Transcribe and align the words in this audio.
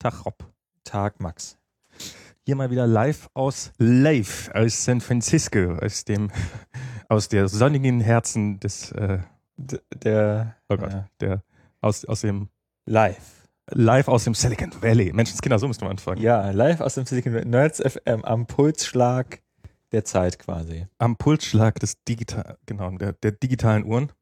Tag 0.00 0.24
Rob. 0.24 0.34
Tag, 0.82 1.20
Max. 1.20 1.58
Hier 2.46 2.56
mal 2.56 2.70
wieder 2.70 2.86
live 2.86 3.28
aus 3.34 3.70
Live 3.76 4.50
aus 4.54 4.82
San 4.82 5.02
Francisco, 5.02 5.74
aus 5.74 6.06
dem, 6.06 6.30
aus 7.10 7.28
der 7.28 7.48
sonnigen 7.48 8.00
Herzen 8.00 8.58
des, 8.60 8.92
äh, 8.92 9.18
der, 9.58 10.56
oh 10.70 10.78
Gott, 10.78 10.90
ja. 10.90 11.08
der, 11.20 11.42
aus, 11.82 12.06
aus 12.06 12.22
dem, 12.22 12.48
live. 12.86 13.46
live 13.72 14.08
aus 14.08 14.24
dem 14.24 14.32
Silicon 14.32 14.72
Valley. 14.80 15.12
Menschenskinder, 15.12 15.58
so 15.58 15.68
müsste 15.68 15.84
man 15.84 15.92
anfangen. 15.92 16.22
Ja, 16.22 16.50
live 16.50 16.80
aus 16.80 16.94
dem 16.94 17.04
Silicon 17.04 17.34
Valley. 17.34 17.44
Nerds 17.44 17.82
FM 17.82 18.24
am 18.24 18.46
Pulsschlag 18.46 19.42
der 19.92 20.06
Zeit 20.06 20.38
quasi. 20.38 20.86
Am 20.96 21.16
Pulsschlag 21.16 21.78
des 21.78 22.02
digital, 22.04 22.56
genau, 22.64 22.90
der, 22.92 23.12
der 23.12 23.32
digitalen 23.32 23.84
Uhren. 23.84 24.12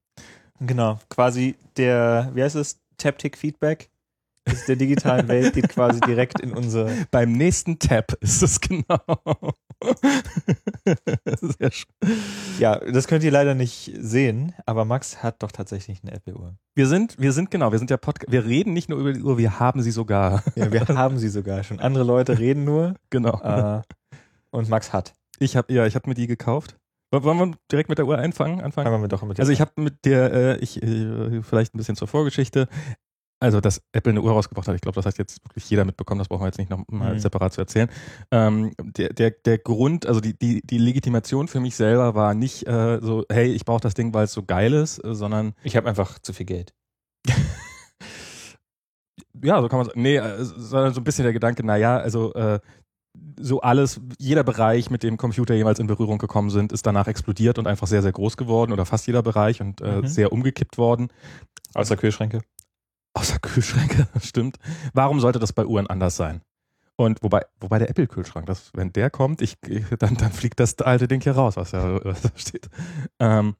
Genau, 0.58 0.98
quasi 1.08 1.54
der, 1.76 2.32
wie 2.34 2.42
heißt 2.42 2.56
es, 2.56 2.80
Taptic 2.96 3.38
Feedback 3.38 3.90
ist 4.52 4.68
der 4.68 4.76
digitalen 4.76 5.28
Welt 5.28 5.54
geht 5.54 5.68
quasi 5.68 6.00
direkt 6.00 6.40
in 6.40 6.52
unsere. 6.52 6.90
Beim 7.10 7.32
nächsten 7.32 7.78
Tab 7.78 8.12
ist 8.20 8.42
es 8.42 8.60
genau. 8.60 9.00
Sehr 11.40 11.70
schön. 11.70 11.86
Ja, 12.58 12.78
das 12.78 13.06
könnt 13.06 13.22
ihr 13.24 13.30
leider 13.30 13.54
nicht 13.54 13.92
sehen, 13.98 14.54
aber 14.66 14.84
Max 14.84 15.22
hat 15.22 15.42
doch 15.42 15.52
tatsächlich 15.52 16.00
eine 16.02 16.12
Apple-Uhr. 16.12 16.56
Wir 16.74 16.86
sind, 16.86 17.18
wir 17.18 17.32
sind 17.32 17.50
genau, 17.50 17.72
wir 17.72 17.78
sind 17.78 17.90
der 17.90 17.96
Podcast, 17.96 18.30
wir 18.32 18.44
reden 18.44 18.72
nicht 18.72 18.88
nur 18.88 18.98
über 18.98 19.12
die 19.12 19.22
Uhr, 19.22 19.38
wir 19.38 19.60
haben 19.60 19.82
sie 19.82 19.90
sogar. 19.90 20.42
Ja, 20.54 20.72
wir 20.72 20.86
haben 20.88 21.18
sie 21.18 21.28
sogar 21.28 21.62
schon. 21.64 21.80
Andere 21.80 22.04
Leute 22.04 22.38
reden 22.38 22.64
nur 22.64 22.94
Genau. 23.10 23.40
äh, 23.42 23.82
und 24.50 24.68
Max 24.68 24.92
hat. 24.92 25.14
Ich 25.38 25.56
habe 25.56 25.72
ja, 25.72 25.86
ich 25.86 25.94
habe 25.94 26.08
mir 26.08 26.14
die 26.14 26.26
gekauft. 26.26 26.76
Wollen 27.10 27.38
wir 27.38 27.56
direkt 27.72 27.88
mit 27.88 27.98
der 27.98 28.06
Uhr 28.06 28.18
einfangen? 28.18 28.60
Anfangen? 28.60 28.86
Fangen 28.86 29.02
wir 29.02 29.08
doch 29.08 29.22
mit 29.22 29.38
der 29.38 29.42
Also 29.42 29.52
ich 29.52 29.60
habe 29.62 29.72
mit 29.76 30.04
der, 30.04 30.32
äh, 30.32 30.56
ich 30.58 30.82
äh, 30.82 31.42
vielleicht 31.42 31.74
ein 31.74 31.78
bisschen 31.78 31.96
zur 31.96 32.06
Vorgeschichte. 32.08 32.68
Also, 33.40 33.60
dass 33.60 33.80
Apple 33.92 34.10
eine 34.10 34.20
Uhr 34.22 34.32
rausgebracht 34.32 34.66
hat, 34.66 34.74
ich 34.74 34.80
glaube, 34.80 34.96
das 34.96 35.06
hat 35.06 35.16
jetzt 35.18 35.44
wirklich 35.44 35.68
jeder 35.70 35.84
mitbekommen, 35.84 36.18
das 36.18 36.26
brauchen 36.28 36.42
wir 36.42 36.46
jetzt 36.48 36.58
nicht 36.58 36.70
noch 36.70 36.82
mal 36.88 37.14
Mhm. 37.14 37.18
separat 37.20 37.52
zu 37.52 37.60
erzählen. 37.60 37.88
Ähm, 38.32 38.72
der, 38.82 39.10
der, 39.12 39.30
der 39.30 39.58
Grund, 39.58 40.06
also 40.06 40.20
die, 40.20 40.36
die, 40.36 40.60
die 40.64 40.78
Legitimation 40.78 41.46
für 41.46 41.60
mich 41.60 41.76
selber 41.76 42.14
war 42.16 42.34
nicht 42.34 42.66
äh, 42.66 42.98
so, 43.00 43.24
hey, 43.30 43.46
ich 43.52 43.64
brauche 43.64 43.80
das 43.80 43.94
Ding, 43.94 44.12
weil 44.12 44.24
es 44.24 44.32
so 44.32 44.42
geil 44.42 44.72
ist, 44.72 45.04
äh, 45.04 45.14
sondern 45.14 45.54
Ich 45.62 45.76
habe 45.76 45.88
einfach 45.88 46.18
zu 46.18 46.32
viel 46.32 46.46
Geld. 46.46 46.74
ja, 49.42 49.60
so 49.62 49.68
kann 49.68 49.78
man 49.78 49.86
sagen. 49.86 50.02
Nee, 50.02 50.16
äh, 50.16 50.44
sondern 50.44 50.94
so 50.94 51.00
ein 51.00 51.04
bisschen 51.04 51.24
der 51.24 51.32
Gedanke, 51.32 51.64
naja, 51.64 51.96
also 51.98 52.34
äh, 52.34 52.58
so 53.40 53.60
alles, 53.60 54.00
jeder 54.18 54.44
Bereich, 54.44 54.90
mit 54.90 55.02
dem 55.02 55.16
Computer 55.16 55.54
jemals 55.54 55.78
in 55.78 55.86
Berührung 55.86 56.18
gekommen 56.18 56.50
sind, 56.50 56.72
ist 56.72 56.86
danach 56.86 57.06
explodiert 57.08 57.58
und 57.58 57.66
einfach 57.66 57.86
sehr, 57.86 58.02
sehr 58.02 58.12
groß 58.12 58.36
geworden 58.36 58.72
oder 58.72 58.84
fast 58.86 59.06
jeder 59.06 59.22
Bereich 59.22 59.60
und 59.60 59.80
äh, 59.80 60.02
Mhm. 60.02 60.06
sehr 60.06 60.32
umgekippt 60.32 60.78
worden. 60.78 61.08
Außer 61.74 61.96
Kühlschränke. 61.96 62.40
Außer 63.14 63.38
Kühlschränke, 63.38 64.06
stimmt. 64.22 64.58
Warum 64.92 65.20
sollte 65.20 65.38
das 65.38 65.52
bei 65.52 65.64
Uhren 65.64 65.86
anders 65.86 66.16
sein? 66.16 66.42
Und 66.96 67.22
wobei, 67.22 67.46
wobei 67.60 67.78
der 67.78 67.90
Apple-Kühlschrank, 67.90 68.46
das, 68.46 68.70
wenn 68.74 68.92
der 68.92 69.08
kommt, 69.08 69.40
ich, 69.40 69.56
dann, 69.98 70.16
dann 70.16 70.32
fliegt 70.32 70.58
das 70.58 70.76
alte 70.78 71.06
Ding 71.06 71.20
hier 71.20 71.32
raus, 71.36 71.56
was 71.56 71.70
da, 71.70 72.00
was 72.04 72.22
da 72.22 72.30
steht. 72.34 72.68
Ähm, 73.20 73.54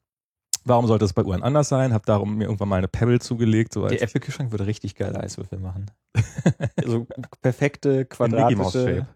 warum 0.65 0.87
sollte 0.87 1.05
es 1.05 1.13
bei 1.13 1.23
Uhren 1.23 1.41
anders 1.41 1.69
sein? 1.69 1.93
Hab 1.93 2.05
darum 2.05 2.35
mir 2.35 2.45
irgendwann 2.45 2.67
mal 2.67 2.75
eine 2.77 2.89
Pebble 2.89 3.19
zugelegt. 3.19 3.73
So 3.73 3.87
Der 3.87 4.01
Apple-Kühlschrank 4.01 4.51
würde 4.51 4.65
richtig 4.65 4.95
geile 4.95 5.21
Eiswürfel 5.21 5.57
machen. 5.57 5.89
so 6.85 7.07
perfekte, 7.41 8.05
quadratische. 8.05 8.71
Shape. 8.71 9.07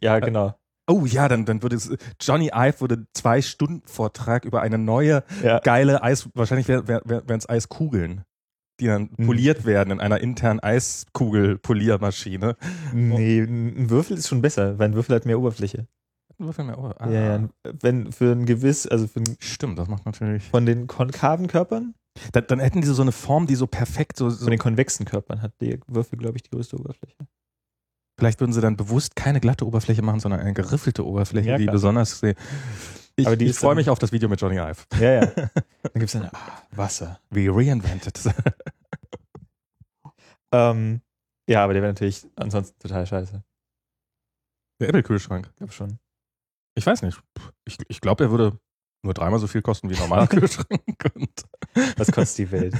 Ja, 0.00 0.18
genau. 0.18 0.54
Oh 0.90 1.04
ja, 1.04 1.28
dann, 1.28 1.44
dann 1.44 1.62
würde 1.62 1.76
es, 1.76 1.94
Johnny 2.20 2.50
Ive 2.52 2.80
würde 2.80 3.06
zwei 3.12 3.42
Stunden 3.42 3.86
Vortrag 3.86 4.44
über 4.44 4.62
eine 4.62 4.78
neue, 4.78 5.22
Ja. 5.42 5.58
geile 5.60 6.02
Eis, 6.02 6.28
wahrscheinlich 6.34 6.66
wären 6.66 7.38
es 7.38 7.48
Eiskugeln, 7.48 8.24
die 8.80 8.86
dann 8.86 9.10
Mhm. 9.16 9.26
poliert 9.26 9.64
werden 9.64 9.90
in 9.92 10.00
einer 10.00 10.20
internen 10.20 10.60
Eiskugel-Poliermaschine. 10.60 12.56
Nee, 12.92 13.40
ein 13.40 13.90
Würfel 13.90 14.16
ist 14.18 14.28
schon 14.28 14.42
besser, 14.42 14.78
weil 14.78 14.88
ein 14.90 14.94
Würfel 14.94 15.16
hat 15.16 15.26
mehr 15.26 15.38
Oberfläche. 15.38 15.86
Würfel 16.38 16.64
mehr 16.66 16.78
Ohr. 16.78 16.94
Ah. 17.00 17.10
Ja, 17.10 17.36
ja. 17.38 17.48
Wenn 17.80 18.12
für 18.12 18.30
ein 18.32 18.46
gewiss, 18.46 18.86
also 18.86 19.08
für 19.08 19.18
ein, 19.20 19.36
Stimmt, 19.40 19.78
das 19.78 19.88
macht 19.88 20.06
natürlich. 20.06 20.44
von 20.44 20.64
den 20.66 20.86
konkaven 20.86 21.48
Körpern, 21.48 21.94
Dann, 22.32 22.44
dann 22.46 22.60
hätten 22.60 22.80
die 22.80 22.86
so 22.86 23.02
eine 23.02 23.12
Form, 23.12 23.46
die 23.48 23.54
so 23.56 23.66
perfekt 23.66 24.16
so, 24.16 24.30
so 24.30 24.44
von 24.44 24.50
den 24.50 24.58
konvexen 24.58 25.04
Körpern 25.06 25.42
hat 25.42 25.52
der 25.60 25.78
Würfel, 25.88 26.18
glaube 26.18 26.36
ich, 26.36 26.42
die 26.44 26.50
größte 26.50 26.76
Oberfläche. 26.78 27.16
vielleicht 28.18 28.40
würden 28.40 28.52
sie 28.52 28.60
dann 28.60 28.76
bewusst 28.76 29.14
keine 29.16 29.40
glatte 29.40 29.66
Oberfläche 29.66 30.02
machen, 30.02 30.18
sondern 30.20 30.40
eine 30.40 30.52
geriffelte 30.52 31.04
Oberfläche, 31.06 31.50
Ja, 31.50 31.58
die 31.58 31.66
besonders. 31.66 32.22
Ich, 33.16 33.26
Aber 33.26 33.40
ich 33.40 33.56
freue 33.56 33.74
mich 33.74 33.90
auf 33.90 33.98
das 33.98 34.12
Video 34.12 34.28
mit 34.28 34.40
Johnny 34.40 34.58
Ive. 34.58 34.84
Ja, 35.00 35.12
ja. 35.14 35.26
Dann 35.82 35.92
gibt 35.94 36.04
es 36.04 36.12
dann 36.12 36.24
ah, 36.32 36.62
Wasser. 36.70 37.18
We 37.30 37.48
reinvented. 37.48 38.20
Ähm, 40.52 41.02
ja, 41.48 41.64
aber 41.64 41.72
der 41.72 41.82
wäre 41.82 41.92
natürlich 41.92 42.26
ansonsten 42.36 42.78
total 42.78 43.06
scheiße. 43.06 43.42
Der 44.80 44.88
Apple-Kühlschrank. 44.88 45.48
Ich 45.50 45.56
glaube 45.56 45.72
schon. 45.72 45.98
Ich 46.76 46.86
weiß 46.86 47.02
nicht. 47.02 47.20
Ich, 47.64 47.78
ich 47.88 48.00
glaube, 48.00 48.24
er 48.24 48.30
würde 48.30 48.60
nur 49.02 49.14
dreimal 49.14 49.38
so 49.38 49.46
viel 49.46 49.62
kosten 49.62 49.90
wie 49.90 49.94
ein 49.94 50.00
normaler 50.00 50.26
Kühlschrank. 50.28 50.80
Und, 51.14 51.44
Was 51.96 52.10
kostet 52.10 52.38
die 52.38 52.52
Welt? 52.52 52.74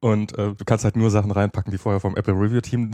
und 0.00 0.36
äh, 0.38 0.54
du 0.54 0.64
kannst 0.64 0.84
halt 0.84 0.96
nur 0.96 1.10
Sachen 1.10 1.30
reinpacken, 1.30 1.70
die 1.70 1.78
vorher 1.78 2.00
vom 2.00 2.16
Apple 2.16 2.34
Review 2.34 2.60
Team 2.60 2.92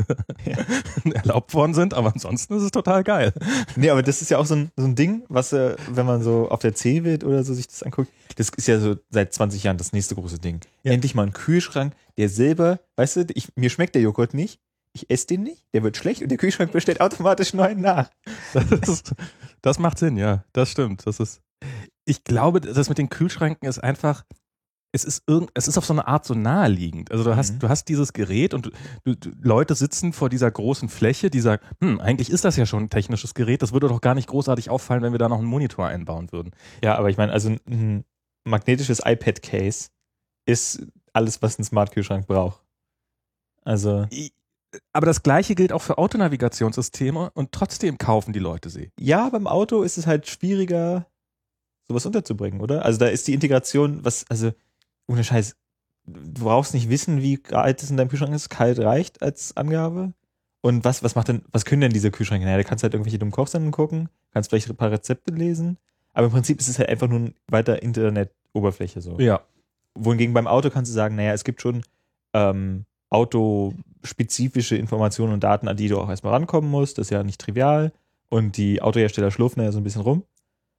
erlaubt 1.15 1.55
worden 1.55 1.75
sind, 1.75 1.94
aber 1.94 2.12
ansonsten 2.12 2.56
ist 2.56 2.62
es 2.62 2.71
total 2.71 3.03
geil. 3.05 3.33
Nee, 3.77 3.91
aber 3.91 4.03
das 4.03 4.22
ist 4.22 4.31
ja 4.31 4.38
auch 4.38 4.47
so 4.47 4.55
ein, 4.55 4.71
so 4.77 4.84
ein 4.84 4.94
Ding, 4.94 5.25
was, 5.28 5.53
äh, 5.53 5.77
wenn 5.91 6.06
man 6.06 6.22
so 6.22 6.49
auf 6.50 6.61
der 6.61 6.75
C-Welt 6.75 7.25
oder 7.25 7.43
so 7.44 7.55
sich 7.55 7.67
das 7.67 7.83
anguckt, 7.83 8.11
das 8.37 8.50
ist 8.50 8.69
ja 8.69 8.78
so 8.78 8.97
seit 9.11 9.33
20 9.33 9.65
Jahren 9.65 9.78
das 9.78 9.93
nächste 9.93 10.15
große 10.15 10.38
Ding. 10.38 10.61
Ja. 10.84 10.93
Endlich 10.93 11.15
mal 11.15 11.27
ein 11.27 11.33
Kühlschrank, 11.33 11.94
der 12.17 12.28
selber, 12.28 12.81
weißt 12.97 13.17
du, 13.17 13.27
ich, 13.34 13.49
mir 13.56 13.71
schmeckt 13.71 13.94
der 13.94 14.03
Joghurt 14.03 14.34
nicht, 14.34 14.61
ich 14.93 15.11
esse 15.11 15.27
den 15.27 15.43
nicht, 15.43 15.65
der 15.75 15.83
wird 15.83 15.97
schlecht 15.97 16.22
und 16.22 16.28
der 16.28 16.38
Kühlschrank 16.38 16.72
bestellt 16.72 17.00
automatisch 17.00 17.55
neuen 17.55 17.81
nach. 17.81 18.11
Das, 18.53 18.71
ist, 18.88 19.15
das 19.62 19.78
macht 19.78 19.99
Sinn, 19.99 20.17
ja. 20.17 20.44
Das 20.53 20.71
stimmt. 20.71 21.06
Das 21.06 21.21
ist. 21.21 21.41
Ich 22.08 22.24
glaube, 22.24 22.60
das 22.60 22.88
mit 22.88 22.98
den 22.98 23.10
Kühlschränken 23.10 23.69
ist 23.69 23.78
einfach. 23.78 24.24
Es 24.91 25.04
ist 25.04 25.24
irgend, 25.26 25.50
es 25.52 25.69
ist 25.69 25.76
auf 25.76 25.84
so 25.84 25.92
eine 25.92 26.08
Art 26.08 26.24
so 26.24 26.32
naheliegend. 26.32 27.12
Also 27.12 27.22
du 27.22 27.36
hast, 27.36 27.54
Mhm. 27.54 27.58
du 27.58 27.69
hast 27.69 27.84
dieses 27.88 28.14
Gerät 28.14 28.54
und 28.54 28.70
du, 29.04 29.14
du, 29.14 29.30
Leute 29.42 29.74
sitzen 29.74 30.14
vor 30.14 30.30
dieser 30.30 30.50
großen 30.50 30.88
Fläche, 30.88 31.28
die 31.28 31.41
sagen, 31.41 31.62
hm, 31.82 32.00
eigentlich 32.00 32.30
ist 32.30 32.46
das 32.46 32.56
ja 32.56 32.64
schon 32.64 32.84
ein 32.84 32.91
technisches 32.91 33.34
Gerät. 33.34 33.60
Das 33.60 33.72
würde 33.74 33.88
doch 33.88 34.00
gar 34.00 34.14
nicht 34.14 34.28
großartig 34.28 34.70
auffallen, 34.70 35.02
wenn 35.02 35.12
wir 35.12 35.19
da 35.19 35.28
noch 35.28 35.38
einen 35.41 35.46
Monitor 35.46 35.86
einbauen 35.86 36.32
würden. 36.32 36.52
Ja, 36.82 36.96
aber 36.96 37.10
ich 37.10 37.19
meine, 37.19 37.32
also 37.32 37.50
ein, 37.69 38.04
magnetisches 38.44 39.02
iPad-Case 39.04 39.90
ist 40.46 40.86
alles, 41.12 41.42
was 41.42 41.58
ein 41.58 41.64
Smart-Kühlschrank 41.64 42.26
braucht. 42.26 42.62
Also, 43.64 44.06
Aber 44.94 45.04
das 45.06 45.22
Gleiche 45.22 45.54
gilt 45.54 45.72
auch 45.75 45.82
für 45.82 45.98
Autonavigationssysteme 45.98 47.30
und 47.34 47.52
trotzdem 47.52 47.98
kaufen 47.98 48.32
die 48.32 48.38
Leute 48.38 48.70
sie. 48.70 48.90
ja, 48.98 49.28
beim 49.28 49.46
Auto 49.46 49.82
ist 49.82 49.98
es 49.98 50.06
halt 50.06 50.26
schwieriger, 50.28 51.06
sowas 51.88 52.06
unterzubringen, 52.06 52.60
oder? 52.60 52.84
Also 52.84 52.99
da 52.99 53.06
ist 53.06 53.26
die 53.26 53.34
Integration, 53.34 54.04
was, 54.04 54.25
also, 54.28 54.53
ohne 55.06 55.25
Scheiß, 55.25 55.56
du 56.06 56.44
brauchst 56.44 56.75
nicht 56.75 56.88
wissen, 56.88 57.22
wie 57.22 57.41
alt 57.50 57.82
es 57.82 57.91
in 57.91 57.97
deinem 57.97 58.09
Kühlschrank 58.09 58.34
ist, 58.34 58.50
kalt 58.50 58.78
reicht 58.78 59.22
als 59.22 59.56
Angabe. 59.56 60.12
Und 60.60 60.84
was, 60.84 61.03
was 61.03 61.15
macht 61.15 61.28
denn, 61.28 61.43
was 61.53 61.65
können 61.65 61.82
denn 61.82 61.93
diese 61.93 62.10
Kühlschränke? 62.10 62.44
Naja, 62.44 62.59
da 62.59 62.65
kannst 62.65 62.82
du 62.82 62.84
halt 62.84 62.94
irgendwelche 62.94 63.19
dummen 63.19 63.32
Kochsendungen 63.32 63.72
gucken, 63.72 64.09
kannst 64.32 64.50
vielleicht 64.50 64.69
ein 64.69 64.76
paar 64.76 64.91
Rezepte 64.91 65.32
lesen, 65.32 65.78
aber 66.12 66.26
im 66.26 66.32
Prinzip 66.32 66.59
ist 66.59 66.69
es 66.69 66.78
halt 66.78 66.88
einfach 66.88 67.09
nur 67.09 67.21
ein 67.21 67.34
weiter 67.49 67.82
Internet-Oberfläche 67.82 69.00
so. 69.00 69.19
Ja. 69.19 69.41
Wohingegen 69.94 70.34
beim 70.34 70.47
Auto 70.47 70.70
kannst 70.70 70.91
du 70.91 70.94
sagen, 70.94 71.16
naja, 71.16 71.32
es 71.32 71.44
gibt 71.44 71.62
schon 71.62 71.82
ähm, 72.34 72.84
autospezifische 73.10 74.76
Informationen 74.76 75.32
und 75.32 75.44
Daten, 75.44 75.69
an 75.69 75.76
die 75.76 75.88
du 75.88 75.99
auch 75.99 76.09
erstmal 76.09 76.34
rankommen 76.34 76.70
musst. 76.70 76.99
Das 76.99 77.06
ist 77.06 77.10
ja 77.10 77.22
nicht 77.22 77.41
trivial. 77.41 77.93
Und 78.28 78.56
die 78.56 78.82
Autohersteller 78.82 79.31
schlurfen 79.31 79.62
ja 79.62 79.72
so 79.72 79.78
ein 79.78 79.84
bisschen 79.84 80.03
rum. 80.03 80.25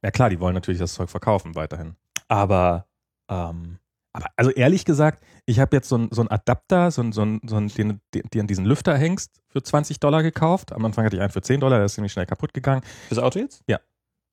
Ja 0.02 0.10
klar, 0.10 0.30
die 0.30 0.40
wollen 0.40 0.54
natürlich 0.54 0.80
das 0.80 0.94
Zeug 0.94 1.10
verkaufen 1.10 1.54
weiterhin. 1.54 1.96
Aber 2.28 2.86
ähm, 3.28 3.78
Aber 4.12 4.26
also 4.36 4.50
ehrlich 4.50 4.84
gesagt, 4.84 5.22
ich 5.46 5.60
habe 5.60 5.76
jetzt 5.76 5.88
so 5.88 5.96
einen 5.96 6.08
so 6.12 6.22
einen 6.22 6.30
Adapter, 6.30 6.90
so 6.90 7.02
einen, 7.02 7.12
so 7.12 7.22
einen, 7.22 7.40
so 7.46 7.56
einen 7.56 7.68
den 7.68 7.88
du 8.12 8.22
dir 8.28 8.40
an 8.40 8.46
diesen 8.46 8.64
Lüfter 8.64 8.96
hängst, 8.96 9.40
für 9.48 9.62
20 9.62 10.00
Dollar 10.00 10.22
gekauft. 10.22 10.72
Am 10.72 10.84
Anfang 10.84 11.04
hatte 11.04 11.16
ich 11.16 11.22
einen 11.22 11.30
für 11.30 11.42
10 11.42 11.60
Dollar, 11.60 11.78
der 11.78 11.86
ist 11.86 11.94
ziemlich 11.94 12.12
schnell 12.12 12.26
kaputt 12.26 12.54
gegangen. 12.54 12.82
fürs 13.08 13.18
Auto 13.20 13.38
jetzt? 13.38 13.62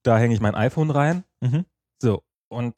Da 0.02 0.18
hänge 0.18 0.34
ich 0.34 0.40
mein 0.40 0.54
iPhone 0.54 0.90
rein. 0.90 1.24
Mhm. 1.40 1.64
So, 2.00 2.22
und 2.48 2.74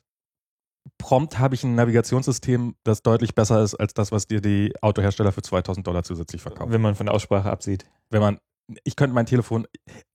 prompt 0.99 1.39
habe 1.39 1.55
ich 1.55 1.65
ein 1.65 1.75
Navigationssystem, 1.75 2.75
das 2.85 3.03
deutlich 3.03 3.35
besser 3.35 3.63
ist 3.63 3.75
als 3.75 3.95
das, 3.95 4.13
was 4.13 4.27
dir 4.27 4.41
die 4.41 4.73
Autohersteller 4.81 5.33
für 5.33 5.43
2000 5.43 5.87
Dollar 5.87 6.03
zusätzlich 6.03 6.43
verkaufen. 6.43 6.73
Wenn 6.73 6.81
man 6.81 6.95
von 6.95 7.07
der 7.07 7.15
Aussprache 7.15 7.51
absieht. 7.51 7.85
Wenn 8.09 8.21
man, 8.21 8.39
ich 8.85 8.97
könnte 8.97 9.15
mein 9.15 9.27
Telefon, 9.27 9.67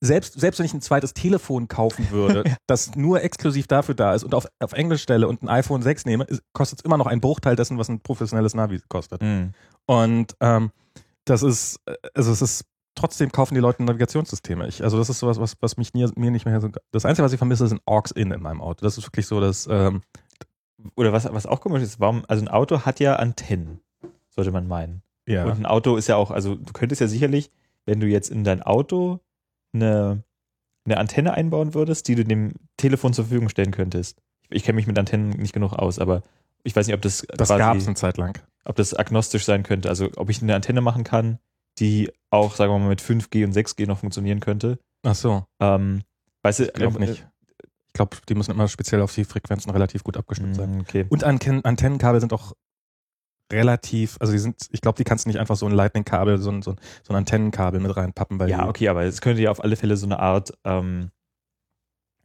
selbst, 0.01 0.39
selbst 0.39 0.59
wenn 0.59 0.65
ich 0.65 0.73
ein 0.73 0.81
zweites 0.81 1.13
Telefon 1.13 1.67
kaufen 1.67 2.09
würde, 2.11 2.43
das 2.67 2.95
nur 2.95 3.21
exklusiv 3.21 3.67
dafür 3.67 3.95
da 3.95 4.13
ist 4.13 4.23
und 4.23 4.33
auf, 4.33 4.47
auf 4.59 4.73
Englisch 4.73 5.01
stelle 5.01 5.27
und 5.27 5.43
ein 5.43 5.49
iPhone 5.49 5.81
6 5.81 6.05
nehme, 6.05 6.25
kostet 6.53 6.79
es 6.79 6.85
immer 6.85 6.97
noch 6.97 7.07
einen 7.07 7.21
Bruchteil 7.21 7.55
dessen, 7.55 7.77
was 7.77 7.89
ein 7.89 8.01
professionelles 8.01 8.53
Navi 8.53 8.81
kostet. 8.87 9.21
Mhm. 9.21 9.51
Und 9.85 10.35
ähm, 10.39 10.71
das 11.25 11.43
ist, 11.43 11.79
also 12.13 12.31
es 12.31 12.41
ist, 12.41 12.65
trotzdem 12.95 13.31
kaufen 13.31 13.55
die 13.55 13.59
Leute 13.59 13.83
Navigationssysteme. 13.83 14.67
Ich, 14.67 14.83
also 14.83 14.97
das 14.97 15.09
ist 15.09 15.19
sowas, 15.19 15.39
was, 15.39 15.55
was 15.59 15.77
mich 15.77 15.93
nie, 15.93 16.07
mir 16.15 16.31
nicht 16.31 16.45
mehr 16.45 16.61
so. 16.61 16.69
Das 16.91 17.05
Einzige, 17.05 17.25
was 17.25 17.33
ich 17.33 17.37
vermisse, 17.37 17.65
ist 17.65 17.73
ein 17.73 17.81
AUX-In 17.85 18.31
in 18.31 18.41
meinem 18.41 18.61
Auto. 18.61 18.85
Das 18.85 18.97
ist 18.97 19.05
wirklich 19.05 19.27
so, 19.27 19.41
dass 19.41 19.67
ähm, 19.69 20.01
Oder 20.95 21.11
was, 21.11 21.31
was 21.31 21.45
auch 21.45 21.61
komisch 21.61 21.83
ist, 21.83 21.99
warum, 21.99 22.23
also 22.27 22.43
ein 22.43 22.47
Auto 22.47 22.81
hat 22.81 22.99
ja 22.99 23.15
Antennen, 23.17 23.81
sollte 24.29 24.51
man 24.51 24.67
meinen. 24.67 25.01
ja. 25.27 25.43
Und 25.45 25.59
ein 25.59 25.65
Auto 25.65 25.97
ist 25.97 26.07
ja 26.07 26.15
auch, 26.15 26.31
also 26.31 26.55
du 26.55 26.73
könntest 26.73 27.01
ja 27.01 27.07
sicherlich, 27.07 27.51
wenn 27.85 27.99
du 27.99 28.07
jetzt 28.07 28.29
in 28.29 28.43
dein 28.43 28.61
Auto 28.61 29.19
eine, 29.73 30.23
eine 30.85 30.97
Antenne 30.97 31.33
einbauen 31.33 31.73
würdest, 31.73 32.07
die 32.07 32.15
du 32.15 32.23
dem 32.23 32.53
Telefon 32.77 33.13
zur 33.13 33.25
Verfügung 33.25 33.49
stellen 33.49 33.71
könntest. 33.71 34.21
Ich, 34.43 34.57
ich 34.57 34.63
kenne 34.63 34.75
mich 34.77 34.87
mit 34.87 34.97
Antennen 34.97 35.29
nicht 35.31 35.53
genug 35.53 35.73
aus, 35.73 35.99
aber 35.99 36.23
ich 36.63 36.75
weiß 36.75 36.87
nicht, 36.87 36.95
ob 36.95 37.01
das 37.01 37.25
Das 37.35 37.49
gab 37.49 37.77
es 37.77 37.85
eine 37.87 37.95
Zeit 37.95 38.17
lang. 38.17 38.39
ob 38.63 38.75
das 38.75 38.93
agnostisch 38.93 39.45
sein 39.45 39.63
könnte. 39.63 39.89
Also 39.89 40.09
ob 40.15 40.29
ich 40.29 40.41
eine 40.41 40.55
Antenne 40.55 40.81
machen 40.81 41.03
kann, 41.03 41.39
die 41.79 42.11
auch, 42.29 42.55
sagen 42.55 42.71
wir 42.71 42.79
mal, 42.79 42.89
mit 42.89 43.01
5G 43.01 43.43
und 43.45 43.53
6G 43.55 43.85
noch 43.85 43.99
funktionieren 43.99 44.39
könnte. 44.39 44.79
Ach 45.03 45.13
so, 45.15 45.45
Ähm, 45.59 46.01
weißt 46.41 46.59
du, 46.59 46.63
ich 46.65 46.73
glaube 46.73 46.97
äh, 46.97 47.07
nicht. 47.07 47.27
Ich 47.87 47.93
glaube, 47.93 48.17
die 48.27 48.35
müssen 48.35 48.51
immer 48.51 48.67
speziell 48.67 49.01
auf 49.01 49.13
die 49.13 49.23
Frequenzen 49.23 49.69
relativ 49.71 50.03
gut 50.03 50.17
abgestimmt 50.17 50.55
sein. 50.55 50.77
Mm, 50.77 50.81
Okay. 50.81 51.05
Und 51.09 51.23
Anten 51.23 51.63
Antennenkabel 51.63 52.19
sind 52.19 52.33
auch 52.33 52.53
relativ, 53.51 54.17
also 54.19 54.33
die 54.33 54.39
sind, 54.39 54.55
ich 54.71 54.81
glaube, 54.81 54.97
die 54.97 55.03
kannst 55.03 55.25
du 55.25 55.29
nicht 55.29 55.39
einfach 55.39 55.55
so 55.55 55.65
ein 55.65 55.71
Lightning-Kabel, 55.71 56.37
so 56.39 56.51
ein, 56.51 56.61
so 56.61 56.71
ein, 56.71 56.77
so 57.03 57.13
ein 57.13 57.17
Antennenkabel 57.17 57.79
mit 57.79 57.95
reinpappen, 57.95 58.39
weil 58.39 58.49
Ja, 58.49 58.67
okay, 58.67 58.87
aber 58.87 59.03
es 59.03 59.21
könnte 59.21 59.41
ja 59.41 59.51
auf 59.51 59.63
alle 59.63 59.75
Fälle 59.75 59.97
so 59.97 60.05
eine 60.05 60.19
Art, 60.19 60.53
ähm, 60.63 61.11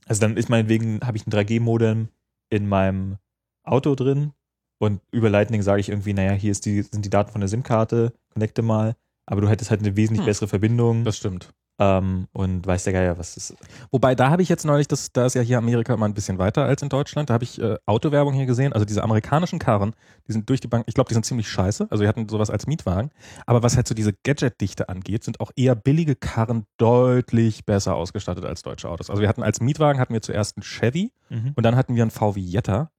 also 0.07 0.21
dann 0.21 0.37
ist 0.37 0.49
meinetwegen, 0.49 1.01
habe 1.03 1.17
ich 1.17 1.27
ein 1.27 1.31
3G-Modem 1.31 2.09
in 2.49 2.69
meinem 2.69 3.19
Auto 3.65 3.95
drin 3.95 4.33
und 4.79 5.01
über 5.13 5.29
Lightning 5.31 5.63
sage 5.63 5.81
ich 5.81 5.91
irgendwie, 5.91 6.15
naja, 6.15 6.33
hier 6.33 6.51
ist 6.51 6.65
die, 6.67 6.83
sind 6.83 7.05
die 7.05 7.11
Daten 7.11 7.31
von 7.31 7.41
der 7.41 7.49
SIM-Karte, 7.49 8.13
connecte 8.33 8.63
mal, 8.63 8.97
aber 9.27 9.41
du 9.43 9.49
hättest 9.49 9.71
halt 9.71 9.81
eine 9.81 9.97
wesentlich 9.97 10.21
Hm. 10.21 10.27
bessere 10.27 10.49
Verbindung 10.49 11.05
das 11.05 11.19
stimmt. 11.19 11.53
Ähm, 11.81 12.29
und 12.33 12.67
weiß 12.67 12.85
der 12.85 12.93
Geier, 12.93 13.19
was 13.19 13.35
das 13.35 13.51
ist. 13.51 13.59
Wobei, 13.91 14.15
da 14.15 14.31
habe 14.31 14.43
ich 14.43 14.51
jetzt 14.51 14.65
neulich, 14.65 14.87
das, 14.87 15.13
da 15.13 15.25
ist 15.25 15.35
ja 15.35 15.41
hier 15.41 15.59
Amerika 15.59 15.95
immer 15.95 16.07
ein 16.07 16.13
bisschen 16.15 16.39
weiter 16.39 16.65
als 16.67 16.83
in 16.83 16.91
Deutschland, 16.91 17.31
da 17.31 17.35
habe 17.35 17.45
ich 17.45 17.61
äh, 17.61 17.77
Autowerbung 17.87 18.35
hier 18.35 18.45
gesehen, 18.45 18.75
also 18.75 18.85
diese 18.85 19.03
amerikanischen 19.03 19.59
Karren, 19.59 19.95
die 20.29 20.33
sind 20.33 20.49
durch 20.49 20.61
die 20.61 20.69
Bank, 20.69 20.85
ich 20.87 20.95
glaube, 20.95 21.09
die 21.09 21.15
sind 21.15 21.25
ziemlich 21.25 21.49
scheiße, 21.49 21.89
also 21.91 22.05
die 22.05 22.09
hatten 22.09 22.29
sowas 22.29 22.51
als 22.51 22.67
Mietwagen, 22.67 23.11
aber 23.47 23.63
was 23.63 23.77
halt 23.77 23.89
so 23.89 23.95
diese 23.95 24.13
Gadget-Dichte 24.13 24.91
angeht, 24.91 25.25
sind 25.25 25.41
auch 25.41 25.51
eher 25.57 25.75
billige 25.75 26.17
Karren 26.17 26.67
deutlich 26.77 27.65
besser 27.65 27.95
ausgestattet 27.95 28.45
als 28.45 28.63
deutsche 28.63 28.89
Autos. 28.89 29.09
Also 29.09 29.23
wir 29.23 29.29
hatten 29.29 29.43
als 29.43 29.61
Mietwagen, 29.61 30.01
hatten 30.01 30.13
wir 30.13 30.23
zuerst 30.23 30.59
einen 30.59 30.65
Chevy 30.65 31.13
und 31.31 31.65
dann 31.65 31.77
hatten 31.77 31.95
wir 31.95 32.03
einen 32.03 32.11
VW 32.11 32.41
Jetta 32.41 32.91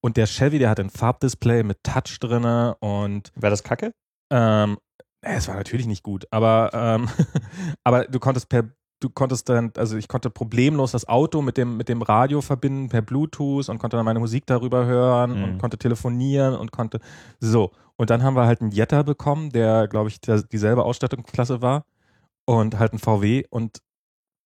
und 0.00 0.16
der 0.16 0.26
Chevy, 0.26 0.58
der 0.58 0.70
hat 0.70 0.80
ein 0.80 0.90
Farbdisplay 0.90 1.62
mit 1.62 1.84
Touch 1.84 2.18
drinne 2.20 2.76
und 2.80 3.32
Wäre 3.36 3.50
das 3.50 3.62
Kacke? 3.62 3.92
ähm, 4.30 4.76
es 5.24 5.48
war 5.48 5.56
natürlich 5.56 5.86
nicht 5.86 6.02
gut, 6.02 6.26
aber, 6.30 6.70
ähm, 6.72 7.08
aber 7.84 8.04
du 8.04 8.18
konntest 8.18 8.48
per, 8.48 8.64
du 9.00 9.10
konntest 9.10 9.48
dann, 9.48 9.72
also 9.76 9.96
ich 9.96 10.08
konnte 10.08 10.30
problemlos 10.30 10.92
das 10.92 11.08
Auto 11.08 11.42
mit 11.42 11.56
dem, 11.56 11.76
mit 11.76 11.88
dem 11.88 12.02
Radio 12.02 12.40
verbinden 12.40 12.88
per 12.88 13.02
Bluetooth 13.02 13.68
und 13.68 13.78
konnte 13.78 13.96
dann 13.96 14.04
meine 14.04 14.20
Musik 14.20 14.46
darüber 14.46 14.86
hören 14.86 15.36
Mhm. 15.36 15.44
und 15.44 15.58
konnte 15.58 15.78
telefonieren 15.78 16.54
und 16.54 16.72
konnte, 16.72 17.00
so. 17.40 17.70
Und 17.96 18.10
dann 18.10 18.22
haben 18.22 18.34
wir 18.36 18.46
halt 18.46 18.60
einen 18.60 18.70
Jetta 18.72 19.02
bekommen, 19.02 19.50
der, 19.50 19.88
glaube 19.88 20.08
ich, 20.08 20.20
der, 20.20 20.42
dieselbe 20.42 20.84
Ausstattungsklasse 20.84 21.62
war 21.62 21.84
und 22.44 22.78
halt 22.78 22.92
ein 22.92 22.98
VW 22.98 23.44
und 23.50 23.78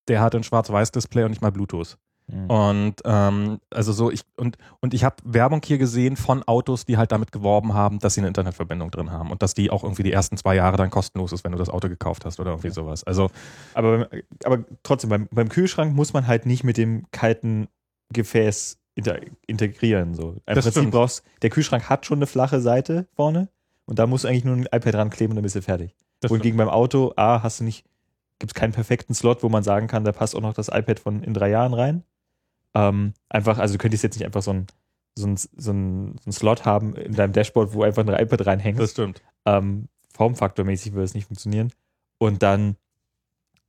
der 0.08 0.20
hatte 0.20 0.36
ein 0.38 0.42
Schwarz-Weiß-Display 0.44 1.24
und 1.24 1.30
nicht 1.30 1.42
mal 1.42 1.52
Bluetooth. 1.52 1.96
Mhm. 2.30 2.50
Und 2.50 2.94
ähm, 3.04 3.58
also 3.70 3.92
so 3.92 4.10
ich 4.10 4.22
und 4.36 4.58
und 4.80 4.94
ich 4.94 5.02
habe 5.04 5.16
Werbung 5.24 5.62
hier 5.64 5.78
gesehen 5.78 6.16
von 6.16 6.42
Autos, 6.42 6.84
die 6.84 6.96
halt 6.96 7.10
damit 7.10 7.32
geworben 7.32 7.74
haben, 7.74 7.98
dass 7.98 8.14
sie 8.14 8.20
eine 8.20 8.28
Internetverbindung 8.28 8.90
drin 8.90 9.10
haben 9.10 9.30
und 9.30 9.42
dass 9.42 9.54
die 9.54 9.70
auch 9.70 9.82
irgendwie 9.82 10.02
die 10.02 10.12
ersten 10.12 10.36
zwei 10.36 10.54
Jahre 10.54 10.76
dann 10.76 10.90
kostenlos 10.90 11.32
ist, 11.32 11.44
wenn 11.44 11.52
du 11.52 11.58
das 11.58 11.70
Auto 11.70 11.88
gekauft 11.88 12.24
hast 12.24 12.38
oder 12.38 12.50
irgendwie 12.50 12.70
sowas. 12.70 13.02
Also 13.04 13.30
Aber, 13.74 14.08
aber 14.44 14.64
trotzdem, 14.82 15.10
beim, 15.10 15.28
beim 15.30 15.48
Kühlschrank 15.48 15.94
muss 15.94 16.12
man 16.12 16.26
halt 16.26 16.44
nicht 16.46 16.64
mit 16.64 16.76
dem 16.76 17.06
kalten 17.12 17.68
Gefäß 18.12 18.78
integrieren. 19.46 20.14
So. 20.14 20.32
Im 20.32 20.40
Das 20.46 20.64
Prinzip 20.64 20.72
stimmt. 20.72 20.90
brauchst, 20.92 21.22
der 21.42 21.50
Kühlschrank 21.50 21.88
hat 21.88 22.04
schon 22.04 22.18
eine 22.18 22.26
flache 22.26 22.60
Seite 22.60 23.06
vorne 23.14 23.48
und 23.86 23.98
da 23.98 24.06
musst 24.06 24.24
du 24.24 24.28
eigentlich 24.28 24.44
nur 24.44 24.56
ein 24.56 24.66
iPad 24.66 24.94
dran 24.94 25.10
kleben 25.10 25.32
und 25.32 25.36
dann 25.36 25.44
bist 25.44 25.56
du 25.56 25.62
fertig. 25.62 25.94
das 26.20 26.30
Wohingegen 26.30 26.58
beim 26.58 26.68
Auto, 26.68 27.12
A, 27.16 27.42
hast 27.42 27.60
du 27.60 27.64
nicht, 27.64 27.84
gibt 28.38 28.50
es 28.50 28.54
keinen 28.54 28.72
perfekten 28.72 29.14
Slot, 29.14 29.42
wo 29.42 29.48
man 29.48 29.62
sagen 29.62 29.86
kann, 29.86 30.04
da 30.04 30.12
passt 30.12 30.34
auch 30.34 30.40
noch 30.40 30.52
das 30.52 30.68
iPad 30.68 30.98
von 31.00 31.22
in 31.22 31.32
drei 31.32 31.48
Jahren 31.50 31.74
rein. 31.74 32.02
Ähm, 32.78 33.14
einfach, 33.28 33.58
also 33.58 33.74
du 33.74 33.78
könntest 33.78 34.04
jetzt 34.04 34.16
nicht 34.16 34.24
einfach 34.24 34.42
so 34.42 34.52
ein 34.52 34.66
so 35.18 35.26
ein, 35.26 35.36
so 35.36 35.72
ein, 35.72 36.16
so 36.22 36.30
ein 36.30 36.32
Slot 36.32 36.64
haben 36.64 36.94
in 36.94 37.14
deinem 37.14 37.32
Dashboard, 37.32 37.74
wo 37.74 37.82
einfach 37.82 38.06
ein 38.06 38.24
iPad 38.24 38.46
reinhängt 38.46 38.78
das 38.78 38.92
stimmt. 38.92 39.20
ähm, 39.44 39.88
Formfaktormäßig 40.14 40.92
würde 40.92 41.04
es 41.04 41.14
nicht 41.14 41.26
funktionieren. 41.26 41.72
Und 42.18 42.42
dann 42.42 42.76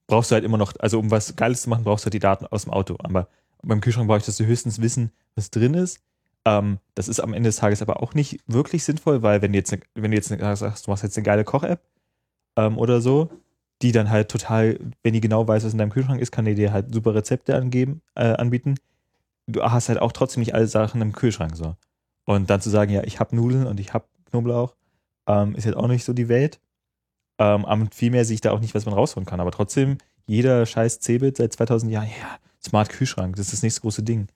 brauchst 0.07 0.31
du 0.31 0.35
halt 0.35 0.45
immer 0.45 0.57
noch, 0.57 0.73
also 0.79 0.99
um 0.99 1.11
was 1.11 1.35
Geiles 1.35 1.63
zu 1.63 1.69
machen, 1.69 1.83
brauchst 1.83 2.03
du 2.03 2.07
halt 2.07 2.13
die 2.13 2.19
Daten 2.19 2.45
aus 2.47 2.63
dem 2.63 2.73
Auto. 2.73 2.97
Aber 2.99 3.27
beim 3.61 3.81
Kühlschrank 3.81 4.07
bräuchtest 4.07 4.39
du 4.39 4.45
höchstens 4.45 4.81
wissen, 4.81 5.11
was 5.35 5.51
drin 5.51 5.73
ist. 5.73 5.99
Ähm, 6.45 6.79
das 6.95 7.07
ist 7.07 7.19
am 7.19 7.33
Ende 7.33 7.49
des 7.49 7.57
Tages 7.57 7.81
aber 7.81 8.01
auch 8.01 8.13
nicht 8.13 8.39
wirklich 8.47 8.83
sinnvoll, 8.83 9.21
weil 9.21 9.41
wenn 9.41 9.51
du 9.51 9.57
jetzt, 9.57 9.73
eine, 9.73 9.81
wenn 9.95 10.11
du 10.11 10.17
jetzt 10.17 10.31
eine, 10.31 10.55
sagst, 10.55 10.87
du 10.87 10.91
machst 10.91 11.03
jetzt 11.03 11.17
eine 11.17 11.25
geile 11.25 11.43
Koch-App 11.43 11.81
ähm, 12.55 12.77
oder 12.77 13.01
so, 13.01 13.29
die 13.81 13.91
dann 13.91 14.09
halt 14.09 14.29
total, 14.29 14.79
wenn 15.03 15.13
die 15.13 15.21
genau 15.21 15.47
weiß, 15.47 15.63
was 15.63 15.73
in 15.73 15.77
deinem 15.77 15.91
Kühlschrank 15.91 16.21
ist, 16.21 16.31
kann 16.31 16.45
die 16.45 16.55
dir 16.55 16.73
halt 16.73 16.93
super 16.93 17.13
Rezepte 17.13 17.55
angeben, 17.55 18.01
äh, 18.15 18.33
anbieten. 18.33 18.75
Du 19.51 19.63
hast 19.63 19.89
halt 19.89 19.99
auch 19.99 20.11
trotzdem 20.11 20.41
nicht 20.41 20.53
alle 20.53 20.67
Sachen 20.67 21.01
im 21.01 21.13
Kühlschrank 21.13 21.55
so. 21.55 21.75
Und 22.25 22.49
dann 22.49 22.61
zu 22.61 22.69
sagen, 22.69 22.91
ja, 22.91 23.03
ich 23.03 23.19
habe 23.19 23.35
Nudeln 23.35 23.65
und 23.65 23.79
ich 23.79 23.93
habe 23.93 24.05
Knoblauch, 24.29 24.75
ähm, 25.27 25.55
ist 25.55 25.65
jetzt 25.65 25.75
auch 25.75 25.87
nicht 25.87 26.05
so 26.05 26.13
die 26.13 26.29
Welt. 26.29 26.59
Ähm, 27.39 27.65
aber 27.65 27.87
vielmehr 27.91 28.25
sehe 28.25 28.35
ich 28.35 28.41
da 28.41 28.51
auch 28.51 28.59
nicht, 28.59 28.75
was 28.75 28.85
man 28.85 28.93
rausholen 28.93 29.25
kann. 29.25 29.39
Aber 29.39 29.51
trotzdem, 29.51 29.97
jeder 30.25 30.65
scheiß 30.65 30.99
Cebit 30.99 31.37
seit 31.37 31.53
2000 31.53 31.91
Jahren, 31.91 32.07
ja, 32.07 32.37
Smart 32.63 32.89
Kühlschrank, 32.89 33.35
das 33.35 33.47
ist 33.47 33.53
das 33.53 33.63
nächste 33.63 33.81
große 33.81 34.03
Ding. 34.03 34.27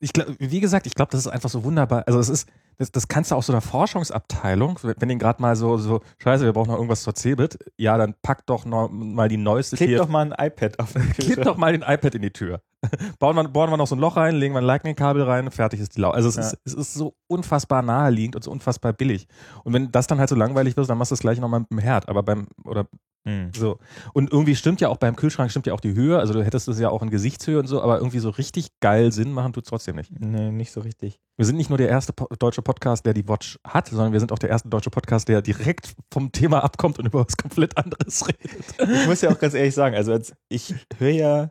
Ich 0.00 0.12
glaub, 0.12 0.28
wie 0.38 0.60
gesagt, 0.60 0.86
ich 0.86 0.94
glaube, 0.94 1.12
das 1.12 1.20
ist 1.20 1.28
einfach 1.28 1.50
so 1.50 1.62
wunderbar. 1.62 2.04
Also 2.06 2.18
es 2.18 2.28
ist, 2.28 2.48
das, 2.78 2.90
das 2.90 3.08
kannst 3.08 3.30
du 3.30 3.34
auch 3.36 3.42
so 3.42 3.52
einer 3.52 3.60
Forschungsabteilung, 3.60 4.78
wenn 4.82 5.08
den 5.08 5.18
gerade 5.18 5.40
mal 5.42 5.54
so, 5.54 5.76
so, 5.76 6.00
scheiße, 6.18 6.44
wir 6.44 6.54
brauchen 6.54 6.68
noch 6.68 6.76
irgendwas 6.76 7.02
zur 7.02 7.14
Cebit, 7.14 7.58
ja, 7.76 7.98
dann 7.98 8.14
pack 8.22 8.46
doch 8.46 8.64
noch 8.64 8.88
mal 8.90 9.28
die 9.28 9.36
neueste 9.36 9.76
Kleb 9.76 9.98
doch 9.98 10.08
mal 10.08 10.32
ein 10.32 10.46
iPad 10.46 10.78
auf 10.78 10.94
den 10.94 11.10
Kleb 11.12 11.42
doch 11.42 11.58
mal 11.58 11.72
den 11.72 11.82
iPad 11.82 12.14
in 12.14 12.22
die 12.22 12.32
Tür. 12.32 12.62
Bauen 13.18 13.36
wir, 13.36 13.44
bohren 13.48 13.70
wir 13.70 13.76
noch 13.76 13.86
so 13.86 13.94
ein 13.94 13.98
Loch 14.00 14.16
rein, 14.16 14.34
legen 14.36 14.54
wir 14.54 14.58
ein 14.60 14.64
Lightning-Kabel 14.64 15.22
rein, 15.22 15.50
fertig 15.50 15.80
ist 15.80 15.96
die 15.96 16.00
Lau. 16.00 16.10
Also 16.10 16.28
es, 16.28 16.36
Ja. 16.36 16.42
ist, 16.42 16.56
es 16.64 16.74
ist 16.74 16.94
so 16.94 17.14
unfassbar 17.28 17.82
naheliegend 17.82 18.36
und 18.36 18.42
so 18.44 18.50
unfassbar 18.50 18.92
billig. 18.92 19.26
Und 19.64 19.72
wenn 19.74 19.90
das 19.92 20.06
dann 20.06 20.18
halt 20.18 20.28
so 20.30 20.34
langweilig 20.36 20.76
wird, 20.76 20.88
dann 20.88 20.98
machst 20.98 21.10
du 21.10 21.14
es 21.14 21.20
gleich 21.20 21.38
nochmal 21.40 21.60
mit 21.60 21.70
dem 21.70 21.78
Herd. 21.78 22.08
Aber 22.08 22.22
beim, 22.22 22.46
oder 22.64 22.86
Hm. 23.28 23.50
so. 23.54 23.76
Und 24.14 24.32
irgendwie 24.32 24.56
stimmt 24.56 24.80
ja 24.80 24.88
auch 24.88 24.96
beim 24.96 25.14
Kühlschrank 25.14 25.50
stimmt 25.50 25.66
ja 25.66 25.74
auch 25.74 25.80
die 25.82 25.92
Höhe. 25.92 26.18
Also 26.18 26.32
du 26.32 26.42
hättest 26.42 26.68
es 26.68 26.80
ja 26.80 26.88
auch 26.88 27.02
in 27.02 27.10
Gesichtshöhe 27.10 27.58
und 27.58 27.66
so, 27.66 27.82
aber 27.82 27.98
irgendwie 27.98 28.18
so 28.18 28.30
richtig 28.30 28.68
geil 28.80 29.12
Sinn 29.12 29.32
machen 29.32 29.52
tut 29.52 29.66
trotzdem 29.66 29.96
nicht. 29.96 30.10
Nee, 30.18 30.50
nicht 30.50 30.72
so 30.72 30.80
richtig. 30.80 31.20
Wir 31.36 31.44
sind 31.44 31.56
nicht 31.56 31.68
nur 31.68 31.76
der 31.76 31.90
erste 31.90 32.14
po 32.14 32.26
deutsche 32.38 32.62
Podcast, 32.62 33.04
der 33.04 33.12
die 33.12 33.28
Watch 33.28 33.58
hat, 33.66 33.88
sondern 33.88 34.12
wir 34.14 34.20
sind 34.20 34.32
auch 34.32 34.38
der 34.38 34.48
erste 34.48 34.70
deutsche 34.70 34.88
Podcast, 34.88 35.28
der 35.28 35.42
direkt 35.42 35.94
vom 36.10 36.32
Thema 36.32 36.64
abkommt 36.64 36.98
und 36.98 37.04
über 37.04 37.26
was 37.26 37.36
komplett 37.36 37.76
anderes 37.76 38.26
redet. 38.26 38.64
Ich 39.00 39.06
muss 39.06 39.20
ja 39.20 39.30
auch 39.30 39.38
ganz 39.38 39.52
ehrlich 39.52 39.74
sagen, 39.74 39.94
also 39.96 40.12
als, 40.12 40.32
ich 40.48 40.74
höre 40.96 41.10
ja 41.10 41.50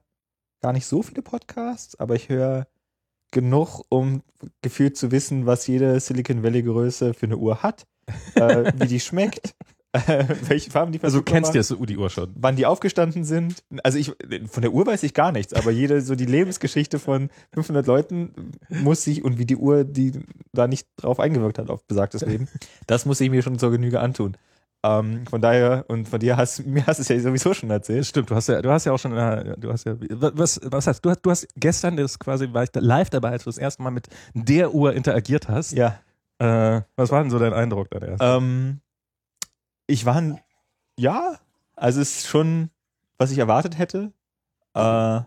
gar 0.61 0.73
nicht 0.73 0.85
so 0.85 1.01
viele 1.01 1.21
Podcasts, 1.21 1.99
aber 1.99 2.15
ich 2.15 2.29
höre 2.29 2.67
genug, 3.31 3.83
um 3.89 4.23
gefühlt 4.61 4.97
zu 4.97 5.11
wissen, 5.11 5.45
was 5.45 5.67
jede 5.67 5.99
Silicon 5.99 6.43
Valley 6.43 6.63
Größe 6.63 7.13
für 7.13 7.27
eine 7.27 7.37
Uhr 7.37 7.61
hat, 7.61 7.85
äh, 8.35 8.71
wie 8.75 8.87
die 8.87 8.99
schmeckt, 8.99 9.55
äh, 9.91 10.25
welche 10.47 10.71
Farben 10.71 10.91
die 10.91 11.01
Also 11.01 11.19
du 11.19 11.23
kennst 11.23 11.53
so 11.53 11.85
die 11.85 11.97
Uhr 11.97 12.09
schon. 12.09 12.31
wann 12.35 12.55
die 12.55 12.65
aufgestanden 12.65 13.23
sind. 13.23 13.63
Also 13.83 13.97
ich, 13.97 14.13
von 14.47 14.61
der 14.61 14.71
Uhr 14.71 14.85
weiß 14.85 15.03
ich 15.03 15.13
gar 15.13 15.31
nichts, 15.31 15.53
aber 15.53 15.71
jede, 15.71 16.01
so 16.01 16.15
die 16.15 16.25
Lebensgeschichte 16.25 16.99
von 16.99 17.29
500 17.53 17.85
Leuten 17.87 18.51
muss 18.69 19.05
ich 19.07 19.23
und 19.23 19.37
wie 19.37 19.45
die 19.45 19.57
Uhr, 19.57 19.83
die 19.83 20.11
da 20.53 20.67
nicht 20.67 20.87
drauf 20.97 21.19
eingewirkt 21.19 21.57
hat 21.57 21.69
auf 21.69 21.83
besagtes 21.85 22.21
Leben, 22.21 22.47
das 22.87 23.05
muss 23.05 23.21
ich 23.21 23.29
mir 23.29 23.41
schon 23.41 23.59
zur 23.59 23.71
Genüge 23.71 23.99
antun. 23.99 24.37
Ähm, 24.81 25.25
von 25.27 25.41
daher, 25.41 25.83
und 25.89 26.07
von 26.07 26.19
dir 26.19 26.37
hast, 26.37 26.65
mir 26.65 26.85
hast 26.87 26.97
du 26.97 27.01
es 27.01 27.09
ja 27.09 27.19
sowieso 27.19 27.53
schon 27.53 27.69
erzählt. 27.69 28.05
Stimmt, 28.05 28.29
du 28.29 28.35
hast 28.35 28.47
ja, 28.47 28.61
du 28.61 28.71
hast 28.71 28.85
ja 28.85 28.93
auch 28.93 28.97
schon, 28.99 29.15
äh, 29.17 29.57
du 29.57 29.71
hast 29.71 29.85
ja, 29.85 29.95
was, 29.99 30.59
was 30.63 30.87
heißt, 30.87 31.03
du 31.03 31.09
hast, 31.09 31.21
du 31.21 31.29
hast 31.31 31.47
gestern 31.57 31.97
das 31.97 32.17
quasi, 32.17 32.53
war 32.53 32.63
ich 32.63 32.71
da 32.71 32.79
live 32.79 33.09
dabei, 33.09 33.31
als 33.31 33.43
du 33.43 33.49
das 33.49 33.57
erste 33.57 33.83
Mal 33.83 33.91
mit 33.91 34.07
der 34.33 34.73
Uhr 34.73 34.93
interagiert 34.93 35.49
hast. 35.49 35.73
Ja. 35.73 35.99
Äh, 36.39 36.81
was 36.95 37.11
war 37.11 37.21
denn 37.21 37.29
so 37.29 37.39
dein 37.39 37.53
Eindruck 37.53 37.89
dann 37.91 38.03
erst? 38.03 38.23
Ähm, 38.23 38.79
ich 39.87 40.05
war, 40.05 40.15
ein- 40.15 40.39
ja, 40.97 41.37
also 41.75 41.99
es 41.99 42.17
ist 42.19 42.27
schon, 42.27 42.69
was 43.17 43.31
ich 43.31 43.37
erwartet 43.37 43.77
hätte. 43.77 44.13
Äh, 44.75 45.21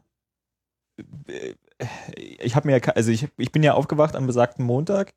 ich 2.17 2.55
habe 2.55 2.69
mir, 2.69 2.81
also 2.97 3.11
ich, 3.11 3.29
ich 3.37 3.53
bin 3.53 3.63
ja 3.63 3.75
aufgewacht 3.75 4.17
am 4.17 4.27
besagten 4.27 4.65
Montag. 4.65 5.15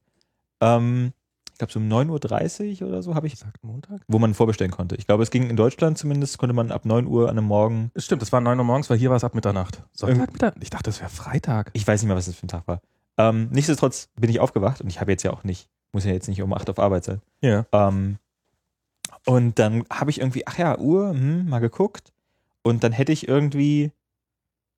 Ähm, 0.61 1.13
ich 1.55 1.59
glaube 1.59 1.71
so 1.71 1.79
um 1.79 1.87
9.30 1.87 2.81
Uhr 2.81 2.89
oder 2.89 3.01
so 3.01 3.15
habe 3.15 3.27
ich, 3.27 3.37
Sagt 3.37 3.63
Montag? 3.63 4.01
wo 4.09 4.19
man 4.19 4.33
vorbestellen 4.33 4.71
konnte. 4.73 4.97
Ich 4.97 5.07
glaube, 5.07 5.23
es 5.23 5.31
ging 5.31 5.49
in 5.49 5.55
Deutschland 5.55 5.97
zumindest, 5.97 6.37
konnte 6.37 6.53
man 6.53 6.69
ab 6.69 6.83
9 6.83 7.07
Uhr 7.07 7.29
an 7.29 7.37
einem 7.37 7.47
Morgen, 7.47 7.91
Stimmt, 7.95 8.21
es 8.23 8.33
war 8.33 8.41
9 8.41 8.57
Uhr 8.59 8.65
morgens, 8.65 8.89
weil 8.89 8.97
hier 8.97 9.09
war 9.09 9.15
es 9.15 9.23
ab 9.23 9.35
Mitternacht. 9.35 9.81
Sonntag, 9.93 10.33
Mitternacht? 10.33 10.57
Ich 10.61 10.69
dachte, 10.69 10.83
das 10.83 10.99
wäre 10.99 11.09
Freitag. 11.09 11.69
ich 11.71 11.87
weiß 11.87 12.01
nicht 12.01 12.07
mehr, 12.07 12.17
was 12.17 12.25
das 12.25 12.35
für 12.35 12.45
ein 12.45 12.49
Tag 12.49 12.67
war. 12.67 12.81
Ähm, 13.17 13.47
nichtsdestotrotz 13.51 14.09
bin 14.19 14.29
ich 14.29 14.41
aufgewacht 14.41 14.81
und 14.81 14.89
ich 14.89 14.99
habe 14.99 15.11
jetzt 15.11 15.23
ja 15.23 15.31
auch 15.31 15.45
nicht, 15.45 15.69
muss 15.93 16.03
ja 16.03 16.11
jetzt 16.11 16.27
nicht 16.27 16.41
um 16.41 16.51
8 16.53 16.69
auf 16.69 16.77
Arbeit 16.79 17.05
sein. 17.05 17.21
Ja. 17.39 17.65
Ähm, 17.71 18.17
und 19.25 19.57
dann 19.57 19.85
habe 19.89 20.11
ich 20.11 20.19
irgendwie, 20.19 20.45
ach 20.45 20.57
ja, 20.57 20.77
Uhr, 20.77 21.11
hm, 21.11 21.47
mal 21.49 21.59
geguckt. 21.59 22.11
Und 22.63 22.83
dann 22.83 22.91
hätte 22.91 23.11
ich 23.13 23.27
irgendwie, 23.27 23.91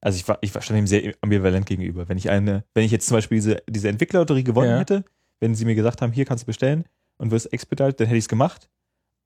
also 0.02 0.16
ich 0.18 0.28
war, 0.28 0.38
ich 0.42 0.54
war 0.54 0.62
schon 0.62 0.76
dem 0.76 0.86
sehr 0.88 1.16
ambivalent 1.22 1.66
gegenüber. 1.66 2.08
Wenn 2.08 2.18
ich 2.18 2.30
eine, 2.30 2.64
wenn 2.76 2.84
ich 2.86 2.92
jetzt 2.92 3.08
zum 3.08 3.18
Beispiel 3.18 3.38
diese, 3.38 3.64
diese 3.68 3.90
Entwicklerlotterie 3.90 4.44
gewonnen 4.44 4.70
Ja. 4.72 4.78
hätte, 4.80 5.04
wenn 5.40 5.56
sie 5.56 5.66
mir 5.66 5.76
gesagt 5.76 6.02
haben, 6.02 6.12
hier 6.12 6.26
kannst 6.26 6.44
du 6.44 6.46
bestellen 6.48 6.86
und 7.18 7.32
wirst 7.32 7.52
expedite, 7.54 7.94
dann 7.94 8.08
hätte 8.08 8.18
ich 8.18 8.26
es 8.26 8.30
gemacht. 8.30 8.70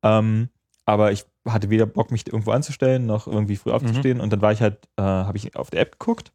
Ähm, 0.04 0.50
aber 0.86 1.12
ich 1.12 1.26
hatte 1.48 1.70
weder 1.70 1.86
Bock, 1.86 2.12
mich 2.12 2.28
irgendwo 2.28 2.52
anzustellen, 2.52 3.06
noch 3.06 3.28
irgendwie 3.28 3.56
früh 3.56 3.72
aufzustehen. 3.72 4.20
Und 4.20 4.32
dann 4.34 4.42
war 4.42 4.52
ich 4.52 4.62
halt, 4.62 4.78
äh, 4.98 5.02
habe 5.04 5.38
ich 5.38 5.56
auf 5.56 5.70
der 5.70 5.82
App 5.82 6.00
geguckt 6.00 6.32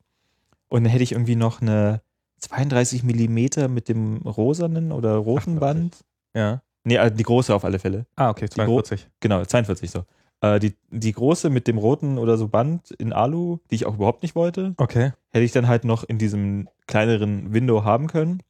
und 0.68 0.85
dann 0.85 0.90
hätte 0.90 1.02
ich 1.02 1.12
irgendwie 1.12 1.37
noch 1.37 1.61
eine 1.61 2.00
32 2.38 3.02
Millimeter 3.02 3.68
mit 3.68 3.88
dem 3.88 4.18
rosanen 4.18 4.92
oder 4.92 5.16
roten 5.16 5.56
48. 5.59 5.61
Band. 5.61 6.04
Ja. 6.35 6.62
Nee, 6.85 6.99
also 6.99 7.16
die 7.16 7.23
große 7.25 7.54
auf 7.54 7.64
alle 7.64 7.78
Fälle. 7.78 8.06
Ah, 8.14 8.30
okay, 8.30 8.47
Die 8.47 8.54
Gro- 8.61 8.83
42. 8.83 9.09
Genau, 9.21 9.45
42 9.45 9.90
so. 9.90 10.04
Äh, 10.40 10.61
die, 10.61 10.75
die 10.90 11.12
große 11.12 11.50
mit 11.50 11.66
dem 11.66 11.78
roten 11.78 12.18
oder 12.18 12.37
so 12.37 12.47
Band 12.49 12.90
in 12.92 13.12
Alu, 13.12 13.59
die 13.71 13.75
ich 13.76 13.87
auch 13.87 13.95
überhaupt 13.95 14.23
nicht 14.23 14.35
wollte, 14.37 14.75
Okay. 14.76 15.12
hätte 15.30 15.45
ich 15.45 15.52
dann 15.52 15.66
halt 15.66 15.85
noch 15.85 16.04
in 16.04 16.18
diesem 16.18 16.68
kleineren 16.87 17.52
Window 17.52 17.83
haben 17.85 18.06
können. 18.06 18.42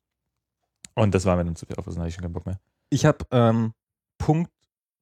Und 0.96 1.14
das 1.14 1.24
war 1.24 1.36
mir 1.36 1.44
dann 1.44 1.54
zu 1.56 1.66
viel 1.66 1.76
Aufwand, 1.76 1.98
hatte 1.98 2.08
ich 2.08 2.14
schon 2.14 2.22
keinen 2.22 2.32
Bock 2.32 2.46
mehr. 2.46 2.58
Ich 2.90 3.04
habe 3.06 3.18
ähm, 3.30 3.72
Punkt 4.18 4.50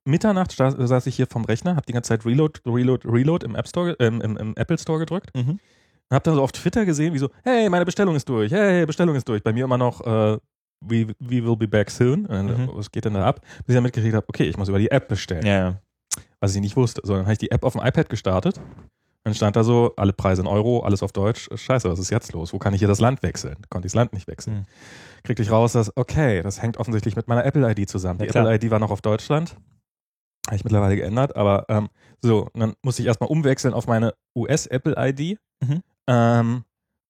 Mitternacht 0.06 0.52
saß 0.52 1.06
ich 1.06 1.16
hier 1.16 1.26
vom 1.26 1.46
Rechner, 1.46 1.76
habe 1.76 1.86
die 1.86 1.92
ganze 1.94 2.08
Zeit 2.08 2.26
Reload, 2.26 2.60
Reload, 2.66 3.08
Reload 3.08 3.46
im 3.46 3.54
App 3.54 3.66
Store, 3.66 3.96
ähm, 4.00 4.20
im, 4.20 4.36
im 4.36 4.54
Apple 4.56 4.76
Store 4.76 4.98
gedrückt 4.98 5.30
Mhm. 5.34 5.50
und 5.52 5.60
habe 6.10 6.22
dann 6.24 6.34
so 6.34 6.42
auf 6.42 6.52
Twitter 6.52 6.84
gesehen, 6.84 7.14
wie 7.14 7.18
so, 7.18 7.30
hey, 7.42 7.70
meine 7.70 7.86
Bestellung 7.86 8.14
ist 8.14 8.28
durch, 8.28 8.52
hey, 8.52 8.84
Bestellung 8.84 9.14
ist 9.16 9.26
durch. 9.26 9.42
Bei 9.42 9.54
mir 9.54 9.64
immer 9.64 9.78
noch, 9.78 10.02
äh, 10.02 10.36
we, 10.82 11.06
we 11.20 11.42
will 11.42 11.56
be 11.56 11.66
back 11.66 11.90
soon. 11.90 12.22
Mhm. 12.24 12.68
Was 12.74 12.90
geht 12.92 13.06
denn 13.06 13.14
da 13.14 13.24
ab? 13.24 13.40
Bis 13.40 13.68
ich 13.68 13.74
dann 13.76 13.82
mitgekriegt 13.84 14.14
habe, 14.14 14.26
okay, 14.28 14.44
ich 14.44 14.58
muss 14.58 14.68
über 14.68 14.78
die 14.78 14.90
App 14.90 15.08
bestellen. 15.08 15.46
Ja. 15.46 15.80
Was 16.38 16.54
ich 16.54 16.60
nicht 16.60 16.76
wusste. 16.76 17.00
So, 17.02 17.14
dann 17.14 17.22
habe 17.22 17.32
ich 17.32 17.38
die 17.38 17.50
App 17.50 17.64
auf 17.64 17.72
dem 17.72 17.80
iPad 17.82 18.10
gestartet. 18.10 18.60
Dann 19.22 19.32
stand 19.34 19.56
da 19.56 19.64
so, 19.64 19.94
alle 19.96 20.12
Preise 20.12 20.42
in 20.42 20.46
Euro, 20.46 20.80
alles 20.80 21.02
auf 21.02 21.12
Deutsch. 21.12 21.48
Scheiße, 21.54 21.88
was 21.90 21.98
ist 21.98 22.10
jetzt 22.10 22.34
los? 22.34 22.52
Wo 22.52 22.58
kann 22.58 22.74
ich 22.74 22.80
hier 22.80 22.88
das 22.88 23.00
Land 23.00 23.22
wechseln? 23.22 23.56
Konnte 23.70 23.86
ich 23.86 23.92
das 23.92 23.96
Land 23.96 24.12
nicht 24.12 24.26
wechseln. 24.28 24.56
Mhm. 24.58 24.64
Kriegte 25.24 25.42
ich 25.42 25.50
raus, 25.50 25.72
dass, 25.72 25.96
okay, 25.96 26.42
das 26.42 26.60
hängt 26.62 26.76
offensichtlich 26.76 27.16
mit 27.16 27.28
meiner 27.28 27.44
Apple-ID 27.44 27.88
zusammen. 27.88 28.18
Die 28.18 28.26
Ja, 28.26 28.30
klar. 28.30 28.44
Apple-ID 28.52 28.70
war 28.70 28.78
noch 28.78 28.90
auf 28.90 29.00
Deutschland. 29.00 29.56
Habe 30.46 30.56
ich 30.56 30.64
mittlerweile 30.64 30.96
geändert, 30.96 31.34
aber 31.36 31.64
ähm, 31.70 31.88
so, 32.20 32.48
dann 32.54 32.74
musste 32.82 33.00
ich 33.00 33.08
erstmal 33.08 33.30
umwechseln 33.30 33.72
auf 33.72 33.86
meine 33.86 34.12
US-Apple-ID 34.36 35.38
Mhm. 35.62 35.80
ähm, 36.06 36.64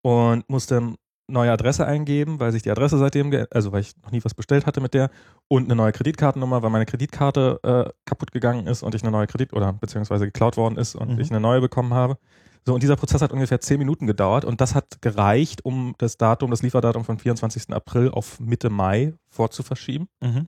und 0.05 0.49
musste 0.49 0.77
eine 0.77 0.95
neue 1.29 1.51
Adresse 1.51 1.85
eingeben, 1.87 2.39
weil 2.39 2.53
sich 2.53 2.63
die 2.63 2.71
Adresse 2.71 2.99
seitdem, 2.99 3.33
also 3.51 3.73
weil 3.73 3.81
ich 3.81 3.97
noch 4.05 4.13
nie 4.13 4.23
was 4.25 4.35
bestellt 4.35 4.67
hatte 4.67 4.81
mit 4.81 4.95
der 4.95 5.11
und 5.49 5.65
eine 5.65 5.75
neue 5.75 5.91
Kreditkartennummer, 5.91 6.63
weil 6.63 6.71
meine 6.71 6.87
Kreditkarte 6.87 7.59
äh, 7.65 7.91
kaputt 8.05 8.31
gegangen 8.31 8.69
ist 8.69 8.85
und 8.85 8.95
ich 8.95 9.03
eine 9.03 9.11
neue 9.11 9.27
Kredit 9.27 9.53
oder 9.53 9.73
beziehungsweise 9.73 10.27
geklaut 10.27 10.57
worden 10.57 10.77
ist 10.77 10.95
und 10.95 11.15
Mhm. 11.15 11.21
ich 11.21 11.31
eine 11.31 11.41
neue 11.41 11.61
bekommen 11.61 11.95
habe. 11.95 12.19
So, 12.67 12.73
und 12.73 12.83
dieser 12.83 12.97
Prozess 12.97 13.21
hat 13.21 13.33
ungefähr 13.33 13.61
zehn 13.61 13.79
Minuten 13.79 14.07
gedauert 14.07 14.45
und 14.45 14.61
das 14.61 14.75
hat 14.75 15.03
gereicht, 15.03 15.65
um 15.65 15.95
das 15.99 16.17
Datum, 16.17 16.51
das 16.51 16.63
Lieferdatum 16.63 17.05
von 17.05 17.19
24. 17.19 17.71
April 17.75 18.11
auf 18.11 18.41
Mitte 18.41 18.71
Mai 18.71 19.13
vorzuverschieben. 19.29 20.09
Mhm. 20.23 20.47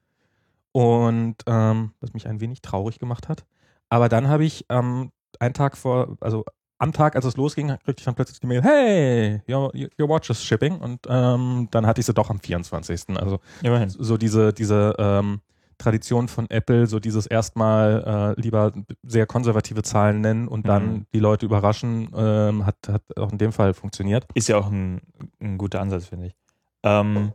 Und 0.73 1.37
ähm, 1.47 1.93
was 2.01 2.15
mich 2.15 2.27
ein 2.27 2.41
wenig 2.41 2.63
traurig 2.63 2.99
gemacht 2.99 3.29
hat. 3.29 3.45
Aber 3.89 4.09
dann 4.09 4.29
habe 4.29 4.45
ich 4.45 4.65
ähm, 4.69 5.11
einen 5.39 5.55
Tag 5.55 5.77
vor, 5.77 6.17
also 6.21 6.45
am 6.79 6.93
Tag, 6.93 7.17
als 7.17 7.25
es 7.25 7.37
losging, 7.37 7.69
kriegte 7.69 8.01
ich 8.01 8.05
dann 8.05 8.15
plötzlich 8.15 8.41
die 8.41 8.47
Mail, 8.47 8.63
hey, 8.63 9.43
your, 9.49 9.73
your 9.99 10.09
watch 10.09 10.29
is 10.31 10.43
shipping. 10.43 10.79
Und 10.79 11.01
ähm, 11.09 11.69
dann 11.71 11.87
hatte 11.87 12.01
ich 12.01 12.07
sie 12.07 12.15
doch 12.15 12.31
am 12.31 12.41
24. 12.41 13.17
Also 13.17 13.41
Immerhin. 13.63 13.89
so 13.89 14.17
diese, 14.17 14.53
diese 14.53 14.95
ähm, 14.99 15.41
Tradition 15.79 16.29
von 16.29 16.49
Apple, 16.51 16.87
so 16.87 16.99
dieses 17.01 17.27
erstmal 17.27 18.35
äh, 18.37 18.41
lieber 18.41 18.73
sehr 19.03 19.27
konservative 19.27 19.83
Zahlen 19.83 20.21
nennen 20.21 20.49
und 20.49 20.67
dann 20.67 20.87
Mhm. 20.95 21.07
die 21.13 21.19
Leute 21.19 21.47
überraschen, 21.47 22.09
ähm, 22.17 22.65
hat, 22.67 22.77
hat 22.89 23.03
auch 23.19 23.31
in 23.33 23.39
dem 23.39 23.53
Fall 23.53 23.75
funktioniert. 23.75 24.27
Ist 24.35 24.49
ja 24.49 24.57
auch 24.59 24.71
ein, 24.71 25.01
ein 25.41 25.59
guter 25.59 25.81
Ansatz, 25.81 26.07
finde 26.07 26.29
ich. 26.29 26.37
Ähm, 26.83 27.33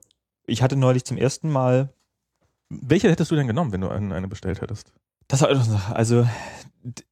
ich 0.48 0.62
hatte 0.64 0.76
neulich 0.76 1.06
zum 1.06 1.18
ersten 1.18 1.50
Mal, 1.50 1.90
Welche 2.70 3.10
hättest 3.12 3.30
du 3.32 3.36
denn 3.36 3.48
genommen, 3.48 3.72
wenn 3.74 3.82
du 3.82 3.90
eine, 3.90 4.28
bestellt 4.28 4.62
hättest? 4.62 4.94
das 5.28 5.44
also 5.44 6.28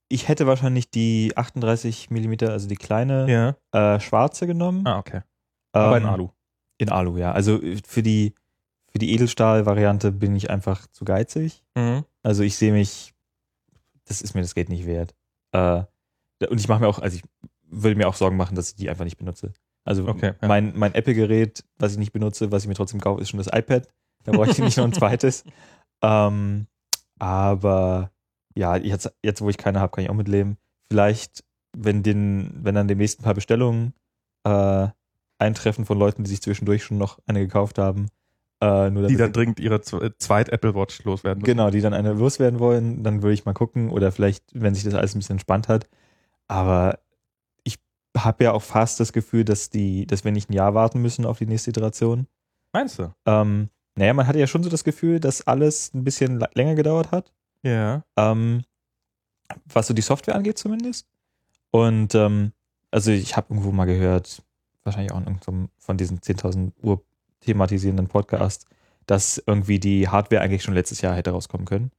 ich 0.07 0.27
hätte 0.27 0.47
wahrscheinlich 0.47 0.89
die 0.89 1.33
38 1.35 2.09
Millimeter, 2.09 2.51
also 2.51 2.67
die 2.67 2.75
kleine 2.75 3.55
Ja. 3.71 3.95
äh, 3.95 3.99
schwarze 3.99 4.47
genommen. 4.47 4.85
Ah, 4.87 4.97
okay. 4.97 5.21
Aber 5.71 5.97
in 5.97 6.03
Ähm, 6.03 6.09
Alu. 6.09 6.29
In 6.79 6.89
Alu, 6.89 7.17
ja. 7.17 7.31
Also 7.33 7.59
für 7.85 8.01
die, 8.01 8.33
für 8.91 8.99
die 8.99 9.13
Edelstahl-Variante 9.13 10.11
bin 10.11 10.35
ich 10.35 10.49
einfach 10.49 10.87
zu 10.87 11.05
geizig. 11.05 11.63
Mhm. 11.75 12.05
Also 12.23 12.43
ich 12.43 12.57
sehe 12.57 12.71
mich, 12.71 13.13
das 14.05 14.21
ist 14.21 14.33
mir 14.33 14.41
das 14.41 14.55
Geld 14.55 14.69
nicht 14.69 14.85
wert. 14.85 15.15
Äh, 15.51 15.83
und 16.49 16.59
ich 16.59 16.67
mache 16.67 16.81
mir 16.81 16.87
auch, 16.87 16.99
also 16.99 17.17
ich 17.17 17.23
würde 17.63 17.95
mir 17.95 18.07
auch 18.07 18.15
Sorgen 18.15 18.37
machen, 18.37 18.55
dass 18.55 18.69
ich 18.69 18.75
die 18.75 18.89
einfach 18.89 19.05
nicht 19.05 19.17
benutze. 19.17 19.53
Also 19.85 20.07
Okay, 20.07 20.33
ja. 20.41 20.47
mein, 20.47 20.73
mein 20.75 20.93
Apple-Gerät, 20.93 21.63
was 21.77 21.93
ich 21.93 21.97
nicht 21.97 22.11
benutze, 22.11 22.51
was 22.51 22.63
ich 22.63 22.67
mir 22.67 22.75
trotzdem 22.75 22.99
kaufe, 22.99 23.21
ist 23.21 23.29
schon 23.29 23.37
das 23.37 23.47
iPad. 23.47 23.87
Da 24.23 24.31
brauche 24.31 24.49
ich 24.49 24.59
nicht 24.59 24.77
noch 24.77 24.85
ein 24.85 24.93
zweites. 24.93 25.43
Ähm, 26.01 26.67
aber 27.19 28.11
ja, 28.55 28.75
jetzt, 28.75 29.11
jetzt 29.23 29.41
wo 29.41 29.49
ich 29.49 29.57
keine 29.57 29.79
habe, 29.79 29.91
kann 29.91 30.03
ich 30.03 30.09
auch 30.09 30.15
mitleben. 30.15 30.57
Vielleicht, 30.91 31.43
wenn, 31.77 32.03
den, 32.03 32.51
wenn 32.63 32.75
dann 32.75 32.87
demnächst 32.87 33.19
ein 33.19 33.23
paar 33.23 33.35
Bestellungen 33.35 33.93
äh, 34.43 34.87
eintreffen 35.37 35.85
von 35.85 35.97
Leuten, 35.97 36.23
die 36.23 36.29
sich 36.29 36.41
zwischendurch 36.41 36.83
schon 36.83 36.97
noch 36.97 37.19
eine 37.25 37.39
gekauft 37.39 37.77
haben, 37.77 38.07
äh, 38.61 38.89
nur 38.89 39.07
Die 39.07 39.15
dann 39.15 39.31
dringend 39.33 39.59
ihre 39.59 39.81
Z- 39.81 40.15
Zweit-Apple 40.21 40.75
Watch 40.75 41.03
loswerden 41.03 41.41
müssen. 41.41 41.51
Genau, 41.51 41.69
die 41.69 41.81
dann 41.81 41.93
eine 41.93 42.13
loswerden 42.13 42.59
wollen, 42.59 43.03
dann 43.03 43.21
würde 43.23 43.33
ich 43.33 43.45
mal 43.45 43.53
gucken 43.53 43.89
oder 43.89 44.11
vielleicht, 44.11 44.43
wenn 44.53 44.75
sich 44.75 44.83
das 44.83 44.93
alles 44.95 45.15
ein 45.15 45.19
bisschen 45.19 45.35
entspannt 45.35 45.67
hat. 45.67 45.87
Aber 46.47 46.99
ich 47.63 47.77
habe 48.17 48.43
ja 48.43 48.51
auch 48.51 48.61
fast 48.63 48.99
das 48.99 49.13
Gefühl, 49.13 49.45
dass 49.45 49.69
die, 49.69 50.05
dass 50.07 50.23
wir 50.25 50.31
nicht 50.31 50.49
ein 50.49 50.53
Jahr 50.53 50.73
warten 50.73 51.01
müssen 51.01 51.25
auf 51.25 51.37
die 51.37 51.45
nächste 51.45 51.69
Iteration. 51.69 52.27
Meinst 52.73 52.99
du? 52.99 53.13
Ähm, 53.25 53.69
naja, 53.95 54.13
man 54.13 54.27
hatte 54.27 54.39
ja 54.39 54.47
schon 54.47 54.63
so 54.63 54.69
das 54.69 54.83
Gefühl, 54.83 55.19
dass 55.19 55.45
alles 55.47 55.93
ein 55.93 56.03
bisschen 56.03 56.43
länger 56.53 56.75
gedauert 56.75 57.11
hat, 57.11 57.31
Ja. 57.63 58.03
ähm, 58.17 58.63
was 59.65 59.87
so 59.87 59.93
die 59.93 60.01
Software 60.01 60.35
angeht 60.35 60.57
zumindest. 60.57 61.07
Und 61.71 62.15
ähm, 62.15 62.51
also 62.91 63.11
ich 63.11 63.35
habe 63.37 63.47
irgendwo 63.53 63.71
mal 63.71 63.85
gehört, 63.85 64.41
wahrscheinlich 64.83 65.11
auch 65.11 65.17
in 65.17 65.25
irgendeinem 65.27 65.69
von 65.77 65.97
diesen 65.97 66.19
10.000 66.19 66.71
Uhr 66.81 67.03
thematisierenden 67.41 68.07
Podcasts, 68.07 68.65
dass 69.05 69.41
irgendwie 69.45 69.79
die 69.79 70.07
Hardware 70.07 70.41
eigentlich 70.41 70.63
schon 70.63 70.73
letztes 70.73 71.01
Jahr 71.01 71.15
hätte 71.15 71.31
rauskommen 71.31 71.65
können. 71.65 71.91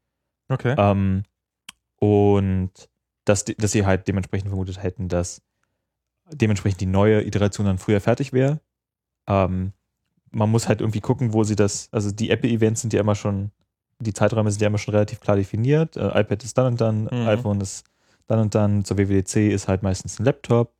Okay. 0.49 0.75
Ähm, 0.79 1.23
und 1.99 2.71
dass, 3.25 3.45
dass 3.45 3.73
sie 3.73 3.85
halt 3.87 4.09
dementsprechend 4.09 4.49
vermutet 4.49 4.83
hätten, 4.83 5.09
dass 5.09 5.43
dementsprechend 6.33 6.81
die 6.81 6.87
neue 6.87 7.23
Iteration 7.27 7.67
dann 7.67 7.79
früher 7.79 8.01
fertig 8.01 8.33
wäre. 8.33 8.61
Ähm, 9.27 9.73
man 10.31 10.51
muss 10.51 10.69
halt 10.69 10.81
irgendwie 10.81 11.01
gucken, 11.01 11.33
wo 11.33 11.45
sie 11.45 11.57
das, 11.57 11.89
also 11.93 12.11
die 12.11 12.31
Apple-Events 12.31 12.81
sind 12.83 12.93
ja 12.93 13.01
immer 13.01 13.15
schon, 13.15 13.51
die 13.99 14.13
Zeiträume 14.15 14.51
sind 14.51 14.63
ja 14.63 14.69
immer 14.69 14.79
schon 14.79 14.95
relativ 14.95 15.21
klar 15.21 15.37
definiert. 15.37 15.97
Äh, 15.97 16.21
iPad 16.21 16.45
ist 16.45 16.57
dann 16.57 16.67
und 16.67 16.81
dann, 16.81 17.03
Mhm. 17.05 17.29
iPhone 17.29 17.61
ist 17.61 17.85
dann 18.29 18.39
und 18.39 18.55
dann, 18.55 18.85
zur 18.85 18.97
WWDC 18.97 19.51
ist 19.53 19.67
halt 19.69 19.83
meistens 19.83 20.19
ein 20.19 20.25
Laptop. 20.25 20.73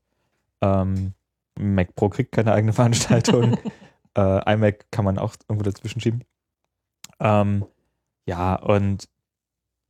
Ähm, 0.63 1.13
Mac 1.59 1.95
Pro 1.97 2.09
kriegt 2.09 2.33
keine 2.33 2.53
eigene 2.53 2.73
Veranstaltung. 2.73 3.59
äh, 4.17 4.53
iMac 4.55 4.91
kann 4.91 5.05
man 5.05 5.19
auch 5.19 5.35
irgendwo 5.49 5.65
dazwischen 5.65 6.01
schieben. 6.01 6.25
Ähm, 7.19 7.65
ja, 8.27 8.55
und 8.57 9.09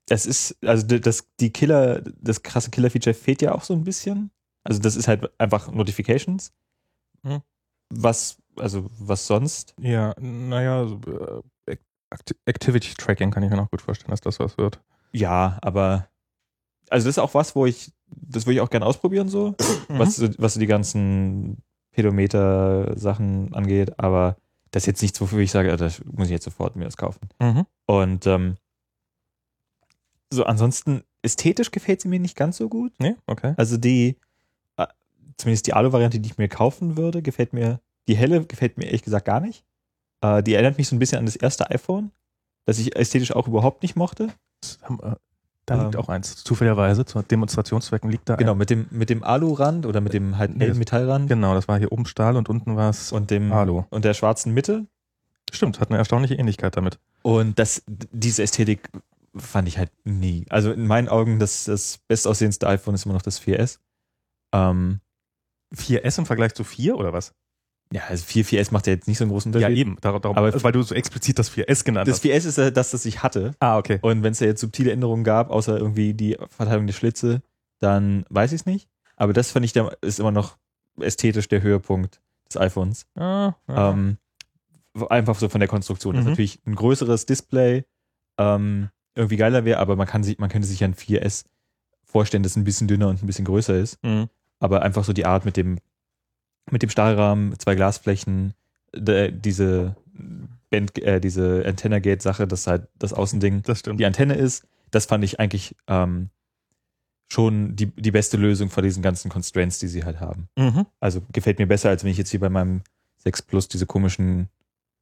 es 0.08 0.26
ist, 0.26 0.56
also 0.64 0.86
das, 0.98 1.28
die 1.38 1.52
Killer, 1.52 2.02
das 2.20 2.42
krasse 2.42 2.70
Killer-Feature 2.70 3.14
fehlt 3.14 3.42
ja 3.42 3.54
auch 3.54 3.62
so 3.62 3.74
ein 3.74 3.84
bisschen. 3.84 4.30
Also 4.64 4.80
das 4.80 4.96
ist 4.96 5.08
halt 5.08 5.30
einfach 5.40 5.70
Notifications. 5.72 6.52
Hm. 7.22 7.40
Was, 7.90 8.38
also 8.56 8.90
was 8.98 9.26
sonst? 9.26 9.74
Ja, 9.78 10.14
naja, 10.18 10.82
äh, 11.66 11.76
Acti- 12.12 12.36
Activity 12.44 12.94
Tracking 12.94 13.30
kann 13.30 13.42
ich 13.44 13.50
mir 13.50 13.56
noch 13.56 13.70
gut 13.70 13.82
vorstellen, 13.82 14.10
dass 14.10 14.20
das 14.20 14.40
was 14.40 14.58
wird. 14.58 14.80
Ja, 15.12 15.58
aber 15.62 16.08
also 16.88 17.06
das 17.06 17.14
ist 17.14 17.18
auch 17.18 17.34
was, 17.34 17.54
wo 17.54 17.66
ich, 17.66 17.92
das 18.08 18.46
würde 18.46 18.54
ich 18.54 18.60
auch 18.60 18.70
gerne 18.70 18.86
ausprobieren 18.86 19.28
so, 19.28 19.54
Mhm. 19.88 19.98
was, 19.98 20.20
was 20.40 20.54
so 20.54 20.60
die 20.60 20.66
ganzen 20.66 21.62
Pedometer-Sachen 22.00 23.52
angeht, 23.52 23.98
aber 23.98 24.36
das 24.70 24.84
ist 24.84 24.86
jetzt 24.86 25.02
nichts, 25.02 25.20
wofür 25.20 25.40
ich 25.40 25.50
sage, 25.50 25.72
ah, 25.72 25.76
das 25.76 26.02
muss 26.04 26.28
ich 26.28 26.32
jetzt 26.32 26.44
sofort 26.44 26.76
mir 26.76 26.84
das 26.84 26.96
kaufen. 26.96 27.28
Mhm. 27.40 27.66
Und 27.86 28.26
ähm, 28.26 28.56
so 30.32 30.44
ansonsten 30.44 31.02
ästhetisch 31.22 31.70
gefällt 31.70 32.00
sie 32.00 32.08
mir 32.08 32.20
nicht 32.20 32.36
ganz 32.36 32.56
so 32.56 32.68
gut. 32.68 32.92
Nee, 32.98 33.16
okay. 33.26 33.54
Also 33.56 33.76
die, 33.76 34.16
äh, 34.76 34.86
zumindest 35.36 35.66
die 35.66 35.74
Alu-Variante, 35.74 36.20
die 36.20 36.30
ich 36.30 36.38
mir 36.38 36.48
kaufen 36.48 36.96
würde, 36.96 37.20
gefällt 37.20 37.52
mir, 37.52 37.80
die 38.08 38.16
helle 38.16 38.44
gefällt 38.46 38.78
mir 38.78 38.86
ehrlich 38.86 39.02
gesagt 39.02 39.26
gar 39.26 39.40
nicht. 39.40 39.64
Äh, 40.22 40.42
die 40.42 40.54
erinnert 40.54 40.78
mich 40.78 40.88
so 40.88 40.96
ein 40.96 40.98
bisschen 40.98 41.18
an 41.18 41.26
das 41.26 41.36
erste 41.36 41.70
iPhone, 41.70 42.12
das 42.64 42.78
ich 42.78 42.96
ästhetisch 42.96 43.32
auch 43.32 43.48
überhaupt 43.48 43.82
nicht 43.82 43.96
mochte. 43.96 44.32
Das 44.62 44.78
haben, 44.82 45.16
äh, 45.70 45.76
Da 45.76 45.82
liegt 45.84 45.94
Ähm, 45.94 46.00
auch 46.00 46.08
eins. 46.08 46.42
Zufälligerweise, 46.44 47.04
zu 47.04 47.22
Demonstrationszwecken 47.22 48.10
liegt 48.10 48.28
da 48.28 48.36
Genau, 48.36 48.52
ein. 48.52 48.58
mit 48.58 48.70
dem, 48.70 48.86
mit 48.90 49.10
dem 49.10 49.22
Alu-Rand 49.22 49.86
oder 49.86 50.00
mit 50.00 50.12
dem 50.12 50.36
halt 50.38 50.56
Nee, 50.56 50.72
Metallrand 50.74 51.28
Genau, 51.28 51.54
das 51.54 51.68
war 51.68 51.78
hier 51.78 51.92
oben 51.92 52.06
Stahl 52.06 52.36
und 52.36 52.48
unten 52.48 52.76
war 52.76 52.90
es 52.90 53.12
und 53.12 53.30
dem 53.30 53.52
Alu. 53.52 53.84
und 53.90 54.04
der 54.04 54.14
schwarzen 54.14 54.52
Mitte. 54.54 54.86
Stimmt, 55.52 55.80
hat 55.80 55.90
eine 55.90 55.98
erstaunliche 55.98 56.34
Ähnlichkeit 56.34 56.76
damit. 56.76 56.98
Und 57.22 57.58
das, 57.58 57.82
diese 57.86 58.42
Ästhetik 58.42 58.88
fand 59.36 59.66
ich 59.68 59.78
halt 59.78 59.90
nie. 60.04 60.46
Also 60.48 60.70
in 60.72 60.86
meinen 60.86 61.08
Augen, 61.08 61.38
das, 61.38 61.64
das 61.64 61.98
bestaussehendste 62.08 62.66
iPhone 62.68 62.94
ist 62.94 63.04
immer 63.04 63.14
noch 63.14 63.22
das 63.22 63.40
4S. 63.40 63.78
Ähm, 64.52 65.00
4S 65.74 66.18
im 66.18 66.26
Vergleich 66.26 66.54
zu 66.54 66.64
4 66.64 66.96
oder 66.96 67.12
was? 67.12 67.32
Ja, 67.92 68.02
also 68.08 68.24
4, 68.24 68.44
4S 68.44 68.72
macht 68.72 68.86
ja 68.86 68.92
jetzt 68.92 69.08
nicht 69.08 69.18
so 69.18 69.24
einen 69.24 69.32
großen 69.32 69.52
Ja, 69.52 69.58
Unterschied. 69.58 69.78
eben. 69.78 69.96
Darum, 70.00 70.22
darum, 70.22 70.36
Aber- 70.38 70.62
weil 70.62 70.72
du 70.72 70.82
so 70.82 70.94
explizit 70.94 71.38
das 71.38 71.48
4S 71.50 71.82
genannt 71.84 72.06
Das 72.06 72.16
hast. 72.16 72.22
4S 72.24 72.44
ist 72.46 72.58
ja 72.58 72.70
das, 72.70 72.92
das 72.92 73.04
ich 73.04 73.22
hatte. 73.22 73.52
Ah, 73.58 73.78
okay. 73.78 73.98
Und 74.02 74.22
wenn 74.22 74.32
es 74.32 74.38
ja 74.40 74.46
jetzt 74.46 74.60
subtile 74.60 74.92
Änderungen 74.92 75.24
gab, 75.24 75.50
außer 75.50 75.76
irgendwie 75.76 76.14
die 76.14 76.36
Verteilung 76.50 76.86
der 76.86 76.94
Schlitze, 76.94 77.42
dann 77.80 78.24
weiß 78.30 78.52
ich 78.52 78.60
es 78.60 78.66
nicht. 78.66 78.88
Aber 79.16 79.32
das 79.32 79.50
fand 79.50 79.64
ich, 79.64 79.72
der, 79.72 79.96
ist 80.02 80.20
immer 80.20 80.30
noch 80.30 80.56
ästhetisch 81.00 81.48
der 81.48 81.62
Höhepunkt 81.62 82.20
des 82.48 82.56
iPhones. 82.60 83.06
Ah, 83.16 83.54
ah. 83.66 83.90
Ähm, 83.90 84.18
einfach 85.08 85.36
so 85.38 85.48
von 85.48 85.60
der 85.60 85.68
Konstruktion. 85.68 86.14
Das 86.14 86.20
ist 86.22 86.26
Mhm. 86.26 86.30
natürlich 86.32 86.60
ein 86.66 86.74
größeres 86.76 87.26
Display 87.26 87.84
ähm, 88.38 88.88
irgendwie 89.16 89.36
geiler 89.36 89.64
wäre, 89.64 89.80
aber 89.80 89.96
man, 89.96 90.06
kann 90.06 90.22
sich, 90.22 90.38
man 90.38 90.48
könnte 90.48 90.66
sich 90.68 90.80
ja 90.80 90.86
ein 90.88 90.94
4S 90.94 91.44
vorstellen, 92.04 92.42
das 92.44 92.56
ein 92.56 92.64
bisschen 92.64 92.86
dünner 92.88 93.08
und 93.08 93.22
ein 93.22 93.26
bisschen 93.26 93.44
größer 93.44 93.74
ist. 93.76 93.98
Mhm. 94.04 94.28
Aber 94.60 94.82
einfach 94.82 95.04
so 95.04 95.12
die 95.12 95.26
Art 95.26 95.44
mit 95.44 95.56
dem, 95.56 95.78
mit 96.70 96.82
dem 96.82 96.90
Stahlrahmen, 96.90 97.58
zwei 97.58 97.74
Glasflächen, 97.74 98.54
diese, 98.94 99.96
Band, 100.70 100.98
äh, 100.98 101.20
diese 101.20 101.64
Antenna-Gate-Sache, 101.66 102.46
dass 102.46 102.66
halt 102.66 102.88
das 102.98 103.12
Außending 103.12 103.62
Das 103.62 103.82
die 103.82 104.06
Antenne 104.06 104.34
ist, 104.34 104.64
das 104.90 105.06
fand 105.06 105.24
ich 105.24 105.38
eigentlich 105.38 105.76
ähm, 105.86 106.30
schon 107.32 107.76
die, 107.76 107.86
die 107.86 108.10
beste 108.10 108.36
Lösung 108.36 108.70
vor 108.70 108.82
diesen 108.82 109.02
ganzen 109.02 109.30
Constraints, 109.30 109.78
die 109.78 109.88
sie 109.88 110.04
halt 110.04 110.20
haben. 110.20 110.48
Mhm. 110.56 110.86
Also 110.98 111.22
gefällt 111.32 111.58
mir 111.58 111.66
besser, 111.66 111.88
als 111.88 112.02
wenn 112.02 112.10
ich 112.10 112.18
jetzt 112.18 112.30
hier 112.30 112.40
bei 112.40 112.48
meinem 112.48 112.82
6 113.18 113.42
Plus 113.42 113.68
diese 113.68 113.86
komischen 113.86 114.48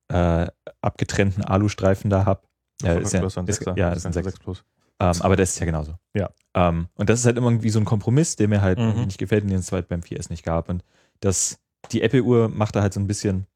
äh, 0.09 0.47
abgetrennten 0.81 1.45
Alustreifen 1.45 2.11
da 2.11 2.25
habe. 2.25 2.43
Ja, 2.83 2.95
ist 2.95 3.12
ja, 3.12 3.25
ist 3.25 3.37
ist, 3.37 3.67
ja, 3.67 3.91
das 3.91 3.99
ist 3.99 4.07
ein 4.07 4.12
6. 4.12 4.25
6 4.27 4.38
Plus. 4.41 4.65
Ähm, 5.00 5.15
aber 5.21 5.37
das 5.37 5.50
ist 5.50 5.59
ja 5.61 5.67
genauso. 5.67 5.95
Ja. 6.15 6.31
Ähm, 6.55 6.88
und 6.95 7.09
das 7.09 7.21
ist 7.21 7.27
halt 7.27 7.37
immer 7.37 7.49
irgendwie 7.50 7.71
so 7.71 7.79
ein 7.79 7.85
Kompromiss, 7.85 8.37
der 8.37 8.49
mir 8.49 8.61
halt 8.61 8.79
Mhm. 8.79 9.05
nicht 9.05 9.19
gefällt 9.19 9.45
und 9.45 9.50
den 9.50 9.61
es 9.61 9.71
halt 9.73 9.88
beim 9.88 10.00
4S 10.00 10.31
nicht 10.31 10.45
gab. 10.45 10.69
Und 10.69 10.83
das, 11.21 11.59
die 11.93 12.03
Apple-Uhr 12.03 12.49
macht 12.49 12.77
da 12.77 12.83
halt 12.83 12.93
so 12.93 13.01
ein 13.01 13.07
bisschen, 13.07 13.47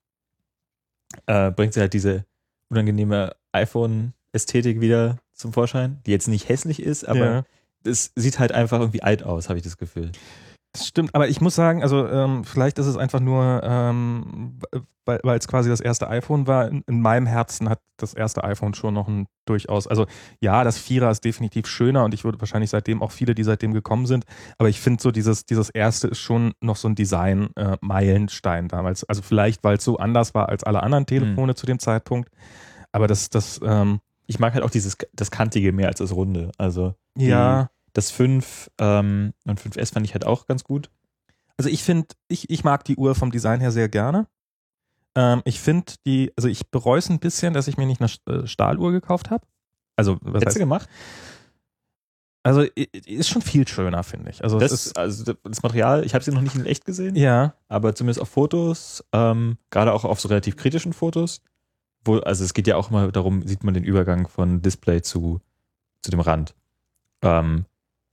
äh, 1.27 1.51
bringt 1.51 1.75
sie 1.75 1.81
halt 1.81 1.95
diese 1.95 2.25
unangenehme 2.69 3.37
iPhone-Ästhetik 3.53 4.81
wieder 4.81 5.19
zum 5.33 5.53
Vorschein, 5.53 6.01
die 6.07 6.11
jetzt 6.11 6.29
nicht 6.29 6.49
hässlich 6.49 6.81
ist, 6.81 7.05
aber 7.05 7.19
ja. 7.19 7.45
es 7.85 8.13
sieht 8.15 8.39
halt 8.39 8.53
einfach 8.53 8.81
irgendwie 8.81 9.03
alt 9.03 9.23
aus, 9.23 9.49
habe 9.49 9.59
ich 9.59 9.65
das 9.65 9.77
Gefühl. 9.77 10.13
Das 10.73 10.87
stimmt, 10.87 11.15
aber 11.15 11.29
ich 11.29 11.41
muss 11.43 11.55
sagen, 11.55 11.83
also 11.83 12.09
ähm, 12.09 12.45
vielleicht 12.45 12.79
ist 12.79 12.87
es 12.87 12.97
einfach 12.97 13.21
nur, 13.21 13.61
ähm, 13.63 14.59
weil 15.05 15.37
es 15.39 15.47
quasi 15.47 15.69
das 15.69 15.81
erste 15.81 16.09
iPhone 16.09 16.47
war. 16.47 16.69
In, 16.69 16.83
in 16.87 17.03
meinem 17.03 17.27
Herzen 17.27 17.69
hat 17.69 17.81
das 17.99 18.15
erste 18.15 18.43
iPhone 18.43 18.73
schon 18.73 18.95
noch 18.95 19.07
ein 19.07 19.27
durchaus, 19.45 19.87
also 19.87 20.07
ja, 20.41 20.65
das 20.65 20.79
Vierer 20.79 21.11
ist 21.11 21.25
definitiv 21.25 21.67
schöner 21.67 22.05
und 22.05 22.15
ich 22.15 22.25
würde 22.25 22.41
wahrscheinlich 22.41 22.71
seitdem 22.71 23.03
auch 23.03 23.11
viele, 23.11 23.35
die 23.35 23.43
seitdem 23.45 23.75
gekommen 23.75 24.07
sind, 24.07 24.25
aber 24.57 24.69
ich 24.69 24.81
finde 24.81 25.03
so 25.03 25.11
dieses, 25.11 25.45
dieses 25.45 25.69
erste 25.69 26.09
ist 26.09 26.21
schon 26.21 26.53
noch 26.61 26.77
so 26.77 26.89
ein 26.89 26.95
Design-Meilenstein 26.95 28.69
damals. 28.69 29.05
Also 29.05 29.21
vielleicht, 29.23 29.65
weil 29.65 29.77
es 29.77 29.85
so 29.85 29.99
anders 29.99 30.35
war 30.35 30.49
als 30.49 30.65
alle 30.65 30.83
anderen 30.83 31.05
Telefone 31.07 31.55
zu 31.55 31.67
dem 31.67 31.81
Zeitpunkt, 31.81 32.31
aber 32.93 33.09
das, 33.09 33.29
das, 33.29 33.61
ähm, 33.63 34.01
Ich 34.27 34.39
mag 34.39 34.55
halt 34.55 34.65
auch 34.65 34.71
dieses 34.71 34.97
das 35.13 35.31
Kantige 35.31 35.73
mehr 35.73 35.89
als 35.89 35.99
das 35.99 36.15
Runde. 36.15 36.53
Also 36.57 36.95
ja, 37.19 37.69
das 37.93 38.11
5 38.11 38.71
ähm, 38.79 39.33
und 39.47 39.61
5S 39.61 39.93
fand 39.93 40.07
ich 40.07 40.15
halt 40.15 40.27
auch 40.27 40.47
ganz 40.47 40.65
gut. 40.65 40.91
Also 41.57 41.69
ich 41.69 41.83
finde, 41.83 42.09
ich, 42.29 42.51
ich 42.51 42.65
mag 42.65 42.85
die 42.85 42.97
Uhr 42.97 43.15
vom 43.15 43.31
Design 43.31 43.61
her 43.61 43.71
sehr 43.71 43.89
gerne. 43.89 44.27
Ähm, 45.15 45.43
ich 45.45 45.61
finde 45.61 45.93
die, 46.07 46.33
also 46.37 46.49
ich 46.49 46.71
bereue 46.71 46.99
es 46.99 47.11
ein 47.11 47.19
bisschen, 47.19 47.53
dass 47.53 47.69
ich 47.69 47.77
mir 47.77 47.87
nicht 47.87 48.01
eine 48.01 48.43
äh, 48.43 48.47
Stahluhr 48.47 48.93
gekauft 48.93 49.31
habe. 49.31 49.47
Also, 49.95 50.17
was 50.23 50.35
Hättest 50.37 50.47
heißt, 50.47 50.57
du 50.57 50.61
gemacht? 50.61 50.89
also 52.43 52.63
ist 52.63 53.29
schon 53.29 53.43
viel 53.43 53.67
schöner, 53.69 54.03
finde 54.03 54.31
ich. 54.31 54.43
Also 54.43 54.59
Das, 54.59 54.73
ist, 54.73 54.99
also 54.99 55.33
das 55.45 55.63
Material, 55.63 56.05
ich 56.05 56.15
habe 56.15 56.25
sie 56.25 56.33
noch 56.33 56.41
nicht 56.41 56.57
in 56.57 56.67
echt 56.67 56.85
gesehen, 56.85 57.15
ja, 57.15 57.55
aber 57.69 57.95
zumindest 57.95 58.21
auf 58.21 58.29
Fotos, 58.29 59.05
ähm, 59.13 59.59
gerade 59.71 59.93
auch 59.93 60.05
auf 60.05 60.21
so 60.21 60.29
relativ 60.29 60.57
kritischen 60.57 60.93
Fotos, 60.93 61.41
wo, 62.05 62.19
also 62.19 62.45
es 62.45 62.55
geht 62.55 62.67
ja 62.67 62.77
auch 62.77 62.91
immer 62.91 63.13
darum, 63.13 63.47
sieht 63.47 63.63
man 63.63 63.75
den 63.75 63.85
Übergang 63.85 64.27
von 64.27 64.61
Display 64.61 65.03
zu, 65.03 65.41
zu 66.03 66.11
dem 66.11 66.21
Rand. 66.21 66.55
Ähm, 67.23 67.67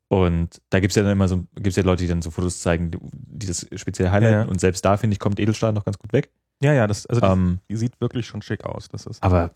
und 0.09 0.59
da 0.71 0.79
gibt's 0.79 0.95
ja 0.95 1.03
dann 1.03 1.11
immer 1.11 1.27
so, 1.27 1.45
gibt's 1.55 1.75
ja 1.75 1.83
Leute, 1.83 2.03
die 2.03 2.09
dann 2.09 2.23
so 2.23 2.31
Fotos 2.31 2.61
zeigen, 2.61 2.91
die, 3.01 3.45
das 3.45 3.67
speziell 3.75 4.09
highlighten. 4.09 4.33
Ja, 4.33 4.43
ja. 4.43 4.49
Und 4.49 4.59
selbst 4.59 4.83
da, 4.83 4.97
finde 4.97 5.13
ich, 5.13 5.19
kommt 5.19 5.39
Edelstahl 5.39 5.71
noch 5.71 5.85
ganz 5.85 5.99
gut 5.99 6.11
weg. 6.13 6.31
ja, 6.61 6.73
ja, 6.73 6.87
das, 6.87 7.05
also 7.05 7.21
die, 7.21 7.27
Ähm, 7.27 7.59
sieht 7.69 8.01
wirklich 8.01 8.25
schon 8.25 8.41
schick 8.41 8.65
aus. 8.65 8.89
Das 8.89 9.05
ist, 9.05 9.21
aber 9.23 9.51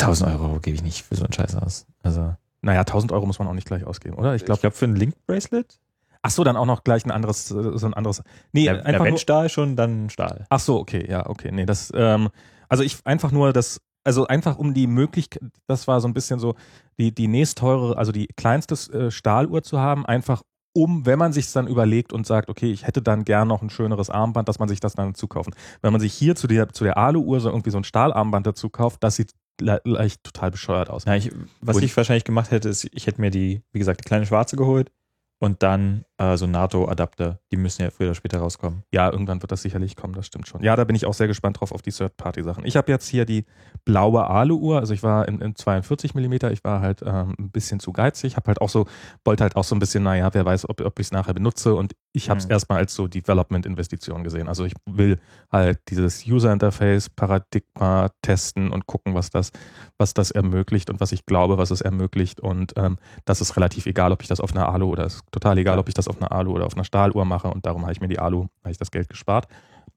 1000 0.00 0.30
Euro 0.30 0.60
gebe 0.60 0.76
ich 0.76 0.82
nicht 0.82 1.02
für 1.02 1.16
so 1.16 1.24
einen 1.24 1.32
Scheiß 1.32 1.56
aus. 1.56 1.86
Also, 2.02 2.36
naja, 2.62 2.80
1000 2.80 3.10
Euro 3.12 3.26
muss 3.26 3.40
man 3.40 3.48
auch 3.48 3.54
nicht 3.54 3.66
gleich 3.66 3.84
ausgeben, 3.84 4.16
oder? 4.16 4.34
Ich 4.34 4.42
ich 4.42 4.46
glaube, 4.46 4.60
glaube, 4.60 4.76
für 4.76 4.84
ein 4.84 4.94
Link-Bracelet, 4.94 5.80
ach 6.22 6.30
so, 6.30 6.44
dann 6.44 6.56
auch 6.56 6.66
noch 6.66 6.84
gleich 6.84 7.04
ein 7.04 7.10
anderes, 7.10 7.48
so 7.48 7.86
ein 7.86 7.94
anderes. 7.94 8.22
Nee, 8.52 8.64
ja, 8.64 8.74
ja, 8.74 8.82
einfach 8.82 9.04
wenn 9.04 9.10
nur, 9.10 9.18
Stahl 9.18 9.48
schon, 9.48 9.74
dann 9.74 10.08
Stahl. 10.08 10.46
Ach 10.50 10.60
so, 10.60 10.78
okay, 10.78 11.04
ja, 11.10 11.26
okay. 11.26 11.50
Nee, 11.50 11.66
das, 11.66 11.92
ähm, 11.94 12.28
also 12.68 12.84
ich 12.84 12.98
einfach 13.04 13.32
nur 13.32 13.52
das, 13.52 13.80
also 14.06 14.26
einfach 14.26 14.56
um 14.56 14.72
die 14.72 14.86
Möglichkeit, 14.86 15.42
das 15.66 15.86
war 15.88 16.00
so 16.00 16.08
ein 16.08 16.14
bisschen 16.14 16.38
so, 16.38 16.54
die, 16.98 17.14
die 17.14 17.28
nächstteure, 17.28 17.98
also 17.98 18.12
die 18.12 18.28
kleinste 18.36 18.74
äh, 18.92 19.10
Stahluhr 19.10 19.62
zu 19.62 19.78
haben, 19.78 20.06
einfach 20.06 20.42
um, 20.72 21.06
wenn 21.06 21.18
man 21.18 21.32
sich 21.32 21.50
dann 21.52 21.66
überlegt 21.68 22.12
und 22.12 22.26
sagt, 22.26 22.48
okay, 22.50 22.70
ich 22.70 22.86
hätte 22.86 23.00
dann 23.02 23.24
gern 23.24 23.48
noch 23.48 23.62
ein 23.62 23.70
schöneres 23.70 24.10
Armband, 24.10 24.48
dass 24.48 24.58
man 24.58 24.68
sich 24.68 24.78
das 24.78 24.94
dann 24.94 25.14
zukaufen. 25.14 25.54
Wenn 25.80 25.92
man 25.92 26.00
sich 26.00 26.12
hier 26.12 26.36
zu 26.36 26.46
der, 26.46 26.68
zu 26.68 26.84
der 26.84 26.98
Alu-Uhr 26.98 27.40
so 27.40 27.48
irgendwie 27.48 27.70
so 27.70 27.78
ein 27.78 27.84
Stahlarmband 27.84 28.46
dazu 28.46 28.68
kauft, 28.68 29.02
das 29.02 29.16
sieht 29.16 29.32
le- 29.60 29.80
leicht 29.84 30.22
total 30.22 30.50
bescheuert 30.50 30.90
aus. 30.90 31.04
Ja, 31.06 31.14
ich, 31.14 31.32
was 31.60 31.76
Und- 31.76 31.82
ich 31.82 31.96
wahrscheinlich 31.96 32.24
gemacht 32.24 32.50
hätte, 32.50 32.68
ist, 32.68 32.84
ich 32.92 33.06
hätte 33.06 33.20
mir 33.20 33.30
die, 33.30 33.62
wie 33.72 33.78
gesagt, 33.78 34.00
die 34.00 34.08
kleine 34.08 34.26
schwarze 34.26 34.56
geholt 34.56 34.92
und 35.40 35.62
dann 35.62 36.04
äh, 36.18 36.36
so 36.36 36.46
NATO-Adapter. 36.46 37.40
Die 37.52 37.56
müssen 37.56 37.82
ja 37.82 37.90
früher 37.90 38.08
oder 38.08 38.14
später 38.14 38.38
rauskommen. 38.38 38.82
Ja, 38.92 39.10
irgendwann 39.10 39.42
wird 39.42 39.52
das 39.52 39.62
sicherlich 39.62 39.96
kommen, 39.96 40.14
das 40.14 40.26
stimmt 40.26 40.48
schon. 40.48 40.62
Ja, 40.62 40.74
da 40.76 40.84
bin 40.84 40.96
ich 40.96 41.06
auch 41.06 41.14
sehr 41.14 41.26
gespannt 41.26 41.60
drauf 41.60 41.72
auf 41.72 41.82
die 41.82 41.90
Third-Party-Sachen. 41.92 42.64
Ich 42.64 42.76
habe 42.76 42.90
jetzt 42.90 43.06
hier 43.08 43.24
die 43.26 43.44
blaue 43.84 44.26
Alu-Uhr, 44.26 44.78
also 44.78 44.94
ich 44.94 45.02
war 45.02 45.28
in, 45.28 45.40
in 45.40 45.54
42 45.54 46.14
Millimeter, 46.14 46.50
ich 46.52 46.64
war 46.64 46.80
halt 46.80 47.02
ähm, 47.04 47.34
ein 47.38 47.50
bisschen 47.50 47.80
zu 47.80 47.92
geizig, 47.92 48.36
habe 48.36 48.48
halt 48.48 48.60
auch 48.60 48.68
so, 48.68 48.86
wollte 49.24 49.42
halt 49.44 49.56
auch 49.56 49.64
so 49.64 49.74
ein 49.74 49.78
bisschen, 49.78 50.02
naja, 50.02 50.28
wer 50.32 50.44
weiß, 50.44 50.68
ob, 50.68 50.80
ob 50.80 50.98
ich 50.98 51.06
es 51.08 51.12
nachher 51.12 51.34
benutze 51.34 51.74
und 51.74 51.94
ich 52.12 52.30
habe 52.30 52.38
es 52.38 52.46
Mhm. 52.46 52.52
erstmal 52.52 52.78
als 52.78 52.94
so 52.94 53.06
Development-Investition 53.08 54.24
gesehen. 54.24 54.48
Also 54.48 54.64
ich 54.64 54.72
will 54.86 55.18
halt 55.52 55.80
dieses 55.90 56.26
User-Interface, 56.26 57.10
Paradigma 57.10 58.08
testen 58.22 58.70
und 58.72 58.86
gucken, 58.86 59.14
was 59.14 59.30
das, 59.30 59.50
was 59.98 60.14
das 60.14 60.30
ermöglicht 60.30 60.90
und 60.90 61.00
was 61.00 61.12
ich 61.12 61.26
glaube, 61.26 61.58
was 61.58 61.70
es 61.70 61.80
ermöglicht 61.80 62.40
und 62.40 62.72
ähm, 62.76 62.96
das 63.24 63.40
ist 63.40 63.56
relativ 63.56 63.86
egal, 63.86 64.12
ob 64.12 64.22
ich 64.22 64.28
das 64.28 64.40
auf 64.40 64.52
einer 64.54 64.68
Alu 64.68 64.90
oder 64.90 65.04
ist 65.06 65.20
total 65.30 65.58
egal, 65.58 65.78
ob 65.78 65.88
ich 65.88 65.94
das 65.94 66.05
auf 66.08 66.20
einer 66.20 66.32
Alu 66.32 66.52
oder 66.52 66.66
auf 66.66 66.74
einer 66.74 66.84
Stahluhr 66.84 67.24
mache 67.24 67.48
und 67.48 67.66
darum 67.66 67.82
habe 67.82 67.92
ich 67.92 68.00
mir 68.00 68.08
die 68.08 68.18
Alu, 68.18 68.46
habe 68.62 68.70
ich 68.70 68.78
das 68.78 68.90
Geld 68.90 69.08
gespart. 69.08 69.48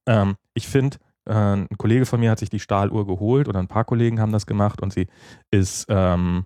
Ähm, 0.06 0.36
ich 0.54 0.68
finde, 0.68 0.98
äh, 1.26 1.34
ein 1.34 1.68
Kollege 1.78 2.06
von 2.06 2.20
mir 2.20 2.32
hat 2.32 2.40
sich 2.40 2.50
die 2.50 2.60
Stahluhr 2.60 3.06
geholt 3.06 3.48
oder 3.48 3.60
ein 3.60 3.68
paar 3.68 3.86
Kollegen 3.86 4.20
haben 4.20 4.32
das 4.32 4.46
gemacht 4.46 4.82
und 4.82 4.92
sie 4.92 5.08
ist, 5.52 5.86
ähm, 5.90 6.46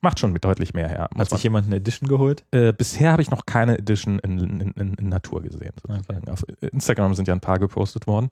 macht 0.00 0.18
schon 0.18 0.32
mit 0.32 0.44
deutlich 0.44 0.74
mehr 0.74 0.88
her. 0.88 1.08
Hat 1.16 1.30
sich 1.30 1.42
jemand 1.44 1.66
eine 1.66 1.76
Edition 1.76 2.08
geholt? 2.08 2.44
äh, 2.50 2.72
bisher 2.72 3.12
habe 3.12 3.22
ich 3.22 3.30
noch 3.30 3.46
keine 3.46 3.78
Edition 3.78 4.18
in, 4.18 4.38
in, 4.38 4.60
in, 4.72 4.94
in 4.94 5.08
Natur 5.08 5.42
gesehen. 5.42 5.72
Sozusagen. 5.80 6.28
Auf 6.28 6.44
Instagram 6.60 7.14
sind 7.14 7.28
ja 7.28 7.34
ein 7.34 7.40
paar 7.40 7.58
gepostet 7.58 8.06
worden. 8.06 8.30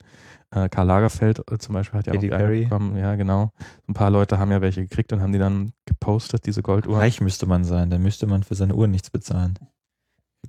Äh, 0.51 0.67
Karl 0.69 0.87
Lagerfeld 0.87 1.39
äh, 1.49 1.57
zum 1.59 1.73
Beispiel 1.73 1.99
hat 1.99 2.07
ja 2.07 2.13
Katy 2.13 2.33
auch 2.33 2.37
Perry. 2.37 2.63
bekommen. 2.63 2.97
Ja, 2.97 3.15
genau. 3.15 3.51
Ein 3.87 3.93
paar 3.93 4.09
Leute 4.09 4.37
haben 4.37 4.51
ja 4.51 4.59
welche 4.61 4.81
gekriegt 4.81 5.13
und 5.13 5.21
haben 5.21 5.31
die 5.31 5.39
dann 5.39 5.71
gepostet, 5.85 6.45
diese 6.45 6.61
Golduhr. 6.61 6.97
Reich 6.97 7.21
müsste 7.21 7.45
man 7.45 7.63
sein, 7.63 7.89
dann 7.89 8.01
müsste 8.01 8.27
man 8.27 8.43
für 8.43 8.55
seine 8.55 8.75
Uhren 8.75 8.91
nichts 8.91 9.09
bezahlen. 9.09 9.57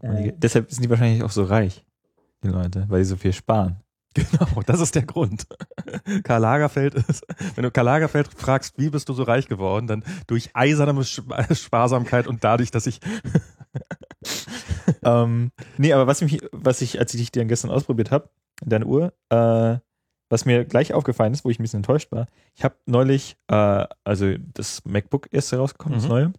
Äh. 0.00 0.32
Deshalb 0.36 0.70
sind 0.70 0.84
die 0.84 0.90
wahrscheinlich 0.90 1.22
auch 1.22 1.30
so 1.30 1.44
reich, 1.44 1.84
die 2.42 2.48
Leute, 2.48 2.84
weil 2.88 3.00
die 3.00 3.04
so 3.06 3.16
viel 3.16 3.32
sparen. 3.32 3.76
Genau, 4.14 4.62
das 4.64 4.80
ist 4.80 4.94
der 4.94 5.02
Grund. 5.02 5.44
Karl 6.22 6.40
Lagerfeld 6.40 6.94
ist, 6.94 7.26
wenn 7.56 7.64
du 7.64 7.72
Karl 7.72 7.86
Lagerfeld 7.86 8.28
fragst, 8.28 8.78
wie 8.78 8.88
bist 8.88 9.08
du 9.08 9.12
so 9.12 9.24
reich 9.24 9.48
geworden, 9.48 9.88
dann 9.88 10.04
durch 10.28 10.50
eiserne 10.54 10.92
Sp- 11.02 11.34
Sparsamkeit 11.52 12.28
und 12.28 12.44
dadurch, 12.44 12.70
dass 12.70 12.86
ich, 12.86 13.00
ähm, 15.02 15.50
nee, 15.78 15.92
aber 15.92 16.06
was 16.06 16.20
mich, 16.22 16.40
was 16.52 16.80
ich, 16.80 16.98
als 16.98 17.14
ich 17.14 17.20
dich 17.20 17.32
dann 17.32 17.48
gestern 17.48 17.70
ausprobiert 17.70 18.10
habe, 18.10 18.30
deine 18.64 18.86
Uhr, 18.86 19.12
äh, 19.30 19.78
was 20.30 20.44
mir 20.44 20.64
gleich 20.64 20.94
aufgefallen 20.94 21.32
ist, 21.32 21.44
wo 21.44 21.50
ich 21.50 21.58
ein 21.58 21.62
bisschen 21.62 21.78
enttäuscht 21.78 22.10
war, 22.12 22.26
ich 22.54 22.64
habe 22.64 22.76
neulich, 22.86 23.36
äh, 23.48 23.86
also 24.04 24.34
das 24.54 24.84
MacBook 24.84 25.26
ist 25.32 25.52
herausgekommen, 25.52 25.98
das 25.98 26.04
Mhm. 26.04 26.10
neue, 26.10 26.32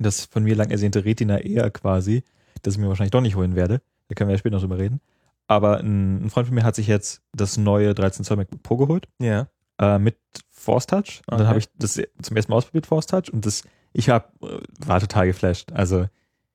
das 0.00 0.24
von 0.26 0.44
mir 0.44 0.54
lang 0.54 0.70
ersehnte 0.70 1.04
Retina 1.04 1.38
Air 1.38 1.70
quasi, 1.70 2.24
das 2.62 2.74
ich 2.74 2.80
mir 2.80 2.88
wahrscheinlich 2.88 3.10
doch 3.12 3.20
nicht 3.20 3.36
holen 3.36 3.54
werde, 3.56 3.80
da 4.08 4.14
können 4.14 4.28
wir 4.28 4.34
ja 4.34 4.38
später 4.38 4.56
noch 4.56 4.62
drüber 4.62 4.78
reden, 4.78 5.00
aber 5.46 5.78
ein, 5.78 6.24
ein 6.26 6.30
Freund 6.30 6.46
von 6.48 6.54
mir 6.54 6.64
hat 6.64 6.74
sich 6.74 6.86
jetzt 6.86 7.22
das 7.32 7.56
neue 7.56 7.94
13 7.94 8.24
Zoll 8.24 8.36
MacBook 8.38 8.62
Pro 8.62 8.76
geholt, 8.76 9.08
ja, 9.20 9.48
äh, 9.80 9.98
mit 9.98 10.16
Force 10.50 10.86
Touch. 10.86 11.22
Und 11.26 11.34
Okay. 11.34 11.38
dann 11.38 11.46
habe 11.48 11.58
ich 11.58 11.68
das 11.78 12.00
zum 12.22 12.36
ersten 12.36 12.50
Mal 12.52 12.56
ausprobiert, 12.58 12.86
Force 12.86 13.06
Touch. 13.06 13.32
Und 13.32 13.46
das, 13.46 13.62
ich 13.92 14.08
hab, 14.10 14.32
äh, 14.42 14.58
war 14.84 14.98
total 15.00 15.26
geflasht. 15.28 15.72
Also, 15.72 16.06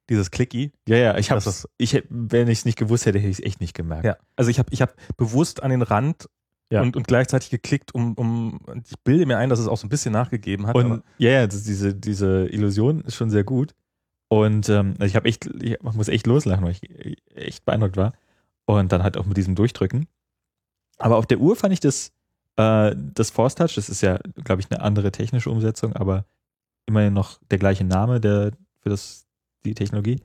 dieses 0.10 0.30
Clicky. 0.30 0.74
ja, 0.88 0.98
ja, 0.98 1.18
ich 1.18 1.32
habe 1.32 1.42
ich, 1.78 2.04
wenn 2.10 2.50
ich 2.50 2.60
es 2.60 2.66
nicht 2.66 2.78
gewusst 2.78 3.06
hätte, 3.06 3.20
hätte 3.20 3.30
ich 3.30 3.40
es 3.40 3.46
echt 3.46 3.62
nicht 3.62 3.74
gemerkt. 3.74 4.04
Ja, 4.04 4.18
also 4.36 4.52
ich 4.52 4.60
habe 4.60 4.68
ich 4.72 4.82
hab 4.82 4.94
bewusst 5.16 5.64
an 5.64 5.72
den 5.72 5.82
Rand 5.82 6.28
Ja. 6.70 6.82
und, 6.82 6.98
und 6.98 7.08
gleichzeitig 7.08 7.50
geklickt, 7.50 7.96
um, 7.96 8.14
um, 8.16 8.60
ich 8.86 9.00
bilde 9.06 9.26
mir 9.26 9.38
ein, 9.38 9.50
dass 9.50 9.60
es 9.60 9.68
auch 9.70 9.78
so 9.78 9.88
ein 9.88 9.90
bisschen 9.90 10.12
nachgegeben 10.12 10.68
hat. 10.68 10.76
Und 10.76 11.04
ja, 11.18 11.32
ja, 11.32 11.48
das, 11.48 11.64
diese, 11.64 11.96
diese 11.96 12.48
Illusion 12.50 13.02
ist 13.06 13.16
schon 13.16 13.30
sehr 13.30 13.46
gut. 13.46 13.74
Und 14.34 14.68
ähm, 14.70 14.96
also 14.98 15.06
ich 15.06 15.16
habe 15.16 15.28
echt, 15.30 15.46
ich 15.62 15.80
muss 15.82 16.08
echt 16.08 16.26
loslachen, 16.26 16.64
weil 16.66 16.72
ich 16.72 17.22
echt 17.36 17.66
beeindruckt 17.66 17.98
war. 17.98 18.14
Und 18.66 18.92
dann 18.92 19.04
halt 19.04 19.16
auch 19.18 19.26
mit 19.26 19.38
diesem 19.38 19.54
Durchdrücken. 19.54 20.08
Aber 20.98 21.18
auf 21.18 21.28
der 21.28 21.40
Uhr 21.40 21.56
fand 21.56 21.72
ich 21.74 21.80
das, 21.80 22.12
äh, 22.56 22.96
das 22.96 23.30
Force 23.30 23.54
Touch, 23.56 23.76
das 23.76 23.90
ist 23.90 24.02
ja, 24.02 24.20
glaube 24.44 24.62
ich, 24.62 24.72
eine 24.72 24.82
andere 24.82 25.12
technische 25.12 25.52
Umsetzung, 25.52 25.94
aber 25.94 26.26
immerhin 26.88 27.14
noch 27.14 27.40
der 27.52 27.60
gleiche 27.60 27.84
Name 27.84 28.20
der, 28.20 28.52
für 28.82 28.90
das, 28.90 29.28
die 29.66 29.76
Technologie, 29.76 30.22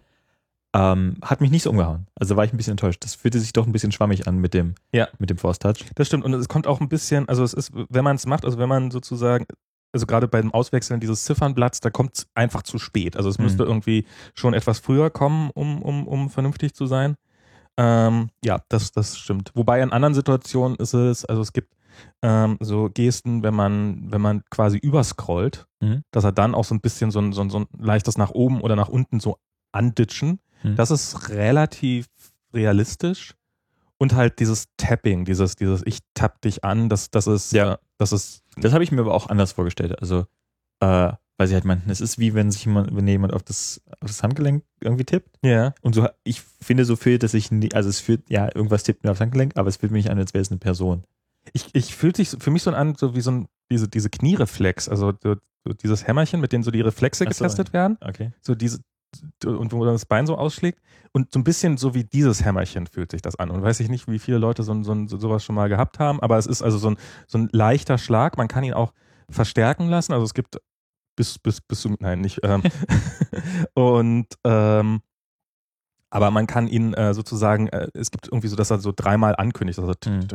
ähm, 0.74 1.16
hat 1.22 1.40
mich 1.42 1.50
nicht 1.50 1.64
so 1.64 1.70
umgehauen. 1.70 2.06
Also 2.14 2.36
war 2.36 2.44
ich 2.44 2.52
ein 2.52 2.56
bisschen 2.56 2.72
enttäuscht. 2.72 3.04
Das 3.04 3.14
fühlte 3.14 3.40
sich 3.40 3.52
doch 3.52 3.66
ein 3.66 3.72
bisschen 3.72 3.92
schwammig 3.92 4.26
an 4.26 4.38
mit 4.38 4.54
dem, 4.54 4.74
Ja. 4.92 5.08
mit 5.18 5.28
dem 5.28 5.36
Force 5.38 5.58
Touch. 5.58 5.84
Das 5.96 6.06
stimmt. 6.06 6.24
Und 6.24 6.32
es 6.34 6.48
kommt 6.48 6.66
auch 6.66 6.80
ein 6.80 6.88
bisschen, 6.88 7.28
also 7.28 7.42
es 7.42 7.52
ist, 7.52 7.72
wenn 7.74 8.04
man 8.04 8.16
es 8.16 8.26
macht, 8.26 8.44
also 8.46 8.58
wenn 8.58 8.68
man 8.68 8.90
sozusagen, 8.90 9.46
also 9.92 10.06
gerade 10.06 10.28
beim 10.28 10.52
Auswechseln 10.52 11.00
dieses 11.00 11.24
Ziffernblatts, 11.24 11.80
da 11.80 11.90
kommt 11.90 12.16
es 12.18 12.26
einfach 12.34 12.62
zu 12.62 12.78
spät. 12.78 13.16
Also 13.16 13.28
es 13.28 13.38
Mhm. 13.38 13.44
müsste 13.44 13.64
irgendwie 13.64 14.04
schon 14.34 14.54
etwas 14.54 14.78
früher 14.78 15.10
kommen, 15.10 15.50
um, 15.54 15.82
um, 15.82 16.06
um 16.06 16.30
vernünftig 16.30 16.74
zu 16.74 16.86
sein. 16.86 17.16
Ähm, 17.76 18.30
ja, 18.44 18.60
das, 18.68 18.90
das 18.92 19.16
stimmt. 19.18 19.52
Wobei 19.54 19.80
in 19.82 19.92
anderen 19.92 20.14
Situationen 20.14 20.76
ist 20.78 20.94
es, 20.94 21.24
also 21.24 21.42
es 21.42 21.52
gibt 21.52 21.74
ähm, 22.22 22.56
so 22.60 22.90
Gesten, 22.92 23.42
wenn 23.42 23.54
man, 23.54 24.10
wenn 24.12 24.20
man 24.20 24.42
quasi 24.50 24.78
überscrollt, 24.78 25.66
Mhm. 25.80 26.02
dass 26.10 26.24
er 26.24 26.32
dann 26.32 26.54
auch 26.56 26.64
so 26.64 26.74
ein 26.74 26.80
bisschen 26.80 27.10
so 27.12 27.20
ein, 27.20 27.32
so 27.32 27.40
ein, 27.40 27.50
so 27.50 27.60
ein 27.60 27.66
leichtes 27.78 28.18
nach 28.18 28.30
oben 28.30 28.60
oder 28.60 28.74
nach 28.76 28.88
unten 28.88 29.20
so 29.20 29.38
anditschen. 29.72 30.40
Mhm. 30.64 30.74
Das 30.76 30.90
ist 30.90 31.28
relativ 31.28 32.06
realistisch. 32.52 33.34
Und 33.98 34.14
halt 34.14 34.38
dieses 34.38 34.68
Tapping, 34.76 35.24
dieses, 35.24 35.56
dieses 35.56 35.82
Ich 35.84 35.98
tapp 36.14 36.40
dich 36.42 36.64
an, 36.64 36.88
das, 36.88 37.10
das 37.10 37.26
ist, 37.26 37.52
Ja. 37.52 37.78
das 37.98 38.12
ist, 38.12 38.42
Das 38.56 38.72
habe 38.72 38.84
ich 38.84 38.92
mir 38.92 39.00
aber 39.00 39.12
auch 39.14 39.28
anders 39.28 39.52
vorgestellt. 39.52 39.98
Also, 40.00 40.26
äh, 40.80 41.12
weil 41.40 41.46
sie 41.46 41.54
halt 41.54 41.64
meinten, 41.64 41.90
es 41.90 42.00
ist 42.00 42.18
wie 42.18 42.34
wenn 42.34 42.50
sich 42.50 42.64
jemand, 42.64 42.94
wenn 42.96 43.06
jemand 43.06 43.32
auf 43.32 43.42
das, 43.42 43.80
auf 44.00 44.08
das 44.08 44.22
Handgelenk 44.22 44.64
irgendwie 44.80 45.04
tippt. 45.04 45.36
ja. 45.42 45.74
Und 45.82 45.94
so, 45.94 46.08
ich 46.24 46.40
finde, 46.40 46.84
so 46.84 46.96
fühlt 46.96 47.22
es 47.22 47.32
sich, 47.32 47.50
nie, 47.50 47.72
also 47.74 47.88
es 47.88 48.00
fühlt, 48.00 48.28
ja, 48.30 48.46
irgendwas 48.54 48.82
tippt 48.82 49.04
mir 49.04 49.10
aufs 49.10 49.20
Handgelenk, 49.20 49.56
aber 49.56 49.68
es 49.68 49.76
fühlt 49.76 49.92
mich 49.92 50.10
an, 50.10 50.18
als 50.18 50.34
wäre 50.34 50.42
es 50.42 50.50
eine 50.50 50.58
Person. 50.58 51.04
Ich, 51.52 51.68
ich 51.72 51.94
fühlt 51.94 52.16
sich 52.16 52.30
für 52.30 52.50
mich 52.50 52.62
so 52.62 52.70
an, 52.72 52.94
so 52.96 53.14
wie 53.14 53.20
so 53.20 53.30
ein, 53.30 53.48
diese, 53.70 53.88
diese 53.88 54.10
Kniereflex, 54.10 54.88
also 54.88 55.12
so, 55.22 55.36
so 55.64 55.72
dieses 55.72 56.06
Hämmerchen, 56.06 56.40
mit 56.40 56.52
dem 56.52 56.62
so 56.62 56.70
die 56.70 56.80
Reflexe 56.80 57.24
so, 57.24 57.28
getestet 57.30 57.72
werden. 57.72 57.98
Okay. 58.00 58.32
so 58.42 58.54
diese 58.54 58.80
und 59.44 59.72
wo 59.72 59.84
dann 59.84 59.94
das 59.94 60.06
Bein 60.06 60.26
so 60.26 60.36
ausschlägt. 60.36 60.80
Und 61.12 61.32
so 61.32 61.40
ein 61.40 61.44
bisschen 61.44 61.76
so 61.78 61.94
wie 61.94 62.04
dieses 62.04 62.44
Hämmerchen 62.44 62.86
fühlt 62.86 63.10
sich 63.10 63.22
das 63.22 63.36
an. 63.36 63.50
Und 63.50 63.62
weiß 63.62 63.80
ich 63.80 63.88
nicht, 63.88 64.08
wie 64.08 64.18
viele 64.18 64.38
Leute 64.38 64.62
so, 64.62 64.82
so, 64.82 65.06
so 65.06 65.18
sowas 65.18 65.44
schon 65.44 65.54
mal 65.54 65.68
gehabt 65.68 65.98
haben, 65.98 66.20
aber 66.20 66.36
es 66.38 66.46
ist 66.46 66.62
also 66.62 66.78
so 66.78 66.90
ein, 66.90 66.96
so 67.26 67.38
ein 67.38 67.48
leichter 67.52 67.98
Schlag, 67.98 68.36
man 68.36 68.48
kann 68.48 68.64
ihn 68.64 68.74
auch 68.74 68.92
verstärken 69.30 69.88
lassen, 69.88 70.12
also 70.12 70.24
es 70.24 70.34
gibt 70.34 70.58
bis 71.16 71.38
bis 71.38 71.60
bis 71.60 71.80
zum 71.80 71.96
nein 72.00 72.20
nicht 72.20 72.40
ähm, 72.44 72.62
und 73.74 74.26
ähm, 74.44 75.00
aber 76.10 76.30
man 76.30 76.46
kann 76.46 76.68
ihn 76.68 76.94
äh, 76.94 77.12
sozusagen 77.12 77.68
äh, 77.68 77.88
es 77.92 78.10
gibt 78.10 78.28
irgendwie 78.28 78.48
so, 78.48 78.56
dass 78.56 78.70
er 78.70 78.78
so 78.78 78.92
dreimal 78.94 79.34
ankündigt, 79.36 79.78
also 79.78 79.92
Mhm. 80.06 80.28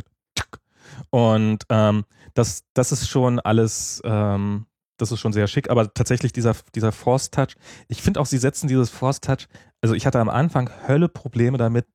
und 1.09 1.63
ähm, 1.69 2.05
das 2.33 2.65
das 2.73 2.91
ist 2.91 3.07
schon 3.07 3.39
alles 3.39 4.01
ähm, 4.03 4.65
das 4.97 5.11
ist 5.11 5.19
schon 5.19 5.33
sehr 5.33 5.47
schick, 5.47 5.69
aber 5.69 5.93
tatsächlich 5.93 6.31
dieser, 6.33 6.55
dieser 6.75 6.91
Force 6.91 7.31
Touch, 7.31 7.55
ich 7.87 8.01
finde 8.01 8.19
auch, 8.19 8.25
sie 8.25 8.37
setzen 8.37 8.67
dieses 8.67 8.89
Force 8.89 9.21
Touch, 9.21 9.47
also 9.81 9.95
ich 9.95 10.05
hatte 10.05 10.19
am 10.19 10.29
Anfang 10.29 10.69
Hölle 10.87 11.09
Probleme 11.09 11.57
damit, 11.57 11.85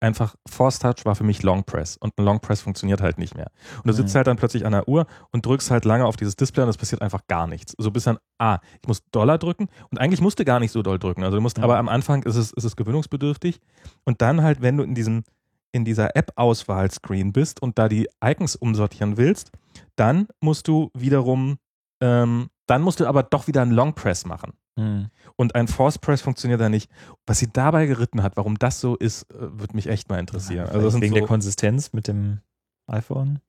einfach 0.00 0.36
Force 0.48 0.78
Touch 0.78 1.04
war 1.04 1.16
für 1.16 1.24
mich 1.24 1.42
Long 1.42 1.64
Press 1.64 1.96
und 1.96 2.16
ein 2.16 2.24
Long 2.24 2.38
Press 2.40 2.60
funktioniert 2.60 3.00
halt 3.00 3.18
nicht 3.18 3.34
mehr. 3.34 3.50
Und 3.78 3.88
du 3.88 3.92
sitzt 3.92 4.14
Mhm. 4.14 4.18
halt 4.18 4.26
dann 4.28 4.36
plötzlich 4.36 4.64
an 4.64 4.70
der 4.70 4.86
Uhr 4.88 5.06
und 5.32 5.44
drückst 5.44 5.72
halt 5.72 5.84
lange 5.84 6.06
auf 6.06 6.14
dieses 6.16 6.36
Display 6.36 6.62
und 6.62 6.68
es 6.68 6.76
passiert 6.76 7.02
einfach 7.02 7.26
gar 7.26 7.48
nichts. 7.48 7.74
So 7.78 7.90
bis 7.90 8.04
dann, 8.04 8.18
ah, 8.38 8.58
ich 8.80 8.86
muss 8.86 9.02
Dollar 9.10 9.38
drücken 9.38 9.66
und 9.90 9.98
eigentlich 9.98 10.20
musst 10.20 10.38
du 10.38 10.44
gar 10.44 10.60
nicht 10.60 10.70
so 10.70 10.82
doll 10.82 11.00
drücken. 11.00 11.24
Also 11.24 11.36
du 11.36 11.40
musst, 11.42 11.58
Mhm. 11.58 11.64
aber 11.64 11.78
am 11.78 11.88
Anfang 11.88 12.22
ist 12.22 12.36
es, 12.36 12.52
ist 12.52 12.62
es 12.62 12.76
gewöhnungsbedürftig 12.76 13.60
und 14.04 14.22
dann 14.22 14.42
halt, 14.42 14.62
wenn 14.62 14.76
du 14.76 14.84
in 14.84 14.94
diesem, 14.94 15.24
in 15.72 15.84
dieser 15.84 16.14
App-Auswahl-Screen 16.16 17.32
bist 17.32 17.60
und 17.60 17.78
da 17.78 17.88
die 17.88 18.08
Icons 18.24 18.54
umsortieren 18.56 19.16
willst, 19.16 19.50
dann 19.96 20.28
musst 20.40 20.68
du 20.68 20.90
wiederum, 20.96 21.58
ähm, 22.00 22.48
dann 22.66 22.82
musst 22.82 23.00
du 23.00 23.06
aber 23.06 23.22
doch 23.22 23.46
wieder 23.46 23.62
einen 23.62 23.72
Long 23.72 23.94
Press 23.94 24.24
machen. 24.26 24.52
Mhm. 24.76 25.08
Und 25.36 25.54
ein 25.54 25.66
Force 25.68 25.98
Press 25.98 26.20
funktioniert 26.20 26.60
da 26.60 26.68
nicht. 26.68 26.90
Was 27.26 27.38
sie 27.38 27.52
dabei 27.52 27.86
geritten 27.86 28.22
hat, 28.22 28.36
warum 28.36 28.58
das 28.58 28.80
so 28.80 28.94
ist, 28.96 29.22
äh, 29.32 29.36
würde 29.58 29.74
mich 29.74 29.88
echt 29.88 30.08
mal 30.08 30.18
interessieren. 30.20 30.66
Ja, 30.66 30.72
also 30.72 31.00
wegen 31.00 31.08
so, 31.14 31.18
der 31.18 31.26
Konsistenz 31.26 31.92
mit 31.92 32.06
dem 32.08 32.40
iPhone. 32.86 33.40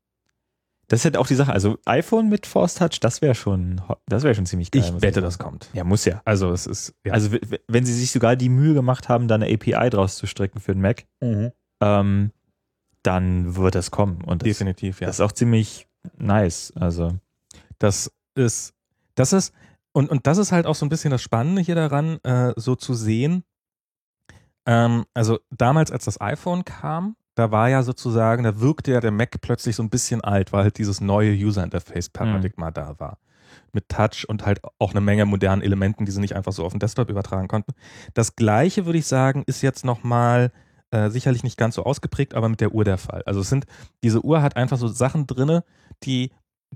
Das 0.88 1.02
ist 1.02 1.06
halt 1.06 1.18
auch 1.18 1.28
die 1.28 1.36
Sache. 1.36 1.54
Also 1.54 1.78
iPhone 1.86 2.30
mit 2.30 2.48
Force 2.48 2.74
Touch, 2.74 3.00
das 3.00 3.22
wäre 3.22 3.36
schon, 3.36 3.88
ho- 3.88 3.98
das 4.08 4.24
wäre 4.24 4.34
schon 4.34 4.48
ziemlich 4.48 4.72
geil. 4.72 4.82
ich 4.84 5.02
wette, 5.04 5.22
das 5.22 5.38
kommt. 5.38 5.70
Ja, 5.74 5.84
muss 5.84 6.04
ja. 6.06 6.20
Also 6.26 6.52
es 6.52 6.66
ist, 6.66 6.96
ja. 7.06 7.14
Also 7.14 7.38
wenn 7.68 7.86
sie 7.86 7.94
sich 7.94 8.12
sogar 8.12 8.36
die 8.36 8.50
Mühe 8.50 8.74
gemacht 8.74 9.08
haben, 9.08 9.28
da 9.28 9.36
eine 9.36 9.46
API 9.54 9.92
draus 9.92 10.16
zu 10.16 10.26
stricken 10.26 10.60
für 10.60 10.74
den 10.74 10.82
Mac, 10.82 11.06
ähm, 11.22 12.32
dann 13.04 13.56
wird 13.56 13.76
das 13.76 13.92
kommen. 13.92 14.24
Und 14.24 14.42
das, 14.42 14.48
definitiv, 14.48 15.00
ja. 15.02 15.08
das 15.08 15.18
ist 15.18 15.22
auch 15.22 15.32
ziemlich 15.32 15.88
nice. 16.18 16.74
Also 16.76 17.12
Das 17.78 18.12
ist, 18.40 18.74
das 19.16 19.34
ist, 19.34 19.54
und, 19.92 20.10
und 20.10 20.26
das 20.28 20.38
ist 20.38 20.52
halt 20.52 20.66
auch 20.66 20.76
so 20.76 20.86
ein 20.86 20.90
bisschen 20.90 21.12
das 21.12 21.22
Spannende 21.22 21.62
hier 21.62 21.76
daran, 21.76 22.20
äh, 22.24 22.54
so 22.56 22.76
zu 22.76 22.94
sehen. 22.94 23.44
Ähm, 24.66 25.06
also 25.14 25.40
damals, 25.52 25.92
als 25.92 26.06
das 26.06 26.22
iPhone 26.22 26.66
kam, 26.66 27.16
da 27.36 27.52
war 27.52 27.70
ja 27.70 27.84
sozusagen, 27.84 28.44
da 28.44 28.60
wirkte 28.60 28.92
ja 28.92 29.00
der 29.00 29.12
Mac 29.12 29.40
plötzlich 29.42 29.76
so 29.76 29.84
ein 29.84 29.90
bisschen 29.90 30.22
alt, 30.22 30.52
weil 30.52 30.64
halt 30.64 30.78
dieses 30.78 31.00
neue 31.00 31.32
User 31.32 31.64
Interface-Paradigma 31.64 32.72
da 32.72 33.00
war. 33.00 33.18
Mit 33.72 33.88
Touch 33.88 34.28
und 34.28 34.46
halt 34.46 34.62
auch 34.78 34.92
eine 34.92 35.02
Menge 35.02 35.26
modernen 35.26 35.62
Elementen, 35.62 36.06
die 36.06 36.12
sie 36.12 36.20
nicht 36.20 36.36
einfach 36.36 36.52
so 36.52 36.66
auf 36.66 36.74
den 36.74 36.80
Desktop 36.80 37.10
übertragen 37.10 37.48
konnten. 37.48 37.74
Das 38.14 38.36
gleiche, 38.36 38.86
würde 38.86 39.00
ich 39.00 39.08
sagen, 39.08 39.44
ist 39.46 39.62
jetzt 39.62 39.86
nochmal 39.86 40.52
äh, 40.92 41.10
sicherlich 41.10 41.44
nicht 41.44 41.58
ganz 41.58 41.76
so 41.76 41.84
ausgeprägt, 41.84 42.34
aber 42.34 42.50
mit 42.50 42.62
der 42.62 42.74
Uhr 42.74 42.84
der 42.84 42.98
Fall. 42.98 43.24
Also 43.26 43.42
es 43.42 43.50
sind, 43.50 43.66
diese 44.04 44.24
Uhr 44.24 44.42
hat 44.42 44.58
einfach 44.58 44.78
so 44.78 44.88
Sachen 44.88 45.28
drinne, 45.28 45.64
die 46.04 46.32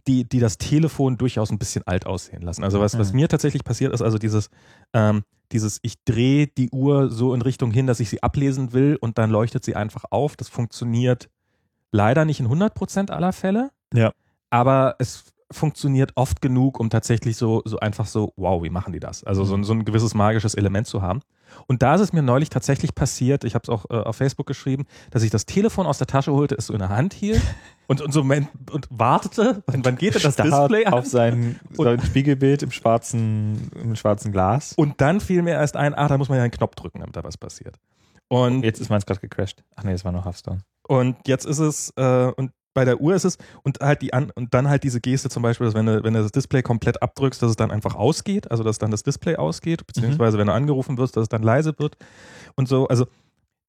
die, 0.08 0.28
die 0.28 0.40
das 0.40 0.58
Telefon 0.58 1.18
durchaus 1.18 1.52
ein 1.52 1.60
bisschen 1.60 1.84
alt 1.86 2.06
aussehen 2.06 2.42
lassen. 2.42 2.64
Also 2.64 2.80
was, 2.80 2.98
was 2.98 3.12
Mhm. 3.12 3.18
mir 3.18 3.30
tatsächlich 3.30 3.64
passiert 3.64 3.94
ist, 3.94 4.02
also 4.02 4.18
dieses, 4.18 4.50
ähm, 4.94 5.24
dieses, 5.52 5.80
ich 5.84 6.04
drehe 6.04 6.48
die 6.48 6.70
Uhr 6.72 7.12
so 7.12 7.34
in 7.34 7.42
Richtung 7.42 7.72
hin, 7.72 7.86
dass 7.88 8.00
ich 8.00 8.10
sie 8.10 8.24
ablesen 8.24 8.74
will 8.74 8.98
und 9.00 9.18
dann 9.18 9.30
leuchtet 9.30 9.64
sie 9.64 9.76
einfach 9.76 10.06
auf. 10.10 10.36
Das 10.36 10.50
funktioniert 10.50 11.30
leider 11.92 12.26
nicht 12.26 12.40
in 12.40 12.48
100% 12.48 13.12
aller 13.12 13.34
Fälle. 13.34 13.72
Ja. 13.94 14.12
Aber 14.50 14.96
es 15.00 15.26
funktioniert 15.54 16.12
oft 16.16 16.42
genug, 16.42 16.80
um 16.80 16.90
tatsächlich 16.90 17.38
so, 17.38 17.62
so 17.66 17.80
einfach 17.80 18.06
so, 18.08 18.34
wow, 18.36 18.62
wie 18.64 18.70
machen 18.70 18.92
die 18.94 19.00
das? 19.00 19.24
Also 19.24 19.44
so, 19.46 19.56
ein- 19.56 19.64
so 19.64 19.74
ein 19.74 19.86
gewisses 19.86 20.14
magisches 20.14 20.54
Element 20.56 20.88
zu 20.88 21.02
haben. 21.02 21.22
Und 21.68 21.84
da 21.84 21.94
ist 21.96 22.02
es 22.02 22.14
mir 22.14 22.24
neulich 22.24 22.50
tatsächlich 22.50 22.96
passiert, 22.96 23.44
ich 23.44 23.54
habe 23.54 23.62
es 23.64 23.70
auch 23.70 23.86
äh, 23.92 23.94
auf 23.94 24.16
Facebook 24.16 24.48
geschrieben, 24.48 24.86
dass 25.12 25.22
ich 25.22 25.30
das 25.30 25.46
Telefon 25.46 25.86
aus 25.86 26.00
der 26.00 26.08
Tasche 26.08 26.34
holte, 26.34 26.56
es 26.56 26.66
so 26.68 26.74
in 26.74 26.80
der 26.80 26.90
Hand 26.90 27.14
hielt 27.14 27.42
und, 27.88 28.02
und 28.02 28.12
so 28.12 28.22
und 28.22 28.88
wartete, 28.90 29.62
wann, 29.68 29.86
wann 29.86 29.96
geht 29.96 30.16
denn 30.16 30.24
das 30.24 30.36
Display 30.36 30.86
an? 30.86 30.94
auf 30.94 31.06
sein, 31.06 31.60
sein 31.72 32.02
Spiegelbild 32.02 32.64
im 32.64 32.72
schwarzen, 32.72 33.70
im 33.80 33.96
schwarzen 33.96 34.32
Glas. 34.32 34.74
Und 34.78 35.00
dann 35.00 35.20
fiel 35.20 35.44
mir 35.44 35.52
erst 35.54 35.76
ein, 35.78 35.94
ah, 35.94 36.08
da 36.08 36.18
muss 36.18 36.30
man 36.30 36.38
ja 36.40 36.44
einen 36.44 36.52
Knopf 36.52 36.74
drücken, 36.76 37.00
damit 37.02 37.16
da 37.16 37.24
was 37.24 37.38
passiert. 37.38 37.76
Und, 38.30 38.64
Jetzt 38.64 38.80
ist 38.82 38.90
meins 38.90 39.06
gerade 39.06 39.20
gecrashed. 39.20 39.64
Ach 39.76 39.84
nee, 39.84 39.92
das 39.92 40.04
war 40.06 40.12
noch 40.12 40.26
Hearthstone. 40.26 40.60
und 40.88 41.18
jetzt 41.28 41.46
ist 41.46 41.60
es, 41.60 41.92
äh, 41.98 42.32
und 42.36 42.52
bei 42.74 42.86
der 42.86 43.00
Uhr 43.02 43.14
ist 43.16 43.24
es, 43.26 43.38
und 43.64 43.80
halt 43.80 44.02
die 44.02 44.14
an, 44.14 44.32
und 44.32 44.54
dann 44.54 44.68
halt 44.70 44.84
diese 44.84 45.00
Geste 45.02 45.30
zum 45.30 45.44
Beispiel, 45.44 45.66
dass 45.66 45.74
wenn 45.76 45.86
du, 45.86 46.04
wenn 46.04 46.14
du 46.14 46.22
das 46.22 46.32
Display 46.32 46.62
komplett 46.64 47.02
abdrückst, 47.02 47.42
dass 47.42 47.52
es 47.52 47.56
dann 47.56 47.72
einfach 47.72 47.96
ausgeht, 47.96 48.50
also 48.52 48.64
dass 48.64 48.78
dann 48.80 48.92
das 48.92 49.04
Display 49.04 49.36
ausgeht, 49.36 49.86
beziehungsweise 49.88 50.38
wenn 50.38 50.48
du 50.48 50.54
angerufen 50.54 50.98
wirst, 50.98 51.16
dass 51.18 51.24
es 51.24 51.30
dann 51.30 51.44
leise 51.44 51.78
wird 51.78 51.98
und 52.56 52.68
so. 52.68 52.88
Also 52.88 53.08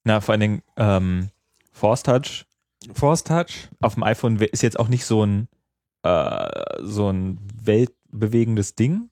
Na, 0.04 0.20
vor 0.20 0.32
allen 0.32 0.40
Dingen, 0.40 0.62
ähm, 0.76 1.28
Force 1.72 2.02
Touch 2.02 2.46
Force 2.92 3.24
Touch, 3.24 3.68
auf 3.80 3.94
dem 3.94 4.02
iPhone 4.02 4.36
ist 4.36 4.62
jetzt 4.62 4.78
auch 4.78 4.88
nicht 4.88 5.06
so 5.06 5.24
ein, 5.24 5.48
äh, 6.02 6.48
so 6.82 7.08
ein 7.10 7.38
weltbewegendes 7.64 8.74
Ding, 8.74 9.08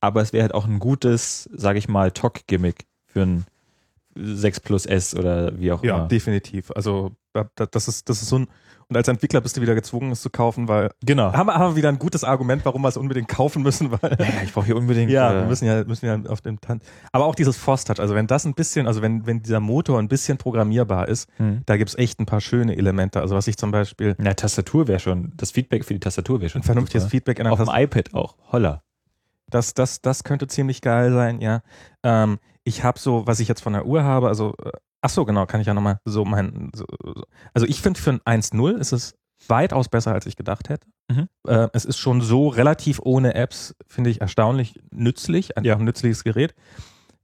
aber 0.00 0.22
es 0.22 0.32
wäre 0.32 0.42
halt 0.42 0.54
auch 0.54 0.66
ein 0.66 0.78
gutes, 0.78 1.48
sage 1.52 1.78
ich 1.78 1.88
mal, 1.88 2.10
Talk-Gimmick 2.12 2.86
für 3.06 3.22
ein 3.22 3.44
6 4.16 4.60
Plus 4.60 4.86
S 4.86 5.14
oder 5.14 5.58
wie 5.58 5.72
auch 5.72 5.82
ja, 5.82 5.96
immer. 5.96 6.08
definitiv. 6.08 6.70
Also 6.70 7.12
da- 7.32 7.50
da- 7.56 7.66
das 7.66 7.88
ist, 7.88 8.08
das 8.08 8.22
ist 8.22 8.28
so 8.28 8.38
ein, 8.38 8.48
und 8.88 8.96
als 8.96 9.08
Entwickler 9.08 9.40
bist 9.40 9.56
du 9.56 9.60
wieder 9.60 9.74
gezwungen, 9.74 10.10
es 10.12 10.20
zu 10.22 10.30
kaufen, 10.30 10.68
weil 10.68 10.90
Genau. 11.04 11.32
haben 11.32 11.46
wir, 11.46 11.54
haben 11.54 11.72
wir 11.72 11.76
wieder 11.76 11.88
ein 11.88 11.98
gutes 11.98 12.24
Argument, 12.24 12.64
warum 12.64 12.82
wir 12.82 12.88
es 12.88 12.96
unbedingt 12.96 13.28
kaufen 13.28 13.62
müssen, 13.62 13.90
weil 13.92 14.16
Ja, 14.18 14.24
ja, 14.24 14.42
ich 14.44 14.52
brauche 14.52 14.66
hier 14.66 14.76
unbedingt. 14.76 15.10
Ja, 15.10 15.32
äh, 15.32 15.34
wir 15.40 15.46
müssen 15.46 15.64
ja, 15.66 15.84
müssen 15.84 16.06
ja 16.06 16.18
auf 16.30 16.40
dem 16.40 16.60
Tan 16.60 16.80
Aber 17.12 17.26
auch 17.26 17.34
dieses 17.34 17.56
Force 17.56 17.84
Touch, 17.84 17.98
also 18.00 18.14
wenn 18.14 18.26
das 18.26 18.44
ein 18.44 18.54
bisschen, 18.54 18.86
also 18.86 19.02
wenn, 19.02 19.26
wenn 19.26 19.42
dieser 19.42 19.60
Motor 19.60 19.98
ein 19.98 20.08
bisschen 20.08 20.38
programmierbar 20.38 21.08
ist, 21.08 21.28
hm. 21.36 21.62
da 21.66 21.76
gibt's 21.76 21.94
echt 21.96 22.20
ein 22.20 22.26
paar 22.26 22.40
schöne 22.40 22.76
Elemente. 22.76 23.20
Also 23.20 23.34
was 23.34 23.46
ich 23.46 23.56
zum 23.56 23.70
Beispiel 23.70 24.14
Na, 24.18 24.34
Tastatur 24.34 24.88
wäre 24.88 25.00
schon, 25.00 25.32
das 25.36 25.50
Feedback 25.50 25.84
für 25.84 25.94
die 25.94 26.00
Tastatur 26.00 26.40
wäre 26.40 26.50
schon. 26.50 26.60
ein 26.60 26.64
vernünftiges 26.64 27.04
super. 27.04 27.10
Feedback 27.10 27.38
in 27.38 27.44
der 27.44 27.52
Auf 27.52 27.58
dem 27.60 27.68
iPad 27.72 28.14
auch. 28.14 28.36
Holla. 28.52 28.82
das, 29.50 29.74
das, 29.74 30.00
das 30.00 30.24
könnte 30.24 30.46
ziemlich 30.46 30.80
geil 30.80 31.12
sein, 31.12 31.40
ja. 31.40 31.62
Ähm, 32.02 32.38
ich 32.64 32.82
habe 32.82 32.98
so, 32.98 33.26
was 33.26 33.40
ich 33.40 33.48
jetzt 33.48 33.62
von 33.62 33.72
der 33.74 33.84
Uhr 33.86 34.02
habe, 34.04 34.28
also, 34.28 34.54
äh, 34.64 34.70
ach 35.04 35.10
so, 35.10 35.26
genau, 35.26 35.44
kann 35.44 35.60
ich 35.60 35.66
ja 35.66 35.74
nochmal 35.74 36.00
so 36.06 36.24
mein, 36.24 36.72
so, 36.74 36.86
so. 37.04 37.24
also 37.52 37.66
ich 37.66 37.82
finde 37.82 38.00
für 38.00 38.10
ein 38.24 38.42
1.0 38.42 38.78
ist 38.78 38.92
es 38.92 39.14
weitaus 39.48 39.90
besser, 39.90 40.12
als 40.14 40.24
ich 40.24 40.34
gedacht 40.36 40.70
hätte. 40.70 40.88
Mhm. 41.10 41.28
Äh, 41.46 41.68
es 41.74 41.84
ist 41.84 41.98
schon 41.98 42.22
so 42.22 42.48
relativ 42.48 43.00
ohne 43.04 43.34
Apps, 43.34 43.74
finde 43.86 44.08
ich 44.08 44.22
erstaunlich 44.22 44.80
nützlich, 44.90 45.58
einfach 45.58 45.68
Ja. 45.68 45.76
ein 45.76 45.84
nützliches 45.84 46.24
Gerät. 46.24 46.54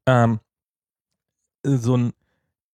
Ähm, 0.06 0.40
so 1.64 1.96
ein, 1.96 2.12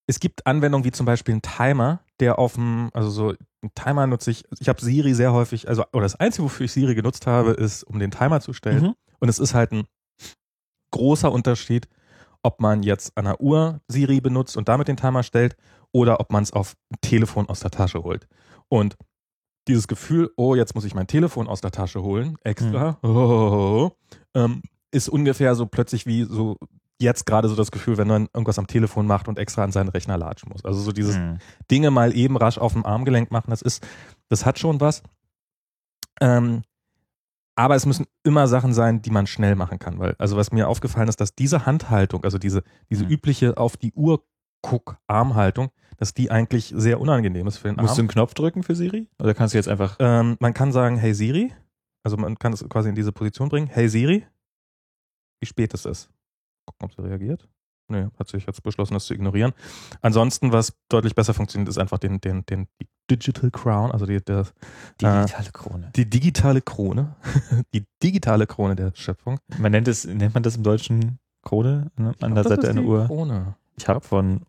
es 0.09 0.19
gibt 0.19 0.45
Anwendungen 0.45 0.85
wie 0.85 0.91
zum 0.91 1.07
Beispiel 1.07 1.37
ein 1.37 1.43
Timer, 1.43 2.01
der 2.19 2.41
auf 2.41 2.55
dem, 2.55 2.91
also 2.93 3.09
so 3.09 3.29
einen 3.29 3.75
Timer 3.77 4.09
nutze 4.09 4.33
ich, 4.33 4.45
ich 4.59 4.69
habe 4.69 4.81
Siri 4.81 5.15
sehr 5.15 5.33
häufig, 5.33 5.69
also, 5.69 5.85
oder 5.93 6.03
das 6.03 6.17
Einzige, 6.17 6.43
wofür 6.45 6.65
ich 6.65 6.73
Siri 6.73 6.97
genutzt 6.97 7.29
habe, 7.29 7.53
ist, 7.53 7.85
um 7.85 8.01
den 8.01 8.11
Timer 8.11 8.41
zu 8.41 8.53
stellen. 8.53 8.83
Mhm. 8.83 8.95
Und 9.21 9.29
es 9.29 9.39
ist 9.39 9.55
halt 9.55 9.71
ein 9.71 9.85
großer 10.91 11.31
Unterschied, 11.31 11.87
ob 12.47 12.61
man 12.61 12.85
jetzt 12.85 13.11
an 13.19 13.25
der 13.25 13.41
Uhr 13.41 13.81
Siri 13.89 14.21
benutzt 14.21 14.57
und 14.57 14.69
damit 14.69 14.87
den 14.87 14.97
Timer 14.97 15.25
stellt 15.25 15.57
oder 15.91 16.21
ob 16.21 16.31
man 16.31 16.45
es 16.45 16.53
auf 16.53 16.75
Telefon 17.01 17.49
aus 17.49 17.59
der 17.59 17.73
Tasche 17.73 18.05
holt. 18.05 18.29
Und 18.69 18.97
dieses 19.67 19.89
Gefühl, 19.89 20.31
oh, 20.37 20.55
jetzt 20.55 20.77
muss 20.77 20.85
ich 20.85 20.95
mein 20.95 21.09
Telefon 21.09 21.49
aus 21.49 21.61
der 21.61 21.73
Tasche 21.73 22.03
holen, 22.03 22.39
extra, 22.45 22.99
oh, 23.03 23.91
ähm, 24.35 24.63
ist 24.93 25.09
ungefähr 25.09 25.57
so 25.57 25.67
plötzlich 25.67 26.07
wie 26.07 26.23
so 26.23 26.57
jetzt 27.01 27.27
gerade 27.27 27.49
so 27.49 27.57
das 27.57 27.73
Gefühl, 27.73 27.99
wenn 27.99 28.07
man 28.07 28.29
irgendwas 28.33 28.61
am 28.61 28.69
Telefon 28.69 29.09
macht 29.09 29.27
und 29.27 29.41
extra 29.41 29.65
an 29.65 29.73
seinen 29.73 29.89
Rechner 29.89 30.17
latschen 30.17 30.51
muss. 30.51 30.65
Also 30.65 30.81
so 30.81 30.93
dieses 30.93 31.17
Mhm. 31.17 31.39
Dinge 31.69 31.91
mal 31.91 32.17
eben 32.17 32.37
rasch 32.37 32.59
auf 32.59 32.75
dem 32.75 32.87
Armgelenk 32.87 33.33
machen, 33.33 33.51
das 33.51 33.61
ist, 33.61 33.85
das 34.29 34.47
hat 34.47 34.61
schon 34.61 34.81
was. 34.81 35.03
Ähm, 36.21 36.63
aber 37.57 37.75
es 37.75 37.87
müssen 37.87 38.07
immer 38.23 38.47
Sachen 38.47 38.73
sein, 38.75 39.03
die 39.03 39.11
man 39.11 39.27
schnell 39.27 39.57
machen 39.57 39.79
kann, 39.79 39.99
weil, 39.99 40.15
also 40.19 40.37
was 40.37 40.53
mir 40.53 40.69
aufgefallen 40.69 41.09
ist, 41.09 41.21
dass 41.21 41.35
diese 41.35 41.67
Handhaltung, 41.67 42.23
also 42.25 42.39
diese, 42.39 42.63
diese 42.91 43.05
Mhm. 43.05 43.11
übliche 43.11 43.57
auf 43.57 43.77
die 43.77 43.93
Uhr 43.95 44.23
guck 44.63 44.99
Armhaltung, 45.07 45.71
dass 45.97 46.13
die 46.15 46.31
eigentlich 46.31 46.73
sehr 46.77 47.01
unangenehm 47.01 47.47
ist 47.47 47.59
für 47.59 47.69
den 47.69 47.77
Musst 47.77 47.97
du 47.97 48.01
Arm. 48.01 48.01
einen 48.01 48.09
Knopf 48.09 48.35
drücken 48.35 48.63
für 48.63 48.75
Siri? 48.75 49.09
Oder 49.19 49.33
kannst 49.35 49.55
du 49.55 49.59
jetzt 49.59 49.69
einfach. 49.69 49.97
Ähm, 50.01 50.37
man 50.41 50.53
kann 50.55 50.71
sagen, 50.73 50.97
hey 50.99 51.15
Siri, 51.15 51.53
also 52.05 52.17
man 52.17 52.39
kann 52.39 52.53
es 52.53 52.65
quasi 52.69 52.89
in 52.91 52.95
diese 52.95 53.13
Position 53.13 53.49
bringen, 53.49 53.67
hey 53.69 53.89
Siri, 53.89 54.27
wie 55.41 55.47
spät 55.47 55.73
es 55.75 55.85
ist. 55.87 56.11
Gucken, 56.67 56.85
ob 56.87 56.93
sie 56.95 57.03
reagiert. 57.03 57.49
Nee, 57.89 58.09
hat 58.19 58.29
sich 58.29 58.47
jetzt 58.47 58.63
beschlossen, 58.63 58.95
das 58.95 59.07
zu 59.07 59.15
ignorieren. 59.15 59.53
Ansonsten, 60.01 60.53
was 60.53 60.77
deutlich 60.89 61.15
besser 61.15 61.35
funktioniert, 61.35 61.69
ist 61.69 61.79
einfach 61.79 61.99
den, 61.99 62.21
den, 62.21 62.45
den 62.47 62.67
die 62.81 62.89
Digital 63.09 63.51
Crown, 63.51 63.93
also 63.93 64.07
die, 64.07 64.21
der, 64.21 64.41
äh, 64.41 64.45
digitale 65.23 65.51
Krone. 65.53 65.93
die 65.95 66.11
digitale 66.11 66.61
Krone, 66.61 67.15
die 67.75 67.85
digitale 68.03 68.47
Krone 68.47 68.75
der 68.75 68.93
Schöpfung. 68.95 69.39
Man 69.59 69.71
nennt 69.71 69.87
es, 69.87 70.05
nennt 70.05 70.35
man 70.35 70.43
das 70.43 70.57
im 70.57 70.65
Deutschen 70.65 71.21
Krone 71.43 71.93
ne? 71.97 72.15
an 72.21 72.35
der 72.35 72.45
Seite 72.45 72.69
einer 72.69 72.83
Uhr? 72.83 73.07
Krone. 73.07 73.55
Ich 73.77 73.87
habe 73.87 74.01
von 74.01 74.45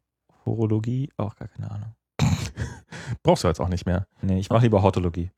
Horologie 0.46 1.12
auch 1.18 1.36
gar 1.36 1.48
keine 1.48 1.70
Ahnung. 1.70 1.94
Brauchst 3.24 3.44
du 3.44 3.48
jetzt 3.48 3.60
auch 3.60 3.70
nicht 3.70 3.86
mehr. 3.86 4.08
Nee, 4.22 4.40
ich 4.40 4.50
mache 4.50 4.64
lieber 4.64 4.82
Hortologie. 4.82 5.32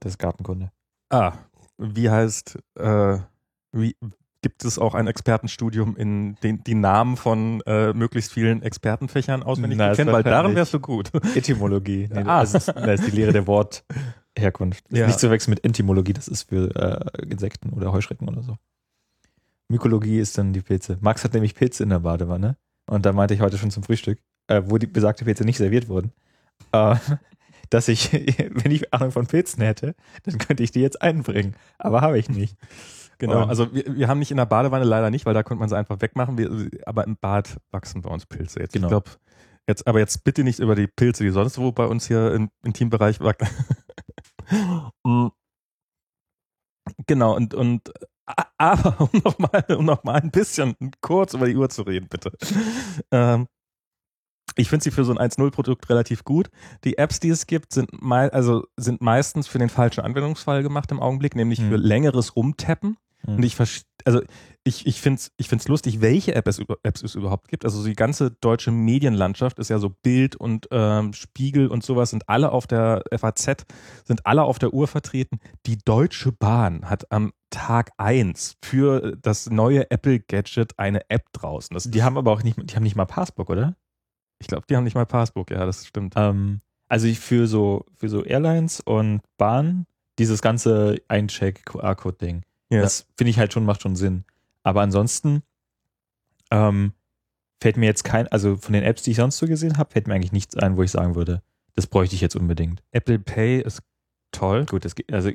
Das 0.00 0.12
ist 0.12 0.18
Gartenkunde. 0.18 0.70
Ah, 1.08 1.32
wie 1.78 2.10
heißt, 2.10 2.58
äh, 2.74 3.18
wie 3.72 3.96
gibt 4.44 4.62
es 4.66 4.78
auch 4.78 4.94
ein 4.94 5.06
Expertenstudium 5.06 5.96
in 5.96 6.34
den 6.42 6.62
die 6.64 6.74
Namen 6.74 7.16
von 7.16 7.62
äh, 7.64 7.94
möglichst 7.94 8.30
vielen 8.30 8.60
Expertenfächern 8.62 9.42
auswendig 9.42 9.78
Na, 9.78 9.94
kennen, 9.94 10.12
weil 10.12 10.22
darin 10.22 10.54
wahrscheinlich- 10.54 10.56
wärst 10.56 10.74
du 10.74 10.80
gut. 10.80 11.10
Etymologie. 11.34 12.10
Nee, 12.12 12.24
Ah. 12.26 12.40
das, 12.42 12.52
ist, 12.52 12.68
das 12.68 13.00
ist 13.00 13.06
die 13.10 13.16
Lehre 13.16 13.32
der 13.32 13.46
Wortherkunft. 13.46 14.84
Ja. 14.90 15.06
Nicht 15.06 15.18
zu 15.18 15.30
wechseln 15.30 15.52
mit 15.52 15.64
Entomologie, 15.64 16.12
das 16.12 16.28
ist 16.28 16.50
für 16.50 16.76
äh, 16.76 17.22
Insekten 17.26 17.70
oder 17.70 17.90
Heuschrecken 17.90 18.28
oder 18.28 18.42
so. 18.42 18.58
Mykologie 19.68 20.18
ist 20.20 20.36
dann 20.36 20.52
die 20.52 20.60
Pilze. 20.60 20.98
Max 21.00 21.24
hat 21.24 21.32
nämlich 21.32 21.54
Pilze 21.54 21.82
in 21.82 21.88
der 21.88 22.00
Badewanne. 22.00 22.58
Und 22.86 23.06
da 23.06 23.14
meinte 23.14 23.32
ich 23.32 23.40
heute 23.40 23.56
schon 23.56 23.70
zum 23.70 23.82
Frühstück, 23.82 24.18
äh, 24.48 24.60
wo 24.66 24.76
die 24.76 24.86
besagte 24.86 25.24
Pilze 25.24 25.44
nicht 25.46 25.56
serviert 25.56 25.88
wurden, 25.88 26.12
äh, 26.72 26.96
dass 27.70 27.88
ich, 27.88 28.12
wenn 28.12 28.70
ich 28.70 28.92
Ahnung 28.92 29.10
von 29.10 29.26
Pilzen 29.26 29.62
hätte, 29.62 29.94
dann 30.24 30.36
könnte 30.36 30.62
ich 30.62 30.70
die 30.70 30.82
jetzt 30.82 31.00
einbringen. 31.00 31.54
Aber 31.78 32.02
habe 32.02 32.18
ich 32.18 32.28
nicht. 32.28 32.56
Genau, 33.18 33.42
Und- 33.42 33.48
also 33.48 33.72
wir, 33.74 33.84
wir 33.96 34.08
haben 34.08 34.18
nicht 34.18 34.30
in 34.30 34.36
der 34.36 34.46
Badewanne 34.46 34.84
leider 34.84 35.10
nicht, 35.10 35.26
weil 35.26 35.34
da 35.34 35.42
konnte 35.42 35.60
man 35.60 35.68
sie 35.68 35.76
einfach 35.76 36.00
wegmachen. 36.00 36.36
Wir, 36.38 36.68
aber 36.86 37.04
im 37.04 37.16
Bad 37.16 37.56
wachsen 37.70 38.02
bei 38.02 38.10
uns 38.10 38.26
Pilze 38.26 38.60
jetzt. 38.60 38.72
Genau. 38.72 38.86
Ich 38.86 38.90
glaube, 38.90 39.10
jetzt, 39.68 39.86
aber 39.86 39.98
jetzt 40.00 40.24
bitte 40.24 40.44
nicht 40.44 40.58
über 40.58 40.74
die 40.74 40.86
Pilze, 40.86 41.22
die 41.24 41.30
sonst 41.30 41.58
wo 41.58 41.72
bei 41.72 41.86
uns 41.86 42.06
hier 42.06 42.32
im 42.32 42.50
Intimbereich 42.64 43.20
wachsen. 43.20 43.48
Mm. 45.06 45.28
genau, 47.06 47.34
und, 47.34 47.54
und 47.54 47.90
aber 48.58 49.00
um 49.12 49.20
nochmal 49.24 49.64
um 49.76 49.84
noch 49.86 50.04
mal 50.04 50.20
ein 50.20 50.30
bisschen 50.30 50.74
kurz 51.00 51.32
über 51.34 51.46
die 51.46 51.56
Uhr 51.56 51.68
zu 51.70 51.82
reden, 51.82 52.08
bitte. 52.08 52.30
Ähm, 53.10 53.46
ich 54.56 54.68
finde 54.68 54.84
sie 54.84 54.90
für 54.90 55.04
so 55.04 55.12
ein 55.14 55.18
1.0-Produkt 55.30 55.88
relativ 55.88 56.24
gut. 56.24 56.50
Die 56.84 56.98
Apps, 56.98 57.20
die 57.20 57.30
es 57.30 57.46
gibt, 57.46 57.72
sind, 57.72 57.90
mei 58.02 58.30
also 58.30 58.66
sind 58.76 59.00
meistens 59.00 59.48
für 59.48 59.58
den 59.58 59.70
falschen 59.70 60.02
Anwendungsfall 60.04 60.62
gemacht 60.62 60.90
im 60.92 61.00
Augenblick, 61.00 61.34
nämlich 61.34 61.58
Hm. 61.60 61.70
für 61.70 61.76
längeres 61.76 62.36
Rumtappen. 62.36 62.96
Hm. 63.24 63.36
Und 63.36 63.42
ich 63.42 63.56
verstehe, 63.56 63.84
also 64.04 64.20
ich, 64.64 64.86
ich 64.86 65.00
finde 65.00 65.18
es 65.18 65.32
ich 65.36 65.48
find's 65.48 65.68
lustig, 65.68 66.00
welche 66.00 66.34
App 66.34 66.46
es, 66.48 66.60
Apps 66.82 67.02
es 67.02 67.14
überhaupt 67.14 67.48
gibt. 67.48 67.64
Also 67.64 67.84
die 67.84 67.94
ganze 67.94 68.30
deutsche 68.30 68.70
Medienlandschaft 68.70 69.58
ist 69.58 69.70
ja 69.70 69.78
so 69.78 69.90
Bild 69.90 70.36
und 70.36 70.68
ähm, 70.70 71.12
Spiegel 71.12 71.68
und 71.68 71.82
sowas 71.82 72.10
sind 72.10 72.28
alle 72.28 72.52
auf 72.52 72.66
der 72.66 73.02
FAZ, 73.14 73.66
sind 74.04 74.26
alle 74.26 74.42
auf 74.42 74.58
der 74.58 74.72
Uhr 74.72 74.86
vertreten. 74.86 75.38
Die 75.66 75.78
Deutsche 75.78 76.32
Bahn 76.32 76.88
hat 76.88 77.10
am 77.10 77.32
Tag 77.50 77.92
1 77.98 78.56
für 78.64 79.16
das 79.20 79.50
neue 79.50 79.90
Apple 79.90 80.20
Gadget 80.20 80.78
eine 80.78 81.08
App 81.08 81.32
draußen. 81.32 81.74
Das, 81.74 81.84
Die 81.84 82.02
haben 82.02 82.18
aber 82.18 82.32
auch 82.32 82.42
nicht, 82.42 82.58
die 82.58 82.74
haben 82.76 82.82
nicht 82.82 82.96
mal 82.96 83.04
Passbook, 83.06 83.50
oder? 83.50 83.76
ich 84.44 84.48
glaube, 84.48 84.66
die 84.68 84.76
haben 84.76 84.84
nicht 84.84 84.94
mal 84.94 85.06
Passbook, 85.06 85.50
ja, 85.50 85.64
das 85.64 85.86
stimmt. 85.86 86.14
Ähm, 86.16 86.60
also 86.88 87.08
für 87.08 87.46
so, 87.46 87.86
für 87.96 88.08
so 88.08 88.24
Airlines 88.24 88.80
und 88.80 89.22
Bahn, 89.38 89.86
dieses 90.18 90.42
ganze 90.42 91.00
Eincheck-QR-Code-Ding. 91.08 92.42
Ja. 92.74 92.82
Das 92.82 93.06
finde 93.16 93.30
ich 93.30 93.38
halt 93.38 93.52
schon, 93.52 93.64
macht 93.64 93.82
schon 93.82 93.96
Sinn. 93.96 94.24
Aber 94.62 94.80
ansonsten 94.82 95.42
ähm, 96.50 96.92
fällt 97.60 97.76
mir 97.76 97.86
jetzt 97.86 98.04
kein, 98.04 98.28
also 98.28 98.56
von 98.56 98.72
den 98.72 98.82
Apps, 98.82 99.02
die 99.02 99.12
ich 99.12 99.16
sonst 99.16 99.38
so 99.38 99.46
gesehen 99.46 99.78
habe, 99.78 99.90
fällt 99.90 100.06
mir 100.06 100.14
eigentlich 100.14 100.32
nichts 100.32 100.56
ein, 100.56 100.76
wo 100.76 100.82
ich 100.82 100.90
sagen 100.90 101.14
würde, 101.14 101.42
das 101.74 101.86
bräuchte 101.86 102.14
ich 102.14 102.20
jetzt 102.20 102.36
unbedingt. 102.36 102.82
Apple 102.92 103.18
Pay 103.18 103.60
ist 103.60 103.82
toll. 104.32 104.66
Gut, 104.66 104.84
das 104.84 104.94
geht, 104.94 105.12
also 105.12 105.30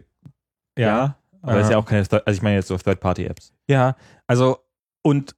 ja, 0.78 1.18
aber 1.42 1.56
das 1.56 1.68
ist 1.68 1.72
ja 1.72 1.78
auch 1.78 1.86
keine, 1.86 2.00
also 2.02 2.22
ich 2.28 2.42
meine 2.42 2.56
jetzt 2.58 2.68
so 2.68 2.78
Third-Party-Apps. 2.78 3.54
Ja, 3.68 3.96
also 4.28 4.60
und 5.02 5.36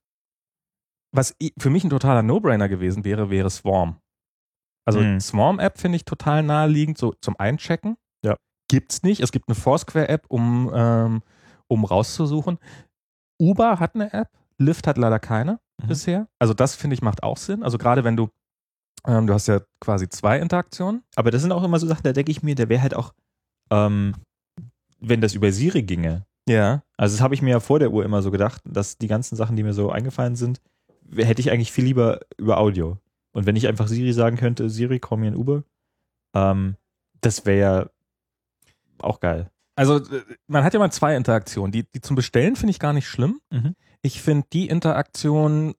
was 1.12 1.36
für 1.58 1.70
mich 1.70 1.84
ein 1.84 1.90
totaler 1.90 2.24
No-Brainer 2.24 2.70
gewesen 2.70 3.04
wäre, 3.04 3.30
wäre 3.30 3.50
Swarm. 3.50 4.00
Also 4.86 5.00
Mhm. 5.02 5.20
Swarm-App 5.20 5.78
finde 5.80 5.98
ich 5.98 6.06
total 6.06 6.42
naheliegend, 6.44 6.98
so 6.98 7.14
zum 7.22 7.36
Einchecken. 7.38 7.98
Ja. 8.24 8.36
Gibt's 8.70 9.04
nicht. 9.04 9.22
Es 9.22 9.32
gibt 9.32 9.48
eine 9.48 9.56
Foursquare-App, 9.56 10.26
um, 10.30 10.72
ähm, 10.74 11.22
um 11.72 11.86
rauszusuchen. 11.86 12.60
Uber 13.40 13.80
hat 13.80 13.96
eine 13.96 14.12
App, 14.14 14.30
Lyft 14.58 14.86
hat 14.88 14.98
leider 14.98 15.20
keine 15.20 15.60
Mhm. 15.82 15.88
bisher. 15.88 16.28
Also 16.40 16.54
das 16.54 16.76
finde 16.76 16.94
ich 16.96 17.02
macht 17.02 17.24
auch 17.24 17.38
Sinn. 17.38 17.64
Also 17.64 17.78
gerade 17.78 18.04
wenn 18.04 18.16
du, 18.16 18.30
ähm, 19.08 19.26
du 19.26 19.34
hast 19.34 19.48
ja 19.48 19.62
quasi 19.80 20.10
zwei 20.10 20.38
Interaktionen. 20.40 21.04
Aber 21.16 21.32
das 21.32 21.42
sind 21.42 21.52
auch 21.52 21.64
immer 21.64 21.80
so 21.80 21.88
Sachen, 21.88 22.04
da 22.04 22.14
denke 22.14 22.32
ich 22.32 22.44
mir, 22.44 22.56
der 22.56 22.70
wäre 22.70 22.82
halt 22.82 22.94
auch, 22.94 23.14
ähm, 23.72 24.14
wenn 25.00 25.22
das 25.22 25.34
über 25.34 25.52
Siri 25.52 25.84
ginge, 25.84 26.26
Ja. 26.48 26.84
Also 26.98 27.16
das 27.16 27.22
habe 27.22 27.34
ich 27.34 27.42
mir 27.42 27.52
ja 27.52 27.60
vor 27.60 27.80
der 27.80 27.92
Uhr 27.92 28.04
immer 28.04 28.22
so 28.22 28.32
gedacht, 28.32 28.62
dass 28.66 28.98
die 28.98 29.08
ganzen 29.08 29.36
Sachen, 29.36 29.56
die 29.56 29.64
mir 29.64 29.74
so 29.74 29.92
eingefallen 29.92 30.36
sind, 30.36 30.60
hätte 31.16 31.40
ich 31.42 31.52
eigentlich 31.52 31.72
viel 31.72 31.86
lieber 31.86 32.20
über 32.38 32.58
Audio. 32.58 32.98
Und 33.32 33.46
wenn 33.46 33.56
ich 33.56 33.68
einfach 33.68 33.88
Siri 33.88 34.12
sagen 34.14 34.38
könnte, 34.38 34.70
Siri, 34.70 35.00
komm 35.00 35.22
mir 35.22 35.32
ein 35.32 35.36
Uber, 35.36 35.64
ähm, 36.36 36.76
das 37.22 37.46
wäre 37.46 37.60
ja 37.60 37.90
auch 39.00 39.20
geil. 39.20 39.51
Also 39.76 39.98
äh, 39.98 40.24
man 40.48 40.64
hat 40.64 40.74
ja 40.74 40.80
mal 40.80 40.92
zwei 40.92 41.16
Interaktionen. 41.16 41.72
Die, 41.72 41.86
die 41.92 42.02
zum 42.02 42.16
Bestellen 42.16 42.56
finde 42.56 42.72
ich 42.72 42.80
gar 42.80 42.94
nicht 42.94 43.08
schlimm. 43.08 43.40
Mhm. 43.50 43.76
Ich 44.02 44.22
finde 44.22 44.48
die 44.52 44.68
Interaktion 44.68 45.76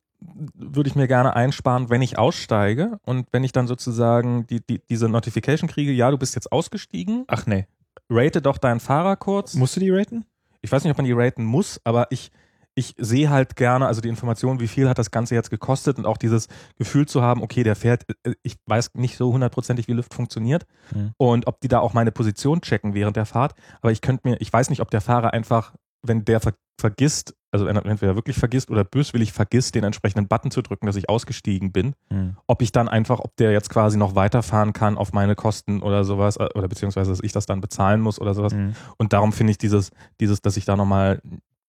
würde 0.55 0.89
ich 0.89 0.95
mir 0.95 1.09
gerne 1.09 1.35
einsparen, 1.35 1.91
wenn 1.91 2.03
ich 2.03 2.19
aussteige 2.19 3.01
und 3.05 3.27
wenn 3.33 3.45
ich 3.45 3.53
dann 3.53 3.67
sozusagen 3.67 4.47
die, 4.47 4.65
die, 4.65 4.81
diese 4.89 5.09
Notification 5.09 5.69
kriege, 5.69 5.93
ja, 5.93 6.11
du 6.11 6.19
bist 6.19 6.35
jetzt 6.35 6.53
ausgestiegen, 6.53 7.25
Ach 7.27 7.47
nee. 7.47 7.67
rate 8.09 8.43
doch 8.43 8.59
deinen 8.59 8.81
Fahrer 8.81 9.17
kurz. 9.17 9.55
Musst 9.55 9.77
du 9.77 9.81
die 9.81 9.91
raten? 9.91 10.25
Ich 10.61 10.71
weiß 10.71 10.85
nicht, 10.85 10.93
ob 10.93 10.97
man 10.97 11.07
die 11.07 11.13
raten 11.13 11.45
muss, 11.45 11.81
aber 11.85 12.07
ich, 12.11 12.31
ich 12.75 12.95
sehe 12.99 13.29
halt 13.31 13.57
gerne, 13.57 13.87
also 13.87 14.01
die 14.01 14.09
Information, 14.09 14.59
wie 14.61 14.69
viel 14.69 14.89
hat 14.89 14.99
das 14.99 15.11
Ganze 15.11 15.35
jetzt 15.35 15.51
gekostet 15.51 15.99
und 15.99 16.07
auch 16.07 16.17
dieses 16.17 16.49
Gefühl 16.79 17.07
zu 17.07 17.21
haben, 17.23 17.43
okay, 17.43 17.63
der 17.63 17.77
fährt, 17.77 18.05
äh, 18.25 18.35
ich 18.43 18.57
weiß 18.67 18.91
nicht 18.95 19.17
so 19.17 19.33
hundertprozentig, 19.33 19.89
wie 19.89 19.93
Lyft 19.93 20.15
funktioniert 20.15 20.65
Mhm. 20.95 21.13
und 21.19 21.47
ob 21.47 21.61
die 21.61 21.69
da 21.69 21.81
auch 21.81 21.93
meine 21.93 22.13
Position 22.13 22.61
checken 22.63 22.95
während 22.95 23.17
der 23.17 23.27
Fahrt. 23.27 23.55
Aber 23.81 23.93
ich 23.93 24.01
könnte 24.01 24.29
mir, 24.29 24.37
ich 24.41 24.53
weiß 24.53 24.71
nicht, 24.71 24.81
ob 24.81 24.91
der 24.91 25.01
Fahrer 25.01 25.33
einfach, 25.33 25.75
wenn 26.03 26.25
der 26.25 26.41
ver 26.41 26.55
vergisst, 26.81 27.35
also 27.53 27.67
wenn 27.67 27.77
er 27.77 27.85
entweder 27.87 28.17
wirklich 28.17 28.37
vergisst 28.37 28.69
oder 28.71 28.83
böswillig 28.83 29.33
vergisst, 29.33 29.75
den 29.77 29.85
entsprechenden 29.85 30.27
Button 30.27 30.51
zu 30.51 30.63
drücken, 30.63 30.87
dass 30.87 30.97
ich 30.97 31.09
ausgestiegen 31.09 31.71
bin, 31.71 31.95
Mhm. 32.11 32.37
ob 32.49 32.61
ich 32.63 32.73
dann 32.73 32.89
einfach, 32.89 33.21
ob 33.21 33.37
der 33.37 33.53
jetzt 33.53 33.69
quasi 33.71 33.97
noch 33.99 34.17
weiterfahren 34.17 34.73
kann 34.73 34.97
auf 34.99 35.13
meine 35.13 35.37
Kosten 35.37 35.81
oder 35.83 36.03
sowas, 36.03 36.39
äh, 36.39 36.49
oder 36.55 36.67
beziehungsweise, 36.67 37.11
dass 37.13 37.21
ich 37.23 37.31
das 37.33 37.47
dann 37.47 37.61
bezahlen 37.61 38.01
muss 38.01 38.19
oder 38.21 38.35
sowas. 38.35 38.55
Mhm. 38.55 38.75
Und 38.97 39.13
darum 39.13 39.33
finde 39.33 39.53
ich 39.53 39.59
dieses, 39.59 39.91
dieses, 40.19 40.41
dass 40.41 40.57
ich 40.57 40.65
da 40.65 40.75
nochmal 40.77 41.21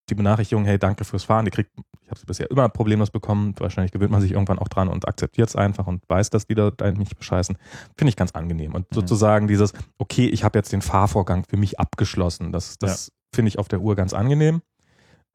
die 0.09 0.15
Benachrichtigung, 0.15 0.65
hey, 0.65 0.77
danke 0.77 1.05
fürs 1.05 1.23
Fahren, 1.23 1.45
die 1.45 1.51
kriegt, 1.51 1.71
ich 2.01 2.09
habe 2.09 2.19
sie 2.19 2.25
bisher 2.25 2.49
immer 2.51 2.67
problemlos 2.69 3.09
bekommen, 3.09 3.53
wahrscheinlich 3.57 3.91
gewöhnt 3.91 4.11
man 4.11 4.21
sich 4.21 4.31
irgendwann 4.31 4.59
auch 4.59 4.67
dran 4.67 4.87
und 4.89 5.07
akzeptiert 5.07 5.49
es 5.49 5.55
einfach 5.55 5.87
und 5.87 6.03
weiß, 6.09 6.29
dass 6.29 6.45
die 6.45 6.55
da 6.55 6.71
nicht 6.91 7.17
bescheißen, 7.17 7.57
finde 7.97 8.09
ich 8.09 8.15
ganz 8.15 8.31
angenehm. 8.31 8.73
Und 8.73 8.89
Mhm. 8.91 8.95
sozusagen 8.95 9.47
dieses, 9.47 9.73
okay, 9.97 10.27
ich 10.27 10.43
habe 10.43 10.59
jetzt 10.59 10.73
den 10.73 10.81
Fahrvorgang 10.81 11.45
für 11.47 11.57
mich 11.57 11.79
abgeschlossen, 11.79 12.51
das, 12.51 12.77
das 12.77 13.11
finde 13.33 13.49
ich 13.49 13.59
auf 13.59 13.67
der 13.67 13.81
Uhr 13.81 13.95
ganz 13.95 14.13
angenehm. 14.13 14.61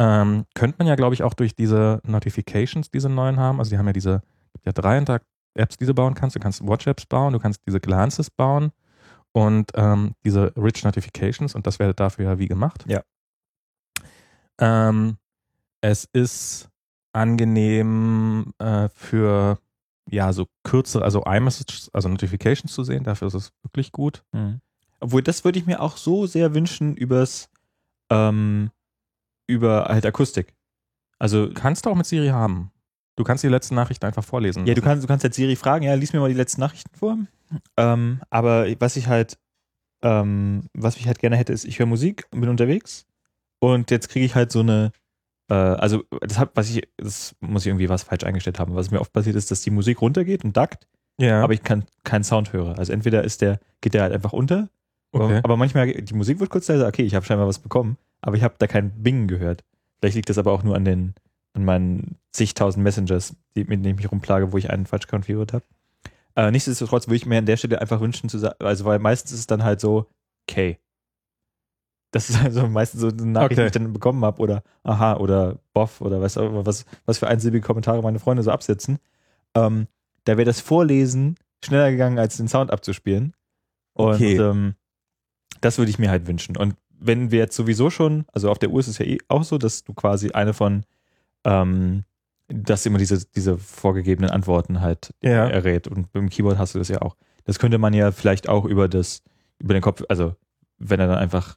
Ähm, 0.01 0.45
könnte 0.55 0.77
man 0.79 0.87
ja, 0.87 0.95
glaube 0.95 1.15
ich, 1.15 1.23
auch 1.25 1.35
durch 1.35 1.57
diese 1.57 2.01
Notifications, 2.07 2.91
diese 2.91 3.09
neuen 3.09 3.39
haben, 3.41 3.59
also 3.59 3.71
die 3.71 3.79
haben 3.79 3.87
ja 3.87 3.93
diese, 3.93 4.23
gibt 4.53 4.67
ja 4.67 4.73
drei, 4.73 4.99
Apps, 5.59 5.77
die 5.77 5.87
du 5.87 5.95
bauen 5.95 6.15
kannst. 6.15 6.37
Du 6.37 6.41
kannst 6.41 6.67
Watch-Apps 6.67 7.07
bauen, 7.07 7.33
du 7.33 7.39
kannst 7.39 7.61
diese 7.67 7.81
Glances 7.81 8.31
bauen 8.31 8.71
und 9.33 9.71
ähm, 9.75 10.13
diese 10.25 10.53
Rich 10.57 10.85
Notifications 10.85 11.55
und 11.55 11.67
das 11.67 11.79
wäre 11.79 11.95
dafür 11.95 12.25
ja 12.25 12.39
wie 12.39 12.47
gemacht. 12.47 12.85
Ja. 12.87 13.03
Ähm, 14.61 15.17
es 15.81 16.09
ist 16.13 16.69
angenehm 17.13 18.53
äh, 18.59 18.89
für 18.95 19.59
ja 20.11 20.33
so 20.33 20.47
kürzere, 20.65 21.05
also 21.05 21.23
iMessages, 21.25 21.91
also 21.93 22.09
Notifications 22.09 22.73
zu 22.73 22.85
sehen. 22.85 23.05
Dafür 23.05 23.29
ist 23.29 23.35
es 23.35 23.53
wirklich 23.63 23.93
gut. 23.93 24.25
Mhm. 24.33 24.61
Obwohl, 25.01 25.23
das 25.23 25.45
würde 25.45 25.59
ich 25.59 25.67
mir 25.67 25.81
auch 25.81 25.97
so 25.97 26.27
sehr 26.27 26.55
wünschen 26.55 26.97
übers, 26.97 27.49
ähm, 28.11 28.71
über 29.47 29.85
halt 29.85 30.07
Akustik. 30.07 30.55
Also, 31.19 31.51
Kannst 31.53 31.87
du 31.87 31.91
auch 31.91 31.95
mit 31.95 32.07
Siri 32.07 32.29
haben. 32.29 32.71
Du 33.17 33.25
kannst 33.25 33.43
die 33.43 33.49
letzten 33.49 33.75
Nachrichten 33.75 34.07
einfach 34.07 34.25
vorlesen. 34.25 34.67
ja, 34.67 34.75
du 34.75 34.83
kannst, 34.83 35.03
du 35.03 35.09
kannst 35.09 35.25
jetzt 35.25 35.35
Siri 35.37 35.57
fragen, 35.57 35.85
ja, 35.85 35.95
lies 35.95 36.13
mir 36.13 36.21
mal 36.21 36.29
die 36.29 36.37
letzten 36.37 36.61
Nachrichten 36.61 36.95
vor. 36.97 37.19
Ähm, 37.77 38.21
aber 38.31 38.67
was 38.79 38.97
ich 38.97 39.09
halt, 39.09 39.39
ähm, 40.03 40.69
was 40.75 40.97
ich 40.97 41.07
halt 41.07 41.19
gerne 41.19 41.37
hätte, 41.37 41.53
ist, 41.53 41.65
ich 41.65 41.79
höre 41.79 41.87
Musik 41.87 42.27
und 42.31 42.41
bin 42.41 42.49
unterwegs 42.51 43.08
und 43.61 43.91
jetzt 43.91 44.09
kriege 44.09 44.25
ich 44.25 44.35
halt 44.35 44.53
so 44.53 44.61
eine, 44.61 44.93
äh, 45.51 45.55
also 45.55 46.05
das 46.21 46.39
hat, 46.39 46.51
was 46.55 46.71
ich, 46.71 46.89
das 46.97 47.35
muss 47.41 47.63
ich 47.63 47.69
irgendwie 47.69 47.89
was 47.89 48.05
falsch 48.05 48.25
eingestellt 48.25 48.59
haben. 48.59 48.75
Was 48.75 48.91
mir 48.91 49.01
oft 49.01 49.13
passiert 49.13 49.37
ist, 49.37 49.51
dass 49.51 49.63
die 49.63 49.71
Musik 49.71 50.01
runtergeht 50.01 50.45
und 50.45 50.57
dackt, 50.57 50.87
ja. 51.19 51.43
aber 51.43 51.53
ich 51.53 51.63
kann 51.63 51.85
keinen 52.05 52.25
Sound 52.25 52.53
höre. 52.53 52.79
Also 52.79 52.93
entweder 52.93 53.25
ist 53.25 53.41
der, 53.41 53.61
geht 53.81 53.95
der 53.95 54.03
halt 54.03 54.13
einfach 54.13 54.33
unter, 54.33 54.69
okay. 55.13 55.41
aber 55.43 55.57
manchmal, 55.57 55.93
die 55.93 56.15
Musik 56.15 56.41
wird 56.41 56.51
kurz 56.51 56.69
leiser, 56.69 56.87
okay, 56.87 57.03
ich 57.03 57.15
habe 57.15 57.27
scheinbar 57.27 57.49
was 57.49 57.59
bekommen, 57.59 57.97
aber 58.21 58.37
ich 58.37 58.43
habe 58.43 58.55
da 58.59 58.67
kein 58.67 58.91
Bingen 59.03 59.29
gehört. 59.29 59.65
Vielleicht 59.99 60.17
liegt 60.17 60.31
das 60.31 60.39
aber 60.39 60.53
auch 60.53 60.63
nur 60.63 60.77
an 60.77 60.85
den, 60.85 61.15
an 61.55 61.65
meinen 61.65 62.19
zigtausend 62.33 62.85
Messengers, 62.85 63.35
die, 63.57 63.65
mit 63.65 63.85
denen 63.85 63.95
ich 63.95 63.97
mich 63.97 64.13
rumplage, 64.13 64.53
wo 64.53 64.59
ich 64.59 64.71
einen 64.71 64.87
falsch 64.87 65.09
konfiguriert 65.09 65.53
habe. 65.53 65.65
Äh, 66.37 66.53
nichtsdestotrotz 66.53 67.09
würde 67.09 67.17
ich 67.17 67.27
mir 67.27 67.39
an 67.39 67.47
der 67.47 67.57
Stelle 67.57 67.81
einfach 67.81 68.01
wünschen 68.01 68.29
zu 68.29 68.39
sagen, 68.39 68.55
also 68.61 68.85
weil 68.85 69.01
meistens 69.01 69.33
ist 69.33 69.41
es 69.41 69.47
dann 69.49 69.65
halt 69.65 69.81
so, 69.81 70.07
okay. 70.49 70.79
Das 72.11 72.31
ist 72.31 72.43
also 72.43 72.67
meistens 72.69 73.01
so 73.03 73.09
eine 73.09 73.27
Nachricht, 73.27 73.53
Okay. 73.53 73.61
die 73.63 73.67
ich 73.67 73.73
dann 73.73 73.93
bekommen 73.93 74.25
habe 74.25 74.41
oder 74.41 74.63
aha 74.83 75.17
oder 75.17 75.59
boff 75.75 76.01
oder 76.01 76.21
was 76.21 76.39
auch 76.39 76.47
immer, 76.47 76.65
was, 76.65 76.87
was 77.07 77.19
für 77.19 77.29
einsilbige 77.29 77.67
Kommentare 77.67 78.03
meine 78.03 78.19
Freunde 78.19 78.43
so 78.43 78.51
absetzen. 78.51 78.99
Ähm, 79.55 79.87
da 80.25 80.37
wäre 80.37 80.47
das 80.47 80.61
Vorlesen 80.61 81.37
schneller 81.65 81.91
gegangen, 81.91 82.19
als 82.19 82.37
den 82.39 82.49
Sound 82.49 82.71
abzuspielen. 82.71 83.35
Und 83.93 84.15
Okay. 84.15 84.37
ähm, 84.39 84.75
das 85.61 85.77
würde 85.79 85.91
ich 85.91 85.99
mir 85.99 86.11
halt 86.11 86.27
wünschen. 86.27 86.57
Und 86.57 86.77
wenn 87.01 87.31
wir 87.31 87.39
jetzt 87.41 87.57
sowieso 87.57 87.91
schon, 87.91 88.25
also 88.33 88.51
auf 88.51 88.59
der 88.59 88.71
Uhr 88.71 88.81
ist 88.81 88.89
es 88.89 88.99
ja 88.99 89.05
eh 89.07 89.19
auch 89.29 89.45
so, 89.45 89.59
dass 89.59 89.85
du 89.85 89.93
quasi 89.95 90.31
eine 90.31 90.55
von, 90.55 90.85
ähm, 91.45 92.05
dass 92.49 92.87
immer 92.87 92.99
diese, 92.99 93.25
diese 93.27 93.59
vorgegebenen 93.59 94.31
Antworten 94.31 94.81
halt 94.81 95.13
Ja. 95.23 95.47
errät. 95.49 95.87
Und 95.89 96.11
beim 96.13 96.31
Keyboard 96.31 96.59
hast 96.59 96.75
du 96.75 96.79
das 96.79 96.89
ja 96.89 97.03
auch. 97.03 97.17
Das 97.45 97.59
könnte 97.59 97.79
man 97.79 97.93
ja 97.93 98.13
vielleicht 98.13 98.49
auch 98.49 98.65
über 98.65 98.89
das, 98.89 99.23
über 99.59 99.75
den 99.75 99.83
Kopf, 99.83 100.03
also 100.09 100.35
wenn 100.79 101.01
er 101.01 101.09
dann 101.09 101.19
einfach, 101.19 101.57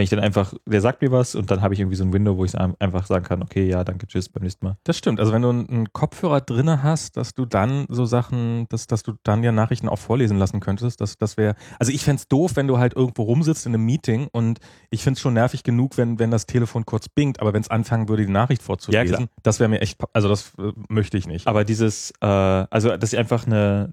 wenn 0.00 0.04
ich 0.04 0.10
dann 0.10 0.20
einfach, 0.20 0.54
der 0.64 0.80
sagt 0.80 1.02
mir 1.02 1.12
was 1.12 1.34
und 1.34 1.50
dann 1.50 1.60
habe 1.60 1.74
ich 1.74 1.80
irgendwie 1.80 1.96
so 1.96 2.04
ein 2.04 2.12
Window, 2.14 2.38
wo 2.38 2.46
ich 2.46 2.58
einfach 2.58 3.04
sagen 3.04 3.22
kann, 3.22 3.42
okay, 3.42 3.68
ja, 3.68 3.84
danke, 3.84 4.06
tschüss, 4.06 4.30
beim 4.30 4.42
nächsten 4.42 4.64
Mal. 4.64 4.78
Das 4.84 4.96
stimmt. 4.96 5.20
Also 5.20 5.30
wenn 5.34 5.42
du 5.42 5.50
einen 5.50 5.92
Kopfhörer 5.92 6.40
drinne 6.40 6.82
hast, 6.82 7.18
dass 7.18 7.34
du 7.34 7.44
dann 7.44 7.84
so 7.90 8.06
Sachen, 8.06 8.66
dass, 8.70 8.86
dass 8.86 9.02
du 9.02 9.12
dann 9.24 9.42
ja 9.42 9.52
Nachrichten 9.52 9.90
auch 9.90 9.98
vorlesen 9.98 10.38
lassen 10.38 10.60
könntest, 10.60 11.02
das, 11.02 11.18
das 11.18 11.36
wäre, 11.36 11.54
also 11.78 11.92
ich 11.92 12.02
fänd's 12.02 12.28
doof, 12.28 12.52
wenn 12.54 12.66
du 12.66 12.78
halt 12.78 12.96
irgendwo 12.96 13.24
rumsitzt 13.24 13.66
in 13.66 13.74
einem 13.74 13.84
Meeting 13.84 14.28
und 14.32 14.58
ich 14.88 15.02
find's 15.02 15.20
schon 15.20 15.34
nervig 15.34 15.64
genug, 15.64 15.98
wenn, 15.98 16.18
wenn 16.18 16.30
das 16.30 16.46
Telefon 16.46 16.86
kurz 16.86 17.10
bingt, 17.10 17.38
aber 17.40 17.52
wenn 17.52 17.60
es 17.60 17.68
anfangen 17.68 18.08
würde, 18.08 18.24
die 18.24 18.32
Nachricht 18.32 18.62
Ja, 18.62 18.66
vorzulesen, 18.66 19.16
klar. 19.16 19.28
das 19.42 19.60
wäre 19.60 19.68
mir 19.68 19.82
echt, 19.82 20.00
also 20.14 20.30
das 20.30 20.54
äh, 20.58 20.72
möchte 20.88 21.18
ich 21.18 21.26
nicht. 21.26 21.46
Aber 21.46 21.64
dieses, 21.64 22.10
äh, 22.22 22.26
also 22.26 22.96
dass 22.96 23.12
ich 23.12 23.18
einfach 23.18 23.46
eine, 23.46 23.92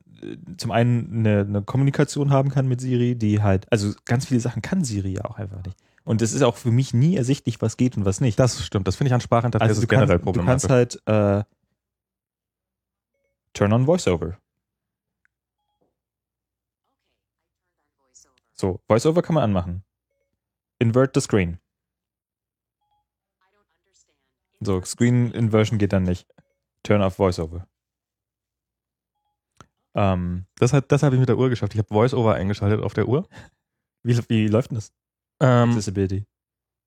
zum 0.56 0.72
einen 0.72 1.28
eine, 1.28 1.40
eine 1.42 1.62
Kommunikation 1.64 2.32
haben 2.32 2.48
kann 2.48 2.66
mit 2.70 2.80
Siri, 2.80 3.16
die 3.16 3.42
halt, 3.42 3.70
also 3.74 3.92
ganz 4.06 4.26
viele 4.26 4.40
Sachen 4.40 4.62
kann 4.62 4.86
Siri 4.86 5.16
ja 5.16 5.26
auch 5.26 5.38
einfach 5.38 5.62
nicht. 5.66 5.76
Und 6.08 6.22
es 6.22 6.32
ist 6.32 6.42
auch 6.42 6.56
für 6.56 6.72
mich 6.72 6.94
nie 6.94 7.18
ersichtlich, 7.18 7.62
was 7.62 7.76
geht 7.76 7.98
und 7.98 8.06
was 8.06 8.22
nicht. 8.22 8.40
Das 8.40 8.66
stimmt, 8.66 8.88
das 8.88 8.96
finde 8.96 9.10
ich 9.10 9.14
an 9.14 9.20
Sprachinterfaces 9.20 9.72
also 9.78 9.82
du 9.82 9.88
generell 9.88 10.08
kannst, 10.08 10.22
du 10.22 10.24
problematisch. 10.24 10.68
kannst 10.70 11.06
halt 11.06 11.44
äh, 11.44 11.44
Turn 13.52 13.74
on 13.74 13.86
VoiceOver. 13.86 14.38
So, 18.54 18.80
VoiceOver 18.88 19.22
kann 19.22 19.34
man 19.34 19.44
anmachen. 19.44 19.84
Invert 20.80 21.14
the 21.14 21.20
screen. 21.20 21.60
So, 24.62 24.82
Screen 24.86 25.32
Inversion 25.32 25.78
geht 25.78 25.92
dann 25.92 26.04
nicht. 26.04 26.26
Turn 26.84 27.02
off 27.02 27.20
VoiceOver. 27.20 27.68
Ähm, 29.94 30.46
das 30.56 30.72
hat, 30.72 30.90
das 30.90 31.04
habe 31.04 31.16
ich 31.16 31.20
mit 31.20 31.28
der 31.28 31.38
Uhr 31.38 31.50
geschafft. 31.50 31.74
Ich 31.74 31.80
habe 31.80 31.94
VoiceOver 31.94 32.36
eingeschaltet 32.36 32.82
auf 32.82 32.94
der 32.94 33.10
Uhr. 33.10 33.28
wie, 34.04 34.18
wie 34.30 34.48
läuft 34.48 34.72
denn 34.72 34.76
das? 34.76 34.94
Ähm, 35.40 35.70
Accessibility. 35.70 36.26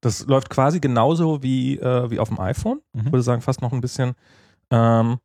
Das 0.02 0.26
läuft 0.26 0.48
quasi 0.50 0.80
genauso 0.80 1.42
wie, 1.42 1.78
äh, 1.78 2.10
wie 2.10 2.18
auf 2.18 2.28
dem 2.28 2.40
iPhone. 2.40 2.80
Ich 2.94 3.02
Mhm. 3.02 3.06
würde 3.12 3.22
sagen, 3.22 3.42
fast 3.42 3.60
noch 3.62 3.72
ein 3.72 3.80
bisschen. 3.80 4.14
Ähm, 4.70 5.18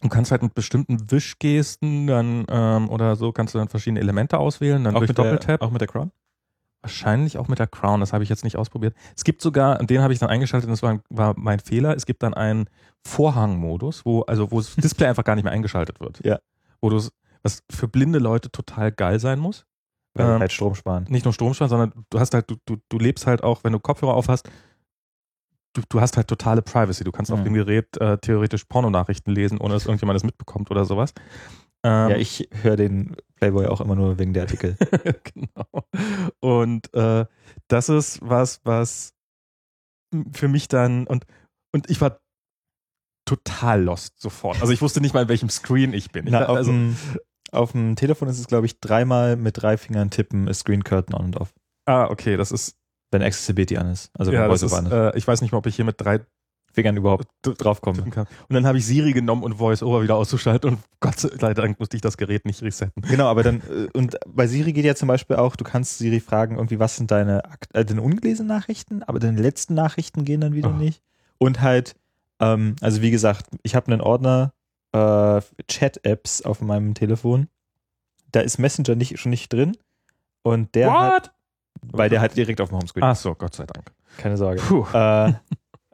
du 0.00 0.08
kannst 0.08 0.30
halt 0.30 0.42
mit 0.42 0.54
bestimmten 0.54 1.10
Wischgesten 1.10 2.06
dann 2.06 2.46
ähm, 2.48 2.88
oder 2.88 3.16
so 3.16 3.32
kannst 3.32 3.54
du 3.54 3.58
dann 3.58 3.68
verschiedene 3.68 4.00
Elemente 4.00 4.38
auswählen, 4.38 4.82
dann 4.82 4.94
Auch 4.94 5.00
durch 5.00 5.08
mit, 5.10 5.18
der, 5.18 5.24
Doppeltap. 5.24 5.60
auch 5.62 5.70
mit 5.70 5.80
der 5.80 5.88
Crown? 5.88 6.10
Wahrscheinlich 6.80 7.38
auch 7.38 7.46
mit 7.46 7.60
der 7.60 7.68
Crown, 7.68 8.00
das 8.00 8.12
habe 8.12 8.24
ich 8.24 8.30
jetzt 8.30 8.42
nicht 8.42 8.56
ausprobiert. 8.56 8.96
Es 9.16 9.22
gibt 9.22 9.40
sogar, 9.40 9.78
und 9.78 9.88
den 9.90 10.00
habe 10.02 10.12
ich 10.12 10.18
dann 10.18 10.30
eingeschaltet, 10.30 10.66
und 10.66 10.72
das 10.72 10.82
war, 10.82 10.98
war 11.10 11.34
mein 11.38 11.60
Fehler, 11.60 11.94
es 11.94 12.06
gibt 12.06 12.24
dann 12.24 12.34
einen 12.34 12.64
Vorhangmodus, 13.06 14.04
wo, 14.04 14.22
also 14.22 14.50
wo 14.50 14.58
das 14.58 14.74
Display 14.74 15.06
einfach 15.08 15.22
gar 15.24 15.34
nicht 15.36 15.44
mehr 15.44 15.52
eingeschaltet 15.52 16.00
wird. 16.00 16.24
Ja. 16.24 16.40
Wo 16.80 16.88
du 16.90 17.00
was 17.44 17.62
für 17.70 17.86
blinde 17.88 18.18
Leute 18.18 18.50
total 18.50 18.90
geil 18.90 19.20
sein 19.20 19.38
muss. 19.38 19.64
Weil 20.14 20.34
Ähm, 20.34 20.40
halt 20.40 20.52
Strom 20.52 20.74
sparen. 20.74 21.06
nicht 21.08 21.24
nur 21.24 21.32
Strom 21.34 21.54
sparen, 21.54 21.70
sondern 21.70 22.04
du 22.10 22.20
hast 22.20 22.34
halt, 22.34 22.50
du, 22.50 22.56
du, 22.66 22.76
du 22.88 22.98
lebst 22.98 23.26
halt 23.26 23.42
auch, 23.42 23.64
wenn 23.64 23.72
du 23.72 23.78
Kopfhörer 23.80 24.14
auf 24.14 24.28
hast, 24.28 24.48
du, 25.74 25.82
du 25.88 26.00
hast 26.00 26.16
halt 26.16 26.28
totale 26.28 26.60
Privacy. 26.62 27.02
Du 27.04 27.12
kannst 27.12 27.32
auf 27.32 27.38
Mhm. 27.40 27.44
dem 27.44 27.54
Gerät 27.54 27.96
äh, 27.98 28.18
theoretisch 28.18 28.64
Pornonachrichten 28.66 29.34
lesen, 29.34 29.58
ohne 29.58 29.74
dass 29.74 29.86
irgendjemand 29.86 30.16
das 30.16 30.24
mitbekommt 30.24 30.70
oder 30.70 30.84
sowas. 30.84 31.14
Ähm, 31.84 32.10
ja, 32.10 32.16
ich 32.16 32.48
höre 32.62 32.76
den 32.76 33.16
Playboy 33.36 33.66
auch 33.66 33.80
immer 33.80 33.94
nur 33.96 34.18
wegen 34.18 34.34
der 34.34 34.42
Artikel. 34.44 34.76
genau. 35.34 35.86
Und 36.40 36.92
äh, 36.94 37.24
das 37.68 37.88
ist 37.88 38.20
was, 38.22 38.60
was 38.64 39.14
für 40.32 40.46
mich 40.48 40.68
dann 40.68 41.06
und 41.06 41.24
und 41.74 41.88
ich 41.88 42.00
war 42.02 42.20
total 43.24 43.82
lost 43.82 44.20
sofort. 44.20 44.60
Also 44.60 44.72
ich 44.72 44.82
wusste 44.82 45.00
nicht 45.00 45.14
mal, 45.14 45.22
in 45.22 45.28
welchem 45.28 45.48
Screen 45.48 45.94
ich 45.94 46.10
bin. 46.10 46.26
Ich, 46.26 46.32
Na, 46.32 46.46
auf, 46.46 46.56
also, 46.58 46.72
auf 47.52 47.72
dem 47.72 47.96
Telefon 47.96 48.28
ist 48.28 48.38
es, 48.38 48.46
glaube 48.48 48.66
ich, 48.66 48.80
dreimal 48.80 49.36
mit 49.36 49.62
drei 49.62 49.76
Fingern 49.76 50.10
tippen, 50.10 50.48
ist 50.48 50.60
Screen 50.60 50.82
Curtain 50.84 51.14
on 51.14 51.26
und 51.26 51.36
off. 51.40 51.52
ah, 51.86 52.06
okay, 52.10 52.36
das 52.36 52.50
ist, 52.52 52.76
Wenn 53.10 53.22
Accessibility 53.22 53.76
an 53.76 53.88
ist. 53.92 54.10
Also 54.18 54.32
ja, 54.32 54.42
wenn 54.42 54.50
das 54.50 54.62
ist 54.62 54.72
VoiceOver 54.72 54.78
an 54.96 55.08
ist. 55.08 55.14
äh, 55.14 55.18
ich 55.18 55.26
weiß 55.28 55.42
nicht 55.42 55.52
mal, 55.52 55.58
ob 55.58 55.66
ich 55.66 55.76
hier 55.76 55.84
mit 55.84 56.00
drei 56.00 56.20
Fingern 56.72 56.96
überhaupt 56.96 57.28
kann. 57.42 58.26
Und 58.48 58.54
dann 58.54 58.66
habe 58.66 58.78
ich 58.78 58.86
Siri 58.86 59.12
genommen 59.12 59.42
und 59.42 59.58
VoiceOver 59.58 60.02
wieder 60.02 60.16
auszuschalten 60.16 60.70
und 60.70 60.78
Gott 61.00 61.18
sei 61.18 61.52
Dank 61.52 61.78
musste 61.78 61.96
ich 61.96 62.00
das 62.00 62.16
Gerät 62.16 62.46
nicht 62.46 62.62
resetten. 62.62 63.02
Genau, 63.02 63.26
aber 63.26 63.42
dann, 63.42 63.60
äh, 63.70 63.88
und 63.92 64.16
bei 64.26 64.46
Siri 64.46 64.72
geht 64.72 64.86
ja 64.86 64.94
zum 64.94 65.08
Beispiel 65.08 65.36
auch, 65.36 65.54
du 65.56 65.64
kannst 65.64 65.98
Siri 65.98 66.20
fragen, 66.20 66.56
irgendwie, 66.56 66.78
was 66.78 66.96
sind 66.96 67.10
deine, 67.10 67.42
äh, 67.74 67.84
deine 67.84 68.00
ungelesenen 68.00 68.48
Nachrichten, 68.48 69.02
aber 69.02 69.18
deine 69.18 69.40
letzten 69.42 69.74
Nachrichten 69.74 70.24
gehen 70.24 70.40
dann 70.40 70.54
wieder 70.54 70.70
Oh. 70.70 70.78
nicht. 70.78 71.02
Und 71.36 71.60
halt, 71.60 71.94
ähm, 72.40 72.76
also 72.80 73.02
wie 73.02 73.10
gesagt, 73.10 73.46
ich 73.62 73.74
habe 73.74 73.92
einen 73.92 74.00
Ordner 74.00 74.54
äh, 74.92 75.40
Chat-Apps 75.68 76.42
auf 76.42 76.60
meinem 76.60 76.94
Telefon. 76.94 77.48
Da 78.30 78.40
ist 78.40 78.58
Messenger 78.58 78.94
nicht, 78.94 79.18
schon 79.18 79.30
nicht 79.30 79.52
drin. 79.52 79.76
Und 80.42 80.74
der 80.74 80.92
hat, 80.92 81.34
weil 81.82 82.08
der 82.08 82.20
halt 82.20 82.36
direkt 82.36 82.60
auf 82.60 82.70
dem 82.70 82.78
Homescreen 82.78 83.04
Ach 83.04 83.16
so, 83.16 83.34
Gott 83.34 83.54
sei 83.54 83.66
Dank. 83.66 83.92
Keine 84.16 84.36
Sorge. 84.36 84.60
Äh, 84.92 85.32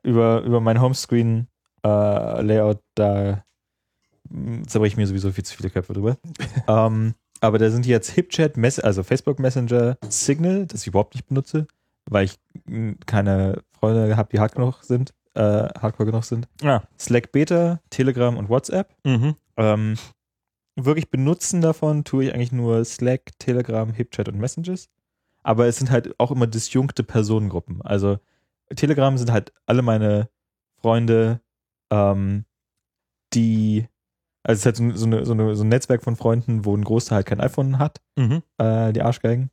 über, 0.09 0.43
über 0.43 0.61
mein 0.61 0.81
Homescreen-Layout, 0.81 2.81
da 2.95 3.45
mm, 4.29 4.63
zerbreche 4.67 4.95
ich 4.95 4.97
mir 4.97 5.07
sowieso 5.07 5.31
viel 5.33 5.45
zu 5.45 5.57
viele 5.57 5.71
Köpfe 5.71 5.93
drüber. 5.93 6.17
ähm, 6.69 7.15
aber 7.41 7.59
da 7.59 7.71
sind 7.71 7.87
jetzt 7.87 8.11
HipChat, 8.11 8.57
Mess 8.57 8.81
also 8.81 9.03
Facebook 9.03 9.39
Messenger, 9.39 9.99
Signal, 10.09 10.67
das 10.67 10.83
ich 10.83 10.89
überhaupt 10.89 11.15
nicht 11.15 11.29
benutze, 11.29 11.67
weil 12.07 12.25
ich 12.25 12.39
mm, 12.67 12.93
keine 13.07 13.63
Freunde 13.79 14.17
habe, 14.17 14.31
die 14.33 14.41
hart 14.41 14.55
genug 14.55 14.83
sind, 14.83 15.15
äh, 15.35 15.41
hardcore 15.81 16.07
genug 16.07 16.25
sind. 16.25 16.49
Ja. 16.63 16.83
Slack 16.99 17.33
Beta, 17.33 17.81
Telegram 17.91 18.37
und 18.37 18.49
WhatsApp. 18.49 18.95
Mhm. 19.05 19.37
Ähm, 19.57 19.95
wirklich 20.77 21.11
benutzen 21.11 21.61
davon 21.61 22.05
tue 22.05 22.25
ich 22.27 22.35
eigentlich 22.35 22.53
nur 22.53 22.85
Slack, 22.85 23.33
Telegram, 23.39 23.93
HipChat 23.93 24.29
und 24.29 24.39
Messages. 24.39 24.89
Aber 25.43 25.67
es 25.67 25.77
sind 25.79 25.91
halt 25.91 26.19
auch 26.19 26.31
immer 26.31 26.47
disjunkte 26.47 27.03
Personengruppen. 27.05 27.83
Also 27.83 28.19
Telegram 28.75 29.17
sind 29.17 29.33
halt 29.33 29.53
alle 29.67 29.83
meine 29.83 30.29
Freunde, 30.81 31.41
ähm, 31.91 32.45
die, 33.35 33.87
also 34.43 34.55
es 34.55 34.59
ist 34.61 34.67
halt 34.67 34.77
so, 34.77 34.91
so, 34.97 35.07
eine, 35.07 35.25
so, 35.25 35.33
eine, 35.33 35.55
so 35.57 35.65
ein 35.65 35.69
Netzwerk 35.69 36.03
von 36.03 36.17
Freunden, 36.17 36.65
wo 36.65 36.77
ein 36.77 36.85
Großteil 36.85 37.17
halt 37.17 37.27
kein 37.27 37.41
iPhone 37.41 37.79
hat, 37.79 38.01
Mhm. 38.17 38.43
äh, 38.59 38.93
die 38.93 39.03
Arschgeigen. 39.03 39.51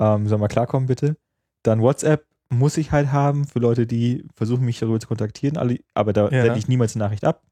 Ähm, 0.00 0.26
soll 0.26 0.38
mal 0.38 0.48
klarkommen, 0.48 0.86
bitte. 0.86 1.16
Dann 1.62 1.80
WhatsApp 1.80 2.26
muss 2.50 2.76
ich 2.76 2.92
halt 2.92 3.10
haben 3.12 3.46
für 3.46 3.58
Leute, 3.58 3.86
die 3.86 4.24
versuchen, 4.34 4.64
mich 4.64 4.78
darüber 4.78 5.00
zu 5.00 5.08
kontaktieren, 5.08 5.56
alle, 5.56 5.78
aber 5.94 6.12
da 6.12 6.28
Ja. 6.30 6.42
sende 6.42 6.58
ich 6.58 6.68
niemals 6.68 6.94
eine 6.94 7.04
Nachricht 7.04 7.24
ab. 7.24 7.42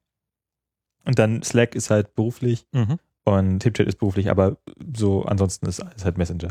Und 1.05 1.19
dann 1.19 1.43
Slack 1.43 1.75
ist 1.75 1.89
halt 1.89 2.15
beruflich 2.15 2.65
Mhm. 2.71 2.97
und 3.25 3.63
HipChat 3.63 3.87
ist 3.87 3.97
beruflich, 3.99 4.29
aber 4.29 4.57
so 4.95 5.23
ansonsten 5.25 5.65
ist 5.65 5.81
alles 5.81 6.05
halt 6.05 6.17
Messenger. 6.17 6.49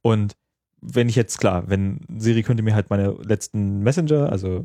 Und 0.00 0.36
wenn 0.80 1.08
ich 1.08 1.14
jetzt, 1.14 1.38
klar, 1.38 1.68
wenn 1.68 2.00
Siri 2.18 2.42
könnte 2.42 2.62
mir 2.62 2.74
halt 2.74 2.90
meine 2.90 3.10
letzten 3.22 3.80
Messenger, 3.80 4.30
also 4.32 4.64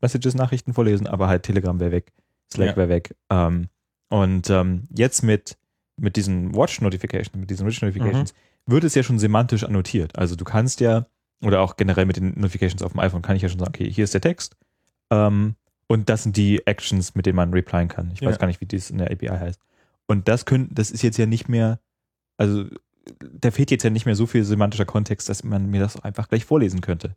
Messages-Nachrichten 0.00 0.72
vorlesen, 0.72 1.06
aber 1.06 1.28
halt 1.28 1.42
Telegram 1.42 1.78
wäre 1.80 1.90
weg, 1.90 2.12
Slack 2.52 2.70
Ja. 2.70 2.76
wäre 2.76 2.88
weg. 2.88 3.14
Ähm, 3.30 3.66
und 4.08 4.48
ähm, 4.48 4.88
jetzt 4.96 5.22
mit, 5.22 5.58
mit 5.96 6.16
diesen 6.16 6.54
Watch-Notifications, 6.54 7.34
mit 7.36 7.50
diesen 7.50 7.66
Rich-Notifications, 7.66 8.32
wird 8.66 8.84
es 8.84 8.94
ja 8.94 9.02
schon 9.02 9.18
semantisch 9.18 9.64
annotiert. 9.64 10.16
Also 10.16 10.36
du 10.36 10.44
kannst 10.44 10.80
ja, 10.80 11.06
oder 11.42 11.60
auch 11.60 11.76
generell 11.76 12.06
mit 12.06 12.16
den 12.16 12.38
Notifications 12.38 12.82
auf 12.82 12.92
dem 12.92 13.00
iPhone 13.00 13.22
kann 13.22 13.36
ich 13.36 13.42
ja 13.42 13.48
schon 13.48 13.58
sagen, 13.58 13.70
okay, 13.74 13.90
hier 13.90 14.04
ist 14.04 14.14
der 14.14 14.20
Text 14.20 14.56
ähm, 15.10 15.54
und 15.86 16.08
das 16.08 16.24
sind 16.24 16.36
die 16.36 16.66
Actions, 16.66 17.14
mit 17.14 17.26
denen 17.26 17.36
man 17.36 17.52
replyen 17.52 17.88
kann. 17.88 18.10
Ich 18.12 18.20
Ja. 18.20 18.28
weiß 18.28 18.38
gar 18.38 18.46
nicht, 18.46 18.60
wie 18.60 18.66
das 18.66 18.90
in 18.90 18.98
der 18.98 19.10
API 19.10 19.28
heißt. 19.28 19.60
Und 20.06 20.26
das 20.28 20.44
können, 20.46 20.68
das 20.72 20.90
ist 20.90 21.02
jetzt 21.02 21.16
ja 21.18 21.26
nicht 21.26 21.48
mehr, 21.48 21.78
also 22.36 22.64
da 23.32 23.50
fehlt 23.50 23.70
jetzt 23.70 23.84
ja 23.84 23.90
nicht 23.90 24.04
mehr 24.06 24.14
so 24.16 24.26
viel 24.26 24.44
semantischer 24.44 24.84
Kontext, 24.84 25.28
dass 25.28 25.44
man 25.44 25.66
mir 25.70 25.80
das 25.80 25.98
einfach 26.02 26.28
gleich 26.28 26.44
vorlesen 26.44 26.80
könnte. 26.80 27.14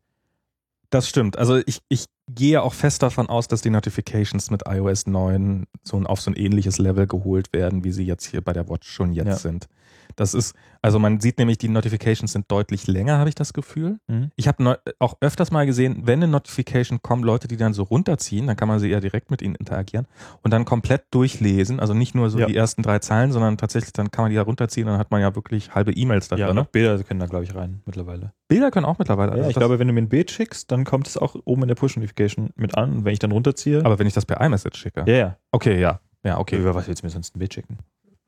Das 0.90 1.08
stimmt. 1.08 1.38
Also 1.38 1.58
ich, 1.66 1.80
ich 1.88 2.06
gehe 2.30 2.62
auch 2.62 2.74
fest 2.74 3.02
davon 3.02 3.28
aus, 3.30 3.48
dass 3.48 3.62
die 3.62 3.70
Notifications 3.70 4.52
mit 4.52 4.64
iOS 4.68 5.08
9 5.08 5.66
so 5.84 5.98
auf 6.04 6.20
so 6.22 6.30
ein 6.32 6.36
ähnliches 6.36 6.80
Level 6.80 7.08
geholt 7.08 7.54
werden, 7.54 7.84
wie 7.86 7.92
sie 7.94 8.06
jetzt 8.06 8.26
hier 8.26 8.42
bei 8.42 8.52
der 8.54 8.68
Watch 8.70 8.90
schon 8.90 9.14
jetzt 9.14 9.28
Ja. 9.28 9.36
sind. 9.38 9.68
Das 10.16 10.34
ist, 10.34 10.56
also 10.82 11.00
man 11.00 11.20
sieht 11.20 11.38
nämlich, 11.40 11.58
die 11.58 11.70
Notifications 11.70 12.32
sind 12.32 12.52
deutlich 12.52 12.88
länger, 12.88 13.18
habe 13.18 13.30
ich 13.30 13.36
das 13.36 13.54
Gefühl. 13.54 14.00
Mhm. 14.08 14.32
Ich 14.36 14.48
habe 14.48 14.64
neu- 14.64 14.76
auch 15.00 15.18
öfters 15.22 15.52
mal 15.52 15.66
gesehen, 15.66 16.02
wenn 16.06 16.20
eine 16.22 16.28
Notification 16.32 17.02
kommt, 17.02 17.24
Leute, 17.26 17.48
die 17.48 17.58
dann 17.58 17.74
so 17.74 17.84
runterziehen, 17.84 18.48
dann 18.48 18.56
kann 18.56 18.68
man 18.68 18.80
sie 18.80 18.90
ja 18.90 19.00
direkt 19.00 19.32
mit 19.32 19.42
ihnen 19.42 19.56
interagieren 19.56 20.08
und 20.44 20.52
dann 20.52 20.66
komplett 20.66 21.04
durchlesen. 21.12 21.80
Also 21.80 21.94
nicht 21.94 22.16
nur 22.16 22.30
so 22.30 22.40
Ja. 22.40 22.46
die 22.48 22.56
ersten 22.56 22.82
drei 22.84 23.00
Zeilen, 23.00 23.32
sondern 23.32 23.58
tatsächlich 23.58 23.94
dann 23.94 24.12
kann 24.12 24.24
man 24.26 24.30
die 24.32 24.36
da 24.38 24.44
runterziehen 24.44 24.88
und 24.88 24.94
dann 24.94 25.00
hat 25.00 25.12
man 25.12 25.22
ja 25.22 25.36
wirklich 25.36 25.74
halbe 25.76 25.92
E-Mails 25.94 26.28
da 26.28 26.36
Ja, 26.36 26.48
drin. 26.48 26.58
und 26.58 26.66
auch 26.66 26.70
Bilder 26.72 27.02
können 27.04 27.20
da, 27.20 27.26
glaube 27.28 27.44
ich, 27.46 27.54
rein 27.56 27.82
mittlerweile. 27.86 28.34
Bilder 28.48 28.72
können 28.72 28.86
auch 28.86 29.00
mittlerweile. 29.00 29.32
Ja, 29.32 29.38
also 29.38 29.50
ich 29.50 29.54
das- 29.56 29.62
glaube, 29.62 29.80
wenn 29.80 29.88
du 29.88 29.94
mir 29.94 30.02
ein 30.02 30.10
Bild 30.10 30.32
schickst, 30.32 30.72
dann 30.72 30.84
kommt 30.84 31.08
es 31.08 31.18
auch 31.18 31.36
oben 31.46 31.62
in 31.64 31.68
der 31.70 31.76
Push-Notification 31.76 32.50
mit 32.56 32.76
an. 32.78 32.98
Und 32.98 33.06
wenn 33.06 33.14
ich 33.14 33.20
dann 33.20 33.32
runterziehe. 33.32 33.86
aber 33.86 33.98
wenn 34.00 34.08
ich 34.08 34.14
das 34.14 34.26
per 34.26 34.42
iMessage 34.42 34.78
schicke. 34.78 35.04
ja, 35.08 35.14
ja. 35.16 35.38
Okay, 35.52 35.80
ja. 35.80 36.00
Ja, 36.24 36.38
okay. 36.40 36.58
Über 36.58 36.76
was 36.76 36.88
willst 36.88 37.02
du 37.02 37.08
mir 37.08 37.12
sonst 37.12 37.36
ein 37.36 37.40
Bild 37.40 37.54
schicken? 37.54 37.78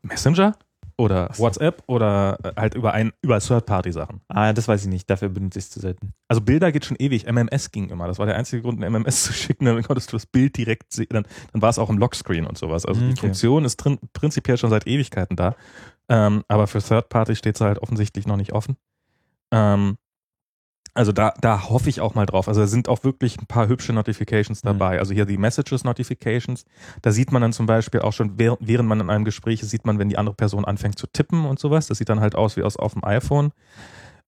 Messenger 0.01 0.55
oder 0.97 1.29
so. 1.33 1.43
WhatsApp 1.43 1.83
oder 1.87 2.37
äh, 2.43 2.51
halt 2.55 2.75
über 2.75 2.93
ein 2.93 3.13
über 3.21 3.39
Third-Party-Sachen. 3.39 4.21
Ah, 4.27 4.53
das 4.53 4.67
weiß 4.67 4.83
ich 4.83 4.89
nicht. 4.89 5.09
Dafür 5.09 5.29
benutze 5.29 5.59
ich 5.59 5.65
es 5.65 5.71
zu 5.71 5.79
selten. 5.79 6.13
Also 6.27 6.41
Bilder 6.41 6.71
geht 6.71 6.85
schon 6.85 6.97
ewig. 6.97 7.25
MMS 7.25 7.71
ging 7.71 7.89
immer. 7.89 8.07
Das 8.07 8.19
war 8.19 8.25
der 8.25 8.35
einzige 8.35 8.61
Grund, 8.61 8.83
ein 8.83 8.91
MMS 8.91 9.23
zu 9.23 9.33
schicken. 9.33 9.65
Dann 9.65 9.81
konntest 9.83 10.11
du 10.11 10.15
das 10.15 10.25
Bild 10.25 10.57
direkt 10.57 10.93
sehen. 10.93 11.07
Dann, 11.09 11.25
dann 11.51 11.61
war 11.61 11.69
es 11.69 11.79
auch 11.79 11.89
im 11.89 11.97
Lockscreen 11.97 12.45
und 12.45 12.57
sowas. 12.57 12.85
Also 12.85 13.01
die 13.01 13.11
okay. 13.11 13.19
Funktion 13.19 13.65
ist 13.65 13.77
drin, 13.77 13.99
prinzipiell 14.13 14.57
schon 14.57 14.69
seit 14.69 14.87
Ewigkeiten 14.87 15.35
da. 15.35 15.55
Ähm, 16.09 16.43
aber 16.47 16.67
für 16.67 16.81
Third-Party 16.81 17.35
steht 17.35 17.57
sie 17.57 17.65
halt 17.65 17.79
offensichtlich 17.79 18.27
noch 18.27 18.37
nicht 18.37 18.53
offen. 18.53 18.77
Ähm, 19.51 19.97
also 20.95 21.11
da, 21.11 21.33
da 21.41 21.69
hoffe 21.69 21.89
ich 21.89 22.01
auch 22.01 22.13
mal 22.15 22.25
drauf. 22.25 22.47
Also 22.47 22.61
da 22.61 22.67
sind 22.67 22.87
auch 22.87 23.03
wirklich 23.03 23.39
ein 23.39 23.47
paar 23.47 23.67
hübsche 23.67 23.93
Notifications 23.93 24.63
Mhm. 24.63 24.67
dabei. 24.67 24.99
Also 24.99 25.13
hier 25.13 25.25
die 25.25 25.37
Messages 25.37 25.83
Notifications. 25.83 26.65
Da 27.01 27.11
sieht 27.11 27.31
man 27.31 27.41
dann 27.41 27.51
zum 27.53 27.65
Beispiel 27.65 28.01
auch 28.01 28.13
schon, 28.13 28.37
während, 28.37 28.59
während 28.61 28.87
man 28.89 28.99
in 28.99 29.09
einem 29.09 29.25
Gespräch 29.25 29.61
ist, 29.63 29.69
sieht 29.71 29.85
man, 29.85 29.97
wenn 29.99 30.09
die 30.09 30.17
andere 30.17 30.35
Person 30.35 30.65
anfängt 30.65 30.99
zu 30.99 31.07
tippen 31.07 31.45
und 31.45 31.59
sowas. 31.59 31.87
Das 31.87 31.97
sieht 31.97 32.09
dann 32.09 32.19
halt 32.19 32.35
aus 32.35 32.57
wie 32.57 32.63
aus 32.63 32.77
auf 32.77 32.93
dem 32.93 33.03
iPhone. 33.03 33.51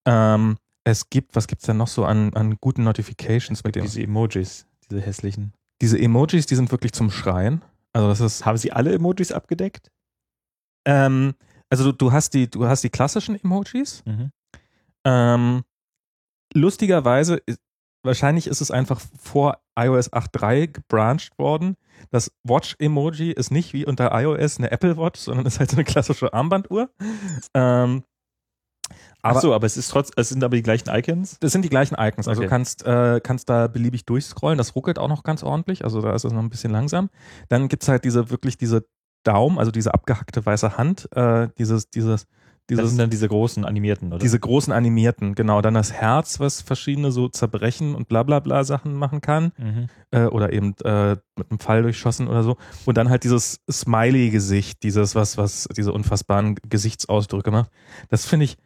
Ähm, 0.05 0.57
es 0.83 1.09
gibt, 1.09 1.35
was 1.35 1.47
gibt's 1.47 1.65
denn 1.65 1.77
noch 1.77 1.87
so 1.87 2.05
an, 2.05 2.33
an 2.33 2.57
guten 2.61 2.83
Notifications 2.83 3.63
mit 3.63 3.75
dem? 3.75 3.83
Diese 3.83 4.01
Emojis, 4.01 4.65
diese 4.89 5.01
hässlichen. 5.01 5.53
Diese 5.81 5.99
Emojis, 5.99 6.45
die 6.45 6.55
sind 6.55 6.71
wirklich 6.71 6.93
zum 6.93 7.11
Schreien. 7.11 7.63
Also 7.93 8.07
das 8.07 8.19
ist, 8.21 8.45
Haben 8.45 8.57
sie 8.57 8.71
alle 8.71 8.93
Emojis 8.93 9.31
abgedeckt? 9.31 9.91
ähm, 10.85 11.33
also 11.69 11.91
du, 11.91 11.97
du 11.97 12.11
hast 12.11 12.33
die, 12.35 12.49
du 12.49 12.67
hast 12.67 12.83
die 12.83 12.89
klassischen 12.89 13.39
Emojis. 13.43 14.03
Mhm. 14.05 14.31
Ähm, 15.03 15.63
lustigerweise, 16.55 17.41
wahrscheinlich 18.03 18.47
ist 18.47 18.61
es 18.61 18.71
einfach 18.71 19.01
vor 19.19 19.59
iOS 19.77 20.11
8.3 20.11 20.67
gebrancht 20.67 21.37
worden. 21.37 21.75
Das 22.11 22.31
Watch-Emoji 22.43 23.31
ist 23.31 23.51
nicht 23.51 23.73
wie 23.73 23.85
unter 23.85 24.11
iOS 24.19 24.57
eine 24.57 24.71
Apple 24.71 24.97
Watch, 24.97 25.19
sondern 25.19 25.45
ist 25.45 25.59
halt 25.59 25.71
so 25.71 25.77
eine 25.77 25.83
klassische 25.83 26.33
Armbanduhr. 26.33 26.89
Ähm, 27.53 28.03
aber 29.21 29.37
Ach 29.37 29.41
so, 29.41 29.53
aber 29.55 29.65
es 29.65 29.75
ist 29.77 29.89
trotz, 29.89 30.11
es 30.15 30.29
sind 30.29 30.43
aber 30.43 30.55
die 30.55 30.61
gleichen 30.61 30.89
Icons. 30.89 31.37
das 31.39 31.51
sind 31.51 31.63
die 31.63 31.69
gleichen 31.69 31.95
Icons. 31.97 32.27
Also 32.27 32.41
Okay. 32.41 32.45
du 32.45 32.49
kannst, 32.49 32.85
äh, 32.85 33.19
kannst 33.23 33.49
da 33.49 33.67
beliebig 33.67 34.05
durchscrollen. 34.05 34.57
Das 34.59 34.75
ruckelt 34.75 34.99
auch 34.99 35.07
noch 35.07 35.23
ganz 35.23 35.41
ordentlich. 35.41 35.83
Also 35.83 36.01
da 36.01 36.13
ist 36.13 36.23
es 36.25 36.31
noch 36.31 36.41
ein 36.43 36.49
bisschen 36.51 36.71
langsam. 36.71 37.09
Dann 37.49 37.67
gibt's 37.67 37.87
halt 37.87 38.03
diese 38.03 38.29
wirklich 38.29 38.57
diese 38.57 38.85
Daumen, 39.23 39.57
also 39.57 39.71
diese 39.71 39.95
abgehackte 39.95 40.45
weiße 40.45 40.77
Hand, 40.77 41.09
äh, 41.15 41.47
dieses, 41.57 41.89
dieses, 41.89 42.27
Das 42.67 42.77
dieses 42.77 42.89
sind 42.91 42.99
dann 42.99 43.09
diese 43.11 43.27
großen 43.27 43.63
animierten, 43.63 44.09
oder? 44.09 44.17
diese 44.17 44.39
großen 44.39 44.73
animierten, 44.73 45.35
genau. 45.35 45.61
Dann 45.61 45.75
das 45.75 45.93
Herz, 45.93 46.39
was 46.39 46.61
verschiedene 46.61 47.11
so 47.11 47.27
zerbrechen 47.29 47.93
und 47.93 48.07
bla 48.07 48.23
bla 48.23 48.39
bla 48.39 48.63
Sachen 48.63 48.95
machen 48.95 49.21
kann. 49.21 49.51
Mhm. 49.57 49.87
Äh, 50.09 50.25
oder 50.25 50.51
eben 50.51 50.73
äh, 50.83 51.17
mit 51.37 51.51
einem 51.51 51.59
Pfeil 51.59 51.83
durchschossen 51.83 52.27
oder 52.27 52.41
so. 52.41 52.57
Und 52.85 52.97
dann 52.97 53.09
halt 53.09 53.23
dieses 53.23 53.59
Smiley-Gesicht, 53.69 54.81
dieses, 54.81 55.13
was, 55.13 55.37
was 55.37 55.67
diese 55.77 55.93
unfassbaren 55.93 56.55
Gesichtsausdrücke 56.67 57.51
macht. 57.51 57.69
Das 58.09 58.25
finde 58.25 58.45
ich, 58.45 58.57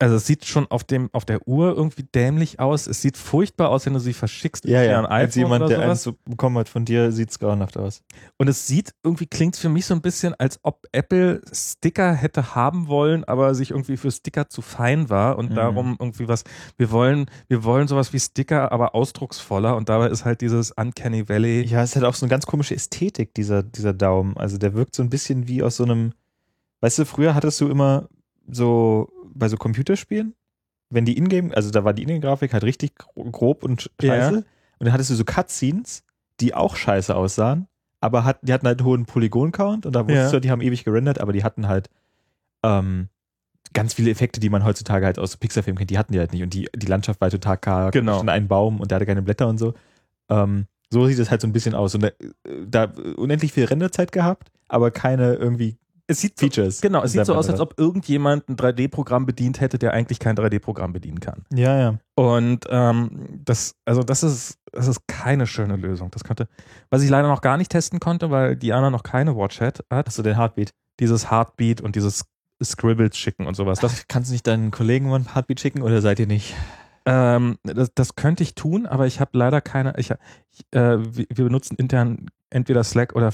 also 0.00 0.14
es 0.14 0.26
sieht 0.26 0.44
schon 0.44 0.66
auf 0.70 0.84
dem, 0.84 1.10
auf 1.12 1.24
der 1.24 1.46
Uhr 1.48 1.74
irgendwie 1.76 2.04
dämlich 2.04 2.60
aus. 2.60 2.86
Es 2.86 3.02
sieht 3.02 3.16
furchtbar 3.16 3.70
aus, 3.70 3.84
wenn 3.84 3.94
du 3.94 3.98
sie 3.98 4.12
verschickst 4.12 4.64
Ja, 4.64 4.82
ja. 4.82 5.02
Als 5.04 5.36
iPhone 5.36 5.42
jemand, 5.42 5.64
oder 5.64 5.76
der 5.76 5.90
eins 5.90 6.08
bekommen 6.24 6.56
hat 6.58 6.68
von 6.68 6.84
dir, 6.84 7.10
sieht 7.10 7.30
es 7.30 7.38
grauenhaft 7.40 7.76
aus. 7.76 8.02
Und 8.36 8.46
es 8.46 8.66
sieht 8.68 8.92
irgendwie, 9.02 9.26
klingt 9.26 9.56
für 9.56 9.68
mich 9.68 9.86
so 9.86 9.94
ein 9.94 10.00
bisschen, 10.00 10.34
als 10.34 10.60
ob 10.62 10.86
Apple 10.92 11.42
Sticker 11.52 12.12
hätte 12.14 12.54
haben 12.54 12.86
wollen, 12.86 13.24
aber 13.24 13.54
sich 13.56 13.72
irgendwie 13.72 13.96
für 13.96 14.12
Sticker 14.12 14.48
zu 14.48 14.62
fein 14.62 15.10
war 15.10 15.36
und 15.36 15.50
Mhm. 15.50 15.54
darum 15.56 15.96
irgendwie 15.98 16.28
was, 16.28 16.44
wir 16.76 16.92
wollen, 16.92 17.26
wir 17.48 17.64
wollen 17.64 17.88
sowas 17.88 18.12
wie 18.12 18.20
Sticker, 18.20 18.70
aber 18.70 18.94
ausdrucksvoller 18.94 19.74
und 19.76 19.88
dabei 19.88 20.08
ist 20.10 20.24
halt 20.24 20.40
dieses 20.42 20.70
Uncanny 20.70 21.28
Valley. 21.28 21.62
Ja, 21.66 21.82
es 21.82 21.96
hat 21.96 22.04
auch 22.04 22.14
so 22.14 22.24
eine 22.24 22.30
ganz 22.30 22.46
komische 22.46 22.74
Ästhetik, 22.76 23.34
dieser, 23.34 23.64
dieser 23.64 23.94
Daumen. 23.94 24.36
Also 24.36 24.58
der 24.58 24.74
wirkt 24.74 24.94
so 24.94 25.02
ein 25.02 25.10
bisschen 25.10 25.48
wie 25.48 25.62
aus 25.64 25.76
so 25.76 25.82
einem, 25.84 26.12
weißt 26.82 27.00
du, 27.00 27.04
früher 27.04 27.34
hattest 27.34 27.60
du 27.60 27.68
immer 27.68 28.08
so 28.50 29.10
bei 29.38 29.48
so 29.48 29.56
Computerspielen, 29.56 30.34
wenn 30.90 31.04
die 31.04 31.16
Ingame, 31.16 31.54
also 31.56 31.70
da 31.70 31.84
war 31.84 31.92
die 31.92 32.02
Ingame-Grafik 32.02 32.52
halt 32.52 32.64
richtig 32.64 32.96
gro- 32.96 33.24
grob 33.30 33.62
und 33.62 33.82
sch- 33.82 33.90
Ja. 34.02 34.14
scheiße. 34.14 34.36
Und 34.36 34.44
dann 34.84 34.92
hattest 34.92 35.10
du 35.10 35.14
so 35.14 35.24
Cutscenes, 35.24 36.04
die 36.40 36.54
auch 36.54 36.76
scheiße 36.76 37.14
aussahen, 37.14 37.66
aber 38.00 38.24
hat, 38.24 38.38
die 38.42 38.52
hatten 38.52 38.66
halt 38.66 38.78
einen 38.80 38.86
hohen 38.86 39.06
Polygon-Count 39.06 39.86
und 39.86 39.92
da 39.94 40.00
wusstest 40.06 40.32
Ja. 40.32 40.38
du, 40.38 40.40
die 40.40 40.50
haben 40.50 40.60
ewig 40.62 40.84
gerendert, 40.84 41.20
aber 41.20 41.32
die 41.32 41.42
hatten 41.44 41.66
halt 41.68 41.88
ähm, 42.64 43.08
ganz 43.72 43.94
viele 43.94 44.10
Effekte, 44.10 44.40
die 44.40 44.48
man 44.50 44.64
heutzutage 44.64 45.04
halt 45.06 45.18
aus 45.18 45.36
Pixar-Filmen 45.36 45.78
kennt, 45.78 45.90
die 45.90 45.98
hatten 45.98 46.12
die 46.12 46.18
halt 46.18 46.32
nicht. 46.32 46.42
Und 46.42 46.54
die, 46.54 46.68
die 46.74 46.86
Landschaft 46.86 47.20
war 47.20 47.30
total 47.30 47.58
karg, 47.58 47.92
Genau. 47.92 48.14
stand 48.16 48.30
ein 48.30 48.48
Baum 48.48 48.80
und 48.80 48.90
der 48.90 48.96
hatte 48.96 49.06
keine 49.06 49.22
Blätter 49.22 49.48
und 49.48 49.58
so. 49.58 49.74
Ähm, 50.30 50.66
so 50.90 51.06
sieht 51.06 51.18
es 51.18 51.30
halt 51.30 51.40
so 51.42 51.46
ein 51.46 51.52
bisschen 51.52 51.74
aus. 51.74 51.94
Und 51.94 52.02
da, 52.04 52.10
da 52.66 52.92
unendlich 53.16 53.52
viel 53.52 53.64
Renderzeit 53.66 54.10
gehabt, 54.12 54.50
aber 54.68 54.90
keine 54.90 55.34
irgendwie 55.34 55.76
Es 56.10 56.22
sieht 56.22 56.38
so, 56.38 56.46
Features. 56.46 56.80
genau, 56.80 57.02
es 57.02 57.12
sieht 57.12 57.26
so 57.26 57.34
aus, 57.34 57.50
als 57.50 57.60
ob 57.60 57.78
irgendjemand 57.78 58.48
ein 58.48 58.56
3D-Programm 58.56 59.26
bedient 59.26 59.60
hätte, 59.60 59.78
der 59.78 59.92
eigentlich 59.92 60.18
kein 60.18 60.36
3D-Programm 60.36 60.94
bedienen 60.94 61.20
kann. 61.20 61.44
Ja, 61.52 61.78
ja. 61.78 61.98
Und 62.14 62.64
ähm, 62.70 63.42
das, 63.44 63.74
also 63.84 64.02
das 64.02 64.22
ist, 64.22 64.58
das 64.72 64.88
ist 64.88 65.06
keine 65.06 65.46
schöne 65.46 65.76
Lösung. 65.76 66.10
Das 66.10 66.24
könnte, 66.24 66.48
was 66.88 67.02
ich 67.02 67.10
leider 67.10 67.28
noch 67.28 67.42
gar 67.42 67.58
nicht 67.58 67.70
testen 67.70 68.00
konnte, 68.00 68.30
weil 68.30 68.56
Diana 68.56 68.88
noch 68.88 69.02
keine 69.02 69.36
Watch 69.36 69.60
hat, 69.60 69.84
Hast 69.90 70.18
du 70.18 70.22
den 70.22 70.36
Heartbeat? 70.36 70.72
dieses 70.98 71.30
Heartbeat 71.30 71.80
und 71.80 71.94
dieses 71.94 72.24
Scribbles 72.62 73.16
schicken 73.16 73.46
und 73.46 73.54
sowas. 73.54 73.78
Das, 73.78 74.08
kannst 74.08 74.30
du 74.30 74.32
nicht 74.32 74.46
deinen 74.46 74.70
Kollegen 74.70 75.08
mal 75.08 75.20
ein 75.20 75.34
Heartbeat 75.34 75.60
schicken 75.60 75.82
oder 75.82 76.00
seid 76.00 76.18
ihr 76.18 76.26
nicht? 76.26 76.56
ähm, 77.06 77.58
das, 77.62 77.92
das 77.94 78.16
könnte 78.16 78.42
ich 78.42 78.54
tun, 78.54 78.86
aber 78.86 79.06
ich 79.06 79.20
habe 79.20 79.30
leider 79.38 79.60
keine. 79.60 79.94
Ich, 79.96 80.10
ich, 80.10 80.64
äh, 80.72 80.98
wir 80.98 81.44
benutzen 81.44 81.76
intern 81.76 82.26
entweder 82.50 82.82
Slack 82.82 83.14
oder 83.14 83.30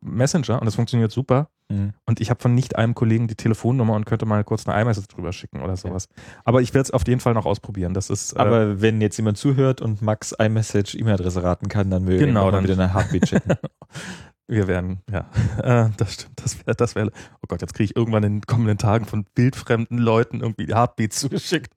Messenger 0.00 0.60
und 0.60 0.66
das 0.66 0.74
funktioniert 0.76 1.10
super. 1.12 1.48
Und 1.68 2.20
ich 2.20 2.30
habe 2.30 2.40
von 2.40 2.54
nicht 2.54 2.76
einem 2.76 2.94
Kollegen 2.94 3.26
die 3.26 3.34
Telefonnummer 3.34 3.94
und 3.94 4.04
könnte 4.04 4.24
mal 4.24 4.44
kurz 4.44 4.68
eine 4.68 4.80
iMessage 4.80 5.08
drüber 5.08 5.32
schicken 5.32 5.62
oder 5.62 5.76
sowas. 5.76 6.06
Aber 6.44 6.62
ich 6.62 6.72
werde 6.74 6.82
es 6.84 6.90
auf 6.92 7.04
jeden 7.08 7.18
Fall 7.20 7.34
noch 7.34 7.44
ausprobieren. 7.44 7.92
Das 7.92 8.08
ist. 8.08 8.34
äh, 8.34 8.38
Aber 8.38 8.80
wenn 8.80 9.00
jetzt 9.00 9.16
jemand 9.16 9.36
zuhört 9.36 9.80
und 9.80 10.00
Max 10.00 10.30
iMessage 10.30 10.94
E-Mail-Adresse 10.94 11.42
raten 11.42 11.66
kann, 11.68 11.90
dann 11.90 12.06
will 12.06 12.18
Genau, 12.18 12.52
dann- 12.52 12.62
wieder 12.62 12.74
eine 12.74 12.94
Heartbeat 12.94 13.28
schicken. 13.28 13.54
Wir 14.48 14.68
werden, 14.68 15.00
ja, 15.10 15.28
äh, 15.86 15.90
das 15.96 16.14
stimmt. 16.14 16.40
Das 16.40 16.56
wäre, 16.64 16.76
das 16.76 16.94
wäre, 16.94 17.10
oh 17.42 17.46
Gott, 17.48 17.62
jetzt 17.62 17.74
kriege 17.74 17.86
ich 17.86 17.96
irgendwann 17.96 18.22
in 18.22 18.34
den 18.36 18.42
kommenden 18.46 18.78
Tagen 18.78 19.04
von 19.04 19.26
wildfremden 19.34 19.98
Leuten 19.98 20.42
irgendwie 20.42 20.72
Heartbeats 20.72 21.18
zugeschickt. 21.18 21.72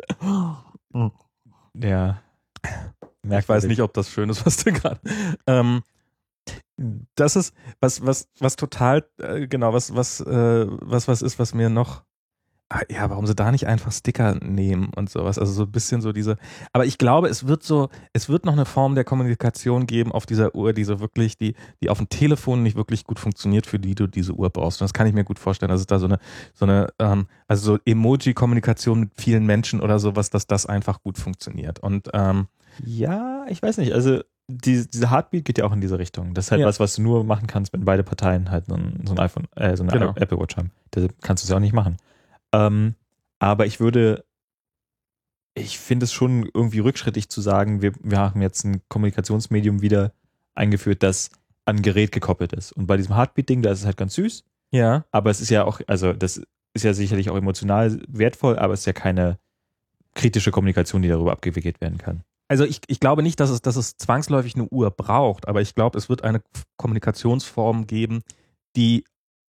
ja. 1.74 2.22
Ich 3.24 3.50
weiß 3.50 3.66
nicht, 3.66 3.82
ob 3.82 3.94
das 3.96 4.12
schön 4.12 4.30
ist, 4.30 4.46
was 4.46 4.58
du 4.58 4.72
gerade. 4.72 5.00
Ähm, 5.48 5.82
das 7.16 7.36
ist 7.36 7.54
was, 7.82 8.06
was, 8.06 8.30
was 8.40 8.56
total, 8.56 9.06
äh, 9.20 9.48
genau, 9.48 9.74
was, 9.74 9.96
was, 9.96 10.22
äh, 10.22 10.66
was, 10.70 11.08
was 11.08 11.22
ist, 11.22 11.40
was 11.40 11.54
mir 11.54 11.70
noch. 11.70 12.04
ah, 12.70 12.82
ja, 12.90 13.10
warum 13.10 13.26
sie 13.26 13.36
da 13.36 13.52
nicht 13.52 13.68
einfach 13.68 13.92
Sticker 13.92 14.36
nehmen 14.44 14.92
und 14.96 15.10
sowas. 15.10 15.40
Also 15.40 15.52
so 15.54 15.64
ein 15.64 15.72
bisschen 15.72 16.02
so 16.02 16.12
diese. 16.14 16.38
Aber 16.74 16.86
ich 16.86 16.98
glaube, 17.00 17.28
es 17.28 17.48
wird 17.48 17.64
so, 17.64 17.90
es 18.14 18.30
wird 18.30 18.46
noch 18.46 18.54
eine 18.54 18.66
Form 18.66 18.96
der 18.96 19.04
Kommunikation 19.04 19.88
geben 19.88 20.12
auf 20.12 20.26
dieser 20.26 20.54
Uhr, 20.56 20.74
die 20.74 20.84
so 20.84 21.00
wirklich, 21.00 21.38
die, 21.38 21.56
die 21.82 21.90
auf 21.90 21.98
dem 21.98 22.10
Telefon 22.10 22.64
nicht 22.64 22.76
wirklich 22.78 23.06
gut 23.06 23.20
funktioniert, 23.20 23.66
für 23.66 23.80
die 23.80 23.96
du 23.96 24.08
diese 24.08 24.34
Uhr 24.34 24.50
brauchst. 24.52 24.82
Und 24.82 24.86
das 24.86 24.94
kann 24.94 25.08
ich 25.08 25.14
mir 25.14 25.24
gut 25.24 25.40
vorstellen, 25.40 25.72
dass 25.72 25.82
es 25.82 25.88
da 25.88 26.00
so 26.00 26.06
eine, 26.06 26.20
so 26.54 26.66
eine, 26.66 26.90
ähm, 27.00 27.28
also 27.48 27.74
so 27.76 27.80
Emoji-Kommunikation 27.86 29.00
mit 29.00 29.12
vielen 29.18 29.46
Menschen 29.46 29.82
oder 29.82 30.00
sowas, 30.00 30.30
dass 30.30 30.48
das 30.48 30.66
einfach 30.68 31.02
gut 31.02 31.18
funktioniert. 31.18 31.80
Und 31.80 32.10
ähm, 32.14 32.48
Ja, 32.78 33.46
ich 33.50 33.62
weiß 33.62 33.78
nicht. 33.78 33.94
Also 33.94 34.22
die, 34.50 34.86
diese 34.90 35.12
Heartbeat 35.12 35.46
geht 35.46 35.60
ja 35.60 35.66
auch 35.66 35.72
in 35.72 35.80
diese 35.80 36.00
Richtung. 36.00 36.34
Das 36.34 36.46
ist 36.46 36.52
halt 36.52 36.62
Ja. 36.62 36.68
was, 36.68 36.80
was 36.80 36.96
du 36.96 37.04
nur 37.04 37.24
machen 37.24 37.46
kannst, 37.48 37.72
wenn 37.72 37.86
beide 37.86 38.04
Parteien 38.04 38.50
halt 38.50 38.66
so 38.66 38.74
ein, 38.74 39.04
so 39.06 39.14
ein 39.14 39.20
iPhone, 39.20 39.48
äh, 39.56 39.78
so 39.78 39.84
eine 39.84 39.92
Genau. 39.92 40.14
Apple 40.16 40.40
Watch 40.40 40.58
haben. 40.58 40.72
Deshalb 40.94 41.14
kannst 41.22 41.44
du 41.44 41.46
es 41.46 41.50
ja 41.50 41.56
auch 41.56 41.62
nicht 41.62 41.74
machen. 41.74 41.98
Ähm, 42.52 42.96
aber 43.38 43.68
ich 43.68 43.80
würde, 43.80 44.26
ich 45.54 45.78
finde 45.78 46.06
es 46.06 46.14
schon 46.14 46.50
irgendwie 46.54 46.80
rückschrittig 46.80 47.30
zu 47.30 47.42
sagen, 47.42 47.82
wir, 47.82 47.94
wir 48.02 48.18
haben 48.18 48.42
jetzt 48.42 48.64
ein 48.66 48.82
Kommunikationsmedium 48.90 49.82
wieder 49.82 50.14
eingeführt, 50.56 51.04
das 51.04 51.30
an 51.66 51.82
Gerät 51.82 52.12
gekoppelt 52.12 52.54
ist. 52.54 52.72
Und 52.72 52.88
bei 52.88 52.98
diesem 52.98 53.16
Heartbeat-Ding, 53.16 53.62
da 53.62 53.72
ist 53.72 53.80
es 53.82 53.86
halt 53.86 53.98
ganz 53.98 54.16
süß, 54.16 54.44
ja, 54.72 55.06
aber 55.12 55.30
es 55.30 55.42
ist 55.42 55.50
ja 55.50 55.64
auch, 55.64 55.82
also 55.88 56.14
das 56.14 56.42
ist 56.74 56.84
ja 56.84 56.94
sicherlich 56.94 57.30
auch 57.30 57.36
emotional 57.38 58.00
wertvoll, 58.08 58.58
aber 58.58 58.74
es 58.74 58.82
ist 58.82 58.86
ja 58.86 58.94
keine 58.94 59.38
kritische 60.16 60.52
Kommunikation, 60.52 61.02
die 61.02 61.08
darüber 61.08 61.32
abgewickelt 61.32 61.82
werden 61.82 61.98
kann. 61.98 62.24
Also 62.50 62.66
ich, 62.66 62.82
ich 62.88 63.00
glaube 63.00 63.22
nicht, 63.22 63.40
dass 63.40 63.52
es, 63.52 63.62
dass 63.62 63.76
es 63.76 63.96
zwangsläufig 63.96 64.56
eine 64.56 64.68
Uhr 64.70 64.90
braucht, 64.90 65.48
aber 65.48 65.62
ich 65.62 65.76
glaube, 65.76 65.98
es 65.98 66.10
wird 66.10 66.24
eine 66.24 66.42
Kommunikationsform 66.78 67.86
geben, 67.86 68.24
die 68.76 69.06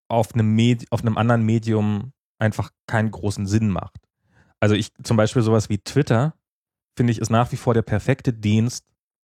auf 0.08 0.34
einem, 0.34 0.54
Medi 0.54 0.86
auf 0.90 1.00
einem 1.00 1.16
anderen 1.16 1.42
Medium 1.42 2.12
einfach 2.38 2.70
keinen 2.86 3.10
großen 3.10 3.46
Sinn 3.46 3.70
macht. 3.70 3.96
Also 4.60 4.74
ich 4.74 4.92
zum 5.02 5.16
Beispiel 5.16 5.40
sowas 5.40 5.70
wie 5.70 5.78
Twitter, 5.78 6.34
finde 6.94 7.12
ich, 7.12 7.20
ist 7.20 7.30
nach 7.30 7.50
wie 7.52 7.56
vor 7.56 7.72
der 7.72 7.82
perfekte 7.82 8.34
Dienst. 8.34 8.84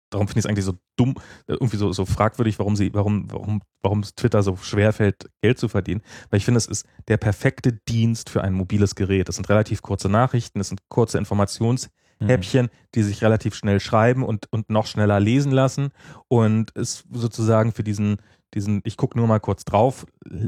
Darum 0.09 0.29
finde 0.29 0.39
ich 0.39 0.45
es 0.45 0.49
eigentlich 0.49 0.63
so 0.63 0.77
dumm, 0.95 1.15
äh, 1.47 1.53
irgendwie 1.53 1.75
so, 1.75 1.91
so 1.91 2.05
fragwürdig, 2.05 2.59
warum 2.59 2.77
sie, 2.77 2.93
warum, 2.93 3.29
warum, 3.29 3.61
warum 3.81 3.99
es 3.99 4.15
Twitter 4.15 4.41
so 4.43 4.55
schwer 4.55 4.93
fällt, 4.93 5.29
Geld 5.41 5.59
zu 5.59 5.67
verdienen. 5.67 6.01
Weil 6.29 6.37
ich 6.37 6.45
finde, 6.45 6.59
es 6.59 6.67
ist 6.67 6.85
der 7.09 7.17
perfekte 7.17 7.73
Dienst 7.73 8.29
für 8.29 8.41
ein 8.41 8.53
mobiles 8.53 8.95
Gerät. 8.95 9.27
Es 9.27 9.35
sind 9.35 9.49
relativ 9.49 9.81
kurze 9.81 10.07
Nachrichten, 10.07 10.61
es 10.61 10.69
sind 10.69 10.87
kurze 10.87 11.17
Informations-. 11.17 11.89
Häppchen, 12.25 12.69
die 12.95 13.03
sich 13.03 13.21
relativ 13.21 13.55
schnell 13.55 13.79
schreiben 13.79 14.23
und, 14.23 14.51
und 14.51 14.69
noch 14.69 14.87
schneller 14.87 15.19
lesen 15.19 15.51
lassen. 15.51 15.89
Und 16.27 16.71
ist 16.71 17.05
sozusagen 17.11 17.71
für 17.71 17.83
diesen, 17.83 18.17
diesen, 18.53 18.81
ich 18.85 18.97
gucke 18.97 19.17
nur 19.17 19.27
mal 19.27 19.39
kurz 19.39 19.65
drauf, 19.65 20.05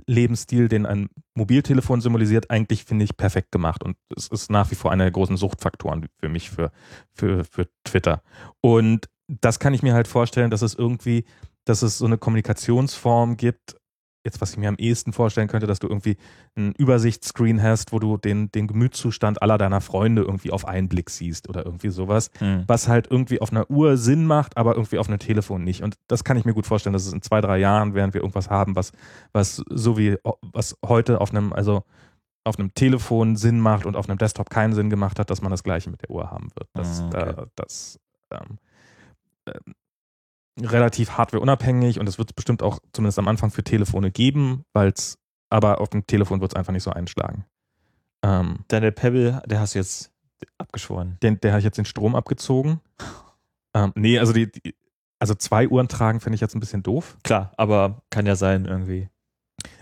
Lebensstil, 0.08 0.68
den 0.68 0.86
ein 0.86 1.10
Mobiltelefon 1.36 2.02
symbolisiert, 2.02 2.50
eigentlich 2.50 2.86
finde 2.86 3.06
ich 3.06 3.18
perfekt 3.18 3.52
gemacht. 3.52 3.84
Und 3.84 3.98
es 4.16 4.28
ist 4.28 4.50
nach 4.50 4.72
wie 4.72 4.76
vor 4.76 4.92
einer 4.92 5.06
der 5.06 5.12
großen 5.12 5.38
Suchtfaktoren 5.38 6.08
für 6.20 6.30
mich 6.30 6.50
für, 6.50 6.72
für, 7.14 7.44
für 7.44 7.68
Twitter. 7.84 8.22
Und 8.62 9.08
das 9.28 9.60
kann 9.60 9.74
ich 9.74 9.84
mir 9.84 9.94
halt 9.94 10.08
vorstellen, 10.08 10.50
dass 10.50 10.62
es 10.62 10.74
irgendwie, 10.74 11.26
dass 11.66 11.82
es 11.82 11.98
so 11.98 12.06
eine 12.06 12.18
Kommunikationsform 12.18 13.38
gibt, 13.38 13.76
jetzt 14.26 14.42
was 14.42 14.52
ich 14.52 14.58
mir 14.58 14.68
am 14.70 14.76
ehesten 14.78 15.14
vorstellen 15.14 15.48
könnte, 15.48 15.66
dass 15.68 15.80
du 15.80 15.88
irgendwie 15.88 16.18
einen 16.56 16.74
Übersichtsscreen 16.74 17.62
hast, 17.64 17.92
wo 17.94 18.00
du 18.00 18.18
den, 18.18 18.52
den 18.52 18.68
Gemütszustand 18.68 19.42
aller 19.42 19.58
deiner 19.58 19.82
Freunde 19.82 20.24
irgendwie 20.24 20.52
auf 20.52 20.68
einen 20.68 20.90
Blick 20.90 21.10
siehst 21.10 21.48
oder 21.50 21.66
irgendwie 21.66 21.90
sowas, 21.90 22.30
Mhm. 22.42 22.64
was 22.68 22.88
halt 22.88 23.08
irgendwie 23.10 23.40
auf 23.42 23.52
einer 23.52 23.70
Uhr 23.72 23.96
Sinn 23.98 24.26
macht, 24.26 24.58
aber 24.58 24.76
irgendwie 24.76 24.98
auf 24.98 25.08
einem 25.08 25.20
Telefon 25.20 25.64
nicht. 25.64 25.84
Und 25.84 25.96
das 26.08 26.24
kann 26.24 26.38
ich 26.38 26.46
mir 26.46 26.54
gut 26.54 26.68
vorstellen, 26.68 26.94
dass 26.94 27.06
es 27.06 27.14
in 27.14 27.22
zwei, 27.22 27.40
drei 27.42 27.58
Jahren, 27.60 27.94
während 27.94 28.14
wir 28.14 28.22
irgendwas 28.22 28.50
haben, 28.50 28.76
was, 28.76 28.92
was 29.32 29.64
so 29.70 29.98
wie 29.98 30.18
was 30.52 30.76
heute 30.86 31.22
auf 31.22 31.32
einem, 31.32 31.54
also 31.54 31.84
auf 32.44 32.58
einem 32.60 32.74
Telefon 32.74 33.36
Sinn 33.36 33.60
macht 33.60 33.86
und 33.86 33.96
auf 33.96 34.10
einem 34.10 34.18
Desktop 34.18 34.50
keinen 34.50 34.74
Sinn 34.74 34.90
gemacht 34.90 35.20
hat, 35.20 35.30
dass 35.30 35.42
man 35.42 35.52
das 35.52 35.64
gleiche 35.64 35.90
mit 35.90 36.02
der 36.02 36.10
Uhr 36.10 36.30
haben 36.32 36.50
wird. 36.56 36.68
Das, 36.74 37.02
Ah, 37.02 37.08
okay. 37.08 37.30
äh, 37.42 37.46
das 37.56 38.00
ähm, 38.32 38.58
ähm, 39.48 39.76
relativ 40.62 41.12
hardwareunabhängig 41.12 42.00
und 42.00 42.08
es 42.08 42.18
wird 42.18 42.32
es 42.32 42.34
bestimmt 42.34 42.64
auch 42.64 42.80
zumindest 42.94 43.20
am 43.20 43.28
Anfang 43.28 43.52
für 43.52 43.64
Telefone 43.64 44.12
geben, 44.12 44.64
weil 44.74 44.90
es, 44.90 45.18
aber 45.50 45.82
auf 45.82 45.90
dem 45.90 46.06
Telefon 46.08 46.42
wird 46.42 46.52
es 46.52 46.56
einfach 46.56 46.74
nicht 46.74 46.84
so 46.84 46.92
einschlagen. 46.92 47.46
Ähm, 48.24 48.60
Deine 48.68 48.92
Pebble, 48.92 49.42
der 49.46 49.60
hast 49.60 49.76
du 49.76 49.80
jetzt 49.80 50.12
abgeschworen. 50.58 51.18
den, 51.24 51.40
der 51.40 51.58
ich 51.58 51.64
jetzt 51.64 51.78
den 51.78 51.86
Strom 51.86 52.16
abgezogen. 52.16 52.82
Ähm, 53.74 53.92
nee, 53.96 54.20
also 54.20 54.34
die, 54.34 54.52
die, 54.52 54.76
also 55.20 55.36
zwei 55.36 55.68
Uhren 55.68 55.88
tragen 55.88 56.20
finde 56.20 56.36
ich 56.36 56.42
jetzt 56.42 56.56
ein 56.56 56.60
bisschen 56.60 56.84
doof. 56.84 57.18
Klar, 57.24 57.52
aber 57.58 58.02
kann 58.10 58.26
ja 58.26 58.36
sein 58.36 58.66
irgendwie. 58.66 59.10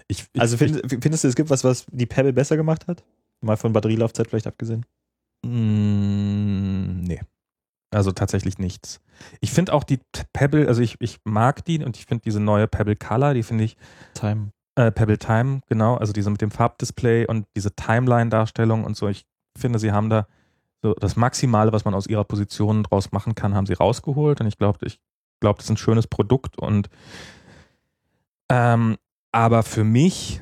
Ich, 0.08 0.26
ich, 0.34 0.42
Also 0.42 0.58
find, 0.58 0.82
findest 1.02 1.24
du, 1.24 1.28
es 1.28 1.36
gibt 1.36 1.50
was, 1.50 1.64
was 1.64 1.86
die 1.92 2.06
Pebble 2.06 2.34
besser 2.34 2.58
gemacht 2.58 2.88
hat? 2.88 3.04
Mal 3.42 3.58
von 3.58 3.74
Batterielaufzeit 3.74 4.28
vielleicht 4.28 4.48
abgesehen? 4.48 4.86
ich, 5.44 5.50
mm, 5.50 7.02
nee. 7.02 7.22
Also 7.90 8.12
tatsächlich 8.12 8.58
nichts. 8.58 9.00
Ich 9.40 9.52
finde 9.52 9.74
auch 9.74 9.84
die 9.84 10.00
Pebble, 10.34 10.68
also 10.68 10.82
ich, 10.82 10.98
ich 11.00 11.20
mag 11.24 11.64
die 11.66 11.84
und 11.84 11.98
ich 11.98 12.06
finde 12.06 12.24
diese 12.24 12.40
neue 12.40 12.68
Pebble 12.68 12.96
Color, 12.96 13.34
die 13.34 13.44
finde 13.44 13.64
ich 13.64 13.78
Time. 14.14 14.52
Äh, 14.76 14.92
Pebble 14.92 15.18
Time, 15.18 15.62
genau, 15.68 15.96
also 15.96 16.14
diese 16.14 16.30
mit 16.30 16.42
dem 16.42 16.52
Farbdisplay 16.52 17.26
und 17.26 17.48
diese 17.56 17.76
Timeline-Darstellung 17.76 18.84
und 18.84 18.98
so. 18.98 19.08
Ich 19.08 19.26
finde, 19.58 19.80
sie 19.80 19.92
haben 19.92 20.10
da 20.10 20.28
so 20.84 20.94
das 20.94 21.16
Maximale, 21.16 21.72
was 21.72 21.86
man 21.86 21.94
aus 21.94 22.08
ihrer 22.08 22.24
Position 22.24 22.84
draus 22.84 23.12
machen 23.12 23.36
kann, 23.36 23.56
haben 23.56 23.66
sie 23.66 23.74
rausgeholt. 23.74 24.42
Und 24.42 24.48
ich 24.48 24.58
glaube, 24.58 24.86
ich 24.86 25.00
glaube, 25.40 25.58
das 25.58 25.66
ist 25.66 25.72
ein 25.72 25.78
schönes 25.78 26.08
Produkt. 26.08 26.58
Und 26.60 26.90
ähm, 28.50 28.98
aber 29.32 29.64
für 29.64 29.84
mich, 29.84 30.42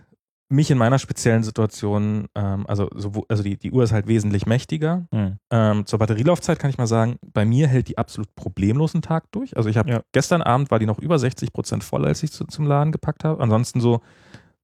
mich 0.49 0.69
in 0.69 0.77
meiner 0.77 0.99
speziellen 0.99 1.43
Situation, 1.43 2.27
ähm, 2.35 2.65
also, 2.67 2.87
so, 2.93 3.25
also 3.29 3.41
die, 3.41 3.57
die 3.57 3.71
Uhr 3.71 3.83
ist 3.83 3.91
halt 3.91 4.07
wesentlich 4.07 4.45
mächtiger. 4.45 5.07
Hm. 5.11 5.37
Ähm, 5.51 5.85
zur 5.85 5.99
Batterielaufzeit 5.99 6.59
kann 6.59 6.69
ich 6.69 6.77
mal 6.77 6.87
sagen, 6.87 7.17
bei 7.25 7.45
mir 7.45 7.67
hält 7.67 7.87
die 7.87 7.97
absolut 7.97 8.33
problemlos 8.35 8.93
einen 8.93 9.01
Tag 9.01 9.31
durch. 9.31 9.57
Also 9.57 9.69
ich 9.69 9.77
habe 9.77 9.89
Ja. 9.89 10.01
gestern 10.11 10.41
Abend 10.41 10.69
war 10.69 10.79
die 10.79 10.85
noch 10.85 10.99
über 10.99 11.17
60 11.17 11.51
Prozent 11.51 11.83
voll, 11.83 12.05
als 12.05 12.21
ich 12.21 12.31
zu, 12.31 12.45
zum 12.45 12.67
Laden 12.67 12.91
gepackt 12.91 13.23
habe. 13.23 13.41
Ansonsten 13.41 13.79
so 13.81 14.01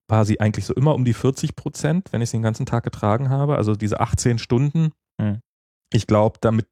war 0.08 0.26
sie 0.26 0.40
eigentlich 0.40 0.66
so 0.66 0.74
immer 0.74 0.94
um 0.94 1.04
die 1.06 1.14
40 1.14 1.56
Prozent, 1.56 2.10
wenn 2.12 2.22
ich 2.22 2.30
sie 2.30 2.38
den 2.38 2.44
ganzen 2.44 2.66
Tag 2.66 2.84
getragen 2.84 3.30
habe. 3.30 3.56
Also 3.56 3.76
diese 3.76 4.00
18 4.00 4.38
Stunden. 4.38 4.92
Hm. 5.20 5.40
Ich 5.92 6.06
glaube, 6.06 6.38
damit 6.42 6.68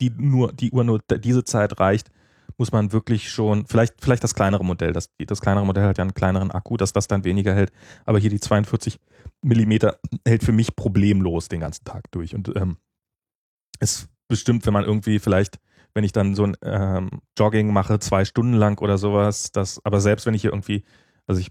die 0.00 0.10
nur 0.10 0.52
die 0.52 0.70
Uhr 0.72 0.84
nur 0.84 1.00
diese 1.00 1.44
Zeit 1.44 1.78
reicht, 1.80 2.10
muss 2.58 2.72
man 2.72 2.92
wirklich 2.92 3.30
schon, 3.30 3.66
vielleicht, 3.66 3.94
vielleicht 4.00 4.24
das 4.24 4.34
kleinere 4.34 4.64
Modell, 4.64 4.92
das, 4.92 5.10
das 5.26 5.40
kleinere 5.40 5.66
Modell 5.66 5.84
hat 5.84 5.98
ja 5.98 6.02
einen 6.02 6.14
kleineren 6.14 6.50
Akku, 6.50 6.76
dass 6.76 6.92
das 6.92 7.08
dann 7.08 7.24
weniger 7.24 7.54
hält, 7.54 7.72
aber 8.04 8.18
hier 8.18 8.30
die 8.30 8.40
42 8.40 8.98
Millimeter 9.42 9.98
hält 10.26 10.44
für 10.44 10.52
mich 10.52 10.74
problemlos 10.76 11.48
den 11.48 11.60
ganzen 11.60 11.84
Tag 11.84 12.10
durch 12.12 12.34
und 12.34 12.54
ähm, 12.56 12.76
ist 13.80 14.08
bestimmt, 14.28 14.64
wenn 14.66 14.72
man 14.72 14.84
irgendwie 14.84 15.18
vielleicht, 15.18 15.58
wenn 15.94 16.04
ich 16.04 16.12
dann 16.12 16.34
so 16.34 16.44
ein 16.44 16.56
ähm, 16.62 17.10
Jogging 17.38 17.72
mache, 17.72 17.98
zwei 17.98 18.24
Stunden 18.24 18.54
lang 18.54 18.80
oder 18.80 18.98
sowas, 18.98 19.52
das, 19.52 19.80
aber 19.84 20.00
selbst 20.00 20.26
wenn 20.26 20.34
ich 20.34 20.42
hier 20.42 20.52
irgendwie, 20.52 20.84
also 21.26 21.40
ich, 21.40 21.50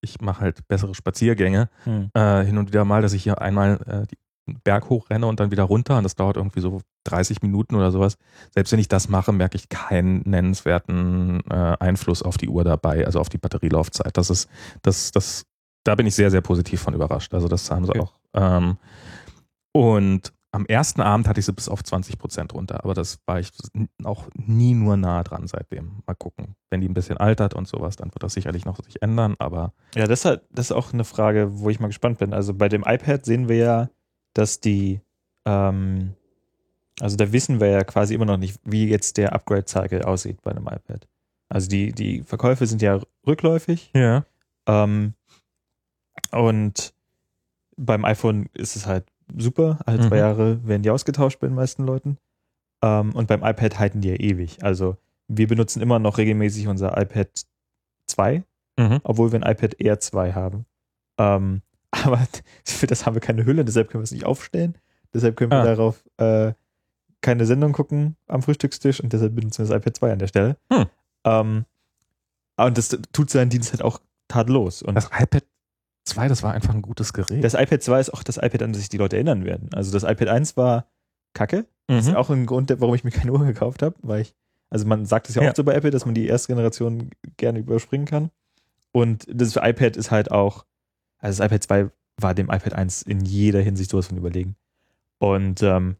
ich 0.00 0.20
mache 0.20 0.40
halt 0.40 0.66
bessere 0.68 0.94
Spaziergänge, 0.94 1.68
Hm. 1.84 2.10
äh, 2.14 2.44
hin 2.44 2.58
und 2.58 2.68
wieder 2.68 2.84
mal, 2.84 3.02
dass 3.02 3.12
ich 3.12 3.22
hier 3.22 3.40
einmal 3.40 3.74
äh, 3.86 4.06
den 4.06 4.18
Berg 4.64 4.88
hochrenne 4.88 5.26
und 5.26 5.40
dann 5.40 5.50
wieder 5.50 5.64
runter 5.64 5.96
und 5.98 6.04
das 6.04 6.14
dauert 6.14 6.36
irgendwie 6.36 6.60
so 6.60 6.80
30 7.04 7.42
Minuten 7.42 7.74
oder 7.74 7.90
sowas. 7.90 8.16
Selbst 8.54 8.72
wenn 8.72 8.78
ich 8.78 8.88
das 8.88 9.08
mache, 9.08 9.32
merke 9.32 9.56
ich 9.56 9.68
keinen 9.68 10.22
nennenswerten 10.28 11.40
äh, 11.50 11.76
Einfluss 11.80 12.22
auf 12.22 12.36
die 12.36 12.48
Uhr 12.48 12.64
dabei, 12.64 13.04
also 13.06 13.20
auf 13.20 13.28
die 13.28 13.38
Batterielaufzeit. 13.38 14.16
Das 14.16 14.30
ist, 14.30 14.48
das, 14.82 15.10
das, 15.12 15.44
da 15.84 15.94
bin 15.94 16.06
ich 16.06 16.14
sehr, 16.14 16.30
sehr 16.30 16.40
positiv 16.42 16.80
von 16.80 16.94
überrascht. 16.94 17.34
Also 17.34 17.48
das 17.48 17.70
haben 17.70 17.84
sie 17.84 17.90
Okay. 17.90 18.00
auch. 18.00 18.12
Ähm, 18.34 18.76
und 19.72 20.32
am 20.54 20.66
ersten 20.66 21.00
Abend 21.00 21.26
hatte 21.28 21.40
ich 21.40 21.46
sie 21.46 21.52
bis 21.54 21.68
auf 21.68 21.82
20 21.82 22.18
Prozent 22.18 22.52
runter, 22.52 22.84
aber 22.84 22.92
das 22.92 23.18
war 23.24 23.40
ich 23.40 23.50
auch 24.04 24.26
nie 24.34 24.74
nur 24.74 24.98
nah 24.98 25.22
dran 25.22 25.46
seitdem. 25.46 26.02
Mal 26.06 26.14
gucken. 26.14 26.56
Wenn 26.68 26.82
die 26.82 26.88
ein 26.90 26.94
bisschen 26.94 27.16
altert 27.16 27.54
und 27.54 27.66
sowas, 27.66 27.96
dann 27.96 28.08
wird 28.12 28.22
das 28.22 28.34
sicherlich 28.34 28.66
noch 28.66 28.78
sich 28.84 29.00
ändern, 29.00 29.34
aber 29.38 29.72
Ja, 29.94 30.06
das 30.06 30.20
ist, 30.20 30.24
halt, 30.26 30.42
das 30.50 30.66
ist 30.66 30.72
auch 30.72 30.92
eine 30.92 31.04
Frage, 31.04 31.48
wo 31.60 31.70
ich 31.70 31.80
mal 31.80 31.86
gespannt 31.86 32.18
bin. 32.18 32.34
Also 32.34 32.52
bei 32.52 32.68
dem 32.68 32.84
iPad 32.86 33.24
sehen 33.24 33.48
wir 33.48 33.56
ja, 33.56 33.88
dass 34.34 34.60
die, 34.60 35.00
ähm, 35.44 36.14
also 37.00 37.16
da 37.16 37.32
wissen 37.32 37.60
wir 37.60 37.68
ja 37.68 37.84
quasi 37.84 38.14
immer 38.14 38.24
noch 38.26 38.36
nicht, 38.36 38.58
wie 38.64 38.88
jetzt 38.88 39.16
der 39.16 39.32
Upgrade-Cycle 39.34 40.02
aussieht 40.04 40.40
bei 40.42 40.50
einem 40.52 40.66
iPad. 40.66 41.06
Also 41.48 41.68
die, 41.68 41.92
die 41.92 42.22
Verkäufe 42.22 42.66
sind 42.66 42.82
ja 42.82 43.00
rückläufig. 43.26 43.90
ja. 43.94 44.24
Ähm, 44.66 45.14
und 46.30 46.94
beim 47.76 48.04
iPhone 48.04 48.48
ist 48.54 48.76
es 48.76 48.86
halt 48.86 49.04
super. 49.36 49.80
Alle 49.86 50.00
zwei 50.00 50.16
Mhm. 50.16 50.20
Jahre 50.20 50.66
werden 50.66 50.82
die 50.82 50.90
ausgetauscht 50.90 51.40
bei 51.40 51.46
den 51.46 51.56
meisten 51.56 51.84
Leuten. 51.84 52.18
Ähm, 52.82 53.12
und 53.14 53.26
beim 53.28 53.42
iPad 53.42 53.78
halten 53.78 54.00
die 54.00 54.08
ja 54.10 54.14
ewig. 54.16 54.62
Also 54.62 54.96
wir 55.28 55.46
benutzen 55.48 55.82
immer 55.82 55.98
noch 55.98 56.18
regelmäßig 56.18 56.68
unser 56.68 56.96
iPad 57.00 57.28
2, 58.06 58.44
Mhm. 58.78 59.00
obwohl 59.04 59.32
wir 59.32 59.42
ein 59.42 59.50
iPad 59.50 59.80
Air 59.80 60.00
2 60.00 60.32
haben. 60.32 60.66
Ähm, 61.18 61.62
aber 61.92 62.20
für 62.64 62.86
das 62.88 63.06
haben 63.06 63.14
wir 63.14 63.20
keine 63.20 63.44
Hülle, 63.44 63.64
deshalb 63.64 63.88
können 63.90 64.02
wir 64.02 64.04
es 64.04 64.12
nicht 64.12 64.24
aufstellen. 64.26 64.76
Deshalb 65.14 65.36
können 65.36 65.50
wir 65.52 65.58
Ah. 65.60 65.64
darauf 65.64 66.02
äh, 66.16 66.52
keine 67.20 67.46
Sendung 67.46 67.72
gucken 67.72 68.16
am 68.26 68.42
Frühstückstisch 68.42 69.00
und 69.00 69.12
deshalb 69.12 69.34
benutzen 69.36 69.58
wir 69.64 69.68
das 69.68 69.76
iPad 69.80 69.96
2 69.96 70.12
an 70.12 70.18
der 70.18 70.26
Stelle. 70.26 70.56
Hm. 70.72 70.86
Ähm, 71.24 71.64
und 72.56 72.78
das 72.78 72.88
tut 73.12 73.30
seinen 73.30 73.48
Dienst 73.50 73.72
halt 73.72 73.82
auch 73.82 74.00
tadellos. 74.28 74.82
Und 74.82 74.94
Das 74.94 75.06
iPad 75.06 75.44
2, 76.04 76.28
das 76.28 76.42
war 76.42 76.52
einfach 76.52 76.74
ein 76.74 76.82
gutes 76.82 77.12
Gerät. 77.12 77.44
Das 77.44 77.54
iPad 77.54 77.82
2 77.82 78.00
ist 78.00 78.12
auch 78.14 78.22
das 78.24 78.38
iPad, 78.38 78.62
an 78.62 78.72
das 78.72 78.80
sich 78.80 78.88
die 78.88 78.96
Leute 78.96 79.16
erinnern 79.16 79.44
werden. 79.44 79.68
Also 79.72 79.92
das 79.92 80.02
iPad 80.02 80.28
1 80.28 80.56
war 80.56 80.86
kacke. 81.34 81.66
Das 81.86 82.06
ist 82.06 82.10
Mhm. 82.10 82.16
auch 82.16 82.30
ein 82.30 82.46
Grund, 82.46 82.74
warum 82.78 82.94
ich 82.94 83.04
mir 83.04 83.10
keine 83.30 83.32
Uhr 83.32 83.44
gekauft 83.44 83.82
habe, 83.82 83.94
weil 84.02 84.22
ich, 84.22 84.34
also 84.70 84.86
man 84.86 85.06
sagt 85.06 85.28
es 85.28 85.34
ja, 85.34 85.42
Ja. 85.42 85.48
oft 85.48 85.56
so 85.56 85.64
bei 85.64 85.74
Apple, 85.74 85.90
dass 85.90 86.06
man 86.06 86.14
die 86.14 86.26
erste 86.26 86.48
Generation 86.48 87.10
gerne 87.36 87.58
überspringen 87.60 88.06
kann. 88.06 88.30
Und 88.92 89.26
das 89.32 89.56
iPad 89.56 89.96
ist 89.96 90.10
halt 90.10 90.30
auch, 90.30 90.64
also 91.22 91.38
das 91.42 91.46
iPad 91.46 91.62
2 91.62 91.90
war 92.18 92.34
dem 92.34 92.50
iPad 92.50 92.74
1 92.74 93.02
in 93.02 93.20
jeder 93.24 93.60
Hinsicht 93.62 93.90
sowas 93.90 94.08
von 94.08 94.18
überlegen. 94.18 94.56
Und 95.18 95.62
ähm, 95.62 95.96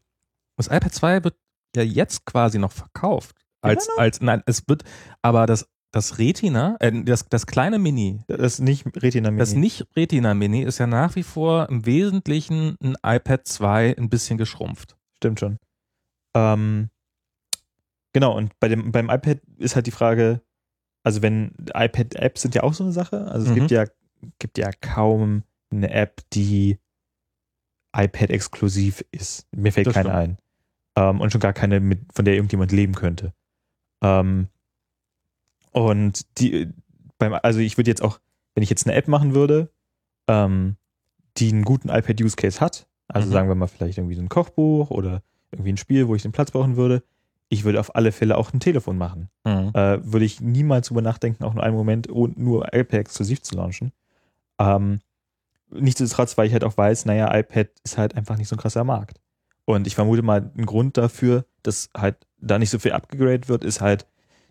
Das 0.57 0.67
iPad 0.67 0.93
2 0.93 1.23
wird 1.23 1.35
ja 1.75 1.81
jetzt 1.83 2.25
quasi 2.25 2.59
noch 2.59 2.71
verkauft. 2.71 3.35
Als, 3.61 3.87
noch? 3.87 3.97
als, 3.97 4.21
nein, 4.21 4.43
es 4.45 4.67
wird, 4.67 4.83
aber 5.21 5.45
das, 5.47 5.67
das 5.91 6.17
Retina, 6.19 6.75
äh, 6.81 7.03
das, 7.03 7.27
das 7.29 7.47
kleine 7.47 7.79
Mini, 7.79 8.21
das 8.27 8.59
nicht 8.59 8.85
Retina 9.01 9.31
Mini. 9.31 9.39
das 9.39 9.53
nicht 9.53 9.87
Retina 9.95 10.33
Mini 10.33 10.61
ist 10.63 10.77
ja 10.79 10.85
nach 10.87 11.15
wie 11.15 11.23
vor 11.23 11.67
im 11.69 11.85
Wesentlichen 11.85 12.77
ein 12.83 12.95
iPad 13.03 13.47
2 13.47 13.95
ein 13.97 14.09
bisschen 14.09 14.37
geschrumpft. 14.37 14.95
Stimmt 15.15 15.39
schon. 15.39 15.57
Ähm, 16.35 16.89
genau, 18.11 18.35
und 18.35 18.57
bei 18.59 18.67
dem, 18.67 18.91
beim 18.91 19.09
iPad 19.09 19.39
ist 19.57 19.75
halt 19.75 19.87
die 19.87 19.91
Frage, 19.91 20.41
also 21.03 21.21
wenn 21.21 21.53
iPad-Apps 21.73 22.41
sind 22.41 22.55
ja 22.55 22.63
auch 22.63 22.73
so 22.73 22.83
eine 22.83 22.93
Sache. 22.93 23.25
Also 23.27 23.45
es 23.47 23.51
Mhm. 23.51 23.55
gibt 23.55 23.71
ja, 23.71 23.85
gibt 24.39 24.57
ja 24.57 24.71
kaum 24.81 25.43
eine 25.71 25.89
App, 25.91 26.21
die 26.33 26.77
iPad-exklusiv 27.95 29.03
ist. 29.11 29.47
Mir 29.55 29.71
fällt 29.71 29.87
Das 29.87 29.93
keine 29.93 30.09
stimmt. 30.09 30.23
ein. 30.23 30.37
Ähm, 30.95 31.21
und 31.21 31.31
schon 31.31 31.41
gar 31.41 31.53
keine, 31.53 31.79
mit, 31.79 32.01
von 32.13 32.25
der 32.25 32.35
irgendjemand 32.35 32.71
leben 32.71 32.93
könnte. 32.93 33.33
Ähm, 34.03 34.47
und 35.71 36.39
die, 36.39 36.69
beim, 37.17 37.33
also 37.41 37.59
ich 37.59 37.77
würde 37.77 37.89
jetzt 37.89 38.01
auch, 38.03 38.19
wenn 38.55 38.63
ich 38.63 38.69
jetzt 38.69 38.85
eine 38.85 38.95
App 38.95 39.07
machen 39.07 39.33
würde, 39.33 39.71
ähm, 40.27 40.77
die 41.37 41.49
einen 41.51 41.63
guten 41.63 41.89
iPad-Use-Case 41.89 42.59
hat, 42.61 42.87
also 43.07 43.27
Mhm. 43.27 43.33
sagen 43.33 43.47
wir 43.47 43.55
mal 43.55 43.67
vielleicht 43.67 43.97
irgendwie 43.97 44.15
so 44.15 44.21
ein 44.21 44.29
Kochbuch 44.29 44.91
oder 44.91 45.23
irgendwie 45.51 45.73
ein 45.73 45.77
Spiel, 45.77 46.07
wo 46.07 46.15
ich 46.15 46.21
den 46.21 46.31
Platz 46.31 46.51
brauchen 46.51 46.75
würde, 46.77 47.03
ich 47.49 47.63
würde 47.63 47.79
auf 47.79 47.95
alle 47.95 48.11
Fälle 48.11 48.37
auch 48.37 48.53
ein 48.53 48.59
Telefon 48.59 48.97
machen. 48.97 49.29
Mhm. 49.45 49.71
Äh, 49.73 50.11
würde 50.13 50.25
ich 50.25 50.41
niemals 50.41 50.87
drüber 50.87 51.01
nachdenken, 51.01 51.43
auch 51.43 51.53
nur 51.53 51.63
einen 51.63 51.75
Moment 51.75 52.07
nur 52.09 52.73
iPad 52.73 52.99
exklusiv 52.99 53.41
zu 53.41 53.55
launchen. 53.55 53.91
Ähm, 54.59 54.99
nichtsdestotrotz, 55.69 56.37
weil 56.37 56.47
ich 56.47 56.53
halt 56.53 56.63
auch 56.63 56.77
weiß, 56.77 57.05
naja, 57.05 57.33
iPad 57.35 57.69
ist 57.83 57.97
halt 57.97 58.15
einfach 58.15 58.37
nicht 58.37 58.47
so 58.47 58.55
ein 58.55 58.59
krasser 58.59 58.83
Markt. 58.83 59.19
Und 59.65 59.87
ich 59.87 59.95
vermute 59.95 60.21
mal, 60.21 60.51
ein 60.57 60.65
Grund 60.65 60.97
dafür, 60.97 61.45
dass 61.63 61.89
halt 61.95 62.17
da 62.37 62.59
nicht 62.59 62.69
so 62.69 62.79
viel 62.79 62.91
abgegradet 62.91 63.47
wird, 63.49 63.63
ist 63.63 63.81
halt, 63.81 64.05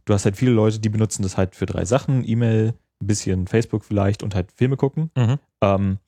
du 0.05 0.15
hast 0.15 0.25
halt 0.25 0.37
viele 0.37 0.53
Leute, 0.53 0.81
die 0.81 0.89
benutzen 0.89 1.23
das 1.23 1.37
halt 1.37 1.55
für 1.55 1.67
drei 1.67 1.85
Sachen, 1.85 2.27
E-Mail, 2.27 2.75
ein 3.01 3.07
bisschen 3.07 3.47
Facebook 3.47 3.85
vielleicht 3.85 4.23
und 4.23 4.35
halt 4.35 4.53
Filme 4.53 4.77
gucken. 4.77 5.11
Mhm. 5.17 5.39
Ähm, 5.61 5.99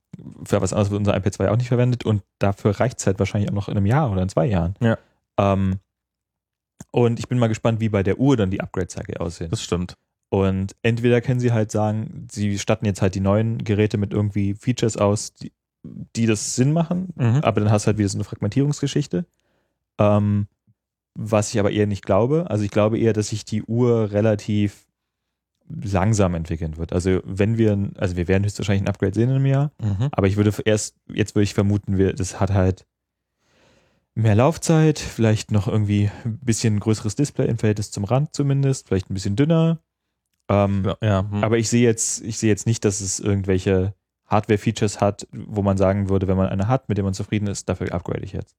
für 0.44 0.62
was 0.62 0.72
anderes 0.72 0.90
wird 0.90 1.00
unser 1.00 1.16
iPad 1.16 1.34
2 1.34 1.50
auch 1.50 1.56
nicht 1.56 1.68
verwendet 1.68 2.04
und 2.04 2.22
dafür 2.38 2.78
reicht 2.78 2.98
es 3.00 3.06
halt 3.06 3.18
wahrscheinlich 3.18 3.50
auch 3.50 3.54
noch 3.54 3.68
in 3.68 3.76
einem 3.76 3.86
Jahr 3.86 4.10
oder 4.10 4.22
in 4.22 4.28
zwei 4.28 4.46
Jahren. 4.46 4.74
Ja. 4.80 4.96
Ähm, 5.38 5.80
und 6.90 7.18
ich 7.18 7.28
bin 7.28 7.38
mal 7.38 7.48
gespannt, 7.48 7.80
wie 7.80 7.88
bei 7.88 8.02
der 8.02 8.18
Uhr 8.18 8.36
dann 8.36 8.50
die 8.50 8.60
Upgrade-Cycle 8.60 9.18
aussehen. 9.18 9.50
Das 9.50 9.62
stimmt. 9.62 9.96
Und 10.34 10.74
entweder 10.82 11.20
können 11.20 11.38
sie 11.38 11.52
halt 11.52 11.70
sagen, 11.70 12.26
sie 12.28 12.58
statten 12.58 12.86
jetzt 12.86 13.00
halt 13.02 13.14
die 13.14 13.20
neuen 13.20 13.58
Geräte 13.62 13.98
mit 13.98 14.12
irgendwie 14.12 14.54
Features 14.54 14.96
aus, 14.96 15.32
die, 15.34 15.52
die 16.16 16.26
das 16.26 16.56
Sinn 16.56 16.72
machen, 16.72 17.10
Mhm. 17.14 17.40
aber 17.42 17.60
dann 17.60 17.70
hast 17.70 17.84
du 17.84 17.88
halt 17.88 17.98
wieder 17.98 18.08
so 18.08 18.16
eine 18.18 18.24
Fragmentierungsgeschichte. 18.24 19.26
Ähm, 19.98 20.48
was 21.16 21.54
ich 21.54 21.60
aber 21.60 21.70
eher 21.70 21.86
nicht 21.86 22.04
glaube. 22.04 22.50
Also 22.50 22.64
ich 22.64 22.72
glaube 22.72 22.98
eher, 22.98 23.12
dass 23.12 23.28
sich 23.28 23.44
die 23.44 23.62
Uhr 23.62 24.10
relativ 24.10 24.86
langsam 25.68 26.34
entwickeln 26.34 26.76
wird. 26.78 26.92
Also 26.92 27.20
wenn 27.24 27.56
wir, 27.56 27.90
also 27.96 28.16
wir 28.16 28.26
werden 28.26 28.42
höchstwahrscheinlich 28.42 28.82
ein 28.82 28.88
Upgrade 28.88 29.14
sehen 29.14 29.28
in 29.30 29.36
einem 29.36 29.46
Jahr, 29.46 29.70
Mhm. 29.80 30.08
aber 30.10 30.26
ich 30.26 30.36
würde 30.36 30.52
erst, 30.64 30.96
jetzt 31.12 31.36
würde 31.36 31.44
ich 31.44 31.54
vermuten, 31.54 31.96
wir, 31.96 32.12
das 32.12 32.40
hat 32.40 32.50
halt 32.52 32.86
mehr 34.16 34.34
Laufzeit, 34.34 34.98
vielleicht 34.98 35.52
noch 35.52 35.68
irgendwie 35.68 36.10
ein 36.24 36.38
bisschen 36.38 36.80
größeres 36.80 37.14
Display 37.14 37.46
im 37.46 37.58
Verhältnis 37.58 37.92
zum 37.92 38.02
Rand 38.04 38.34
zumindest, 38.34 38.88
vielleicht 38.88 39.10
ein 39.10 39.14
bisschen 39.14 39.36
dünner. 39.36 39.78
Ähm, 40.48 40.84
Ja, 40.84 40.96
ja. 41.02 41.30
hm. 41.30 41.42
aber 41.44 41.58
ich 41.58 41.68
sehe 41.68 41.82
jetzt, 41.82 42.22
ich 42.22 42.38
sehe 42.38 42.50
jetzt 42.50 42.66
nicht, 42.66 42.84
dass 42.84 43.00
es 43.00 43.20
irgendwelche 43.20 43.94
Hardware-Features 44.26 45.00
hat, 45.00 45.26
wo 45.32 45.62
man 45.62 45.76
sagen 45.76 46.08
würde, 46.08 46.28
wenn 46.28 46.36
man 46.36 46.48
eine 46.48 46.68
hat, 46.68 46.88
mit 46.88 46.98
der 46.98 47.04
man 47.04 47.14
zufrieden 47.14 47.46
ist, 47.46 47.68
dafür 47.68 47.92
upgrade 47.92 48.24
ich 48.24 48.32
jetzt. 48.32 48.56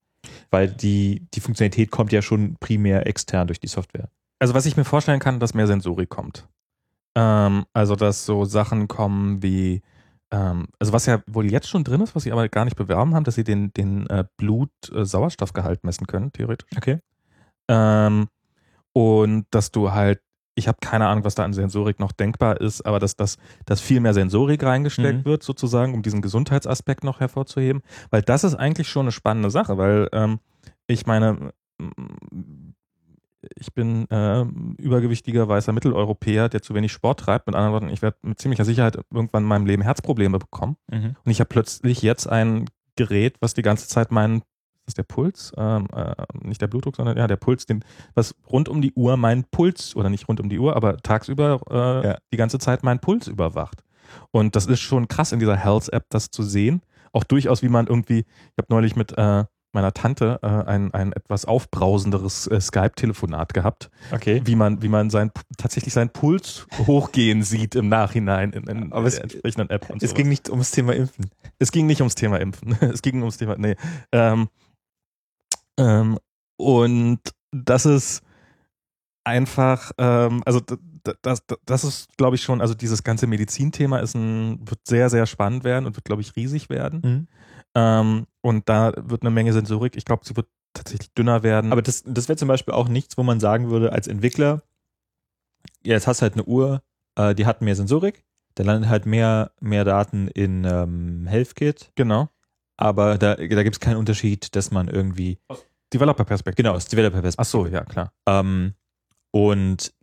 Weil 0.50 0.68
die, 0.68 1.28
die 1.34 1.40
Funktionalität 1.40 1.92
kommt 1.92 2.12
ja 2.12 2.22
schon 2.22 2.56
primär 2.60 3.06
extern 3.08 3.48
durch 3.48 3.60
die 3.60 3.68
Software. 3.68 4.10
Also 4.40 4.54
was 4.54 4.66
ich 4.66 4.78
mir 4.78 4.86
vorstellen 4.86 5.20
kann, 5.20 5.40
dass 5.40 5.54
mehr 5.54 5.68
Sensorik 5.68 6.10
kommt. 6.10 6.48
Ähm, 7.16 7.66
also 7.74 7.96
dass 7.96 8.26
so 8.26 8.46
Sachen 8.46 8.88
kommen 8.88 9.42
wie, 9.42 9.82
ähm, 10.32 10.68
also 10.80 10.94
was 10.94 11.06
ja 11.06 11.22
wohl 11.28 11.50
jetzt 11.50 11.70
schon 11.70 11.84
drin 11.84 12.02
ist, 12.02 12.16
was 12.16 12.24
sie 12.24 12.32
aber 12.32 12.48
gar 12.50 12.66
nicht 12.66 12.76
bewerben 12.76 13.16
haben, 13.16 13.24
dass 13.24 13.36
sie 13.36 13.44
den, 13.44 13.72
den 13.74 14.08
äh, 14.08 14.26
Blut-Sauerstoffgehalt 14.38 15.84
messen 15.84 16.08
können, 16.08 16.32
theoretisch. 16.32 16.70
Okay. 16.78 17.00
Ähm, 17.68 18.28
und 18.94 19.46
dass 19.52 19.72
du 19.72 19.92
halt, 19.92 20.22
ich 20.56 20.68
habe 20.68 20.78
keine 20.82 21.08
Ahnung, 21.08 21.26
was 21.26 21.36
da 21.36 21.44
an 21.44 21.54
Sensorik 21.54 22.00
noch 22.00 22.14
denkbar 22.14 22.62
ist, 22.62 22.86
aber 22.86 23.00
dass, 23.00 23.16
dass, 23.16 23.38
dass 23.66 23.82
viel 23.82 24.00
mehr 24.00 24.14
Sensorik 24.14 24.64
reingesteckt 24.64 25.20
Mhm. 25.20 25.26
wird, 25.26 25.44
sozusagen, 25.44 25.94
um 25.94 26.02
diesen 26.02 26.22
Gesundheitsaspekt 26.22 27.04
noch 27.04 27.20
hervorzuheben. 27.20 27.82
Weil 28.10 28.22
das 28.22 28.44
ist 28.46 28.56
eigentlich 28.56 28.88
schon 28.88 29.04
eine 29.06 29.12
spannende 29.12 29.50
Sache, 29.50 29.78
weil 29.78 30.08
ähm, 30.14 30.40
ich 30.88 31.06
meine, 31.06 31.52
mm, 31.78 32.72
ich 33.58 33.74
bin 33.74 34.10
äh, 34.10 34.42
übergewichtiger 34.78 35.48
weißer 35.48 35.72
Mitteleuropäer, 35.72 36.50
der 36.50 36.62
zu 36.62 36.74
wenig 36.74 36.92
Sport 36.92 37.20
treibt. 37.20 37.48
Mit 37.48 37.56
anderen 37.56 37.74
Worten, 37.74 37.90
ich 37.90 38.02
werde 38.02 38.18
mit 38.24 38.40
ziemlicher 38.40 38.66
Sicherheit 38.66 38.98
irgendwann 39.14 39.44
in 39.44 39.50
meinem 39.50 39.66
Leben 39.68 39.84
Herzprobleme 39.84 40.40
bekommen. 40.40 40.78
Mhm. 40.90 41.16
Und 41.24 41.32
ich 41.32 41.40
habe 41.40 41.50
plötzlich 41.50 42.02
jetzt 42.02 42.28
ein 42.28 42.66
Gerät, 42.96 43.36
was 43.42 43.54
die 43.54 43.62
ganze 43.62 43.88
Zeit 43.88 44.12
meinen, 44.12 44.42
ist 44.88 44.88
das 44.88 44.94
der 44.96 45.04
Puls? 45.04 45.52
Ähm, 45.58 45.88
äh, 45.96 46.14
nicht 46.44 46.62
der 46.62 46.68
Blutdruck, 46.68 46.96
sondern 46.96 47.18
ja, 47.18 47.26
der 47.28 47.38
Puls, 47.38 47.66
den, 47.66 47.84
was 48.14 48.36
rund 48.52 48.70
um 48.70 48.82
die 48.82 48.94
Uhr 48.94 49.18
meinen 49.18 49.44
Puls, 49.46 49.96
oder 49.96 50.10
nicht 50.10 50.28
rund 50.28 50.40
um 50.40 50.50
die 50.50 50.60
Uhr, 50.60 50.76
aber 50.76 50.98
tagsüber 50.98 51.60
äh, 51.70 52.08
Ja. 52.08 52.18
die 52.32 52.38
ganze 52.38 52.60
Zeit 52.60 52.84
meinen 52.84 53.00
Puls 53.00 53.28
überwacht. 53.28 53.84
Und 54.32 54.56
das 54.56 54.68
ist 54.68 54.82
schon 54.82 55.08
krass 55.08 55.32
in 55.32 55.40
dieser 55.40 55.58
Health-App, 55.58 56.06
das 56.10 56.30
zu 56.30 56.44
sehen. 56.44 56.82
Auch 57.14 57.24
durchaus, 57.24 57.64
wie 57.64 57.70
man 57.70 57.88
irgendwie, 57.88 58.20
ich 58.20 58.58
habe 58.58 58.68
neulich 58.70 58.96
mit 58.96 59.18
äh, 59.18 59.46
meiner 59.74 59.94
Tante 59.94 60.40
äh, 60.42 60.48
ein, 60.48 60.94
ein 60.94 61.12
etwas 61.12 61.44
aufbrausenderes 61.46 62.48
äh, 62.48 62.62
Skype-Telefonat 62.62 63.54
gehabt, 63.54 63.90
Okay. 64.12 64.42
wie 64.46 64.56
man, 64.56 64.82
wie 64.82 64.88
man 64.88 65.10
sein, 65.10 65.32
tatsächlich 65.58 65.94
seinen 65.94 66.10
Puls 66.12 66.66
hochgehen 66.88 67.44
sieht 67.44 67.76
im 67.76 67.90
Nachhinein 67.90 68.52
in, 68.54 68.68
in 68.68 68.94
Aber 68.94 69.08
es- 69.08 69.16
der 69.16 69.24
entsprechenden 69.24 69.70
App. 69.70 69.90
Und 69.90 70.02
Es 70.02 70.12
sowas. 70.12 70.18
ging 70.18 70.30
nicht 70.30 70.50
ums 70.50 70.72
Thema 70.72 70.94
Impfen. 70.96 71.30
Es 71.60 71.72
ging 71.72 71.88
nicht 71.88 72.00
ums 72.02 72.16
Thema 72.16 72.40
Impfen. 72.40 72.76
Es 72.82 73.02
ging 73.02 73.20
ums 73.20 73.38
Thema, 73.38 73.56
nee. 73.58 73.76
Ähm, 74.14 74.48
ähm, 75.78 76.20
und 76.58 77.20
das 77.52 77.86
ist 77.86 78.22
einfach, 79.24 79.92
ähm, 79.98 80.44
also 80.46 80.62
das, 81.22 81.44
das 81.66 81.84
ist, 81.84 82.18
glaube 82.18 82.36
ich, 82.36 82.44
schon, 82.44 82.62
also 82.62 82.74
dieses 82.74 83.04
ganze 83.04 83.28
Medizinthema 83.28 84.00
ist 84.00 84.16
ein, 84.16 84.60
wird 84.68 84.80
sehr, 84.88 85.10
sehr 85.10 85.26
spannend 85.26 85.64
werden 85.64 85.86
und 85.86 85.96
wird, 85.96 86.06
glaube 86.06 86.22
ich, 86.22 86.36
riesig 86.36 86.70
werden. 86.70 87.02
Mhm. 87.04 87.28
Ähm, 87.76 88.28
und 88.42 88.70
da 88.70 88.94
wird 88.98 89.22
eine 89.22 89.32
Menge 89.32 89.54
Sensorik, 89.54 89.96
ich 89.96 90.06
glaube, 90.06 90.26
sie 90.26 90.36
wird 90.36 90.48
tatsächlich 90.74 91.14
dünner 91.14 91.44
werden. 91.44 91.72
Aber 91.72 91.82
das, 91.82 92.04
das 92.06 92.28
wäre 92.28 92.38
zum 92.38 92.48
Beispiel 92.48 92.74
auch 92.74 92.88
nichts, 92.88 93.18
wo 93.18 93.24
man 93.24 93.40
sagen 93.40 93.70
würde, 93.70 93.92
als 93.92 94.08
Entwickler, 94.08 94.62
ja, 95.84 95.94
jetzt 95.94 96.08
hast 96.08 96.22
du 96.22 96.24
halt 96.24 96.34
eine 96.34 96.44
Uhr, 96.44 96.82
äh, 97.16 97.34
die 97.36 97.46
hat 97.46 97.62
mehr 97.62 97.76
Sensorik, 97.76 98.24
da 98.56 98.64
landet 98.64 98.90
halt 98.90 99.06
mehr, 99.06 99.52
mehr 99.60 99.84
Daten 99.84 100.28
in 100.28 100.64
ähm, 100.64 101.28
HealthKit, 101.28 101.92
genau. 101.96 102.30
Aber 102.78 103.18
da, 103.18 103.36
da 103.36 103.64
gibt 103.64 103.76
es 103.76 103.80
keinen 103.80 103.98
Unterschied, 103.98 104.56
dass 104.56 104.72
man 104.72 104.88
irgendwie, 104.88 105.40
Developer-Perspektive. 105.94 106.64
genau, 106.64 106.76
aus 106.76 106.88
developer 106.88 107.22
Ach 107.38 107.46
so, 107.46 107.68
ja, 107.68 107.84
klar. 107.84 108.12
Ähm, 108.28 108.74
und 109.32 109.94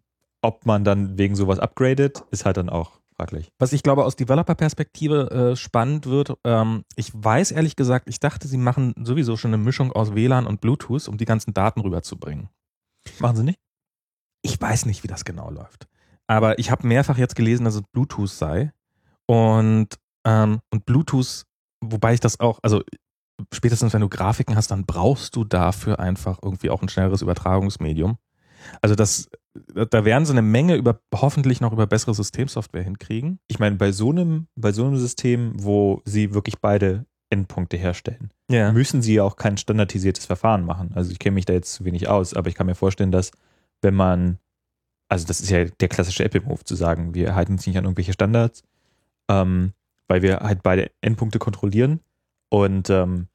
ob 0.42 0.66
man 0.66 0.84
dann 0.84 1.18
wegen 1.18 1.36
sowas 1.36 1.58
upgradet, 1.58 2.24
ist 2.30 2.44
halt 2.44 2.56
dann 2.56 2.68
auch 2.68 3.00
fraglich. 3.16 3.50
Was 3.58 3.72
ich 3.72 3.82
glaube 3.82 4.04
aus 4.04 4.16
Developer-Perspektive 4.16 5.52
äh, 5.52 5.56
spannend 5.56 6.06
wird, 6.06 6.34
ähm, 6.44 6.84
ich 6.96 7.12
weiß 7.14 7.52
ehrlich 7.52 7.76
gesagt, 7.76 8.08
ich 8.08 8.20
dachte, 8.20 8.48
sie 8.48 8.56
machen 8.56 8.94
sowieso 9.02 9.36
schon 9.36 9.52
eine 9.52 9.62
Mischung 9.62 9.92
aus 9.92 10.14
WLAN 10.14 10.46
und 10.46 10.60
Bluetooth, 10.60 11.08
um 11.08 11.16
die 11.16 11.24
ganzen 11.24 11.54
Daten 11.54 11.80
rüberzubringen. 11.80 12.48
Machen 13.18 13.36
sie 13.36 13.44
nicht? 13.44 13.58
Ich 14.42 14.60
weiß 14.60 14.86
nicht, 14.86 15.04
wie 15.04 15.08
das 15.08 15.24
genau 15.24 15.50
läuft. 15.50 15.86
Aber 16.26 16.58
ich 16.58 16.70
habe 16.70 16.86
mehrfach 16.86 17.18
jetzt 17.18 17.36
gelesen, 17.36 17.64
dass 17.64 17.74
es 17.74 17.82
Bluetooth 17.92 18.30
sei. 18.30 18.72
Und, 19.26 19.88
ähm, 20.26 20.60
und 20.70 20.86
Bluetooth, 20.86 21.44
wobei 21.82 22.14
ich 22.14 22.20
das 22.20 22.40
auch, 22.40 22.58
also 22.62 22.82
spätestens 23.52 23.92
wenn 23.92 24.00
du 24.00 24.08
Grafiken 24.08 24.56
hast, 24.56 24.70
dann 24.70 24.86
brauchst 24.86 25.36
du 25.36 25.44
dafür 25.44 25.98
einfach 25.98 26.38
irgendwie 26.42 26.70
auch 26.70 26.82
ein 26.82 26.88
schnelleres 26.88 27.22
Übertragungsmedium. 27.22 28.18
Also 28.80 28.94
das, 28.94 29.28
da 29.74 30.04
werden 30.04 30.24
sie 30.24 30.32
eine 30.32 30.42
Menge 30.42 30.76
über, 30.76 31.00
hoffentlich 31.14 31.60
noch 31.60 31.72
über 31.72 31.86
bessere 31.86 32.14
Systemsoftware 32.14 32.84
hinkriegen. 32.84 33.40
Ich 33.48 33.58
meine, 33.58 33.76
bei 33.76 33.90
so 33.90 34.10
einem, 34.10 34.46
bei 34.54 34.72
so 34.72 34.84
einem 34.86 34.96
System, 34.96 35.52
wo 35.56 36.00
sie 36.04 36.32
wirklich 36.32 36.60
beide 36.60 37.04
Endpunkte 37.30 37.76
herstellen, 37.76 38.30
Ja. 38.50 38.72
müssen 38.72 39.02
sie 39.02 39.14
ja 39.14 39.24
auch 39.24 39.36
kein 39.36 39.56
standardisiertes 39.56 40.26
Verfahren 40.26 40.64
machen. 40.64 40.92
Also 40.94 41.10
ich 41.10 41.18
kenne 41.18 41.34
mich 41.34 41.46
da 41.46 41.54
jetzt 41.54 41.72
zu 41.72 41.84
wenig 41.84 42.08
aus, 42.08 42.34
aber 42.34 42.48
ich 42.48 42.54
kann 42.54 42.66
mir 42.66 42.74
vorstellen, 42.74 43.10
dass 43.10 43.32
wenn 43.80 43.94
man, 43.94 44.38
also 45.08 45.26
das 45.26 45.40
ist 45.40 45.50
ja 45.50 45.64
der 45.64 45.88
klassische 45.88 46.24
Apple-Move, 46.24 46.64
zu 46.64 46.76
sagen, 46.76 47.14
wir 47.14 47.34
halten 47.34 47.52
uns 47.52 47.66
nicht 47.66 47.76
an 47.76 47.84
irgendwelche 47.84 48.12
Standards, 48.12 48.62
ähm, 49.28 49.72
weil 50.12 50.20
wir 50.20 50.40
halt 50.40 50.62
beide 50.62 50.90
Endpunkte 51.00 51.38
kontrollieren 51.38 52.00
und 52.50 52.90
ähm, 52.90 53.28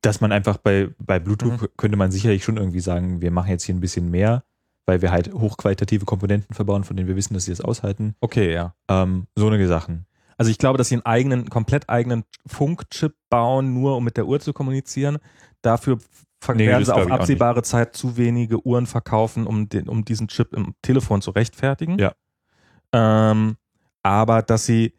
dass 0.00 0.22
man 0.22 0.32
einfach 0.32 0.56
bei, 0.56 0.88
bei 0.98 1.18
Bluetooth 1.18 1.60
Mhm. 1.60 1.68
könnte 1.76 1.98
man 1.98 2.10
sicherlich 2.10 2.42
schon 2.42 2.56
irgendwie 2.56 2.80
sagen, 2.80 3.20
wir 3.20 3.30
machen 3.30 3.50
jetzt 3.50 3.64
hier 3.64 3.74
ein 3.74 3.80
bisschen 3.80 4.10
mehr, 4.10 4.44
weil 4.86 5.02
wir 5.02 5.12
halt 5.12 5.30
hochqualitative 5.34 6.06
Komponenten 6.06 6.54
verbauen, 6.54 6.84
von 6.84 6.96
denen 6.96 7.06
wir 7.06 7.16
wissen, 7.16 7.34
dass 7.34 7.44
sie 7.44 7.50
das 7.52 7.60
aushalten. 7.60 8.14
Okay, 8.22 8.50
ja. 8.54 8.74
Ähm, 8.88 9.26
so 9.36 9.46
eine 9.46 9.66
Sachen. 9.66 10.06
Also 10.38 10.50
ich 10.50 10.56
glaube, 10.56 10.78
dass 10.78 10.88
sie 10.88 10.94
einen 10.94 11.04
eigenen, 11.04 11.50
komplett 11.50 11.90
eigenen 11.90 12.24
Funkchip 12.46 13.14
bauen, 13.28 13.74
nur 13.74 13.98
um 13.98 14.04
mit 14.04 14.16
der 14.16 14.26
Uhr 14.26 14.40
zu 14.40 14.54
kommunizieren. 14.54 15.18
Dafür 15.60 15.98
Nee, 16.54 16.66
werden 16.66 16.82
sie 16.86 16.94
auf 16.94 17.10
absehbare 17.10 17.62
Zeit 17.62 17.94
zu 17.94 18.16
wenige 18.16 18.66
Uhren 18.66 18.86
verkaufen, 18.86 19.46
um, 19.46 19.68
den, 19.68 19.86
um 19.86 20.06
diesen 20.06 20.28
Chip 20.28 20.54
im 20.54 20.74
Telefon 20.80 21.20
zu 21.20 21.30
rechtfertigen. 21.30 21.98
Ja. 21.98 22.14
Ähm, 22.94 23.56
aber 24.04 24.42
dass 24.42 24.66
sie, 24.66 24.92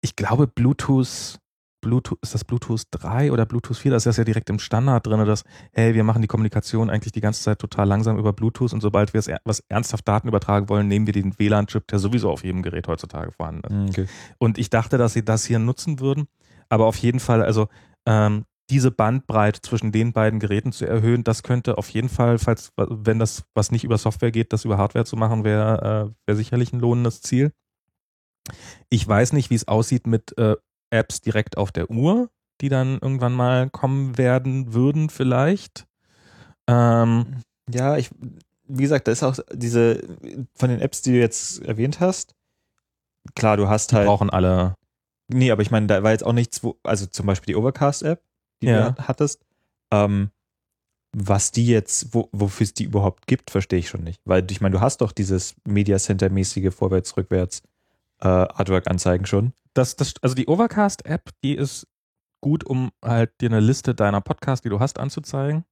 ich 0.00 0.16
glaube, 0.16 0.46
Bluetooth, 0.46 1.38
Bluetooth, 1.82 2.18
ist 2.22 2.34
das 2.34 2.44
Bluetooth 2.44 2.82
3 2.90 3.32
oder 3.32 3.44
Bluetooth 3.44 3.76
4? 3.76 3.90
Das 3.90 4.06
ist 4.06 4.16
ja 4.16 4.24
direkt 4.24 4.48
im 4.50 4.58
Standard 4.58 5.06
drin, 5.06 5.24
dass, 5.26 5.44
hey, 5.72 5.94
wir 5.94 6.04
machen 6.04 6.22
die 6.22 6.28
Kommunikation 6.28 6.90
eigentlich 6.90 7.12
die 7.12 7.20
ganze 7.20 7.42
Zeit 7.42 7.58
total 7.58 7.88
langsam 7.88 8.18
über 8.18 8.32
Bluetooth 8.32 8.72
und 8.72 8.80
sobald 8.80 9.12
wir 9.14 9.18
es 9.18 9.30
was 9.44 9.60
ernsthaft 9.68 10.06
Daten 10.06 10.28
übertragen 10.28 10.68
wollen, 10.68 10.88
nehmen 10.88 11.06
wir 11.06 11.12
den 11.12 11.38
WLAN-Chip, 11.38 11.86
der 11.88 11.98
sowieso 11.98 12.30
auf 12.30 12.44
jedem 12.44 12.62
Gerät 12.62 12.86
heutzutage 12.86 13.32
vorhanden 13.32 13.88
ist. 13.88 13.98
Okay. 13.98 14.08
Und 14.38 14.58
ich 14.58 14.70
dachte, 14.70 14.98
dass 14.98 15.12
sie 15.12 15.24
das 15.24 15.44
hier 15.44 15.58
nutzen 15.58 16.00
würden. 16.00 16.28
Aber 16.68 16.86
auf 16.86 16.96
jeden 16.98 17.18
Fall, 17.18 17.42
also 17.42 17.68
ähm, 18.06 18.44
diese 18.70 18.92
Bandbreite 18.92 19.60
zwischen 19.60 19.90
den 19.90 20.12
beiden 20.12 20.38
Geräten 20.38 20.70
zu 20.70 20.86
erhöhen, 20.86 21.24
das 21.24 21.42
könnte 21.42 21.76
auf 21.76 21.88
jeden 21.88 22.08
Fall, 22.08 22.38
falls, 22.38 22.72
wenn 22.76 23.18
das 23.18 23.42
was 23.54 23.72
nicht 23.72 23.82
über 23.82 23.98
Software 23.98 24.30
geht, 24.30 24.52
das 24.52 24.64
über 24.64 24.78
Hardware 24.78 25.04
zu 25.04 25.16
machen, 25.16 25.42
wäre 25.42 26.12
äh, 26.12 26.28
wär 26.28 26.36
sicherlich 26.36 26.72
ein 26.72 26.78
lohnendes 26.78 27.20
Ziel. 27.22 27.52
Ich 28.88 29.06
weiß 29.06 29.32
nicht, 29.32 29.50
wie 29.50 29.54
es 29.54 29.68
aussieht 29.68 30.06
mit 30.06 30.36
äh, 30.38 30.56
Apps 30.90 31.20
direkt 31.20 31.56
auf 31.56 31.72
der 31.72 31.90
Uhr, 31.90 32.30
die 32.60 32.68
dann 32.68 32.98
irgendwann 33.00 33.32
mal 33.34 33.70
kommen 33.70 34.18
werden 34.18 34.74
würden, 34.74 35.08
vielleicht. 35.10 35.86
Ähm, 36.68 37.42
Ja, 37.72 37.96
ich, 37.96 38.10
wie 38.66 38.82
gesagt, 38.82 39.08
da 39.08 39.12
ist 39.12 39.22
auch 39.22 39.38
diese, 39.52 40.02
von 40.54 40.68
den 40.70 40.80
Apps, 40.80 41.02
die 41.02 41.12
du 41.12 41.18
jetzt 41.18 41.62
erwähnt 41.62 42.00
hast, 42.00 42.34
klar, 43.34 43.56
du 43.56 43.68
hast 43.68 43.92
halt, 43.92 44.06
brauchen 44.06 44.30
alle. 44.30 44.74
nee, 45.28 45.50
aber 45.50 45.62
ich 45.62 45.70
meine, 45.70 45.86
da 45.86 46.02
war 46.02 46.10
jetzt 46.12 46.24
auch 46.24 46.32
nichts, 46.32 46.62
wo, 46.64 46.76
also 46.82 47.06
zum 47.06 47.26
Beispiel 47.26 47.54
die 47.54 47.56
Overcast-App, 47.56 48.22
die 48.62 48.66
Ja. 48.66 48.90
du 48.90 49.06
hattest, 49.08 49.44
ähm, 49.92 50.30
was 51.16 51.50
die 51.50 51.66
jetzt, 51.66 52.14
wo, 52.14 52.28
wofür 52.32 52.64
es 52.64 52.74
die 52.74 52.84
überhaupt 52.84 53.26
gibt, 53.26 53.50
verstehe 53.50 53.78
ich 53.80 53.88
schon 53.88 54.04
nicht. 54.04 54.20
Weil 54.24 54.48
ich 54.50 54.60
meine, 54.60 54.74
du 54.74 54.80
hast 54.80 55.00
doch 55.00 55.10
dieses 55.12 55.54
Media 55.66 55.98
Center-mäßige 55.98 56.72
Vorwärts, 56.72 57.16
Rückwärts 57.16 57.62
äh, 58.20 58.28
Artwork-Anzeigen 58.28 59.26
schon. 59.26 59.52
Das, 59.74 59.96
das, 59.96 60.14
also 60.22 60.34
die 60.34 60.46
Overcast-App, 60.46 61.30
die 61.42 61.54
ist 61.54 61.86
gut, 62.40 62.64
um 62.64 62.90
halt 63.04 63.32
dir 63.40 63.50
eine 63.50 63.60
Liste 63.60 63.94
deiner 63.94 64.20
Podcasts, 64.20 64.62
die 64.62 64.68
du 64.68 64.80
hast, 64.80 64.98
anzuzeigen. 64.98 65.64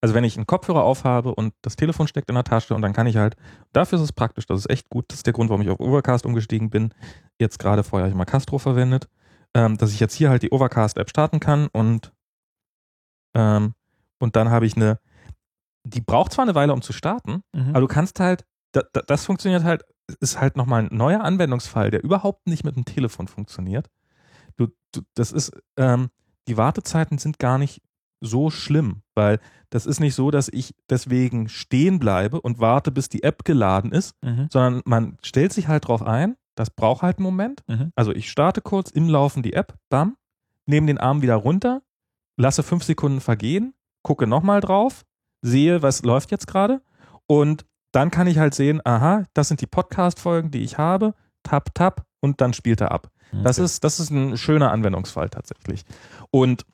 Also 0.00 0.14
wenn 0.14 0.24
ich 0.24 0.36
einen 0.36 0.46
Kopfhörer 0.46 0.84
aufhabe 0.84 1.34
und 1.34 1.54
das 1.62 1.76
Telefon 1.76 2.06
steckt 2.06 2.28
in 2.28 2.34
der 2.34 2.44
Tasche 2.44 2.74
und 2.74 2.82
dann 2.82 2.92
kann 2.92 3.06
ich 3.06 3.16
halt, 3.16 3.34
dafür 3.72 3.96
ist 3.96 4.04
es 4.04 4.12
praktisch, 4.12 4.46
das 4.46 4.60
ist 4.60 4.70
echt 4.70 4.90
gut. 4.90 5.06
Das 5.08 5.18
ist 5.18 5.26
der 5.26 5.32
Grund, 5.32 5.48
warum 5.48 5.62
ich 5.62 5.70
auf 5.70 5.80
Overcast 5.80 6.26
umgestiegen 6.26 6.70
bin. 6.70 6.92
Jetzt 7.40 7.58
gerade 7.58 7.82
vorher 7.82 8.04
habe 8.04 8.10
ich 8.10 8.16
mal 8.16 8.24
Castro 8.24 8.58
verwendet, 8.58 9.08
ähm, 9.54 9.78
dass 9.78 9.92
ich 9.92 10.00
jetzt 10.00 10.14
hier 10.14 10.28
halt 10.28 10.42
die 10.42 10.50
Overcast-App 10.50 11.08
starten 11.08 11.40
kann 11.40 11.68
und, 11.68 12.12
ähm, 13.34 13.74
und 14.18 14.36
dann 14.36 14.50
habe 14.50 14.66
ich 14.66 14.76
eine, 14.76 14.98
die 15.84 16.00
braucht 16.00 16.32
zwar 16.32 16.44
eine 16.44 16.54
Weile, 16.54 16.72
um 16.72 16.82
zu 16.82 16.92
starten, 16.92 17.42
aber 17.70 17.80
du 17.80 17.86
kannst 17.86 18.20
halt, 18.20 18.44
da, 18.72 18.82
da, 18.92 19.00
das 19.02 19.24
funktioniert 19.24 19.64
halt, 19.64 19.84
ist 20.20 20.40
halt 20.40 20.56
nochmal 20.56 20.82
ein 20.84 20.96
neuer 20.96 21.22
Anwendungsfall, 21.22 21.90
der 21.90 22.02
überhaupt 22.04 22.46
nicht 22.46 22.64
mit 22.64 22.76
dem 22.76 22.84
Telefon 22.84 23.28
funktioniert. 23.28 23.88
Du, 24.56 24.68
du, 24.92 25.00
das 25.14 25.32
ist, 25.32 25.52
ähm, 25.76 26.10
die 26.48 26.56
Wartezeiten 26.56 27.18
sind 27.18 27.38
gar 27.38 27.58
nicht 27.58 27.82
so 28.20 28.50
schlimm, 28.50 29.02
weil 29.14 29.40
das 29.70 29.84
ist 29.84 30.00
nicht 30.00 30.14
so, 30.14 30.30
dass 30.30 30.48
ich 30.48 30.74
deswegen 30.88 31.48
stehen 31.48 31.98
bleibe 31.98 32.40
und 32.40 32.60
warte, 32.60 32.90
bis 32.90 33.08
die 33.08 33.22
App 33.22 33.44
geladen 33.44 33.92
ist, 33.92 34.14
Mhm. 34.22 34.48
sondern 34.50 34.82
man 34.86 35.18
stellt 35.22 35.52
sich 35.52 35.68
halt 35.68 35.86
drauf 35.88 36.02
ein, 36.02 36.36
das 36.54 36.70
braucht 36.70 37.02
halt 37.02 37.18
einen 37.18 37.24
Moment. 37.24 37.62
Mhm. 37.66 37.92
Also 37.94 38.12
ich 38.12 38.30
starte 38.30 38.62
kurz 38.62 38.90
im 38.90 39.08
Laufen 39.08 39.42
die 39.42 39.52
App, 39.52 39.74
bam, 39.90 40.16
nehme 40.64 40.86
den 40.86 40.98
Arm 40.98 41.20
wieder 41.20 41.34
runter, 41.36 41.82
lasse 42.38 42.62
fünf 42.62 42.84
Sekunden 42.84 43.20
vergehen, 43.20 43.74
gucke 44.02 44.26
nochmal 44.26 44.60
drauf, 44.60 45.04
sehe, 45.42 45.82
was 45.82 46.02
läuft 46.02 46.30
jetzt 46.30 46.46
gerade 46.46 46.80
und 47.26 47.66
dann 47.96 48.10
kann 48.10 48.26
ich 48.26 48.38
halt 48.38 48.54
sehen, 48.54 48.80
aha, 48.84 49.24
das 49.34 49.48
sind 49.48 49.60
die 49.62 49.66
Podcast-Folgen, 49.66 50.50
die 50.50 50.62
ich 50.62 50.78
habe, 50.78 51.14
tap, 51.42 51.74
tap 51.74 52.04
und 52.20 52.40
dann 52.40 52.52
spielt 52.52 52.80
er 52.80 52.92
ab. 52.92 53.08
Das, 53.32 53.58
Okay. 53.58 53.64
ist, 53.64 53.84
das 53.84 53.98
ist 54.00 54.10
ein 54.10 54.36
schöner 54.36 54.70
Anwendungsfall 54.70 55.30
tatsächlich. 55.30 55.84
Und 56.30 56.64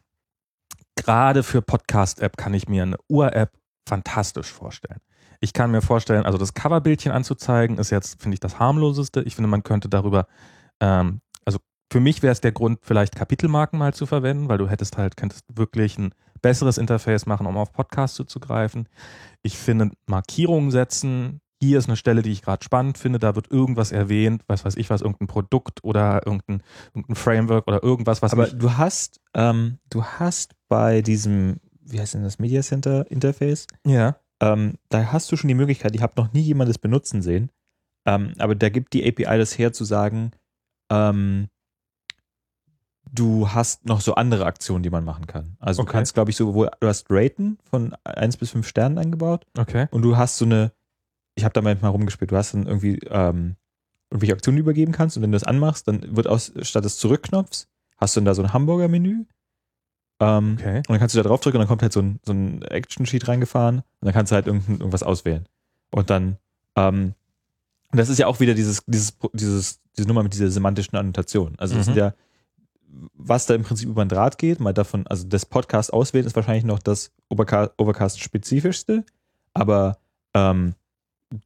gerade 0.97 1.43
für 1.43 1.63
Podcast-App 1.63 2.37
kann 2.37 2.55
ich 2.55 2.69
mir 2.69 2.83
eine 2.83 2.97
Uhr-App 3.09 3.51
fantastisch 3.89 4.53
vorstellen. 4.53 4.99
Ich 5.41 5.53
kann 5.53 5.71
mir 5.71 5.81
vorstellen, 5.83 6.25
also 6.25 6.39
das 6.39 6.55
Coverbildchen 6.55 7.11
anzuzeigen, 7.11 7.79
ist 7.79 7.91
jetzt, 7.91 8.21
finde 8.21 8.35
ich, 8.35 8.41
das 8.41 8.59
harmloseste. 8.59 9.23
Ich 9.23 9.35
finde, 9.35 9.49
man 9.49 9.63
könnte 9.65 9.89
darüber, 9.89 10.27
ähm, 10.81 11.21
also 11.45 11.59
für 11.93 12.01
mich 12.01 12.23
wäre 12.23 12.33
es 12.33 12.41
der 12.41 12.53
Grund, 12.53 12.79
vielleicht 12.83 13.17
Kapitelmarken 13.17 13.79
mal 13.79 13.93
zu 13.95 14.07
verwenden, 14.07 14.49
weil 14.49 14.59
du 14.59 14.69
hättest 14.69 14.99
halt, 14.99 15.17
könntest 15.17 15.45
wirklich 15.53 15.99
ein 15.99 16.15
besseres 16.43 16.79
Interface 16.79 17.27
machen, 17.27 17.47
um 17.47 17.57
auf 17.57 17.73
Podcasts 17.73 18.17
zuzugreifen. 18.17 18.89
Ich 19.43 19.57
finde, 19.57 19.91
Markierungen 20.07 20.71
setzen, 20.71 21.41
hier 21.63 21.79
ist 21.79 21.87
eine 21.87 21.97
Stelle, 21.97 22.23
die 22.23 22.33
ich 22.33 22.43
gerade 22.43 22.65
spannend 22.65 22.99
finde, 22.99 23.21
da 23.21 23.37
wird 23.37 23.51
irgendwas 23.51 23.93
erwähnt, 23.93 24.43
was 24.49 24.65
weiß 24.65 24.77
ich 24.77 24.91
was, 24.91 25.01
irgendein 25.01 25.29
Produkt 25.29 25.85
oder 25.85 26.27
irgendein, 26.27 26.61
irgendein 26.89 27.15
Framework 27.15 27.69
oder 27.69 27.83
irgendwas, 27.85 28.21
was 28.21 28.33
Aber 28.33 28.49
du 28.49 28.77
hast, 28.77 29.21
ähm, 29.35 29.79
du 29.89 30.05
hast 30.05 30.55
bei 30.69 31.03
diesem, 31.03 31.59
wie 31.81 32.01
heißt 32.01 32.15
denn 32.15 32.25
das, 32.25 32.41
Media 32.41 32.63
Center 32.63 33.09
Interface, 33.13 33.69
ja, 33.87 34.17
ähm, 34.41 34.75
da 34.89 35.13
hast 35.13 35.31
du 35.31 35.37
schon 35.37 35.47
die 35.47 35.55
Möglichkeit, 35.55 35.95
ich 35.95 36.03
habe 36.03 36.15
noch 36.17 36.33
nie 36.33 36.41
jemandes 36.41 36.79
benutzen 36.79 37.23
sehen, 37.23 37.53
ähm, 38.07 38.33
aber 38.39 38.57
da 38.57 38.69
gibt 38.69 38.93
die 38.93 39.07
API 39.07 39.39
das 39.39 39.57
her 39.57 39.73
zu 39.73 39.85
sagen, 39.85 40.33
ähm, 40.91 41.47
du 43.15 43.49
hast 43.51 43.85
noch 43.85 44.01
so 44.01 44.15
andere 44.15 44.47
Aktionen, 44.47 44.83
die 44.83 44.91
man 44.91 45.05
machen 45.05 45.27
kann. 45.27 45.57
Also 45.61 45.83
du 45.83 45.89
Okay. 45.89 45.99
kannst, 45.99 46.15
glaube 46.15 46.31
ich, 46.31 46.37
sowohl, 46.37 46.71
du 46.81 46.89
hast 46.89 47.07
Raten 47.11 47.59
von 47.71 47.95
1 48.05 48.39
bis 48.39 48.51
5 48.51 48.67
Sternen 48.67 48.97
eingebaut 48.99 49.47
okay. 49.59 49.87
und 49.91 50.03
du 50.03 50.17
hast 50.17 50.39
so 50.39 50.45
eine, 50.47 50.73
ich 51.35 51.45
habe 51.45 51.53
da 51.53 51.61
manchmal 51.61 51.91
rumgespielt, 51.91 52.31
du 52.31 52.37
hast 52.37 52.55
dann 52.55 52.67
irgendwie 52.67 52.99
ähm, 53.11 53.57
irgendwelche 54.11 54.33
Aktionen 54.35 54.57
die 54.57 54.63
du 54.63 54.65
übergeben 54.65 54.93
kannst 54.93 55.17
und 55.17 55.23
wenn 55.23 55.31
du 55.33 55.37
das 55.37 55.45
anmachst, 55.45 55.87
dann 55.89 56.17
wird 56.17 56.27
aus, 56.27 56.53
statt 56.63 56.85
des 56.85 56.97
Zurückknopfs, 56.99 57.69
hast 57.99 58.17
du 58.17 58.21
dann 58.21 58.25
da 58.27 58.35
so 58.35 58.43
ein 58.43 58.53
Hamburger-Menü 58.53 59.25
ähm, 60.21 60.57
Okay. 60.59 60.79
und 60.79 60.89
dann 60.91 60.99
kannst 60.99 61.15
du 61.15 61.23
da 61.23 61.29
draufdrücken 61.29 61.59
und 61.59 61.63
dann 61.63 61.69
kommt 61.69 61.83
halt 61.83 61.93
so 61.93 62.01
ein, 62.01 62.21
so 62.25 62.33
ein 62.33 62.63
Action-Sheet 62.63 63.29
reingefahren 63.29 63.79
und 63.79 63.85
dann 64.01 64.13
kannst 64.13 64.33
du 64.33 64.37
halt 64.37 64.47
irgend, 64.47 64.69
irgendwas 64.69 65.03
auswählen. 65.03 65.47
Und 65.91 66.11
dann, 66.11 66.39
ähm, 66.77 67.15
und 67.91 67.99
das 67.99 68.09
ist 68.09 68.19
ja 68.19 68.27
auch 68.27 68.41
wieder 68.41 68.55
dieses, 68.55 68.83
dieses, 68.87 69.17
dieses, 69.35 69.81
diese 69.97 70.09
Nummer 70.09 70.23
mit 70.23 70.33
dieser 70.33 70.51
semantischen 70.51 70.97
Annotation. 70.97 71.55
Also 71.59 71.75
das 71.77 71.87
Mhm. 71.87 71.93
sind 71.95 71.99
ja, 71.99 72.15
was 73.15 73.47
da 73.47 73.55
im 73.55 73.63
Prinzip 73.63 73.89
über 73.89 74.05
den 74.05 74.09
Draht 74.09 74.39
geht, 74.39 74.61
mal 74.61 74.75
davon, 74.75 75.07
also 75.07 75.27
das 75.27 75.47
Podcast 75.47 75.93
auswählen 75.93 76.27
ist 76.27 76.37
wahrscheinlich 76.37 76.65
noch 76.65 76.79
das 76.79 77.13
Overcast- 77.31 77.73
Overcast-spezifischste, 77.79 79.05
aber 79.55 79.99
ähm, 80.35 80.75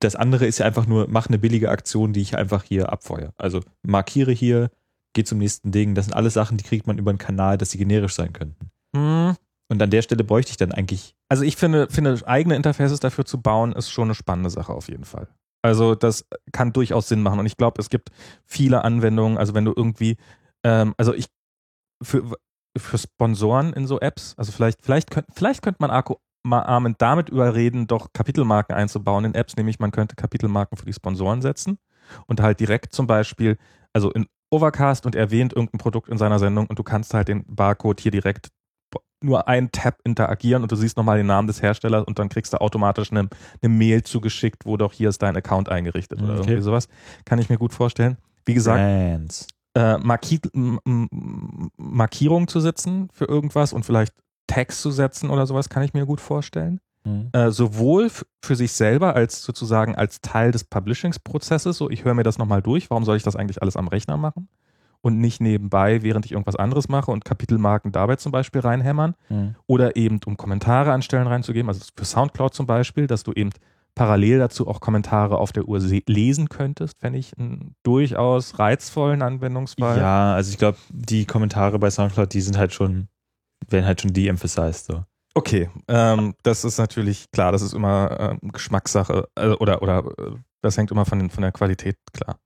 das 0.01 0.16
andere 0.16 0.47
ist 0.47 0.59
ja 0.59 0.66
einfach 0.66 0.86
nur, 0.86 1.07
mach 1.09 1.28
eine 1.28 1.38
billige 1.38 1.70
Aktion, 1.70 2.12
die 2.12 2.20
ich 2.20 2.36
einfach 2.36 2.64
hier 2.64 2.92
abfeuere. 2.92 3.32
Also 3.36 3.61
markiere 3.82 4.32
hier, 4.32 4.70
geh 5.12 5.24
zum 5.24 5.38
nächsten 5.38 5.70
Ding. 5.70 5.94
Das 5.94 6.07
sind 6.07 6.14
alles 6.14 6.34
Sachen, 6.34 6.57
die 6.57 6.64
kriegt 6.64 6.86
man 6.86 6.99
über 6.99 7.11
einen 7.11 7.18
Kanal, 7.18 7.57
dass 7.59 7.70
sie 7.70 7.78
generisch 7.78 8.14
sein 8.14 8.32
könnten. 8.32 8.70
Hm. 8.94 9.36
Und 9.68 9.82
an 9.82 9.90
der 9.90 10.03
Stelle 10.03 10.24
bräuchte 10.24 10.51
ich 10.51 10.57
dann 10.57 10.72
eigentlich. 10.72 11.14
Also 11.28 11.42
ich 11.42 11.57
finde, 11.57 11.88
finde, 11.90 12.20
eigene 12.26 12.57
Interfaces 12.57 13.01
dafür 13.01 13.24
zu 13.24 13.40
bauen, 13.40 13.72
ist 13.72 13.90
schon 13.90 14.09
eine 14.09 14.14
spannende 14.14 14.51
Sache 14.51 14.72
auf 14.72 14.88
jeden 14.88 15.05
Fall. 15.05 15.28
Also 15.62 15.94
das 15.94 16.26
kann 16.53 16.72
durchaus 16.72 17.09
Sinn 17.09 17.22
machen 17.22 17.40
und 17.40 17.47
ich 17.47 17.57
glaube, 17.57 17.80
es 17.80 17.90
gibt 17.90 18.11
viele 18.44 18.84
Anwendungen, 18.84 19.36
also 19.36 19.55
wenn 19.55 19.64
du 19.64 19.72
irgendwie, 19.74 20.16
ähm, 20.62 20.94
also 20.97 21.12
ich, 21.12 21.26
für, 22.03 22.36
für 22.76 22.99
Sponsoren 22.99 23.72
in 23.72 23.86
so 23.86 24.01
Apps, 24.01 24.34
also 24.36 24.53
vielleicht, 24.53 24.82
vielleicht, 24.82 25.11
könnt, 25.11 25.26
vielleicht 25.34 25.62
könnte 25.62 25.78
man 25.80 25.90
Arco, 25.90 26.20
mal 26.42 26.62
Armin 26.62 26.94
damit 26.99 27.28
überreden, 27.28 27.86
doch 27.86 28.12
Kapitelmarken 28.12 28.74
einzubauen 28.74 29.24
in 29.24 29.34
Apps, 29.34 29.57
nämlich 29.57 29.78
man 29.78 29.90
könnte 29.90 30.16
Kapitelmarken 30.16 30.78
für 30.78 30.86
die 30.86 30.92
Sponsoren 30.92 31.42
setzen 31.42 31.78
und 32.26 32.40
halt 32.40 32.61
direkt 32.61 32.92
zum 32.92 33.07
Beispiel, 33.07 33.59
also 33.92 34.11
in 34.12 34.26
Overcast 34.51 35.07
und 35.07 35.16
erwähnt 35.16 35.53
irgendein 35.53 35.78
Produkt 35.78 36.09
in 36.09 36.18
seiner 36.18 36.38
Sendung 36.38 36.66
und 36.66 36.78
du 36.78 36.84
kannst 36.84 37.14
halt 37.14 37.28
den 37.28 37.44
Barcode 37.47 38.01
hier 38.01 38.12
direkt 38.12 38.49
nur 39.22 39.49
einen 39.49 39.72
Tab 39.72 39.99
interagieren 40.05 40.62
und 40.62 40.70
du 40.70 40.76
siehst 40.76 40.97
nochmal 40.97 41.16
den 41.16 41.26
Namen 41.26 41.49
des 41.49 41.62
Herstellers 41.62 42.05
und 42.05 42.18
dann 42.18 42.28
kriegst 42.28 42.53
du 42.53 42.61
automatisch 42.61 43.11
eine, 43.11 43.28
eine 43.62 43.72
Mail 43.72 44.03
zugeschickt, 44.03 44.66
wo 44.66 44.76
doch 44.76 44.92
hier 44.92 45.09
ist 45.09 45.22
dein 45.22 45.36
Account 45.36 45.68
eingerichtet 45.68 46.20
oder 46.22 46.34
Okay. 46.34 46.42
irgendwie 46.42 46.62
sowas. 46.62 46.88
Kann 47.24 47.38
ich 47.38 47.49
mir 47.49 47.59
gut 47.59 47.72
vorstellen. 47.72 48.18
Wie 48.44 48.55
gesagt, 48.55 48.78
Brands. 48.78 49.49
Äh, 49.76 49.98
Marki 49.98 50.40
m- 50.54 50.80
m- 50.84 51.70
Markierungen 51.76 52.48
zu 52.48 52.60
setzen 52.60 53.08
für 53.12 53.26
irgendwas 53.26 53.72
und 53.72 53.84
vielleicht 53.84 54.14
Tags 54.46 54.80
zu 54.80 54.90
setzen 54.90 55.30
oder 55.30 55.46
sowas, 55.46 55.68
kann 55.68 55.82
ich 55.82 55.92
mir 55.92 56.06
gut 56.06 56.20
vorstellen. 56.20 56.80
Mhm. 57.04 57.28
Äh, 57.32 57.50
sowohl 57.50 58.10
für 58.44 58.56
sich 58.56 58.72
selber 58.72 59.14
als 59.14 59.42
sozusagen 59.42 59.94
als 59.94 60.20
Teil 60.20 60.50
des 60.50 60.64
Publishings-Prozesses, 60.64 61.76
so 61.76 61.90
ich 61.90 62.04
höre 62.04 62.14
mir 62.14 62.22
das 62.22 62.38
nochmal 62.38 62.62
durch, 62.62 62.90
warum 62.90 63.04
soll 63.04 63.16
ich 63.16 63.22
das 63.22 63.36
eigentlich 63.36 63.60
alles 63.62 63.76
am 63.76 63.88
Rechner 63.88 64.16
machen? 64.16 64.48
und 65.02 65.20
nicht 65.20 65.40
nebenbei, 65.40 66.02
während 66.02 66.24
ich 66.26 66.32
irgendwas 66.32 66.56
anderes 66.56 66.88
mache 66.88 67.12
und 67.12 67.24
Kapitelmarken 67.24 67.92
dabei 67.92 68.16
zum 68.16 68.32
Beispiel 68.32 68.60
reinhämmern. 68.62 69.14
Mhm. 69.28 69.54
Oder 69.68 69.94
eben, 69.94 70.18
um 70.26 70.36
Kommentare 70.36 70.90
an 70.92 71.02
Stellen 71.02 71.28
reinzugeben, 71.28 71.68
also 71.68 71.84
für 71.96 72.04
Soundcloud 72.04 72.54
zum 72.54 72.66
Beispiel, 72.66 73.06
dass 73.06 73.22
du 73.22 73.30
eben 73.32 73.50
parallel 73.97 74.38
dazu 74.38 74.68
auch 74.68 74.80
Kommentare 74.80 75.38
auf 75.38 75.51
der 75.51 75.66
Uhr 75.66 75.80
se- 75.80 76.03
lesen 76.07 76.49
könntest, 76.49 77.01
fände 77.01 77.18
ich 77.18 77.36
einen 77.36 77.74
durchaus 77.82 78.61
reizvollen 78.61 79.22
Anwendungsfall. 79.22 79.99
Ja, 79.99 80.34
also 80.34 80.51
ich 80.53 80.59
glaube, 80.59 80.78
die 80.90 81.24
Kommentare 81.24 81.80
bei 81.80 81.90
Soundcloud, 81.90 82.32
die 82.32 82.40
sind 82.42 82.57
halt 82.57 82.72
schon, 82.72 83.09
werden 83.68 83.86
halt 83.86 84.01
schon 84.01 84.12
de-emphasized. 84.12 84.86
So. 84.86 85.05
Okay, 85.34 85.70
ähm, 85.88 86.34
das 86.44 86.64
ist 86.64 86.78
natürlich 86.78 87.30
klar, 87.32 87.51
das 87.51 87.62
ist 87.62 87.72
immer 87.72 88.38
ähm, 88.42 88.53
Geschmackssache 88.53 89.28
äh, 89.34 89.49
oder, 89.49 89.82
oder 89.82 90.05
äh, 90.18 90.36
das 90.62 90.76
hängt 90.76 90.90
immer 90.90 91.05
von, 91.05 91.18
den, 91.18 91.30
von 91.30 91.42
der 91.42 91.53
Qualität, 91.53 91.97
klar. 92.12 92.38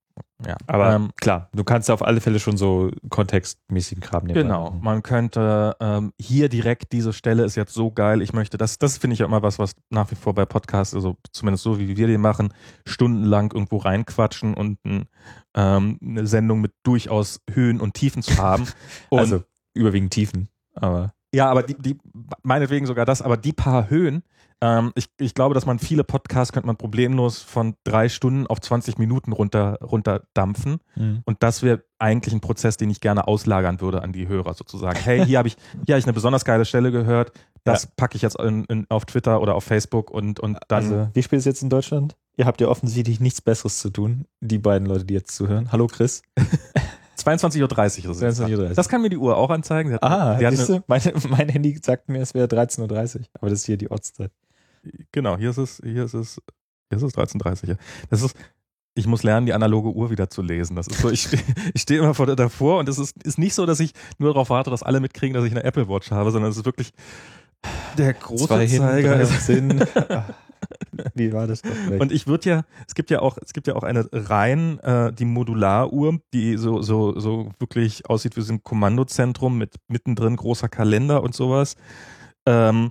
Ja. 0.46 0.56
Aber 0.66 0.94
ähm, 0.94 1.10
klar, 1.20 1.48
du 1.52 1.64
kannst 1.64 1.90
auf 1.90 2.02
alle 2.02 2.20
Fälle 2.20 2.40
schon 2.40 2.56
so 2.56 2.90
kontextmäßigen 3.10 4.02
Kram 4.02 4.24
nehmen. 4.24 4.34
Genau, 4.34 4.70
man 4.80 5.02
könnte 5.02 5.76
ähm, 5.80 6.12
hier 6.18 6.48
direkt, 6.48 6.92
diese 6.92 7.12
Stelle 7.12 7.44
ist 7.44 7.56
jetzt 7.56 7.74
so 7.74 7.90
geil, 7.90 8.22
ich 8.22 8.32
möchte, 8.32 8.56
das, 8.56 8.78
das 8.78 8.98
finde 8.98 9.14
ich 9.14 9.20
ja 9.20 9.26
immer 9.26 9.42
was, 9.42 9.58
was 9.58 9.72
nach 9.90 10.10
wie 10.10 10.14
vor 10.14 10.34
bei 10.34 10.46
Podcasts, 10.46 10.94
also 10.94 11.16
zumindest 11.32 11.64
so 11.64 11.78
wie 11.78 11.96
wir 11.96 12.06
den 12.06 12.20
machen, 12.20 12.54
stundenlang 12.86 13.52
irgendwo 13.52 13.78
reinquatschen 13.78 14.54
und 14.54 14.78
ähm, 15.54 15.98
eine 16.02 16.26
Sendung 16.26 16.60
mit 16.60 16.72
durchaus 16.84 17.40
Höhen 17.50 17.80
und 17.80 17.94
Tiefen 17.94 18.22
zu 18.22 18.38
haben. 18.38 18.66
Und, 19.10 19.18
Also 19.18 19.42
überwiegend 19.74 20.12
Tiefen, 20.12 20.48
aber 20.74 21.12
ja, 21.34 21.50
aber 21.50 21.62
die, 21.62 21.74
die, 21.74 21.98
meinetwegen 22.42 22.86
sogar 22.86 23.06
das, 23.06 23.22
aber 23.22 23.36
die 23.36 23.52
paar 23.52 23.90
Höhen, 23.90 24.22
ähm, 24.62 24.92
ich, 24.94 25.06
ich 25.18 25.34
glaube, 25.34 25.54
dass 25.54 25.64
man 25.64 25.78
viele 25.78 26.04
Podcasts 26.04 26.52
könnte 26.52 26.66
man 26.66 26.76
problemlos 26.76 27.40
von 27.40 27.74
drei 27.84 28.08
Stunden 28.08 28.46
auf 28.46 28.60
20 28.60 28.98
Minuten 28.98 29.32
runter, 29.32 29.78
runterdampfen. 29.80 30.80
Und 31.24 31.42
das 31.42 31.62
wäre 31.62 31.82
eigentlich 31.98 32.34
ein 32.34 32.40
Prozess, 32.40 32.76
den 32.76 32.90
ich 32.90 33.00
gerne 33.00 33.26
auslagern 33.26 33.80
würde 33.80 34.02
an 34.02 34.12
die 34.12 34.28
Hörer 34.28 34.54
sozusagen. 34.54 34.98
Hey, 34.98 35.24
hier 35.24 35.38
habe 35.38 35.48
ich, 35.48 35.56
hier 35.86 35.94
habe 35.94 36.00
ich 36.00 36.04
eine 36.04 36.12
besonders 36.12 36.44
geile 36.44 36.64
Stelle 36.64 36.92
gehört. 36.92 37.32
Das 37.64 37.86
packe 37.86 38.16
ich 38.16 38.22
jetzt 38.22 38.38
in, 38.38 38.64
in, 38.64 38.86
auf 38.88 39.04
Twitter 39.04 39.40
oder 39.40 39.54
auf 39.54 39.64
Facebook 39.64 40.10
und, 40.10 40.40
und 40.40 40.58
dann. 40.68 40.84
Also, 40.84 41.08
wie 41.14 41.22
spielt 41.22 41.40
es 41.40 41.46
jetzt 41.46 41.62
in 41.62 41.70
Deutschland? 41.70 42.16
Ihr 42.36 42.46
habt 42.46 42.60
ja 42.60 42.68
offensichtlich 42.68 43.20
nichts 43.20 43.40
Besseres 43.40 43.78
zu 43.78 43.90
tun, 43.90 44.26
die 44.40 44.58
beiden 44.58 44.86
Leute, 44.86 45.04
die 45.04 45.14
jetzt 45.14 45.34
zuhören. 45.34 45.72
Hallo 45.72 45.86
Chris. 45.86 46.22
22.30 47.26 48.04
Uhr 48.06 48.10
ist 48.12 48.20
es. 48.20 48.20
jetzt. 48.20 48.40
22:30 48.40 48.58
Uhr. 48.58 48.68
Das 48.70 48.88
kann 48.88 49.02
mir 49.02 49.10
die 49.10 49.16
Uhr 49.18 49.36
auch 49.36 49.50
anzeigen. 49.50 49.90
Sie 49.90 49.94
hat- 49.94 50.02
Ah, 50.02 50.34
eine? 50.34 50.84
Mein, 50.86 51.00
mein 51.28 51.48
Handy 51.48 51.78
sagt 51.82 52.08
mir, 52.08 52.20
es 52.22 52.34
wäre 52.34 52.46
13.30 52.46 53.16
Uhr, 53.20 53.24
aber 53.40 53.50
das 53.50 53.60
ist 53.60 53.66
hier 53.66 53.76
die 53.76 53.90
Ortszeit. 53.90 54.30
genau, 55.12 55.36
hier 55.36 55.50
ist 55.50 55.58
es, 55.58 55.80
hier 55.84 56.04
ist 56.04 56.14
es, 56.14 56.40
hier 56.88 56.96
ist 56.98 57.02
es 57.04 57.14
13.30 57.14 57.68
Uhr. 57.70 57.76
Das 58.08 58.22
ist, 58.22 58.34
ich 58.94 59.06
muss 59.06 59.22
lernen, 59.22 59.46
die 59.46 59.52
analoge 59.52 59.90
Uhr 59.90 60.10
wieder 60.10 60.28
zu 60.30 60.42
lesen. 60.42 60.74
Das 60.76 60.86
ist 60.88 61.00
so, 61.00 61.10
ich, 61.10 61.22
stehe- 61.22 61.42
ich 61.74 61.82
stehe 61.82 62.00
immer 62.00 62.14
vor, 62.14 62.26
davor 62.34 62.78
und 62.80 62.88
es 62.88 62.98
ist, 62.98 63.22
ist 63.22 63.38
nicht 63.38 63.54
so, 63.54 63.66
dass 63.66 63.80
ich 63.80 63.92
nur 64.18 64.30
darauf 64.32 64.50
warte, 64.50 64.70
dass 64.70 64.82
alle 64.82 65.00
mitkriegen, 65.00 65.34
dass 65.34 65.44
ich 65.44 65.52
eine 65.52 65.64
Apple 65.64 65.88
Watch 65.88 66.10
habe, 66.10 66.30
sondern 66.30 66.50
es 66.50 66.56
ist 66.56 66.64
wirklich 66.64 66.92
der 67.98 68.14
große 68.14 68.46
Zwei 68.46 68.66
Zeiger. 68.66 69.16
drei 69.18 69.24
Wie 71.14 71.32
war 71.32 71.46
das? 71.46 71.62
Und 71.98 72.12
ich 72.12 72.26
würde 72.26 72.48
ja, 72.48 72.64
es 72.86 72.94
gibt 72.94 73.10
ja 73.10 73.20
auch, 73.20 73.38
es 73.42 73.52
gibt 73.52 73.66
ja 73.66 73.74
auch 73.76 73.82
eine 73.82 74.08
rein 74.12 74.78
äh, 74.80 75.12
die 75.12 75.24
Modularuhr, 75.24 76.20
die 76.32 76.56
so 76.56 76.82
so 76.82 77.18
so 77.18 77.50
wirklich 77.58 78.08
aussieht 78.08 78.36
wie 78.36 78.42
so 78.42 78.52
ein 78.52 78.62
Kommandozentrum 78.62 79.58
mit 79.58 79.76
mittendrin 79.88 80.36
großer 80.36 80.68
Kalender 80.68 81.22
und 81.22 81.34
sowas. 81.34 81.76
Ähm, 82.46 82.90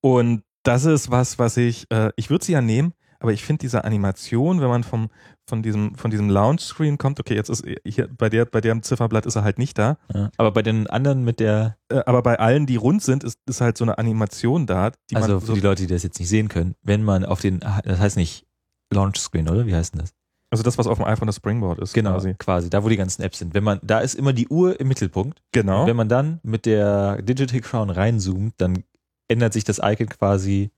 und 0.00 0.42
das 0.64 0.84
ist 0.84 1.10
was, 1.10 1.38
was 1.38 1.56
ich, 1.56 1.90
äh, 1.90 2.10
ich 2.16 2.30
würde 2.30 2.44
sie 2.44 2.52
ja 2.52 2.60
nehmen, 2.60 2.92
aber 3.20 3.32
ich 3.32 3.44
finde 3.44 3.60
diese 3.60 3.84
Animation, 3.84 4.60
wenn 4.60 4.68
man 4.68 4.84
vom 4.84 5.10
von 5.48 5.62
diesem 5.62 5.94
von 5.96 6.10
diesem 6.10 6.30
Launch-Screen 6.30 6.98
kommt, 6.98 7.18
okay, 7.20 7.34
jetzt 7.34 7.50
ist 7.50 7.64
hier 7.84 8.08
bei 8.08 8.28
der 8.28 8.44
bei 8.44 8.60
dem 8.60 8.82
Zifferblatt 8.82 9.26
ist 9.26 9.36
er 9.36 9.44
halt 9.44 9.58
nicht 9.58 9.76
da, 9.78 9.98
ja. 10.14 10.30
Aber 10.36 10.52
bei 10.52 10.62
den 10.62 10.86
anderen 10.86 11.24
mit 11.24 11.40
der, 11.40 11.76
äh, 11.88 12.00
aber 12.06 12.22
bei 12.22 12.38
allen, 12.38 12.66
die 12.66 12.76
rund 12.76 13.02
sind, 13.02 13.24
ist, 13.24 13.38
ist 13.46 13.60
halt 13.60 13.76
so 13.76 13.84
eine 13.84 13.98
Animation 13.98 14.66
da, 14.66 14.92
die 15.10 15.16
also 15.16 15.40
für 15.40 15.46
so, 15.46 15.54
die 15.54 15.60
Leute, 15.60 15.82
die 15.82 15.92
das 15.92 16.02
jetzt 16.02 16.18
nicht 16.18 16.28
sehen 16.28 16.48
können, 16.48 16.74
wenn 16.82 17.02
man 17.02 17.24
auf 17.24 17.40
den, 17.40 17.60
das 17.60 17.98
heißt 17.98 18.16
nicht 18.16 18.46
Launch 18.92 19.18
Screen, 19.18 19.48
oder? 19.48 19.66
Wie 19.66 19.74
heißt 19.74 19.94
denn 19.94 20.00
das? 20.00 20.12
also 20.52 20.62
das, 20.62 20.76
was 20.76 20.86
auf 20.86 20.98
dem 20.98 21.06
iPhone 21.06 21.26
das 21.26 21.36
Springboard 21.36 21.78
ist, 21.78 21.94
Genau, 21.94 22.12
quasi. 22.12 22.34
quasi, 22.34 22.68
da 22.70 22.84
wo 22.84 22.90
die 22.90 22.98
ganzen 22.98 23.22
Apps 23.22 23.38
sind. 23.38 23.54
Wenn 23.54 23.64
man, 23.64 23.80
da 23.82 24.00
ist 24.00 24.14
immer 24.14 24.34
die 24.34 24.48
Uhr 24.48 24.78
im 24.78 24.86
Mittelpunkt. 24.88 25.40
Genau. 25.50 25.80
Und 25.80 25.86
wenn 25.88 25.96
man 25.96 26.10
dann 26.10 26.40
mit 26.42 26.66
der 26.66 27.22
Digital 27.22 27.60
Crown 27.60 27.88
reinzoomt, 27.88 28.52
dann 28.58 28.84
ändert 29.28 29.54
sich 29.54 29.64
das 29.64 29.80
Icon 29.82 30.10
quasi 30.10 30.70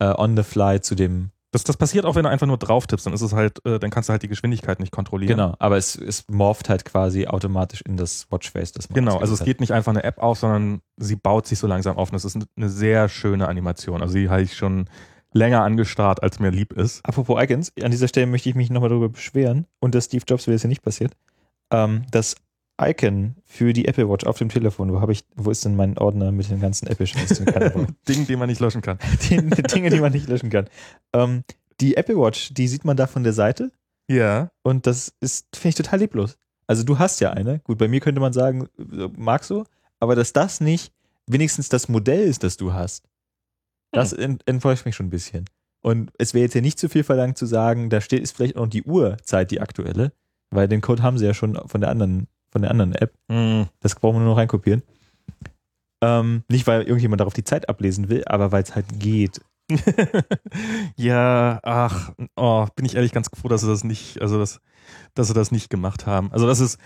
äh, 0.00 0.12
on 0.18 0.36
the 0.36 0.42
fly 0.42 0.82
zu 0.82 0.94
dem 0.94 1.30
Das, 1.52 1.64
das 1.64 1.76
passiert 1.76 2.06
auch, 2.06 2.14
wenn 2.14 2.24
du 2.24 2.30
einfach 2.30 2.46
nur 2.46 2.56
drauf 2.56 2.86
tippst, 2.86 3.04
dann 3.04 3.12
ist 3.12 3.20
es 3.20 3.34
halt, 3.34 3.64
äh, 3.66 3.78
dann 3.78 3.90
kannst 3.90 4.08
du 4.08 4.12
halt 4.12 4.22
die 4.22 4.28
Geschwindigkeit 4.28 4.80
nicht 4.80 4.90
kontrollieren. 4.90 5.36
Genau, 5.36 5.54
aber 5.58 5.76
es, 5.76 5.94
es 5.94 6.24
morpht 6.28 6.70
halt 6.70 6.86
quasi 6.86 7.26
automatisch 7.26 7.82
in 7.82 7.98
das 7.98 8.26
Watchface. 8.30 8.72
Das 8.72 8.88
man 8.88 8.94
Genau, 8.94 9.18
also 9.18 9.34
es 9.34 9.40
ausgewählt 9.40 9.58
geht 9.58 9.60
nicht 9.60 9.72
einfach 9.72 9.92
eine 9.92 10.02
App 10.02 10.18
auf, 10.18 10.38
sondern 10.38 10.80
sie 10.96 11.14
baut 11.14 11.46
sich 11.46 11.58
so 11.58 11.66
langsam 11.66 11.98
auf. 11.98 12.08
Und 12.08 12.14
das 12.14 12.24
ist 12.24 12.38
eine 12.56 12.70
sehr 12.70 13.10
schöne 13.10 13.48
Animation. 13.48 14.00
Also 14.00 14.14
die 14.14 14.30
habe 14.30 14.42
ich 14.42 14.56
schon 14.56 14.88
länger 15.34 15.62
angestarrt, 15.62 16.22
als 16.22 16.40
mir 16.40 16.50
lieb 16.50 16.72
ist. 16.72 16.98
hat. 16.98 17.10
Apropos 17.10 17.42
Icons, 17.42 17.72
an 17.82 17.90
dieser 17.90 18.08
Stelle 18.08 18.26
möchte 18.26 18.48
ich 18.48 18.54
mich 18.54 18.70
nochmal 18.70 18.88
darüber 18.88 19.10
beschweren 19.10 19.66
und 19.78 19.94
dass 19.94 20.06
Steve 20.06 20.24
Jobs 20.26 20.46
wäre 20.46 20.56
es 20.56 20.62
ja 20.62 20.68
nicht 20.68 20.82
passiert. 20.82 21.12
Ähm, 21.70 22.04
das 22.10 22.36
Icon 22.80 23.36
für 23.44 23.72
die 23.72 23.86
Apple 23.86 24.08
Watch 24.08 24.26
auf 24.26 24.38
dem 24.38 24.48
Telefon, 24.48 24.92
wo 24.92 25.00
habe 25.00 25.12
ich, 25.12 25.24
wo 25.36 25.50
ist 25.50 25.64
denn 25.64 25.76
mein 25.76 25.98
Ordner 25.98 26.32
mit 26.32 26.50
den 26.50 26.60
ganzen 26.60 26.86
Apple-Scheiß? 26.88 27.38
den 27.38 27.46
keiner 27.46 27.70
braucht? 27.70 27.94
Ding, 28.08 28.26
den 28.26 28.38
man 28.38 28.48
nicht 28.48 28.60
löschen 28.60 28.82
kann. 28.82 28.98
die, 29.30 29.36
die 29.36 29.62
Dinge, 29.62 29.90
die 29.90 30.00
man 30.00 30.12
nicht 30.12 30.28
löschen 30.28 30.50
kann. 30.50 30.68
Ähm, 31.12 31.44
die 31.80 31.96
Apple 31.96 32.16
Watch, 32.16 32.54
die 32.54 32.68
sieht 32.68 32.84
man 32.84 32.96
da 32.96 33.06
von 33.06 33.22
der 33.24 33.32
Seite 33.32 33.70
Ja. 34.08 34.50
und 34.62 34.86
das 34.86 35.12
ist, 35.20 35.46
finde 35.54 35.68
ich, 35.70 35.74
total 35.76 36.00
lieblos. 36.00 36.38
Also 36.66 36.82
du 36.84 36.98
hast 36.98 37.20
ja 37.20 37.30
eine. 37.30 37.58
Gut, 37.60 37.78
bei 37.78 37.88
mir 37.88 38.00
könnte 38.00 38.20
man 38.20 38.32
sagen, 38.32 38.68
äh, 38.78 39.08
mag 39.16 39.44
so, 39.44 39.64
aber 40.00 40.14
dass 40.16 40.32
das 40.32 40.60
nicht 40.60 40.92
wenigstens 41.26 41.68
das 41.68 41.88
Modell 41.88 42.22
ist, 42.26 42.42
das 42.42 42.56
du 42.56 42.72
hast, 42.72 43.04
das 43.92 44.12
ent 44.12 44.42
enttäuscht 44.46 44.86
mich 44.86 44.96
schon 44.96 45.06
ein 45.06 45.10
bisschen. 45.10 45.44
Und 45.82 46.12
es 46.18 46.32
wäre 46.34 46.44
jetzt 46.44 46.54
ja 46.54 46.60
nicht 46.60 46.78
zu 46.78 46.88
viel 46.88 47.04
verlangt 47.04 47.36
zu 47.36 47.44
sagen, 47.46 47.90
da 47.90 48.00
steht 48.00 48.22
ist 48.22 48.34
vielleicht 48.36 48.56
auch 48.56 48.62
noch 48.62 48.70
die 48.70 48.84
Uhrzeit, 48.84 49.50
die 49.50 49.60
aktuelle, 49.60 50.12
weil 50.50 50.68
den 50.68 50.80
Code 50.80 51.02
haben 51.02 51.18
sie 51.18 51.26
ja 51.26 51.34
schon 51.34 51.56
von 51.66 51.80
der 51.80 51.90
anderen, 51.90 52.28
von 52.52 52.62
der 52.62 52.70
anderen 52.70 52.94
App. 52.94 53.14
Hm. 53.28 53.66
Das 53.80 53.94
brauchen 53.94 54.16
wir 54.16 54.20
nur 54.20 54.30
noch 54.30 54.38
reinkopieren. 54.38 54.82
Ähm, 56.02 56.44
nicht, 56.48 56.66
weil 56.66 56.82
irgendjemand 56.82 57.20
darauf 57.20 57.34
die 57.34 57.44
Zeit 57.44 57.68
ablesen 57.68 58.08
will, 58.08 58.24
aber 58.26 58.52
weil 58.52 58.62
es 58.62 58.74
halt 58.74 58.86
geht. 58.98 59.40
ja, 60.96 61.60
ach, 61.62 62.12
oh, 62.36 62.66
bin 62.76 62.84
ich 62.84 62.96
ehrlich 62.96 63.12
ganz 63.12 63.30
froh, 63.34 63.48
dass 63.48 63.62
sie 63.62 63.68
das 63.68 63.84
nicht, 63.84 64.20
also 64.20 64.38
das, 64.38 64.60
dass 65.14 65.28
sie 65.28 65.34
das 65.34 65.50
nicht 65.50 65.70
gemacht 65.70 66.06
haben. 66.06 66.30
Also 66.32 66.46
das 66.46 66.60
ist, 66.60 66.78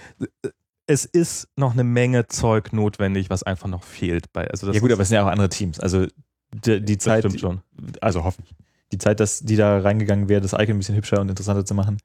es 0.86 1.04
ist 1.04 1.48
noch 1.56 1.72
eine 1.72 1.82
Menge 1.82 2.28
Zeug 2.28 2.72
notwendig, 2.72 3.30
was 3.30 3.42
einfach 3.42 3.68
noch 3.68 3.82
fehlt 3.82 4.32
bei, 4.32 4.48
also 4.48 4.70
ja 4.70 4.78
gut, 4.78 4.92
aber 4.92 5.02
es 5.02 5.08
sind 5.08 5.16
ja 5.16 5.24
auch 5.24 5.30
andere 5.30 5.48
Teams. 5.48 5.80
Also 5.80 6.06
die, 6.52 6.84
die 6.84 6.98
Zeit, 6.98 7.24
stimmt 7.24 7.40
schon. 7.40 7.60
also 8.00 8.22
hoffe 8.22 8.42
ich, 8.44 8.54
die 8.92 8.98
Zeit, 8.98 9.18
dass 9.18 9.40
die 9.40 9.56
da 9.56 9.80
reingegangen 9.80 10.28
wäre, 10.28 10.42
das 10.42 10.52
Icon 10.52 10.76
ein 10.76 10.78
bisschen 10.78 10.94
hübscher 10.94 11.20
und 11.20 11.28
interessanter 11.28 11.64
zu 11.64 11.74
machen, 11.74 11.98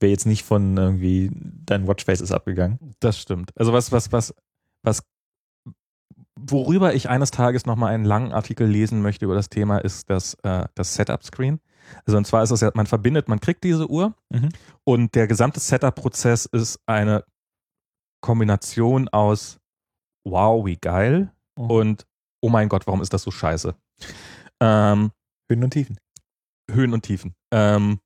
wäre 0.00 0.10
jetzt 0.10 0.26
nicht 0.26 0.44
von 0.44 0.76
irgendwie 0.76 1.30
dein 1.32 1.86
Watchface 1.88 2.20
ist 2.20 2.32
abgegangen. 2.32 2.78
Das 3.00 3.18
stimmt. 3.18 3.50
Also 3.56 3.72
was, 3.72 3.90
was, 3.92 4.12
was, 4.12 4.34
was, 4.82 5.02
worüber 6.38 6.94
ich 6.94 7.08
eines 7.08 7.30
Tages 7.30 7.66
nochmal 7.66 7.92
einen 7.94 8.04
langen 8.04 8.32
Artikel 8.32 8.66
lesen 8.66 9.02
möchte 9.02 9.24
über 9.24 9.34
das 9.34 9.48
Thema, 9.48 9.78
ist 9.78 10.08
das, 10.08 10.34
äh, 10.44 10.66
das 10.74 10.94
Setup-Screen. 10.94 11.60
Also 12.06 12.16
und 12.18 12.26
zwar 12.26 12.42
ist 12.42 12.50
es 12.50 12.60
ja, 12.60 12.70
man 12.74 12.86
verbindet, 12.86 13.28
man 13.28 13.40
kriegt 13.40 13.64
diese 13.64 13.88
Uhr 13.90 14.14
Mhm. 14.30 14.50
und 14.84 15.14
der 15.14 15.26
gesamte 15.26 15.58
Setup-Prozess 15.60 16.46
ist 16.46 16.78
eine 16.86 17.24
Kombination 18.20 19.08
aus 19.08 19.58
wow, 20.24 20.64
wie 20.66 20.76
geil 20.76 21.32
Mhm. 21.58 21.70
und 21.70 22.06
oh 22.40 22.48
mein 22.50 22.68
Gott, 22.68 22.86
warum 22.86 23.00
ist 23.02 23.12
das 23.12 23.22
so 23.22 23.30
scheiße? 23.30 23.74
Ähm, 24.60 25.10
Höhen 25.50 25.64
und 25.64 25.70
Tiefen. 25.70 25.98
Höhen 26.70 26.92
und 26.92 27.02
Tiefen. 27.02 27.34
Ähm, 27.52 28.00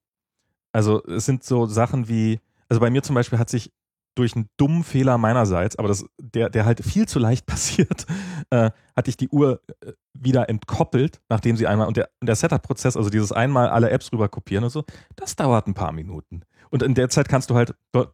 also 0.73 1.03
es 1.05 1.27
sind 1.27 1.45
so 1.45 1.67
Sachen 1.67 2.09
wie, 2.09 2.41
also 2.69 2.81
bei 2.81 2.91
mir 2.91 3.03
zum 3.03 3.15
Beispiel 3.15 3.39
hat 3.39 3.51
sich 3.51 3.73
durch 4.15 4.37
einen 4.37 4.49
dummen 4.57 4.85
Fehler 4.85 5.17
meinerseits, 5.17 5.77
aber 5.77 5.89
das, 5.89 6.05
der, 6.19 6.51
der 6.51 6.67
halt 6.67 6.85
viel 6.85 7.09
zu 7.09 7.19
leicht 7.19 7.47
passiert, 7.47 8.07
äh, 8.51 8.71
hatte 8.95 9.11
ich 9.11 9.17
die 9.17 9.29
Uhr 9.29 9.63
äh, 9.81 9.93
wieder 10.13 10.49
entkoppelt, 10.49 11.21
nachdem 11.29 11.57
sie 11.57 11.67
einmal, 11.67 11.89
und 11.89 11.97
der, 11.97 12.11
der 12.23 12.37
Setup-Prozess, 12.37 12.97
also 12.97 13.11
dieses 13.11 13.33
einmal 13.33 13.69
alle 13.69 13.91
Apps 13.91 14.13
rüber 14.13 14.29
kopieren 14.29 14.65
und 14.65 14.71
so, 14.71 14.85
das 15.17 15.37
dauert 15.37 15.67
ein 15.67 15.75
paar 15.75 15.93
Minuten. 15.93 16.43
Und 16.71 16.83
in 16.83 16.95
der 16.95 17.09
Zeit 17.09 17.29
kannst 17.29 17.51
du 17.51 17.55
halt, 17.55 17.75
du, 17.93 18.05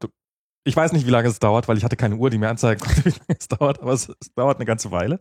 ich 0.64 0.76
weiß 0.76 0.92
nicht, 0.92 1.06
wie 1.06 1.10
lange 1.10 1.28
es 1.28 1.38
dauert, 1.38 1.66
weil 1.68 1.78
ich 1.78 1.84
hatte 1.84 1.96
keine 1.96 2.16
Uhr, 2.16 2.28
die 2.28 2.36
mir 2.38 2.48
anzeigen 2.50 2.80
konnte, 2.80 3.04
wie 3.06 3.10
lange 3.10 3.38
es 3.38 3.48
dauert, 3.48 3.80
aber 3.80 3.92
es, 3.92 4.08
es 4.20 4.34
dauert 4.34 4.58
eine 4.58 4.66
ganze 4.66 4.90
Weile. 4.90 5.18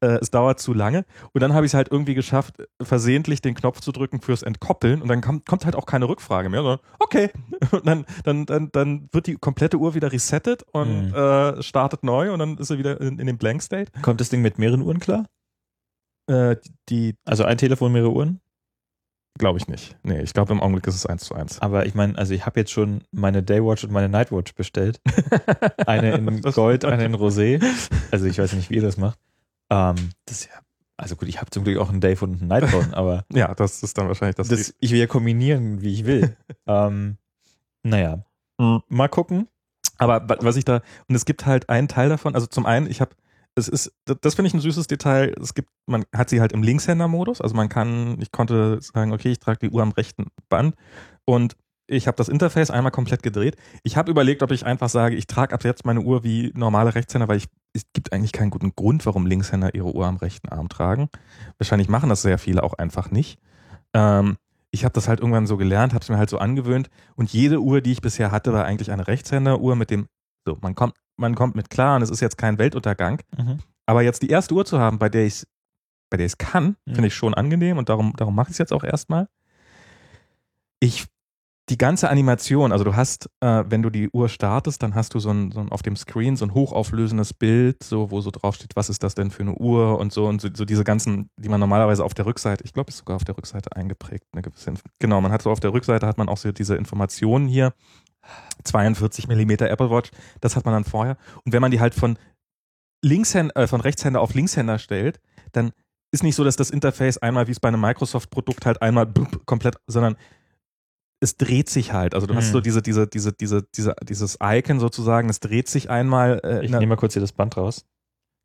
Äh, 0.00 0.18
es 0.22 0.30
dauert 0.30 0.58
zu 0.58 0.72
lange. 0.72 1.04
Und 1.32 1.42
dann 1.42 1.52
habe 1.52 1.66
ich 1.66 1.70
es 1.70 1.74
halt 1.74 1.88
irgendwie 1.90 2.14
geschafft, 2.14 2.56
versehentlich 2.80 3.42
den 3.42 3.54
Knopf 3.54 3.80
zu 3.80 3.92
drücken 3.92 4.20
fürs 4.20 4.42
Entkoppeln 4.42 5.02
und 5.02 5.08
dann 5.08 5.20
kommt, 5.20 5.44
kommt 5.46 5.64
halt 5.66 5.76
auch 5.76 5.86
keine 5.86 6.08
Rückfrage 6.08 6.48
mehr, 6.48 6.62
sondern 6.62 6.80
okay. 6.98 7.30
Und 7.72 7.86
dann, 7.86 8.06
dann, 8.24 8.46
dann, 8.46 8.70
dann 8.72 9.08
wird 9.12 9.26
die 9.26 9.36
komplette 9.36 9.76
Uhr 9.78 9.94
wieder 9.94 10.12
resettet 10.12 10.62
und 10.72 11.08
Mhm. 11.08 11.14
äh, 11.14 11.62
startet 11.62 12.02
neu 12.04 12.32
und 12.32 12.38
dann 12.38 12.56
ist 12.58 12.68
sie 12.68 12.78
wieder 12.78 13.00
in, 13.00 13.18
in 13.18 13.26
dem 13.26 13.38
Blank 13.38 13.62
State. 13.62 13.90
Kommt 14.02 14.20
das 14.20 14.28
Ding 14.28 14.40
mit 14.40 14.58
mehreren 14.58 14.82
Uhren 14.82 14.98
klar? 15.00 15.26
Äh, 16.28 16.56
die, 16.88 17.16
Also 17.24 17.44
ein 17.44 17.58
Telefon, 17.58 17.92
mehrere 17.92 18.12
Uhren? 18.12 18.40
Glaube 19.38 19.58
ich 19.58 19.68
nicht. 19.68 19.96
Nee, 20.02 20.20
ich 20.22 20.32
glaube 20.32 20.52
im 20.52 20.60
Augenblick 20.60 20.86
ist 20.86 20.94
es 20.94 21.06
eins 21.06 21.24
zu 21.24 21.34
eins. 21.34 21.60
Aber 21.60 21.84
ich 21.86 21.94
meine, 21.94 22.16
also 22.16 22.32
ich 22.34 22.46
habe 22.46 22.58
jetzt 22.60 22.70
schon 22.72 23.02
meine 23.12 23.42
Daywatch 23.42 23.84
und 23.84 23.92
meine 23.92 24.08
Nightwatch 24.08 24.54
bestellt. 24.54 25.00
eine 25.86 26.12
in 26.14 26.40
Gold, 26.42 26.84
eine 26.84 27.04
in 27.04 27.14
Rosé. 27.14 27.62
Also 28.10 28.26
ich 28.26 28.38
weiß 28.38 28.52
nicht, 28.54 28.70
wie 28.70 28.76
ihr 28.76 28.82
das 28.82 28.96
macht. 28.96 29.18
Ähm, 29.70 29.96
das 30.24 30.40
ist 30.40 30.46
ja, 30.46 30.54
also 30.96 31.16
gut, 31.16 31.28
ich 31.28 31.38
habe 31.40 31.50
zum 31.50 31.64
Glück 31.64 31.78
auch 31.78 31.90
einen 31.90 32.00
Dave 32.00 32.24
und 32.24 32.38
einen 32.40 32.48
Nightphone, 32.48 32.94
aber 32.94 33.24
Ja, 33.32 33.54
das 33.54 33.82
ist 33.82 33.98
dann 33.98 34.08
wahrscheinlich 34.08 34.36
das. 34.36 34.48
das, 34.48 34.74
ich 34.80 34.90
will 34.92 34.98
ja 35.00 35.06
kombinieren, 35.06 35.82
wie 35.82 35.92
ich 35.92 36.06
will. 36.06 36.36
ähm, 36.66 37.18
naja, 37.82 38.24
Mhm. 38.58 38.82
mal 38.88 39.08
gucken. 39.08 39.48
Aber 39.98 40.26
wa- 40.30 40.38
was 40.40 40.56
ich 40.56 40.64
da, 40.64 40.80
und 41.08 41.14
es 41.14 41.26
gibt 41.26 41.44
halt 41.44 41.68
einen 41.68 41.88
Teil 41.88 42.08
davon, 42.08 42.34
also 42.34 42.46
zum 42.46 42.64
einen, 42.64 42.90
ich 42.90 43.02
habe, 43.02 43.10
es 43.56 43.68
ist, 43.68 43.92
das, 44.04 44.18
das 44.20 44.34
finde 44.34 44.48
ich 44.48 44.54
ein 44.54 44.60
süßes 44.60 44.86
Detail, 44.86 45.34
es 45.40 45.54
gibt, 45.54 45.70
man 45.86 46.04
hat 46.14 46.30
sie 46.30 46.40
halt 46.40 46.52
im 46.52 46.62
Linkshänder-Modus, 46.62 47.40
also 47.40 47.54
man 47.54 47.68
kann, 47.68 48.20
ich 48.20 48.30
konnte 48.30 48.80
sagen, 48.80 49.12
okay, 49.12 49.32
ich 49.32 49.38
trage 49.38 49.58
die 49.60 49.70
Uhr 49.70 49.82
am 49.82 49.92
rechten 49.92 50.26
Band 50.48 50.76
und 51.24 51.56
ich 51.88 52.06
habe 52.06 52.16
das 52.16 52.28
Interface 52.28 52.70
einmal 52.70 52.90
komplett 52.90 53.22
gedreht. 53.22 53.56
Ich 53.84 53.96
habe 53.96 54.10
überlegt, 54.10 54.42
ob 54.42 54.50
ich 54.50 54.66
einfach 54.66 54.88
sage, 54.88 55.14
ich 55.14 55.28
trage 55.28 55.54
ab 55.54 55.64
jetzt 55.64 55.84
meine 55.84 56.00
Uhr 56.00 56.24
wie 56.24 56.52
normale 56.54 56.94
Rechtshänder, 56.94 57.28
weil 57.28 57.36
ich, 57.36 57.46
es 57.74 57.84
gibt 57.92 58.12
eigentlich 58.12 58.32
keinen 58.32 58.50
guten 58.50 58.74
Grund, 58.74 59.06
warum 59.06 59.24
Linkshänder 59.24 59.74
ihre 59.74 59.94
Uhr 59.94 60.06
am 60.06 60.16
rechten 60.16 60.48
Arm 60.48 60.68
tragen. 60.68 61.08
Wahrscheinlich 61.58 61.88
machen 61.88 62.08
das 62.08 62.22
sehr 62.22 62.38
viele 62.38 62.64
auch 62.64 62.74
einfach 62.74 63.10
nicht. 63.10 63.38
Ähm, 63.94 64.36
ich 64.72 64.84
habe 64.84 64.92
das 64.92 65.08
halt 65.08 65.20
irgendwann 65.20 65.46
so 65.46 65.56
gelernt, 65.56 65.94
habe 65.94 66.02
es 66.02 66.08
mir 66.08 66.18
halt 66.18 66.28
so 66.28 66.38
angewöhnt 66.38 66.90
und 67.14 67.32
jede 67.32 67.60
Uhr, 67.60 67.80
die 67.80 67.92
ich 67.92 68.00
bisher 68.00 68.32
hatte, 68.32 68.52
war 68.52 68.64
eigentlich 68.64 68.90
eine 68.90 69.06
Rechtshänderuhr 69.06 69.76
mit 69.76 69.90
dem, 69.90 70.08
so, 70.46 70.56
man 70.62 70.74
kommt, 70.74 70.94
man 71.16 71.34
kommt 71.34 71.54
mit 71.56 71.68
klar 71.68 71.96
und 71.96 72.02
es 72.02 72.10
ist 72.10 72.20
jetzt 72.20 72.38
kein 72.38 72.56
Weltuntergang. 72.58 73.20
Mhm. 73.36 73.58
Aber 73.84 74.02
jetzt 74.02 74.22
die 74.22 74.30
erste 74.30 74.54
Uhr 74.54 74.64
zu 74.64 74.78
haben, 74.78 74.98
bei 74.98 75.08
der 75.10 75.26
ich 75.26 75.44
bei 76.08 76.16
der 76.16 76.26
ich 76.26 76.32
es 76.32 76.38
kann, 76.38 76.76
Mhm. 76.86 76.94
finde 76.94 77.08
ich 77.08 77.14
schon 77.14 77.34
angenehm 77.34 77.78
und 77.78 77.88
darum, 77.88 78.12
darum 78.16 78.34
mache 78.34 78.48
ich 78.48 78.52
es 78.54 78.58
jetzt 78.58 78.72
auch 78.72 78.84
erstmal. 78.84 79.28
Ich, 80.78 81.04
die 81.68 81.78
ganze 81.78 82.08
Animation, 82.10 82.70
also 82.70 82.84
du 82.84 82.94
hast, 82.94 83.28
äh, 83.40 83.64
wenn 83.66 83.82
du 83.82 83.90
die 83.90 84.08
Uhr 84.10 84.28
startest, 84.28 84.84
dann 84.84 84.94
hast 84.94 85.14
du 85.14 85.18
so 85.18 85.30
ein, 85.30 85.50
so 85.50 85.58
ein 85.58 85.72
auf 85.72 85.82
dem 85.82 85.96
Screen 85.96 86.36
so 86.36 86.44
ein 86.44 86.54
hochauflösendes 86.54 87.34
Bild, 87.34 87.82
so 87.82 88.12
wo 88.12 88.20
so 88.20 88.30
drauf 88.30 88.54
steht, 88.54 88.76
was 88.76 88.88
ist 88.88 89.02
das 89.02 89.16
denn 89.16 89.32
für 89.32 89.42
eine 89.42 89.54
Uhr 89.54 89.98
und 89.98 90.12
so 90.12 90.26
und 90.28 90.40
so, 90.40 90.48
so 90.54 90.64
diese 90.64 90.84
ganzen, 90.84 91.28
die 91.36 91.48
man 91.48 91.58
normalerweise 91.58 92.04
auf 92.04 92.14
der 92.14 92.26
Rückseite, 92.26 92.62
ich 92.62 92.72
glaube, 92.72 92.90
ist 92.90 92.98
sogar 92.98 93.16
auf 93.16 93.24
der 93.24 93.36
Rückseite 93.36 93.74
eingeprägt, 93.74 94.26
eine 94.32 94.42
gewisse, 94.42 94.70
Inf 94.70 94.84
genau, 95.00 95.20
man 95.20 95.32
hat 95.32 95.42
so 95.42 95.50
auf 95.50 95.58
der 95.58 95.72
Rückseite 95.72 96.06
hat 96.06 96.18
man 96.18 96.28
auch 96.28 96.36
so 96.38 96.52
diese 96.52 96.76
Informationen 96.76 97.48
hier, 97.48 97.72
42 98.64 99.28
Millimeter 99.28 99.70
Apple 99.70 99.90
Watch, 99.90 100.10
das 100.40 100.56
hat 100.56 100.64
man 100.64 100.74
dann 100.74 100.84
vorher 100.84 101.16
und 101.44 101.52
wenn 101.52 101.60
man 101.62 101.70
die 101.70 101.80
halt 101.80 101.94
von 101.94 102.18
Linkshänder, 103.04 103.56
äh, 103.56 103.66
von 103.66 103.80
Rechtshänder 103.80 104.20
auf 104.20 104.34
Linkshänder 104.34 104.78
stellt, 104.78 105.20
dann 105.52 105.72
ist 106.12 106.22
nicht 106.22 106.34
so, 106.36 106.44
dass 106.44 106.56
das 106.56 106.70
Interface 106.70 107.18
einmal 107.18 107.46
wie 107.46 107.52
es 107.52 107.60
bei 107.60 107.68
einem 107.68 107.80
Microsoft-Produkt 107.80 108.64
halt 108.66 108.80
einmal 108.82 109.06
blub, 109.06 109.44
komplett, 109.46 109.76
sondern 109.86 110.16
es 111.20 111.36
dreht 111.36 111.68
sich 111.68 111.92
halt. 111.92 112.14
Also 112.14 112.26
du 112.26 112.34
hast 112.34 112.48
Mhm. 112.48 112.52
so 112.52 112.60
diese, 112.60 112.82
diese, 112.82 113.06
diese, 113.06 113.32
diese, 113.32 113.62
diese, 113.74 113.94
dieses 114.02 114.38
Icon 114.42 114.80
sozusagen, 114.80 115.28
es 115.28 115.40
dreht 115.40 115.68
sich 115.68 115.90
einmal. 115.90 116.40
Äh, 116.44 116.64
Ich 116.64 116.70
nehme 116.70 116.86
mal 116.86 116.96
kurz 116.96 117.14
hier 117.14 117.20
das 117.22 117.32
Band 117.32 117.56
raus. 117.56 117.86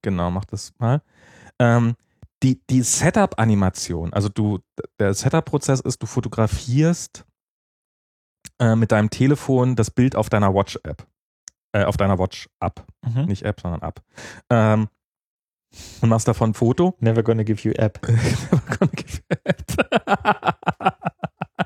Genau, 0.01 0.31
mach 0.31 0.45
das 0.45 0.73
mal. 0.79 1.01
Ähm, 1.59 1.95
die 2.43 2.59
die 2.69 2.81
Setup-Animation, 2.81 4.13
also 4.13 4.27
du, 4.29 4.59
der 4.99 5.13
Setup-Prozess 5.13 5.79
ist, 5.81 6.01
du 6.01 6.07
fotografierst 6.07 7.25
äh, 8.59 8.75
mit 8.75 8.91
deinem 8.91 9.09
Telefon 9.09 9.75
das 9.75 9.91
Bild 9.91 10.15
auf 10.15 10.29
deiner 10.29 10.53
Watch-App. 10.53 11.05
Äh, 11.73 11.85
auf 11.85 11.97
deiner 11.97 12.19
Watch-App. 12.19 12.85
Mhm. 13.05 13.25
Nicht 13.25 13.43
App, 13.43 13.61
sondern 13.61 13.81
App. 13.81 14.01
Ähm, 14.49 14.87
und 16.01 16.09
machst 16.09 16.27
davon 16.27 16.49
ein 16.49 16.53
Foto. 16.53 16.95
Never 16.99 17.23
gonna 17.23 17.43
give 17.43 17.61
you 17.67 17.73
app. 17.75 17.99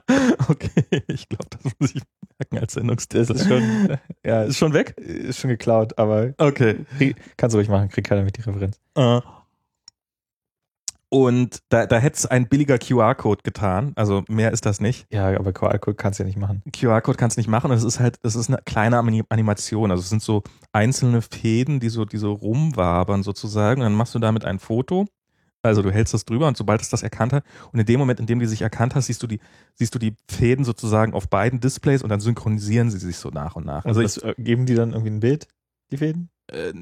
okay, 0.50 1.04
ich 1.08 1.28
glaube, 1.28 1.48
das 1.50 1.72
muss 1.80 1.96
ich 1.96 2.04
merken 2.38 2.60
als 2.60 2.74
Sendungstitel. 2.74 3.26
Das 3.26 3.42
ist 3.42 3.48
schon, 3.48 3.98
ja, 4.26 4.44
Ist 4.44 4.58
schon 4.58 4.74
weg? 4.74 4.96
ist 4.98 5.40
schon 5.40 5.50
geklaut, 5.50 5.98
aber 5.98 6.34
Okay. 6.38 6.86
kannst 7.38 7.54
du 7.54 7.58
ruhig 7.58 7.70
machen, 7.70 7.90
krieg 7.90 8.06
keiner 8.06 8.24
mit 8.24 8.38
die 8.38 8.42
Referenz. 8.42 8.80
Äh, 8.96 9.22
Und 11.24 11.60
da, 11.70 11.86
da 11.86 11.98
hätte 11.98 12.18
es 12.18 12.26
ein 12.26 12.48
billiger 12.50 12.78
QR-Code 12.78 13.42
getan. 13.44 13.94
Also 13.96 14.24
mehr 14.28 14.52
ist 14.52 14.66
das 14.66 14.82
nicht. 14.82 15.08
Ja, 15.12 15.28
aber 15.38 15.54
QR-Code 15.54 15.96
kannst 15.96 16.20
du 16.20 16.24
ja 16.24 16.28
nicht 16.28 16.38
machen. 16.38 16.62
QR-Code 16.74 17.18
kannst 17.18 17.38
du 17.38 17.40
nicht 17.40 17.48
machen. 17.48 17.72
Und 17.72 17.78
es 17.78 17.84
ist 17.86 18.00
halt, 18.02 18.18
es 18.24 18.36
ist 18.36 18.50
eine 18.50 18.60
kleine 18.66 18.98
Ani- 19.00 19.24
Animation. 19.30 19.92
Also 19.92 20.02
es 20.02 20.10
sind 20.10 20.22
so 20.22 20.44
einzelne 20.74 21.22
Fäden, 21.22 21.80
die 21.80 21.90
so, 21.90 22.04
die 22.04 22.18
so 22.18 22.34
rumwabern 22.34 23.24
sozusagen. 23.24 23.82
Und 23.82 23.86
dann 23.86 23.96
machst 23.96 24.14
du 24.14 24.20
damit 24.20 24.44
ein 24.44 24.60
Foto. 24.60 25.06
Also 25.64 25.82
du 25.82 25.90
hältst 25.90 26.14
das 26.14 26.26
drüber 26.26 26.48
und 26.48 26.58
sobald 26.58 26.82
es 26.82 26.90
das 26.90 27.02
erkannt 27.02 27.34
hat, 27.34 27.44
und 27.72 27.80
in 27.80 27.86
dem 27.88 27.98
Moment, 28.00 28.20
in 28.20 28.28
dem 28.28 28.40
die 28.40 28.46
sich 28.46 28.62
erkannt 28.62 28.94
hat, 28.94 29.04
siehst 29.04 29.24
du 29.24 29.26
die, 29.26 29.40
siehst 29.74 29.96
du 29.96 30.00
die 30.00 30.16
Fäden 30.30 30.64
sozusagen 30.64 31.14
auf 31.16 31.28
beiden 31.28 31.60
Displays 31.60 32.04
und 32.04 32.10
dann 32.10 32.20
synchronisieren 32.20 32.92
sie 32.92 33.00
sich 33.00 33.18
so 33.18 33.30
nach 33.30 33.56
und 33.56 33.66
nach. 33.66 33.84
Also 33.84 34.02
Also 34.02 34.02
ich, 34.02 34.22
das, 34.22 34.38
äh, 34.38 34.42
geben 34.44 34.68
die 34.68 34.76
dann 34.76 34.92
irgendwie 34.92 35.10
ein 35.10 35.22
Bild, 35.22 35.48
die 35.92 35.98
Fäden? 35.98 36.30
äh, 36.52 36.74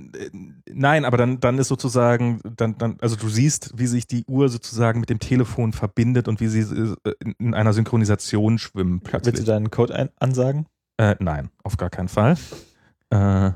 nein, 0.67 1.05
aber 1.05 1.17
dann, 1.17 1.39
dann 1.39 1.57
ist 1.57 1.69
sozusagen, 1.69 2.41
dann, 2.43 2.77
dann, 2.77 2.97
also 3.01 3.15
du 3.15 3.29
siehst, 3.29 3.71
wie 3.75 3.87
sich 3.87 4.07
die 4.07 4.25
Uhr 4.25 4.49
sozusagen 4.49 4.99
mit 4.99 5.09
dem 5.09 5.19
Telefon 5.19 5.73
verbindet 5.73 6.27
und 6.27 6.41
wie 6.41 6.47
sie 6.47 6.61
äh, 7.03 7.13
in, 7.19 7.35
in 7.39 7.53
einer 7.53 7.73
Synchronisation 7.73 8.57
schwimmen 8.57 8.99
Willst 9.01 9.13
du 9.13 9.19
plötzlich. 9.19 9.45
deinen 9.45 9.71
Code 9.71 9.95
ein 9.95 10.09
ansagen? 10.19 10.67
Äh, 10.97 11.15
nein, 11.19 11.49
auf 11.63 11.77
gar 11.77 11.89
keinen 11.89 12.09
Fall. 12.09 12.37
Äh, 13.09 13.51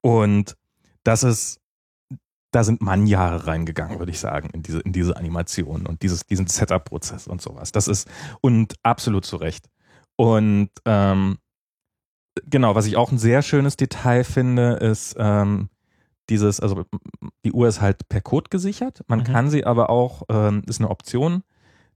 und 0.00 0.56
das 1.02 1.24
ist, 1.24 1.60
da 2.52 2.62
sind 2.62 2.80
Mannjahre 2.80 3.48
reingegangen, 3.48 3.98
würde 3.98 4.12
ich 4.12 4.20
sagen, 4.20 4.50
in 4.50 4.62
diese, 4.62 4.78
in 4.80 4.92
diese 4.92 5.16
Animation 5.16 5.86
und 5.86 6.02
dieses, 6.02 6.24
diesen 6.24 6.46
Setup-Prozess 6.46 7.26
und 7.26 7.42
sowas. 7.42 7.72
Das 7.72 7.88
ist, 7.88 8.08
und 8.40 8.74
absolut 8.84 9.24
zu 9.24 9.36
Recht. 9.36 9.68
Und 10.16 10.70
ähm, 10.84 11.38
genau, 12.46 12.74
was 12.74 12.86
ich 12.86 12.96
auch 12.96 13.12
ein 13.12 13.18
sehr 13.18 13.42
schönes 13.42 13.76
Detail 13.76 14.24
finde, 14.24 14.74
ist 14.74 15.16
ähm, 15.18 15.68
dieses, 16.30 16.60
also 16.60 16.84
die 17.44 17.52
Uhr 17.52 17.68
ist 17.68 17.80
halt 17.80 18.08
per 18.08 18.20
Code 18.20 18.48
gesichert. 18.50 19.02
Man 19.08 19.20
Mhm. 19.20 19.24
kann 19.24 19.50
sie 19.50 19.64
aber 19.66 19.90
auch, 19.90 20.22
ähm, 20.28 20.62
ist 20.66 20.80
eine 20.80 20.90
Option, 20.90 21.42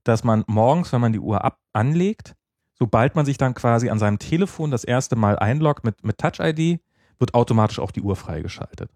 dass 0.05 0.25
man 0.25 0.45
morgens, 0.47 0.93
wenn 0.93 1.01
man 1.01 1.13
die 1.13 1.19
Uhr 1.21 1.45
ab 1.45 1.59
anlegt, 1.73 2.35
sobald 2.75 3.15
man 3.17 3.27
sich 3.27 3.39
dann 3.39 3.55
quasi 3.55 3.91
an 3.91 3.99
seinem 3.99 4.19
Telefon 4.19 4.71
das 4.71 4.85
erste 4.85 5.17
Mal 5.17 5.39
einloggt 5.39 5.85
mit, 5.85 6.05
mit 6.05 6.19
Touch-ID, 6.19 6.81
wird 7.19 7.35
automatisch 7.35 7.79
auch 7.81 7.91
die 7.91 8.03
Uhr 8.03 8.17
freigeschaltet. 8.17 8.91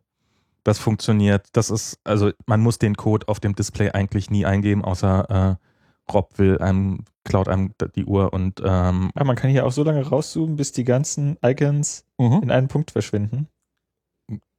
Das 0.64 0.78
funktioniert. 0.78 1.48
Das 1.54 1.70
ist, 1.70 1.98
also 2.04 2.30
man 2.46 2.60
muss 2.60 2.78
den 2.78 2.94
Code 2.94 3.26
auf 3.26 3.40
dem 3.40 3.56
Display 3.56 3.90
eigentlich 3.90 4.30
nie 4.30 4.46
eingeben, 4.46 4.84
außer 4.84 5.58
äh, 5.58 5.66
Rob 6.10 6.38
will 6.38 6.58
einem, 6.58 7.04
klaut 7.24 7.48
einem 7.48 7.72
die 7.94 8.04
Uhr 8.04 8.32
und 8.32 8.60
ähm, 8.64 9.10
Ah, 9.14 9.24
man 9.24 9.36
kann 9.36 9.50
hier 9.50 9.66
auch 9.66 9.72
so 9.72 9.82
lange 9.84 10.06
rauszoomen, 10.06 10.56
bis 10.56 10.72
die 10.72 10.84
ganzen 10.84 11.36
Icons 11.44 12.04
in 12.18 12.50
einem 12.50 12.68
Punkt 12.68 12.90
verschwinden. 12.90 13.48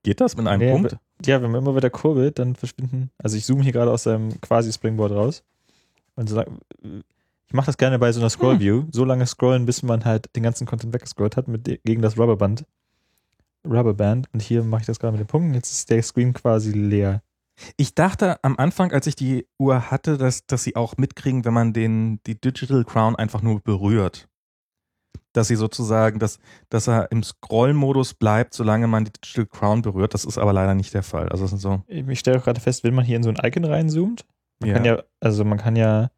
geht 0.04 0.22
das 0.22 0.36
mit 0.38 0.48
einem 0.48 0.60
Nee, 0.62 0.72
Punkt? 0.72 0.98
Ja, 1.26 1.41
wenn 1.41 1.52
man 1.52 1.62
immer 1.62 1.76
wieder 1.76 1.89
kurbelt, 1.89 2.39
dann 2.39 2.56
verschwinden. 2.56 3.12
Also 3.18 3.38
ich 3.38 3.46
zoome 3.46 3.64
hier 3.64 3.72
gerade 3.72 3.91
aus 3.91 4.04
seinem 4.04 4.39
quasi 4.41 4.72
Springboard 4.74 5.12
raus. 5.12 5.44
Und 6.16 6.30
so, 6.30 6.41
ich 6.41 7.54
mache 7.54 7.68
das 7.68 7.78
gerne 7.78 8.00
bei 8.00 8.12
so 8.12 8.20
einer 8.20 8.30
Scroll 8.30 8.60
View. 8.60 8.86
So 8.91 9.06
lange 9.06 9.26
scrollen, 9.26 9.66
bis 9.66 9.84
man 9.84 10.06
halt 10.06 10.36
den 10.36 10.44
ganzen 10.44 10.66
Content 10.68 10.94
weggescrollt 10.94 11.38
hat 11.38 11.48
mit, 11.48 11.66
gegen 11.84 12.02
das 12.02 12.18
Rubberband. 12.18 12.66
Rubberband. 13.66 14.28
Und 14.34 14.41
hier 14.41 14.64
mache 14.64 14.82
ich 14.82 14.88
das 14.88 15.00
gerade 15.00 15.14
mit 15.18 15.22
den 15.22 15.28
Punkten. 15.28 15.54
Jetzt 15.54 15.72
ist 15.72 15.89
der 15.89 16.04
Screen 16.04 16.34
quasi 16.34 16.72
leer. 16.72 17.22
Ich 17.78 17.95
dachte 17.95 18.43
am 18.43 18.57
Anfang, 18.57 18.91
als 18.91 19.07
ich 19.07 19.16
die 19.16 19.47
Uhr 19.57 19.91
hatte, 19.91 20.18
dass, 20.18 20.45
dass 20.45 20.64
sie 20.64 20.76
auch 20.76 20.97
mitkriegen, 20.97 21.45
wenn 21.45 21.53
man 21.53 21.74
den, 21.74 22.20
die 22.26 22.39
Digital 22.39 22.84
Crown 22.84 23.16
einfach 23.16 23.41
nur 23.41 23.59
berührt. 23.61 24.28
Dass 25.34 25.47
sie 25.47 25.55
sozusagen, 25.55 26.20
dass, 26.20 26.39
dass 26.70 26.88
er 26.88 27.11
im 27.11 27.24
Scroll-Modus 27.24 28.14
bleibt, 28.14 28.53
solange 28.53 28.88
man 28.88 29.05
die 29.05 29.11
Digital 29.11 29.47
Crown 29.47 29.82
berührt. 29.82 30.14
Das 30.14 30.26
ist 30.26 30.38
aber 30.38 30.53
leider 30.53 30.76
nicht 30.76 30.93
der 30.93 31.03
Fall. 31.03 31.30
Also 31.30 31.47
so. 31.47 31.82
Ich 31.88 32.20
stelle 32.20 32.39
auch 32.39 32.43
gerade 32.43 32.61
fest, 32.61 32.84
wenn 32.84 32.93
man 32.93 33.05
hier 33.05 33.18
in 33.18 33.24
so 33.24 33.30
ein 33.30 33.38
Icon 33.43 33.66
reinzoomt, 33.66 34.26
man 34.59 34.70
Ja. 34.70 34.76
kann 34.76 34.86
ja, 34.86 35.03
also 35.20 35.43
man 35.43 35.57
kann 35.57 35.76
ja, 35.76 36.11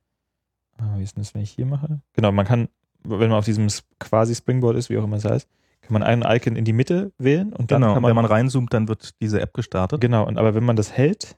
ah, 0.78 0.98
wie 0.98 1.04
ist 1.04 1.16
denn 1.16 1.24
das, 1.24 1.34
wenn 1.34 1.42
ich 1.42 1.52
hier 1.52 1.66
mache? 1.66 2.02
Genau, 2.14 2.32
man 2.32 2.46
kann, 2.46 2.68
wenn 3.04 3.30
man 3.30 3.38
auf 3.40 3.46
diesem 3.46 3.68
quasi 4.00 4.36
Springboard 4.36 4.76
ist, 4.76 4.90
wie 4.90 4.98
auch 4.98 5.04
immer 5.06 5.18
es 5.18 5.26
heißt, 5.26 5.50
kann 5.86 5.94
man 5.94 6.04
ein 6.04 6.22
Icon 6.24 6.56
in 6.56 6.66
die 6.66 6.74
Mitte 6.74 7.12
wählen 7.18 7.54
und 7.54 7.72
dann 7.72 7.82
Genau, 7.82 7.94
kann 7.94 8.02
man, 8.02 8.10
wenn 8.10 8.16
man 8.16 8.26
reinzoomt, 8.26 8.74
dann 8.74 8.88
wird 8.88 9.20
diese 9.22 9.40
App 9.42 9.54
gestartet. 9.54 10.02
genau, 10.02 10.26
und 10.28 10.38
aber 10.38 10.56
wenn 10.56 10.64
man 10.64 10.76
das 10.76 10.92
hält, 10.92 11.38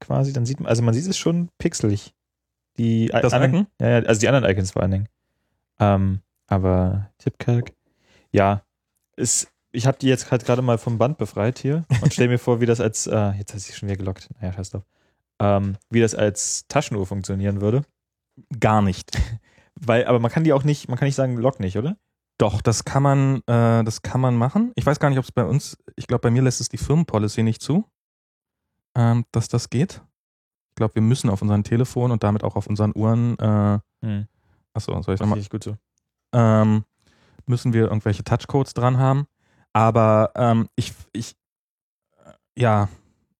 quasi, 0.00 0.32
dann 0.32 0.46
sieht 0.46 0.60
man, 0.60 0.68
also 0.68 0.82
man 0.82 0.94
sieht 0.94 1.06
es 1.06 1.16
schon 1.18 1.48
pixelig. 1.58 2.14
Die 2.78 3.06
Das 3.08 3.32
anderen, 3.32 3.54
Icon? 3.54 3.66
ja, 3.80 3.96
also 3.98 4.20
die 4.20 4.28
anderen 4.28 4.48
Icons 4.50 4.70
vor 4.72 4.82
allen 4.82 4.90
Dingen. 4.92 5.08
Ähm, 5.80 6.20
aber 6.46 7.10
Tippkalk, 7.18 7.72
ja, 8.30 8.62
ist, 9.16 9.50
ich 9.72 9.86
habe 9.86 9.98
die 9.98 10.06
jetzt 10.08 10.30
halt 10.30 10.44
gerade 10.44 10.62
mal 10.62 10.78
vom 10.78 10.96
Band 10.98 11.18
befreit 11.18 11.58
hier 11.58 11.84
und 12.02 12.12
stell 12.14 12.28
mir 12.28 12.38
vor, 12.38 12.60
wie 12.60 12.66
das 12.66 12.80
als, 12.80 13.06
äh, 13.06 13.30
jetzt 13.32 13.52
hat 13.54 13.60
sich 13.60 13.76
schon 13.76 13.88
wieder 13.88 13.98
gelockt, 13.98 14.28
naja, 14.40 14.52
scheiß 14.52 14.70
drauf, 14.70 14.84
ähm, 15.40 15.76
wie 15.90 16.00
das 16.00 16.14
als 16.14 16.66
Taschenuhr 16.68 17.06
funktionieren 17.06 17.60
würde. 17.60 17.82
Gar 18.60 18.82
nicht. 18.82 19.10
Weil, 19.80 20.06
aber 20.06 20.18
man 20.20 20.30
kann 20.30 20.44
die 20.44 20.52
auch 20.52 20.64
nicht, 20.64 20.88
man 20.88 20.98
kann 20.98 21.06
nicht 21.06 21.14
sagen, 21.14 21.36
lock 21.36 21.60
nicht, 21.60 21.78
oder? 21.78 21.96
Doch, 22.38 22.62
das 22.62 22.84
kann 22.84 23.02
man, 23.02 23.36
äh, 23.46 23.82
das 23.84 24.02
kann 24.02 24.20
man 24.20 24.36
machen. 24.36 24.72
Ich 24.76 24.86
weiß 24.86 25.00
gar 25.00 25.10
nicht, 25.10 25.18
ob 25.18 25.24
es 25.24 25.32
bei 25.32 25.44
uns, 25.44 25.76
ich 25.96 26.06
glaube, 26.06 26.20
bei 26.22 26.30
mir 26.30 26.42
lässt 26.42 26.60
es 26.60 26.68
die 26.68 26.78
Firmenpolicy 26.78 27.42
nicht 27.42 27.60
zu. 27.62 27.84
ähm, 28.96 29.24
dass 29.32 29.48
das 29.48 29.70
geht. 29.70 30.00
Ich 30.70 30.74
glaube, 30.76 30.94
wir 30.96 31.02
müssen 31.02 31.30
auf 31.30 31.42
unseren 31.42 31.62
Telefonen 31.64 32.12
und 32.12 32.22
damit 32.24 32.42
auch 32.44 32.56
auf 32.56 32.66
unseren 32.66 32.92
Uhren, 32.96 33.38
äh, 33.38 33.78
Hm. 34.04 34.26
achso, 34.72 35.00
soll 35.02 35.14
ich 35.14 35.20
nochmal, 35.20 35.42
gut 35.50 35.62
so. 35.64 35.76
ähm, 36.32 36.84
müssen 37.46 37.72
wir 37.72 37.84
irgendwelche 37.84 38.24
Touchcodes 38.24 38.74
dran 38.74 38.98
haben. 38.98 39.26
Aber 39.72 40.30
ähm, 40.36 40.68
ich, 40.76 40.94
ich, 41.12 41.36
äh, 42.24 42.30
ja, 42.60 42.88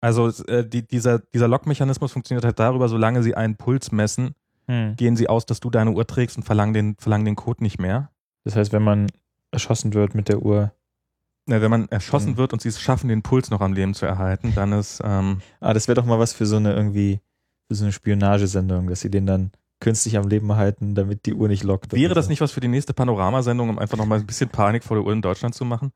also 0.00 0.28
äh, 0.46 0.68
die, 0.68 0.86
dieser, 0.86 1.18
dieser 1.20 1.48
Lockmechanismus 1.48 2.12
funktioniert 2.12 2.44
halt 2.44 2.58
darüber, 2.58 2.88
solange 2.88 3.22
sie 3.22 3.34
einen 3.34 3.56
Puls 3.56 3.90
messen, 3.92 4.34
Hm. 4.66 4.96
gehen 4.96 5.16
sie 5.16 5.28
aus, 5.28 5.46
dass 5.46 5.60
du 5.60 5.70
deine 5.70 5.92
Uhr 5.92 6.06
trägst 6.06 6.36
und 6.36 6.42
verlangen 6.44 6.74
den, 6.74 6.96
verlangen 6.98 7.24
den 7.24 7.36
Code 7.36 7.62
nicht 7.62 7.78
mehr. 7.78 8.10
Das 8.44 8.56
heißt, 8.56 8.72
wenn 8.72 8.82
man 8.82 9.06
erschossen 9.50 9.94
wird 9.94 10.14
mit 10.14 10.28
der 10.28 10.42
Uhr. 10.42 10.72
Ja, 11.48 11.60
wenn 11.62 11.70
man 11.70 11.88
erschossen 11.88 12.32
Mhm. 12.32 12.36
wird 12.36 12.52
und 12.52 12.60
sie 12.60 12.68
es 12.68 12.80
schaffen, 12.80 13.08
den 13.08 13.22
Puls 13.22 13.50
noch 13.50 13.60
am 13.62 13.72
Leben 13.72 13.94
zu 13.94 14.04
erhalten, 14.06 14.52
dann 14.54 14.72
ist, 14.72 15.00
ähm, 15.04 15.40
Ah, 15.60 15.72
das 15.72 15.88
wäre 15.88 15.94
doch 15.96 16.04
mal 16.04 16.18
was 16.18 16.32
für 16.34 16.44
so 16.46 16.56
eine 16.56 16.74
irgendwie, 16.74 17.20
für 17.68 17.74
so 17.74 17.84
eine 17.84 17.92
Spionagesendung, 17.92 18.86
dass 18.88 19.00
sie 19.00 19.10
den 19.10 19.24
dann 19.26 19.50
künstlich 19.80 20.18
am 20.18 20.28
Leben 20.28 20.54
halten, 20.56 20.94
damit 20.94 21.24
die 21.24 21.32
Uhr 21.34 21.48
nicht 21.48 21.62
lockt. 21.64 21.92
wäre 21.92 22.12
das 22.14 22.26
so. 22.26 22.30
nicht 22.30 22.40
was 22.42 22.52
für 22.52 22.60
die 22.60 22.68
nächste 22.68 22.92
Panoramasendung, 22.92 23.70
um 23.70 23.78
einfach 23.78 23.96
nochmal 23.96 24.18
ein 24.18 24.26
bisschen 24.26 24.50
Panik 24.50 24.84
vor 24.84 24.96
der 24.96 25.06
Uhr 25.06 25.12
in 25.12 25.22
Deutschland 25.22 25.54
zu 25.54 25.64
machen? 25.64 25.92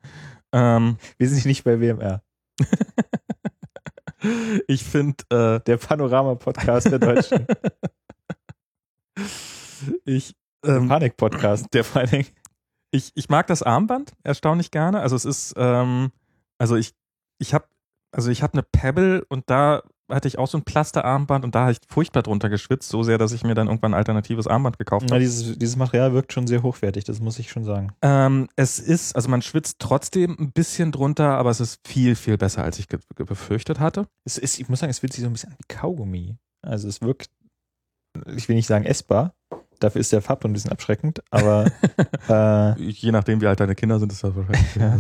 Ähm, 0.53 0.97
Wir 1.19 1.29
sind 1.29 1.45
nicht 1.45 1.65
bei 1.65 1.81
WMR. 1.81 2.23
ich 4.69 4.85
finde, 4.85 5.25
äh, 5.31 5.61
Der 5.67 5.77
Panorama-Podcast 5.77 6.91
der 6.93 6.99
Deutschen. 6.99 7.47
ich, 10.05 10.35
ähm, 10.65 10.89
Panik-Podcast, 10.89 11.67
der 11.73 11.85
vor 11.85 12.01
allen 12.03 12.11
Dingen. 12.11 12.27
ich, 12.91 13.11
ich 13.15 13.29
mag 13.29 13.47
das 13.47 13.63
Armband 13.63 14.13
erstaunlich 14.23 14.71
gerne. 14.71 15.01
Also 15.01 15.17
es 15.17 15.25
ist, 15.25 15.55
ähm, 15.57 16.13
also 16.59 16.77
ich, 16.77 16.93
ich 17.39 17.55
habe, 17.55 17.67
also 18.13 18.31
ich 18.31 18.43
habe 18.43 18.55
eine 18.55 18.63
Pebble 18.63 19.25
und 19.29 19.49
da 19.49 19.83
hatte 20.09 20.29
ich 20.29 20.39
auch 20.39 20.47
so 20.47 20.59
ein 20.59 20.65
Plasterarmband 20.65 21.45
und 21.45 21.55
da 21.55 21.63
habe 21.63 21.73
ich 21.73 21.79
furchtbar 21.89 22.23
drunter 22.23 22.49
geschwitzt, 22.49 22.89
so 22.89 23.03
sehr, 23.03 23.19
dass 23.19 23.33
ich 23.33 23.45
mir 23.45 23.55
dann 23.55 23.69
irgendwann 23.69 23.93
ein 23.95 23.99
alternatives 23.99 24.47
Armband 24.47 24.79
gekauft 24.79 25.11
habe. 25.11 25.21
dieses, 25.21 25.59
dieses 25.59 25.77
Material 25.77 26.13
wirkt 26.13 26.33
schon 26.33 26.47
sehr 26.47 26.63
hochwertig, 26.63 27.05
das 27.05 27.21
muss 27.21 27.39
ich 27.39 27.51
schon 27.51 27.65
sagen. 27.65 27.93
Ähm, 28.03 28.49
es 28.57 28.79
ist, 28.79 29.17
also 29.17 29.29
man 29.29 29.43
schwitzt 29.43 29.79
trotzdem 29.79 30.37
ein 30.39 30.53
bisschen 30.53 30.93
drunter, 30.93 31.39
aber 31.39 31.51
es 31.51 31.61
ist 31.61 31.81
viel, 31.87 32.15
viel 32.15 32.37
besser, 32.37 32.63
als 32.63 32.79
ich 32.79 32.89
befürchtet 32.89 33.81
hatte. 33.81 34.07
Es 34.25 34.39
ist, 34.39 34.59
ich 34.59 34.69
muss 34.69 34.81
sagen, 34.81 34.91
es 34.91 34.99
fühlt 34.99 35.13
sich 35.13 35.23
so 35.23 35.31
ein 35.31 35.33
bisschen 35.33 35.53
an 35.53 35.59
wie 35.59 35.75
Kaugummi. 35.75 36.37
Also 36.63 36.89
es 36.89 37.01
wirkt, 37.01 37.31
ich 38.37 38.49
will 38.49 38.57
nicht 38.57 38.67
sagen 38.67 38.85
essbar, 38.85 39.35
dafür 39.83 40.01
ist 40.01 40.13
der 40.13 40.23
Farb 40.23 40.45
ein 40.45 40.53
bisschen 40.53 40.71
abschreckend, 40.73 41.23
aber, 41.31 41.67
äh, 42.29 42.81
Je 42.83 43.13
nachdem, 43.13 43.41
wie 43.41 43.47
alt 43.47 43.61
deine 43.61 43.75
Kinder 43.75 43.99
sind, 43.99 44.13
ist 44.13 44.23
das 44.25 44.35
wahrscheinlich. 44.35 44.75
Ja. 44.77 44.99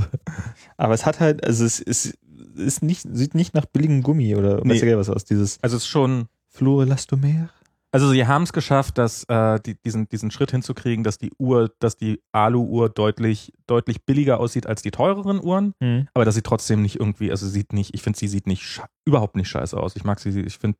aber 0.76 0.94
es 0.94 1.06
hat 1.06 1.20
halt, 1.20 1.44
also 1.44 1.64
es 1.64 1.80
ist, 1.80 2.18
ist 2.56 2.82
nicht, 2.82 3.06
sieht 3.12 3.34
nicht 3.34 3.54
nach 3.54 3.66
billigem 3.66 4.02
Gummi 4.02 4.36
oder 4.36 4.60
Nee. 4.64 4.74
weiß 4.74 4.80
Geier 4.82 4.98
was 4.98 5.08
aus, 5.10 5.24
dieses 5.24 5.58
Also 5.62 5.76
es 5.76 5.82
ist 5.84 5.88
schon, 5.88 6.26
Fluorelastomer. 6.48 7.48
also 7.92 8.10
sie 8.10 8.26
haben 8.26 8.42
es 8.42 8.52
geschafft, 8.52 8.98
dass 8.98 9.24
äh, 9.24 9.58
die, 9.60 9.74
diesen, 9.82 10.08
diesen 10.08 10.30
Schritt 10.30 10.50
hinzukriegen, 10.50 11.02
dass 11.04 11.18
die 11.18 11.32
Uhr, 11.38 11.72
dass 11.78 11.96
die 11.96 12.20
Alu-Uhr 12.32 12.88
deutlich, 12.90 13.52
deutlich 13.66 14.04
billiger 14.04 14.38
aussieht 14.40 14.66
als 14.66 14.82
die 14.82 14.90
teureren 14.90 15.42
Uhren, 15.42 15.74
Hm. 15.82 16.08
aber 16.14 16.24
dass 16.24 16.34
sie 16.34 16.42
trotzdem 16.42 16.82
nicht 16.82 17.00
irgendwie, 17.00 17.30
also 17.30 17.46
sie 17.46 17.52
sieht 17.52 17.72
nicht, 17.72 17.94
ich 17.94 18.02
finde, 18.02 18.18
sie 18.18 18.28
sieht 18.28 18.46
nicht 18.46 18.82
überhaupt 19.04 19.36
nicht 19.36 19.48
scheiße 19.48 19.76
aus. 19.76 19.96
Ich 19.96 20.04
mag 20.04 20.20
sie, 20.20 20.38
ich 20.40 20.58
finde, 20.58 20.78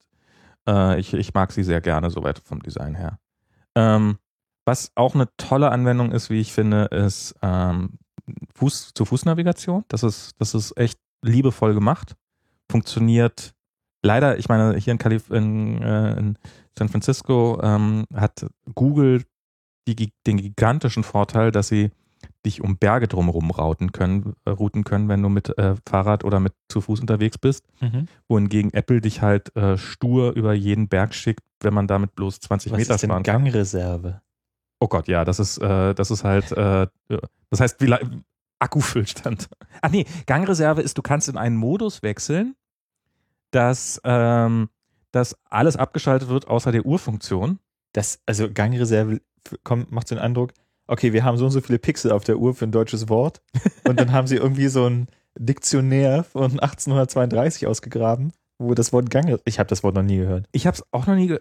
äh, 0.68 1.00
ich, 1.00 1.12
ich 1.14 1.32
mag 1.34 1.52
sie 1.52 1.64
sehr 1.64 1.80
gerne, 1.80 2.10
soweit 2.10 2.40
vom 2.44 2.62
Design 2.62 2.94
her. 2.94 3.18
Ähm, 3.74 4.18
was 4.64 4.92
auch 4.94 5.14
eine 5.14 5.28
tolle 5.36 5.70
Anwendung 5.70 6.12
ist, 6.12 6.30
wie 6.30 6.40
ich 6.40 6.52
finde, 6.52 6.84
ist 6.84 7.34
ähm, 7.42 7.98
Fuß 8.54 8.92
zu 8.94 9.04
Fußnavigation. 9.04 9.84
Das 9.88 10.02
ist, 10.02 10.34
das 10.38 10.54
ist 10.54 10.76
echt 10.76 10.98
liebevoll 11.22 11.74
gemacht. 11.74 12.14
Funktioniert 12.70 13.54
leider, 14.02 14.38
ich 14.38 14.48
meine, 14.48 14.76
hier 14.78 14.92
in, 14.92 14.98
Kalif 14.98 15.30
in, 15.30 15.82
äh, 15.82 16.18
in 16.18 16.38
San 16.78 16.88
Francisco 16.88 17.60
ähm, 17.62 18.04
hat 18.14 18.46
Google 18.74 19.24
die, 19.88 20.12
den 20.26 20.36
gigantischen 20.36 21.02
Vorteil, 21.02 21.50
dass 21.50 21.68
sie 21.68 21.90
dich 22.44 22.60
um 22.60 22.76
Berge 22.76 23.08
drumherum 23.08 23.50
routen 23.50 23.92
können, 23.92 24.34
äh, 24.44 24.50
routen 24.50 24.84
können, 24.84 25.08
wenn 25.08 25.22
du 25.22 25.28
mit 25.28 25.56
äh, 25.58 25.76
Fahrrad 25.88 26.24
oder 26.24 26.40
mit 26.40 26.52
zu 26.68 26.80
Fuß 26.80 27.00
unterwegs 27.00 27.38
bist. 27.38 27.64
Mhm. 27.80 28.08
Wohingegen 28.28 28.72
Apple 28.72 29.00
dich 29.00 29.22
halt 29.22 29.54
äh, 29.56 29.78
stur 29.78 30.32
über 30.32 30.52
jeden 30.52 30.88
Berg 30.88 31.14
schickt, 31.14 31.44
wenn 31.60 31.74
man 31.74 31.86
damit 31.86 32.14
bloß 32.14 32.40
20 32.40 32.72
Was 32.72 32.78
Meter 32.78 32.94
ist 32.94 33.02
denn 33.02 33.10
fahren 33.10 33.22
kann. 33.22 33.44
Gangreserve? 33.44 34.22
Oh 34.80 34.88
Gott, 34.88 35.06
ja, 35.06 35.24
das 35.24 35.38
ist, 35.38 35.58
äh, 35.58 35.94
das 35.94 36.10
ist 36.10 36.24
halt, 36.24 36.50
äh, 36.52 36.88
das 37.50 37.60
heißt, 37.60 37.80
wie 37.80 37.94
Akkufüllstand. 38.58 39.48
Ach 39.80 39.90
nee, 39.90 40.06
Gangreserve 40.26 40.82
ist, 40.82 40.98
du 40.98 41.02
kannst 41.02 41.28
in 41.28 41.36
einen 41.36 41.56
Modus 41.56 42.02
wechseln, 42.02 42.54
dass, 43.50 44.00
ähm, 44.04 44.70
dass 45.10 45.36
alles 45.44 45.76
abgeschaltet 45.76 46.28
wird, 46.28 46.48
außer 46.48 46.72
der 46.72 46.86
Uhrfunktion. 46.86 47.58
Das, 47.92 48.20
also 48.24 48.50
Gangreserve 48.52 49.20
kommt, 49.64 49.92
macht 49.92 50.08
so 50.08 50.14
den 50.14 50.22
Eindruck, 50.22 50.52
okay, 50.92 51.12
wir 51.12 51.24
haben 51.24 51.38
so 51.38 51.46
und 51.46 51.50
so 51.50 51.60
viele 51.60 51.78
Pixel 51.78 52.12
auf 52.12 52.22
der 52.24 52.38
Uhr 52.38 52.54
für 52.54 52.66
ein 52.66 52.72
deutsches 52.72 53.08
Wort 53.08 53.40
und 53.88 53.98
dann 53.98 54.12
haben 54.12 54.26
sie 54.26 54.36
irgendwie 54.36 54.68
so 54.68 54.86
ein 54.88 55.08
Diktionär 55.38 56.22
von 56.24 56.60
1832 56.60 57.66
ausgegraben, 57.66 58.32
wo 58.58 58.74
das 58.74 58.92
Wort 58.92 59.08
Gang, 59.10 59.38
ich 59.46 59.58
habe 59.58 59.68
das 59.68 59.82
Wort 59.82 59.94
noch 59.94 60.02
nie 60.02 60.18
gehört. 60.18 60.46
Ich 60.52 60.66
habe 60.66 60.76
es 60.76 60.84
auch 60.92 61.06
noch 61.06 61.14
nie. 61.14 61.28
Ge 61.28 61.40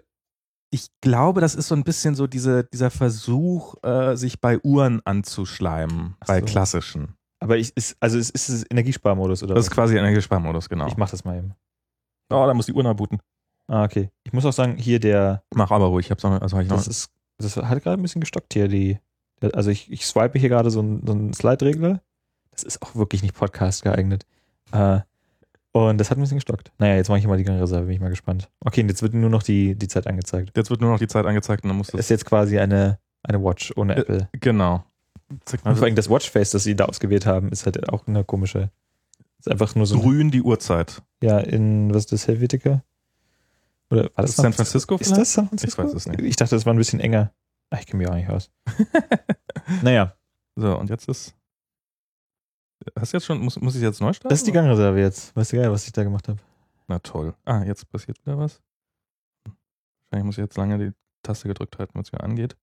ich 0.73 0.87
glaube, 1.01 1.41
das 1.41 1.53
ist 1.53 1.67
so 1.67 1.75
ein 1.75 1.83
bisschen 1.83 2.15
so 2.15 2.27
diese, 2.27 2.63
dieser 2.63 2.89
Versuch, 2.91 3.75
äh, 3.83 4.15
sich 4.15 4.39
bei 4.39 4.57
Uhren 4.63 5.01
anzuschleimen, 5.03 6.15
Ach 6.21 6.27
bei 6.27 6.39
so. 6.39 6.45
klassischen. 6.45 7.15
Aber 7.41 7.57
ich, 7.57 7.75
ist, 7.75 7.97
also 7.99 8.17
ist, 8.17 8.29
ist 8.29 8.47
es 8.47 8.65
Energiesparmodus 8.71 9.43
oder 9.43 9.53
Das 9.55 9.65
ist 9.65 9.71
was? 9.71 9.75
quasi 9.75 9.97
Energiesparmodus, 9.97 10.69
genau. 10.69 10.87
Ich 10.87 10.95
mach 10.95 11.09
das 11.09 11.25
mal 11.25 11.37
eben. 11.37 11.53
oh, 12.31 12.45
da 12.45 12.53
muss 12.53 12.67
die 12.67 12.73
Uhr 12.73 12.83
noch 12.83 12.93
booten. 12.95 13.19
Ah, 13.67 13.83
okay. 13.83 14.11
Ich 14.23 14.31
muss 14.31 14.45
auch 14.45 14.53
sagen, 14.53 14.77
hier 14.77 15.01
der, 15.01 15.43
Mach 15.53 15.71
aber 15.71 15.87
ruhig. 15.87 16.05
Ich 16.05 16.11
hab's 16.11 16.23
noch, 16.23 16.39
also 16.41 16.55
hab 16.55 16.63
ich 16.63 16.69
noch. 16.69 16.77
das 16.77 16.87
ist, 16.87 17.09
das 17.37 17.57
hat 17.57 17.83
gerade 17.83 17.99
ein 17.99 18.01
bisschen 18.01 18.21
gestockt 18.21 18.53
hier, 18.53 18.69
die, 18.69 18.97
also 19.53 19.69
ich, 19.69 19.91
ich 19.91 20.05
swipe 20.05 20.37
hier 20.39 20.49
gerade 20.49 20.69
so 20.71 20.79
einen 20.79 21.05
so 21.05 21.13
einen 21.13 21.33
Slide-Regler. 21.33 22.01
Das 22.51 22.63
ist 22.63 22.81
auch 22.81 22.95
wirklich 22.95 23.23
nicht 23.23 23.33
Podcast 23.35 23.83
geeignet. 23.83 24.25
Äh, 24.71 24.99
und 25.73 25.97
das 25.99 26.11
hat 26.11 26.17
ein 26.17 26.21
bisschen 26.21 26.37
gestockt. 26.37 26.71
Naja, 26.79 26.95
jetzt 26.95 27.07
mache 27.07 27.19
ich 27.19 27.27
mal 27.27 27.37
die 27.37 27.45
Gangreserve, 27.45 27.85
bin 27.85 27.95
ich 27.95 28.01
mal 28.01 28.09
gespannt. 28.09 28.49
Okay, 28.59 28.81
und 28.81 28.89
jetzt 28.89 29.01
wird 29.01 29.13
nur 29.13 29.29
noch 29.29 29.41
die, 29.43 29.75
die 29.75 29.87
Zeit 29.87 30.05
angezeigt. 30.05 30.51
Jetzt 30.55 30.69
wird 30.69 30.81
nur 30.81 30.91
noch 30.91 30.99
die 30.99 31.07
Zeit 31.07 31.25
angezeigt 31.25 31.63
und 31.63 31.69
dann 31.69 31.77
muss 31.77 31.87
Das 31.87 31.93
das. 31.93 32.01
ist 32.01 32.09
jetzt 32.09 32.25
quasi 32.25 32.59
eine, 32.59 32.99
eine 33.23 33.41
Watch 33.41 33.71
ohne 33.77 33.95
Äh, 33.95 33.99
Apple. 34.01 34.29
Genau. 34.33 34.83
Zeig 35.45 35.65
Und 35.65 35.77
vor 35.77 35.85
allem 35.85 35.95
das 35.95 36.09
Watchface, 36.09 36.51
das 36.51 36.65
sie 36.65 36.75
da 36.75 36.85
ausgewählt 36.85 37.25
haben, 37.25 37.49
ist 37.49 37.65
halt 37.65 37.87
auch 37.87 38.05
eine 38.05 38.25
komische. 38.25 38.69
Ist 39.39 39.49
einfach 39.49 39.73
nur 39.75 39.85
so. 39.85 39.99
grün 39.99 40.29
die 40.29 40.41
Uhrzeit. 40.41 41.01
Ja, 41.23 41.39
in, 41.39 41.89
was 41.93 42.03
ist 42.03 42.11
das, 42.11 42.27
Helvetica? 42.27 42.83
Oder 43.89 44.03
war 44.03 44.09
Das 44.17 44.35
das 44.35 44.35
San 44.35 44.53
Francisco 44.53 44.95
Ist 44.97 45.15
das 45.15 45.33
San 45.33 45.47
Francisco? 45.47 45.81
Ich 45.83 45.87
weiß 45.87 45.93
es 45.95 46.05
nicht. 46.07 46.19
Ich 46.21 46.35
dachte, 46.35 46.55
das 46.55 46.65
war 46.65 46.73
ein 46.73 46.77
bisschen 46.77 46.99
enger. 46.99 47.31
Ach, 47.71 47.79
ich 47.79 47.87
kenne 47.87 48.03
mich 48.03 48.09
auch 48.09 48.15
nicht 48.15 48.29
aus. 48.29 48.51
naja, 49.81 50.13
So, 50.55 50.77
und 50.77 50.89
jetzt 50.89 51.07
ist. 51.07 51.35
Hast 52.99 53.13
du 53.13 53.17
jetzt 53.17 53.25
schon, 53.25 53.39
muss, 53.39 53.59
muss 53.59 53.75
ich 53.75 53.81
jetzt 53.81 54.01
neu 54.01 54.11
starten? 54.11 54.29
das 54.29 54.39
ist 54.39 54.47
die 54.47 54.51
Gangreserve 54.51 54.99
jetzt. 54.99 55.35
Weißt 55.35 55.53
du 55.53 55.57
geil, 55.57 55.71
was 55.71 55.85
ich 55.85 55.93
da 55.93 56.03
gemacht 56.03 56.27
habe? 56.27 56.39
Na 56.87 56.99
toll. 56.99 57.33
Ah, 57.45 57.63
jetzt 57.63 57.89
passiert 57.89 58.19
wieder 58.25 58.37
was. 58.37 58.61
Wahrscheinlich 60.09 60.25
muss 60.25 60.37
ich 60.37 60.43
jetzt 60.43 60.57
lange 60.57 60.77
die 60.77 60.91
Taste 61.23 61.47
gedrückt 61.47 61.77
halten, 61.79 61.93
wenn 61.93 62.01
es 62.01 62.11
wieder 62.11 62.23
angeht. 62.23 62.57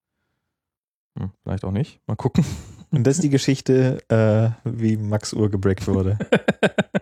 Hm, 1.19 1.31
vielleicht 1.43 1.65
auch 1.65 1.71
nicht. 1.71 2.01
Mal 2.07 2.17
gucken. 2.17 2.45
Und 2.91 3.07
das 3.07 3.17
ist 3.17 3.23
die 3.23 3.31
Geschichte, 3.31 4.03
äh, 4.11 4.51
wie 4.69 4.97
Max 4.97 5.33
Uhr 5.33 5.51
gebreakt 5.51 5.87
wurde. 5.87 6.19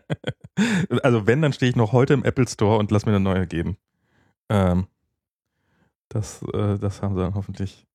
also 1.02 1.26
wenn, 1.26 1.42
dann 1.42 1.52
stehe 1.52 1.70
ich 1.70 1.76
noch 1.76 1.92
heute 1.92 2.14
im 2.14 2.24
Apple 2.24 2.46
Store 2.48 2.78
und 2.78 2.90
lass 2.90 3.06
mir 3.06 3.12
eine 3.12 3.20
neue 3.20 3.46
geben. 3.46 3.76
Ähm, 4.48 4.88
das, 6.08 6.42
äh, 6.52 6.78
das 6.78 7.02
haben 7.02 7.14
sie 7.14 7.20
dann 7.20 7.34
hoffentlich. 7.34 7.86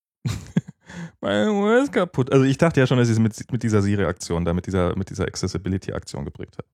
Meine 1.20 1.52
Uhr 1.52 1.82
ist 1.82 1.92
kaputt. 1.92 2.32
Also 2.32 2.44
ich 2.44 2.58
dachte 2.58 2.80
ja 2.80 2.86
schon, 2.86 2.98
dass 2.98 3.06
sie 3.06 3.14
es 3.14 3.18
mit, 3.18 3.52
mit 3.52 3.62
dieser 3.62 3.82
Siri-Aktion, 3.82 4.44
da 4.44 4.52
mit 4.52 4.66
dieser, 4.66 4.96
mit 4.96 5.10
dieser 5.10 5.24
Accessibility-Aktion 5.24 6.24
geprägt 6.24 6.58
hat. 6.58 6.66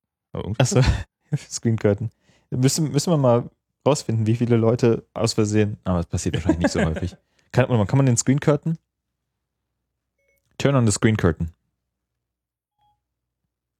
Achso, 0.58 0.80
Screen 1.36 1.76
Curtain. 1.76 2.10
Müssen, 2.50 2.90
müssen 2.90 3.12
wir 3.12 3.18
mal 3.18 3.50
rausfinden, 3.86 4.26
wie 4.26 4.36
viele 4.36 4.56
Leute 4.56 5.06
aus 5.14 5.34
Versehen. 5.34 5.78
Aber 5.84 5.98
das 5.98 6.06
passiert 6.06 6.34
wahrscheinlich 6.36 6.60
nicht 6.60 6.72
so 6.72 6.80
häufig. 6.84 7.16
Kann, 7.52 7.66
kann 7.86 7.96
man 7.96 8.06
den 8.06 8.16
Screen 8.16 8.40
Curtain? 8.40 8.78
Turn 10.58 10.74
on 10.74 10.86
the 10.86 10.92
Screen 10.92 11.16
Curtain. 11.16 11.52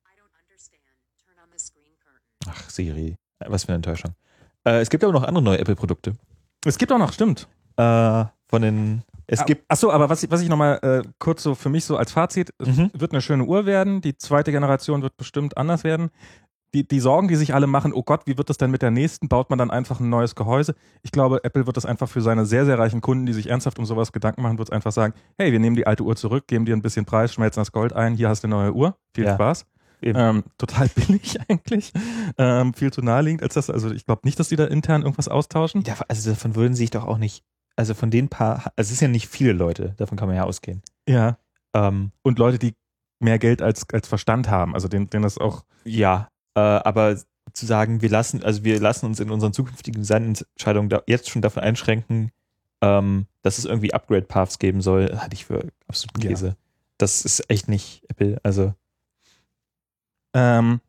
I 0.05 0.15
don't 0.17 0.31
understand. 0.41 0.83
Turn 1.19 1.39
on 1.43 1.51
the 1.53 1.59
screen 1.59 1.97
curtain. 1.99 2.23
Ach, 2.47 2.71
Siri. 2.71 3.17
Was 3.41 3.65
für 3.65 3.71
eine 3.71 3.77
Enttäuschung. 3.77 4.15
Äh, 4.65 4.81
es 4.81 4.91
gibt 4.91 5.03
aber 5.03 5.13
noch 5.13 5.25
andere 5.25 5.43
neue 5.43 5.59
Apple-Produkte. 5.59 6.15
Es 6.65 6.79
gibt 6.79 6.93
auch 6.93 6.99
noch, 6.99 7.13
stimmt. 7.13 7.49
Äh, 7.77 8.25
von 8.47 8.63
den. 8.63 9.03
Es 9.31 9.45
gibt. 9.45 9.65
Achso, 9.69 9.91
aber 9.91 10.09
was, 10.09 10.23
ich- 10.23 10.31
was 10.31 10.41
ich 10.41 10.49
nochmal 10.49 10.79
äh, 10.83 11.03
kurz 11.19 11.43
so 11.43 11.55
für 11.55 11.69
mich 11.69 11.85
so 11.85 11.97
als 11.97 12.13
Fazit, 12.13 12.51
es 12.59 12.77
Mhm. 12.77 12.91
wird 12.95 13.13
eine 13.13 13.21
schöne 13.23 13.45
Uhr 13.45 13.67
werden, 13.67 14.01
die 14.01 14.17
zweite 14.17 14.51
Generation 14.53 15.03
wird 15.03 15.17
bestimmt 15.17 15.57
anders 15.57 15.85
werden. 15.85 16.11
Die, 16.75 16.87
die 16.87 17.01
Sorgen, 17.01 17.29
die 17.29 17.37
sich 17.37 17.55
alle 17.55 17.67
machen, 17.67 17.95
oh 17.95 18.03
Gott, 18.03 18.23
wie 18.27 18.37
wird 18.37 18.51
das 18.51 18.59
denn 18.59 18.71
mit 18.71 18.83
der 18.83 18.91
nächsten? 18.91 19.29
Baut 19.29 19.49
man 19.49 19.59
dann 19.59 19.71
einfach 19.71 20.01
ein 20.01 20.11
neues 20.11 20.35
Gehäuse? 20.35 20.75
Ich 21.03 21.13
glaube, 21.13 21.43
Apple 21.43 21.67
wird 21.67 21.79
das 21.79 21.87
einfach 21.87 22.09
für 22.11 22.21
seine 22.21 22.45
sehr, 22.45 22.67
sehr 22.67 22.79
reichen 22.79 23.01
Kunden, 23.01 23.25
die 23.25 23.33
sich 23.33 23.49
ernsthaft 23.49 23.79
um 23.79 23.87
sowas 23.87 24.13
Gedanken 24.13 24.43
machen, 24.43 24.59
wird 24.59 24.69
es 24.69 24.73
einfach 24.73 24.93
sagen, 24.93 25.15
hey, 25.39 25.51
wir 25.51 25.61
nehmen 25.61 25.77
die 25.77 25.87
alte 25.87 26.03
Uhr 26.03 26.15
zurück, 26.15 26.47
geben 26.47 26.67
dir 26.67 26.77
ein 26.77 26.83
bisschen 26.83 27.07
Preis, 27.07 27.33
schmelzen 27.33 27.61
das 27.63 27.73
Gold 27.73 27.95
ein, 27.95 28.15
hier 28.17 28.29
hast 28.29 28.45
du 28.45 28.49
eine 28.49 28.57
neue 28.57 28.73
Uhr, 28.75 28.97
viel 29.15 29.25
Ja. 29.25 29.35
Spaß. 29.35 29.65
Ähm, 30.03 30.45
total 30.59 30.89
billig 30.95 31.39
eigentlich. 31.49 31.93
Ähm, 32.37 32.75
viel 32.75 32.93
zu 32.93 33.01
naheliegend, 33.03 33.43
als 33.43 33.55
das, 33.55 33.71
also 33.71 33.91
ich 33.91 34.05
glaube 34.05 34.21
nicht, 34.25 34.39
dass 34.39 34.49
die 34.51 34.57
da 34.57 34.65
intern 34.67 35.03
irgendwas 35.03 35.29
austauschen. 35.29 35.83
Ja, 35.87 35.95
also 36.07 36.31
davon 36.31 36.55
würden 36.55 36.75
sich 36.75 36.91
doch 36.91 37.07
auch 37.07 37.19
nicht, 37.19 37.45
also 37.79 37.95
von 37.95 38.11
den 38.11 38.29
paar, 38.29 38.73
also 38.77 38.89
es 38.89 38.91
ist 38.91 39.01
ja 39.01 39.09
nicht 39.09 39.29
viele 39.29 39.53
Leute, 39.53 39.95
davon 39.99 40.19
kann 40.19 40.27
man 40.29 40.37
ja 40.37 40.45
ausgehen. 40.45 40.83
Ja. 41.09 41.39
Ähm, 41.75 42.11
Und 42.23 42.39
Leute, 42.39 42.59
die 42.59 42.75
mehr 43.21 43.39
Geld 43.39 43.63
als, 43.63 43.87
als 43.93 44.09
Verstand 44.09 44.49
haben, 44.51 44.75
also 44.75 44.89
denen, 44.89 45.09
denen 45.11 45.23
das 45.23 45.39
auch. 45.39 45.65
ja, 45.85 46.29
äh, 46.55 46.61
aber 46.61 47.17
zu 47.53 47.67
sagen, 47.67 48.03
wir 48.03 48.11
lassen, 48.11 48.43
also 48.45 48.63
wir 48.65 48.79
lassen 48.81 49.07
uns 49.07 49.21
in 49.21 49.31
unseren 49.31 49.53
zukünftigen 49.53 50.03
Designentscheidungen 50.03 50.89
da 50.89 51.03
jetzt 51.07 51.31
schon 51.31 51.41
davon 51.43 51.63
einschränken, 51.63 52.31
ähm, 52.83 53.27
dass 53.43 53.59
es 53.59 53.65
irgendwie 53.65 53.93
Upgrade-Paths 53.95 54.59
geben 54.59 54.81
soll, 54.83 55.17
halte 55.19 55.35
ich 55.35 55.47
für 55.47 55.67
absoluten 55.89 56.21
Ja. 56.21 56.29
Käse. 56.31 56.57
Das 56.99 57.25
ist 57.25 57.49
echt 57.49 57.69
nicht 57.69 58.05
Apple. 58.09 58.39
Also, 58.43 58.75
Ähm, 60.35 60.81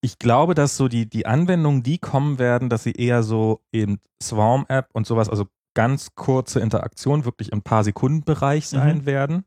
ich 0.00 0.18
glaube, 0.18 0.54
dass 0.54 0.76
so 0.76 0.88
die, 0.88 1.08
die 1.08 1.26
Anwendungen, 1.26 1.82
die 1.82 1.98
kommen 1.98 2.38
werden, 2.38 2.68
dass 2.68 2.82
sie 2.84 2.92
eher 2.92 3.22
so 3.22 3.60
eben 3.72 3.98
Swarm-App 4.22 4.88
und 4.92 5.06
sowas, 5.06 5.28
also 5.28 5.46
ganz 5.76 6.14
kurze 6.16 6.58
Interaktion, 6.60 7.24
wirklich 7.26 7.52
im 7.52 7.62
paar 7.62 7.84
Sekunden 7.84 8.24
Bereich 8.24 8.66
sein 8.66 9.06
werden. 9.06 9.44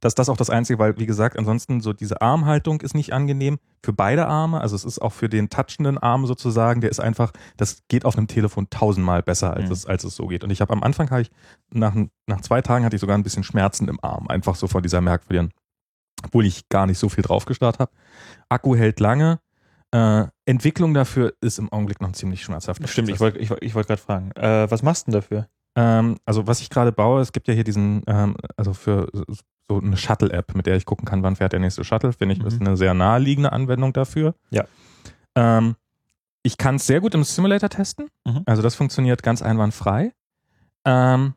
Dass 0.00 0.14
das 0.14 0.28
auch 0.28 0.36
das 0.36 0.50
Einzige, 0.50 0.78
weil, 0.78 0.98
wie 0.98 1.06
gesagt, 1.06 1.38
ansonsten 1.38 1.80
so 1.80 1.92
diese 1.94 2.20
Armhaltung 2.20 2.80
ist 2.82 2.94
nicht 2.94 3.12
angenehm 3.14 3.58
für 3.82 3.92
beide 3.94 4.26
Arme. 4.26 4.60
Also 4.60 4.74
es 4.76 4.84
ist 4.84 5.00
auch 5.00 5.12
für 5.12 5.28
den 5.30 5.48
touchenden 5.48 5.96
Arm 5.96 6.26
sozusagen, 6.26 6.80
der 6.82 6.90
ist 6.90 7.00
einfach, 7.00 7.32
das 7.56 7.82
geht 7.88 8.04
auf 8.04 8.16
einem 8.18 8.26
Telefon 8.26 8.68
tausendmal 8.68 9.22
besser, 9.22 9.54
als, 9.54 9.66
Mhm. 9.66 9.72
es, 9.72 9.86
als 9.86 10.04
es 10.04 10.14
so 10.16 10.26
geht. 10.26 10.44
Und 10.44 10.50
ich 10.50 10.60
habe 10.60 10.72
am 10.74 10.82
Anfang, 10.82 11.10
habe 11.10 11.22
ich, 11.22 11.30
nach, 11.70 11.94
nach 12.26 12.40
zwei 12.42 12.60
Tagen 12.60 12.84
hatte 12.84 12.96
ich 12.96 13.00
sogar 13.00 13.16
ein 13.16 13.22
bisschen 13.22 13.42
Schmerzen 13.44 13.88
im 13.88 13.98
Arm, 14.02 14.28
einfach 14.28 14.54
so 14.54 14.66
von 14.66 14.82
dieser 14.82 15.00
merkwürdigen, 15.00 15.50
obwohl 16.24 16.44
ich 16.44 16.68
gar 16.68 16.86
nicht 16.86 16.98
so 16.98 17.08
viel 17.08 17.22
drauf 17.24 17.46
gestartet 17.46 17.80
habe. 17.80 17.92
Akku 18.50 18.76
hält 18.76 19.00
lange. 19.00 19.40
Äh, 19.92 20.24
Entwicklung 20.44 20.92
dafür 20.92 21.32
ist 21.40 21.58
im 21.58 21.72
Augenblick 21.72 22.02
noch 22.02 22.12
ziemlich 22.12 22.42
schmerzhaft. 22.42 22.86
stimmt, 22.86 23.08
ich 23.08 23.18
wollte 23.20 23.38
ich, 23.38 23.50
ich 23.62 23.74
wollt 23.74 23.86
gerade 23.86 24.00
fragen, 24.02 24.30
äh, 24.32 24.70
was 24.70 24.82
machst 24.82 25.06
du 25.06 25.12
denn 25.12 25.20
dafür? 25.20 25.48
Ähm, 25.76 26.16
also 26.24 26.46
was 26.46 26.60
ich 26.60 26.70
gerade 26.70 26.90
baue, 26.90 27.20
es 27.20 27.32
gibt 27.32 27.48
ja 27.48 27.54
hier 27.54 27.64
diesen, 27.64 28.02
ähm, 28.06 28.36
also 28.56 28.72
für 28.72 29.08
so 29.68 29.78
eine 29.80 29.96
Shuttle-App, 29.96 30.54
mit 30.54 30.66
der 30.66 30.76
ich 30.76 30.86
gucken 30.86 31.04
kann, 31.06 31.22
wann 31.22 31.36
fährt 31.36 31.52
der 31.52 31.60
nächste 31.60 31.84
Shuttle, 31.84 32.12
finde 32.12 32.34
ich, 32.34 32.40
Mhm. 32.40 32.46
ist 32.46 32.60
eine 32.60 32.76
sehr 32.76 32.94
naheliegende 32.94 33.52
Anwendung 33.52 33.92
dafür. 33.92 34.34
Ja. 34.50 34.64
Ähm, 35.34 35.76
ich 36.42 36.56
kann 36.56 36.76
es 36.76 36.86
sehr 36.86 37.00
gut 37.00 37.14
im 37.14 37.24
Simulator 37.24 37.68
testen. 37.68 38.08
Mhm. 38.24 38.42
Also 38.46 38.62
das 38.62 38.74
funktioniert 38.74 39.22
ganz 39.22 39.42
einwandfrei. 39.42 40.12
Ähm, 40.84 41.34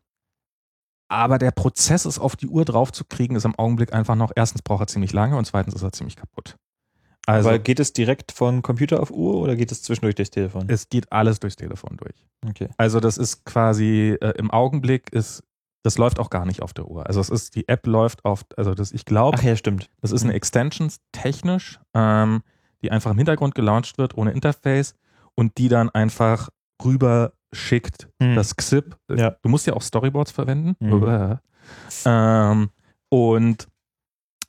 aber 1.09 1.39
der 1.39 1.49
Prozess, 1.51 2.05
es 2.05 2.19
auf 2.19 2.35
die 2.35 2.47
Uhr 2.47 2.65
drauf 2.65 2.91
zu 2.91 3.03
kriegen, 3.03 3.35
ist 3.35 3.45
im 3.45 3.55
Augenblick 3.57 3.93
einfach 3.93 4.15
noch, 4.15 4.31
erstens 4.35 4.61
braucht 4.61 4.83
er 4.83 4.87
ziemlich 4.87 5.11
lange 5.11 5.35
und 5.37 5.45
zweitens 5.45 5.73
ist 5.73 5.81
er 5.81 5.91
ziemlich 5.91 6.15
kaputt. 6.15 6.55
Also 7.29 7.49
Aber 7.49 7.59
geht 7.59 7.79
es 7.79 7.93
direkt 7.93 8.31
von 8.31 8.61
Computer 8.61 9.01
auf 9.01 9.11
Uhr 9.11 9.35
oder 9.41 9.55
geht 9.55 9.71
es 9.71 9.83
zwischendurch 9.83 10.15
durchs 10.15 10.31
Telefon? 10.31 10.65
es 10.67 10.89
geht 10.89 11.11
alles 11.11 11.39
durchs 11.39 11.55
Telefon 11.55 11.97
durch. 11.97 12.15
Okay. 12.47 12.69
Also 12.77 12.99
das 12.99 13.17
ist 13.17 13.45
quasi 13.45 14.17
äh, 14.21 14.33
im 14.37 14.49
Augenblick 14.51 15.11
ist 15.13 15.43
das 15.83 15.97
läuft 15.97 16.19
auch 16.19 16.29
gar 16.29 16.45
nicht 16.45 16.61
auf 16.61 16.73
der 16.73 16.87
Uhr. 16.89 17.07
Also 17.07 17.21
es 17.21 17.29
ist 17.29 17.55
die 17.55 17.67
App 17.69 17.87
läuft 17.87 18.25
auf 18.25 18.45
also 18.57 18.73
das 18.75 18.91
ich 18.91 19.05
glaube 19.05 19.37
Ach 19.39 19.43
ja, 19.43 19.55
stimmt. 19.55 19.89
das 20.01 20.11
ist 20.11 20.23
eine 20.23 20.33
Extension 20.33 20.91
technisch, 21.13 21.79
ähm, 21.93 22.41
die 22.81 22.91
einfach 22.91 23.11
im 23.11 23.17
Hintergrund 23.17 23.55
gelauncht 23.55 23.97
wird 23.97 24.17
ohne 24.17 24.31
Interface 24.31 24.95
und 25.35 25.57
die 25.57 25.69
dann 25.69 25.89
einfach 25.89 26.49
rüber 26.83 27.33
schickt 27.53 28.09
Hm. 28.21 28.35
das 28.35 28.55
XIP. 28.55 28.95
Ja. 29.15 29.31
Du 29.41 29.49
musst 29.49 29.67
ja 29.67 29.73
auch 29.73 29.81
Storyboards 29.81 30.31
verwenden 30.31 30.75
Mhm. 30.79 31.39
ähm, 32.05 32.69
und 33.09 33.67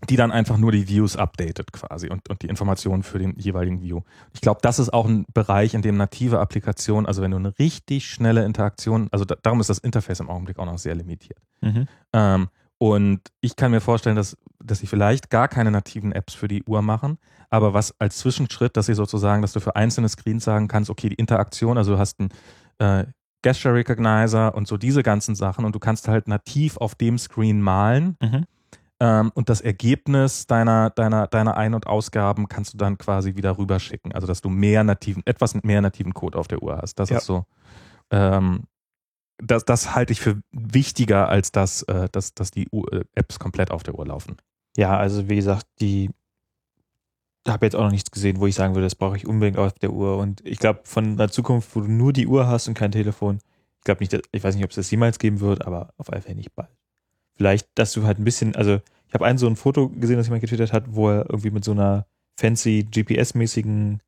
die 0.08 0.16
dann 0.16 0.30
einfach 0.30 0.56
nur 0.56 0.72
die 0.72 0.88
Views 0.88 1.16
updatet 1.16 1.72
quasi 1.72 2.08
und, 2.08 2.28
und 2.28 2.42
die 2.42 2.46
Informationen 2.46 3.02
für 3.02 3.18
den 3.18 3.38
jeweiligen 3.38 3.82
View. 3.82 4.00
Ich 4.32 4.40
glaube, 4.40 4.60
das 4.62 4.78
ist 4.78 4.92
auch 4.92 5.06
ein 5.06 5.26
Bereich, 5.34 5.74
in 5.74 5.82
dem 5.82 5.96
native 5.96 6.40
Applikationen, 6.40 7.06
also 7.06 7.22
wenn 7.22 7.30
du 7.30 7.36
eine 7.36 7.58
richtig 7.58 8.06
schnelle 8.06 8.44
Interaktion, 8.44 9.08
also 9.12 9.24
da, 9.24 9.36
darum 9.42 9.60
ist 9.60 9.68
das 9.68 9.78
Interface 9.78 10.20
im 10.20 10.30
Augenblick 10.30 10.58
auch 10.58 10.66
noch 10.66 10.78
sehr 10.78 10.94
limitiert. 10.94 11.38
Mhm. 11.60 11.86
Ähm, 12.12 12.48
und 12.78 13.20
ich 13.42 13.56
kann 13.56 13.72
mir 13.72 13.82
vorstellen, 13.82 14.16
dass, 14.16 14.38
dass 14.64 14.78
sie 14.78 14.86
vielleicht 14.86 15.28
gar 15.28 15.48
keine 15.48 15.70
nativen 15.70 16.12
Apps 16.12 16.32
für 16.32 16.48
die 16.48 16.64
Uhr 16.64 16.80
machen, 16.80 17.18
aber 17.50 17.74
was 17.74 17.94
als 18.00 18.18
Zwischenschritt, 18.18 18.76
dass 18.76 18.86
sie 18.86 18.94
sozusagen, 18.94 19.42
dass 19.42 19.52
du 19.52 19.60
für 19.60 19.76
einzelne 19.76 20.08
Screens 20.08 20.44
sagen 20.44 20.66
kannst, 20.66 20.88
okay, 20.88 21.10
die 21.10 21.16
Interaktion, 21.16 21.76
also 21.76 21.92
du 21.92 21.98
hast 21.98 22.20
einen 22.20 22.30
äh, 22.78 23.04
Gesture 23.42 23.74
Recognizer 23.74 24.54
und 24.54 24.66
so 24.66 24.76
diese 24.76 25.02
ganzen 25.02 25.34
Sachen 25.34 25.64
und 25.64 25.74
du 25.74 25.78
kannst 25.78 26.08
halt 26.08 26.28
nativ 26.28 26.78
auf 26.78 26.94
dem 26.94 27.18
Screen 27.18 27.60
malen 27.60 28.16
Mhm. 28.20 28.46
Ähm, 29.00 29.32
und 29.34 29.48
das 29.48 29.60
Ergebnis 29.60 30.46
deiner, 30.46 30.90
deiner, 30.90 31.26
deiner 31.26 31.56
Ein- 31.56 31.74
und 31.74 31.86
Ausgaben 31.86 32.48
kannst 32.48 32.74
du 32.74 32.78
dann 32.78 32.98
quasi 32.98 33.34
wieder 33.34 33.56
rüberschicken. 33.58 34.12
Also 34.12 34.26
dass 34.26 34.40
du 34.42 34.50
mehr 34.50 34.84
nativen, 34.84 35.22
etwas 35.26 35.54
mehr 35.62 35.80
nativen 35.80 36.12
Code 36.14 36.38
auf 36.38 36.48
der 36.48 36.62
Uhr 36.62 36.78
hast. 36.78 36.98
Das 36.98 37.08
Ja. 37.10 37.18
ist 37.18 37.24
so. 37.24 37.44
Ähm, 38.10 38.64
das, 39.38 39.64
das 39.64 39.94
halte 39.94 40.12
ich 40.12 40.20
für 40.20 40.42
wichtiger, 40.52 41.28
als 41.30 41.50
dass, 41.50 41.82
äh, 41.84 42.08
dass, 42.12 42.34
dass 42.34 42.50
die 42.50 42.68
U 42.70 42.84
äh, 42.88 43.04
Apps 43.14 43.38
komplett 43.38 43.70
auf 43.70 43.82
der 43.82 43.94
Uhr 43.94 44.06
laufen. 44.06 44.36
Ja, 44.76 44.96
also 44.98 45.28
wie 45.30 45.36
gesagt, 45.36 45.66
die 45.80 46.10
habe 47.48 47.64
jetzt 47.64 47.74
auch 47.74 47.84
noch 47.84 47.90
nichts 47.90 48.10
gesehen, 48.10 48.38
wo 48.38 48.46
ich 48.46 48.54
sagen 48.54 48.74
würde, 48.74 48.86
das 48.86 48.94
brauche 48.94 49.16
ich 49.16 49.26
unbedingt 49.26 49.56
auf 49.56 49.72
der 49.72 49.92
Uhr. 49.92 50.18
Und 50.18 50.46
ich 50.46 50.58
glaube, 50.58 50.80
von 50.84 51.12
einer 51.12 51.30
Zukunft, 51.30 51.74
wo 51.74 51.80
du 51.80 51.88
nur 51.88 52.12
die 52.12 52.26
Uhr 52.26 52.46
hast 52.46 52.68
und 52.68 52.74
kein 52.74 52.92
Telefon, 52.92 53.38
ich 53.78 53.84
glaube 53.84 54.00
nicht, 54.00 54.20
ich 54.30 54.44
weiß 54.44 54.54
nicht, 54.54 54.64
ob 54.64 54.70
es 54.70 54.76
das 54.76 54.90
jemals 54.90 55.18
geben 55.18 55.40
wird, 55.40 55.64
aber 55.66 55.94
auf 55.96 56.12
alle 56.12 56.20
Fälle 56.20 56.36
nicht 56.36 56.54
bald. 56.54 56.68
Vielleicht, 57.40 57.68
dass 57.74 57.92
du 57.94 58.02
halt 58.02 58.18
ein 58.18 58.24
bisschen, 58.24 58.54
also 58.54 58.82
ich 59.08 59.14
habe 59.14 59.24
ein 59.24 59.38
so 59.38 59.46
ein 59.46 59.56
Foto 59.56 59.88
gesehen, 59.88 60.18
das 60.18 60.26
jemand 60.26 60.42
getwittert 60.42 60.74
hat, 60.74 60.84
wo 60.94 61.08
er 61.08 61.24
irgendwie 61.30 61.50
mit 61.50 61.64
so 61.64 61.70
einer 61.70 62.04
fancy 62.38 62.86
GPS-mäßigen 62.90 64.00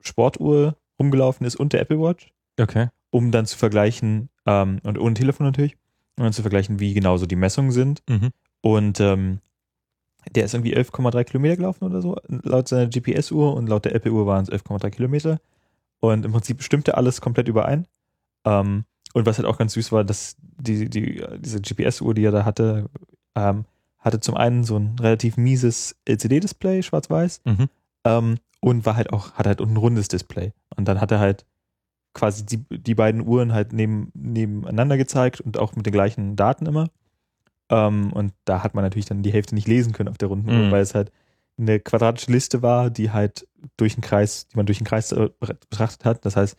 Sportuhr 0.00 0.76
rumgelaufen 0.98 1.46
ist 1.46 1.54
und 1.54 1.72
der 1.72 1.82
Apple 1.82 2.00
Watch, 2.00 2.32
Okay. 2.60 2.88
um 3.10 3.30
dann 3.30 3.46
zu 3.46 3.56
vergleichen, 3.56 4.28
ähm, 4.44 4.80
und 4.82 4.98
ohne 4.98 5.14
Telefon 5.14 5.46
natürlich, 5.46 5.76
um 6.16 6.24
dann 6.24 6.32
zu 6.32 6.42
vergleichen, 6.42 6.80
wie 6.80 6.94
genau 6.94 7.16
so 7.16 7.26
die 7.26 7.36
Messungen 7.36 7.70
sind. 7.70 8.02
Mhm. 8.08 8.30
Und 8.60 8.98
ähm, 8.98 9.38
der 10.34 10.44
ist 10.44 10.54
irgendwie 10.54 10.76
11,3 10.76 11.22
Kilometer 11.22 11.54
gelaufen 11.54 11.84
oder 11.84 12.02
so, 12.02 12.16
laut 12.26 12.66
seiner 12.66 12.88
GPS-Uhr 12.88 13.54
und 13.54 13.68
laut 13.68 13.84
der 13.84 13.94
Apple-Uhr 13.94 14.26
waren 14.26 14.42
es 14.42 14.50
11,3 14.50 14.90
Kilometer. 14.90 15.40
Und 16.00 16.24
im 16.24 16.32
Prinzip 16.32 16.60
stimmte 16.60 16.96
alles 16.96 17.20
komplett 17.20 17.46
überein. 17.46 17.86
Ähm, 18.44 18.84
und 19.14 19.24
was 19.26 19.38
halt 19.38 19.46
auch 19.48 19.56
ganz 19.58 19.72
süß 19.72 19.90
war, 19.92 20.04
dass 20.04 20.36
die, 20.40 20.90
die, 20.90 21.24
diese 21.38 21.60
GPS-Uhr, 21.62 22.12
die 22.14 22.24
er 22.24 22.32
da 22.32 22.44
hatte, 22.44 22.90
ähm, 23.34 23.64
hatte 23.98 24.20
zum 24.20 24.36
einen 24.36 24.64
so 24.64 24.76
ein 24.76 24.96
relativ 25.00 25.36
mieses 25.38 25.96
LCD-Display, 26.06 26.82
schwarz-weiß, 26.82 27.40
Mhm. 27.46 27.68
ähm, 28.04 28.34
und 28.60 28.84
war 28.86 28.96
halt 28.96 29.12
auch, 29.12 29.32
hat 29.32 29.46
halt 29.46 29.60
ein 29.60 29.76
rundes 29.76 30.08
Display. 30.08 30.52
Und 30.76 30.86
dann 30.88 31.00
hat 31.00 31.10
er 31.10 31.20
halt 31.20 31.46
quasi 32.12 32.44
die, 32.44 32.64
die 32.70 32.94
beiden 32.94 33.26
Uhren 33.26 33.52
halt 33.52 33.72
neben, 33.72 34.10
nebeneinander 34.14 34.96
gezeigt 34.96 35.40
und 35.40 35.58
auch 35.58 35.74
mit 35.76 35.86
den 35.86 35.92
gleichen 35.92 36.36
Daten 36.36 36.66
immer. 36.66 36.88
Ähm, 37.70 38.12
und 38.12 38.32
da 38.44 38.62
hat 38.62 38.74
man 38.74 38.84
natürlich 38.84 39.06
dann 39.06 39.22
die 39.22 39.32
Hälfte 39.32 39.54
nicht 39.54 39.68
lesen 39.68 39.92
können 39.92 40.08
auf 40.08 40.18
der 40.18 40.28
runden 40.28 40.48
Uhr, 40.48 40.66
Mhm. 40.66 40.70
weil 40.70 40.82
es 40.82 40.94
halt 40.94 41.10
eine 41.56 41.78
quadratische 41.80 42.30
Liste 42.32 42.62
war, 42.62 42.90
die 42.90 43.10
halt 43.12 43.46
durch 43.76 43.94
den 43.94 44.02
Kreis, 44.02 44.48
die 44.48 44.56
man 44.56 44.66
durch 44.66 44.78
den 44.78 44.86
Kreis 44.86 45.14
betrachtet 45.70 46.04
hat. 46.04 46.24
Das 46.24 46.36
heißt, 46.36 46.56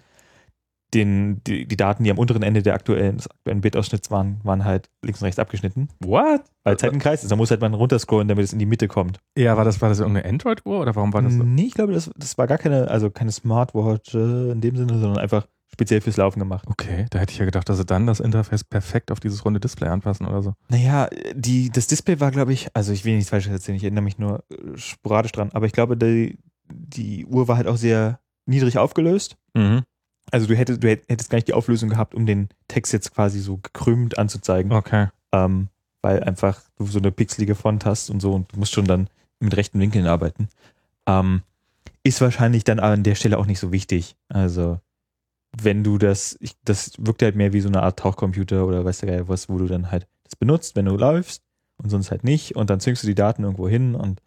den, 0.94 1.42
die, 1.46 1.68
die 1.68 1.78
Daten, 1.78 2.04
die 2.04 2.12
am 2.12 2.18
unteren 2.18 2.44
Ende 2.44 2.62
der 2.64 2.74
aktuellen, 2.74 3.18
des 3.18 3.30
aktuellen 3.30 3.62
Bildausschnitts 3.62 4.12
waren, 4.12 4.40
waren 4.44 4.64
halt 4.64 4.90
links 5.04 5.22
und 5.22 5.26
rechts 5.26 5.40
abgeschnitten. 5.40 5.90
What? 6.00 6.42
Weil 6.64 6.76
es 6.76 6.84
halt 6.84 6.94
ein 6.94 7.00
Kreis 7.00 7.24
ist. 7.24 7.32
Da 7.32 7.36
muss 7.36 7.52
halt 7.52 7.62
man 7.62 7.74
runterscrollen, 7.74 8.28
damit 8.28 8.46
es 8.46 8.54
in 8.54 8.60
die 8.60 8.66
Mitte 8.66 8.88
kommt. 8.88 9.20
Ja, 9.38 9.58
war 9.58 9.66
das, 9.66 9.82
war 9.82 9.90
das 9.90 10.00
irgendeine 10.00 10.30
Android-Uhr 10.30 10.80
oder 10.80 10.96
warum 10.96 11.14
war 11.14 11.22
das 11.22 11.34
so? 11.34 11.44
Nee, 11.44 11.64
ich 11.64 11.74
glaube, 11.74 11.94
das, 11.94 12.10
das 12.16 12.38
war 12.38 12.48
gar 12.48 12.58
keine, 12.58 12.90
also 12.90 13.10
keine 13.10 13.32
Smartwatch 13.32 14.16
äh, 14.16 14.52
in 14.52 14.62
dem 14.62 14.76
Sinne, 14.78 14.98
sondern 15.00 15.18
einfach 15.18 15.48
speziell 15.76 16.00
fürs 16.00 16.18
Laufen 16.18 16.40
gemacht. 16.40 16.66
Okay, 16.68 17.06
da 17.10 17.20
hätte 17.20 17.34
ich 17.34 17.40
ja 17.40 17.46
gedacht, 17.46 17.68
dass 17.68 17.78
sie 17.78 17.86
dann 17.86 18.08
das 18.08 18.22
Interface 18.22 18.64
perfekt 18.64 19.12
auf 19.12 19.20
dieses 19.20 19.44
runde 19.44 19.60
Display 19.60 19.90
anpassen 19.90 20.26
oder 20.26 20.42
so. 20.42 20.54
Naja, 20.70 21.10
die, 21.34 21.70
das 21.70 21.88
Display 21.88 22.20
war, 22.22 22.32
glaube 22.32 22.54
ich, 22.54 22.70
also 22.74 22.94
ich 22.94 23.04
will 23.04 23.16
nichts 23.16 23.30
Falsches 23.30 23.52
erzählen, 23.52 23.76
ich 23.76 23.84
erinnere 23.84 24.04
mich 24.04 24.18
nur 24.18 24.44
äh, 24.50 24.78
sporadisch 24.78 25.34
dran, 25.34 25.50
aber 25.54 25.66
ich 25.66 25.74
glaube, 25.74 25.98
die, 25.98 26.40
die 26.72 27.26
Uhr 27.26 27.48
war 27.48 27.58
halt 27.58 27.68
auch 27.68 27.78
sehr 27.78 28.20
niedrig 28.46 28.78
aufgelöst. 28.78 29.36
Mhm. 29.54 29.84
Also 30.36 30.48
du 30.48 30.56
hättest, 30.58 30.84
du 30.84 30.90
hätt- 30.90 31.06
hättest 31.08 31.30
gar 31.30 31.38
nicht 31.38 31.48
die 31.48 31.54
Auflösung 31.54 31.88
gehabt, 31.88 32.14
um 32.14 32.26
den 32.26 32.50
Text 32.68 32.92
jetzt 32.92 33.14
quasi 33.14 33.40
so 33.40 33.56
gekrümmt 33.56 34.18
anzuzeigen, 34.18 34.74
Okay. 34.74 35.08
ähm, 35.32 35.70
weil 36.02 36.22
einfach 36.24 36.60
du 36.78 36.86
so 36.88 37.00
eine 37.00 37.10
pixelige 37.14 37.56
Font 37.56 37.86
hast 37.86 38.10
und 38.10 38.20
so 38.20 38.34
und 38.34 38.52
du 38.52 38.60
musst 38.60 38.74
schon 38.74 38.84
dann 38.84 39.08
mit 39.40 39.56
rechten 39.56 39.80
Winkeln 39.80 40.08
arbeiten. 40.08 40.50
Ähm, 41.08 41.42
ist 42.04 42.20
wahrscheinlich 42.20 42.66
dann 42.66 42.80
an 42.80 43.04
der 43.04 43.16
Stelle 43.16 43.38
auch 43.38 43.46
nicht 43.46 43.60
so 43.60 43.72
wichtig. 43.72 44.18
Also 44.28 44.80
wenn 45.58 45.86
du 45.86 45.98
das, 45.98 46.36
ich, 46.42 46.52
das 46.66 46.92
wirkt 47.00 47.22
halt 47.22 47.38
mehr 47.38 47.54
wie 47.54 47.62
so 47.62 47.70
eine 47.70 47.82
Art 47.82 47.98
Tauchcomputer 47.98 48.68
oder 48.68 48.84
weißt 48.84 49.04
du 49.04 49.28
was, 49.30 49.48
wo 49.48 49.58
du 49.58 49.68
dann 49.68 49.90
halt 49.90 50.06
das 50.26 50.36
benutzt, 50.36 50.76
wenn 50.76 50.86
du 50.86 50.98
läufst 50.98 51.44
und 51.78 51.90
sonst 51.90 52.12
halt 52.12 52.26
nicht 52.26 52.58
und 52.58 52.70
dann 52.70 52.82
züngst 52.82 53.04
du 53.04 53.08
die 53.08 53.16
Daten 53.16 53.44
irgendwo 53.44 53.70
hin 53.70 53.96
und 53.96 54.22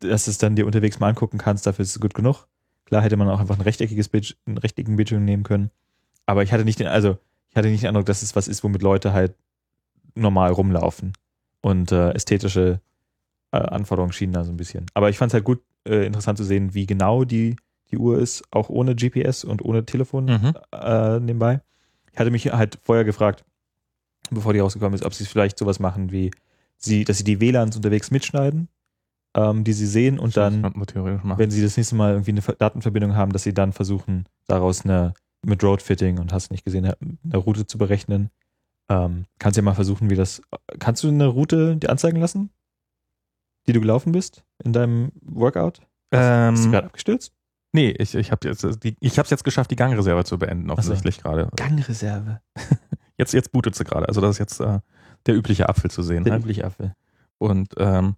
dass 0.00 0.24
du 0.24 0.32
es 0.32 0.38
dann 0.38 0.56
dir 0.56 0.66
unterwegs 0.66 0.98
mal 0.98 1.08
angucken 1.10 1.38
kannst, 1.38 1.68
dafür 1.68 1.84
ist 1.84 1.90
es 1.94 2.00
gut 2.00 2.14
genug. 2.14 2.48
Klar 2.88 3.02
hätte 3.02 3.16
man 3.18 3.28
auch 3.28 3.38
einfach 3.38 3.56
ein 3.58 3.62
rechteckiges 3.62 4.08
Bild, 4.08 4.36
einen 4.46 4.56
rechteckigen 4.56 4.96
Bildschirm 4.96 5.24
nehmen 5.24 5.42
können. 5.42 5.70
Aber 6.24 6.42
ich 6.42 6.52
hatte 6.52 6.64
nicht 6.64 6.80
den, 6.80 6.86
also 6.86 7.18
ich 7.50 7.56
hatte 7.56 7.68
nicht 7.68 7.82
den 7.82 7.88
Eindruck, 7.88 8.06
dass 8.06 8.22
es 8.22 8.34
was 8.34 8.48
ist, 8.48 8.64
womit 8.64 8.80
Leute 8.82 9.12
halt 9.12 9.34
normal 10.14 10.52
rumlaufen. 10.52 11.12
Und 11.60 11.92
äh, 11.92 12.12
ästhetische 12.12 12.80
äh, 13.52 13.58
Anforderungen 13.58 14.12
schienen 14.12 14.32
da 14.32 14.42
so 14.44 14.50
ein 14.52 14.56
bisschen. 14.56 14.86
Aber 14.94 15.10
ich 15.10 15.18
fand 15.18 15.30
es 15.30 15.34
halt 15.34 15.44
gut, 15.44 15.60
äh, 15.86 16.06
interessant 16.06 16.38
zu 16.38 16.44
sehen, 16.44 16.72
wie 16.72 16.86
genau 16.86 17.24
die, 17.24 17.56
die 17.90 17.98
Uhr 17.98 18.18
ist, 18.18 18.42
auch 18.50 18.68
ohne 18.70 18.94
GPS 18.94 19.44
und 19.44 19.62
ohne 19.62 19.84
Telefon 19.84 20.24
Mhm. 20.24 20.54
äh, 20.72 21.20
nebenbei. 21.20 21.60
Ich 22.12 22.18
hatte 22.18 22.30
mich 22.30 22.50
halt 22.52 22.78
vorher 22.82 23.04
gefragt, 23.04 23.44
bevor 24.30 24.52
die 24.54 24.60
rausgekommen 24.60 24.94
ist, 24.94 25.04
ob 25.04 25.12
sie 25.14 25.26
vielleicht 25.26 25.58
sowas 25.58 25.78
machen 25.78 26.10
wie, 26.10 26.30
sie, 26.78 27.04
dass 27.04 27.18
sie 27.18 27.24
die 27.24 27.40
WLANs 27.40 27.76
unterwegs 27.76 28.10
mitschneiden, 28.10 28.68
ähm, 29.38 29.62
die 29.64 29.72
sie 29.72 29.86
sehen 29.86 30.18
und 30.18 30.36
dann, 30.36 30.62
wenn 30.64 31.50
sie 31.50 31.62
das 31.62 31.76
nächste 31.76 31.94
Mal 31.94 32.12
irgendwie 32.12 32.32
eine 32.32 32.42
Ver- 32.42 32.54
Datenverbindung 32.56 33.14
haben, 33.14 33.32
dass 33.32 33.42
sie 33.44 33.54
dann 33.54 33.72
versuchen, 33.72 34.26
daraus 34.46 34.84
eine 34.84 35.14
mit 35.46 35.62
Roadfitting 35.62 36.18
und 36.18 36.32
hast 36.32 36.50
nicht 36.50 36.64
gesehen, 36.64 36.84
eine 36.86 37.36
Route 37.36 37.66
zu 37.66 37.78
berechnen. 37.78 38.30
Ähm, 38.90 39.26
kannst 39.38 39.56
ja 39.56 39.62
mal 39.62 39.74
versuchen, 39.74 40.10
wie 40.10 40.16
das. 40.16 40.42
Kannst 40.80 41.04
du 41.04 41.08
eine 41.08 41.26
Route 41.26 41.76
dir 41.76 41.90
anzeigen 41.90 42.18
lassen, 42.18 42.50
die 43.66 43.72
du 43.72 43.80
gelaufen 43.80 44.12
bist 44.12 44.42
in 44.64 44.72
deinem 44.72 45.12
Workout? 45.22 45.80
Bist 46.10 46.22
du 46.22 46.64
Ähm, 46.66 46.70
gerade 46.72 46.86
abgestürzt? 46.86 47.32
nee, 47.72 47.90
ich, 47.90 48.14
ich 48.14 48.32
habe 48.32 48.48
jetzt, 48.48 48.66
die- 48.82 48.96
ich 48.98 49.18
hab's 49.18 49.30
jetzt 49.30 49.44
geschafft, 49.44 49.70
die 49.70 49.76
Gangreserve 49.76 50.24
zu 50.24 50.38
beenden, 50.38 50.68
so. 50.68 50.72
offensichtlich 50.72 51.18
gerade. 51.22 51.48
Gangreserve. 51.56 52.40
Jetzt, 53.20 53.34
jetzt 53.34 53.50
bootet 53.50 53.74
sie 53.74 53.82
gerade. 53.82 54.06
Also 54.08 54.20
das 54.20 54.30
ist 54.36 54.38
jetzt 54.38 54.60
äh, 54.60 54.78
der 55.26 55.34
übliche 55.34 55.68
Apfel 55.68 55.90
zu 55.90 56.04
sehen. 56.04 56.22
Der 56.22 56.34
Halt. 56.34 56.42
übliche 56.44 56.64
Apfel. 56.64 56.94
Und 57.38 57.74
ähm, 57.76 58.14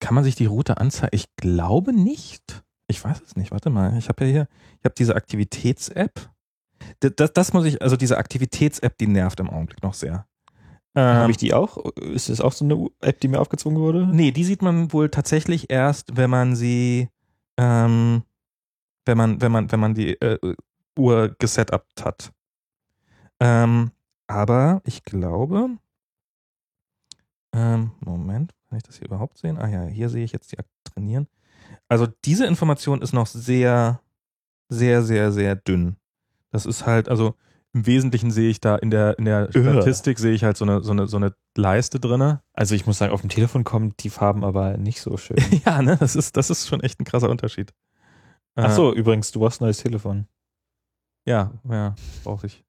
kann 0.00 0.14
man 0.14 0.24
sich 0.24 0.34
die 0.34 0.46
Route 0.46 0.78
anzeigen? 0.78 1.14
Ich 1.14 1.26
glaube 1.36 1.92
nicht. 1.92 2.64
Ich 2.88 3.02
weiß 3.02 3.20
es 3.22 3.36
nicht. 3.36 3.50
Warte 3.50 3.70
mal. 3.70 3.96
Ich 3.98 4.08
habe 4.08 4.24
ja 4.24 4.30
hier, 4.30 4.48
ich 4.78 4.84
habe 4.84 4.94
diese 4.96 5.16
Aktivitäts-App. 5.16 6.30
Das, 7.00 7.12
das, 7.16 7.32
das 7.32 7.52
muss 7.52 7.64
ich, 7.64 7.82
also 7.82 7.96
diese 7.96 8.18
Aktivitäts-App, 8.18 8.96
die 8.98 9.06
nervt 9.06 9.40
im 9.40 9.50
Augenblick 9.50 9.82
noch 9.82 9.94
sehr. 9.94 10.26
Ähm, 10.94 11.16
Habe 11.16 11.30
ich 11.30 11.36
die 11.36 11.52
auch? 11.52 11.76
Ist 11.96 12.30
das 12.30 12.40
auch 12.40 12.52
so 12.52 12.64
eine 12.64 12.88
App, 13.00 13.20
die 13.20 13.28
mir 13.28 13.40
aufgezwungen 13.40 13.78
wurde? 13.78 14.06
Nee, 14.06 14.30
die 14.30 14.44
sieht 14.44 14.62
man 14.62 14.92
wohl 14.94 15.10
tatsächlich 15.10 15.70
erst, 15.70 16.16
wenn 16.16 16.30
man 16.30 16.56
sie, 16.56 17.10
ähm, 17.58 18.22
wenn 19.04 19.18
man, 19.18 19.40
wenn 19.42 19.52
man, 19.52 19.70
wenn 19.70 19.80
man 19.80 19.94
die 19.94 20.18
äh, 20.20 20.38
Uhr 20.98 21.34
gesetupt 21.38 22.02
hat. 22.02 22.32
Ähm, 23.40 23.90
aber 24.26 24.80
ich 24.84 25.02
glaube, 25.02 25.68
ähm, 27.52 27.92
Moment, 28.00 28.54
kann 28.68 28.78
ich 28.78 28.84
das 28.84 28.96
hier 28.98 29.06
überhaupt 29.06 29.38
sehen? 29.38 29.58
Ah 29.58 29.68
ja, 29.68 29.84
hier 29.84 30.08
sehe 30.08 30.24
ich 30.24 30.32
jetzt 30.32 30.52
die 30.52 30.58
Akt 30.58 30.70
trainieren. 30.84 31.28
Also 31.88 32.06
diese 32.24 32.46
Information 32.46 33.02
ist 33.02 33.12
noch 33.12 33.26
sehr, 33.26 34.00
sehr, 34.68 35.02
sehr, 35.02 35.32
sehr 35.32 35.56
dünn. 35.56 35.96
Das 36.50 36.66
ist 36.66 36.86
halt, 36.86 37.08
also 37.08 37.34
im 37.72 37.86
Wesentlichen 37.86 38.30
sehe 38.30 38.48
ich 38.48 38.60
da 38.60 38.76
in 38.76 38.90
der, 38.90 39.18
in 39.18 39.24
der. 39.24 39.50
Statistik 39.52 40.18
sehe 40.18 40.32
ich 40.32 40.44
halt 40.44 40.56
so 40.56 40.64
eine, 40.64 40.82
so 40.82 40.92
eine, 40.92 41.06
so 41.06 41.16
eine 41.18 41.34
Leiste 41.56 42.00
drinne. 42.00 42.42
Also 42.54 42.74
ich 42.74 42.86
muss 42.86 42.98
sagen, 42.98 43.12
auf 43.12 43.20
dem 43.20 43.28
Telefon 43.30 43.64
kommen 43.64 43.94
die 44.00 44.10
Farben 44.10 44.44
aber 44.44 44.76
nicht 44.78 45.00
so 45.00 45.16
schön. 45.16 45.36
Ja, 45.66 45.82
ne, 45.82 45.96
das 45.98 46.16
ist, 46.16 46.36
das 46.36 46.50
ist 46.50 46.66
schon 46.66 46.80
echt 46.80 47.00
ein 47.00 47.04
krasser 47.04 47.28
Unterschied. 47.28 47.74
Ach 48.54 48.70
Äh, 48.70 48.74
übrigens, 48.92 49.30
du 49.30 49.40
brauchst 49.40 49.60
ein 49.60 49.64
neues 49.64 49.78
Telefon. 49.78 50.26
Ja, 51.26 51.52
ja, 51.68 51.94
brauche 52.24 52.46
ich. 52.46 52.64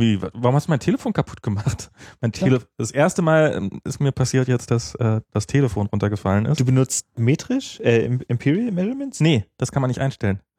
Wie, 0.00 0.20
wa- 0.22 0.30
warum 0.34 0.54
hast 0.56 0.66
du 0.68 0.70
mein 0.72 0.80
Telefon 0.80 1.12
kaputt 1.12 1.42
gemacht? 1.42 1.90
Mein 2.20 2.32
Ja. 2.34 2.40
Tele 2.40 2.62
Das 2.78 2.90
erste 2.90 3.22
Mal 3.22 3.52
ähm, 3.54 3.80
ist 3.84 4.00
mir 4.00 4.12
passiert 4.12 4.48
jetzt, 4.48 4.70
dass 4.70 4.94
äh, 4.96 5.20
das 5.32 5.46
Telefon 5.46 5.86
runtergefallen 5.88 6.46
ist. 6.46 6.58
Du 6.60 6.64
benutzt 6.64 7.06
metrisch, 7.18 7.80
äh, 7.80 8.04
Im- 8.06 8.20
Imperial 8.28 8.70
Measurements? 8.72 9.20
Nee, 9.20 9.44
das 9.58 9.72
kann 9.72 9.82
man 9.82 9.88
nicht 9.88 10.00
einstellen. 10.00 10.40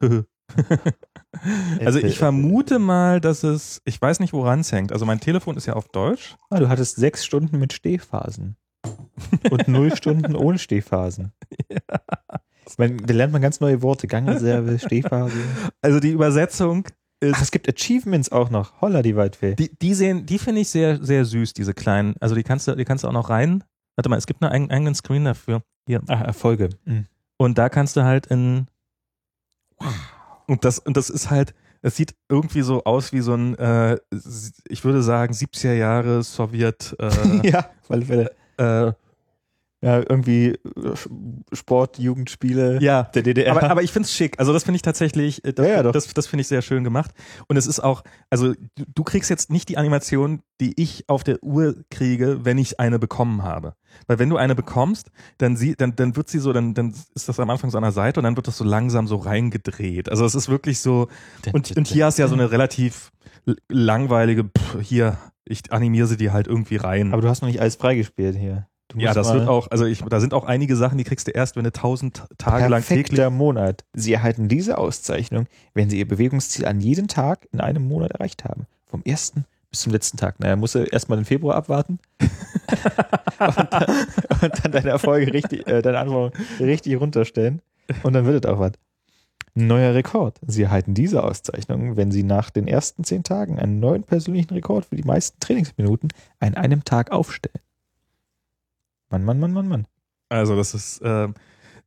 also 1.80 1.98
Apple, 1.98 2.08
ich 2.08 2.18
vermute 2.18 2.78
mal, 2.78 3.20
dass 3.20 3.42
es, 3.42 3.80
ich 3.84 4.00
weiß 4.00 4.20
nicht, 4.20 4.32
woran 4.32 4.60
es 4.60 4.72
hängt. 4.72 4.92
Also 4.92 5.06
mein 5.06 5.20
Telefon 5.20 5.56
ist 5.56 5.66
ja 5.66 5.74
auf 5.74 5.88
Deutsch. 5.88 6.36
Ah, 6.50 6.58
du 6.60 6.68
hattest 6.68 6.96
sechs 6.96 7.24
Stunden 7.24 7.58
mit 7.58 7.72
Stehphasen. 7.72 8.56
Und 9.50 9.68
null 9.68 9.92
Stunden 9.96 10.34
ohne 10.36 10.58
Stehphasen. 10.58 11.32
Man, 12.78 12.96
da 12.98 13.12
lernt 13.14 13.32
man 13.32 13.42
ganz 13.42 13.60
neue 13.60 13.82
Worte. 13.82 14.06
Gangreserve, 14.06 14.78
Stehphase. 14.78 15.36
Also 15.82 16.00
die 16.00 16.10
Übersetzung 16.10 16.84
ist, 17.22 17.36
Ach, 17.36 17.42
es 17.42 17.50
gibt 17.50 17.68
Achievements 17.68 18.32
auch 18.32 18.50
noch. 18.50 18.80
Holla, 18.80 19.02
die 19.02 19.16
Waldfee. 19.16 19.54
die, 19.54 19.70
die 19.78 19.94
sehen, 19.94 20.26
die 20.26 20.38
finde 20.38 20.60
ich 20.60 20.68
sehr, 20.68 21.02
sehr 21.02 21.24
süß, 21.24 21.54
diese 21.54 21.72
kleinen. 21.72 22.14
Also 22.20 22.34
die 22.34 22.42
kannst 22.42 22.66
du, 22.68 22.74
die 22.74 22.84
kannst 22.84 23.04
du 23.04 23.08
auch 23.08 23.12
noch 23.12 23.30
rein. 23.30 23.64
Warte 23.96 24.08
mal, 24.08 24.16
es 24.16 24.26
gibt 24.26 24.42
einen 24.42 24.70
eigenen 24.70 24.94
Screen 24.94 25.24
dafür. 25.24 25.62
Hier. 25.86 26.02
Ach, 26.08 26.20
Erfolge. 26.20 26.70
Mhm. 26.84 27.06
Und 27.36 27.58
da 27.58 27.68
kannst 27.68 27.96
du 27.96 28.02
halt 28.02 28.26
in. 28.26 28.66
Und 30.46 30.64
das, 30.64 30.78
und 30.78 30.96
das 30.96 31.10
ist 31.10 31.30
halt, 31.30 31.54
es 31.80 31.96
sieht 31.96 32.14
irgendwie 32.28 32.62
so 32.62 32.84
aus 32.84 33.12
wie 33.12 33.20
so 33.20 33.34
ein, 33.34 33.56
äh, 33.58 33.98
ich 34.68 34.84
würde 34.84 35.02
sagen, 35.02 35.32
70er 35.32 35.74
Jahre 35.74 36.22
Sowjet, 36.22 36.96
äh, 36.98 37.10
ja, 37.48 37.70
weil 37.88 38.08
wir 38.08 38.30
äh, 38.58 38.92
ja, 39.82 39.98
irgendwie 39.98 40.50
äh, 40.50 40.58
Sport, 41.52 41.98
Jugendspiele 41.98 42.80
ja. 42.80 43.02
der 43.14 43.22
DDR. 43.22 43.50
Aber, 43.50 43.68
aber 43.68 43.82
ich 43.82 43.90
finde 43.90 44.06
es 44.06 44.14
schick. 44.14 44.38
Also 44.38 44.52
das 44.52 44.62
finde 44.62 44.76
ich 44.76 44.82
tatsächlich, 44.82 45.44
äh, 45.44 45.52
das, 45.52 45.66
Ja, 45.66 45.72
ja, 45.74 45.82
das, 45.82 46.06
das 46.14 46.26
finde 46.28 46.42
ich 46.42 46.48
sehr 46.48 46.62
schön 46.62 46.84
gemacht. 46.84 47.10
Und 47.48 47.56
es 47.56 47.66
ist 47.66 47.80
auch, 47.80 48.04
also 48.30 48.52
du, 48.52 48.84
du 48.94 49.02
kriegst 49.02 49.28
jetzt 49.28 49.50
nicht 49.50 49.68
die 49.68 49.76
Animation, 49.76 50.42
die 50.60 50.80
ich 50.80 51.08
auf 51.08 51.24
der 51.24 51.42
Uhr 51.42 51.74
kriege, 51.90 52.44
wenn 52.44 52.58
ich 52.58 52.78
eine 52.78 53.00
bekommen 53.00 53.42
habe. 53.42 53.74
Weil 54.06 54.20
wenn 54.20 54.30
du 54.30 54.36
eine 54.36 54.54
bekommst, 54.54 55.10
dann 55.38 55.56
sie, 55.56 55.74
dann, 55.74 55.96
dann 55.96 56.14
wird 56.14 56.28
sie 56.28 56.38
so, 56.38 56.52
dann, 56.52 56.74
dann 56.74 56.94
ist 57.16 57.28
das 57.28 57.40
am 57.40 57.50
Anfang 57.50 57.70
so 57.70 57.76
an 57.76 57.82
der 57.82 57.92
Seite 57.92 58.20
und 58.20 58.24
dann 58.24 58.36
wird 58.36 58.46
das 58.46 58.58
so 58.58 58.64
langsam 58.64 59.08
so 59.08 59.16
reingedreht. 59.16 60.08
Also 60.08 60.24
es 60.24 60.36
ist 60.36 60.48
wirklich 60.48 60.78
so, 60.78 61.08
und, 61.52 61.76
und 61.76 61.88
hier 61.88 62.06
hast 62.06 62.18
du 62.18 62.22
ja 62.22 62.28
so 62.28 62.34
eine 62.34 62.52
relativ 62.52 63.10
langweilige, 63.68 64.44
pff, 64.44 64.80
hier, 64.80 65.18
ich 65.44 65.72
animiere 65.72 66.06
sie 66.06 66.16
dir 66.16 66.32
halt 66.32 66.46
irgendwie 66.46 66.76
rein. 66.76 67.12
Aber 67.12 67.22
du 67.22 67.28
hast 67.28 67.42
noch 67.42 67.48
nicht 67.48 67.60
alles 67.60 67.74
freigespielt 67.74 68.36
hier. 68.36 68.68
Ja, 68.96 69.14
das 69.14 69.32
wird 69.32 69.48
auch, 69.48 69.70
also 69.70 69.84
ich, 69.84 70.02
da 70.02 70.20
sind 70.20 70.34
auch 70.34 70.44
einige 70.44 70.76
Sachen, 70.76 70.98
die 70.98 71.04
kriegst 71.04 71.26
du 71.26 71.30
erst, 71.30 71.56
wenn 71.56 71.64
du 71.64 71.72
tausend 71.72 72.24
Tage 72.38 72.68
lang 72.68 72.84
täglich 72.84 73.30
Monat. 73.30 73.84
Sie 73.92 74.12
erhalten 74.12 74.48
diese 74.48 74.78
Auszeichnung, 74.78 75.46
wenn 75.74 75.90
Sie 75.90 75.98
Ihr 75.98 76.08
Bewegungsziel 76.08 76.66
an 76.66 76.80
jedem 76.80 77.08
Tag 77.08 77.46
in 77.52 77.60
einem 77.60 77.86
Monat 77.86 78.12
erreicht 78.12 78.44
haben. 78.44 78.66
Vom 78.86 79.02
ersten 79.04 79.46
bis 79.70 79.80
zum 79.80 79.92
letzten 79.92 80.18
Tag. 80.18 80.38
Naja, 80.38 80.54
musst 80.56 80.74
du 80.74 80.80
erstmal 80.80 81.18
den 81.18 81.24
Februar 81.24 81.56
abwarten 81.56 81.98
und, 82.20 83.72
dann, 83.72 84.06
und 84.42 84.64
dann 84.64 84.72
deine 84.72 84.90
Erfolge 84.90 85.32
richtig, 85.32 85.66
äh, 85.66 85.82
deine 85.82 85.98
Anforderungen 85.98 86.46
richtig 86.60 87.00
runterstellen 87.00 87.62
und 88.02 88.12
dann 88.12 88.26
wird 88.26 88.44
es 88.44 88.50
auch 88.50 88.58
was. 88.58 88.72
Neuer 89.54 89.94
Rekord. 89.94 90.38
Sie 90.46 90.62
erhalten 90.62 90.94
diese 90.94 91.22
Auszeichnung, 91.24 91.96
wenn 91.96 92.10
Sie 92.10 92.22
nach 92.22 92.48
den 92.50 92.66
ersten 92.66 93.04
zehn 93.04 93.22
Tagen 93.22 93.58
einen 93.58 93.80
neuen 93.80 94.02
persönlichen 94.02 94.54
Rekord 94.54 94.86
für 94.86 94.96
die 94.96 95.02
meisten 95.02 95.38
Trainingsminuten 95.40 96.08
an 96.38 96.54
einem 96.54 96.84
Tag 96.84 97.10
aufstellen. 97.10 97.60
Mann, 99.12 99.24
Mann, 99.24 99.38
Mann, 99.38 99.52
Mann, 99.52 99.68
Mann. 99.68 99.86
Also 100.28 100.56
das 100.56 100.74
ist, 100.74 101.00
ähm, 101.04 101.34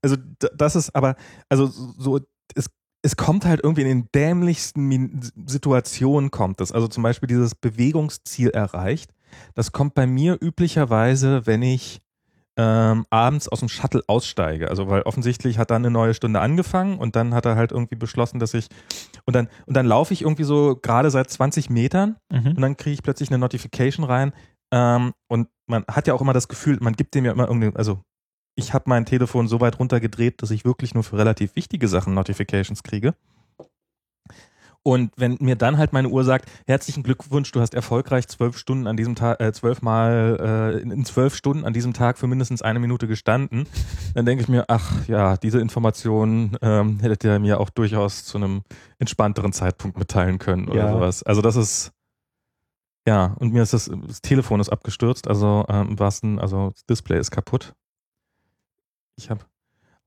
also 0.02 0.16
das 0.56 0.76
ist 0.76 0.96
aber, 0.96 1.16
also 1.50 1.66
so, 1.66 2.20
es, 2.54 2.70
es 3.02 3.18
kommt 3.18 3.46
halt 3.46 3.62
irgendwie 3.64 3.82
in 3.82 3.88
den 3.88 4.10
dämlichsten 4.14 4.88
Min 4.88 5.20
Situationen 5.48 6.32
kommt 6.32 6.62
es. 6.62 6.72
Also 6.72 6.88
zum 6.88 7.04
Beispiel 7.04 7.28
dieses 7.28 7.56
Bewegungsziel 7.56 8.50
erreicht. 8.50 9.12
Das 9.56 9.72
kommt 9.72 9.96
bei 9.96 10.06
mir 10.06 10.38
üblicherweise, 10.40 11.46
wenn 11.48 11.64
ich 11.64 12.02
ähm, 12.58 13.06
abends 13.10 13.50
aus 13.50 13.60
dem 13.60 13.70
Shuttle 13.70 14.04
aussteige. 14.08 14.70
Also 14.70 14.88
weil 14.88 15.02
offensichtlich 15.02 15.58
hat 15.58 15.72
dann 15.72 15.82
eine 15.82 15.92
neue 15.92 16.14
Stunde 16.14 16.40
angefangen 16.40 17.00
und 17.00 17.16
dann 17.16 17.34
hat 17.34 17.46
er 17.46 17.56
halt 17.56 17.72
irgendwie 17.72 17.96
beschlossen, 17.96 18.40
dass 18.40 18.54
ich 18.54 18.68
und 19.26 19.36
dann 19.36 19.50
und 19.66 19.76
dann 19.76 19.86
laufe 19.86 20.14
ich 20.14 20.22
irgendwie 20.22 20.44
so 20.44 20.78
gerade 20.82 21.10
seit 21.12 21.30
20 21.30 21.70
Metern 21.70 22.18
und 22.56 22.62
dann 22.62 22.78
kriege 22.78 22.94
ich 22.94 23.04
plötzlich 23.04 23.30
eine 23.30 23.40
Notification 23.40 24.06
rein. 24.06 24.32
Ähm, 24.76 25.14
und 25.30 25.48
man 25.68 25.86
hat 25.90 26.06
ja 26.06 26.14
auch 26.14 26.22
immer 26.22 26.34
das 26.34 26.50
Gefühl, 26.50 26.78
man 26.82 26.94
gibt 26.94 27.16
dem 27.16 27.24
ja 27.24 27.32
immer 27.32 27.48
irgendwie, 27.48 27.72
also 27.76 28.02
ich 28.58 28.74
habe 28.74 28.86
mein 28.88 29.06
Telefon 29.06 29.48
so 29.48 29.62
weit 29.62 29.80
runtergedreht, 29.80 30.42
dass 30.42 30.52
ich 30.52 30.66
wirklich 30.66 30.94
nur 30.94 31.04
für 31.04 31.18
relativ 31.18 31.56
wichtige 31.56 31.88
Sachen 31.88 32.14
Notifications 32.14 32.84
kriege. 32.84 33.16
Und 34.84 35.14
wenn 35.18 35.38
mir 35.40 35.56
dann 35.56 35.80
halt 35.80 35.94
meine 35.94 36.10
Uhr 36.10 36.24
sagt, 36.24 36.48
herzlichen 36.68 37.02
Glückwunsch, 37.02 37.52
du 37.52 37.60
hast 37.60 37.74
erfolgreich 37.74 38.28
zwölf 38.28 38.56
Stunden 38.58 38.86
an 38.86 38.96
diesem 38.96 39.16
Tag, 39.16 39.42
äh, 39.42 39.52
zwölfmal 39.52 40.76
äh, 40.78 40.82
in 40.82 40.92
in 40.92 41.06
zwölf 41.06 41.36
Stunden 41.36 41.66
an 41.66 41.74
diesem 41.74 41.94
Tag 41.94 42.20
für 42.20 42.28
mindestens 42.28 42.62
eine 42.62 42.78
Minute 42.80 43.08
gestanden, 43.08 43.66
dann 44.14 44.26
denke 44.28 44.44
ich 44.44 44.50
mir, 44.50 44.66
ach 44.68 45.08
ja, 45.08 45.38
diese 45.38 45.60
Information 45.60 46.56
ähm, 46.62 47.00
hättet 47.00 47.24
ihr 47.24 47.40
mir 47.40 47.60
auch 47.60 47.72
durchaus 47.72 48.26
zu 48.26 48.38
einem 48.38 48.62
entspannteren 49.00 49.54
Zeitpunkt 49.54 49.98
mitteilen 49.98 50.38
können 50.38 50.68
oder 50.68 50.84
Ja. 50.84 50.92
sowas. 50.92 51.24
Also 51.24 51.42
das 51.42 51.56
ist 51.56 51.92
ja, 53.08 53.36
und 53.40 53.54
mir 53.54 53.64
ist 53.64 53.74
das, 53.74 53.90
das 54.08 54.22
Telefon 54.22 54.60
ist 54.60 54.70
abgestürzt, 54.70 55.28
also 55.28 55.66
ähm, 55.70 55.90
im 55.90 56.00
wahrsten, 56.00 56.40
also 56.40 56.72
das 56.72 56.86
Display 56.86 57.20
ist 57.20 57.32
kaputt. 57.32 57.74
Ich 59.18 59.30
habe 59.30 59.42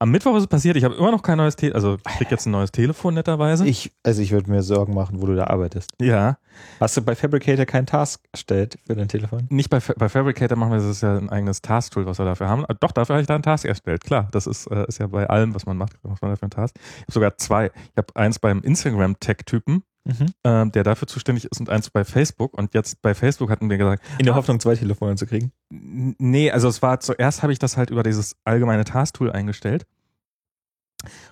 am 0.00 0.12
Mittwoch 0.12 0.36
ist 0.36 0.42
es 0.42 0.46
passiert, 0.46 0.76
ich 0.76 0.84
habe 0.84 0.94
immer 0.94 1.10
noch 1.10 1.22
kein 1.24 1.38
neues 1.38 1.56
Telefon, 1.56 1.74
also 1.74 1.94
ich 1.96 2.18
krieg 2.18 2.30
jetzt 2.30 2.46
ein 2.46 2.52
neues 2.52 2.70
Telefon 2.70 3.14
netterweise. 3.14 3.66
Ich, 3.66 3.92
also 4.04 4.22
ich 4.22 4.30
würde 4.30 4.48
mir 4.48 4.62
Sorgen 4.62 4.94
machen, 4.94 5.20
wo 5.20 5.26
du 5.26 5.34
da 5.34 5.48
arbeitest. 5.48 5.90
ja, 6.00 6.38
Hast 6.78 6.96
du 6.96 7.02
bei 7.02 7.16
Fabricator 7.16 7.64
keinen 7.66 7.86
Task 7.86 8.22
erstellt 8.30 8.78
für 8.86 8.94
dein 8.94 9.08
Telefon? 9.08 9.46
nicht 9.50 9.70
bei, 9.70 9.80
Fa- 9.80 9.94
bei 9.98 10.08
Fabricator 10.08 10.56
machen 10.56 10.70
wir 10.70 10.76
das 10.78 10.86
ist 10.86 11.00
ja 11.00 11.16
ein 11.18 11.30
eigenes 11.30 11.62
Task-Tool, 11.62 12.06
was 12.06 12.18
wir 12.18 12.26
dafür 12.26 12.48
haben. 12.48 12.64
Ah, 12.68 12.74
Doch, 12.78 12.92
dafür 12.92 13.14
habe 13.16 13.22
ich 13.22 13.26
da 13.26 13.34
einen 13.34 13.42
Task 13.42 13.64
erstellt, 13.64 14.04
klar. 14.04 14.28
Das 14.30 14.46
ist, 14.46 14.68
äh, 14.68 14.86
ist 14.86 14.98
ja 14.98 15.08
bei 15.08 15.28
allem, 15.28 15.52
was 15.56 15.66
man 15.66 15.76
macht, 15.76 15.94
was 16.02 16.20
man 16.22 16.30
dafür 16.30 16.44
einen 16.44 16.50
Task. 16.52 16.76
Ich 16.78 17.02
habe 17.02 17.12
sogar 17.12 17.36
zwei. 17.38 17.66
Ich 17.66 17.96
habe 17.96 18.14
eins 18.14 18.38
beim 18.38 18.60
Instagram-Tech-Typen, 18.60 19.82
Mhm. 20.08 20.26
ähm, 20.42 20.72
der 20.72 20.84
dafür 20.84 21.06
zuständig 21.06 21.44
ist 21.44 21.60
und 21.60 21.68
eins 21.68 21.90
bei 21.90 22.02
Facebook. 22.04 22.54
Und 22.56 22.72
jetzt 22.74 23.00
bei 23.02 23.14
Facebook 23.14 23.50
hatten 23.50 23.68
wir 23.68 23.76
gesagt, 23.78 24.02
In 24.18 24.24
der 24.24 24.32
Ah. 24.34 24.38
Hoffnung, 24.38 24.58
zwei 24.58 24.74
Telefone 24.74 25.16
zu 25.16 25.26
kriegen. 25.26 25.52
Nee, 25.70 26.50
also 26.50 26.66
es 26.68 26.80
war 26.82 26.98
zuerst 27.00 27.42
habe 27.42 27.52
ich 27.52 27.58
das 27.58 27.76
halt 27.76 27.90
über 27.90 28.02
dieses 28.02 28.34
allgemeine 28.44 28.84
Task-Tool 28.84 29.30
eingestellt. 29.30 29.86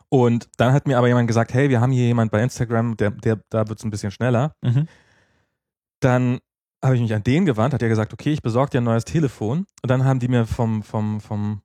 Und 0.09 0.49
dann 0.59 0.73
hat 0.73 0.87
mir 0.87 0.99
aber 0.99 1.09
jemand 1.09 1.27
gesagt, 1.27 1.53
hey, 1.55 1.71
wir 1.71 1.81
haben 1.81 1.91
hier 1.91 2.07
jemand 2.07 2.31
bei 2.31 2.43
Instagram, 2.43 2.97
der, 2.97 3.11
der, 3.11 3.41
da 3.51 3.69
wird 3.69 3.79
es 3.79 3.85
ein 3.85 3.91
bisschen 3.91 4.11
schneller. 4.13 4.55
Mhm. 4.63 4.87
Dann 6.01 6.39
habe 6.85 6.95
ich 6.95 7.01
mich 7.01 7.15
an 7.15 7.25
den 7.25 7.47
gewandt, 7.47 7.75
hat 7.75 7.83
er 7.83 7.89
gesagt, 7.89 8.13
okay, 8.13 8.33
ich 8.33 8.43
besorge 8.43 8.71
dir 8.71 8.81
ein 8.81 8.85
neues 8.85 9.05
Telefon. 9.05 9.67
Und 9.83 9.91
dann 9.91 10.05
haben 10.05 10.21
die 10.21 10.29
mir 10.29 10.47
vom, 10.47 10.83
vom, 10.83 11.21
vom, 11.21 11.63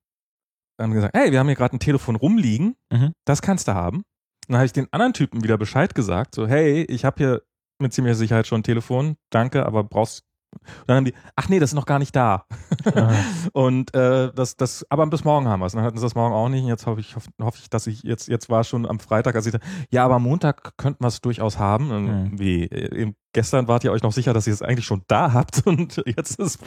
haben 0.80 0.94
gesagt, 0.94 1.16
hey, 1.16 1.32
wir 1.32 1.40
haben 1.40 1.48
hier 1.48 1.56
gerade 1.56 1.76
ein 1.76 1.80
Telefon 1.80 2.16
rumliegen, 2.16 2.76
Mhm. 2.92 3.12
das 3.26 3.42
kannst 3.42 3.68
du 3.68 3.74
haben. 3.74 4.04
Dann 4.48 4.58
habe 4.58 4.66
ich 4.66 4.74
den 4.74 4.88
anderen 4.92 5.14
Typen 5.14 5.44
wieder 5.44 5.58
Bescheid 5.58 5.96
gesagt, 5.96 6.36
so, 6.36 6.48
hey, 6.48 6.84
ich 6.84 7.06
habe 7.06 7.18
hier 7.18 7.42
mit 7.80 7.94
ziemlicher 7.94 8.16
Sicherheit 8.16 8.48
schon 8.48 8.60
ein 8.60 8.64
Telefon, 8.64 9.18
danke, 9.30 9.66
aber 9.66 9.84
brauchst. 9.84 10.24
Und 10.54 10.90
dann 10.90 10.98
haben 10.98 11.06
die, 11.06 11.14
ach 11.38 11.48
nee, 11.48 11.60
das 11.60 11.70
ist 11.70 11.76
noch 11.76 11.86
gar 11.86 11.98
nicht 11.98 12.14
da. 12.14 12.46
Ah. 12.94 13.14
Und 13.54 13.94
äh, 13.96 14.34
das, 14.34 14.58
das, 14.58 14.86
aber 14.90 15.08
bis 15.08 15.24
morgen 15.24 15.48
haben 15.48 15.62
wir 15.62 15.66
es. 15.66 15.72
Dann 15.72 15.84
hatten 15.84 15.98
sie 15.98 16.04
das 16.04 16.14
morgen 16.14 16.34
auch 16.36 16.50
nicht. 16.50 16.64
Und 16.64 16.68
jetzt 16.68 16.86
hoffe 16.86 17.00
ich, 17.00 17.16
hoffe, 17.16 17.30
hoffe 17.42 17.60
ich, 17.62 17.70
dass 17.70 17.88
ich 17.88 18.04
jetzt, 18.04 18.28
jetzt 18.28 18.50
war 18.50 18.66
schon 18.66 18.86
am 18.86 19.00
Freitag, 19.00 19.36
als 19.36 19.46
ich 19.46 19.54
da, 19.54 19.60
ja, 19.92 20.04
aber 20.04 20.16
am 20.16 20.24
Montag 20.24 20.76
könnten 20.76 21.04
wir 21.04 21.08
es 21.08 21.22
durchaus 21.22 21.58
haben. 21.58 21.92
Und 21.92 22.08
Hm. 22.08 22.40
Wie, 22.40 22.64
äh, 22.66 23.02
eben 23.02 23.16
gestern 23.32 23.70
wart 23.70 23.86
ihr 23.86 23.94
euch 23.94 24.04
noch 24.04 24.12
sicher, 24.12 24.34
dass 24.34 24.46
ihr 24.46 24.54
es 24.54 24.62
eigentlich 24.62 24.86
schon 24.86 25.04
da 25.08 25.32
habt 25.32 25.62
und 25.66 26.04
jetzt 26.06 26.38
ist, 26.38 26.60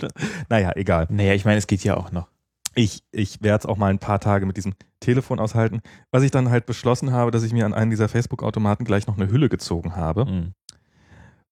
naja, 0.48 0.72
egal. 0.76 1.06
Naja, 1.10 1.34
ich 1.34 1.44
meine, 1.44 1.58
es 1.58 1.66
geht 1.66 1.84
ja 1.84 1.96
auch 1.96 2.10
noch. 2.10 2.28
Ich, 2.74 3.02
ich 3.12 3.42
werde 3.42 3.60
es 3.62 3.66
auch 3.66 3.76
mal 3.76 3.90
ein 3.90 3.98
paar 3.98 4.20
Tage 4.20 4.46
mit 4.46 4.56
diesem 4.56 4.74
Telefon 5.00 5.38
aushalten. 5.38 5.80
Was 6.10 6.22
ich 6.22 6.30
dann 6.30 6.50
halt 6.50 6.66
beschlossen 6.66 7.12
habe, 7.12 7.30
dass 7.30 7.42
ich 7.42 7.52
mir 7.52 7.66
an 7.66 7.74
einen 7.74 7.90
dieser 7.90 8.08
Facebook-Automaten 8.08 8.84
gleich 8.84 9.06
noch 9.06 9.16
eine 9.16 9.30
Hülle 9.30 9.48
gezogen 9.48 9.96
habe. 9.96 10.24
Mhm. 10.24 10.52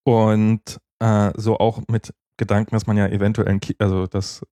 Und 0.05 0.79
äh, 0.99 1.31
so 1.37 1.59
auch 1.59 1.83
mit 1.89 2.13
Gedanken, 2.37 2.75
dass 2.75 2.87
man 2.87 2.97
ja 2.97 3.07
eventuell 3.07 3.49
ein 3.49 3.61
Kind, 3.61 3.81
also 3.81 4.07
dass, 4.07 4.43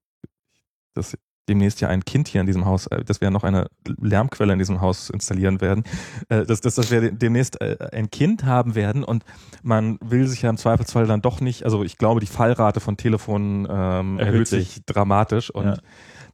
dass 0.95 1.17
demnächst 1.49 1.81
ja 1.81 1.89
ein 1.89 2.05
Kind 2.05 2.29
hier 2.29 2.41
in 2.41 2.47
diesem 2.47 2.65
Haus, 2.65 2.87
äh, 2.87 3.05
dass 3.05 3.21
wir 3.21 3.27
ja 3.27 3.31
noch 3.31 3.43
eine 3.45 3.67
Lärmquelle 4.01 4.53
in 4.53 4.59
diesem 4.59 4.81
Haus 4.81 5.11
installieren 5.11 5.61
werden, 5.61 5.85
äh, 6.29 6.47
dass, 6.47 6.61
dass, 6.61 6.77
dass 6.77 6.91
wir 6.91 7.11
demnächst 7.11 7.61
äh, 7.61 7.77
ein 7.93 8.11
Kind 8.11 8.45
haben 8.45 8.75
werden 8.75 9.03
und 9.03 9.25
man 9.63 9.99
will 10.01 10.27
sich 10.29 10.43
ja 10.43 10.51
im 10.51 10.57
Zweifelsfall 10.57 11.07
dann 11.07 11.23
doch 11.23 11.41
nicht, 11.41 11.65
also 11.65 11.83
ich 11.83 11.99
glaube, 11.99 12.21
die 12.21 12.27
Fallrate 12.27 12.81
von 12.81 12.97
Telefonen 12.97 13.67
ähm, 13.69 14.19
Erhöht 14.19 14.33
erhöht 14.33 14.49
sich 14.49 14.81
dramatisch 14.87 15.51
und 15.51 15.67
Ja. 15.67 15.77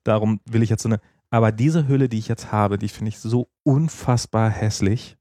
Darum 0.07 0.41
will 0.49 0.63
ich 0.63 0.71
jetzt 0.71 0.83
so 0.83 0.89
eine, 0.89 1.01
aber 1.31 1.53
diese 1.53 1.89
Hülle, 1.89 2.09
die 2.09 2.19
ich 2.19 2.29
jetzt 2.29 2.53
habe, 2.53 2.79
die 2.79 2.89
finde 2.89 3.09
ich 3.11 3.19
so 3.19 3.49
unfassbar 3.65 4.51
hässlich. 4.51 5.17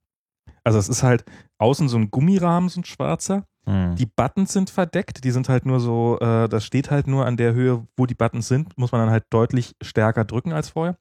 Also 0.64 0.80
es 0.80 0.90
ist 0.90 1.04
halt 1.04 1.26
außen 1.58 1.90
so 1.90 1.98
ein 1.98 2.12
Gummirahmen, 2.12 2.70
so 2.70 2.82
ein 2.82 2.86
schwarzer. 2.86 3.46
Mhm. 3.66 3.96
Die 3.96 4.06
Buttons 4.06 4.54
sind 4.54 4.70
verdeckt, 4.70 5.24
die 5.24 5.32
sind 5.32 5.50
halt 5.50 5.66
nur 5.66 5.80
so, 5.80 6.20
äh, 6.20 6.48
das 6.48 6.66
steht 6.66 6.92
halt 6.92 7.08
nur 7.08 7.26
an 7.26 7.38
der 7.38 7.54
Höhe, 7.54 7.88
wo 7.98 8.06
die 8.06 8.14
Buttons 8.16 8.48
sind, 8.48 8.78
muss 8.78 8.92
man 8.92 9.02
dann 9.02 9.10
halt 9.10 9.26
deutlich 9.32 9.76
stärker 9.82 10.24
drücken 10.26 10.54
als 10.54 10.70
vorher. 10.70 10.98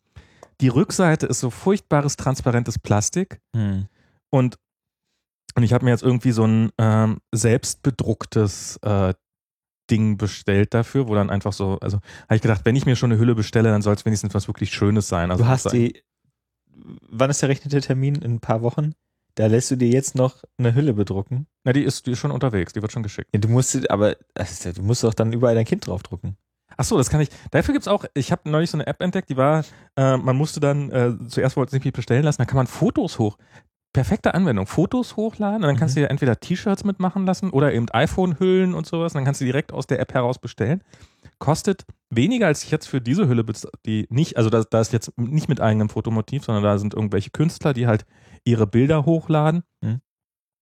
Die 0.60 0.68
Rückseite 0.68 1.26
ist 1.26 1.40
so 1.40 1.50
furchtbares, 1.50 2.16
transparentes 2.16 2.78
Plastik 2.78 3.40
Mhm. 3.54 3.86
und, 4.30 4.58
und 5.56 5.62
ich 5.62 5.72
habe 5.72 5.84
mir 5.84 5.90
jetzt 5.90 6.02
irgendwie 6.02 6.32
so 6.32 6.44
ein 6.46 6.70
ähm, 6.78 7.18
selbstbedrucktes 7.34 8.78
äh, 8.82 9.14
Ding 9.90 10.16
bestellt 10.16 10.72
dafür, 10.74 11.08
wo 11.08 11.14
dann 11.14 11.30
einfach 11.30 11.52
so, 11.52 11.78
also 11.80 11.98
habe 12.24 12.36
ich 12.36 12.42
gedacht, 12.42 12.62
wenn 12.64 12.76
ich 12.76 12.86
mir 12.86 12.96
schon 12.96 13.12
eine 13.12 13.20
Hülle 13.20 13.34
bestelle, 13.34 13.68
dann 13.70 13.82
soll 13.82 13.94
es 13.94 14.04
wenigstens 14.04 14.34
was 14.34 14.48
wirklich 14.48 14.72
Schönes 14.72 15.08
sein. 15.08 15.30
Also 15.30 15.44
du 15.44 15.48
hast 15.48 15.64
so- 15.64 15.70
die. 15.70 16.02
Wann 17.08 17.30
ist 17.30 17.40
der 17.42 17.48
rechnete 17.48 17.80
Termin? 17.80 18.16
In 18.16 18.34
ein 18.34 18.40
paar 18.40 18.62
Wochen? 18.62 18.94
Da 19.36 19.46
lässt 19.46 19.70
du 19.70 19.76
dir 19.76 19.88
jetzt 19.88 20.14
noch 20.14 20.42
eine 20.58 20.74
Hülle 20.74 20.94
bedrucken. 20.94 21.46
Na, 21.64 21.72
die 21.72 21.82
ist, 21.82 22.06
die 22.06 22.12
ist 22.12 22.18
schon 22.18 22.30
unterwegs, 22.30 22.72
die 22.72 22.82
wird 22.82 22.92
schon 22.92 23.02
geschickt. 23.02 23.30
Ja, 23.34 23.40
du 23.40 23.48
musst, 23.48 23.90
aber 23.90 24.16
ja- 24.36 24.72
du 24.72 24.82
musst 24.82 25.02
doch 25.04 25.14
dann 25.14 25.32
überall 25.32 25.54
dein 25.54 25.64
Kind 25.64 25.86
draufdrucken. 25.86 26.36
Ach 26.76 26.84
so, 26.84 26.96
das 26.96 27.08
kann 27.10 27.20
ich. 27.20 27.28
Dafür 27.52 27.72
gibt's 27.72 27.86
auch, 27.88 28.04
ich 28.14 28.32
habe 28.32 28.48
neulich 28.50 28.70
so 28.70 28.76
eine 28.76 28.86
App 28.86 29.00
entdeckt, 29.00 29.28
die 29.28 29.36
war, 29.36 29.64
äh, 29.96 30.16
man 30.16 30.36
musste 30.36 30.58
dann, 30.60 30.90
äh, 30.90 31.12
zuerst 31.28 31.56
wollte 31.56 31.76
es 31.76 31.84
nicht 31.84 31.94
bestellen 31.94 32.24
lassen, 32.24 32.38
dann 32.38 32.46
kann 32.48 32.56
man 32.56 32.66
Fotos 32.66 33.18
hoch. 33.18 33.38
Perfekte 33.94 34.34
Anwendung. 34.34 34.66
Fotos 34.66 35.16
hochladen 35.16 35.62
und 35.62 35.68
dann 35.68 35.76
kannst 35.76 35.96
du 35.96 36.00
dir 36.00 36.10
entweder 36.10 36.38
T-Shirts 36.38 36.82
mitmachen 36.84 37.24
lassen 37.26 37.50
oder 37.50 37.72
eben 37.72 37.88
iPhone-Hüllen 37.90 38.74
und 38.74 38.86
sowas. 38.86 39.12
Und 39.12 39.18
dann 39.18 39.24
kannst 39.24 39.40
du 39.40 39.44
direkt 39.44 39.72
aus 39.72 39.86
der 39.86 40.00
App 40.00 40.12
heraus 40.12 40.40
bestellen. 40.40 40.82
Kostet 41.38 41.86
weniger 42.10 42.48
als 42.48 42.64
ich 42.64 42.72
jetzt 42.72 42.88
für 42.88 43.00
diese 43.00 43.28
Hülle, 43.28 43.44
die 43.86 44.06
nicht, 44.10 44.36
also 44.36 44.50
da, 44.50 44.64
da 44.64 44.80
ist 44.80 44.92
jetzt 44.92 45.16
nicht 45.16 45.48
mit 45.48 45.60
eigenem 45.60 45.88
Fotomotiv, 45.88 46.44
sondern 46.44 46.64
da 46.64 46.76
sind 46.76 46.92
irgendwelche 46.92 47.30
Künstler, 47.30 47.72
die 47.72 47.86
halt 47.86 48.04
ihre 48.44 48.66
Bilder 48.66 49.06
hochladen. 49.06 49.62
Mhm. 49.80 50.00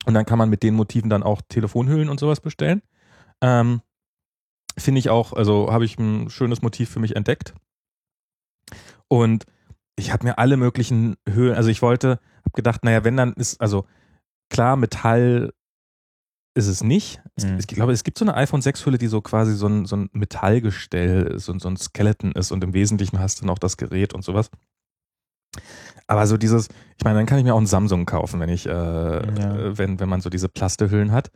Und 0.04 0.14
dann 0.14 0.26
kann 0.26 0.38
man 0.38 0.50
mit 0.50 0.62
den 0.62 0.74
Motiven 0.74 1.09
dann 1.09 1.22
auch 1.22 1.40
Telefonhüllen 1.48 2.10
und 2.10 2.20
sowas 2.20 2.40
bestellen. 2.40 2.82
Ähm, 3.40 3.80
Finde 4.76 4.98
ich 4.98 5.09
auch, 5.09 5.32
also 5.32 5.72
habe 5.72 5.86
ich 5.86 5.98
ein 5.98 6.28
schönes 6.28 6.60
Motiv 6.60 6.90
für 6.90 7.00
mich 7.00 7.16
entdeckt. 7.16 7.54
Und 9.09 9.46
ich 9.97 10.12
habe 10.12 10.24
mir 10.27 10.39
alle 10.39 10.56
möglichen 10.56 11.16
Höhen, 11.28 11.55
also 11.55 11.69
ich 11.69 11.82
wollte, 11.82 12.19
habe 12.39 12.52
gedacht, 12.55 12.85
naja, 12.85 13.05
wenn 13.05 13.16
dann 13.16 13.32
ist, 13.35 13.60
also 13.60 13.86
klar, 14.51 14.77
Metall 14.77 15.52
ist 16.55 16.66
es 16.66 16.82
nicht. 16.82 17.23
Es, 17.36 17.44
Mhm. 17.47 17.59
ich 17.59 17.66
glaube, 17.66 17.93
es 17.93 18.05
gibt 18.05 18.19
so 18.19 18.24
eine 18.24 18.35
iPhone 18.35 18.60
6 18.62 18.85
Hülle, 18.85 18.98
die 18.98 19.06
so 19.06 19.20
quasi 19.23 19.55
so 19.55 19.66
ein, 19.69 19.86
so 19.86 19.97
ein 19.97 20.10
Metallgestell, 20.12 21.39
so, 21.39 21.52
ein- 21.52 21.60
so 21.60 21.69
ein 21.69 21.77
Skeleton 21.77 22.32
ist 22.32 22.52
und 22.52 22.62
im 22.62 22.74
Wesentlichen 22.74 23.19
hast 23.19 23.40
du 23.40 23.47
noch 23.47 23.59
das 23.59 23.77
Gerät 23.78 24.12
und 24.14 24.23
sowas. 24.23 24.51
Aber 26.06 26.27
so 26.27 26.36
dieses, 26.36 26.69
ich 26.98 27.05
meine, 27.05 27.19
dann 27.19 27.27
kann 27.27 27.39
ich 27.39 27.44
mir 27.44 27.55
auch 27.55 27.60
ein 27.60 27.66
Samsung 27.66 28.05
kaufen, 28.06 28.40
wenn 28.40 28.48
ich, 28.48 28.66
äh, 28.66 28.70
äh, 28.70 29.78
wenn, 29.78 30.01
wenn 30.01 30.09
man 30.09 30.20
so 30.20 30.31
diese 30.31 30.48
Plastehüllen 30.48 31.12
hat. 31.12 31.31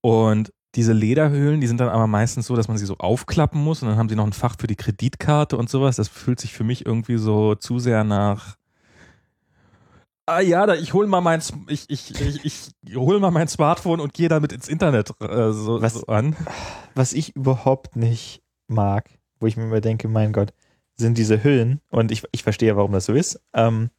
Und 0.00 0.52
diese 0.74 0.92
Lederhüllen, 0.92 1.60
die 1.60 1.66
sind 1.66 1.78
dann 1.80 1.88
aber 1.88 2.06
meistens 2.06 2.46
so, 2.46 2.56
dass 2.56 2.68
man 2.68 2.76
sie 2.78 2.86
so 2.86 2.96
aufklappen 2.98 3.62
muss 3.62 3.82
und 3.82 3.88
dann 3.88 3.96
haben 3.98 4.08
sie 4.08 4.16
noch 4.16 4.26
ein 4.26 4.32
Fach 4.32 4.56
für 4.58 4.66
die 4.66 4.76
Kreditkarte 4.76 5.56
und 5.56 5.70
sowas. 5.70 5.96
Das 5.96 6.08
fühlt 6.08 6.40
sich 6.40 6.52
für 6.52 6.64
mich 6.64 6.84
irgendwie 6.86 7.16
so 7.18 7.54
zu 7.54 7.78
sehr 7.78 8.02
nach. 8.04 8.56
Ah 10.26 10.40
ja, 10.40 10.64
da, 10.66 10.74
ich 10.74 10.94
hol 10.94 11.06
mal 11.06 11.20
mein, 11.20 11.42
ich, 11.68 11.84
ich, 11.90 12.18
ich, 12.18 12.70
ich 12.82 12.96
hol 12.96 13.20
mal 13.20 13.30
mein 13.30 13.46
Smartphone 13.46 14.00
und 14.00 14.14
gehe 14.14 14.28
damit 14.30 14.52
ins 14.52 14.68
Internet 14.68 15.10
äh, 15.20 15.52
so, 15.52 15.82
Was- 15.82 15.94
so 15.94 16.06
an. 16.06 16.34
Was 16.94 17.12
ich 17.12 17.36
überhaupt 17.36 17.94
nicht 17.94 18.42
mag, 18.66 19.10
wo 19.38 19.46
ich 19.46 19.56
mir 19.58 19.64
immer 19.64 19.82
denke, 19.82 20.08
mein 20.08 20.32
Gott, 20.32 20.54
sind 20.96 21.18
diese 21.18 21.42
Hüllen, 21.44 21.80
und 21.90 22.10
ich, 22.10 22.22
ich 22.32 22.42
verstehe, 22.42 22.74
warum 22.76 22.92
das 22.92 23.04
so 23.06 23.12
ist, 23.12 23.40
ähm, 23.52 23.90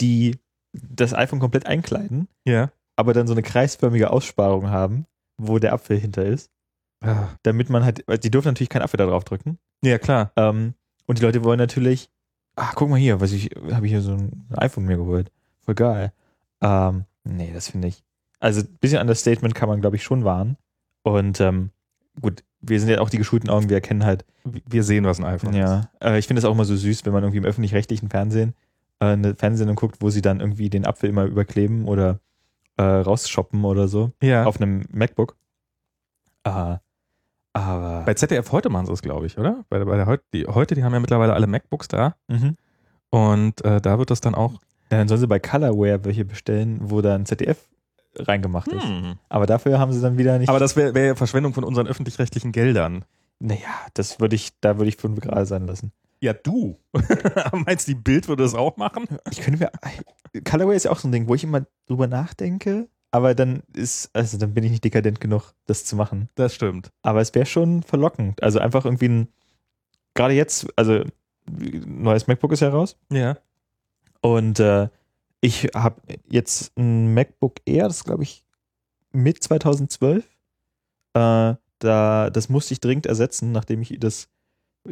die 0.00 0.38
das 0.72 1.12
iPhone 1.12 1.40
komplett 1.40 1.66
einkleiden, 1.66 2.28
Ja. 2.46 2.70
aber 2.96 3.12
dann 3.12 3.26
so 3.26 3.34
eine 3.34 3.42
kreisförmige 3.42 4.10
Aussparung 4.10 4.70
haben, 4.70 5.04
wo 5.38 5.58
der 5.58 5.72
Apfel 5.72 5.98
hinter 5.98 6.24
ist, 6.24 6.50
Ah. 7.00 7.28
damit 7.44 7.70
man 7.70 7.84
halt, 7.84 8.02
weil 8.08 8.18
die 8.18 8.30
dürfen 8.30 8.48
natürlich 8.48 8.68
keinen 8.70 8.82
Apfel 8.82 8.98
da 8.98 9.06
drauf 9.06 9.24
drücken. 9.24 9.58
Ja, 9.84 9.98
klar. 9.98 10.32
Ähm, 10.36 10.74
und 11.06 11.18
die 11.18 11.22
Leute 11.22 11.44
wollen 11.44 11.58
natürlich, 11.58 12.10
ach, 12.56 12.74
guck 12.74 12.90
mal 12.90 12.96
hier, 12.98 13.20
was 13.20 13.30
ich, 13.32 13.50
habe 13.72 13.86
ich 13.86 13.92
hier 13.92 14.02
so 14.02 14.12
ein 14.12 14.46
iPhone 14.56 14.84
mir 14.84 14.96
geholt. 14.96 15.30
Voll 15.64 15.76
geil. 15.76 16.12
Ähm, 16.60 17.04
nee, 17.24 17.50
das 17.54 17.68
finde 17.70 17.88
ich. 17.88 18.02
Also 18.40 18.60
ein 18.62 18.78
bisschen 18.80 19.00
Understatement 19.00 19.54
kann 19.54 19.68
man, 19.68 19.80
glaube 19.80 19.94
ich, 19.96 20.02
schon 20.02 20.24
wahren. 20.24 20.56
Und 21.04 21.40
ähm, 21.40 21.70
gut, 22.20 22.42
wir 22.60 22.80
sind 22.80 22.88
ja 22.88 23.00
auch 23.00 23.10
die 23.10 23.18
geschulten 23.18 23.48
Augen, 23.48 23.68
wir 23.68 23.76
erkennen 23.76 24.04
halt, 24.04 24.24
Wir 24.44 24.82
sehen, 24.82 25.04
was 25.04 25.18
ein 25.20 25.24
iPhone 25.24 25.50
ist. 25.54 25.58
ja, 25.58 25.88
äh, 26.00 26.18
ich 26.18 26.26
finde 26.26 26.40
das 26.42 26.48
auch 26.48 26.54
immer 26.54 26.64
so 26.64 26.74
süß, 26.74 27.04
wenn 27.06 27.12
man 27.12 27.22
irgendwie 27.22 27.38
im 27.38 27.44
öffentlich-rechtlichen 27.44 28.10
Fernsehen 28.10 28.54
äh, 28.98 29.06
eine 29.06 29.36
Fernsehsendung 29.36 29.76
guckt, 29.76 29.98
wo 30.00 30.10
sie 30.10 30.22
dann 30.22 30.40
irgendwie 30.40 30.68
den 30.68 30.84
Apfel 30.84 31.08
immer 31.10 31.24
überkleben 31.26 31.86
oder 31.86 32.18
äh, 32.78 32.82
rausshoppen 32.82 33.64
oder 33.64 33.86
so 33.88 34.12
Ja. 34.22 34.44
auf 34.44 34.60
einem 34.60 34.84
MacBook. 34.90 35.36
Äh, 36.44 36.76
aber 37.52 38.02
Bei 38.06 38.14
ZDF 38.14 38.52
heute 38.52 38.70
machen 38.70 38.86
sie 38.86 38.92
es, 38.92 39.02
glaube 39.02 39.26
ich, 39.26 39.36
oder? 39.38 39.64
Bei, 39.68 39.84
bei 39.84 39.96
der 39.96 40.06
heute, 40.06 40.24
die, 40.32 40.46
heute, 40.46 40.74
die 40.74 40.84
haben 40.84 40.92
ja 40.92 41.00
mittlerweile 41.00 41.34
alle 41.34 41.46
MacBooks 41.46 41.88
da 41.88 42.14
mhm. 42.28 42.56
und 43.10 43.64
äh, 43.64 43.80
da 43.80 43.98
wird 43.98 44.10
das 44.10 44.20
dann 44.20 44.34
auch. 44.34 44.52
ja, 44.90 44.98
dann 44.98 45.08
sollen 45.08 45.20
sie 45.20 45.26
bei 45.26 45.38
Colorware 45.40 46.04
welche 46.04 46.24
bestellen, 46.24 46.78
wo 46.82 47.00
dann 47.00 47.26
ZDF 47.26 47.68
reingemacht 48.16 48.68
ist. 48.68 48.86
Aber 49.28 49.46
dafür 49.46 49.78
haben 49.78 49.92
sie 49.92 50.00
dann 50.00 50.18
wieder 50.18 50.38
nicht. 50.38 50.48
Aber 50.48 50.58
das 50.58 50.76
wäre 50.76 50.94
wär 50.94 51.06
ja 51.06 51.14
Verschwendung 51.14 51.52
von 51.54 51.62
unseren 51.64 51.86
öffentlich-rechtlichen 51.86 52.52
Geldern. 52.52 53.04
naja, 53.38 53.60
das 53.94 54.18
würde 54.18 54.34
ich, 54.34 54.58
da 54.60 54.76
würde 54.78 54.88
ich 54.88 54.96
fünf 54.96 55.20
Grad 55.20 55.46
sein 55.46 55.66
lassen. 55.66 55.92
Ja, 56.20 56.32
du. 56.32 56.78
Meinst 57.52 57.86
du, 57.88 57.92
die 57.94 58.00
Bild 58.00 58.28
würde 58.28 58.42
das 58.42 58.54
auch 58.54 58.76
machen? 58.76 59.06
Ich 59.30 59.40
könnte 59.40 59.60
mir. 59.60 60.42
Colorware 60.44 60.74
ist 60.76 60.84
ja 60.84 60.90
auch 60.90 60.98
so 60.98 61.08
ein 61.08 61.12
Ding, 61.12 61.28
wo 61.28 61.34
ich 61.34 61.44
immer 61.44 61.64
drüber 61.86 62.06
nachdenke, 62.06 62.88
aber 63.10 63.34
dann 63.34 63.62
ist, 63.74 64.10
also 64.14 64.36
dann 64.36 64.52
bin 64.54 64.64
ich 64.64 64.70
nicht 64.70 64.84
dekadent 64.84 65.20
genug, 65.20 65.52
das 65.66 65.84
zu 65.84 65.96
machen. 65.96 66.28
Das 66.34 66.54
stimmt. 66.54 66.90
Aber 67.02 67.20
es 67.20 67.34
wäre 67.34 67.46
schon 67.46 67.82
verlockend. 67.82 68.42
Also 68.42 68.58
einfach 68.58 68.84
irgendwie 68.84 69.08
ein, 69.08 69.28
gerade 70.14 70.34
jetzt, 70.34 70.66
also 70.76 71.04
ein 71.46 72.02
neues 72.02 72.26
MacBook 72.26 72.52
ist 72.52 72.60
ja 72.60 72.68
raus 72.68 72.96
Ja. 73.10 73.38
und 74.20 74.60
äh, 74.60 74.88
ich 75.40 75.68
habe 75.74 76.00
jetzt 76.28 76.76
ein 76.76 77.14
MacBook 77.14 77.54
Air, 77.64 77.86
das 77.86 78.02
glaube 78.04 78.24
ich 78.24 78.44
mit 79.12 79.42
2012. 79.42 80.24
Äh, 81.14 81.54
da, 81.78 82.30
das 82.30 82.48
musste 82.48 82.74
ich 82.74 82.80
dringend 82.80 83.06
ersetzen, 83.06 83.52
nachdem 83.52 83.80
ich 83.82 83.96
das, 84.00 84.28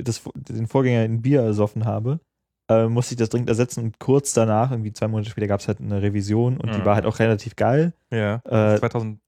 das 0.02 0.22
den 0.34 0.66
Vorgänger 0.66 1.04
in 1.04 1.22
Bier 1.22 1.42
ersoffen 1.42 1.84
habe. 1.84 2.20
Äh, 2.68 2.86
musste 2.88 3.14
ich 3.14 3.18
das 3.18 3.28
dringend 3.28 3.48
ersetzen 3.48 3.84
und 3.84 3.98
kurz 4.00 4.32
danach, 4.32 4.70
irgendwie 4.72 4.92
zwei 4.92 5.06
Monate 5.08 5.30
später, 5.30 5.46
gab 5.46 5.60
es 5.60 5.68
halt 5.68 5.80
eine 5.80 6.02
Revision 6.02 6.58
und 6.58 6.74
die 6.74 6.78
Mhm. 6.80 6.84
war 6.84 6.96
halt 6.96 7.06
auch 7.06 7.18
relativ 7.20 7.54
geil. 7.56 7.92
Ja. 8.10 8.36
Äh, 8.44 8.78
2000. 8.78 9.20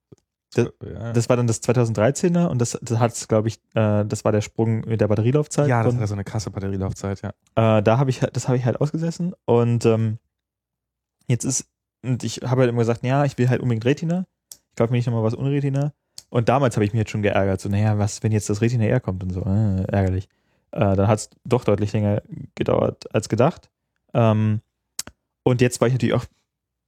das- 0.54 0.72
ja. 0.82 1.12
Das 1.12 1.28
war 1.28 1.36
dann 1.36 1.46
das 1.46 1.60
2013er 1.62 2.48
und 2.50 2.58
das, 2.60 2.76
das 2.82 2.98
hat 2.98 3.28
glaube 3.28 3.48
ich, 3.48 3.58
äh, 3.74 4.04
das 4.06 4.24
war 4.24 4.32
der 4.32 4.40
Sprung 4.40 4.80
mit 4.80 5.00
der 5.00 5.06
Batterielaufzeit. 5.08 5.68
ja, 5.68 5.82
das 5.84 5.92
von- 5.92 6.00
hat 6.00 6.08
so 6.08 6.14
eine 6.14 6.24
krasse 6.24 6.50
Batterielaufzeit, 6.50 7.20
ja. 7.22 7.78
Äh, 7.78 7.82
da 7.82 7.98
habe 7.98 8.10
ich, 8.10 8.22
halt- 8.22 8.34
das 8.34 8.48
habe 8.48 8.56
ich 8.56 8.64
halt 8.64 8.80
ausgesessen 8.80 9.34
und 9.44 9.84
ähm, 9.86 10.18
Jetzt 11.26 11.44
ist, 11.44 11.66
und 12.02 12.24
ich 12.24 12.38
habe 12.44 12.62
halt 12.62 12.70
immer 12.70 12.78
gesagt, 12.78 13.04
ja, 13.04 13.24
ich 13.24 13.36
will 13.38 13.48
halt 13.50 13.60
unbedingt 13.60 13.84
Retina. 13.84 14.24
Ich 14.50 14.76
kaufe 14.76 14.90
mir 14.92 14.96
nicht 14.98 15.06
nochmal 15.06 15.22
was 15.24 15.36
ohne 15.36 15.50
Retina. 15.50 15.92
Und 16.30 16.48
damals 16.48 16.76
habe 16.76 16.84
ich 16.86 16.92
mich 16.92 17.00
jetzt 17.00 17.10
schon 17.10 17.22
geärgert. 17.22 17.60
So, 17.60 17.68
naja, 17.68 17.98
was, 17.98 18.22
wenn 18.22 18.32
jetzt 18.32 18.48
das 18.48 18.60
Retina 18.62 18.84
R 18.84 19.00
kommt 19.00 19.22
und 19.22 19.30
so, 19.30 19.42
äh, 19.42 19.82
ärgerlich. 19.92 20.28
Äh, 20.72 20.96
dann 20.96 21.08
hat 21.08 21.18
es 21.18 21.30
doch 21.44 21.64
deutlich 21.64 21.92
länger 21.92 22.22
gedauert 22.54 23.14
als 23.14 23.28
gedacht. 23.28 23.70
Ähm, 24.14 24.60
und 25.42 25.60
jetzt 25.60 25.80
war 25.80 25.88
ich 25.88 25.94
natürlich 25.94 26.14
auch 26.14 26.24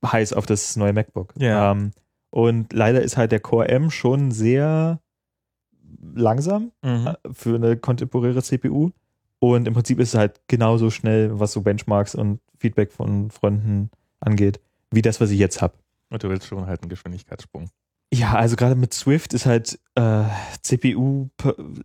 heiß 0.05 0.33
auf 0.33 0.47
das 0.47 0.77
neue 0.77 0.93
MacBook. 0.93 1.35
Ja. 1.39 1.73
Ähm, 1.73 1.93
und 2.31 2.73
leider 2.73 3.03
ist 3.03 3.17
halt 3.17 3.33
der 3.33 3.41
Core 3.41 3.69
M 3.69 3.91
schon 3.91 4.31
sehr 4.31 5.01
langsam 6.15 6.73
Mhm. 6.83 7.07
äh, 7.09 7.15
für 7.33 7.55
eine 7.57 7.77
kontemporäre 7.77 8.43
CPU. 8.43 8.91
Und 9.39 9.67
im 9.67 9.75
Prinzip 9.75 9.99
ist 10.01 10.11
es 10.11 10.19
halt 10.19 10.41
genauso 10.49 10.91
schnell, 10.91 11.39
was 11.41 11.53
so 11.53 11.63
Benchmarks 11.63 12.15
und 12.15 12.41
Feedback 12.59 12.93
von 12.93 13.31
Freunden 13.31 13.91
angeht, 14.21 14.61
wie 14.91 15.03
das, 15.03 15.21
was 15.21 15.31
ich 15.31 15.39
jetzt 15.39 15.63
habe. 15.63 15.75
Und 16.11 16.23
du 16.23 16.29
willst 16.29 16.47
schon 16.47 16.67
halt 16.67 16.83
einen 16.83 16.91
Geschwindigkeitssprung. 16.91 17.71
Ja, 18.13 18.35
also 18.35 18.57
gerade 18.57 18.75
mit 18.75 18.93
Swift 18.93 19.35
ist 19.35 19.47
halt 19.47 19.79
äh, 19.95 20.25
CPU, 20.63 21.29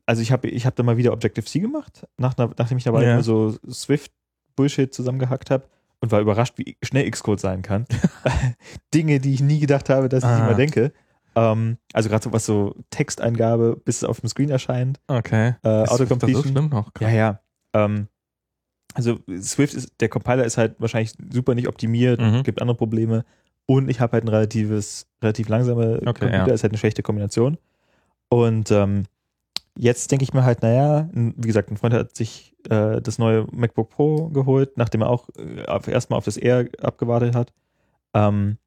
also 0.08 0.22
ich 0.22 0.32
habe 0.32 0.48
ich 0.48 0.66
hab 0.66 0.76
da 0.76 0.82
mal 0.84 0.98
wieder 0.98 1.14
Objective-C 1.14 1.60
gemacht, 1.60 2.08
nach, 2.18 2.36
nachdem 2.38 2.78
ich 2.80 2.84
dabei 2.84 3.04
Ja. 3.04 3.14
immer 3.14 3.24
so 3.24 3.56
Swift-Bullshit 3.70 4.92
zusammengehackt 4.94 5.52
habe 5.52 5.66
und 6.02 6.12
war 6.12 6.22
überrascht, 6.22 6.56
wie 6.58 6.78
schnell 6.84 7.10
Xcode 7.12 7.40
sein 7.40 7.62
kann. 7.62 7.86
Dinge, 8.94 9.20
die 9.20 9.34
ich 9.36 9.42
nie 9.42 9.60
gedacht 9.60 9.90
habe, 9.90 10.10
dass 10.10 10.24
ich 10.24 10.30
Ah. 10.30 10.40
immer 10.40 10.56
denke. 10.56 10.94
Ähm, 11.36 11.78
also 11.94 12.10
gerade 12.10 12.24
so 12.24 12.34
was 12.34 12.46
so 12.46 12.76
Texteingabe, 12.90 13.80
bis 13.84 13.98
es 13.98 14.04
auf 14.04 14.20
dem 14.22 14.30
Screen 14.30 14.50
erscheint, 14.50 15.00
Okay. 15.08 15.50
äh, 15.50 15.50
Ist 15.52 15.64
das 15.64 15.92
Autocompletion. 15.92 16.44
schlimm 16.44 16.70
noch? 16.70 16.92
Ja, 17.02 17.10
ja. 17.10 17.40
Ähm, 17.74 18.08
also 18.94 19.20
Swift 19.42 19.74
ist, 19.74 19.92
der 20.00 20.10
Compiler 20.10 20.46
ist 20.46 20.58
halt 20.58 20.76
wahrscheinlich 20.80 21.14
super 21.32 21.54
nicht 21.54 21.68
optimiert, 21.68 22.20
Mhm. 22.22 22.44
gibt 22.44 22.62
andere 22.62 22.78
Probleme. 22.78 23.26
Und 23.68 23.90
ich 23.90 24.00
habe 24.00 24.14
halt 24.14 24.24
ein 24.26 24.28
relatives, 24.30 25.08
relativ 25.22 25.50
langsame 25.50 25.96
Okay, 25.98 26.06
Computer, 26.06 26.48
ja. 26.48 26.54
ist 26.54 26.64
halt 26.64 26.72
eine 26.74 26.78
schlechte 26.78 27.02
Kombination. 27.04 27.58
Und 28.30 28.70
ähm, 28.72 29.04
jetzt 29.78 30.12
denke 30.12 30.24
ich 30.24 30.34
mir 30.34 30.44
halt, 30.44 30.62
naja, 30.62 31.10
wie 31.14 31.48
gesagt, 31.48 31.72
ein 31.72 31.78
Freund 31.78 31.94
hat 31.94 32.16
sich 32.16 32.56
äh, 32.70 33.02
das 33.02 33.18
neue 33.18 33.48
MacBook 33.52 33.90
Pro 33.90 34.28
geholt, 34.30 34.78
nachdem 34.78 35.02
er 35.02 35.10
auch 35.10 35.30
äh, 35.38 35.92
erstmal 35.92 36.18
auf 36.18 36.26
das 36.26 36.38
Air 36.38 36.68
abgewartet 36.82 37.36
hat. 37.36 37.54
Ähm, 38.14 38.58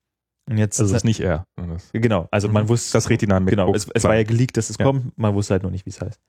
und 0.50 0.56
jetzt 0.58 0.80
Also 0.80 0.94
es 0.94 1.00
ist 1.02 1.04
nicht 1.04 1.20
R. 1.20 1.46
sondern 1.56 1.76
das- 1.76 1.90
Genau, 1.92 2.26
also 2.30 2.48
man 2.48 2.64
Mhm. 2.64 2.68
wusste, 2.70 2.92
Das 2.96 3.08
Retina 3.10 3.38
MacBook. 3.38 3.50
Genau, 3.50 3.74
es, 3.74 3.88
es 3.94 4.04
war 4.04 4.16
ja 4.16 4.22
geleakt, 4.24 4.56
dass 4.56 4.70
es 4.70 4.78
Ja. 4.78 4.84
kommt, 4.86 5.16
man 5.18 5.34
wusste 5.34 5.54
halt 5.54 5.62
noch 5.62 5.70
nicht, 5.70 5.84
wie 5.86 5.90
es 5.90 6.00
heißt. 6.00 6.20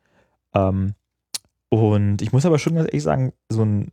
Ähm, 0.54 0.94
und 1.70 2.22
ich 2.22 2.32
muss 2.32 2.46
aber 2.46 2.60
schon 2.60 2.76
ganz 2.76 2.88
ehrlich 2.88 3.04
sagen, 3.04 3.34
so 3.50 3.64
ein, 3.64 3.92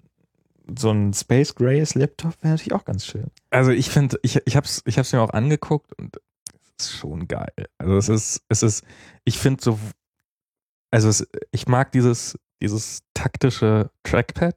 so 0.78 0.90
ein 0.90 1.12
Space 1.14 1.54
Grays 1.54 1.94
Laptop 1.94 2.34
wäre 2.42 2.54
natürlich 2.54 2.72
auch 2.72 2.84
ganz 2.84 3.06
schön. 3.06 3.26
Also 3.50 3.70
ich 3.70 3.90
finde, 3.90 4.18
ich, 4.22 4.40
ich 4.46 4.56
hab's, 4.56 4.82
ich 4.86 4.98
hab's 4.98 5.12
mir 5.12 5.20
auch 5.20 5.30
angeguckt 5.30 5.92
und 5.98 6.16
es 6.78 6.86
ist 6.86 6.92
schon 6.98 7.28
geil. 7.28 7.52
Also 7.78 7.96
es 7.96 8.08
ist, 8.08 8.42
es 8.48 8.62
ist, 8.62 8.84
ich 9.24 9.38
finde 9.38 9.62
so, 9.62 9.78
also 10.90 11.08
es, 11.08 11.26
ich 11.52 11.66
mag 11.68 11.92
dieses, 11.92 12.38
dieses 12.62 13.00
taktische 13.14 13.90
Trackpad. 14.02 14.56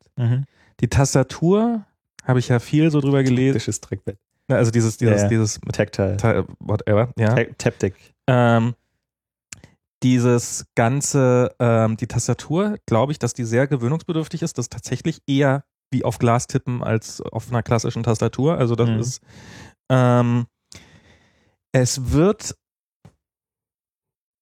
Die 0.79 0.87
Tastatur 0.87 1.85
habe 2.23 2.39
ich 2.39 2.47
ja 2.49 2.59
viel 2.59 2.89
so 2.91 3.01
drüber 3.01 3.23
gelesen. 3.23 3.53
Taktisches 3.53 3.81
Trackpad. 3.81 4.15
Also 4.47 4.71
dieses, 4.71 4.97
dieses, 4.97 5.21
Ja, 5.23 5.27
dieses, 5.27 5.59
Tactile. 5.71 6.17
Ta- 6.17 6.45
whatever, 6.59 7.13
ja. 7.17 7.35
Ta- 7.35 7.53
Taptic. 7.57 7.93
Ähm, 8.27 8.73
dieses 10.01 10.65
ganze, 10.75 11.53
ähm, 11.59 11.97
die 11.97 12.07
Tastatur, 12.07 12.77
glaube 12.85 13.11
ich, 13.11 13.19
dass 13.19 13.33
die 13.33 13.43
sehr 13.43 13.67
gewöhnungsbedürftig 13.67 14.41
ist. 14.41 14.57
Das 14.57 14.65
ist 14.65 14.71
tatsächlich 14.73 15.21
eher 15.27 15.65
wie 15.91 16.03
auf 16.03 16.19
Glas 16.19 16.47
tippen 16.47 16.83
als 16.83 17.21
auf 17.21 17.49
einer 17.49 17.63
klassischen 17.63 18.03
Tastatur. 18.03 18.57
Also 18.57 18.75
das 18.75 18.89
Mhm. 18.89 18.99
ist, 18.99 19.21
ähm, 19.91 20.47
es 21.71 22.11
wird, 22.11 22.55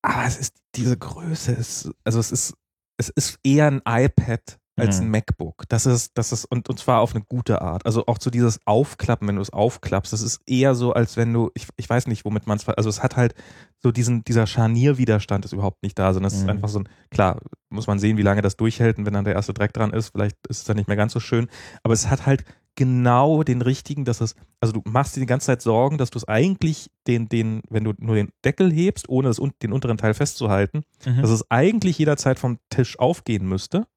aber 0.03 0.25
es 0.25 0.37
ist 0.37 0.53
diese 0.75 0.97
Größe 0.97 1.51
ist, 1.53 1.91
also 2.03 2.19
es 2.19 2.31
ist, 2.31 2.53
es 2.99 3.09
ist 3.09 3.39
eher 3.43 3.67
ein 3.67 3.81
iPad 3.85 4.57
als 4.77 4.99
ein 4.99 5.05
Mhm. 5.05 5.11
MacBook. 5.11 5.63
Das 5.69 5.85
ist, 5.85 6.11
das 6.17 6.31
ist, 6.31 6.45
und, 6.45 6.69
und 6.69 6.79
zwar 6.79 7.01
auf 7.01 7.13
eine 7.15 7.23
gute 7.23 7.61
Art. 7.61 7.85
Also 7.85 8.05
auch 8.07 8.17
so 8.19 8.29
dieses 8.29 8.59
Aufklappen, 8.65 9.27
wenn 9.27 9.35
du 9.37 9.41
es 9.41 9.51
aufklappst, 9.51 10.13
das 10.13 10.21
ist 10.21 10.41
eher 10.45 10.75
so, 10.75 10.93
als 10.93 11.17
wenn 11.17 11.33
du, 11.33 11.49
ich, 11.55 11.67
ich 11.77 11.89
weiß 11.89 12.07
nicht, 12.07 12.25
womit 12.25 12.47
man 12.47 12.57
es, 12.57 12.67
also 12.67 12.89
es 12.89 13.01
hat 13.03 13.15
halt 13.17 13.33
so 13.81 13.91
diesen, 13.91 14.23
dieser 14.23 14.47
Scharnierwiderstand 14.47 15.45
ist 15.45 15.53
überhaupt 15.53 15.83
nicht 15.83 15.97
da, 15.97 16.13
sondern 16.13 16.27
es 16.27 16.35
ist 16.37 16.43
Mhm. 16.43 16.49
einfach 16.49 16.69
so 16.69 16.79
ein, 16.79 16.89
klar, 17.09 17.39
muss 17.69 17.87
man 17.87 17.99
sehen, 17.99 18.17
wie 18.17 18.21
lange 18.23 18.41
das 18.41 18.55
durchhält 18.57 18.97
und 18.97 19.05
wenn 19.05 19.13
dann 19.13 19.25
der 19.25 19.33
erste 19.35 19.53
Dreck 19.53 19.73
dran 19.73 19.91
ist, 19.91 20.09
vielleicht 20.09 20.35
ist 20.47 20.59
es 20.59 20.63
dann 20.63 20.77
nicht 20.77 20.87
mehr 20.87 20.97
ganz 20.97 21.13
so 21.13 21.19
schön, 21.19 21.47
aber 21.83 21.93
es 21.93 22.09
hat 22.09 22.25
halt 22.25 22.43
genau 22.75 23.41
den 23.43 23.61
richtigen, 23.63 24.05
dass 24.05 24.21
es, 24.21 24.35
also 24.61 24.71
du 24.73 24.81
machst 24.85 25.15
dir 25.15 25.19
die 25.21 25.25
ganze 25.25 25.47
Zeit 25.47 25.61
Sorgen, 25.63 25.97
dass 25.97 26.11
du 26.11 26.19
es 26.19 26.27
eigentlich 26.27 26.91
den, 27.07 27.27
den, 27.27 27.61
wenn 27.69 27.83
du 27.83 27.93
nur 27.97 28.15
den 28.15 28.29
Deckel 28.45 28.71
hebst, 28.71 29.09
ohne 29.09 29.29
das, 29.29 29.39
un- 29.39 29.53
den 29.63 29.73
unteren 29.73 29.97
Teil 29.97 30.13
festzuhalten, 30.13 30.83
Mhm. 31.05 31.21
dass 31.21 31.31
es 31.31 31.49
eigentlich 31.49 31.97
jederzeit 31.97 32.37
vom 32.37 32.59
Tisch 32.69 32.99
aufgehen 32.99 33.47
müsste, 33.47 33.87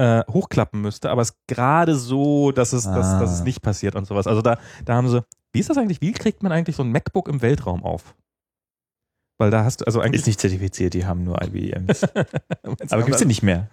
äh, 0.00 0.24
hochklappen 0.32 0.80
müsste, 0.80 1.10
aber 1.10 1.20
es 1.22 1.34
gerade 1.46 1.94
so, 1.94 2.52
dass 2.52 2.72
es, 2.72 2.84
dass, 2.84 3.18
dass 3.18 3.32
es 3.34 3.40
Ah. 3.40 3.44
nicht 3.44 3.60
passiert 3.60 3.94
und 3.96 4.06
sowas. 4.06 4.26
Also 4.26 4.40
da, 4.40 4.58
da 4.84 4.94
haben 4.94 5.08
sie, 5.08 5.22
wie 5.52 5.60
ist 5.60 5.68
das 5.68 5.76
eigentlich, 5.76 6.00
wie 6.00 6.12
kriegt 6.12 6.42
man 6.42 6.52
eigentlich 6.52 6.76
so 6.76 6.82
ein 6.82 6.90
MacBook 6.90 7.28
im 7.28 7.42
Weltraum 7.42 7.84
auf? 7.84 8.14
Weil 9.38 9.50
da 9.50 9.64
hast 9.64 9.80
du, 9.80 9.84
also 9.86 10.00
eigentlich. 10.00 10.20
Ist 10.22 10.26
nicht 10.26 10.40
zertifiziert, 10.40 10.94
die 10.94 11.06
haben 11.06 11.24
nur 11.24 11.40
IBMs. 11.42 12.04
Aber 12.90 13.02
gibt 13.02 13.10
es 13.14 13.18
die 13.18 13.26
nicht 13.26 13.42
mehr? 13.42 13.68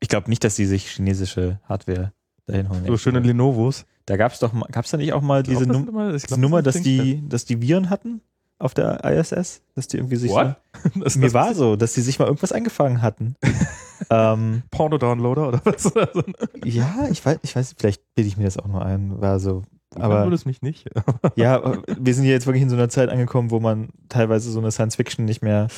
Ich 0.00 0.08
glaube 0.08 0.28
nicht, 0.28 0.44
dass 0.44 0.56
die 0.56 0.66
sich 0.66 0.90
chinesische 0.90 1.60
Hardware 1.68 2.12
dahin 2.46 2.68
holen. 2.68 2.84
So 2.86 2.96
schöne 2.96 3.20
Lenovos. 3.20 3.86
Da 4.06 4.16
gab 4.16 4.32
es 4.32 4.38
doch 4.40 4.52
mal, 4.52 4.66
gab 4.70 4.84
es 4.84 4.90
da 4.90 4.96
nicht 4.96 5.12
auch 5.12 5.22
mal 5.22 5.40
Ich 5.40 5.46
glaub, 5.48 5.58
diese 5.60 5.66
das 5.68 5.76
Num 5.76 5.88
immer- 5.88 6.08
ich 6.08 6.22
diese 6.22 6.26
glaub, 6.26 6.40
Nummer, 6.40 6.62
das 6.62 6.74
dass 6.74 6.82
die, 6.82 7.28
dass 7.28 7.44
die 7.46 7.60
Viren 7.62 7.90
hatten 7.90 8.20
auf 8.58 8.74
der 8.74 9.04
ISS? 9.04 9.62
Dass 9.74 9.88
die 9.88 9.98
irgendwie 9.98 10.16
sich 10.16 10.30
What? 10.30 10.56
Das, 10.96 11.16
Mir 11.16 11.26
das 11.26 11.34
war 11.34 11.54
so, 11.54 11.76
dass 11.76 11.94
die 11.94 12.00
sich 12.00 12.18
mal 12.18 12.26
irgendwas 12.26 12.52
eingefangen 12.52 13.00
hatten. 13.00 13.36
ähm, 14.10 14.62
Porno-Downloader 14.70 15.48
oder 15.48 15.60
was? 15.64 15.92
Ja, 16.64 17.08
ich 17.10 17.24
weiß, 17.24 17.38
ich 17.42 17.54
weiß, 17.54 17.74
vielleicht 17.78 18.02
bilde 18.14 18.28
ich 18.28 18.36
mir 18.36 18.44
das 18.44 18.58
auch 18.58 18.66
nur 18.66 18.84
ein, 18.84 19.20
war 19.20 19.38
so. 19.38 19.62
aber 19.94 20.30
es 20.32 20.44
mich 20.46 20.62
nicht. 20.62 20.88
ja, 21.36 21.78
wir 21.86 22.14
sind 22.14 22.24
hier 22.24 22.32
jetzt 22.32 22.46
wirklich 22.46 22.62
in 22.62 22.70
so 22.70 22.76
einer 22.76 22.88
Zeit 22.88 23.08
angekommen, 23.08 23.50
wo 23.50 23.60
man 23.60 23.90
teilweise 24.08 24.50
so 24.50 24.58
eine 24.58 24.72
Science 24.72 24.96
Fiction 24.96 25.24
nicht 25.24 25.42
mehr 25.42 25.68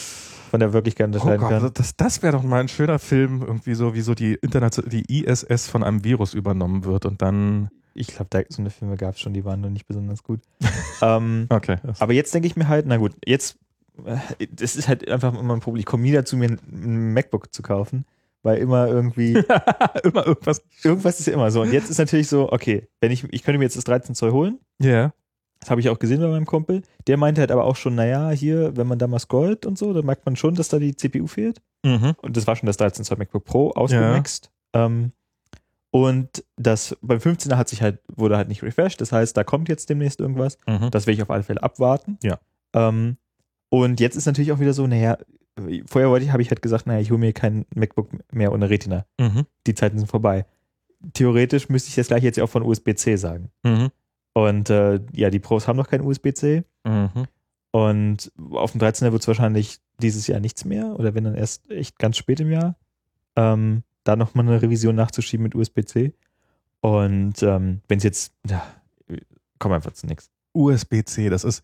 von 0.47 0.61
der 0.61 0.73
Wirklichkeit 0.73 1.05
Oh 1.07 1.13
unterscheiden 1.13 1.41
Gott, 1.41 1.51
kann. 1.51 1.71
das, 1.75 1.97
das 1.97 2.23
wäre 2.23 2.33
doch 2.33 2.43
mal 2.43 2.61
ein 2.61 2.69
schöner 2.69 2.99
Film, 2.99 3.43
irgendwie 3.43 3.75
so, 3.75 3.95
wie 3.95 4.01
so 4.01 4.15
die 4.15 4.35
Internet, 4.35 4.83
die 4.93 5.23
ISS 5.23 5.69
von 5.69 5.83
einem 5.83 6.05
Virus 6.05 6.35
übernommen 6.35 6.85
wird 6.85 7.07
und 7.07 7.21
dann. 7.23 7.71
Ich 7.95 8.09
glaube, 8.09 8.27
da 8.31 8.41
so 8.49 8.61
eine 8.61 8.69
Filme 8.71 8.97
gab 8.97 9.15
es 9.15 9.21
schon, 9.21 9.33
die 9.33 9.45
waren 9.47 9.61
noch 9.63 9.71
nicht 9.71 9.87
besonders 9.87 10.23
gut. 10.23 10.41
ähm, 11.03 11.47
Okay. 11.49 11.77
aber 11.99 12.13
jetzt 12.13 12.35
denke 12.35 12.47
ich 12.47 12.55
mir 12.57 12.69
halt, 12.69 12.85
na 12.87 12.99
gut, 12.99 13.13
jetzt, 13.25 13.57
äh, 14.05 14.47
das 14.51 14.77
ist 14.77 14.87
halt 14.89 15.09
einfach 15.11 15.33
immer 15.39 15.55
ein 15.55 15.61
Problem. 15.61 15.81
Ich 15.81 15.87
komme 15.87 16.03
nie 16.03 16.13
dazu, 16.13 16.37
mir 16.37 16.51
ein- 16.71 17.13
MacBook 17.15 17.55
zu 17.55 17.63
kaufen, 17.63 18.05
weil 18.43 18.59
immer 18.59 18.87
irgendwie 18.87 19.33
Immer 20.05 20.27
irgendwas. 20.27 20.63
irgendwas 20.85 21.21
ist 21.21 21.27
ja 21.27 21.33
immer 21.33 21.51
so. 21.51 21.63
Und 21.63 21.73
jetzt 21.73 21.89
ist 21.89 21.97
natürlich 21.99 22.29
so, 22.29 22.53
okay, 22.53 22.87
wenn 23.01 23.11
ich, 23.13 23.25
ich 23.33 23.43
könnte 23.43 23.59
mir 23.59 23.65
jetzt 23.65 23.77
das 23.79 23.85
13 23.85 24.15
Zoll 24.15 24.33
holen, 24.33 24.59
Ja. 24.79 25.13
Das 25.67 25.73
habe 25.73 25.81
ich 25.81 25.89
auch 25.89 25.99
gesehen 25.99 26.21
bei 26.21 26.29
meinem 26.29 26.47
Kumpel, 26.47 26.83
der 27.09 27.17
meinte 27.17 27.41
halt 27.41 27.51
aber 27.51 27.65
auch 27.65 27.75
schon, 27.75 27.97
naja, 27.97 28.31
hier, 28.31 28.77
wenn 28.77 28.87
man 28.87 29.01
da 29.01 29.09
mal 29.09 29.19
scrollt 29.19 29.67
und 29.67 29.77
so, 29.77 29.93
dann 29.93 30.07
merkt 30.07 30.25
man 30.25 30.37
schon, 30.37 30.55
dass 30.55 30.69
da 30.69 30.79
die 30.79 30.95
CPU 30.95 31.27
fehlt. 31.27 31.61
Mhm. 31.85 32.15
Und 32.23 32.37
das 32.37 32.47
war 32.47 32.55
schon 32.55 32.69
das 32.69 32.77
13 32.77 33.05
Zoll 33.05 33.19
MacBook 33.19 33.45
Pro 33.45 33.71
ausgemaxt. 33.73 34.53
Ähm, 34.75 35.11
und 35.91 36.45
das 36.55 36.97
beim 37.03 37.19
15er 37.19 37.57
hat 37.57 37.69
sich 37.69 37.83
halt, 37.83 37.99
wurde 38.15 38.37
halt 38.37 38.47
nicht 38.47 38.63
refreshed, 38.63 39.01
das 39.01 39.11
heißt, 39.11 39.37
da 39.37 39.43
kommt 39.43 39.69
jetzt 39.69 39.91
demnächst 39.91 40.21
irgendwas. 40.21 40.57
Mhm. 40.69 40.93
Das 40.93 41.09
werde 41.09 41.17
ich 41.17 41.23
auf 41.23 41.31
alle 41.31 41.43
Fälle 41.43 41.65
abwarten. 41.65 42.17
Ja. 42.23 42.39
Ähm, 42.73 43.17
und 43.69 43.99
jetzt 43.99 44.15
ist 44.15 44.27
natürlich 44.27 44.53
auch 44.53 44.61
wieder 44.61 44.73
so, 44.73 44.87
naja, 44.87 45.19
vorher 45.89 46.11
wollte 46.11 46.27
ich, 46.27 46.31
habe 46.31 46.43
ich 46.43 46.51
halt 46.51 46.63
gesagt, 46.63 46.87
naja, 46.87 47.01
ich 47.01 47.11
hole 47.11 47.19
mir 47.19 47.33
kein 47.33 47.67
MacBook 47.75 48.11
mehr 48.33 48.53
ohne 48.53 48.71
Retina. 48.71 49.05
Mhm. 49.19 49.47
Die 49.67 49.75
Zeiten 49.75 49.99
sind 49.99 50.07
vorbei. 50.07 50.47
Theoretisch 51.13 51.69
müsste 51.69 51.89
ich 51.89 51.97
das 51.97 52.07
gleich 52.07 52.23
jetzt 52.23 52.37
ja 52.37 52.45
auch 52.45 52.51
von 52.51 52.63
USB-C 52.63 53.17
sagen. 53.17 53.51
Mhm. 53.65 53.91
Und 54.37 54.69
äh, 54.69 55.01
ja, 55.15 55.31
die 55.31 55.39
Pros 55.39 55.67
haben 55.67 55.79
noch 55.79 55.89
kein 55.89 56.03
USB-C. 56.03 56.63
Mhm. 56.85 57.27
Und 57.71 58.31
auf 58.51 58.73
dem 58.73 58.83
13er 58.83 59.11
wird 59.11 59.23
es 59.23 59.29
wahrscheinlich 59.29 59.79
dieses 59.99 60.27
Jahr 60.27 60.41
nichts 60.41 60.67
mehr. 60.67 60.95
Oder 60.99 61.15
wenn 61.15 61.25
dann 61.25 61.35
erst 61.35 61.71
echt 61.71 61.99
ganz 61.99 62.19
spät 62.19 62.41
im 62.41 62.51
Jahr. 62.53 62.77
Ähm, 63.35 63.83
da 64.05 64.15
nochmal 64.15 64.47
eine 64.47 64.61
Revision 64.61 64.95
nachzuschieben 64.95 65.43
mit 65.43 65.55
USB-C. 65.55 66.13
Und 66.83 67.43
ähm, 67.43 67.81
wenn 67.89 67.97
es 67.97 68.05
jetzt, 68.05 68.35
ja, 68.47 68.63
komm 69.59 69.73
einfach 69.73 69.93
zu 69.93 70.07
nichts. 70.07 70.29
USB-C, 70.53 71.31
das 71.31 71.43
ist, 71.43 71.63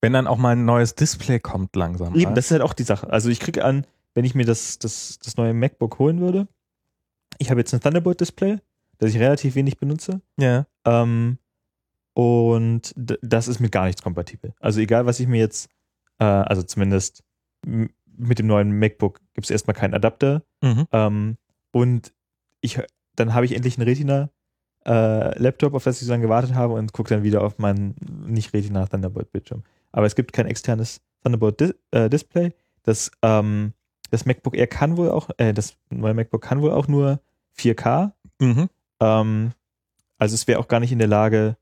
wenn 0.00 0.12
dann 0.12 0.28
auch 0.28 0.38
mal 0.38 0.50
ein 0.50 0.64
neues 0.64 0.94
Display 0.94 1.40
kommt 1.40 1.74
langsam. 1.74 2.14
Eben, 2.14 2.36
das 2.36 2.44
ist 2.44 2.50
halt 2.52 2.62
auch 2.62 2.72
die 2.72 2.84
Sache. 2.84 3.10
Also 3.10 3.30
ich 3.30 3.40
kriege 3.40 3.64
an, 3.64 3.84
wenn 4.14 4.24
ich 4.24 4.36
mir 4.36 4.46
das, 4.46 4.78
das, 4.78 5.18
das 5.18 5.36
neue 5.36 5.54
MacBook 5.54 5.98
holen 5.98 6.20
würde, 6.20 6.46
ich 7.38 7.50
habe 7.50 7.58
jetzt 7.58 7.74
ein 7.74 7.80
Thunderbolt-Display, 7.80 8.60
das 8.98 9.10
ich 9.10 9.18
relativ 9.18 9.56
wenig 9.56 9.76
benutze. 9.76 10.20
ja. 10.38 10.66
Ähm, 10.84 11.38
und 12.14 12.92
das 12.96 13.48
ist 13.48 13.60
mit 13.60 13.72
gar 13.72 13.86
nichts 13.86 14.02
kompatibel. 14.02 14.54
Also 14.60 14.80
egal, 14.80 15.06
was 15.06 15.20
ich 15.20 15.26
mir 15.26 15.38
jetzt, 15.38 15.70
äh, 16.18 16.24
also 16.24 16.62
zumindest 16.62 17.22
mit 17.64 18.38
dem 18.38 18.46
neuen 18.46 18.78
MacBook 18.78 19.20
gibt 19.34 19.46
es 19.46 19.50
erstmal 19.50 19.74
keinen 19.74 19.94
Adapter. 19.94 20.42
Mhm. 20.62 20.86
Ähm, 20.92 21.36
und 21.72 22.12
ich, 22.60 22.78
dann 23.16 23.34
habe 23.34 23.46
ich 23.46 23.54
endlich 23.54 23.78
ein 23.78 23.82
Retina 23.82 24.30
äh, 24.84 25.38
Laptop, 25.38 25.74
auf 25.74 25.84
das 25.84 26.00
ich 26.00 26.06
so 26.06 26.12
lange 26.12 26.24
gewartet 26.24 26.54
habe 26.54 26.74
und 26.74 26.92
gucke 26.92 27.10
dann 27.14 27.22
wieder 27.22 27.42
auf 27.42 27.58
meinen 27.58 27.94
nicht 28.26 28.52
Retina 28.52 28.86
Thunderbolt 28.86 29.32
Bildschirm. 29.32 29.62
Aber 29.90 30.06
es 30.06 30.14
gibt 30.14 30.32
kein 30.32 30.46
externes 30.46 31.00
Thunderbolt 31.22 31.60
Dis 31.60 31.74
äh. 31.92 32.50
Das, 32.82 33.10
ähm, 33.22 33.72
das 34.10 34.26
MacBook 34.26 34.56
Air 34.56 34.66
kann 34.66 34.96
wohl 34.96 35.10
auch, 35.10 35.30
äh, 35.38 35.54
das 35.54 35.76
neue 35.90 36.14
MacBook 36.14 36.42
kann 36.42 36.60
wohl 36.62 36.72
auch 36.72 36.88
nur 36.88 37.20
4K. 37.56 38.12
Mhm. 38.40 38.68
Ähm, 39.00 39.52
also 40.18 40.34
es 40.34 40.46
wäre 40.48 40.58
auch 40.58 40.68
gar 40.68 40.80
nicht 40.80 40.92
in 40.92 40.98
der 40.98 41.08
Lage, 41.08 41.56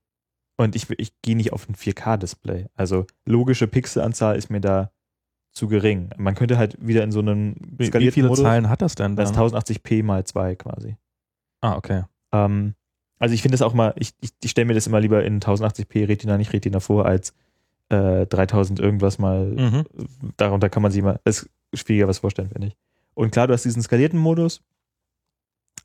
und 0.61 0.77
ich, 0.77 0.91
ich 0.99 1.19
gehe 1.23 1.37
nicht 1.37 1.55
auf 1.55 1.67
ein 1.71 1.75
4K-Display. 1.75 2.67
Also 2.75 3.07
logische 3.25 3.67
Pixelanzahl 3.67 4.37
ist 4.37 4.51
mir 4.51 4.61
da 4.61 4.91
zu 5.53 5.69
gering. 5.69 6.11
Man 6.19 6.35
könnte 6.35 6.59
halt 6.59 6.77
wieder 6.87 7.03
in 7.03 7.13
so 7.13 7.21
einem 7.21 7.55
Wie, 7.59 7.79
wie 7.79 7.87
skalierten 7.87 8.13
viele 8.15 8.29
Modus, 8.29 8.45
Zeilen 8.45 8.69
hat 8.69 8.83
das 8.83 8.95
denn? 8.95 9.17
das 9.17 9.33
Dann? 9.33 9.47
ist 9.47 9.55
1080p 9.55 10.05
mal 10.05 10.23
2 10.25 10.57
quasi. 10.57 10.97
Ah, 11.63 11.77
okay. 11.77 12.03
Ähm, 12.33 12.75
also 13.19 13.35
ich 13.35 13.41
finde 13.41 13.55
das 13.55 13.63
auch 13.63 13.73
mal, 13.73 13.95
ich, 13.97 14.13
ich, 14.21 14.33
ich 14.45 14.51
stelle 14.51 14.67
mir 14.67 14.75
das 14.75 14.87
immer 14.87 15.01
lieber 15.01 15.25
in 15.25 15.41
1080p 15.41 16.07
Retina, 16.07 16.37
nicht 16.37 16.53
Retina 16.53 16.79
vor, 16.79 17.07
als 17.07 17.33
äh, 17.89 18.27
3000 18.27 18.81
irgendwas 18.81 19.19
mal. 19.19 19.47
Mhm. 19.47 19.85
Darunter 20.37 20.69
kann 20.69 20.83
man 20.83 20.93
sich 20.93 21.03
mal, 21.03 21.21
das 21.25 21.49
ist 21.73 21.87
schwieriger 21.87 22.07
was 22.07 22.19
vorstellen, 22.19 22.51
finde 22.51 22.69
ich. 22.69 22.77
Und 23.15 23.31
klar, 23.31 23.47
du 23.47 23.55
hast 23.55 23.65
diesen 23.65 23.83
skalierten 23.83 24.19
Modus. 24.19 24.61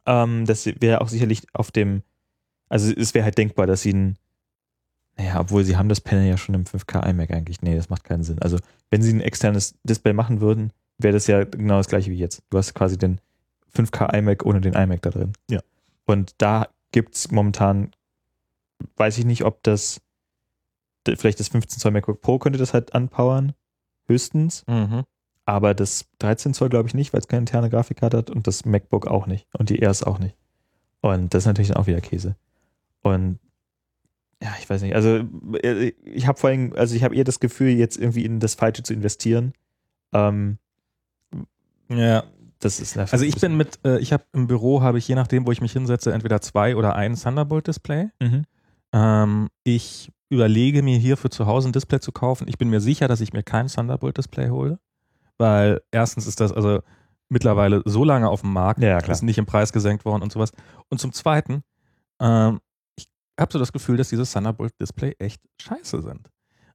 Ähm, 0.05 0.45
das 0.45 0.65
wäre 0.65 0.99
auch 0.99 1.07
sicherlich 1.07 1.47
auf 1.53 1.71
dem, 1.71 2.03
also 2.67 2.91
es 2.91 3.13
wäre 3.13 3.23
halt 3.23 3.37
denkbar, 3.37 3.67
dass 3.67 3.81
sie 3.81 3.93
ein, 3.93 4.17
naja, 5.17 5.39
obwohl 5.39 5.63
sie 5.63 5.77
haben 5.77 5.89
das 5.89 6.01
Panel 6.01 6.27
ja 6.27 6.37
schon 6.37 6.55
im 6.55 6.65
5K 6.65 7.09
iMac 7.09 7.31
eigentlich. 7.31 7.61
Nee, 7.61 7.75
das 7.75 7.89
macht 7.89 8.03
keinen 8.03 8.23
Sinn. 8.23 8.39
Also 8.39 8.59
wenn 8.89 9.01
sie 9.01 9.13
ein 9.13 9.21
externes 9.21 9.75
Display 9.83 10.13
machen 10.13 10.41
würden, 10.41 10.73
wäre 10.97 11.13
das 11.13 11.27
ja 11.27 11.43
genau 11.43 11.77
das 11.77 11.87
gleiche 11.87 12.11
wie 12.11 12.17
jetzt. 12.17 12.43
Du 12.49 12.57
hast 12.57 12.73
quasi 12.73 12.97
den 12.97 13.19
5K 13.73 14.13
iMac 14.17 14.45
ohne 14.45 14.61
den 14.61 14.73
iMac 14.73 15.01
da 15.01 15.09
drin. 15.11 15.33
Ja. 15.49 15.61
Und 16.05 16.35
da 16.37 16.67
gibt's 16.91 17.31
momentan, 17.31 17.91
weiß 18.97 19.17
ich 19.17 19.25
nicht, 19.25 19.43
ob 19.43 19.63
das, 19.63 20.01
vielleicht 21.07 21.39
das 21.39 21.49
15 21.49 21.79
Zoll 21.79 21.91
MacBook 21.91 22.21
Pro 22.21 22.37
könnte 22.39 22.59
das 22.59 22.73
halt 22.73 22.93
anpowern, 22.93 23.53
höchstens. 24.07 24.63
Mhm. 24.67 25.03
Aber 25.45 25.73
das 25.73 26.07
13 26.19 26.53
Zoll 26.53 26.69
glaube 26.69 26.87
ich 26.87 26.93
nicht, 26.93 27.13
weil 27.13 27.19
es 27.19 27.27
keine 27.27 27.41
interne 27.41 27.69
Grafikkarte 27.69 28.17
hat 28.17 28.29
und 28.31 28.47
das 28.47 28.65
MacBook 28.65 29.07
auch 29.07 29.27
nicht. 29.27 29.47
Und 29.57 29.69
die 29.69 29.79
Airs 29.79 30.03
auch 30.03 30.19
nicht. 30.19 30.35
Und 31.01 31.33
das 31.33 31.43
ist 31.43 31.47
natürlich 31.47 31.69
dann 31.69 31.77
auch 31.77 31.87
wieder 31.87 32.01
Käse. 32.01 32.35
Und 33.01 33.39
ja, 34.41 34.49
ich 34.59 34.69
weiß 34.69 34.81
nicht. 34.81 34.95
Also 34.95 35.21
äh, 35.63 35.93
ich 36.03 36.27
habe 36.27 36.37
vor 36.39 36.49
allem, 36.49 36.73
also 36.75 36.95
ich 36.95 37.03
habe 37.03 37.15
eher 37.15 37.23
das 37.23 37.39
Gefühl, 37.39 37.69
jetzt 37.69 37.97
irgendwie 37.97 38.25
in 38.25 38.39
das 38.39 38.55
Falsche 38.55 38.83
zu 38.83 38.93
investieren. 38.93 39.53
Ähm, 40.13 40.57
Ja. 41.89 42.23
das 42.59 42.79
ist 42.79 42.97
Also 42.97 43.25
ich 43.25 43.39
bin 43.39 43.55
mit, 43.57 43.79
äh, 43.85 43.99
ich 43.99 44.11
habe 44.13 44.23
im 44.33 44.47
Büro, 44.47 44.81
habe 44.81 44.97
ich 44.97 45.07
je 45.07 45.15
nachdem, 45.15 45.45
wo 45.45 45.51
ich 45.51 45.61
mich 45.61 45.71
hinsetze, 45.73 46.11
entweder 46.13 46.41
zwei 46.41 46.75
oder 46.75 46.95
ein 46.95 47.15
Thunderbolt-Display. 47.15 48.09
Mhm. 48.21 48.43
Ähm, 48.93 49.49
ich 49.63 50.11
überlege 50.29 50.81
mir 50.81 50.97
hier 50.97 51.17
für 51.17 51.29
zu 51.29 51.45
Hause 51.45 51.69
ein 51.69 51.73
Display 51.73 51.99
zu 51.99 52.11
kaufen. 52.11 52.47
Ich 52.47 52.57
bin 52.57 52.69
mir 52.69 52.81
sicher, 52.81 53.07
dass 53.07 53.21
ich 53.21 53.33
mir 53.33 53.43
kein 53.43 53.67
Thunderbolt-Display 53.67 54.49
hole, 54.49 54.79
weil 55.37 55.81
erstens 55.91 56.27
ist 56.27 56.39
das 56.39 56.51
also 56.51 56.79
mittlerweile 57.29 57.81
so 57.85 58.03
lange 58.03 58.29
auf 58.29 58.41
dem 58.41 58.53
Markt, 58.53 58.81
Ja, 58.81 58.99
klar. 58.99 59.11
ist 59.13 59.21
nicht 59.21 59.37
im 59.37 59.45
Preis 59.45 59.71
gesenkt 59.73 60.05
worden 60.05 60.23
und 60.23 60.31
sowas. 60.31 60.51
Und 60.89 60.99
zum 60.99 61.11
Zweiten, 61.11 61.63
ähm, 62.19 62.59
habe 63.39 63.51
so 63.51 63.59
das 63.59 63.71
Gefühl, 63.71 63.97
dass 63.97 64.09
diese 64.09 64.25
Thunderbolt-Display 64.25 65.15
echt 65.19 65.41
scheiße 65.61 66.01
sind. 66.01 66.29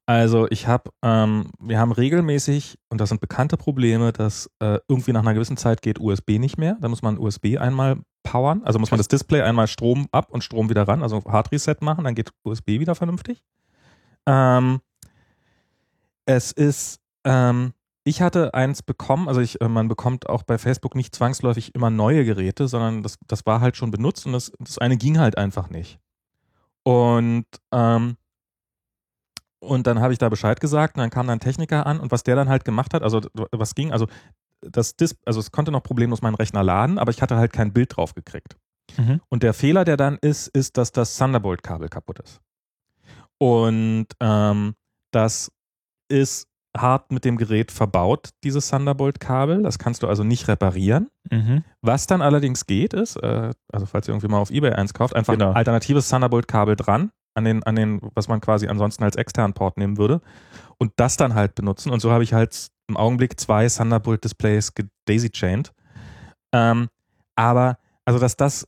Also 0.07 0.49
ich 0.51 0.67
habe, 0.67 0.91
ähm, 1.03 1.51
wir 1.61 1.79
haben 1.79 1.93
regelmäßig, 1.93 2.79
und 2.89 3.01
das 3.01 3.11
sind 3.11 3.21
bekannte 3.21 3.57
Probleme, 3.57 4.13
dass 4.13 4.51
äh, 4.59 4.79
irgendwie 4.89 5.13
nach 5.13 5.21
einer 5.21 5.35
gewissen 5.35 5.57
Zeit 5.57 5.83
geht 5.83 6.01
USB 6.01 6.39
nicht 6.41 6.59
mehr. 6.59 6.77
Da 6.81 6.89
muss 6.89 7.03
man 7.03 7.17
USB 7.17 7.59
einmal 7.59 8.01
powern, 8.25 8.63
also 8.65 8.79
muss 8.79 8.91
man 8.91 8.99
das 8.99 9.09
Display 9.09 9.43
einmal 9.43 9.69
Strom 9.69 10.09
ab 10.13 10.31
und 10.31 10.43
Strom 10.43 10.69
wieder 10.69 10.87
ran, 10.89 11.03
also 11.03 11.23
Hard 11.25 11.53
Reset 11.53 11.77
machen, 11.81 12.05
dann 12.05 12.15
geht 12.15 12.33
USB 12.45 12.81
wieder 12.81 12.95
vernünftig. 12.95 13.43
Ähm, 14.27 14.81
es 16.27 16.53
ist, 16.53 17.01
ähm, 17.25 17.73
ich 18.05 18.21
hatte 18.21 18.53
eins 18.53 18.83
bekommen, 18.83 19.29
also 19.29 19.41
ich, 19.41 19.61
äh, 19.61 19.69
man 19.69 19.89
bekommt 19.89 20.29
auch 20.29 20.43
bei 20.43 20.59
Facebook 20.59 20.95
nicht 20.95 21.15
zwangsläufig 21.15 21.75
immer 21.75 21.91
neue 21.91 22.25
Geräte, 22.25 22.69
sondern 22.69 23.03
das, 23.03 23.17
das 23.27 23.47
war 23.47 23.61
halt 23.61 23.77
schon 23.77 23.91
benutzt 23.91 24.27
und 24.27 24.33
das, 24.33 24.53
das 24.59 24.79
eine 24.79 24.97
ging 24.97 25.19
halt 25.19 25.39
einfach 25.39 25.71
nicht. 25.71 26.01
Und 26.91 27.47
ähm, 27.73 28.17
und 29.61 29.87
dann 29.87 30.01
habe 30.01 30.13
ich 30.13 30.19
da 30.19 30.29
Bescheid 30.29 30.59
gesagt 30.59 30.97
und 30.97 31.03
dann 31.03 31.11
kam 31.11 31.27
dann 31.27 31.37
ein 31.37 31.41
Techniker 31.41 31.87
an 31.87 32.01
und 32.01 32.11
was 32.11 32.25
der 32.25 32.35
dann 32.35 32.49
halt 32.49 32.65
gemacht 32.65 32.95
hat, 32.95 33.03
also 33.03 33.21
was 33.53 33.75
ging, 33.75 33.93
also 33.93 34.07
das 34.63 34.97
Dis 34.97 35.17
also 35.25 35.39
es 35.39 35.53
konnte 35.53 35.71
noch 35.71 35.83
problemlos 35.83 36.23
meinen 36.23 36.35
Rechner 36.35 36.65
laden, 36.65 36.99
aber 36.99 37.11
ich 37.11 37.23
hatte 37.23 37.37
halt 37.37 37.53
kein 37.53 37.73
Bild 37.73 37.97
drauf 37.97 38.15
gekriegt. 38.15 38.57
Mhm. 38.97 39.21
Und 39.29 39.43
der 39.43 39.55
Fehler, 39.55 39.85
der 39.85 39.97
dann 39.97 40.19
ist, 40.21 40.49
ist, 40.49 40.77
dass 40.79 40.91
das 40.91 41.17
Thunderbolt-Kabel 41.17 41.89
kaputt 41.89 42.19
ist. 42.21 42.41
Und 43.39 44.07
ähm, 44.19 44.75
das 45.13 45.53
ist 46.09 46.49
hart 46.77 47.11
mit 47.11 47.25
dem 47.25 47.37
Gerät 47.37 47.73
verbaut, 47.73 48.31
dieses 48.45 48.69
Thunderbolt-Kabel. 48.71 49.63
Das 49.63 49.79
kannst 49.79 50.03
du 50.03 50.07
also 50.09 50.23
nicht 50.23 50.47
reparieren. 50.49 51.09
Mhm. 51.31 51.65
Was 51.83 52.07
dann 52.07 52.23
allerdings 52.23 52.67
geht, 52.67 52.95
ist, 52.95 53.17
äh, 53.17 53.51
also 53.73 53.87
falls 53.87 54.07
ihr 54.09 54.13
irgendwie 54.15 54.29
mal 54.29 54.39
auf 54.39 54.51
Ebay 54.51 54.73
eins 54.73 54.95
kauft, 54.95 55.17
einfach 55.17 55.33
Genau. 55.33 55.51
ein 55.51 55.57
alternatives 55.57 56.09
Thunderbolt-Kabel 56.09 56.77
dran, 56.77 57.11
an 57.35 57.45
den, 57.45 57.63
an 57.65 57.75
den, 57.77 58.01
was 58.15 58.29
man 58.29 58.41
quasi 58.41 58.69
ansonsten 58.69 59.03
als 59.03 59.17
externen 59.17 59.53
Port 59.53 59.79
nehmen 59.79 59.99
würde, 59.99 60.21
und 60.79 60.93
das 60.97 61.17
dann 61.17 61.35
halt 61.35 61.55
benutzen. 61.57 61.91
Und 61.91 62.01
so 62.01 62.13
habe 62.13 62.23
ich 62.25 62.33
halt 62.35 62.69
im 62.89 62.97
Augenblick 62.97 63.39
zwei 63.41 63.67
Thunderbolt-Displays 63.69 64.73
daisy-chained. 65.07 65.73
Ähm, 66.53 66.89
aber, 67.37 67.79
also 68.05 68.19
dass 68.21 68.37
das 68.37 68.67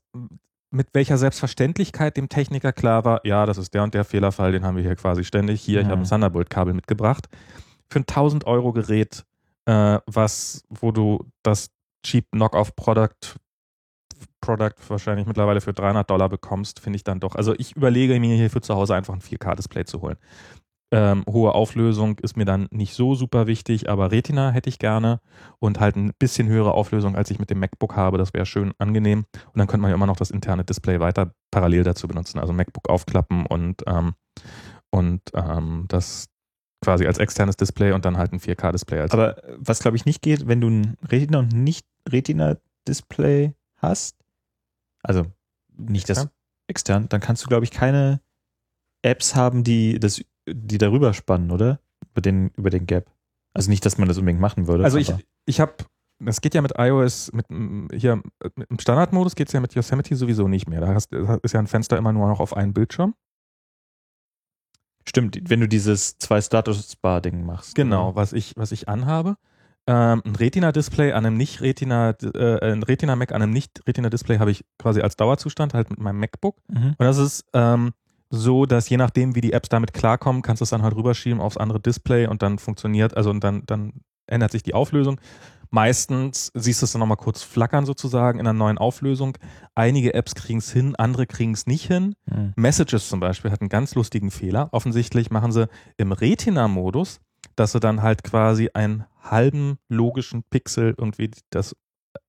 mit 0.71 0.89
welcher 0.95 1.19
Selbstverständlichkeit 1.19 2.17
dem 2.17 2.29
Techniker 2.29 2.73
klar 2.73 3.05
war, 3.05 3.21
ja, 3.27 3.45
das 3.47 3.59
ist 3.59 3.75
der 3.75 3.83
und 3.83 3.95
der 3.95 4.05
Fehlerfall, 4.05 4.53
den 4.53 4.65
haben 4.65 4.77
wir 4.77 4.83
hier 4.83 4.97
quasi 4.97 5.23
ständig. 5.25 5.61
Hier, 5.61 5.81
ich 5.81 5.87
Mhm. 5.87 5.91
habe 5.91 6.01
ein 6.03 6.09
Thunderbolt-Kabel 6.09 6.73
mitgebracht. 6.75 7.29
Für 7.93 8.01
ein 8.01 8.07
1000 8.07 8.47
Euro 8.47 8.73
Gerät, 8.73 9.27
äh, 9.67 9.99
was, 10.07 10.65
wo 10.71 10.93
du 10.93 11.27
das 11.43 11.71
Cheap 12.03 12.25
Knock-off-Product 12.31 13.37
Product 14.41 14.75
wahrscheinlich 14.89 15.27
mittlerweile 15.27 15.61
für 15.61 15.75
300 15.75 16.09
Dollar 16.09 16.31
bekommst, 16.31 16.81
finde 16.81 16.97
ich 16.97 17.05
dann 17.05 17.21
doch. 17.21 17.35
Also 17.35 17.55
ich 17.59 17.77
überlege 17.77 18.19
mir 18.19 18.35
hier 18.35 18.49
für 18.49 18.63
zu 18.63 18.75
Hause 18.75 18.95
einfach 18.95 19.13
ein 19.13 19.21
4K-Display 19.21 19.85
zu 19.85 20.01
holen. 20.01 20.17
Ähm, 20.91 21.23
hohe 21.29 21.55
Auflösung 21.55 22.19
ist 22.19 22.37
mir 22.37 22.47
dann 22.47 22.67
nicht 22.71 22.95
so 22.95 23.15
super 23.15 23.47
wichtig, 23.47 23.91
aber 23.91 24.11
Retina 24.11 24.51
hätte 24.53 24.71
ich 24.71 24.79
gerne 24.79 25.21
und 25.59 25.81
halt 25.81 25.97
ein 25.97 26.13
bisschen 26.19 26.49
höhere 26.49 26.73
Auflösung, 26.73 27.15
als 27.15 27.31
ich 27.31 27.39
mit 27.39 27.51
dem 27.51 27.61
MacBook 27.61 27.95
habe. 27.95 28.17
Das 28.17 28.33
wäre 28.33 28.47
schön 28.47 28.73
angenehm. 28.79 29.27
Und 29.35 29.59
dann 29.59 29.67
könnte 29.67 29.83
man 29.83 29.91
ja 29.91 29.97
immer 29.97 30.07
noch 30.07 30.17
das 30.17 30.31
interne 30.31 30.65
Display 30.65 30.99
weiter 30.99 31.35
parallel 31.51 31.85
dazu 31.85 32.09
benutzen. 32.09 32.39
Also 32.39 32.55
MacBook 32.55 32.89
aufklappen 32.89 33.45
und, 33.45 33.83
ähm, 33.87 34.15
und 34.91 35.21
ähm, 35.35 35.85
das 35.89 36.32
quasi 36.83 37.07
als 37.07 37.19
externes 37.19 37.57
Display 37.57 37.93
und 37.93 38.05
dann 38.05 38.19
halt 38.19 38.33
ein 38.33 38.41
4K-Display 38.41 39.01
als 39.01 39.13
Aber 39.13 39.41
was 39.57 39.81
glaube 39.81 39.97
ich 39.97 40.05
nicht 40.05 40.21
geht, 40.21 40.47
wenn 40.47 40.61
du 40.61 40.69
ein 40.69 40.97
Retina 41.09 41.39
und 41.39 41.53
nicht 41.53 41.87
Retina-Display 42.09 43.55
hast, 43.77 44.17
also 45.03 45.25
nicht 45.77 46.09
das 46.09 46.19
Extern? 46.19 46.31
extern, 46.69 47.09
dann 47.09 47.21
kannst 47.21 47.45
du 47.45 47.49
glaube 47.49 47.65
ich 47.65 47.71
keine 47.71 48.21
Apps 49.03 49.35
haben, 49.35 49.65
die 49.65 49.99
das, 49.99 50.23
die 50.49 50.79
darüber 50.79 51.13
spannen, 51.13 51.51
oder? 51.51 51.81
Über 52.11 52.21
den, 52.21 52.51
über 52.57 52.71
den 52.71 52.87
Gap. 52.87 53.11
Also 53.55 53.71
nicht, 53.71 53.85
dass 53.85 53.99
man 53.99 54.09
das 54.09 54.19
unbedingt 54.19 54.41
machen 54.41 54.67
würde. 54.67 54.85
Also 54.85 54.99
ich, 54.99 55.13
ich 55.45 55.61
habe, 55.61 55.75
das 56.19 56.41
geht 56.41 56.55
ja 56.55 56.63
mit 56.63 56.75
iOS, 56.79 57.33
mit 57.33 57.47
hier 57.93 58.17
mit, 58.17 58.25
im 58.69 58.79
Standardmodus 58.79 59.35
geht 59.35 59.49
es 59.49 59.53
ja 59.53 59.61
mit 59.61 59.75
Yosemite 59.75 60.17
sowieso 60.17 60.49
nicht 60.49 60.69
mehr. 60.69 60.81
Da 60.81 60.95
hast, 60.95 61.13
ist 61.13 61.53
ja 61.53 61.61
ein 61.61 61.67
Fenster 61.67 61.99
immer 61.99 62.13
nur 62.13 62.29
noch 62.29 62.41
auf 62.41 62.57
einen 62.57 62.73
Bildschirm. 62.73 63.15
Stimmt, 65.09 65.39
wenn 65.49 65.61
du 65.61 65.69
dieses 65.69 66.19
zwei 66.19 66.41
Status 66.41 66.97
Bar 66.97 67.21
Ding 67.21 67.45
machst. 67.45 67.75
Genau, 67.75 68.15
was 68.15 68.33
ich, 68.33 68.55
was 68.57 68.73
ich 68.73 68.89
anhabe. 68.89 69.37
Ähm, 69.87 70.23
ein 70.25 70.37
Retina-Display 70.37 71.13
an 71.13 71.27
einem 71.27 71.37
nicht 71.37 71.61
Retina, 71.61 72.11
äh, 72.11 72.73
ein 72.73 72.85
Retina-Mac 72.85 73.33
an 73.33 73.43
einem 73.43 73.53
nicht 73.53 73.83
Retina-Display 73.87 74.39
habe 74.39 74.53
ich 74.53 74.65
quasi 74.79 75.01
als 75.01 75.17
Dauerzustand 75.17 75.75
halt 75.75 75.91
mit 75.91 75.99
meinem 75.99 76.21
MacBook. 76.21 76.57
Mhm. 76.69 76.95
Und 76.99 77.01
das 77.01 77.19
ist 77.19 77.45
ähm, 77.53 77.93
so, 78.31 78.65
dass 78.65 78.89
je 78.89 78.97
nachdem, 78.97 79.35
wie 79.35 79.41
die 79.41 79.53
Apps 79.53 79.69
damit 79.69 79.93
klarkommen, 79.93 80.43
kannst 80.43 80.61
du 80.61 80.65
es 80.65 80.71
dann 80.71 80.83
halt 80.83 80.95
rüberschieben 80.95 81.41
aufs 81.41 81.57
andere 81.57 81.81
Display 81.81 82.29
und 82.29 82.43
dann 82.43 82.59
funktioniert, 82.59 83.17
also 83.17 83.31
und 83.31 83.43
dann, 83.43 83.67
dann 83.67 83.93
ändert 84.27 84.53
sich 84.53 84.63
die 84.63 84.75
Auflösung. 84.75 85.21
Meistens 85.75 86.53
siehst 86.53 86.83
du 86.83 86.85
es 86.85 86.93
dann 86.93 87.01
nochmal 87.01 87.17
kurz 87.17 87.43
flackern 87.43 87.87
sozusagen 87.87 88.39
in 88.39 88.47
einer 88.47 88.53
neuen 88.53 88.77
Auflösung. 88.77 89.39
Einige 89.75 90.13
Apps 90.13 90.35
kriegen 90.35 90.59
es 90.59 90.71
hin, 90.71 90.95
andere 90.97 91.27
kriegen 91.27 91.55
es 91.55 91.67
nicht 91.67 91.87
hin. 91.87 92.15
Mhm. 92.27 92.53
Messages 92.57 93.09
zum 93.09 93.21
Beispiel 93.21 93.51
hat 93.51 93.63
einen 93.63 93.71
ganz 93.71 93.95
lustigen 93.95 94.31
Fehler. 94.31 94.69
Offensichtlich 94.73 95.31
machen 95.31 95.51
sie 95.51 95.69
im 95.97 96.13
Retina-Modus, 96.13 97.21
dass 97.57 97.73
sie 97.73 97.81
dann 97.81 98.03
halt 98.03 98.23
quasi 98.23 98.69
einen 98.75 99.07
halben 99.23 99.79
logischen 99.89 100.43
Pixel 100.43 100.95
irgendwie 100.99 101.31
das 101.49 101.75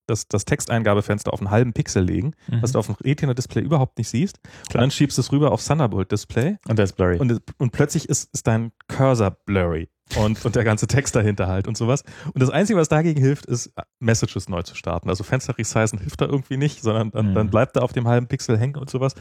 das, 0.08 0.28
das 0.28 0.46
Texteingabefenster 0.46 1.32
auf 1.34 1.40
einen 1.40 1.50
halben 1.52 1.74
Pixel 1.74 2.04
legen, 2.04 2.34
Mhm. 2.50 2.62
was 2.62 2.72
du 2.74 2.80
auf 2.80 2.88
dem 2.88 2.96
Retina-Display 2.96 3.62
überhaupt 3.64 3.98
nicht 3.98 4.10
siehst. 4.10 4.40
Und 4.44 4.70
Klar. 4.70 4.82
dann 4.82 4.92
schiebst 4.92 5.18
du 5.18 5.22
es 5.22 5.32
rüber 5.32 5.52
aufs 5.52 5.66
Thunderbolt-Display 5.68 6.58
Und 6.68 6.78
der 6.78 6.84
ist 6.86 6.94
blurry. 6.94 7.18
und, 7.20 7.42
und 7.58 7.72
plötzlich 7.72 8.10
ist, 8.10 8.30
ist 8.34 8.48
dein 8.48 8.72
Cursor 8.88 9.32
blurry 9.46 9.90
und, 10.18 10.44
und 10.46 10.56
der 10.56 10.64
ganze 10.64 10.88
Text 10.88 11.16
dahinter 11.16 11.48
halt 11.48 11.68
und 11.68 11.78
sowas. 11.78 12.04
Und 12.34 12.42
das 12.42 12.50
Einzige, 12.50 12.78
was 12.80 12.90
dagegen 12.90 13.20
hilft, 13.20 13.46
ist 13.46 13.72
Messages 14.00 14.50
neu 14.50 14.62
zu 14.64 14.76
starten. 14.76 15.10
Also 15.10 15.24
Fenster 15.24 15.58
resizen 15.58 16.00
hilft 16.00 16.20
da 16.22 16.26
irgendwie 16.26 16.58
nicht, 16.58 16.82
sondern 16.82 17.12
dann, 17.12 17.30
Mhm. 17.32 17.36
dann 17.36 17.50
bleibt 17.50 17.76
er 17.78 17.84
auf 17.84 17.94
dem 17.94 18.08
halben 18.08 18.28
Pixel 18.28 18.58
hängen 18.58 18.76
und 18.76 18.90
sowas. 18.90 19.16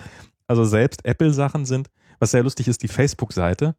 Also 0.49 0.65
selbst 0.65 1.05
Apple-Sachen 1.05 1.65
sind, 1.65 1.89
was 2.19 2.33
sehr 2.33 2.43
lustig 2.43 2.67
ist, 2.69 2.83
die 2.83 2.89
Facebook-Seite, 2.89 3.77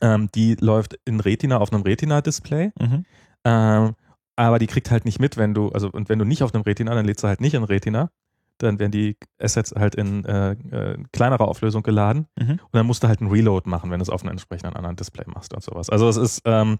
ähm, 0.00 0.28
die 0.34 0.56
läuft 0.56 0.98
in 1.04 1.20
Retina 1.20 1.58
auf 1.58 1.72
einem 1.72 1.82
Retina-Display. 1.82 2.72
mhm. 2.80 3.04
Ähm, 3.44 3.94
aber 4.36 4.58
die 4.58 4.66
kriegt 4.66 4.90
halt 4.90 5.04
nicht 5.04 5.20
mit, 5.20 5.36
wenn 5.36 5.54
du, 5.54 5.70
also 5.70 5.90
und 5.90 6.08
wenn 6.08 6.18
du 6.18 6.24
nicht 6.24 6.42
auf 6.42 6.54
einem 6.54 6.62
Retina, 6.62 6.94
dann 6.94 7.04
lädst 7.04 7.22
du 7.24 7.28
halt 7.28 7.40
nicht 7.40 7.54
in 7.54 7.64
Retina. 7.64 8.10
Dann 8.58 8.78
werden 8.78 8.92
die 8.92 9.16
Assets 9.40 9.72
halt 9.74 9.94
in 9.94 10.24
äh, 10.24 10.52
äh, 10.52 11.02
kleinerer 11.12 11.48
Auflösung 11.48 11.82
geladen. 11.82 12.26
Mhm. 12.38 12.52
Und 12.52 12.74
dann 12.74 12.86
musst 12.86 13.02
du 13.02 13.08
halt 13.08 13.20
einen 13.20 13.30
Reload 13.30 13.68
machen, 13.68 13.90
wenn 13.90 13.98
du 13.98 14.02
es 14.04 14.10
auf 14.10 14.22
einem 14.22 14.30
entsprechenden 14.32 14.76
anderen 14.76 14.94
Display 14.96 15.24
machst 15.26 15.52
und 15.52 15.62
sowas. 15.62 15.90
Also 15.90 16.08
es 16.08 16.16
ist, 16.16 16.42
ähm, 16.44 16.78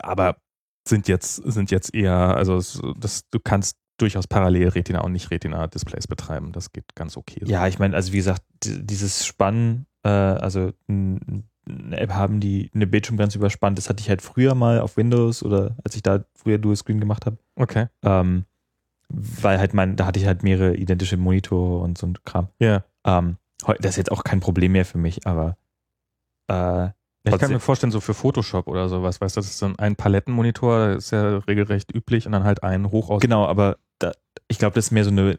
aber 0.00 0.36
sind 0.88 1.06
jetzt, 1.08 1.36
sind 1.36 1.70
jetzt 1.70 1.94
eher, 1.94 2.14
also 2.14 2.56
es, 2.56 2.80
das, 2.98 3.22
du 3.30 3.38
kannst 3.38 3.76
durchaus 3.98 4.26
parallel 4.26 4.68
Retina 4.68 5.02
und 5.02 5.12
nicht 5.12 5.30
Retina-Displays 5.30 6.08
betreiben. 6.08 6.52
Das 6.52 6.72
geht 6.72 6.94
ganz 6.94 7.16
okay. 7.16 7.42
Ja, 7.44 7.66
ich 7.68 7.78
meine, 7.78 7.94
also 7.94 8.12
wie 8.12 8.16
gesagt, 8.16 8.42
dieses 8.64 9.26
Spannen, 9.26 9.86
äh, 10.02 10.08
also 10.08 10.72
n- 10.88 11.44
eine 11.70 11.98
App 11.98 12.10
haben, 12.10 12.40
die 12.40 12.70
eine 12.74 12.86
Bildschirmgrenze 12.86 13.38
überspannt, 13.38 13.78
das 13.78 13.88
hatte 13.88 14.00
ich 14.00 14.08
halt 14.08 14.22
früher 14.22 14.54
mal 14.54 14.80
auf 14.80 14.96
Windows 14.96 15.42
oder 15.42 15.76
als 15.84 15.94
ich 15.96 16.02
da 16.02 16.24
früher 16.34 16.58
Dual 16.58 16.76
Screen 16.76 17.00
gemacht 17.00 17.26
habe. 17.26 17.38
Okay. 17.56 17.86
Ähm, 18.02 18.44
weil 19.08 19.58
halt 19.58 19.74
mein, 19.74 19.96
da 19.96 20.06
hatte 20.06 20.20
ich 20.20 20.26
halt 20.26 20.42
mehrere 20.42 20.76
identische 20.76 21.16
Monitore 21.16 21.82
und 21.82 21.98
so 21.98 22.06
ein 22.06 22.14
Kram. 22.24 22.48
Ja. 22.60 22.84
Ähm, 23.04 23.36
heu- 23.66 23.76
das 23.80 23.92
ist 23.92 23.96
jetzt 23.96 24.12
auch 24.12 24.24
kein 24.24 24.40
Problem 24.40 24.72
mehr 24.72 24.84
für 24.84 24.98
mich, 24.98 25.26
aber 25.26 25.56
äh, 26.48 26.90
ich 27.22 27.36
kann 27.36 27.52
mir 27.52 27.60
vorstellen, 27.60 27.92
so 27.92 28.00
für 28.00 28.14
Photoshop 28.14 28.66
oder 28.66 28.88
sowas, 28.88 29.20
weißt 29.20 29.36
du, 29.36 29.40
das 29.40 29.48
ist 29.50 29.58
so 29.58 29.70
ein 29.76 29.96
Palettenmonitor, 29.96 30.94
das 30.94 31.04
ist 31.06 31.10
ja 31.10 31.38
regelrecht 31.38 31.94
üblich 31.94 32.24
und 32.24 32.32
dann 32.32 32.44
halt 32.44 32.62
ein 32.62 32.90
hoch 32.90 33.10
aus. 33.10 33.20
Genau, 33.20 33.44
aber 33.46 33.76
da, 33.98 34.12
ich 34.48 34.58
glaube, 34.58 34.74
das 34.74 34.86
ist 34.86 34.90
mehr 34.90 35.04
so 35.04 35.10
eine, 35.10 35.36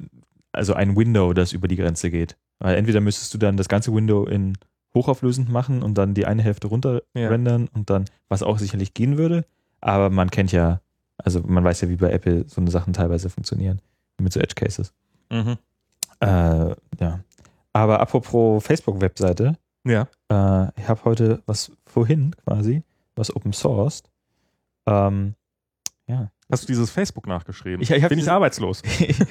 also 0.51 0.73
ein 0.75 0.95
Window, 0.95 1.33
das 1.33 1.53
über 1.53 1.67
die 1.67 1.77
Grenze 1.77 2.11
geht. 2.11 2.37
Weil 2.59 2.75
entweder 2.75 3.01
müsstest 3.01 3.33
du 3.33 3.39
dann 3.39 3.57
das 3.57 3.67
ganze 3.67 3.91
Window 3.95 4.25
in 4.25 4.57
hochauflösend 4.93 5.49
machen 5.49 5.84
und 5.84 5.95
dann 5.97 6.13
die 6.13 6.26
eine 6.26 6.41
Hälfte 6.41 6.68
runter 6.68 7.01
Ja. 7.13 7.30
rendern 7.30 7.69
und 7.73 7.89
dann, 7.89 8.05
was 8.30 8.43
auch 8.43 8.59
sicherlich 8.59 8.93
gehen 8.93 9.18
würde. 9.18 9.45
Aber 9.80 10.09
man 10.09 10.30
kennt 10.31 10.51
ja, 10.51 10.81
also 11.18 11.41
man 11.45 11.63
weiß 11.63 11.81
ja, 11.81 11.89
wie 11.89 11.95
bei 11.95 12.11
Apple 12.11 12.45
so 12.47 12.61
eine 12.61 12.72
Sachen 12.72 12.93
teilweise 12.93 13.30
funktionieren. 13.30 13.81
Mit 14.19 14.34
so 14.34 14.39
Edge 14.39 14.55
Cases. 14.55 14.93
Mhm. 15.31 15.57
Äh, 16.19 16.76
ja. 16.99 17.19
Aber 17.73 17.99
apropos 18.01 18.63
Facebook-Webseite, 18.63 19.57
Ja. 19.85 20.01
äh, 20.30 20.68
ich 20.80 20.88
habe 20.88 21.03
heute 21.05 21.41
was 21.47 21.72
vorhin 21.88 22.35
quasi, 22.45 22.84
was 23.15 23.35
Open 23.35 23.53
Sourced. 23.53 24.09
Ähm, 24.85 25.35
ja. 26.07 26.30
Hast 26.51 26.63
du 26.63 26.68
dieses 26.68 26.91
Facebook 26.91 27.27
nachgeschrieben? 27.27 27.81
Ich- 27.81 27.89
ich 27.91 27.95
Bin 28.01 28.03
ich 28.03 28.09
dieses- 28.18 28.27
arbeitslos? 28.27 28.81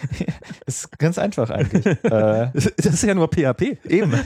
ist 0.67 0.99
ganz 0.99 1.19
einfach 1.19 1.51
eigentlich. 1.51 1.85
äh, 2.05 2.51
Das 2.53 2.67
ist 2.87 3.03
ja 3.03 3.15
nur 3.15 3.29
PHP. 3.29 3.79
Eben. 3.85 4.15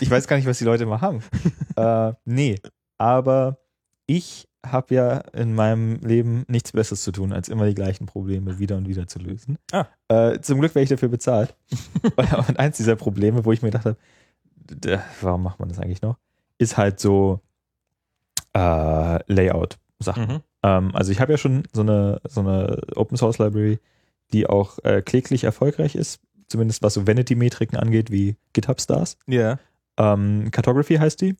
Ich 0.00 0.10
weiß 0.10 0.26
gar 0.26 0.36
nicht, 0.36 0.46
was 0.46 0.58
die 0.58 0.64
Leute 0.64 0.86
mal 0.86 1.00
haben. 1.00 1.22
äh, 1.76 2.12
nee, 2.24 2.56
aber 2.98 3.58
ich 4.06 4.48
habe 4.66 4.94
ja 4.94 5.18
in 5.32 5.54
meinem 5.54 6.00
Leben 6.00 6.44
nichts 6.48 6.72
Besseres 6.72 7.02
zu 7.02 7.12
tun, 7.12 7.32
als 7.32 7.48
immer 7.48 7.66
die 7.66 7.74
gleichen 7.74 8.06
Probleme 8.06 8.58
wieder 8.58 8.76
und 8.76 8.88
wieder 8.88 9.06
zu 9.06 9.18
lösen. 9.18 9.58
Ah. 9.72 9.86
Äh, 10.08 10.40
zum 10.40 10.60
Glück 10.60 10.74
werde 10.74 10.84
ich 10.84 10.90
dafür 10.90 11.08
bezahlt. 11.08 11.54
und 12.48 12.58
eins 12.58 12.76
dieser 12.76 12.96
Probleme, 12.96 13.44
wo 13.44 13.52
ich 13.52 13.62
mir 13.62 13.70
gedacht 13.70 13.86
habe, 13.86 15.02
warum 15.20 15.42
macht 15.42 15.60
man 15.60 15.68
das 15.68 15.78
eigentlich 15.78 16.02
noch, 16.02 16.16
ist 16.58 16.76
halt 16.76 17.00
so 17.00 17.40
äh, 18.52 19.32
Layout-Sachen. 19.32 20.26
Mhm. 20.26 20.40
Ähm, 20.62 20.94
also 20.94 21.10
ich 21.10 21.20
habe 21.20 21.32
ja 21.32 21.38
schon 21.38 21.62
so 21.72 21.80
eine, 21.80 22.20
so 22.28 22.40
eine 22.40 22.80
Open 22.96 23.16
Source 23.16 23.38
Library, 23.38 23.78
die 24.32 24.46
auch 24.46 24.78
äh, 24.84 25.02
kläglich 25.02 25.44
erfolgreich 25.44 25.94
ist, 25.94 26.20
zumindest 26.48 26.82
was 26.82 26.94
so 26.94 27.06
Vanity-Metriken 27.06 27.78
angeht, 27.78 28.10
wie 28.10 28.36
GitHub 28.52 28.80
Stars. 28.80 29.16
Ja. 29.26 29.58
Ähm, 30.00 30.50
Cartography 30.50 30.96
heißt 30.96 31.20
die. 31.20 31.36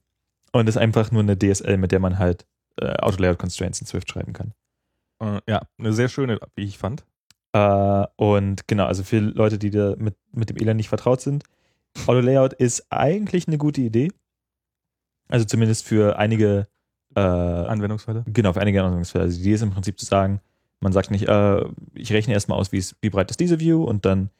Und 0.53 0.69
ist 0.69 0.77
einfach 0.77 1.13
nur 1.13 1.23
eine 1.23 1.39
DSL, 1.39 1.77
mit 1.77 1.93
der 1.93 2.01
man 2.01 2.19
halt 2.19 2.45
äh, 2.81 2.97
Auto-Layout-Constraints 2.97 3.81
in 3.81 3.87
Swift 3.87 4.11
schreiben 4.11 4.33
kann. 4.33 4.53
Äh, 5.21 5.41
ja, 5.49 5.63
eine 5.79 5.93
sehr 5.93 6.09
schöne, 6.09 6.41
wie 6.57 6.65
ich 6.65 6.77
fand. 6.77 7.05
Äh, 7.53 8.07
und 8.17 8.67
genau, 8.67 8.87
also 8.87 9.05
für 9.05 9.21
Leute, 9.21 9.59
die 9.59 9.71
da 9.71 9.95
mit, 9.97 10.17
mit 10.33 10.51
dem 10.51 10.57
Elend 10.57 10.77
nicht 10.77 10.89
vertraut 10.89 11.21
sind, 11.21 11.45
Auto-Layout 12.07 12.53
ist 12.53 12.87
eigentlich 12.91 13.47
eine 13.47 13.59
gute 13.59 13.81
Idee. 13.81 14.11
Also 15.29 15.45
zumindest 15.45 15.87
für 15.87 16.19
einige 16.19 16.67
äh, 17.15 17.21
Anwendungsfälle. 17.21 18.25
Genau, 18.27 18.53
für 18.53 18.61
einige 18.61 18.83
Anwendungsfälle. 18.83 19.25
Also 19.25 19.37
die 19.37 19.43
Idee 19.43 19.55
ist 19.55 19.63
im 19.63 19.71
Prinzip 19.71 19.99
zu 19.99 20.07
sagen, 20.07 20.41
man 20.81 20.93
sagt 20.93 21.11
nicht, 21.11 21.29
äh, 21.29 21.65
ich 21.95 22.13
rechne 22.13 22.35
erstmal 22.35 22.59
aus, 22.59 22.73
wie 22.73 23.11
breit 23.11 23.31
ist 23.31 23.41
diese 23.41 23.61
View 23.61 23.85
und 23.85 24.05
dann, 24.05 24.31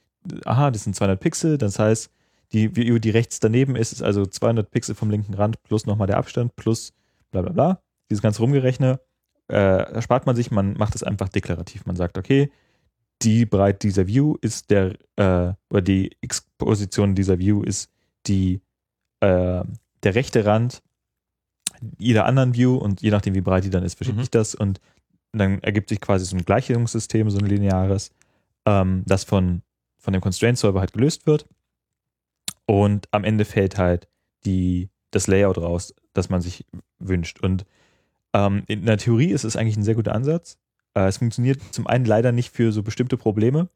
aha, 0.45 0.71
das 0.71 0.85
sind 0.85 0.97
200 0.97 1.21
Pixel, 1.21 1.59
das 1.59 1.79
heißt, 1.79 2.11
die 2.53 2.75
View, 2.75 2.99
die 2.99 3.11
rechts 3.11 3.41
daneben 3.41 3.77
ist, 3.77 3.93
ist 3.93 4.03
also 4.03 4.27
200 4.27 4.71
Pixel 4.71 4.95
vom 4.95 5.11
linken 5.11 5.35
Rand 5.35 5.63
plus 5.63 5.87
nochmal 5.87 6.07
der 6.07 6.17
Abstand 6.19 6.57
plus 6.57 6.93
bla 7.31 7.43
bla 7.43 7.53
bla. 7.53 7.83
Dieses 8.11 8.23
ganze 8.23 8.41
Rumgerechne 8.41 9.01
äh, 9.49 9.55
erspart 9.93 10.27
man 10.27 10.37
sich, 10.37 10.51
man 10.51 10.75
macht 10.75 10.95
es 10.95 11.03
einfach 11.03 11.29
deklarativ. 11.29 11.87
Man 11.87 11.97
sagt, 11.97 12.19
okay, 12.19 12.51
die 13.23 13.47
Breite 13.47 13.87
dieser 13.87 14.07
View 14.07 14.37
ist 14.41 14.71
der, 14.71 14.95
äh, 15.17 15.53
oder 15.71 15.83
die 15.83 16.17
X-Position 16.21 17.15
dieser 17.15 17.39
View 17.39 17.63
ist 17.63 17.91
die, 18.27 18.61
äh, 19.21 19.63
der 20.03 20.15
rechte 20.15 20.45
Rand 20.45 20.83
jeder 21.99 22.27
anderen 22.27 22.55
View 22.55 22.77
und 22.77 23.01
je 23.01 23.11
nachdem, 23.11 23.35
wie 23.35 23.41
breit 23.41 23.65
die 23.65 23.71
dann 23.71 23.85
ist, 23.85 23.95
verschiebt 23.95 24.19
Mhm. 24.19 24.23
sich 24.23 24.31
das 24.31 24.55
und 24.55 24.81
dann 25.33 25.63
ergibt 25.63 25.89
sich 25.89 26.01
quasi 26.01 26.25
so 26.25 26.37
ein 26.37 26.45
Gleichungssystem, 26.45 27.31
so 27.31 27.39
ein 27.39 27.47
lineares, 27.47 28.11
ähm, 28.67 29.03
das 29.07 29.25
von, 29.25 29.63
von 29.99 30.13
dem 30.13 30.21
Constraint-Server 30.21 30.81
halt 30.81 30.93
gelöst 30.93 31.27
wird. 31.27 31.47
Und 32.67 33.09
am 33.11 33.25
Ende 33.25 33.45
fällt 33.45 33.79
halt 33.79 34.09
die, 34.45 34.91
das 35.11 35.27
Layout 35.27 35.59
raus, 35.59 35.95
das 36.13 36.29
man 36.29 36.41
sich 36.41 36.65
wünscht. 36.99 37.41
Und 37.41 37.65
ähm, 38.33 38.63
in 38.69 38.87
der 38.87 38.99
Theorie 38.99 39.31
ist 39.31 39.45
es 39.45 39.57
eigentlich 39.57 39.77
ein 39.77 39.83
sehr 39.83 39.97
guter 39.97 40.15
Ansatz. 40.15 40.57
Äh, 40.95 41.07
es 41.07 41.19
funktioniert 41.19 41.61
zum 41.73 41.87
einen 41.87 42.05
leider 42.05 42.33
nicht 42.33 42.55
für 42.55 42.73
so 42.73 42.83
bestimmte 42.83 43.17
Probleme. 43.17 43.69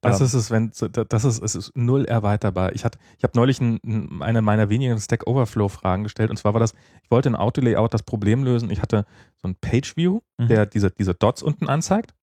Das 0.00 0.20
Ähm, 0.20 0.26
ist 0.26 0.34
es, 0.34 0.50
wenn 0.50 0.70
das 1.08 1.24
ist, 1.24 1.42
es 1.42 1.54
ist 1.54 1.72
null 1.76 2.04
erweiterbar. 2.04 2.74
Ich 2.74 2.84
hatte, 2.84 2.98
ich 3.18 3.24
habe 3.24 3.36
neulich 3.36 3.60
ein, 3.60 3.80
ein, 3.84 4.22
eine 4.22 4.42
meiner 4.42 4.68
wenigen 4.68 4.98
Stack 4.98 5.26
Overflow 5.26 5.68
Fragen 5.68 6.02
gestellt 6.02 6.30
und 6.30 6.36
zwar 6.36 6.52
war 6.54 6.60
das, 6.60 6.74
ich 7.02 7.10
wollte 7.10 7.28
in 7.28 7.36
Auto-Layout 7.36 7.94
das 7.94 8.02
Problem 8.02 8.44
lösen. 8.44 8.70
Ich 8.70 8.82
hatte 8.82 9.06
so 9.36 9.48
ein 9.48 9.56
Page 9.56 9.96
View, 9.96 10.20
Mhm. 10.38 10.48
der 10.48 10.66
diese, 10.66 10.90
diese 10.90 11.14
Dots 11.14 11.42
unten 11.42 11.68
anzeigt 11.68 12.14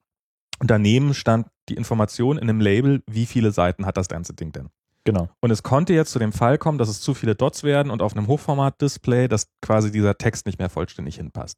und 0.59 0.69
daneben 0.69 1.13
stand 1.13 1.47
die 1.69 1.75
Information 1.75 2.37
in 2.37 2.49
einem 2.49 2.59
Label, 2.61 3.01
wie 3.09 3.25
viele 3.25 3.51
Seiten 3.51 3.85
hat 3.85 3.97
das 3.97 4.09
ganze 4.09 4.33
Ding 4.33 4.51
denn. 4.51 4.69
Genau. 5.03 5.29
Und 5.39 5.51
es 5.51 5.63
konnte 5.63 5.93
jetzt 5.93 6.11
zu 6.11 6.19
dem 6.19 6.31
Fall 6.31 6.57
kommen, 6.57 6.77
dass 6.77 6.89
es 6.89 7.01
zu 7.01 7.13
viele 7.13 7.35
Dots 7.35 7.63
werden 7.63 7.91
und 7.91 8.01
auf 8.01 8.15
einem 8.15 8.27
Hochformat-Display, 8.27 9.27
dass 9.27 9.47
quasi 9.61 9.91
dieser 9.91 10.17
Text 10.17 10.45
nicht 10.45 10.59
mehr 10.59 10.69
vollständig 10.69 11.15
hinpasst. 11.15 11.57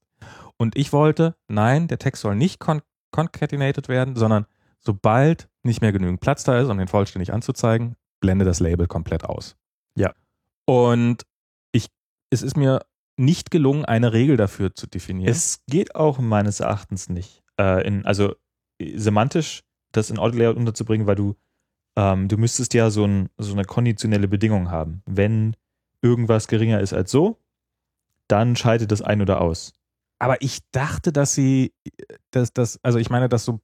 Und 0.57 0.77
ich 0.77 0.93
wollte, 0.93 1.35
nein, 1.47 1.87
der 1.87 1.99
Text 1.99 2.21
soll 2.21 2.35
nicht 2.35 2.59
con 2.59 2.81
concatenated 3.11 3.89
werden, 3.89 4.15
sondern 4.15 4.47
sobald 4.79 5.47
nicht 5.61 5.81
mehr 5.81 5.91
genügend 5.91 6.19
Platz 6.19 6.43
da 6.43 6.59
ist, 6.59 6.67
um 6.67 6.77
den 6.77 6.87
vollständig 6.87 7.31
anzuzeigen, 7.31 7.95
blende 8.21 8.43
das 8.43 8.59
Label 8.59 8.87
komplett 8.87 9.23
aus. 9.23 9.55
Ja. 9.95 10.13
Und 10.65 11.23
ich, 11.71 11.89
es 12.31 12.41
ist 12.41 12.57
mir 12.57 12.81
nicht 13.15 13.51
gelungen, 13.51 13.85
eine 13.85 14.13
Regel 14.13 14.35
dafür 14.35 14.73
zu 14.73 14.87
definieren. 14.87 15.31
Es 15.31 15.61
geht 15.67 15.95
auch 15.95 16.17
meines 16.17 16.59
Erachtens 16.59 17.09
nicht. 17.09 17.43
Äh, 17.59 17.85
in, 17.85 18.05
also 18.05 18.33
semantisch 18.81 19.61
das 19.91 20.09
in 20.09 20.17
Auto-Layout 20.17 20.57
unterzubringen, 20.57 21.05
weil 21.05 21.15
du, 21.15 21.35
ähm, 21.95 22.27
du 22.27 22.37
müsstest 22.37 22.73
ja 22.73 22.89
so, 22.89 23.05
ein, 23.05 23.29
so 23.37 23.53
eine 23.53 23.65
konditionelle 23.65 24.27
Bedingung 24.27 24.71
haben. 24.71 25.01
Wenn 25.05 25.55
irgendwas 26.01 26.47
geringer 26.47 26.79
ist 26.79 26.93
als 26.93 27.11
so, 27.11 27.37
dann 28.27 28.55
schaltet 28.55 28.91
das 28.91 29.01
ein 29.01 29.21
oder 29.21 29.41
aus. 29.41 29.73
Aber 30.19 30.41
ich 30.41 30.59
dachte, 30.71 31.11
dass 31.11 31.33
sie, 31.33 31.73
dass 32.31 32.53
das, 32.53 32.79
also 32.83 32.97
ich 32.97 33.09
meine, 33.09 33.29
dass 33.29 33.45
so, 33.45 33.59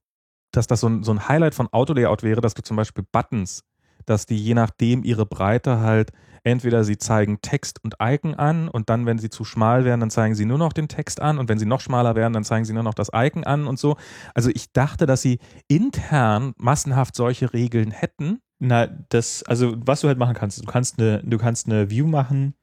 dass 0.52 0.68
das 0.68 0.82
so 0.82 0.90
ein, 0.90 1.04
so 1.04 1.12
ein 1.12 1.28
Highlight 1.28 1.56
von 1.56 1.68
Autolayout 1.72 2.24
wäre, 2.24 2.42
dass 2.42 2.54
du 2.54 2.62
zum 2.62 2.76
Beispiel 2.76 3.06
Buttons, 3.12 3.64
dass 4.10 4.26
die 4.26 4.38
je 4.38 4.54
nachdem 4.54 5.04
ihre 5.04 5.26
Breite 5.26 5.80
halt, 5.80 6.12
entweder 6.44 6.84
sie 6.84 6.98
zeigen 6.98 7.42
Text 7.42 7.84
und 7.84 7.96
Icon 8.02 8.36
an 8.36 8.70
und 8.70 8.90
dann, 8.90 9.06
wenn 9.06 9.20
sie 9.20 9.30
zu 9.30 9.44
schmal 9.44 9.86
werden, 9.86 10.00
dann 10.00 10.10
zeigen 10.10 10.36
sie 10.36 10.46
nur 10.46 10.58
noch 10.58 10.74
den 10.74 10.88
Text 10.88 11.22
an 11.22 11.38
und 11.38 11.50
wenn 11.50 11.60
sie 11.60 11.66
noch 11.66 11.82
schmaler 11.82 12.16
werden, 12.16 12.34
dann 12.34 12.44
zeigen 12.44 12.66
sie 12.66 12.74
nur 12.74 12.84
noch 12.84 12.94
das 12.94 13.10
Icon 13.14 13.44
an 13.44 13.68
und 13.68 13.80
so. 13.80 13.98
Also 14.34 14.50
ich 14.50 14.72
dachte, 14.72 15.06
dass 15.06 15.22
sie 15.22 15.40
intern 15.68 16.54
massenhaft 16.58 17.16
solche 17.16 17.54
Regeln 17.54 17.92
hätten. 17.92 18.40
Na, 18.60 18.88
das, 18.88 19.44
also 19.44 19.76
was 19.86 20.02
du 20.02 20.08
halt 20.08 20.18
machen 20.18 20.36
kannst, 20.36 20.62
du 20.62 20.66
kannst 20.66 21.00
eine, 21.00 21.22
du 21.24 21.38
kannst 21.38 21.68
eine 21.68 21.90
View 21.90 22.08
machen, 22.08 22.54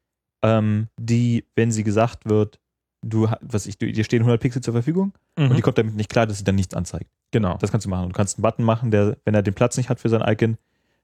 ähm, 0.42 0.88
die, 0.98 1.44
wenn 1.54 1.70
sie 1.70 1.84
gesagt 1.84 2.28
wird, 2.28 2.60
du, 3.02 3.28
was 3.40 3.66
ich, 3.66 3.78
dir 3.78 4.04
stehen 4.04 4.20
100 4.20 4.40
Pixel 4.40 4.62
zur 4.62 4.74
Verfügung 4.74 5.12
und 5.36 5.56
die 5.56 5.62
kommt 5.62 5.78
damit 5.78 5.94
nicht 5.94 6.10
klar, 6.10 6.26
dass 6.26 6.38
sie 6.38 6.44
dann 6.44 6.54
nichts 6.54 6.74
anzeigt. 6.74 7.10
Genau. 7.30 7.56
Das 7.58 7.70
kannst 7.70 7.86
du 7.86 7.90
machen. 7.90 8.08
Du 8.08 8.14
kannst 8.14 8.38
einen 8.38 8.42
Button 8.42 8.64
machen, 8.64 8.90
der, 8.90 9.16
wenn 9.24 9.34
er 9.34 9.42
den 9.42 9.54
Platz 9.54 9.76
nicht 9.76 9.88
hat 9.88 10.00
für 10.00 10.08
sein 10.08 10.22
Icon 10.22 10.56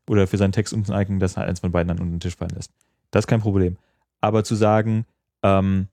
oder 0.08 0.26
für 0.26 0.36
seinen 0.36 0.52
Text 0.52 0.72
und 0.72 0.88
ein 0.90 1.00
Icon, 1.02 1.20
das 1.20 1.36
halt 1.36 1.48
eins 1.48 1.60
von 1.60 1.72
beiden 1.72 1.88
dann 1.88 1.98
unter 2.00 2.10
den 2.10 2.20
Tisch 2.20 2.36
fallen 2.36 2.50
lässt. 2.54 2.72
Das 3.10 3.22
ist 3.24 3.28
kein 3.28 3.40
Problem. 3.40 3.76
Aber 4.20 4.44
zu 4.44 4.54
sagen, 4.54 5.04
ähm, 5.42 5.88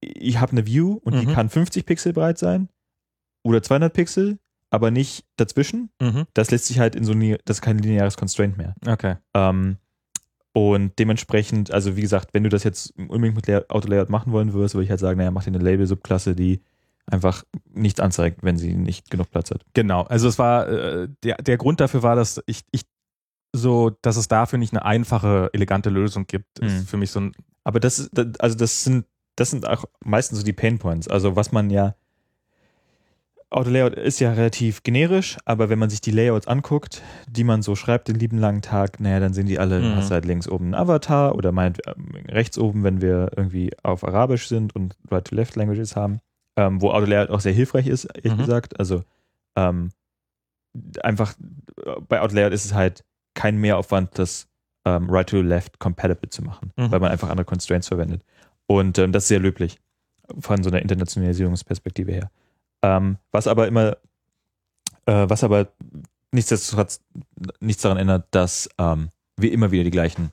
ich 0.00 0.40
habe 0.40 0.52
eine 0.52 0.66
View 0.66 0.98
und 1.04 1.20
die 1.20 1.26
Mhm. 1.26 1.32
kann 1.32 1.48
50 1.50 1.86
Pixel 1.86 2.12
breit 2.12 2.38
sein 2.38 2.68
oder 3.44 3.62
200 3.62 3.92
Pixel, 3.92 4.38
aber 4.70 4.90
nicht 4.90 5.24
dazwischen, 5.36 5.90
Mhm. 6.00 6.24
das 6.34 6.50
lässt 6.50 6.66
sich 6.66 6.78
halt 6.78 6.94
in 6.96 7.04
so 7.04 7.12
ein, 7.12 7.36
das 7.44 7.58
ist 7.58 7.62
kein 7.62 7.78
lineares 7.78 8.16
Constraint 8.16 8.56
mehr. 8.56 8.74
Okay. 8.86 9.16
Ähm, 9.34 9.76
und 10.54 10.98
dementsprechend, 10.98 11.70
also 11.72 11.96
wie 11.96 12.02
gesagt, 12.02 12.34
wenn 12.34 12.42
du 12.42 12.48
das 12.50 12.64
jetzt 12.64 12.92
unbedingt 12.98 13.36
mit 13.36 13.46
Layout- 13.46 13.70
Auto-Layout 13.70 14.10
machen 14.10 14.32
wollen 14.32 14.52
würdest, 14.52 14.74
würde 14.74 14.84
ich 14.84 14.90
halt 14.90 15.00
sagen, 15.00 15.18
naja, 15.18 15.30
mach 15.30 15.44
dir 15.44 15.48
eine 15.48 15.58
Label-Subklasse, 15.58 16.34
die 16.34 16.60
einfach 17.06 17.44
nichts 17.72 18.00
anzeigt, 18.00 18.42
wenn 18.42 18.56
sie 18.58 18.74
nicht 18.74 19.10
genug 19.10 19.30
Platz 19.30 19.50
hat. 19.50 19.64
Genau. 19.74 20.02
Also 20.02 20.28
es 20.28 20.38
war 20.38 20.68
äh, 20.68 21.08
der, 21.22 21.36
der 21.36 21.56
Grund 21.56 21.80
dafür 21.80 22.02
war, 22.02 22.16
dass 22.16 22.40
ich, 22.46 22.62
ich 22.70 22.82
so, 23.52 23.90
dass 24.02 24.16
es 24.16 24.28
dafür 24.28 24.58
nicht 24.58 24.72
eine 24.72 24.84
einfache, 24.84 25.50
elegante 25.52 25.90
Lösung 25.90 26.26
gibt, 26.26 26.60
Mhm. 26.60 26.66
ist 26.66 26.88
für 26.88 26.96
mich 26.96 27.10
so 27.10 27.20
ein 27.20 27.32
Aber 27.64 27.78
das, 27.80 28.10
also 28.38 28.56
das 28.56 28.82
sind, 28.84 29.04
das 29.36 29.50
sind 29.50 29.68
auch 29.68 29.84
meistens 30.04 30.38
so 30.38 30.44
die 30.44 30.52
Pain 30.52 30.78
Points. 30.78 31.06
Also 31.08 31.36
was 31.36 31.52
man 31.52 31.70
ja, 31.70 31.94
Auto-Layout 33.50 33.94
ist 33.94 34.18
ja 34.18 34.32
relativ 34.32 34.82
generisch, 34.82 35.36
aber 35.44 35.68
wenn 35.68 35.78
man 35.78 35.90
sich 35.90 36.00
die 36.00 36.10
Layouts 36.10 36.46
anguckt, 36.48 37.02
die 37.28 37.44
man 37.44 37.60
so 37.60 37.76
schreibt 37.76 38.08
den 38.08 38.16
lieben 38.16 38.38
langen 38.38 38.62
Tag, 38.62 38.98
naja, 38.98 39.20
dann 39.20 39.34
sind 39.34 39.46
die 39.46 39.58
alle, 39.58 39.82
Mhm. 39.82 39.94
hast 39.96 40.10
halt 40.10 40.24
links 40.24 40.48
oben 40.48 40.66
einen 40.66 40.74
Avatar 40.74 41.34
oder 41.34 41.52
meint 41.52 41.80
ähm, 41.86 42.12
rechts 42.28 42.56
oben, 42.58 42.82
wenn 42.82 43.02
wir 43.02 43.30
irgendwie 43.36 43.70
auf 43.82 44.04
Arabisch 44.04 44.48
sind 44.48 44.74
und 44.74 44.96
Right-to-Left-Languages 45.10 45.96
haben, 45.96 46.20
ähm, 46.56 46.80
wo 46.80 46.90
Auto-Layout 46.92 47.28
auch 47.28 47.40
sehr 47.40 47.52
hilfreich 47.52 47.86
ist, 47.88 48.06
ehrlich 48.06 48.32
Mhm. 48.32 48.38
gesagt. 48.38 48.80
Also 48.80 49.02
ähm, 49.54 49.90
einfach 51.02 51.34
äh, 51.84 52.00
bei 52.08 52.22
Auto-Layout 52.22 52.54
ist 52.54 52.64
es 52.64 52.72
halt 52.72 53.04
kein 53.34 53.56
Mehraufwand, 53.58 54.18
das 54.18 54.48
ähm, 54.84 55.08
Right-to-Left 55.08 55.78
compatible 55.78 56.28
zu 56.30 56.42
machen, 56.42 56.72
Mhm. 56.76 56.90
weil 56.90 57.00
man 57.00 57.10
einfach 57.12 57.28
andere 57.30 57.44
Constraints 57.44 57.88
verwendet. 57.88 58.22
Und 58.66 58.98
ähm, 58.98 59.12
das 59.12 59.24
ist 59.24 59.28
sehr 59.28 59.40
löblich 59.40 59.78
von 60.40 60.62
so 60.62 60.70
einer 60.70 60.80
Internationalisierungsperspektive 60.82 62.12
her. 62.12 62.30
Ähm, 62.82 63.18
was 63.30 63.46
aber 63.46 63.68
immer, 63.68 63.96
äh, 65.06 65.26
was 65.28 65.44
aber 65.44 65.68
nichtsdestotrotz 66.32 67.00
nichts 67.60 67.82
daran 67.82 67.98
ändert, 67.98 68.26
dass 68.30 68.68
ähm, 68.78 69.10
wir 69.36 69.52
immer 69.52 69.70
wieder 69.70 69.84
die 69.84 69.90
gleichen, 69.90 70.32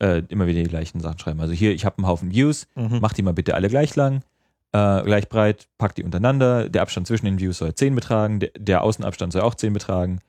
äh, 0.00 0.22
immer 0.28 0.46
wieder 0.46 0.62
die 0.62 0.68
gleichen 0.68 1.00
Sachen 1.00 1.18
schreiben. 1.18 1.40
Also 1.40 1.52
hier, 1.52 1.72
ich 1.72 1.84
habe 1.84 1.98
einen 1.98 2.06
Haufen 2.06 2.30
Views, 2.32 2.66
Mhm. 2.74 2.98
mach 3.00 3.12
die 3.12 3.22
mal 3.22 3.34
bitte 3.34 3.54
alle 3.54 3.68
gleich 3.68 3.94
lang, 3.96 4.22
äh, 4.72 5.02
gleich 5.02 5.28
breit, 5.28 5.68
pack 5.78 5.94
die 5.94 6.02
untereinander, 6.04 6.68
der 6.68 6.82
Abstand 6.82 7.06
zwischen 7.06 7.26
den 7.26 7.38
Views 7.38 7.58
soll 7.58 7.74
10 7.74 7.94
betragen, 7.94 8.40
der, 8.40 8.50
der 8.58 8.82
Außenabstand 8.82 9.32
soll 9.32 9.42
auch 9.42 9.54
10 9.54 9.72
betragen. 9.72 10.20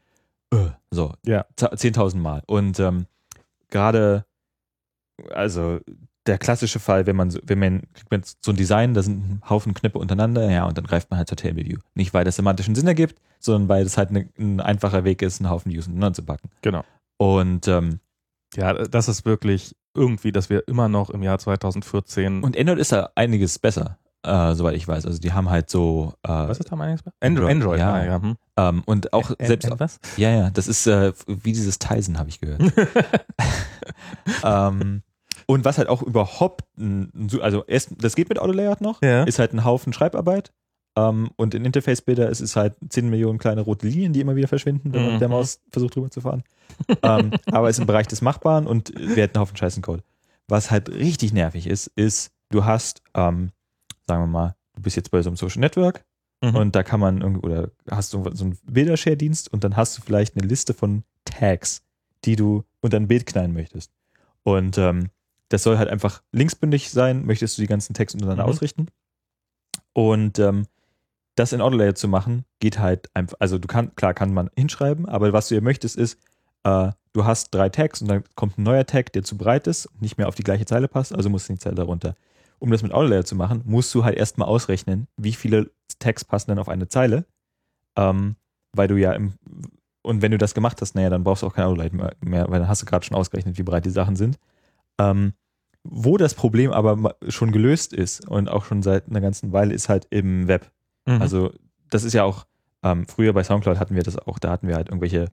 Äh, 0.54 0.70
so, 0.92 1.14
Ja. 1.26 1.46
za- 1.58 1.72
10.000 1.76 2.22
Mal. 2.22 2.44
Und 2.48 2.80
ähm, 2.80 3.06
gerade, 3.70 4.26
also 5.32 5.80
der 6.26 6.38
klassische 6.38 6.80
Fall, 6.80 7.06
wenn 7.06 7.16
man, 7.16 7.32
so- 7.32 7.40
wenn 7.44 7.60
man, 7.60 7.82
kriegt 7.94 8.12
man 8.12 8.22
so 8.42 8.52
ein 8.52 8.58
Design, 8.58 8.94
da 8.94 9.02
sind 9.02 9.18
ein 9.18 9.42
Haufen 9.50 9.74
Knöpfe 9.74 9.98
untereinander, 9.98 10.50
ja, 10.52 10.66
und 10.66 10.78
dann 10.78 10.86
greift 10.86 11.10
man 11.10 11.18
halt 11.18 11.28
zur 11.30 11.38
Table 11.38 11.66
View. 11.66 11.80
Nicht, 11.96 12.14
weil 12.14 12.26
das 12.26 12.36
semantischen 12.36 12.76
Sinn 12.76 12.88
ergibt, 12.88 13.20
sondern 13.40 13.70
weil 13.70 13.84
das 13.84 13.98
halt 13.98 14.12
ne, 14.12 14.30
ein 14.38 14.60
einfacher 14.60 15.04
Weg 15.04 15.22
ist, 15.22 15.40
einen 15.40 15.50
Haufen 15.50 15.72
Views 15.72 15.88
untereinander 15.88 16.16
zu 16.16 16.24
packen. 16.24 16.50
Genau. 16.62 16.84
Und, 17.18 17.68
ähm, 17.68 18.00
Ja, 18.56 18.74
das 18.74 19.08
ist 19.10 19.26
wirklich 19.26 19.76
irgendwie, 19.94 20.32
dass 20.32 20.50
wir 20.50 20.68
immer 20.68 20.88
noch 20.90 21.10
im 21.10 21.22
Jahr 21.24 21.38
2014 21.40 22.44
und 22.44 22.58
Android 22.58 22.80
ist 22.80 22.92
da 22.94 23.10
einiges 23.16 23.60
besser, 23.60 23.98
äh, 24.28 24.56
soweit 24.56 24.76
ich 24.76 24.88
weiß. 24.88 25.06
Also 25.06 25.20
die 25.20 25.32
haben 25.34 25.50
halt 25.50 25.70
so, 25.70 26.14
äh, 26.24 26.30
was 26.30 26.60
ist 26.60 26.72
da 26.72 26.76
eigentlich? 26.78 27.02
Android, 27.22 27.50
Android, 27.52 27.52
Android 27.52 27.80
ja. 27.80 27.94
ah, 27.94 28.06
ja. 28.06 28.22
Hm. 28.22 28.36
ähm, 28.58 28.84
und 28.86 29.14
auch 29.14 29.32
Ä- 29.32 29.46
selbst, 29.48 29.70
was? 29.80 30.00
ja, 30.18 30.30
ja, 30.32 30.50
das 30.52 30.68
ist 30.68 30.86
äh, 30.88 31.14
wie 31.28 31.54
dieses 31.54 31.80
Tizen, 31.80 32.20
habe 32.20 32.30
ich 32.30 32.40
gehört. 32.40 32.62
ähm, 34.44 35.02
und 35.46 35.64
was 35.66 35.78
halt 35.78 35.88
auch 35.90 36.02
überhaupt, 36.02 36.66
also 37.42 37.64
erst, 37.66 37.92
das 38.00 38.16
geht 38.16 38.30
mit 38.30 38.40
Auto-Layout 38.40 38.82
noch, 38.82 39.02
Ja. 39.02 39.24
ist 39.24 39.40
halt 39.40 39.54
ein 39.54 39.64
Haufen 39.64 39.94
Schreibarbeit. 39.94 40.52
Ähm, 40.98 41.30
und 41.36 41.54
in 41.54 41.64
Interface-Bilder 41.64 42.28
ist 42.30 42.42
es 42.42 42.56
halt 42.56 42.76
10 42.90 43.10
Millionen 43.10 43.38
kleine 43.38 43.62
rote 43.62 43.88
Linien, 43.88 44.14
die 44.14 44.20
immer 44.22 44.36
wieder 44.36 44.48
verschwinden, 44.48 44.94
wenn 44.94 45.04
man 45.04 45.12
mit 45.14 45.22
der 45.22 45.28
Mhm. 45.30 45.36
Maus 45.36 45.60
versucht 45.72 45.96
drüber 45.96 46.10
zu 46.10 46.22
fahren. 46.22 46.44
ähm, 47.04 47.32
aber 47.52 47.70
ist 47.70 47.80
im 47.80 47.86
Bereich 47.86 48.08
des 48.08 48.22
Machbaren 48.22 48.66
und 48.68 48.92
wir 48.98 49.24
hätten 49.24 49.36
einen 49.38 49.42
Haufen 49.44 49.56
scheißen 49.58 49.82
Code. 49.84 50.04
Was 50.48 50.72
halt 50.72 50.90
richtig 50.90 51.34
nervig 51.34 51.68
ist, 51.68 51.88
ist, 51.96 52.32
du 52.50 52.66
hast, 52.66 53.02
ähm, 53.14 53.52
sagen 54.08 54.24
wir 54.24 54.28
mal, 54.28 54.56
du 54.76 54.82
bist 54.82 54.96
jetzt 54.96 55.12
bei 55.12 55.22
so 55.22 55.30
einem 55.30 55.38
Social 55.38 55.60
Network 55.62 56.04
Mhm. 56.44 56.56
und 56.56 56.76
da 56.76 56.84
kann 56.84 57.00
man 57.00 57.22
irgendwie, 57.22 57.42
oder 57.48 57.72
hast 57.90 58.14
du 58.14 58.24
so 58.36 58.46
einen 58.46 58.58
Bildershare-Dienst 58.70 59.52
und 59.52 59.64
dann 59.64 59.76
hast 59.76 59.98
du 59.98 60.04
vielleicht 60.04 60.38
eine 60.38 60.48
Liste 60.48 60.76
von 60.76 61.04
Tags, 61.26 61.82
die 62.26 62.36
du 62.36 62.64
unter 62.80 62.98
ein 62.98 63.08
Bild 63.08 63.26
knallen 63.26 63.54
möchtest. 63.54 63.92
Und 64.44 64.78
ähm, 64.78 65.10
das 65.50 65.64
soll 65.64 65.80
halt 65.80 65.90
einfach 65.90 66.22
linksbündig 66.32 66.92
sein, 66.92 67.26
möchtest 67.26 67.58
du 67.58 67.64
die 67.64 67.68
ganzen 67.68 67.96
Tags 67.96 68.14
untereinander 68.14 68.44
Mhm. 68.44 68.50
ausrichten. 68.52 68.88
Und 69.94 70.38
ähm, 70.40 70.68
das 71.36 71.54
in 71.54 71.62
Autolayer 71.62 71.96
zu 71.96 72.08
machen, 72.08 72.46
geht 72.60 72.80
halt 72.80 73.10
einfach, 73.16 73.38
also 73.40 73.58
du 73.58 73.68
kannst, 73.68 73.96
klar 73.96 74.14
kann 74.14 74.34
man 74.34 74.50
hinschreiben, 74.56 75.08
aber 75.08 75.34
was 75.34 75.48
du 75.48 75.56
ja 75.56 75.62
möchtest 75.62 75.96
ist, 75.96 76.20
äh, 76.64 76.92
du 77.14 77.26
hast 77.26 77.50
drei 77.54 77.70
Tags 77.70 78.02
und 78.02 78.10
dann 78.10 78.24
kommt 78.36 78.58
ein 78.58 78.64
neuer 78.64 78.86
Tag, 78.86 79.12
der 79.14 79.24
zu 79.24 79.38
breit 79.38 79.68
ist 79.68 79.88
und 79.88 80.02
nicht 80.02 80.18
mehr 80.18 80.28
auf 80.28 80.36
die 80.36 80.44
gleiche 80.44 80.66
Zeile 80.66 80.88
passt, 80.88 81.14
also 81.16 81.30
musst 81.30 81.50
du 81.50 81.54
die 81.54 81.60
Zeile 81.60 81.76
darunter. 81.76 82.16
Um 82.60 82.72
das 82.72 82.84
mit 82.84 82.92
Autolayer 82.92 83.26
zu 83.26 83.36
machen, 83.36 83.62
musst 83.66 83.94
du 83.94 84.04
halt 84.04 84.18
erstmal 84.18 84.48
ausrechnen, 84.48 85.08
wie 85.18 85.34
viele 85.34 85.72
Tags 86.00 86.26
passen 86.26 86.52
denn 86.52 86.60
auf 86.60 86.70
eine 86.70 86.88
Zeile, 86.88 87.26
ähm, 87.98 88.36
weil 88.74 88.88
du 88.88 88.96
ja 88.96 89.14
im, 89.14 89.34
und 90.02 90.22
wenn 90.22 90.32
du 90.32 90.38
das 90.38 90.54
gemacht 90.54 90.82
hast, 90.82 90.96
naja, 90.96 91.10
dann 91.10 91.24
brauchst 91.24 91.44
du 91.44 91.48
auch 91.48 91.54
kein 91.54 91.66
Autolayer 91.66 91.94
mehr, 91.94 92.16
mehr, 92.22 92.50
weil 92.50 92.60
dann 92.60 92.68
hast 92.68 92.82
du 92.82 92.86
gerade 92.86 93.06
schon 93.06 93.18
ausgerechnet, 93.18 93.58
wie 93.58 93.64
breit 93.64 93.86
die 93.86 93.92
Sachen 93.92 94.16
sind. 94.16 94.40
Ähm, 95.00 95.34
wo 95.84 96.18
das 96.18 96.34
Problem 96.34 96.72
aber 96.72 97.16
schon 97.30 97.52
gelöst 97.52 97.94
ist 97.94 98.28
und 98.28 98.50
auch 98.50 98.66
schon 98.66 98.82
seit 98.82 99.08
einer 99.08 99.22
ganzen 99.22 99.54
Weile 99.54 99.74
ist 99.74 99.90
halt 99.90 100.08
im 100.10 100.48
Web. 100.48 100.72
Mhm. 101.06 101.22
Also 101.22 101.54
das 101.90 102.04
ist 102.04 102.14
ja 102.14 102.24
auch, 102.24 102.46
ähm, 102.84 103.06
früher 103.08 103.34
bei 103.34 103.44
Soundcloud 103.44 103.80
hatten 103.80 103.96
wir 103.96 104.04
das 104.04 104.18
auch, 104.18 104.40
da 104.40 104.52
hatten 104.52 104.68
wir 104.68 104.76
halt 104.76 104.90
irgendwelche, 104.90 105.32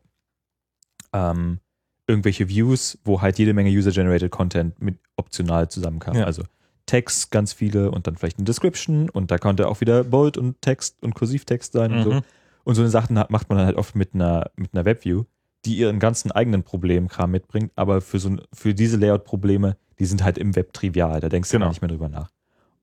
ähm, 1.13 1.59
irgendwelche 2.07 2.49
Views, 2.49 2.99
wo 3.05 3.21
halt 3.23 3.39
jede 3.39 3.55
Menge 3.55 3.71
User-Generated 3.71 4.31
Content 4.31 4.81
mit 4.81 4.99
optional 5.17 5.69
zusammenkam. 5.69 6.17
Ja. 6.17 6.25
Also 6.25 6.43
Text 6.87 7.31
ganz 7.31 7.53
viele 7.53 7.91
und 7.91 8.07
dann 8.07 8.17
vielleicht 8.17 8.39
eine 8.39 8.45
Description 8.45 9.09
und 9.11 9.31
da 9.31 9.39
konnte 9.39 9.69
auch 9.69 9.81
wieder 9.81 10.05
Bold 10.05 10.37
und 10.37 10.61
Text 10.61 10.97
und 11.03 11.15
Kursivtext 11.15 11.73
sein 11.73 11.93
und 11.93 12.03
so. 12.05 12.11
Mhm. 12.13 12.21
Und 12.65 12.75
so 12.75 12.83
eine 12.83 12.91
Sachen 12.91 13.15
macht 13.29 13.49
man 13.49 13.59
dann 13.59 13.67
halt 13.67 13.77
oft 13.77 13.95
mit 13.95 14.15
einer, 14.15 14.51
mit 14.57 14.75
einer 14.75 14.85
Webview, 14.85 15.25
die 15.65 15.77
ihren 15.77 15.99
ganzen 15.99 16.31
eigenen 16.31 16.63
Problemkram 16.63 17.31
mitbringt, 17.31 17.73
aber 17.77 18.01
für 18.01 18.19
so 18.19 18.37
für 18.53 18.75
diese 18.75 18.97
Layout-Probleme, 18.99 19.77
die 19.99 20.05
sind 20.07 20.23
halt 20.25 20.39
im 20.39 20.55
Web 20.57 20.73
trivial, 20.73 21.21
da 21.21 21.29
denkst 21.29 21.51
du 21.51 21.55
Genau. 21.57 21.67
gar 21.67 21.71
nicht 21.71 21.83
mehr 21.83 21.89
drüber 21.91 22.09
nach. 22.09 22.31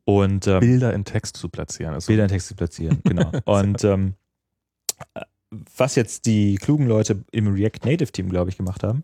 Und 0.03 0.47
ähm, 0.47 0.59
Bilder 0.61 0.93
in 0.93 1.05
Text 1.05 1.37
zu 1.37 1.47
platzieren. 1.49 1.95
Ist 1.95 2.05
so- 2.05 2.09
Bilder 2.11 2.23
in 2.23 2.29
Text 2.29 2.47
zu 2.47 2.55
platzieren, 2.55 3.01
genau. 3.03 3.31
Und 3.45 3.83
ähm, 3.83 4.15
was 5.75 5.95
jetzt 5.95 6.25
die 6.25 6.55
klugen 6.55 6.87
Leute 6.87 7.23
im 7.31 7.53
React 7.53 7.85
Native 7.85 8.11
Team, 8.11 8.29
glaube 8.29 8.49
ich, 8.49 8.57
gemacht 8.57 8.83
haben, 8.83 9.03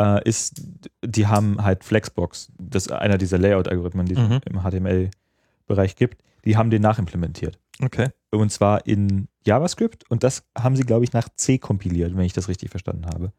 äh, 0.00 0.26
ist, 0.28 0.62
die 1.04 1.26
haben 1.26 1.62
halt 1.62 1.84
Flexbox, 1.84 2.50
das 2.58 2.86
ist 2.86 2.92
einer 2.92 3.18
dieser 3.18 3.38
Layout-Algorithmen, 3.38 4.06
die 4.06 4.14
es 4.14 4.18
Mhm. 4.18 4.40
im 4.46 4.62
HTML-Bereich 4.62 5.96
gibt, 5.96 6.22
die 6.44 6.56
haben 6.56 6.70
den 6.70 6.82
nachimplementiert. 6.82 7.58
Okay. 7.82 8.08
Und 8.30 8.50
zwar 8.50 8.86
in 8.86 9.28
JavaScript 9.46 10.10
und 10.10 10.22
das 10.22 10.44
haben 10.56 10.76
sie, 10.76 10.84
glaube 10.84 11.04
ich, 11.04 11.12
nach 11.12 11.28
C 11.36 11.58
kompiliert, 11.58 12.16
wenn 12.16 12.24
ich 12.24 12.32
das 12.32 12.48
richtig 12.48 12.70
verstanden 12.70 13.06
habe. 13.06 13.32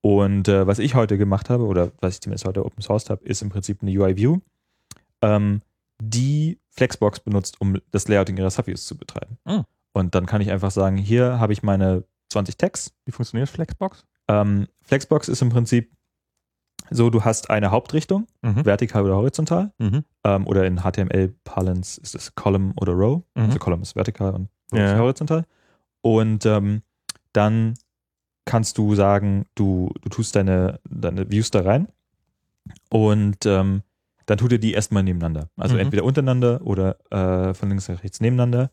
Und 0.00 0.48
äh, 0.48 0.66
was 0.66 0.78
ich 0.78 0.94
heute 0.94 1.18
gemacht 1.18 1.50
habe, 1.50 1.64
oder 1.64 1.90
was 2.00 2.14
ich 2.14 2.20
zumindest 2.20 2.44
heute 2.46 2.64
open 2.64 2.82
sourced 2.82 3.10
habe, 3.10 3.24
ist 3.24 3.42
im 3.42 3.48
Prinzip 3.50 3.82
eine 3.82 3.90
UI-View, 3.90 4.38
ähm, 5.22 5.62
die 6.00 6.58
Flexbox 6.70 7.20
benutzt, 7.20 7.60
um 7.60 7.78
das 7.90 8.06
Layouting 8.06 8.36
ihrer 8.36 8.50
Subviews 8.50 8.86
zu 8.86 8.96
betreiben. 8.96 9.38
Mhm. 9.44 9.64
Und 9.92 10.14
dann 10.14 10.26
kann 10.26 10.40
ich 10.40 10.50
einfach 10.50 10.70
sagen, 10.70 10.96
hier 10.96 11.40
habe 11.40 11.52
ich 11.52 11.62
meine 11.64 12.04
20 12.28 12.56
Tags. 12.56 12.92
Wie 13.04 13.10
funktioniert 13.12 13.48
Flexbox? 13.48 14.04
Ähm, 14.28 14.68
Flexbox 14.82 15.28
ist 15.28 15.42
im 15.42 15.48
Prinzip 15.48 15.90
so, 16.90 17.10
du 17.10 17.24
hast 17.24 17.50
eine 17.50 17.70
Hauptrichtung, 17.70 18.26
Mhm. 18.42 18.64
vertikal 18.64 19.04
oder 19.04 19.16
horizontal, 19.16 19.72
Mhm. 19.78 20.04
ähm, 20.24 20.46
oder 20.46 20.66
in 20.66 20.78
HTML-Parlance 20.82 22.00
ist 22.00 22.14
es 22.14 22.34
Column 22.34 22.72
oder 22.80 22.92
Row. 22.92 23.22
Mhm. 23.34 23.42
Also 23.42 23.58
Column 23.58 23.82
ist 23.82 23.94
vertikal 23.96 24.34
und 24.34 24.48
Row 24.72 24.78
Ja. 24.80 24.92
ist 24.94 24.98
horizontal. 25.00 25.44
Und 26.02 26.46
ähm, 26.46 26.82
dann 27.32 27.74
kannst 28.44 28.78
du 28.78 28.94
sagen, 28.94 29.44
du, 29.54 29.90
du 30.00 30.08
tust 30.08 30.34
deine, 30.36 30.80
deine 30.88 31.30
Views 31.30 31.50
da 31.50 31.60
rein 31.60 31.88
und 32.90 33.44
ähm, 33.46 33.82
dann 34.26 34.38
tut 34.38 34.52
er 34.52 34.58
die 34.58 34.72
erstmal 34.72 35.02
nebeneinander. 35.02 35.48
Also 35.56 35.74
Mhm. 35.74 35.80
entweder 35.80 36.04
untereinander 36.04 36.60
oder 36.62 36.96
äh, 37.10 37.54
von 37.54 37.68
links 37.68 37.88
nach 37.88 38.02
rechts 38.02 38.20
nebeneinander. 38.20 38.70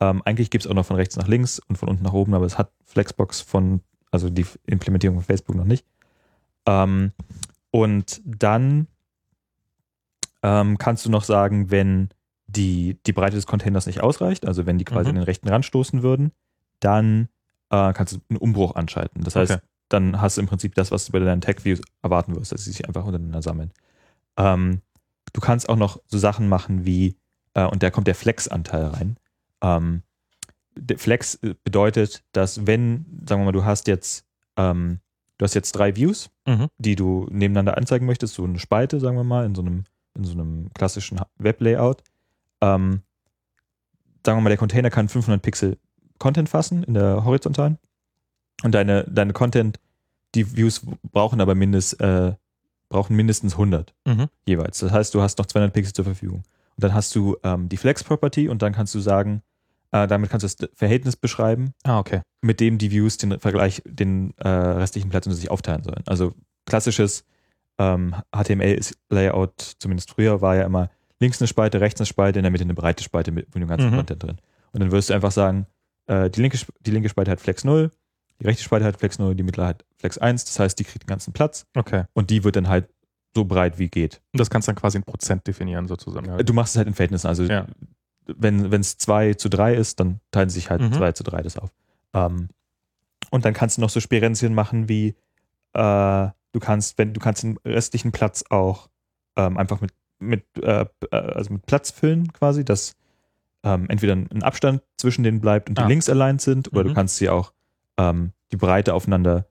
Ähm, 0.00 0.22
eigentlich 0.24 0.50
gibt 0.50 0.64
es 0.64 0.70
auch 0.70 0.74
noch 0.74 0.86
von 0.86 0.96
rechts 0.96 1.16
nach 1.16 1.28
links 1.28 1.58
und 1.58 1.76
von 1.76 1.88
unten 1.88 2.02
nach 2.04 2.12
oben, 2.12 2.34
aber 2.34 2.46
es 2.46 2.56
hat 2.58 2.70
Flexbox 2.86 3.40
von, 3.42 3.80
also 4.10 4.30
die 4.30 4.46
Implementierung 4.66 5.16
von 5.18 5.24
Facebook 5.24 5.56
noch 5.56 5.64
nicht. 5.64 5.84
Ähm, 6.66 7.12
und 7.70 8.20
dann 8.24 8.86
ähm, 10.42 10.78
kannst 10.78 11.04
du 11.04 11.10
noch 11.10 11.24
sagen, 11.24 11.70
wenn 11.70 12.08
die, 12.46 12.98
die 13.06 13.12
Breite 13.12 13.36
des 13.36 13.46
Containers 13.46 13.86
nicht 13.86 14.00
ausreicht, 14.00 14.46
also 14.46 14.66
wenn 14.66 14.78
die 14.78 14.84
quasi 14.84 15.04
Mhm. 15.10 15.10
in 15.10 15.14
den 15.16 15.24
rechten 15.24 15.48
Rand 15.48 15.64
stoßen 15.64 16.02
würden, 16.02 16.32
dann 16.80 17.28
äh, 17.70 17.92
kannst 17.92 18.14
du 18.14 18.20
einen 18.28 18.38
Umbruch 18.38 18.74
anschalten. 18.74 19.22
Das 19.22 19.36
heißt, 19.36 19.52
Okay. 19.52 19.62
dann 19.88 20.20
hast 20.20 20.36
du 20.36 20.40
im 20.40 20.48
Prinzip 20.48 20.74
das, 20.74 20.90
was 20.90 21.04
du 21.06 21.12
bei 21.12 21.18
deinen 21.20 21.40
Tag-Views 21.40 21.80
erwarten 22.02 22.34
wirst, 22.34 22.52
dass 22.52 22.64
sie 22.64 22.72
sich 22.72 22.88
einfach 22.88 23.04
untereinander 23.04 23.42
sammeln. 23.42 23.70
Ähm, 24.36 24.80
du 25.32 25.40
kannst 25.40 25.68
auch 25.68 25.76
noch 25.76 26.00
so 26.06 26.18
Sachen 26.18 26.48
machen 26.48 26.84
wie, 26.84 27.16
äh, 27.54 27.64
und 27.66 27.82
da 27.82 27.90
kommt 27.90 28.06
der 28.08 28.14
Flex-Anteil 28.16 28.86
rein. 28.86 29.16
Ähm, 29.62 30.02
der 30.74 30.98
Flex 30.98 31.36
äh, 31.36 31.54
bedeutet, 31.62 32.24
dass 32.32 32.66
wenn, 32.66 33.04
sagen 33.28 33.42
wir 33.42 33.46
mal, 33.46 33.52
du 33.52 33.64
hast 33.64 33.86
jetzt, 33.86 34.24
ähm, 34.56 34.98
du 35.40 35.44
hast 35.44 35.54
jetzt 35.54 35.72
drei 35.72 35.96
Views, 35.96 36.28
Mhm. 36.46 36.68
die 36.76 36.96
du 36.96 37.26
nebeneinander 37.30 37.78
anzeigen 37.78 38.04
möchtest, 38.04 38.34
so 38.34 38.44
eine 38.44 38.58
Spalte, 38.58 39.00
sagen 39.00 39.16
wir 39.16 39.24
mal, 39.24 39.46
in 39.46 39.54
so 39.54 39.62
einem, 39.62 39.84
in 40.14 40.24
so 40.24 40.32
einem 40.32 40.68
klassischen 40.74 41.18
Web-Layout. 41.38 42.02
Ähm, 42.60 43.00
sagen 44.24 44.36
wir 44.38 44.42
mal, 44.42 44.50
der 44.50 44.58
Container 44.58 44.90
kann 44.90 45.08
500 45.08 45.40
Pixel 45.40 45.78
Content 46.18 46.50
fassen 46.50 46.82
in 46.84 46.92
der 46.92 47.24
horizontalen. 47.24 47.78
Und 48.62 48.74
deine, 48.74 49.04
deine 49.04 49.32
Content, 49.32 49.80
die 50.34 50.54
Views 50.56 50.82
brauchen 51.10 51.40
aber 51.40 51.54
mindest, 51.54 51.98
äh, 52.02 52.34
brauchen 52.90 53.16
mindestens 53.16 53.56
100 53.56 53.94
Mhm. 54.06 54.26
jeweils. 54.44 54.80
Das 54.80 54.92
heißt, 54.92 55.14
du 55.14 55.22
hast 55.22 55.38
noch 55.38 55.46
200 55.46 55.72
Pixel 55.72 55.94
zur 55.94 56.04
Verfügung. 56.04 56.40
Und 56.76 56.84
dann 56.84 56.92
hast 56.92 57.14
du 57.14 57.38
ähm, 57.44 57.70
die 57.70 57.78
Flex-Property 57.78 58.48
und 58.50 58.60
dann 58.60 58.74
kannst 58.74 58.94
du 58.94 59.00
sagen, 59.00 59.40
äh, 59.92 60.06
damit 60.06 60.30
kannst 60.30 60.44
du 60.44 60.66
das 60.66 60.70
Verhältnis 60.76 61.16
beschreiben, 61.16 61.72
Ah, 61.84 61.98
okay. 61.98 62.20
mit 62.42 62.60
dem 62.60 62.78
die 62.78 62.90
Views 62.90 63.16
den 63.18 63.38
Vergleich, 63.40 63.82
den 63.86 64.34
äh, 64.38 64.48
restlichen 64.48 65.10
Platz 65.10 65.26
unter 65.26 65.36
sich 65.36 65.50
aufteilen 65.50 65.82
sollen. 65.82 66.02
Also 66.06 66.34
klassisches 66.66 67.24
ähm, 67.78 68.14
HTML-Layout, 68.34 69.76
zumindest 69.78 70.10
früher, 70.10 70.40
war 70.40 70.56
ja 70.56 70.64
immer 70.64 70.90
links 71.18 71.40
eine 71.40 71.48
Spalte, 71.48 71.80
rechts 71.80 72.00
eine 72.00 72.06
Spalte, 72.06 72.38
in 72.38 72.42
der 72.44 72.50
Mitte 72.52 72.64
eine 72.64 72.74
breite 72.74 73.02
Spalte 73.04 73.30
mit, 73.32 73.46
mit 73.54 73.62
dem 73.62 73.68
ganzen 73.68 73.90
Mhm. 73.90 73.96
Content 73.96 74.22
drin. 74.22 74.36
Und 74.72 74.80
dann 74.80 74.90
wirst 74.92 75.10
du 75.10 75.14
einfach 75.14 75.32
sagen, 75.32 75.66
äh, 76.06 76.30
die, 76.30 76.40
linke, 76.40 76.58
die 76.80 76.90
linke 76.90 77.08
Spalte 77.08 77.30
hat 77.30 77.40
Flex 77.40 77.64
0, 77.64 77.90
die 78.40 78.46
rechte 78.46 78.62
Spalte 78.62 78.86
hat 78.86 78.96
Flex 78.98 79.18
0, 79.18 79.34
die 79.34 79.42
mittlere 79.42 79.66
hat 79.66 79.84
Flex 79.96 80.16
1. 80.18 80.44
Das 80.46 80.58
heißt, 80.58 80.78
die 80.78 80.84
kriegt 80.84 81.02
den 81.04 81.08
ganzen 81.08 81.32
Platz 81.32 81.66
Okay. 81.76 82.04
und 82.14 82.30
die 82.30 82.44
wird 82.44 82.56
dann 82.56 82.68
halt 82.68 82.88
so 83.34 83.44
breit 83.44 83.78
wie 83.78 83.88
geht. 83.88 84.20
Und 84.32 84.40
das 84.40 84.50
kannst 84.50 84.66
du 84.66 84.72
dann 84.72 84.80
quasi 84.80 84.98
in 84.98 85.04
Prozent 85.04 85.46
definieren, 85.46 85.86
sozusagen. 85.88 86.44
Du 86.44 86.52
machst 86.52 86.74
es 86.74 86.78
halt 86.78 86.88
in 86.88 86.94
Verhältnissen. 86.94 87.26
Also 87.26 87.44
Ja. 87.44 87.66
Wenn 88.38 88.72
es 88.80 88.96
2 88.98 89.34
zu 89.34 89.48
3 89.48 89.74
ist, 89.74 90.00
dann 90.00 90.20
teilen 90.30 90.48
sich 90.50 90.70
halt 90.70 90.80
Mhm. 90.82 90.92
2 90.92 91.12
zu 91.12 91.22
3 91.24 91.42
das 91.42 91.56
auf. 91.56 91.70
Ähm, 92.14 92.48
und 93.30 93.44
dann 93.44 93.54
kannst 93.54 93.76
du 93.76 93.80
noch 93.82 93.90
so 93.90 94.00
Sperenzien 94.00 94.54
machen 94.54 94.88
wie 94.88 95.14
äh, 95.74 96.28
du 96.52 96.58
kannst, 96.60 96.98
wenn 96.98 97.12
du 97.14 97.20
kannst 97.20 97.42
den 97.44 97.58
restlichen 97.64 98.10
Platz 98.12 98.44
auch 98.50 98.88
ähm, 99.36 99.56
einfach 99.56 99.80
mit, 99.80 99.92
mit, 100.18 100.44
äh, 100.60 100.84
äh, 101.10 101.16
also 101.16 101.52
mit 101.52 101.64
Platz 101.66 101.90
füllen, 101.92 102.32
quasi, 102.32 102.64
dass 102.64 102.94
ähm, 103.62 103.86
entweder 103.88 104.14
ein 104.14 104.42
Abstand 104.42 104.82
zwischen 104.96 105.22
denen 105.22 105.40
bleibt 105.40 105.68
und 105.68 105.78
die 105.78 105.82
Ah. 105.82 105.86
links 105.86 106.08
aligned 106.08 106.40
sind, 106.40 106.72
oder 106.72 106.82
Mhm. 106.84 106.88
du 106.88 106.94
kannst 106.94 107.16
sie 107.16 107.28
auch 107.28 107.52
ähm, 107.98 108.32
die 108.50 108.56
Breite 108.56 108.94
aufeinander, 108.94 109.46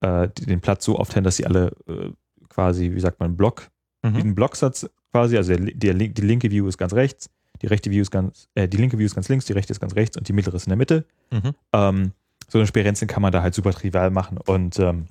äh, 0.00 0.28
die, 0.38 0.46
den 0.46 0.60
Platz 0.60 0.84
so 0.84 0.96
aufteilen, 0.96 1.24
dass 1.24 1.36
sie 1.36 1.46
alle 1.46 1.72
äh, 1.88 2.10
quasi, 2.48 2.92
wie 2.94 3.00
sagt 3.00 3.18
man, 3.20 3.36
Block 3.36 3.68
wie 4.02 4.08
Mhm. 4.10 4.16
ein 4.16 4.34
Blocksatz 4.36 4.88
quasi, 5.10 5.36
also 5.36 5.56
der, 5.56 5.72
der, 5.74 5.94
die 5.94 6.22
linke 6.22 6.50
View 6.52 6.68
ist 6.68 6.78
ganz 6.78 6.92
rechts, 6.92 7.28
die 7.62 7.66
rechte 7.66 7.90
View 7.90 8.02
ist 8.02 8.10
ganz, 8.10 8.48
äh, 8.54 8.68
die 8.68 8.76
linke 8.76 8.98
View 8.98 9.06
ist 9.06 9.14
ganz 9.14 9.28
links, 9.28 9.44
die 9.46 9.52
rechte 9.52 9.72
ist 9.72 9.80
ganz 9.80 9.94
rechts 9.96 10.16
und 10.16 10.28
die 10.28 10.32
mittlere 10.32 10.54
ist 10.56 10.66
in 10.66 10.70
der 10.70 10.76
Mitte. 10.76 11.04
Mhm. 11.30 11.52
Ähm, 11.72 12.12
so 12.48 12.58
eine 12.58 12.66
Sperenzien 12.66 13.08
kann 13.08 13.22
man 13.22 13.32
da 13.32 13.42
halt 13.42 13.54
super 13.54 13.72
trivial 13.72 14.10
machen 14.10 14.38
und 14.38 14.78
ähm, 14.78 15.06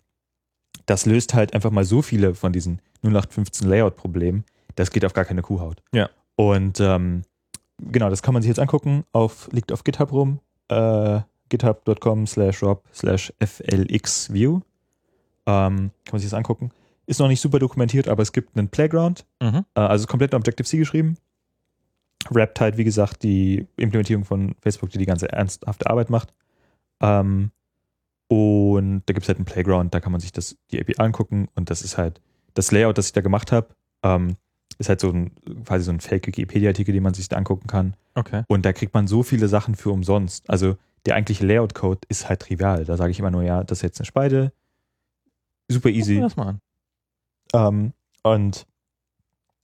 das 0.85 1.05
löst 1.05 1.33
halt 1.33 1.53
einfach 1.53 1.71
mal 1.71 1.83
so 1.85 2.01
viele 2.01 2.33
von 2.33 2.53
diesen 2.53 2.81
0815 3.03 3.67
Layout-Problemen, 3.67 4.43
das 4.75 4.91
geht 4.91 5.05
auf 5.05 5.13
gar 5.13 5.25
keine 5.25 5.41
Kuhhaut. 5.41 5.81
Ja. 5.93 6.09
Und 6.35 6.79
ähm, 6.79 7.23
genau, 7.79 8.09
das 8.09 8.21
kann 8.23 8.33
man 8.33 8.41
sich 8.41 8.47
jetzt 8.49 8.59
angucken, 8.59 9.03
auf, 9.11 9.49
liegt 9.51 9.71
auf 9.71 9.83
GitHub 9.83 10.11
rum, 10.11 10.39
äh, 10.69 11.19
github.com 11.49 12.27
slash 12.27 12.61
rob 12.63 12.83
slash 12.93 13.33
flxview. 13.43 14.61
Ähm, 15.45 15.91
kann 16.05 16.11
man 16.11 16.19
sich 16.19 16.29
das 16.29 16.37
angucken. 16.37 16.71
Ist 17.05 17.19
noch 17.19 17.27
nicht 17.29 17.39
super 17.39 17.59
dokumentiert, 17.59 18.07
aber 18.09 18.21
es 18.21 18.33
gibt 18.33 18.57
einen 18.57 18.67
Playground, 18.67 19.25
Mhm. 19.41 19.63
äh, 19.75 19.79
also 19.79 20.03
ist 20.03 20.07
komplett 20.07 20.33
in 20.33 20.37
Objective-C 20.39 20.77
geschrieben. 20.77 21.17
Wrapped 22.33 22.59
halt, 22.59 22.77
wie 22.77 22.83
gesagt, 22.83 23.23
die 23.23 23.67
Implementierung 23.77 24.25
von 24.25 24.55
Facebook, 24.61 24.89
die 24.89 24.97
die 24.97 25.05
ganze 25.05 25.31
ernsthafte 25.31 25.89
Arbeit 25.89 26.09
macht. 26.09 26.33
Ähm, 27.01 27.51
und 28.27 29.03
da 29.05 29.13
gibt 29.13 29.23
es 29.23 29.29
halt 29.29 29.37
einen 29.37 29.45
Playground, 29.45 29.93
da 29.93 29.99
kann 29.99 30.11
man 30.11 30.19
sich 30.19 30.31
das, 30.31 30.57
die 30.71 30.79
API 30.79 30.95
angucken 30.97 31.47
und 31.55 31.69
das 31.69 31.81
ist 31.81 31.97
halt 31.97 32.21
das 32.53 32.71
Layout, 32.71 32.97
das 32.97 33.07
ich 33.07 33.13
da 33.13 33.21
gemacht 33.21 33.51
habe, 33.51 33.67
ähm, 34.03 34.35
ist 34.79 34.89
halt 34.89 34.99
so 34.99 35.09
ein, 35.09 35.31
quasi 35.65 35.85
so 35.85 35.91
ein 35.91 35.99
Fake-Wikipedia-Artikel, 35.99 36.93
den 36.93 37.03
man 37.03 37.13
sich 37.13 37.29
da 37.29 37.37
angucken 37.37 37.67
kann. 37.67 37.95
Okay. 38.15 38.43
Und 38.47 38.65
da 38.65 38.73
kriegt 38.73 38.93
man 38.93 39.07
so 39.07 39.23
viele 39.23 39.47
Sachen 39.47 39.75
für 39.75 39.91
umsonst. 39.91 40.49
Also 40.49 40.77
der 41.05 41.15
eigentliche 41.15 41.45
Layout-Code 41.45 42.01
ist 42.09 42.27
halt 42.29 42.41
trivial. 42.41 42.85
Da 42.85 42.97
sage 42.97 43.11
ich 43.11 43.19
immer 43.19 43.31
nur, 43.31 43.43
ja, 43.43 43.63
das 43.63 43.79
ist 43.79 43.83
jetzt 43.83 43.99
eine 43.99 44.05
Spalte. 44.05 44.51
Super 45.69 45.89
easy. 45.89 46.15
wir 46.15 46.21
das 46.23 46.35
mal 46.35 46.47
an. 46.47 46.61
Ähm, 47.53 47.93
und 48.23 48.67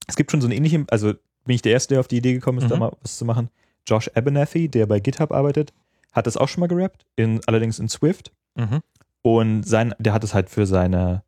es 0.08 0.16
gibt 0.16 0.32
schon 0.32 0.42
so 0.42 0.48
eine 0.48 0.56
ähnliche, 0.56 0.86
also 0.90 1.14
bin 1.46 1.56
ich 1.56 1.62
der 1.62 1.74
Erste, 1.74 1.94
der 1.96 2.00
auf 2.00 2.08
die 2.08 2.18
Idee 2.18 2.34
gekommen 2.34 2.60
ist, 2.60 2.70
da 2.70 2.76
Mhm. 2.76 2.80
mal 2.80 2.98
was 3.02 3.18
zu 3.18 3.26
machen. 3.26 3.50
Josh 3.88 4.10
Abernathy, 4.16 4.70
der 4.70 4.86
bei 4.86 5.00
GitHub 5.00 5.32
arbeitet, 5.32 5.74
hat 6.14 6.28
das 6.28 6.38
auch 6.38 6.48
schon 6.48 6.62
mal 6.62 6.68
gerappt, 6.68 7.06
in, 7.16 7.42
allerdings 7.48 7.80
in 7.80 7.90
Swift. 7.90 8.32
Mhm. 8.56 8.82
Und 9.22 9.64
sein, 9.64 9.94
der 10.00 10.14
hat 10.14 10.24
es 10.24 10.34
halt 10.34 10.50
für 10.50 10.66
seine, 10.66 11.24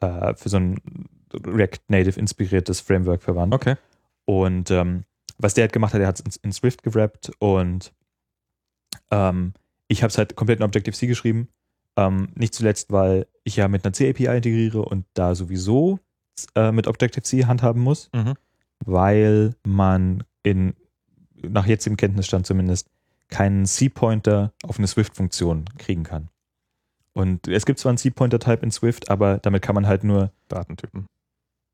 äh, 0.00 0.34
für 0.34 0.48
so 0.48 0.56
ein 0.58 0.80
React 1.46 1.78
Native 1.88 2.18
inspiriertes 2.18 2.80
Framework 2.80 3.22
verwandt. 3.22 3.54
Okay. 3.54 3.76
Und 4.24 4.70
ähm, 4.70 5.04
was 5.38 5.54
der 5.54 5.62
halt 5.62 5.72
gemacht 5.72 5.94
hat, 5.94 6.00
er 6.00 6.06
hat 6.06 6.20
es 6.20 6.36
in, 6.36 6.48
in 6.48 6.52
Swift 6.52 6.82
gerappt 6.82 7.30
und 7.38 7.92
ähm, 9.10 9.52
ich 9.88 10.02
habe 10.02 10.10
es 10.10 10.18
halt 10.18 10.36
komplett 10.36 10.60
in 10.60 10.64
Objective-C 10.64 11.06
geschrieben. 11.06 11.48
Ähm, 11.96 12.28
nicht 12.34 12.54
zuletzt, 12.54 12.90
weil 12.90 13.26
ich 13.44 13.56
ja 13.56 13.68
mit 13.68 13.84
einer 13.84 13.92
C-API 13.92 14.26
integriere 14.36 14.82
und 14.82 15.06
da 15.14 15.34
sowieso 15.34 16.00
äh, 16.56 16.72
mit 16.72 16.86
Objective-C 16.88 17.44
handhaben 17.46 17.82
muss, 17.82 18.10
Mhm. 18.14 18.34
Weil 18.84 19.54
man 19.66 20.24
in, 20.42 20.74
nach 21.42 21.66
jetzigem 21.66 21.96
Kenntnisstand 21.96 22.46
zumindest, 22.46 22.88
keinen 23.28 23.66
C-Pointer 23.66 24.52
auf 24.62 24.78
eine 24.78 24.86
Swift-Funktion 24.86 25.64
kriegen 25.78 26.04
kann. 26.04 26.28
Und 27.14 27.48
es 27.48 27.64
gibt 27.66 27.78
zwar 27.78 27.90
einen 27.90 27.98
C-Pointer-Type 27.98 28.62
in 28.64 28.70
Swift, 28.70 29.10
aber 29.10 29.38
damit 29.38 29.62
kann 29.62 29.74
man 29.74 29.86
halt 29.86 30.04
nur, 30.04 30.30
Datentypen. 30.48 31.06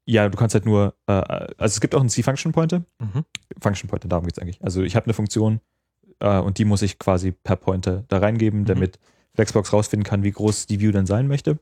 ja, 0.07 0.29
du 0.29 0.37
kannst 0.37 0.55
halt 0.55 0.65
nur, 0.67 0.95
äh, 1.07 1.13
also 1.13 1.55
es 1.59 1.81
gibt 1.81 1.95
auch 1.95 2.01
einen 2.01 2.09
C-Function-Pointer, 2.09 2.83
Mhm. 2.99 3.25
Function 3.61 3.89
Pointer, 3.89 4.09
darum 4.09 4.25
geht 4.27 4.37
es 4.37 4.43
eigentlich. 4.43 4.63
Also 4.63 4.83
ich 4.83 4.97
habe 4.97 5.07
eine 5.07 5.15
Funktion 5.15 5.61
äh, 6.21 6.39
und 6.39 6.59
die 6.59 6.65
muss 6.65 6.83
ich 6.83 6.99
quasi 6.99 7.33
per 7.33 7.57
Pointer 7.57 8.05
da 8.09 8.19
reingeben, 8.19 8.61
Mhm. 8.61 8.65
damit 8.67 8.99
Flexbox 9.35 9.73
rausfinden 9.73 10.05
kann, 10.05 10.23
wie 10.23 10.33
groß 10.33 10.67
die 10.67 10.81
View 10.81 10.93
dann 10.93 11.07
sein 11.07 11.27
möchte. 11.29 11.59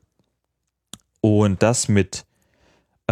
Und 1.21 1.61
das 1.63 1.87
mit, 1.87 2.25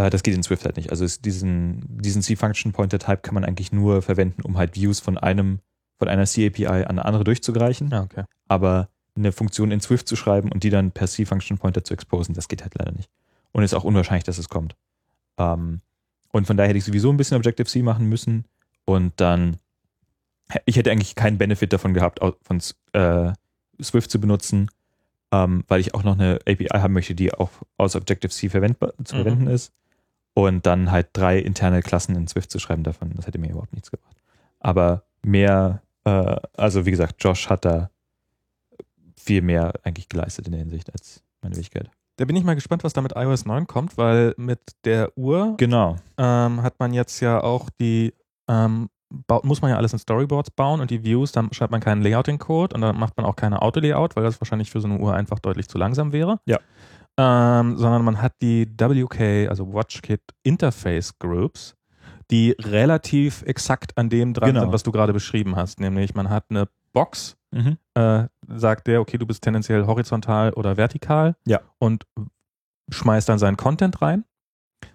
das 0.10 0.24
geht 0.24 0.36
in 0.36 0.44
Swift 0.44 0.66
halt 0.66 0.78
nicht. 0.78 0.92
Also 0.92 1.06
es, 1.06 1.22
diesen, 1.22 1.82
diesen 1.88 2.22
C-Function 2.22 2.72
Pointer 2.72 3.00
Type 3.00 3.18
kann 3.18 3.34
man 3.34 3.44
eigentlich 3.44 3.72
nur 3.72 4.02
verwenden, 4.02 4.42
um 4.44 4.58
halt 4.58 4.76
Views 4.76 5.00
von 5.00 5.18
einem, 5.18 5.60
von 5.98 6.08
einer 6.08 6.26
C-API 6.26 6.66
an 6.68 6.86
eine 6.86 7.06
andere 7.06 7.24
durchzugleichen. 7.24 7.90
Ja, 7.90 8.04
okay. 8.04 8.24
Aber 8.48 8.90
eine 9.16 9.32
Funktion 9.32 9.72
in 9.72 9.82
Swift 9.82 10.08
zu 10.08 10.16
schreiben 10.16 10.52
und 10.52 10.64
die 10.64 10.70
dann 10.70 10.92
per 10.92 11.08
C-Function 11.08 11.58
Pointer 11.58 11.84
zu 11.84 11.94
exposen, 11.94 12.36
das 12.36 12.48
geht 12.48 12.62
halt 12.62 12.76
leider 12.76 12.92
nicht. 12.92 13.10
Und 13.52 13.64
ist 13.64 13.74
auch 13.74 13.84
unwahrscheinlich, 13.84 14.26
dass 14.26 14.38
es 14.38 14.50
kommt. 14.50 14.76
Ähm, 15.38 15.82
und 16.32 16.46
von 16.46 16.58
daher 16.58 16.70
hätte 16.70 16.78
ich 16.78 16.86
sowieso 16.86 17.10
ein 17.10 17.18
bisschen 17.18 17.38
Objective-C 17.38 17.82
machen 17.82 18.08
müssen. 18.08 18.46
Und 18.86 19.14
dann, 19.18 19.58
ich 20.66 20.76
hätte 20.76 20.92
eigentlich 20.92 21.16
keinen 21.16 21.38
Benefit 21.40 21.74
davon 21.74 21.94
gehabt, 21.96 22.20
von 22.44 22.62
äh, 22.94 23.34
Swift 23.82 24.12
zu 24.12 24.22
benutzen, 24.22 24.70
ähm, 25.32 25.64
weil 25.68 25.80
ich 25.82 25.96
auch 25.96 26.04
noch 26.04 26.14
eine 26.14 26.40
API 26.48 26.68
haben 26.68 26.94
möchte, 26.94 27.16
die 27.16 27.34
auch 27.34 27.50
aus 27.78 27.96
Objective-C 27.96 28.50
verwendbar, 28.50 28.94
zu 29.04 29.16
Mhm. 29.16 29.22
verwenden 29.24 29.48
ist. 29.48 29.74
Und 30.38 30.68
dann 30.68 30.92
halt 30.92 31.08
drei 31.14 31.40
interne 31.40 31.82
Klassen 31.82 32.16
in 32.16 32.28
Swift 32.28 32.52
zu 32.52 32.60
schreiben 32.60 32.84
davon, 32.84 33.12
das 33.16 33.26
hätte 33.26 33.40
mir 33.40 33.50
überhaupt 33.50 33.74
nichts 33.74 33.90
gebracht. 33.90 34.16
Aber 34.60 35.02
mehr, 35.24 35.82
äh, 36.04 36.36
also 36.56 36.86
wie 36.86 36.92
gesagt, 36.92 37.16
Josh 37.24 37.50
hat 37.50 37.66
da 37.66 37.90
viel 39.16 39.42
mehr 39.42 39.74
eigentlich 39.82 40.10
geleistet 40.10 40.46
in 40.46 40.52
der 40.52 40.60
Hinsicht 40.62 40.92
als 40.94 41.24
meine 41.42 41.56
Fähigkeit. 41.56 41.90
Da 42.18 42.26
bin 42.26 42.36
ich 42.36 42.44
mal 42.44 42.54
gespannt, 42.54 42.84
was 42.84 42.94
da 42.94 43.02
mit 43.02 43.14
iOS 43.16 43.48
9 43.48 43.66
kommt, 43.66 43.98
weil 43.98 44.36
mit 44.38 44.60
der 44.86 45.18
Uhr 45.18 45.56
Genau. 45.58 45.96
ähm, 46.20 46.62
hat 46.62 46.80
man 46.80 46.94
jetzt 46.94 47.20
ja 47.20 47.42
auch 47.42 47.72
die, 47.82 48.14
ähm, 48.48 48.90
baut, 49.26 49.44
muss 49.44 49.64
man 49.64 49.72
ja 49.72 49.78
alles 49.78 49.94
in 49.94 50.00
Storyboards 50.00 50.52
bauen 50.52 50.82
und 50.82 50.92
die 50.92 51.04
Views, 51.04 51.32
dann 51.32 51.52
schreibt 51.52 51.72
man 51.72 51.82
keinen 51.82 52.04
Layouting-Code 52.04 52.76
und 52.76 52.82
dann 52.82 52.96
macht 53.00 53.18
man 53.18 53.26
auch 53.26 53.36
keine 53.36 53.64
Auto-Layout, 53.64 54.16
weil 54.16 54.24
das 54.24 54.40
wahrscheinlich 54.40 54.70
für 54.70 54.82
so 54.82 54.88
eine 54.88 55.00
Uhr 55.00 55.16
einfach 55.16 55.40
deutlich 55.40 55.68
zu 55.68 55.80
langsam 55.80 56.12
wäre. 56.12 56.40
Ja. 56.46 56.60
Ähm, 57.20 57.78
sondern 57.78 58.04
man 58.06 58.22
hat 58.22 58.34
die 58.42 58.68
WK, 58.68 59.48
also 59.50 59.74
WatchKit 59.74 60.22
Interface 60.44 61.18
Groups, 61.18 61.76
die 62.30 62.56
relativ 62.60 63.42
exakt 63.44 63.98
an 63.98 64.10
dem 64.10 64.34
dran 64.34 64.50
Genau. 64.50 64.62
sind, 64.62 64.72
was 64.72 64.84
du 64.84 64.92
gerade 64.92 65.14
beschrieben 65.14 65.56
hast. 65.56 65.80
Nämlich 65.80 66.14
man 66.14 66.30
hat 66.30 66.46
eine 66.50 66.68
Box, 66.94 67.36
Mhm. 67.52 67.78
äh, 67.96 68.28
sagt 68.48 68.88
der, 68.88 69.02
okay, 69.02 69.18
du 69.18 69.26
bist 69.26 69.42
tendenziell 69.44 69.86
horizontal 69.88 70.54
oder 70.54 70.78
vertikal 70.78 71.36
Ja. 71.46 71.62
und 71.80 72.06
schmeißt 72.92 73.28
dann 73.30 73.40
seinen 73.40 73.58
Content 73.58 74.02
rein. 74.02 74.24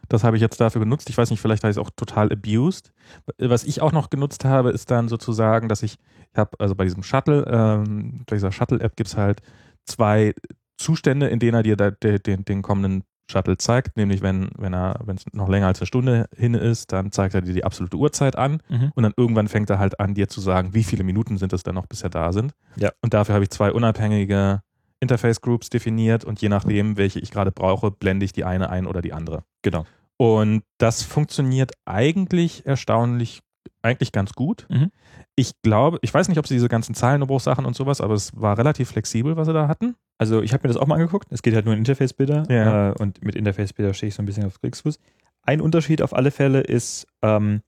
Das 0.09 0.23
habe 0.25 0.37
ich 0.37 0.43
jetzt 0.43 0.61
dafür 0.61 0.81
genutzt. 0.81 1.09
Ich 1.11 1.17
weiß 1.19 1.31
nicht, 1.31 1.41
vielleicht 1.41 1.65
habe 1.65 1.71
ich 1.71 1.77
es 1.77 1.83
auch 1.83 1.91
total 1.97 2.31
abused. 2.31 2.93
Was 3.39 3.65
ich 3.65 3.81
auch 3.81 3.93
noch 3.93 4.11
genutzt 4.11 4.45
habe, 4.45 4.71
ist 4.71 4.91
dann 4.91 5.09
sozusagen, 5.09 5.69
dass 5.69 5.83
ich, 5.83 5.97
ich 6.33 6.39
habe, 6.39 6.51
also 6.61 6.75
bei 6.75 6.85
diesem 6.85 7.03
Shuttle, 7.03 7.45
ähm, 7.51 8.23
bei 8.27 8.37
dieser 8.37 8.53
Shuttle-App 8.53 8.95
gibt 8.97 9.09
es 9.09 9.17
halt 9.17 9.41
zwei 9.87 10.35
Zustände, 10.79 11.29
in 11.29 11.39
denen 11.39 11.55
er 11.55 11.63
dir 11.63 11.77
da, 11.77 11.91
de, 11.91 12.19
den, 12.19 12.45
den 12.45 12.63
kommenden 12.63 13.05
Shuttle 13.31 13.57
zeigt, 13.57 13.97
nämlich 13.97 14.21
wenn, 14.21 14.51
wenn 14.59 14.75
er, 14.75 15.01
wenn 15.05 15.17
es 15.17 15.25
noch 15.33 15.49
länger 15.49 15.69
als 15.69 15.81
eine 15.81 15.87
Stunde 15.87 16.27
hin 16.37 16.55
ist, 16.55 16.93
dann 16.93 17.13
zeigt 17.13 17.35
er 17.35 17.41
dir 17.41 17.55
die 17.55 17.65
absolute 17.65 17.97
Uhrzeit 17.97 18.37
an 18.37 18.61
Mhm. 18.69 18.93
und 18.95 19.03
dann 19.05 19.15
irgendwann 19.17 19.49
fängt 19.49 19.71
er 19.71 19.79
halt 19.79 20.01
an, 20.01 20.15
dir 20.15 20.29
zu 20.29 20.41
sagen, 20.41 20.75
wie 20.75 20.85
viele 20.85 21.05
Minuten 21.05 21.39
sind 21.39 21.53
es 21.53 21.63
dann 21.63 21.75
noch, 21.77 21.87
bis 21.87 22.03
er 22.03 22.11
da 22.11 22.33
sind. 22.33 22.53
Ja. 22.77 22.91
Und 23.01 23.15
dafür 23.15 23.35
habe 23.35 23.45
ich 23.45 23.51
zwei 23.51 23.73
unabhängige 23.73 24.61
Interface 25.01 25.41
Groups 25.41 25.71
definiert 25.71 26.25
und 26.25 26.41
je 26.43 26.49
nachdem, 26.49 26.97
welche 26.97 27.21
ich 27.21 27.31
gerade 27.31 27.53
brauche, 27.53 27.91
blende 27.91 28.25
ich 28.25 28.33
die 28.33 28.45
eine 28.45 28.71
ein 28.71 28.87
oder 28.87 29.01
die 29.03 29.13
andere. 29.13 29.45
Genau. 29.63 29.87
Und 30.17 30.63
das 30.79 31.03
funktioniert 31.03 31.73
eigentlich 31.87 32.67
erstaunlich, 32.67 33.41
eigentlich 33.83 34.13
ganz 34.13 34.35
gut. 34.35 34.67
Mhm. 34.69 34.91
Ich 35.35 35.53
glaube, 35.63 35.99
ich 36.03 36.13
weiß 36.13 36.29
nicht, 36.29 36.39
ob 36.39 36.47
sie 36.47 36.55
diese 36.55 36.69
ganzen 36.69 36.95
Zahlenumbruchsachen 36.95 37.65
und 37.65 37.75
sowas, 37.75 38.01
aber 38.03 38.15
es 38.15 38.39
war 38.39 38.59
relativ 38.59 38.91
flexibel, 38.91 39.37
was 39.37 39.47
sie 39.47 39.55
da 39.55 39.67
hatten. 39.67 39.97
Also 40.19 40.43
ich 40.43 40.53
habe 40.53 40.67
mir 40.67 40.73
das 40.73 40.81
auch 40.81 40.87
mal 40.87 40.97
angeguckt. 40.97 41.29
Es 41.31 41.43
geht 41.43 41.55
halt 41.55 41.65
nur 41.65 41.73
in 41.75 41.79
Interface-Bilder 41.79 42.45
Ja. 42.51 42.91
äh, 42.91 42.95
und 42.99 43.25
mit 43.25 43.35
Interface-Bilder 43.35 43.95
stehe 43.95 44.09
ich 44.09 44.15
so 44.15 44.23
ein 44.23 44.27
bisschen 44.27 44.45
auf 44.45 44.61
Kriegsfuß. 44.61 44.99
Ein 45.43 45.61
Unterschied 45.63 46.03
auf 46.03 46.13
alle 46.15 46.31
Fälle 46.31 46.61
ist, 46.61 47.07
ähm, 47.23 47.63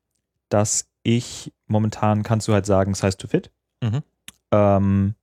dass 0.51 0.89
ich 1.03 1.53
momentan 1.67 2.23
kannst 2.23 2.49
du 2.49 2.53
halt 2.53 2.67
sagen 2.67 2.95
Size 2.95 3.17
to 3.17 3.29
Fit. 3.29 3.51
Mhm. 3.83 4.03
Ähm, 4.53 5.15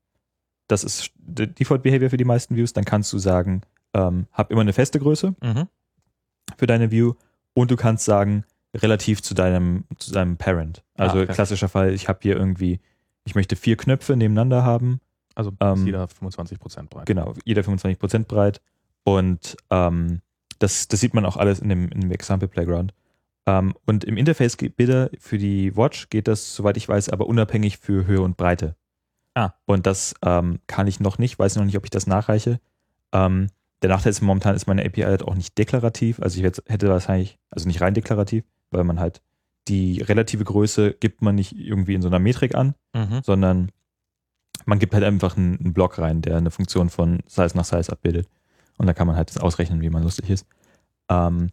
das 0.68 0.84
ist 0.84 1.12
Default 1.18 1.84
Behavior 1.84 2.10
für 2.10 2.18
die 2.18 2.26
meisten 2.26 2.56
Views. 2.56 2.74
Dann 2.74 2.86
kannst 2.86 3.14
du 3.14 3.20
sagen, 3.20 3.62
ähm, 3.94 4.26
hab 4.34 4.52
immer 4.52 4.62
eine 4.62 4.74
feste 4.74 5.00
Größe 5.00 5.36
Mhm. 5.42 5.68
für 6.58 6.66
deine 6.68 6.90
View 6.92 7.14
und 7.54 7.70
du 7.72 7.76
kannst 7.76 8.04
sagen 8.06 8.46
relativ 8.76 9.22
zu 9.22 9.34
deinem 9.34 9.86
zu 9.98 10.12
deinem 10.12 10.38
Parent. 10.38 10.84
Also 10.96 11.20
Ah, 11.20 11.24
okay. 11.24 11.34
klassischer 11.34 11.70
Fall, 11.70 11.94
ich 11.94 12.08
habe 12.08 12.20
hier 12.22 12.36
irgendwie, 12.38 12.80
ich 13.26 13.36
möchte 13.36 13.56
vier 13.56 13.78
Knöpfe 13.78 14.16
nebeneinander 14.16 14.64
haben 14.64 15.02
Also 15.36 15.52
Ähm, 15.60 15.86
jeder 15.86 16.08
25 16.08 16.60
Prozent 16.60 16.90
breit. 16.90 17.06
Genau, 17.06 17.34
jeder 17.46 17.62
25% 17.62 18.26
breit. 18.26 18.62
Und 19.04 19.58
ähm, 19.70 20.22
das, 20.60 20.88
das 20.88 21.00
sieht 21.00 21.14
man 21.14 21.26
auch 21.26 21.38
alles 21.38 21.60
in 21.60 21.70
dem, 21.70 21.90
in 21.90 22.02
dem 22.02 22.12
Example 22.12 22.48
Playground. 22.48 22.94
Ähm, 23.48 23.74
und 23.86 24.04
im 24.04 24.18
Interface 24.18 24.58
geht 24.58 24.76
Bilder 24.78 25.10
für 25.20 25.38
die 25.38 25.76
Watch 25.76 26.10
geht 26.10 26.28
das, 26.28 26.56
soweit 26.56 26.78
ich 26.78 26.88
weiß, 26.88 27.10
aber 27.10 27.26
unabhängig 27.28 27.78
für 27.80 28.06
Höhe 28.06 28.22
und 28.22 28.38
Breite. 28.38 28.76
Ah. 29.34 29.52
Und 29.66 29.88
das 29.88 30.14
ähm, 30.24 30.60
kann 30.68 30.88
ich 30.88 31.00
noch 31.00 31.18
nicht, 31.18 31.40
weiß 31.40 31.56
noch 31.56 31.66
nicht, 31.66 31.78
ob 31.78 31.86
ich 31.86 31.90
das 31.90 32.06
nachreiche. 32.06 32.60
Ähm, 33.14 33.48
der 33.82 33.90
Nachteil 33.90 34.12
ist 34.12 34.22
momentan 34.22 34.56
ist 34.56 34.68
meine 34.68 34.86
API 34.86 35.02
halt 35.02 35.24
auch 35.24 35.34
nicht 35.34 35.58
deklarativ. 35.58 36.20
Also 36.22 36.38
ich 36.38 36.44
hätte 36.44 36.64
hätte 36.68 36.90
wahrscheinlich, 36.90 37.40
also 37.50 37.68
nicht 37.68 37.82
rein 37.82 37.96
deklarativ, 37.96 38.44
weil 38.72 38.84
man 38.84 39.00
halt 39.00 39.22
die 39.68 40.02
relative 40.02 40.44
Größe 40.44 40.94
gibt 40.94 41.22
man 41.22 41.36
nicht 41.36 41.56
irgendwie 41.58 41.94
in 41.94 42.02
so 42.02 42.08
einer 42.08 42.20
Metrik 42.20 42.56
an, 42.56 42.74
Mhm. 42.96 43.22
sondern 43.24 43.72
man 44.66 44.80
gibt 44.80 44.94
halt 44.94 45.04
einfach 45.04 45.38
einen, 45.38 45.58
einen 45.60 45.74
Block 45.74 45.98
rein, 46.00 46.22
der 46.22 46.38
eine 46.38 46.52
Funktion 46.52 46.90
von 46.90 47.20
Size 47.28 47.56
nach 47.56 47.66
Size 47.66 47.92
abbildet. 47.92 48.28
Und 48.78 48.88
da 48.88 48.94
kann 48.94 49.08
man 49.08 49.16
halt 49.16 49.30
das 49.30 49.38
ausrechnen, 49.38 49.82
wie 49.82 49.90
man 49.90 50.04
lustig 50.04 50.30
ist. 50.30 50.46
Ähm, 51.10 51.50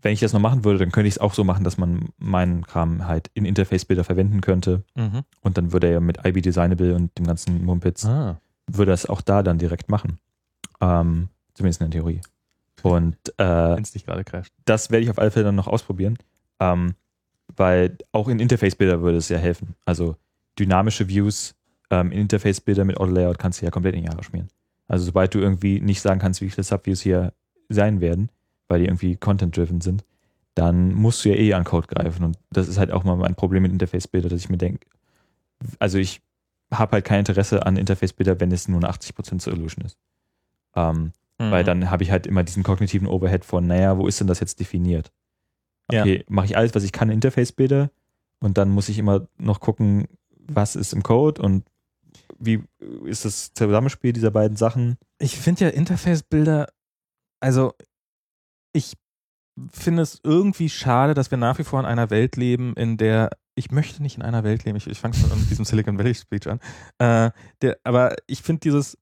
wenn 0.00 0.12
ich 0.12 0.20
das 0.20 0.32
noch 0.32 0.40
machen 0.40 0.64
würde, 0.64 0.78
dann 0.80 0.90
könnte 0.92 1.06
ich 1.08 1.14
es 1.14 1.18
auch 1.20 1.34
so 1.34 1.44
machen, 1.44 1.62
dass 1.64 1.78
man 1.78 2.08
meinen 2.18 2.66
Kram 2.66 3.06
halt 3.06 3.30
in 3.34 3.44
Interface-Bilder 3.44 4.02
verwenden 4.04 4.40
könnte. 4.40 4.82
Mhm. 4.96 5.22
Und 5.40 5.56
dann 5.58 5.72
würde 5.72 5.86
er 5.88 5.92
ja 5.94 6.00
mit 6.00 6.24
IB 6.24 6.40
Designable 6.40 6.94
und 6.94 7.16
dem 7.18 7.26
ganzen 7.26 7.64
Mumpitz, 7.64 8.04
Ah. 8.04 8.40
würde 8.66 8.90
er 8.92 8.94
es 8.94 9.06
auch 9.06 9.20
da 9.20 9.42
dann 9.42 9.58
direkt 9.58 9.88
machen. 9.88 10.18
Ähm, 10.80 11.28
zumindest 11.54 11.80
in 11.80 11.90
der 11.90 12.00
Theorie. 12.00 12.20
Und 12.82 13.16
äh, 13.38 13.44
Wenn 13.76 13.82
es 13.82 13.92
dich 13.92 14.04
gerade 14.04 14.24
crasht. 14.24 14.52
das 14.64 14.90
werde 14.90 15.04
ich 15.04 15.10
auf 15.10 15.18
alle 15.20 15.30
Fälle 15.30 15.44
dann 15.46 15.54
noch 15.54 15.68
ausprobieren, 15.68 16.18
ähm, 16.62 16.94
weil 17.56 17.96
auch 18.12 18.28
in 18.28 18.38
Interface-Bilder 18.40 19.02
würde 19.02 19.18
es 19.18 19.28
ja 19.28 19.38
helfen. 19.38 19.74
Also 19.84 20.16
dynamische 20.58 21.08
Views 21.08 21.54
ähm, 21.90 22.12
in 22.12 22.20
Interface-Bilder 22.20 22.84
mit 22.84 22.96
Auto-Layout 22.98 23.38
kannst 23.38 23.60
du 23.60 23.64
ja 23.64 23.70
komplett 23.70 23.94
in 23.94 24.02
die 24.02 24.08
Jahre 24.08 24.22
schmieren. 24.22 24.48
Also 24.88 25.04
sobald 25.04 25.34
du 25.34 25.38
irgendwie 25.38 25.80
nicht 25.80 26.00
sagen 26.00 26.20
kannst, 26.20 26.40
wie 26.40 26.50
viele 26.50 26.64
Subviews 26.64 27.00
hier 27.00 27.32
sein 27.68 28.00
werden, 28.00 28.30
weil 28.68 28.80
die 28.80 28.86
irgendwie 28.86 29.16
content-driven 29.16 29.80
sind, 29.80 30.04
dann 30.54 30.92
musst 30.94 31.24
du 31.24 31.30
ja 31.30 31.34
eh 31.36 31.54
an 31.54 31.64
Code 31.64 31.88
greifen. 31.88 32.24
Und 32.24 32.38
das 32.50 32.68
ist 32.68 32.78
halt 32.78 32.90
auch 32.90 33.04
mal 33.04 33.16
mein 33.16 33.34
Problem 33.34 33.62
mit 33.62 33.72
Interface-Bilder, 33.72 34.28
dass 34.28 34.40
ich 34.40 34.48
mir 34.50 34.58
denke, 34.58 34.86
also 35.78 35.98
ich 35.98 36.20
habe 36.72 36.92
halt 36.92 37.04
kein 37.04 37.20
Interesse 37.20 37.64
an 37.66 37.76
Interface-Bilder, 37.76 38.40
wenn 38.40 38.52
es 38.52 38.68
nur 38.68 38.78
eine 38.78 38.90
80% 38.90 39.40
Solution 39.40 39.84
ist. 39.84 39.96
Ähm, 40.74 41.12
weil 41.38 41.62
Mhm. 41.62 41.66
dann 41.66 41.90
habe 41.90 42.02
ich 42.02 42.10
halt 42.10 42.26
immer 42.26 42.44
diesen 42.44 42.62
kognitiven 42.62 43.08
Overhead 43.08 43.44
von, 43.44 43.66
naja, 43.66 43.98
wo 43.98 44.06
ist 44.06 44.20
denn 44.20 44.26
das 44.26 44.40
jetzt 44.40 44.60
definiert? 44.60 45.10
Ja. 45.90 46.02
Okay, 46.02 46.24
mache 46.28 46.46
ich 46.46 46.56
alles, 46.56 46.74
was 46.74 46.84
ich 46.84 46.92
kann, 46.92 47.08
in 47.08 47.14
Interface-Bilder 47.14 47.90
und 48.40 48.58
dann 48.58 48.70
muss 48.70 48.88
ich 48.88 48.98
immer 48.98 49.26
noch 49.38 49.60
gucken, 49.60 50.06
was 50.30 50.76
ist 50.76 50.92
im 50.92 51.02
Code 51.02 51.40
und 51.42 51.64
wie 52.38 52.62
ist 53.04 53.24
das 53.24 53.52
Zusammenspiel 53.54 54.12
dieser 54.12 54.30
beiden 54.30 54.56
Sachen. 54.56 54.96
Ich 55.18 55.38
finde 55.38 55.66
ja 55.66 55.70
Interface-Bilder, 55.70 56.68
also 57.40 57.74
ich 58.72 58.94
finde 59.70 60.02
es 60.02 60.20
irgendwie 60.24 60.68
schade, 60.68 61.14
dass 61.14 61.30
wir 61.30 61.38
nach 61.38 61.58
wie 61.58 61.64
vor 61.64 61.80
in 61.80 61.86
einer 61.86 62.10
Welt 62.10 62.36
leben, 62.36 62.74
in 62.74 62.96
der 62.96 63.30
ich 63.54 63.70
möchte 63.70 64.02
nicht 64.02 64.16
in 64.16 64.22
einer 64.22 64.44
Welt 64.44 64.64
leben. 64.64 64.76
Ich, 64.76 64.86
ich 64.86 64.98
fange 64.98 65.14
schon 65.14 65.28
mit 65.38 65.50
diesem 65.50 65.64
Silicon 65.64 65.98
Valley 65.98 66.14
Speech 66.14 66.48
an. 66.48 66.60
Äh, 66.98 67.30
der, 67.60 67.78
aber 67.84 68.16
ich 68.26 68.42
finde 68.42 68.60
dieses 68.60 68.96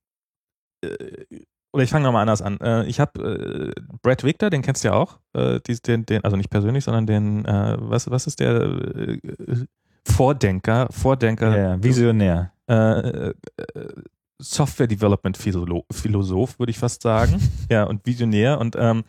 äh, 0.82 1.24
oder 1.72 1.84
ich 1.84 1.90
fange 1.90 2.04
nochmal 2.04 2.22
anders 2.22 2.42
an. 2.42 2.58
Äh, 2.60 2.86
ich 2.86 3.00
habe 3.00 3.72
äh, 3.76 3.80
Brad 4.02 4.24
Victor, 4.24 4.50
den 4.50 4.62
kennst 4.62 4.84
du 4.84 4.88
ja 4.88 4.94
auch. 4.94 5.18
Äh, 5.34 5.60
dies, 5.66 5.82
den, 5.82 6.04
den, 6.06 6.24
also 6.24 6.36
nicht 6.36 6.50
persönlich, 6.50 6.84
sondern 6.84 7.06
den, 7.06 7.44
äh, 7.44 7.76
was, 7.78 8.10
was 8.10 8.26
ist 8.26 8.40
der 8.40 8.62
äh, 8.62 9.18
Vordenker, 10.04 10.88
Vordenker, 10.90 11.56
ja, 11.56 11.82
visionär. 11.82 12.52
äh, 12.68 13.28
äh, 13.28 13.34
Software 14.40 14.86
Development 14.86 15.36
Philo 15.36 15.84
Philosoph, 15.92 16.58
würde 16.58 16.70
ich 16.70 16.78
fast 16.78 17.02
sagen. 17.02 17.40
ja, 17.70 17.84
und 17.84 18.06
Visionär. 18.06 18.58
Und 18.58 18.74
ähm, 18.78 19.04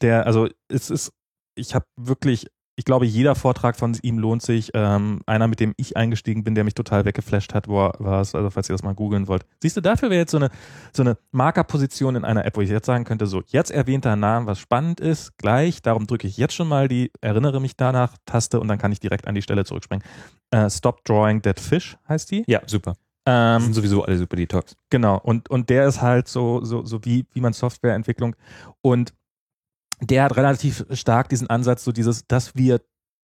der, 0.00 0.26
also 0.26 0.48
es 0.68 0.90
ist, 0.90 1.12
ich 1.54 1.74
habe 1.74 1.84
wirklich, 1.96 2.46
ich 2.80 2.86
glaube, 2.86 3.04
jeder 3.04 3.34
Vortrag 3.34 3.76
von 3.76 3.94
ihm 4.00 4.18
lohnt 4.18 4.40
sich. 4.40 4.70
Ähm, 4.72 5.20
einer, 5.26 5.48
mit 5.48 5.60
dem 5.60 5.74
ich 5.76 5.98
eingestiegen 5.98 6.44
bin, 6.44 6.54
der 6.54 6.64
mich 6.64 6.72
total 6.72 7.04
weggeflasht 7.04 7.52
hat, 7.52 7.68
war, 7.68 8.00
es, 8.22 8.34
also 8.34 8.48
falls 8.48 8.70
ihr 8.70 8.72
das 8.72 8.82
mal 8.82 8.94
googeln 8.94 9.28
wollt. 9.28 9.44
Siehst 9.62 9.76
du, 9.76 9.82
dafür 9.82 10.08
wäre 10.08 10.20
jetzt 10.20 10.30
so 10.30 10.38
eine, 10.38 10.48
so 10.90 11.02
eine 11.02 11.18
Markerposition 11.30 12.16
in 12.16 12.24
einer 12.24 12.46
App, 12.46 12.56
wo 12.56 12.62
ich 12.62 12.70
jetzt 12.70 12.86
sagen 12.86 13.04
könnte, 13.04 13.26
so, 13.26 13.42
jetzt 13.48 13.70
erwähnt 13.70 14.06
er 14.06 14.12
einen 14.12 14.22
Namen, 14.22 14.46
was 14.46 14.60
spannend 14.60 14.98
ist, 14.98 15.36
gleich, 15.36 15.82
darum 15.82 16.06
drücke 16.06 16.26
ich 16.26 16.38
jetzt 16.38 16.54
schon 16.54 16.68
mal 16.68 16.88
die 16.88 17.10
Erinnere 17.20 17.60
mich 17.60 17.76
danach 17.76 18.16
Taste 18.24 18.58
und 18.58 18.68
dann 18.68 18.78
kann 18.78 18.92
ich 18.92 19.00
direkt 19.00 19.28
an 19.28 19.34
die 19.34 19.42
Stelle 19.42 19.66
zurückspringen. 19.66 20.02
Äh, 20.50 20.70
Stop 20.70 21.04
Drawing 21.04 21.42
Dead 21.42 21.60
Fish 21.60 21.98
heißt 22.08 22.30
die. 22.30 22.44
Ja, 22.46 22.62
super. 22.64 22.94
Das 23.26 23.58
Ähm, 23.58 23.62
sind 23.64 23.74
sowieso 23.74 24.04
alle 24.04 24.16
super 24.16 24.36
Detox. 24.36 24.74
Genau, 24.88 25.18
und, 25.18 25.50
und 25.50 25.68
der 25.68 25.86
ist 25.86 26.00
halt 26.00 26.28
so, 26.28 26.64
so, 26.64 26.82
so 26.86 27.04
wie, 27.04 27.26
wie 27.34 27.42
man 27.42 27.52
Softwareentwicklung 27.52 28.34
und 28.80 29.12
der 30.00 30.24
hat 30.24 30.36
relativ 30.36 30.84
stark 30.92 31.28
diesen 31.28 31.48
Ansatz, 31.48 31.84
so 31.84 31.92
dieses, 31.92 32.26
dass 32.26 32.54
wir, 32.54 32.80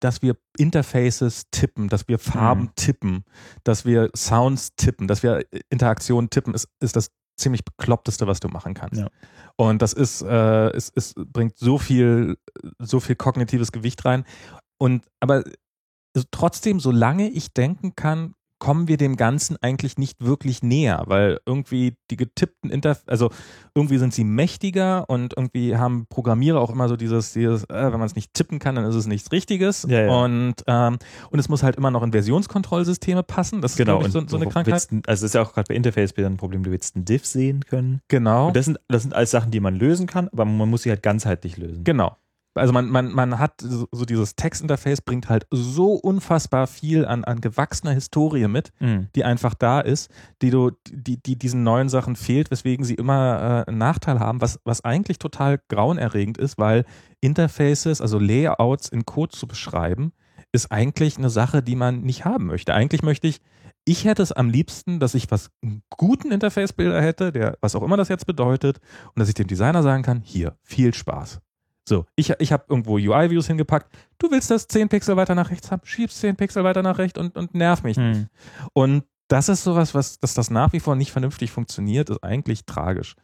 dass 0.01 0.23
wir 0.23 0.37
Interfaces 0.57 1.51
tippen, 1.51 1.89
dass 1.89 2.09
wir 2.09 2.19
Farben 2.19 2.63
Mhm. 2.63 2.75
tippen, 2.77 3.25
dass 3.65 3.85
wir 3.85 4.11
Sounds 4.17 4.75
tippen, 4.77 5.09
dass 5.09 5.23
wir 5.23 5.45
Interaktionen 5.69 6.31
tippen, 6.31 6.55
ist, 6.55 6.69
ist 6.81 6.97
das 6.97 7.11
ziemlich 7.37 7.65
bekloppteste, 7.65 8.27
was 8.27 8.41
du 8.41 8.49
machen 8.49 8.75
kannst. 8.75 9.01
Ja. 9.01 9.09
Und 9.57 9.83
das 9.83 9.93
ist, 9.93 10.23
äh, 10.23 10.69
es, 10.71 10.93
es 10.95 11.15
bringt 11.17 11.59
so 11.59 11.79
viel, 11.79 12.37
so 12.79 13.01
viel 13.01 13.17
kognitives 13.17 13.73
Gewicht 13.73 14.05
rein. 14.05 14.25
Und 14.79 15.07
aber 15.21 15.45
trotzdem, 16.31 16.81
solange 16.81 17.29
ich 17.29 17.53
denken 17.53 17.95
kann, 17.95 18.35
kommen 18.61 18.87
wir 18.87 18.97
dem 18.97 19.17
Ganzen 19.17 19.57
eigentlich 19.61 19.99
nicht 19.99 20.25
wirklich 20.25 20.63
näher, 20.63 21.03
weil 21.07 21.41
irgendwie 21.47 21.97
die 22.11 22.17
getippten 22.17 22.71
Interf 22.71 23.03
also 23.07 23.31
irgendwie 23.75 23.99
sind 23.99 24.15
sie 24.15 24.23
mächtiger 24.23 25.09
und 25.09 25.35
irgendwie 25.37 25.77
haben 25.77 26.07
Programmierer 26.09 26.61
auch 26.61 26.71
immer 26.71 26.89
so 26.89 26.97
dieses, 26.97 27.33
dieses 27.33 27.65
äh, 27.65 27.93
wenn 27.93 27.99
man 27.99 28.07
es 28.07 28.15
nicht 28.15 28.33
tippen 28.35 28.61
kann, 28.61 28.77
dann 28.77 28.85
ist 28.85 28.95
es 28.95 29.07
nichts 29.07 29.33
Richtiges. 29.33 29.87
Ja, 29.89 30.03
ja. 30.03 30.13
Und, 30.13 30.57
ähm, 30.67 30.99
und 31.31 31.39
es 31.39 31.49
muss 31.49 31.63
halt 31.63 31.77
immer 31.77 31.91
noch 31.91 32.03
in 32.03 32.13
Versionskontrollsysteme 32.13 33.23
passen. 33.23 33.63
Das 33.63 33.73
ist, 33.73 33.79
Genau, 33.79 34.03
ich, 34.03 34.13
so, 34.13 34.23
so 34.27 34.37
eine 34.37 34.47
Krankheit. 34.47 34.75
willst 34.75 34.93
also 34.93 35.03
das 35.07 35.23
ist 35.23 35.35
ja 35.35 35.43
auch 35.43 35.55
gerade 35.55 35.69
bei 35.69 35.75
Interface-Bildern 35.75 36.35
ein 36.35 36.37
Problem, 36.37 36.63
du 36.63 36.71
willst 36.71 36.95
einen 36.95 37.07
Diff 37.07 37.25
sehen 37.25 37.65
können. 37.65 38.03
Genau. 38.09 38.49
Und 38.49 38.57
das 38.57 38.67
sind, 38.67 38.79
das 38.89 39.03
sind 39.03 39.15
alles 39.15 39.31
Sachen, 39.31 39.51
die 39.51 39.61
man 39.61 39.75
lösen 39.75 40.07
kann, 40.07 40.29
aber 40.29 40.45
man 40.45 40.69
muss 40.69 40.83
sie 40.83 40.91
halt 40.91 41.03
ganzheitlich 41.03 41.57
lösen. 41.57 41.83
Genau. 41.83 42.17
Also 42.55 42.73
man, 42.73 42.89
man, 42.91 43.13
man 43.13 43.39
hat 43.39 43.61
so, 43.61 43.87
so 43.93 44.05
dieses 44.05 44.35
Textinterface 44.35 45.03
bringt 45.03 45.29
halt 45.29 45.47
so 45.53 45.93
unfassbar 45.93 46.67
viel 46.67 47.07
an, 47.07 47.23
an 47.25 47.41
gewachsener 47.41 47.93
Historie 47.93 48.49
mit, 48.49 48.73
Mhm. 48.81 49.09
die 49.15 49.25
einfach 49.25 49.55
da 49.55 49.81
ist, 49.81 50.11
die 50.43 50.51
du, 50.51 50.73
die, 50.91 51.23
die 51.23 51.39
diesen 51.39 51.63
neuen 51.63 51.89
Sachen 51.89 52.17
fehlt, 52.17 52.51
weswegen 52.51 52.85
sie 52.85 52.95
immer 52.95 53.65
äh, 53.67 53.71
einen 53.71 53.79
Nachteil 53.79 54.19
haben, 54.19 54.41
was, 54.41 54.59
was 54.65 54.85
eigentlich 54.85 55.19
total 55.19 55.61
grauenerregend 55.69 56.39
ist, 56.39 56.59
weil 56.59 56.85
Interfaces, 57.21 58.01
also 58.01 58.19
Layouts 58.19 58.89
in 58.89 59.07
Code 59.07 59.31
zu 59.37 59.47
beschreiben, 59.47 60.13
ist 60.53 60.73
eigentlich 60.73 61.19
eine 61.19 61.31
Sache, 61.31 61.63
die 61.63 61.77
man 61.77 62.01
nicht 62.01 62.25
haben 62.25 62.47
möchte. 62.47 62.75
Eigentlich 62.75 63.03
möchte 63.03 63.29
ich, 63.29 63.41
ich 63.85 64.05
hätte 64.05 64.23
es 64.23 64.33
am 64.33 64.51
liebsten, 64.51 64.99
dass 64.99 65.15
ich 65.15 65.31
was 65.31 65.51
einen 65.63 65.83
guten 65.91 66.33
Interface-Bilder 66.33 67.01
hätte, 67.01 67.31
der, 67.31 67.57
was 67.61 67.77
auch 67.77 67.83
immer 67.83 67.97
das 67.97 68.09
jetzt 68.09 68.27
bedeutet, 68.27 68.79
und 69.15 69.21
dass 69.21 69.29
ich 69.29 69.35
dem 69.35 69.47
Designer 69.47 69.83
sagen 69.83 70.03
kann, 70.03 70.21
hier, 70.25 70.57
viel 70.63 70.93
Spaß. 70.93 71.41
So, 71.89 72.07
ich, 72.15 72.31
ich 72.39 72.53
habe 72.53 72.65
irgendwo 72.69 72.95
UI-Views 72.95 73.47
hingepackt. 73.49 73.93
Du 74.19 74.31
willst 74.31 74.51
das 74.51 74.69
10 74.69 74.89
Pixel 74.89 75.17
weiter 75.17 75.35
nach 75.35 75.51
rechts 75.51 75.71
haben, 75.71 75.83
schiebst 75.85 76.19
10 76.21 76.37
Pixel 76.37 76.63
weiter 76.65 76.83
nach 76.83 76.99
rechts 76.99 77.19
und, 77.19 77.37
und 77.37 77.55
nerv 77.55 77.83
mich 77.83 77.97
nicht. 77.97 78.17
Hm. 78.21 78.27
Und 78.75 79.05
das 79.29 79.49
ist 79.49 79.65
sowas, 79.65 79.95
was, 79.95 80.19
dass 80.21 80.35
das 80.35 80.51
nach 80.51 80.73
wie 80.73 80.81
vor 80.81 80.95
nicht 80.97 81.11
vernünftig 81.13 81.51
funktioniert, 81.53 82.11
ist 82.11 82.23
eigentlich 82.23 82.65
tragisch. 82.65 83.15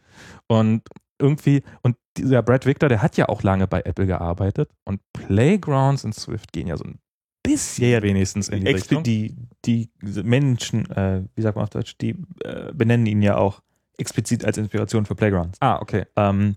Und 0.48 0.82
irgendwie, 1.20 1.62
und 1.82 1.96
dieser 2.16 2.42
Brad 2.42 2.66
Victor, 2.66 2.88
der 2.88 3.02
hat 3.02 3.16
ja 3.16 3.28
auch 3.28 3.42
lange 3.42 3.66
bei 3.66 3.80
Apple 3.82 4.06
gearbeitet 4.06 4.70
und 4.84 5.00
Playgrounds 5.12 6.04
in 6.04 6.12
Swift 6.12 6.52
gehen 6.52 6.66
ja 6.66 6.76
so 6.76 6.84
ein 6.84 6.98
bisschen 7.42 7.84
Ja, 7.84 7.90
ja, 7.98 8.02
wenigstens 8.02 8.48
in 8.48 8.60
die 8.64 8.66
Exp- 8.68 8.74
Richtung. 8.74 9.02
die, 9.02 9.36
die 9.64 9.90
Menschen, 10.22 10.90
äh, 10.90 11.22
wie 11.34 11.42
sagt 11.42 11.56
man 11.56 11.64
auf 11.64 11.70
Deutsch, 11.70 11.96
die 11.98 12.10
äh, 12.44 12.72
benennen 12.72 13.06
ihn 13.06 13.22
ja 13.22 13.36
auch 13.36 13.60
explizit 13.98 14.44
als 14.44 14.58
Inspiration 14.58 15.06
für 15.06 15.14
Playgrounds. 15.14 15.58
Ah, 15.60 15.78
okay. 15.80 16.04
Ähm, 16.16 16.56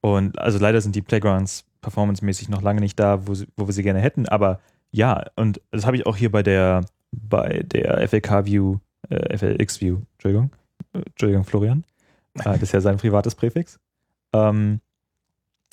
und 0.00 0.38
also 0.38 0.58
leider 0.58 0.80
sind 0.80 0.94
die 0.94 1.02
Playgrounds 1.02 1.64
performancemäßig 1.80 2.48
noch 2.48 2.62
lange 2.62 2.80
nicht 2.80 2.98
da, 2.98 3.26
wo, 3.26 3.34
sie, 3.34 3.46
wo 3.56 3.66
wir 3.66 3.72
sie 3.72 3.82
gerne 3.82 4.00
hätten, 4.00 4.28
aber 4.28 4.60
ja, 4.92 5.24
und 5.36 5.60
das 5.70 5.86
habe 5.86 5.96
ich 5.96 6.06
auch 6.06 6.16
hier 6.16 6.30
bei 6.30 6.42
der 6.42 6.82
bei 7.12 7.62
der 7.64 8.08
FLK 8.08 8.46
View, 8.46 8.78
äh, 9.08 9.36
FLX 9.36 9.80
View, 9.80 9.98
Entschuldigung, 10.12 10.50
äh, 10.92 11.02
Entschuldigung, 11.06 11.44
Florian. 11.44 11.84
Äh, 12.38 12.44
das 12.44 12.62
ist 12.62 12.72
ja 12.72 12.80
sein 12.80 12.96
privates 12.96 13.34
Präfix. 13.34 13.80
Ähm, 14.32 14.80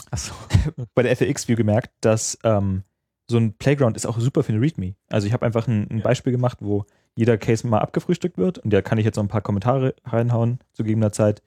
Achso. 0.09 0.33
bei 0.95 1.03
der 1.03 1.15
FLX 1.15 1.47
View 1.47 1.55
gemerkt, 1.55 1.91
dass 2.01 2.39
ähm, 2.43 2.81
so 3.29 3.37
ein 3.37 3.53
Playground 3.53 3.95
ist 3.95 4.07
auch 4.07 4.19
super 4.19 4.41
für 4.41 4.53
eine 4.53 4.61
README. 4.61 4.95
Also 5.07 5.27
ich 5.27 5.33
habe 5.33 5.45
einfach 5.45 5.67
ein, 5.67 5.87
ein 5.91 6.01
Beispiel 6.01 6.31
gemacht, 6.31 6.57
wo 6.61 6.85
jeder 7.13 7.37
Case 7.37 7.67
mal 7.67 7.77
abgefrühstückt 7.77 8.39
wird 8.39 8.57
und 8.57 8.73
da 8.73 8.81
kann 8.81 8.97
ich 8.97 9.05
jetzt 9.05 9.17
noch 9.17 9.23
ein 9.23 9.29
paar 9.29 9.41
Kommentare 9.41 9.93
reinhauen 10.03 10.59
zu 10.73 10.83
gegebener 10.83 11.11
Zeit, 11.11 11.43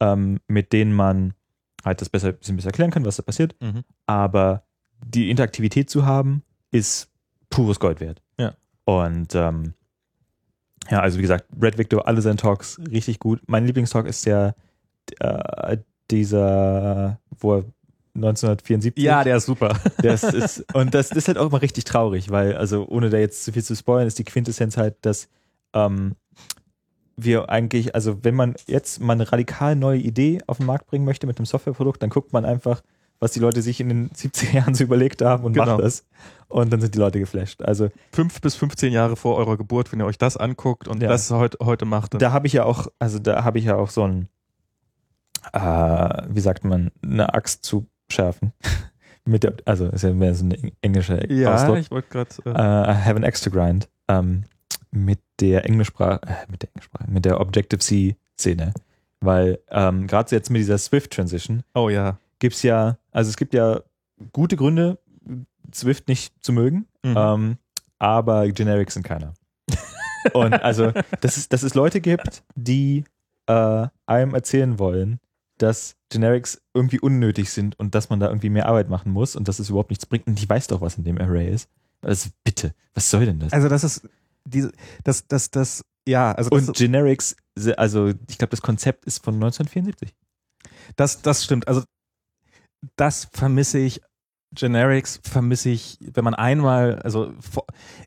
ähm, 0.00 0.40
mit 0.48 0.72
denen 0.72 0.92
man 0.92 1.34
halt 1.88 2.00
das 2.00 2.08
besser, 2.08 2.32
bisschen 2.32 2.56
besser 2.56 2.68
erklären 2.68 2.90
kann, 2.90 3.04
was 3.04 3.16
da 3.16 3.22
passiert. 3.22 3.54
Mhm. 3.60 3.82
Aber 4.06 4.64
die 5.04 5.30
Interaktivität 5.30 5.90
zu 5.90 6.06
haben, 6.06 6.42
ist 6.70 7.10
pures 7.50 7.80
Gold 7.80 8.00
wert. 8.00 8.22
Ja. 8.38 8.54
Und 8.84 9.34
ähm, 9.34 9.74
ja, 10.90 11.00
also 11.00 11.18
wie 11.18 11.22
gesagt, 11.22 11.46
Red 11.60 11.78
Victor, 11.78 12.06
alle 12.06 12.22
seine 12.22 12.36
Talks 12.36 12.80
richtig 12.90 13.18
gut. 13.18 13.40
Mein 13.46 13.66
Lieblingstalk 13.66 14.06
ist 14.06 14.24
der 14.26 14.54
äh, 15.20 15.78
dieser, 16.10 17.20
wo 17.30 17.56
er 17.56 17.64
1974 18.14 19.02
Ja, 19.02 19.24
der 19.24 19.36
ist 19.36 19.46
super. 19.46 19.78
das 20.02 20.22
ist, 20.22 20.64
und 20.74 20.94
das 20.94 21.10
ist 21.10 21.28
halt 21.28 21.38
auch 21.38 21.48
immer 21.48 21.62
richtig 21.62 21.84
traurig, 21.84 22.30
weil, 22.30 22.56
also 22.56 22.86
ohne 22.88 23.10
da 23.10 23.18
jetzt 23.18 23.44
zu 23.44 23.52
viel 23.52 23.62
zu 23.62 23.76
spoilern, 23.76 24.06
ist 24.06 24.18
die 24.18 24.24
Quintessenz 24.24 24.76
halt, 24.76 24.96
dass 25.02 25.28
ähm, 25.74 26.14
wir 27.20 27.50
eigentlich, 27.50 27.94
also 27.94 28.22
wenn 28.24 28.34
man 28.34 28.54
jetzt 28.66 29.00
mal 29.00 29.12
eine 29.14 29.30
radikal 29.30 29.74
neue 29.76 29.98
Idee 29.98 30.38
auf 30.46 30.58
den 30.58 30.66
Markt 30.66 30.86
bringen 30.86 31.04
möchte 31.04 31.26
mit 31.26 31.38
einem 31.38 31.46
Softwareprodukt, 31.46 32.02
dann 32.02 32.10
guckt 32.10 32.32
man 32.32 32.44
einfach, 32.44 32.80
was 33.20 33.32
die 33.32 33.40
Leute 33.40 33.60
sich 33.62 33.80
in 33.80 33.88
den 33.88 34.10
70er 34.10 34.52
Jahren 34.56 34.74
so 34.74 34.84
überlegt 34.84 35.20
haben 35.22 35.44
und 35.44 35.52
Genau. 35.52 35.66
macht 35.76 35.80
das. 35.84 36.04
Und 36.46 36.72
dann 36.72 36.80
sind 36.80 36.94
die 36.94 36.98
Leute 36.98 37.18
geflasht. 37.18 37.60
Also 37.62 37.88
Fünf 38.12 38.40
bis 38.40 38.54
15 38.54 38.92
Jahre 38.92 39.16
vor 39.16 39.36
eurer 39.36 39.56
Geburt, 39.56 39.90
wenn 39.92 39.98
ihr 40.00 40.06
euch 40.06 40.18
das 40.18 40.36
anguckt 40.36 40.86
und 40.88 41.02
Ja. 41.02 41.08
das 41.08 41.30
heute, 41.30 41.58
heute 41.62 41.84
macht. 41.84 42.20
da 42.22 42.32
habe 42.32 42.46
ich 42.46 42.52
ja 42.52 42.64
auch, 42.64 42.86
also 43.00 43.18
da 43.18 43.42
habe 43.44 43.58
ich 43.58 43.64
ja 43.64 43.74
auch 43.76 43.90
so 43.90 44.04
ein, 44.04 44.28
äh, 45.52 46.22
wie 46.28 46.40
sagt 46.40 46.64
man, 46.64 46.90
eine 47.02 47.34
Axt 47.34 47.64
zu 47.64 47.86
schärfen. 48.10 48.52
mit 49.24 49.42
der, 49.44 49.54
also 49.66 49.86
ist 49.88 50.02
ja 50.02 50.12
mehr 50.12 50.34
so 50.34 50.44
ein 50.46 50.72
englischer 50.80 51.30
ja, 51.30 51.54
Ausdruck. 51.54 51.78
ich 51.78 51.90
wollte 51.90 52.08
gerade. 52.08 52.30
äh, 52.46 52.50
Äh, 52.50 52.92
I 52.92 52.94
have 53.04 53.16
an 53.16 53.24
Axe 53.24 53.44
to 53.44 53.50
grind 53.50 53.88
ähm, 54.08 54.44
mit 54.90 55.18
der 55.40 55.64
Englischsprache, 55.64 56.20
äh, 56.26 56.50
mit 56.50 56.62
der 56.62 56.70
Englischsprache, 56.70 57.10
mit 57.10 57.24
der 57.24 57.40
Objective-C-Szene. 57.40 58.74
Weil 59.20 59.58
ähm, 59.70 60.06
gerade 60.06 60.34
jetzt 60.34 60.50
mit 60.50 60.60
dieser 60.60 60.78
Swift-Transition 60.78 61.62
oh 61.74 61.88
ja. 61.88 62.18
gibt 62.38 62.54
es 62.54 62.62
ja, 62.62 62.98
also 63.10 63.28
es 63.30 63.36
gibt 63.36 63.52
ja 63.54 63.80
gute 64.32 64.56
Gründe, 64.56 64.98
Swift 65.74 66.08
nicht 66.08 66.32
zu 66.42 66.52
mögen, 66.52 66.86
Mhm. 67.04 67.14
ähm, 67.16 67.58
aber 67.98 68.48
Generics 68.48 68.94
sind 68.94 69.02
keiner. 69.04 69.34
Und 70.32 70.52
also, 70.54 70.92
dass 71.20 71.36
es, 71.36 71.48
dass 71.48 71.62
es 71.62 71.74
Leute 71.74 72.00
gibt, 72.00 72.42
die 72.54 73.04
äh, 73.46 73.86
einem 74.06 74.34
erzählen 74.34 74.78
wollen, 74.78 75.20
dass 75.58 75.96
Generics 76.10 76.60
irgendwie 76.74 77.00
unnötig 77.00 77.50
sind 77.50 77.78
und 77.78 77.94
dass 77.94 78.10
man 78.10 78.20
da 78.20 78.28
irgendwie 78.28 78.50
mehr 78.50 78.66
Arbeit 78.66 78.88
machen 78.88 79.12
muss 79.12 79.36
und 79.36 79.48
dass 79.48 79.58
es 79.58 79.70
überhaupt 79.70 79.90
nichts 79.90 80.06
bringt. 80.06 80.26
Und 80.26 80.38
ich 80.38 80.48
weiß 80.48 80.68
doch, 80.68 80.80
was 80.80 80.96
in 80.96 81.04
dem 81.04 81.18
Array 81.18 81.48
ist. 81.50 81.68
Also 82.02 82.30
bitte, 82.44 82.74
was 82.94 83.10
soll 83.10 83.26
denn 83.26 83.40
das? 83.40 83.52
Also 83.52 83.68
das 83.68 83.84
ist 83.84 84.08
diese, 84.44 84.72
das, 85.04 85.26
das, 85.26 85.50
das, 85.50 85.84
ja, 86.06 86.32
also 86.32 86.50
und 86.50 86.74
Generics, 86.74 87.36
also 87.76 88.08
ich 88.28 88.38
glaube, 88.38 88.50
das 88.50 88.62
Konzept 88.62 89.04
ist 89.04 89.24
von 89.24 89.34
1974. 89.34 90.14
das, 90.96 91.22
das 91.22 91.44
stimmt. 91.44 91.68
Also 91.68 91.82
das 92.96 93.28
vermisse 93.32 93.78
ich. 93.78 94.00
Generics 94.54 95.20
vermisse 95.24 95.68
ich, 95.68 95.98
wenn 96.00 96.24
man 96.24 96.34
einmal, 96.34 97.00
also 97.00 97.34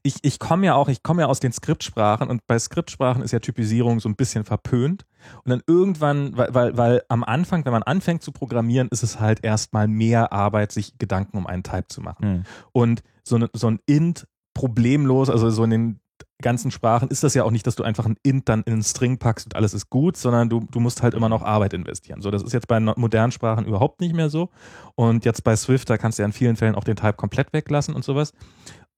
ich, 0.01 0.15
ich 0.23 0.39
komme 0.39 0.65
ja 0.65 0.73
auch, 0.73 0.89
ich 0.89 1.03
komme 1.03 1.21
ja 1.21 1.27
aus 1.27 1.39
den 1.39 1.51
Skriptsprachen 1.51 2.29
und 2.29 2.47
bei 2.47 2.57
Skriptsprachen 2.57 3.21
ist 3.21 3.31
ja 3.31 3.37
Typisierung 3.37 3.99
so 3.99 4.09
ein 4.09 4.15
bisschen 4.15 4.43
verpönt. 4.43 5.05
Und 5.43 5.51
dann 5.51 5.61
irgendwann, 5.67 6.35
weil, 6.35 6.51
weil, 6.51 6.77
weil 6.77 7.03
am 7.09 7.23
Anfang, 7.23 7.63
wenn 7.65 7.73
man 7.73 7.83
anfängt 7.83 8.23
zu 8.23 8.31
programmieren, 8.31 8.87
ist 8.89 9.03
es 9.03 9.19
halt 9.19 9.43
erstmal 9.43 9.87
mehr 9.87 10.33
Arbeit, 10.33 10.71
sich 10.71 10.97
Gedanken 10.97 11.37
um 11.37 11.45
einen 11.45 11.61
Type 11.61 11.89
zu 11.89 12.01
machen. 12.01 12.25
Und 12.71 13.03
so, 13.23 13.37
ne, 13.37 13.47
so 13.53 13.67
ein 13.67 13.79
Int 13.85 14.27
problemlos, 14.55 15.29
also 15.29 15.51
so 15.51 15.63
in 15.63 15.69
den 15.69 16.00
ganzen 16.41 16.71
Sprachen 16.71 17.09
ist 17.09 17.23
das 17.23 17.33
ja 17.33 17.43
auch 17.43 17.51
nicht, 17.51 17.67
dass 17.67 17.75
du 17.75 17.83
einfach 17.83 18.05
ein 18.05 18.17
Int 18.23 18.49
dann 18.49 18.63
in 18.63 18.73
einen 18.73 18.83
String 18.83 19.17
packst 19.17 19.45
und 19.45 19.55
alles 19.55 19.73
ist 19.73 19.89
gut, 19.89 20.17
sondern 20.17 20.49
du, 20.49 20.61
du 20.71 20.79
musst 20.79 21.03
halt 21.03 21.13
immer 21.13 21.29
noch 21.29 21.41
Arbeit 21.41 21.73
investieren. 21.73 22.21
So, 22.21 22.31
das 22.31 22.43
ist 22.43 22.53
jetzt 22.53 22.67
bei 22.67 22.79
modernen 22.79 23.31
Sprachen 23.31 23.65
überhaupt 23.65 24.01
nicht 24.01 24.15
mehr 24.15 24.29
so. 24.29 24.49
Und 24.95 25.25
jetzt 25.25 25.43
bei 25.43 25.55
Swift, 25.55 25.89
da 25.89 25.97
kannst 25.97 26.17
du 26.17 26.23
ja 26.23 26.27
in 26.27 26.33
vielen 26.33 26.55
Fällen 26.55 26.75
auch 26.75 26.83
den 26.83 26.95
Type 26.95 27.13
komplett 27.13 27.53
weglassen 27.53 27.93
und 27.95 28.03
sowas. 28.03 28.33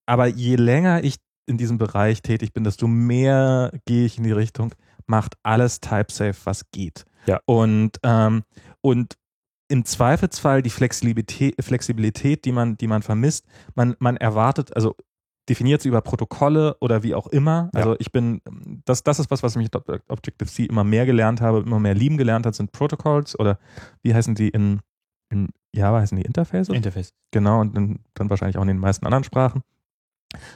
Aber 0.06 0.28
je 0.28 0.56
länger 0.56 1.04
ich 1.04 1.18
in 1.46 1.58
diesem 1.58 1.78
Bereich 1.78 2.22
tätig 2.22 2.54
bin, 2.54 2.64
desto 2.64 2.88
mehr 2.88 3.72
gehe 3.86 4.06
ich 4.06 4.18
in 4.18 4.24
die 4.24 4.32
Richtung, 4.32 4.74
macht 5.06 5.36
alles 5.44 5.82
Type-safe, 5.82 6.38
was 6.46 6.72
geht. 6.72 7.06
Ja. 7.26 7.40
Und, 7.46 8.00
ähm, 8.04 8.44
und 8.82 9.16
im 9.68 9.86
Zweifelsfall 9.86 10.62
die 10.62 10.70
Flexibilität, 10.70 11.56
Flexibilität, 11.60 12.46
die 12.46 12.52
man, 12.52 12.78
die 12.78 12.88
man 12.88 13.02
vermisst, 13.02 13.46
man, 13.76 13.96
man 14.00 14.18
erwartet, 14.18 14.76
also 14.76 14.96
definiert 15.50 15.82
sie 15.82 15.90
über 15.90 16.02
Protokolle 16.02 16.78
oder 16.80 17.04
wie 17.04 17.16
auch 17.16 17.28
immer. 17.28 17.70
Also 17.74 17.96
ich 18.00 18.12
bin, 18.12 18.42
das, 18.86 19.04
das 19.04 19.20
ist 19.20 19.30
was, 19.30 19.44
was 19.44 19.56
ich 19.56 19.64
mit 19.64 19.76
Ob- 19.76 20.02
Objective-C 20.08 20.66
immer 20.66 20.84
mehr 20.84 21.06
gelernt 21.06 21.42
habe, 21.42 21.60
immer 21.60 21.80
mehr 21.80 21.94
lieben 21.96 22.18
gelernt 22.18 22.46
hat, 22.46 22.56
sind 22.56 22.72
Protocols 22.72 23.38
oder 23.38 23.60
wie 24.04 24.14
heißen 24.14 24.36
die 24.36 24.50
in, 24.50 24.80
in 25.30 25.50
Java 25.76 26.00
heißen 26.00 26.18
die 26.18 26.24
Interfaces? 26.24 26.70
Interface. 26.74 27.14
Genau, 27.32 27.60
und 27.62 27.76
dann, 27.76 28.00
dann 28.14 28.30
wahrscheinlich 28.30 28.58
auch 28.58 28.62
in 28.62 28.70
den 28.70 28.78
meisten 28.78 29.06
anderen 29.06 29.24
Sprachen. 29.26 29.64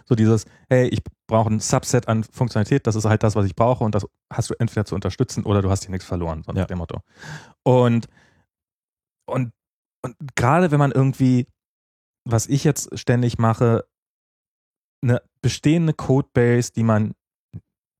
So 0.05 0.15
dieses, 0.15 0.45
hey, 0.69 0.87
ich 0.87 1.01
brauche 1.27 1.49
ein 1.51 1.59
Subset 1.59 2.07
an 2.07 2.23
Funktionalität, 2.23 2.87
das 2.87 2.95
ist 2.95 3.05
halt 3.05 3.23
das, 3.23 3.35
was 3.35 3.45
ich 3.45 3.55
brauche 3.55 3.83
und 3.83 3.93
das 3.93 4.07
hast 4.31 4.49
du 4.49 4.55
entweder 4.57 4.85
zu 4.85 4.95
unterstützen 4.95 5.43
oder 5.43 5.61
du 5.61 5.69
hast 5.69 5.83
hier 5.83 5.91
nichts 5.91 6.05
verloren, 6.07 6.43
so 6.43 6.51
nach 6.51 6.61
Ja. 6.61 6.65
dem 6.65 6.77
Motto. 6.77 7.01
Und, 7.63 8.07
und, 9.29 9.51
und 10.01 10.15
gerade 10.35 10.71
wenn 10.71 10.79
man 10.79 10.91
irgendwie, 10.91 11.45
was 12.23 12.47
ich 12.47 12.63
jetzt 12.63 12.97
ständig 12.97 13.37
mache, 13.37 13.85
eine 15.01 15.21
bestehende 15.41 15.93
Codebase, 15.93 16.71
die 16.73 16.83
man, 16.83 17.13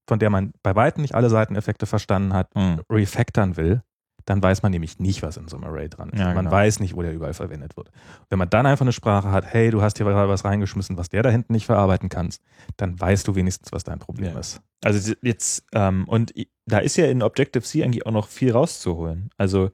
von 0.07 0.19
der 0.19 0.29
man 0.29 0.53
bei 0.63 0.75
weitem 0.75 1.01
nicht 1.01 1.15
alle 1.15 1.29
Seiteneffekte 1.29 1.85
verstanden 1.85 2.33
hat, 2.33 2.53
Hm. 2.55 2.81
refactoren 2.91 3.57
will, 3.57 3.83
dann 4.25 4.43
weiß 4.43 4.61
man 4.61 4.71
nämlich 4.73 4.99
nicht, 4.99 5.21
was 5.23 5.37
in 5.37 5.47
so 5.47 5.55
einem 5.55 5.65
Array 5.65 5.87
dran 5.87 6.09
ist. 6.09 6.19
Ja, 6.19 6.27
man 6.33 6.45
genau. 6.45 6.51
weiß 6.51 6.81
nicht, 6.81 6.97
wo 6.97 7.01
der 7.01 7.13
überall 7.13 7.33
verwendet 7.33 7.77
wird. 7.77 7.91
Wenn 8.29 8.37
man 8.39 8.49
dann 8.49 8.65
einfach 8.65 8.83
eine 8.83 8.91
Sprache 8.91 9.31
hat, 9.31 9.45
hey, 9.45 9.71
du 9.71 9.81
hast 9.81 9.97
hier 9.97 10.05
was 10.05 10.43
reingeschmissen, 10.43 10.97
was 10.97 11.07
der 11.07 11.23
da 11.23 11.29
hinten 11.29 11.53
nicht 11.53 11.65
verarbeiten 11.65 12.09
kannst, 12.09 12.41
dann 12.75 12.99
weißt 12.99 13.25
du 13.25 13.35
wenigstens, 13.35 13.71
was 13.71 13.85
dein 13.85 13.99
Problem 13.99 14.33
Ja. 14.33 14.39
ist. 14.39 14.61
Also 14.83 15.13
jetzt, 15.21 15.63
ähm, 15.73 16.03
und 16.09 16.33
da 16.65 16.79
ist 16.79 16.97
ja 16.97 17.05
in 17.05 17.23
Objective-C 17.23 17.83
eigentlich 17.85 18.05
auch 18.05 18.11
noch 18.11 18.27
viel 18.27 18.51
rauszuholen. 18.51 19.29
Also 19.37 19.71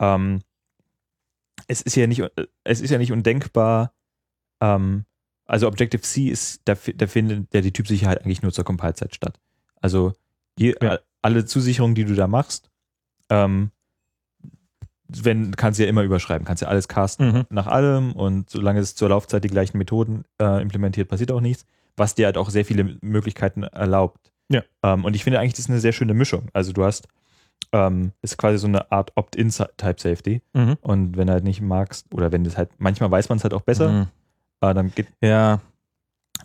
ähm, 0.00 0.42
es 1.66 1.82
ist 1.82 1.96
ja 1.96 2.06
nicht, 2.06 2.20
äh, 2.20 2.46
es 2.62 2.80
ist 2.80 2.90
ja 2.90 2.98
nicht 2.98 3.10
undenkbar, 3.10 3.92
ähm, 4.60 5.06
also 5.48 5.66
Objective-C 5.66 6.28
ist, 6.28 6.60
da, 6.66 6.74
da 6.94 7.06
findet 7.08 7.52
ja 7.52 7.60
die 7.60 7.72
Typsicherheit 7.72 8.22
eigentlich 8.24 8.42
nur 8.42 8.52
zur 8.52 8.64
Compile-Zeit 8.64 9.14
statt. 9.14 9.40
Also 9.80 10.12
je, 10.58 10.74
Ja. 10.80 10.98
alle 11.22 11.44
Zusicherungen, 11.44 11.94
die 11.96 12.04
du 12.04 12.14
da 12.14 12.26
machst, 12.28 12.70
ähm, 13.30 13.70
wenn, 15.08 15.56
kannst 15.56 15.78
du 15.78 15.84
ja 15.84 15.88
immer 15.88 16.02
überschreiben, 16.02 16.46
kannst 16.46 16.62
ja 16.62 16.68
alles 16.68 16.86
casten 16.86 17.32
Mhm. 17.32 17.44
nach 17.50 17.66
allem 17.66 18.12
und 18.12 18.50
solange 18.50 18.80
es 18.80 18.94
zur 18.94 19.08
Laufzeit 19.08 19.42
die 19.42 19.48
gleichen 19.48 19.78
Methoden 19.78 20.24
äh, 20.40 20.60
implementiert, 20.60 21.08
passiert 21.08 21.32
auch 21.32 21.40
nichts, 21.40 21.64
was 21.96 22.14
dir 22.14 22.26
halt 22.26 22.36
auch 22.36 22.50
sehr 22.50 22.64
viele 22.64 22.98
Möglichkeiten 23.00 23.62
erlaubt. 23.62 24.30
Ja. 24.50 24.62
Ähm, 24.82 25.04
und 25.04 25.16
ich 25.16 25.24
finde 25.24 25.40
eigentlich, 25.40 25.54
das 25.54 25.60
ist 25.60 25.70
eine 25.70 25.80
sehr 25.80 25.92
schöne 25.92 26.12
Mischung. 26.14 26.48
Also 26.52 26.72
du 26.72 26.84
hast, 26.84 27.08
ähm, 27.72 28.12
ist 28.22 28.36
quasi 28.36 28.58
so 28.58 28.66
eine 28.66 28.92
Art 28.92 29.12
Opt-in-Type-Safety 29.14 30.42
Mhm. 30.52 30.76
und 30.82 31.16
wenn 31.16 31.26
du 31.26 31.32
halt 31.32 31.44
nicht 31.44 31.62
magst 31.62 32.06
oder 32.12 32.30
wenn 32.30 32.44
das 32.44 32.56
halt, 32.58 32.70
manchmal 32.78 33.10
weiß 33.10 33.30
man 33.30 33.38
es 33.38 33.44
halt 33.44 33.54
auch 33.54 33.62
besser, 33.62 33.88
Mhm. 33.92 34.06
Äh, 34.60 34.74
dann 34.74 34.92
geht, 34.94 35.06
Ja, 35.22 35.60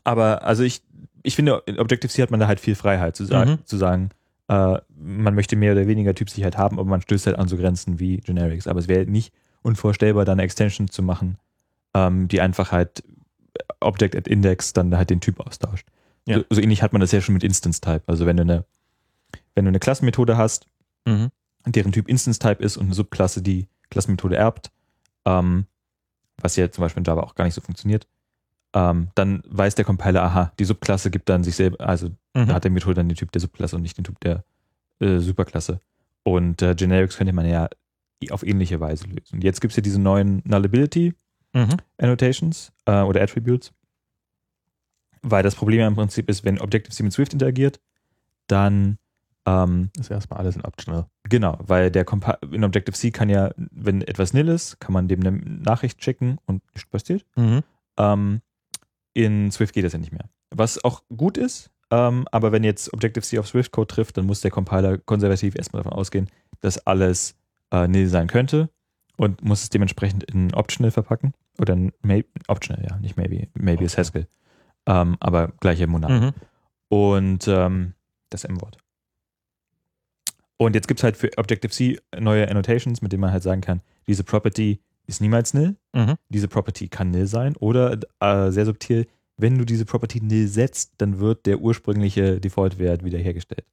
aber 0.04 0.44
also 0.44 0.64
ich, 0.64 0.82
ich 1.24 1.36
finde, 1.36 1.62
in 1.66 1.80
Objective-C 1.80 2.22
hat 2.22 2.32
man 2.32 2.40
da 2.40 2.48
halt 2.48 2.60
viel 2.60 2.76
Freiheit 2.76 3.16
zu, 3.16 3.26
sagen 3.26 3.52
Mhm. 3.52 3.66
zu 3.66 3.78
sagen, 3.78 4.10
äh, 4.50 4.78
man 4.96 5.36
möchte 5.36 5.56
mehr 5.56 5.72
oder 5.74 5.88
weniger 5.88 6.14
Typsicherheit 6.14 6.58
haben, 6.58 6.80
aber 6.80 6.90
man 6.90 7.02
stößt 7.02 7.28
halt 7.28 7.38
an 7.40 7.48
so 7.48 7.58
Grenzen 7.58 8.00
wie 8.00 8.18
Generics. 8.18 8.68
Aber 8.68 8.80
es 8.80 8.88
wäre 8.88 9.06
nicht 9.06 9.34
unvorstellbar, 9.62 10.26
da 10.26 10.34
eine 10.34 10.42
Extension 10.44 10.90
zu 10.90 11.02
machen, 11.02 11.38
ähm, 11.94 12.28
die 12.28 12.42
einfach 12.42 12.72
halt 12.72 13.04
Object 13.80 14.16
at 14.16 14.28
Index 14.28 14.74
dann 14.74 14.96
halt 14.98 15.10
den 15.10 15.22
Typ 15.22 15.40
austauscht. 15.40 15.88
Ja. 16.28 16.40
So, 16.40 16.44
so 16.50 16.62
ähnlich 16.62 16.82
hat 16.82 16.92
man 16.94 17.00
das 17.00 17.12
ja 17.12 17.22
schon 17.22 17.34
mit 17.34 17.44
Instance 17.44 17.80
Type. 17.82 18.04
Also 18.08 18.26
wenn 18.26 18.36
du 18.38 18.42
eine, 18.44 18.66
wenn 19.56 19.66
du 19.66 19.70
eine 19.70 19.80
Klassenmethode 19.80 20.38
hast, 20.38 20.68
Mhm. 21.06 21.30
deren 21.66 21.92
Typ 21.92 22.08
Instance 22.10 22.40
Type 22.40 22.64
ist 22.64 22.76
und 22.78 22.86
eine 22.88 22.94
Subklasse 22.96 23.42
die 23.42 23.68
Klassenmethode 23.90 24.36
erbt, 24.36 24.72
ähm, 25.26 25.66
was 26.44 26.56
ja 26.56 26.70
zum 26.70 26.82
Beispiel 26.84 27.02
in 27.02 27.06
Java 27.06 27.22
auch 27.22 27.36
gar 27.36 27.46
nicht 27.46 27.54
so 27.56 27.62
funktioniert, 27.62 28.08
ähm, 28.74 29.08
dann 29.16 29.42
weiß 29.48 29.76
der 29.76 29.86
Compiler, 29.86 30.24
aha, 30.24 30.52
die 30.60 30.66
Subklasse 30.66 31.10
gibt 31.12 31.30
dann 31.30 31.44
sich 31.44 31.56
selber, 31.56 31.80
also 31.88 32.10
Mhm. 32.36 32.48
da 32.48 32.54
hat 32.56 32.64
der 32.64 32.72
Methode 32.72 32.96
dann 32.96 33.10
den 33.10 33.16
Typ 33.18 33.32
der 33.32 33.42
Subklasse 33.42 33.76
und 33.76 33.84
nicht 33.84 33.98
den 33.98 34.04
Typ 34.04 34.20
der 34.22 34.44
äh, 35.00 35.20
Superklasse. 35.20 35.80
Und 36.24 36.62
äh, 36.62 36.74
Generics 36.76 37.18
könnte 37.18 37.34
man 37.34 37.46
ja 37.48 37.70
auf 38.32 38.44
ähnliche 38.44 38.80
Weise 38.80 39.06
lösen. 39.06 39.42
Jetzt 39.42 39.60
gibt 39.62 39.72
es 39.74 39.76
ja 39.78 39.82
diese 39.82 40.00
neuen 40.00 40.42
Nullability 40.46 41.14
Mhm. 41.56 41.78
Annotations 42.00 42.72
äh, 42.86 43.02
oder 43.02 43.22
Attributes, 43.22 43.72
weil 45.22 45.44
das 45.44 45.54
Problem 45.56 45.80
ja 45.82 45.88
im 45.88 45.96
Prinzip 45.96 46.30
ist, 46.30 46.44
wenn 46.44 46.60
Objective-C 46.60 47.04
mit 47.04 47.14
Swift 47.14 47.34
interagiert, 47.34 47.80
dann 48.48 48.98
ähm, 49.46 49.90
Ist 50.00 50.10
erstmal 50.10 50.40
alles 50.40 50.56
in 50.56 50.64
Optional. 50.64 51.06
Genau, 51.24 51.58
weil 51.60 51.92
der 51.92 52.06
Compi 52.06 52.32
in 52.52 52.64
Objective-C 52.64 53.12
kann 53.12 53.30
ja, 53.30 53.52
wenn 53.58 54.02
etwas 54.02 54.34
nil 54.34 54.48
ist, 54.48 54.80
kann 54.80 54.94
man 54.94 55.08
dem 55.08 55.20
eine 55.20 55.32
Nachricht 55.32 56.04
schicken 56.04 56.38
und 56.46 56.64
nichts 56.74 56.90
passiert. 56.90 57.26
Mhm. 57.36 57.62
Ähm, 57.98 58.42
in 59.14 59.52
Swift 59.52 59.74
geht 59.74 59.86
das 59.86 59.94
ja 59.94 60.00
nicht 60.00 60.12
mehr. 60.12 60.30
Was 60.50 60.84
auch 60.84 61.04
gut 61.16 61.38
ist, 61.38 61.72
ähm, 61.92 62.28
aber 62.32 62.52
wenn 62.52 62.64
jetzt 62.64 62.94
Objective-C 62.94 63.38
auf 63.40 63.48
Swift-Code 63.48 63.88
trifft, 63.88 64.18
dann 64.18 64.26
muss 64.26 64.42
der 64.42 64.52
Compiler 64.52 64.98
konservativ 64.98 65.56
erstmal 65.56 65.84
davon 65.84 65.98
ausgehen, 65.98 66.30
dass 66.62 66.86
alles 66.88 67.36
äh, 67.72 67.88
nil 67.88 68.08
sein 68.08 68.28
könnte 68.28 68.70
und 69.18 69.44
muss 69.44 69.64
es 69.64 69.70
dementsprechend 69.70 70.24
in 70.24 70.54
Optional 70.54 70.92
verpacken. 70.92 71.34
Oder 71.60 71.74
in 71.74 71.92
Optional, 72.48 72.84
ja, 72.84 72.98
nicht 72.98 73.18
maybe. 73.18 73.48
Maybe 73.54 73.84
ist 73.84 73.98
Haskell. 73.98 74.28
Ähm, 74.88 75.18
aber 75.20 75.50
gleiche 75.60 75.86
Monade. 75.86 76.14
Mhm. 76.14 76.34
Und 76.90 77.48
ähm, 77.48 77.94
das 78.30 78.44
M-Wort. 78.44 78.78
Und 80.66 80.76
jetzt 80.76 80.88
gibt 80.88 81.00
es 81.00 81.04
halt 81.04 81.18
für 81.18 81.30
Objective-C 81.38 82.00
neue 82.20 82.50
Annotations, 82.50 83.02
mit 83.02 83.12
denen 83.12 83.22
man 83.22 83.32
halt 83.32 83.44
sagen 83.44 83.62
kann, 83.62 83.82
diese 84.08 84.24
Property 84.24 84.80
ist 85.08 85.22
niemals 85.22 85.54
nil, 85.54 85.76
Mhm. 85.94 86.16
diese 86.30 86.48
Property 86.48 86.88
kann 86.88 87.12
nil 87.12 87.28
sein 87.28 87.56
oder 87.58 88.00
äh, 88.20 88.52
sehr 88.52 88.66
subtil, 88.66 89.08
wenn 89.38 89.58
du 89.58 89.66
diese 89.66 89.86
Property 89.86 90.22
nil 90.22 90.48
setzt, 90.48 90.94
dann 91.00 91.20
wird 91.20 91.46
der 91.46 91.60
ursprüngliche 91.60 92.40
Default-Wert 92.40 93.04
wiederhergestellt. 93.04 93.66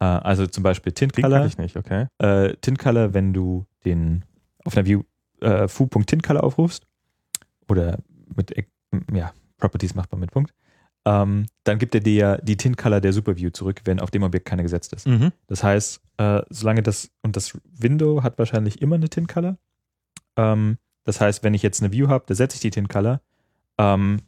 Äh, 0.00 0.04
also 0.04 0.46
zum 0.46 0.62
Beispiel 0.62 0.92
Tint 0.92 1.14
Color, 1.14 1.46
ich 1.46 1.56
nicht, 1.56 1.76
okay. 1.76 2.06
äh, 2.18 2.54
Tint 2.60 2.78
Color, 2.78 3.14
wenn 3.14 3.32
du 3.32 3.66
den 3.84 4.24
auf 4.64 4.76
einer 4.76 4.86
View 4.86 5.02
äh, 5.40 5.68
foo.tintcolor 5.68 6.42
aufrufst 6.44 6.86
oder 7.68 7.98
mit 8.34 8.54
ja, 9.12 9.32
Properties 9.56 9.94
macht 9.94 10.12
man 10.12 10.20
mit 10.20 10.30
Punkt, 10.30 10.52
ähm, 11.08 11.46
dann 11.64 11.78
gibt 11.78 11.94
er 11.94 12.02
dir 12.02 12.14
ja 12.14 12.36
die 12.36 12.58
Tint 12.58 12.76
Color 12.76 13.00
der 13.00 13.14
Superview 13.14 13.48
zurück, 13.48 13.80
wenn 13.84 13.98
auf 13.98 14.10
dem 14.10 14.22
Objekt 14.22 14.44
keine 14.44 14.62
gesetzt 14.62 14.92
ist. 14.92 15.06
Mhm. 15.08 15.32
Das 15.46 15.64
heißt, 15.64 16.02
äh, 16.18 16.42
solange 16.50 16.82
das, 16.82 17.10
und 17.22 17.34
das 17.34 17.58
Window 17.64 18.22
hat 18.22 18.38
wahrscheinlich 18.38 18.82
immer 18.82 18.96
eine 18.96 19.08
Tint 19.08 19.28
Color. 19.28 19.56
Ähm, 20.36 20.76
das 21.04 21.22
heißt, 21.22 21.42
wenn 21.42 21.54
ich 21.54 21.62
jetzt 21.62 21.82
eine 21.82 21.92
View 21.92 22.08
habe, 22.08 22.24
da 22.26 22.34
setze 22.34 22.56
ich 22.56 22.60
die 22.60 22.70
Tint 22.70 22.90
Color 22.90 23.22
ähm, 23.78 24.18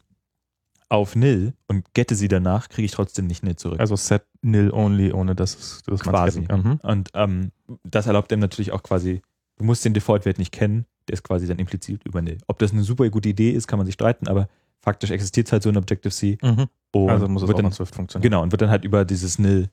auf 0.89 1.15
nil 1.15 1.53
und 1.67 1.93
gette 1.93 2.15
sie 2.15 2.27
danach, 2.27 2.67
kriege 2.67 2.85
ich 2.87 2.91
trotzdem 2.91 3.27
nicht 3.27 3.43
nil 3.43 3.55
zurück. 3.55 3.79
Also 3.79 3.95
set 3.95 4.23
nil 4.41 4.71
only, 4.71 5.13
ohne 5.13 5.35
dass 5.35 5.53
es 5.55 5.83
man's 5.87 6.01
Quasi. 6.01 6.41
Mhm. 6.41 6.79
und 6.81 7.09
ähm, 7.13 7.51
das 7.83 8.07
erlaubt 8.07 8.31
dem 8.31 8.39
natürlich 8.39 8.71
auch 8.71 8.81
quasi, 8.81 9.21
du 9.57 9.65
musst 9.65 9.85
den 9.85 9.93
Default-Wert 9.93 10.39
nicht 10.39 10.51
kennen, 10.51 10.85
der 11.07 11.13
ist 11.13 11.23
quasi 11.23 11.45
dann 11.45 11.59
implizit 11.59 12.03
über 12.05 12.23
nil. 12.23 12.39
Ob 12.47 12.57
das 12.57 12.71
eine 12.71 12.83
super 12.83 13.07
gute 13.09 13.29
Idee 13.29 13.51
ist, 13.51 13.67
kann 13.67 13.77
man 13.77 13.85
sich 13.85 13.93
streiten, 13.93 14.27
aber 14.27 14.49
faktisch 14.81 15.11
existiert 15.11 15.47
es 15.47 15.53
halt 15.53 15.63
so 15.63 15.69
in 15.69 15.77
Objective-C. 15.77 16.37
Mhm. 16.41 16.67
Und 16.93 17.09
Also 17.09 17.27
muss 17.27 17.43
es 17.43 17.47
wird 17.47 17.55
auch 17.55 17.61
dann, 17.61 17.65
in 17.67 17.71
Swift 17.71 17.95
funktionieren. 17.95 18.29
Genau, 18.29 18.43
und 18.43 18.51
wird 18.51 18.61
dann 18.61 18.69
halt 18.69 18.83
über 18.83 19.05
dieses 19.05 19.39
nil 19.39 19.69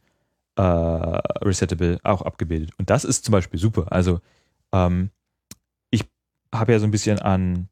äh, 0.56 0.62
Resettable 0.62 1.98
auch 2.02 2.22
abgebildet. 2.22 2.72
Und 2.78 2.90
das 2.90 3.04
ist 3.04 3.24
zum 3.24 3.32
Beispiel 3.32 3.58
super. 3.58 3.90
Also 3.90 4.20
ähm, 4.72 5.10
ich 5.90 6.04
habe 6.54 6.72
ja 6.72 6.78
so 6.78 6.84
ein 6.84 6.90
bisschen 6.90 7.18
an, 7.18 7.68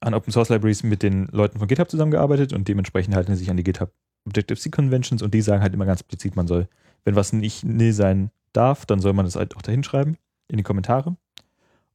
an 0.00 0.14
Open 0.14 0.32
Source 0.32 0.48
Libraries 0.48 0.82
mit 0.82 1.02
den 1.02 1.26
Leuten 1.26 1.58
von 1.58 1.68
GitHub 1.68 1.90
zusammengearbeitet 1.90 2.52
und 2.52 2.68
dementsprechend 2.68 3.14
halten 3.14 3.32
sie 3.34 3.40
sich 3.40 3.50
an 3.50 3.56
die 3.56 3.64
GitHub 3.64 3.92
Objective-C 4.26 4.70
Conventions 4.70 5.22
und 5.22 5.32
die 5.32 5.40
sagen 5.40 5.62
halt 5.62 5.72
immer 5.72 5.86
ganz 5.86 6.00
explizit, 6.00 6.36
man 6.36 6.46
soll, 6.46 6.68
wenn 7.04 7.16
was 7.16 7.32
nicht 7.32 7.64
nil 7.64 7.92
sein 7.94 8.30
darf, 8.52 8.84
dann 8.84 9.00
soll 9.00 9.14
man 9.14 9.24
das 9.24 9.36
halt 9.36 9.56
auch 9.56 9.62
dahin 9.62 9.82
schreiben 9.82 10.18
in 10.48 10.58
die 10.58 10.62
Kommentare. 10.62 11.16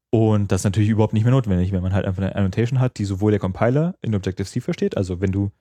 Und 0.09 0.51
das 0.51 0.61
ist 0.61 0.65
natürlich 0.65 0.89
überhaupt 0.89 1.13
nicht 1.13 1.23
mehr 1.23 1.31
notwendig, 1.31 1.71
wenn 1.71 1.83
man 1.83 1.93
halt 1.93 2.05
einfach 2.05 2.21
eine 2.21 2.35
Annotation 2.35 2.79
hat, 2.79 2.97
die 2.97 3.05
sowohl 3.05 3.31
der 3.31 3.39
Compiler 3.39 3.95
in 4.01 4.15
Objective-C 4.15 4.61
versteht, 4.61 4.95
also 4.97 5.19
wenn 5.19 5.31
du, 5.31 5.51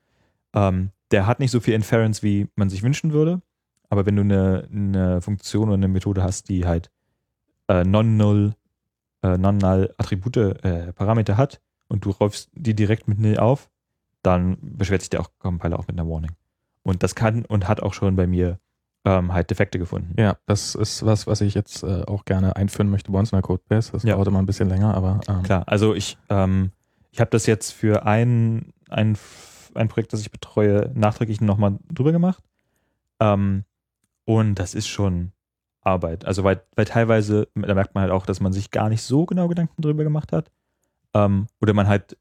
ähm, 0.55 0.91
der 1.11 1.27
hat 1.27 1.41
nicht 1.41 1.51
so 1.51 1.61
viel 1.61 1.75
Inference, 1.75 2.23
wie 2.23 2.47
man 2.55 2.71
sich 2.71 2.83
wünschen 2.83 3.13
würde, 3.13 3.43
aber 3.89 4.07
wenn 4.07 4.17
du 4.17 4.23
eine, 4.23 4.69
eine 4.71 5.21
Funktion 5.21 5.69
oder 5.69 5.75
eine 5.75 5.89
Methode 5.89 6.23
hast, 6.23 6.49
die 6.49 6.67
halt 6.67 6.91
äh, 7.69 7.85
non-null, 7.85 8.55
äh, 9.23 9.37
non-null 9.39 9.95
Attribute, 9.99 10.37
äh, 10.37 10.93
Parameter 10.93 11.37
hat 11.37 11.61
und 11.89 12.05
du 12.05 12.11
räufst 12.11 12.51
die 12.55 12.75
direkt 12.75 13.09
mit 13.09 13.19
nil 13.19 13.39
auf, 13.39 13.71
dann 14.23 14.57
beschwert 14.61 15.03
sich 15.03 15.11
der 15.11 15.21
auch 15.21 15.31
Compiler 15.39 15.79
auch 15.79 15.87
mit 15.87 15.99
einer 15.99 16.09
Warning. 16.09 16.33
Und 16.83 17.03
das 17.03 17.15
kann 17.15 17.45
und 17.45 17.69
hat 17.69 17.83
auch 17.83 17.95
schon 17.95 18.17
bei 18.17 18.27
mir 18.27 18.59
ähm, 19.05 19.33
halt 19.33 19.51
Defekte 19.51 19.79
gefunden. 19.79 20.15
Ja, 20.19 20.37
das 20.47 20.75
ist 20.75 21.05
was, 21.05 21.27
was 21.27 21.41
ich 21.41 21.55
jetzt 21.55 21.83
äh, 21.83 22.03
auch 22.07 22.25
gerne 22.25 22.57
einführen 22.57 22.89
möchte 22.91 23.13
bei 23.13 23.19
uns 23.19 23.33
in 23.33 23.37
der 23.37 23.43
Codebase. 23.43 23.93
Das 23.93 24.03
Ja. 24.03 24.15
dauert 24.15 24.29
immer 24.29 24.39
ein 24.41 24.47
bisschen 24.47 24.69
länger, 24.69 24.95
aber 24.95 25.21
ähm, 25.29 25.43
Klar, 25.43 25.65
also 25.67 25.95
ich, 25.95 26.17
ähm, 26.31 26.71
ich 27.11 27.21
habe 27.21 27.31
das 27.31 27.47
jetzt 27.47 27.73
für 27.73 28.07
ein, 28.07 28.73
ein, 28.89 29.17
ein 29.75 29.89
Projekt, 29.89 30.13
das 30.13 30.21
ich 30.21 30.31
betreue, 30.31 30.91
nachträglich 30.95 31.41
nochmal 31.41 31.79
drüber 31.93 32.13
gemacht. 32.13 32.43
Ähm, 33.21 33.65
und 34.25 34.55
das 34.57 34.75
ist 34.75 34.89
schon 34.89 35.33
Arbeit. 35.83 36.25
Also 36.25 36.45
weil, 36.45 36.63
weil 36.77 36.87
teilweise, 36.87 37.49
da 37.55 37.75
merkt 37.75 37.95
man 37.95 38.03
halt 38.03 38.11
auch, 38.13 38.25
dass 38.25 38.41
man 38.41 38.53
sich 38.55 38.71
gar 38.71 38.89
nicht 38.89 39.03
so 39.03 39.27
genau 39.27 39.49
Gedanken 39.49 39.83
drüber 39.83 40.03
gemacht 40.03 40.33
hat. 40.33 40.51
Ähm, 41.13 41.47
oder 41.61 41.75
man 41.75 41.89
halt 41.89 42.17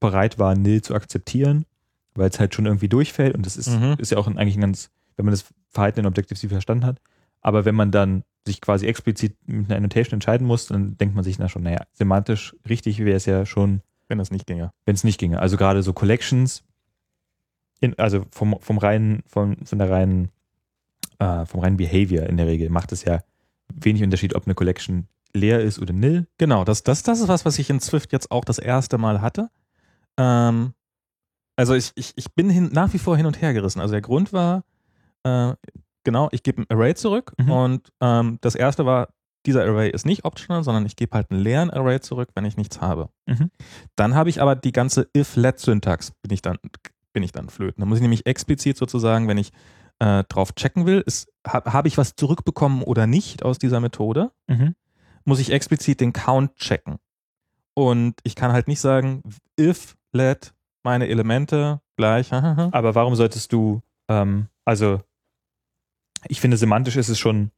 bereit 0.00 0.38
war, 0.38 0.54
nil 0.54 0.82
zu 0.82 0.94
akzeptieren, 0.94 1.66
weil 2.14 2.28
es 2.30 2.40
halt 2.40 2.54
schon 2.54 2.66
irgendwie 2.66 2.88
durchfällt. 2.88 3.34
Und 3.34 3.44
das 3.46 3.56
ist, 3.56 3.68
Mhm. 3.78 3.94
ist 3.98 4.10
ja 4.10 4.18
auch 4.18 4.26
ein, 4.26 4.38
eigentlich 4.38 4.56
ein 4.56 4.62
ganz, 4.62 4.90
wenn 5.16 5.24
man 5.24 5.32
das 5.32 5.44
Verhalten 5.70 6.00
in 6.00 6.06
Objective-C 6.06 6.48
verstanden 6.48 6.86
hat. 6.86 7.00
Aber 7.40 7.64
wenn 7.64 7.74
man 7.74 7.90
dann 7.90 8.24
sich 8.46 8.60
quasi 8.60 8.86
explizit 8.86 9.36
mit 9.46 9.66
einer 9.66 9.76
Annotation 9.76 10.14
entscheiden 10.14 10.46
muss, 10.46 10.66
dann 10.66 10.96
denkt 10.96 11.14
man 11.14 11.24
sich 11.24 11.38
na 11.38 11.48
schon, 11.48 11.62
naja, 11.62 11.84
semantisch 11.92 12.56
richtig 12.68 12.98
wäre 13.00 13.16
es 13.16 13.26
ja 13.26 13.46
schon, 13.46 13.82
wenn 14.08 14.18
das 14.18 14.30
nicht 14.30 14.46
ginge. 14.46 14.72
wenn 14.84 14.94
es 14.94 15.04
nicht 15.04 15.18
ginge. 15.18 15.38
Also 15.38 15.56
gerade 15.56 15.82
so 15.82 15.92
Collections, 15.92 16.64
in, 17.80 17.98
also 17.98 18.24
vom, 18.30 18.56
vom 18.60 18.78
reinen, 18.78 19.22
von, 19.26 19.56
von 19.64 19.78
der 19.78 19.90
reinen, 19.90 20.30
äh, 21.18 21.46
vom 21.46 21.60
reinen 21.60 21.76
Behavior 21.76 22.26
in 22.26 22.36
der 22.36 22.46
Regel 22.46 22.70
macht 22.70 22.92
es 22.92 23.04
ja 23.04 23.20
wenig 23.72 24.02
Unterschied, 24.02 24.34
ob 24.34 24.46
eine 24.46 24.54
Collection 24.54 25.08
leer 25.32 25.60
ist 25.60 25.78
oder 25.80 25.92
nil. 25.92 26.26
Genau, 26.38 26.64
das, 26.64 26.82
das, 26.82 27.02
das 27.02 27.20
ist 27.20 27.28
was, 27.28 27.44
was 27.44 27.58
ich 27.58 27.70
in 27.70 27.80
Swift 27.80 28.12
jetzt 28.12 28.30
auch 28.30 28.44
das 28.44 28.58
erste 28.58 28.98
Mal 28.98 29.20
hatte. 29.20 29.50
Ähm, 30.16 30.74
also 31.56 31.74
ich, 31.74 31.92
ich, 31.94 32.12
ich 32.16 32.32
bin 32.34 32.50
hin, 32.50 32.70
nach 32.72 32.92
wie 32.92 32.98
vor 32.98 33.16
hin 33.16 33.26
und 33.26 33.40
her 33.40 33.52
gerissen. 33.52 33.80
Also 33.80 33.92
der 33.92 34.00
Grund 34.00 34.32
war, 34.32 34.64
äh, 35.24 35.54
genau, 36.04 36.28
ich 36.32 36.42
gebe 36.42 36.62
ein 36.62 36.66
Array 36.68 36.94
zurück 36.94 37.32
Mhm. 37.38 37.50
und 37.50 37.92
ähm, 38.00 38.38
das 38.40 38.54
erste 38.54 38.86
war, 38.86 39.08
dieser 39.46 39.64
Array 39.64 39.90
ist 39.90 40.06
nicht 40.06 40.24
optional, 40.24 40.62
sondern 40.62 40.86
ich 40.86 40.94
gebe 40.96 41.16
halt 41.16 41.30
einen 41.30 41.40
leeren 41.40 41.70
Array 41.70 42.00
zurück, 42.00 42.28
wenn 42.34 42.44
ich 42.44 42.56
nichts 42.56 42.80
habe. 42.80 43.08
Mhm. 43.26 43.50
Dann 43.96 44.14
habe 44.14 44.30
ich 44.30 44.40
aber 44.40 44.54
die 44.54 44.70
ganze 44.72 45.08
if-let-Syntax, 45.16 46.12
bin 46.22 46.32
ich 46.32 46.42
dann, 46.42 46.58
bin 47.12 47.22
ich 47.24 47.32
dann 47.32 47.48
flöten. 47.48 47.80
Da 47.80 47.86
muss 47.86 47.98
ich 47.98 48.02
nämlich 48.02 48.24
explizit 48.26 48.76
sozusagen, 48.76 49.26
wenn 49.28 49.38
ich 49.38 49.50
äh, 49.98 50.22
drauf 50.28 50.54
checken 50.54 50.86
will, 50.86 51.04
habe 51.46 51.72
hab 51.72 51.86
ich 51.86 51.98
was 51.98 52.14
zurückbekommen 52.16 52.82
oder 52.82 53.06
nicht 53.06 53.44
aus 53.44 53.58
dieser 53.58 53.80
Methode, 53.80 54.30
Mhm. 54.48 54.74
muss 55.24 55.38
ich 55.40 55.50
explizit 55.52 56.00
den 56.00 56.12
Count 56.12 56.54
checken. 56.56 56.98
Und 57.74 58.14
ich 58.22 58.34
kann 58.36 58.52
halt 58.52 58.68
nicht 58.68 58.80
sagen, 58.80 59.22
if, 59.58 59.96
let, 60.12 60.52
meine 60.82 61.08
Elemente 61.08 61.80
gleich. 61.96 62.32
Aber 62.32 62.94
warum 62.94 63.14
solltest 63.14 63.52
du, 63.52 63.80
ähm, 64.08 64.48
also 64.64 65.00
ich 66.28 66.40
finde, 66.40 66.56
semantisch 66.56 66.96
ist 66.96 67.08
es 67.08 67.18
schon 67.18 67.50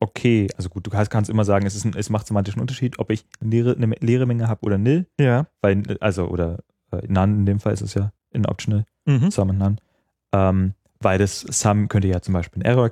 okay. 0.00 0.48
Also 0.56 0.68
gut, 0.68 0.86
du 0.86 0.90
kannst, 0.90 1.10
kannst 1.10 1.30
immer 1.30 1.44
sagen, 1.44 1.66
es, 1.66 1.74
ist 1.74 1.84
ein, 1.84 1.94
es 1.96 2.10
macht 2.10 2.26
semantischen 2.26 2.60
Unterschied, 2.60 2.98
ob 2.98 3.10
ich 3.10 3.24
eine 3.40 3.50
leere, 3.50 3.76
eine 3.76 3.86
leere 4.00 4.26
Menge 4.26 4.48
habe 4.48 4.60
oder 4.64 4.78
nil. 4.78 5.06
ja. 5.18 5.46
Weil, 5.62 5.82
also, 6.00 6.26
oder 6.28 6.58
äh, 6.92 7.02
none 7.08 7.32
in 7.34 7.46
dem 7.46 7.60
Fall 7.60 7.72
ist 7.72 7.82
es 7.82 7.94
ja 7.94 8.12
in 8.30 8.46
optional, 8.46 8.84
Mhm. 9.06 9.30
sum 9.30 9.50
und 9.50 9.58
none. 9.58 9.76
Ähm, 10.32 10.74
weil 11.00 11.18
das 11.18 11.40
sum 11.40 11.88
könnte 11.88 12.08
ja 12.08 12.20
zum 12.20 12.34
Beispiel 12.34 12.62
einen 12.62 12.70
Error 12.70 12.90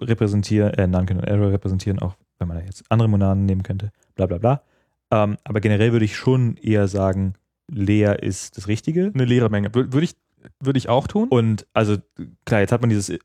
repräsentieren, 0.00 0.74
äh, 0.74 0.86
none 0.86 1.06
könnte 1.06 1.24
einen 1.26 1.32
Error 1.40 1.52
repräsentieren, 1.52 1.98
auch 2.00 2.14
wenn 2.38 2.48
man 2.48 2.58
da 2.58 2.64
jetzt 2.64 2.84
andere 2.90 3.08
Monaden 3.08 3.46
nehmen 3.46 3.62
könnte, 3.62 3.90
bla 4.14 4.26
bla 4.26 4.38
bla. 4.38 4.62
Ähm, 5.10 5.36
aber 5.44 5.60
generell 5.60 5.92
würde 5.92 6.04
ich 6.04 6.16
schon 6.16 6.56
eher 6.56 6.88
sagen, 6.88 7.34
leer 7.70 8.22
ist 8.22 8.56
das 8.56 8.68
Richtige. 8.68 9.10
Eine 9.14 9.24
leere 9.24 9.48
Menge. 9.50 9.68
Wür- 9.68 9.92
Würde 9.92 10.04
ich, 10.04 10.14
würde 10.60 10.78
ich 10.78 10.88
auch 10.88 11.06
tun. 11.06 11.28
Und 11.28 11.66
also 11.72 11.96
klar, 12.44 12.60
jetzt 12.60 12.72
hat 12.72 12.80
man 12.80 12.90
dieses, 12.90 13.08
äh, 13.10 13.18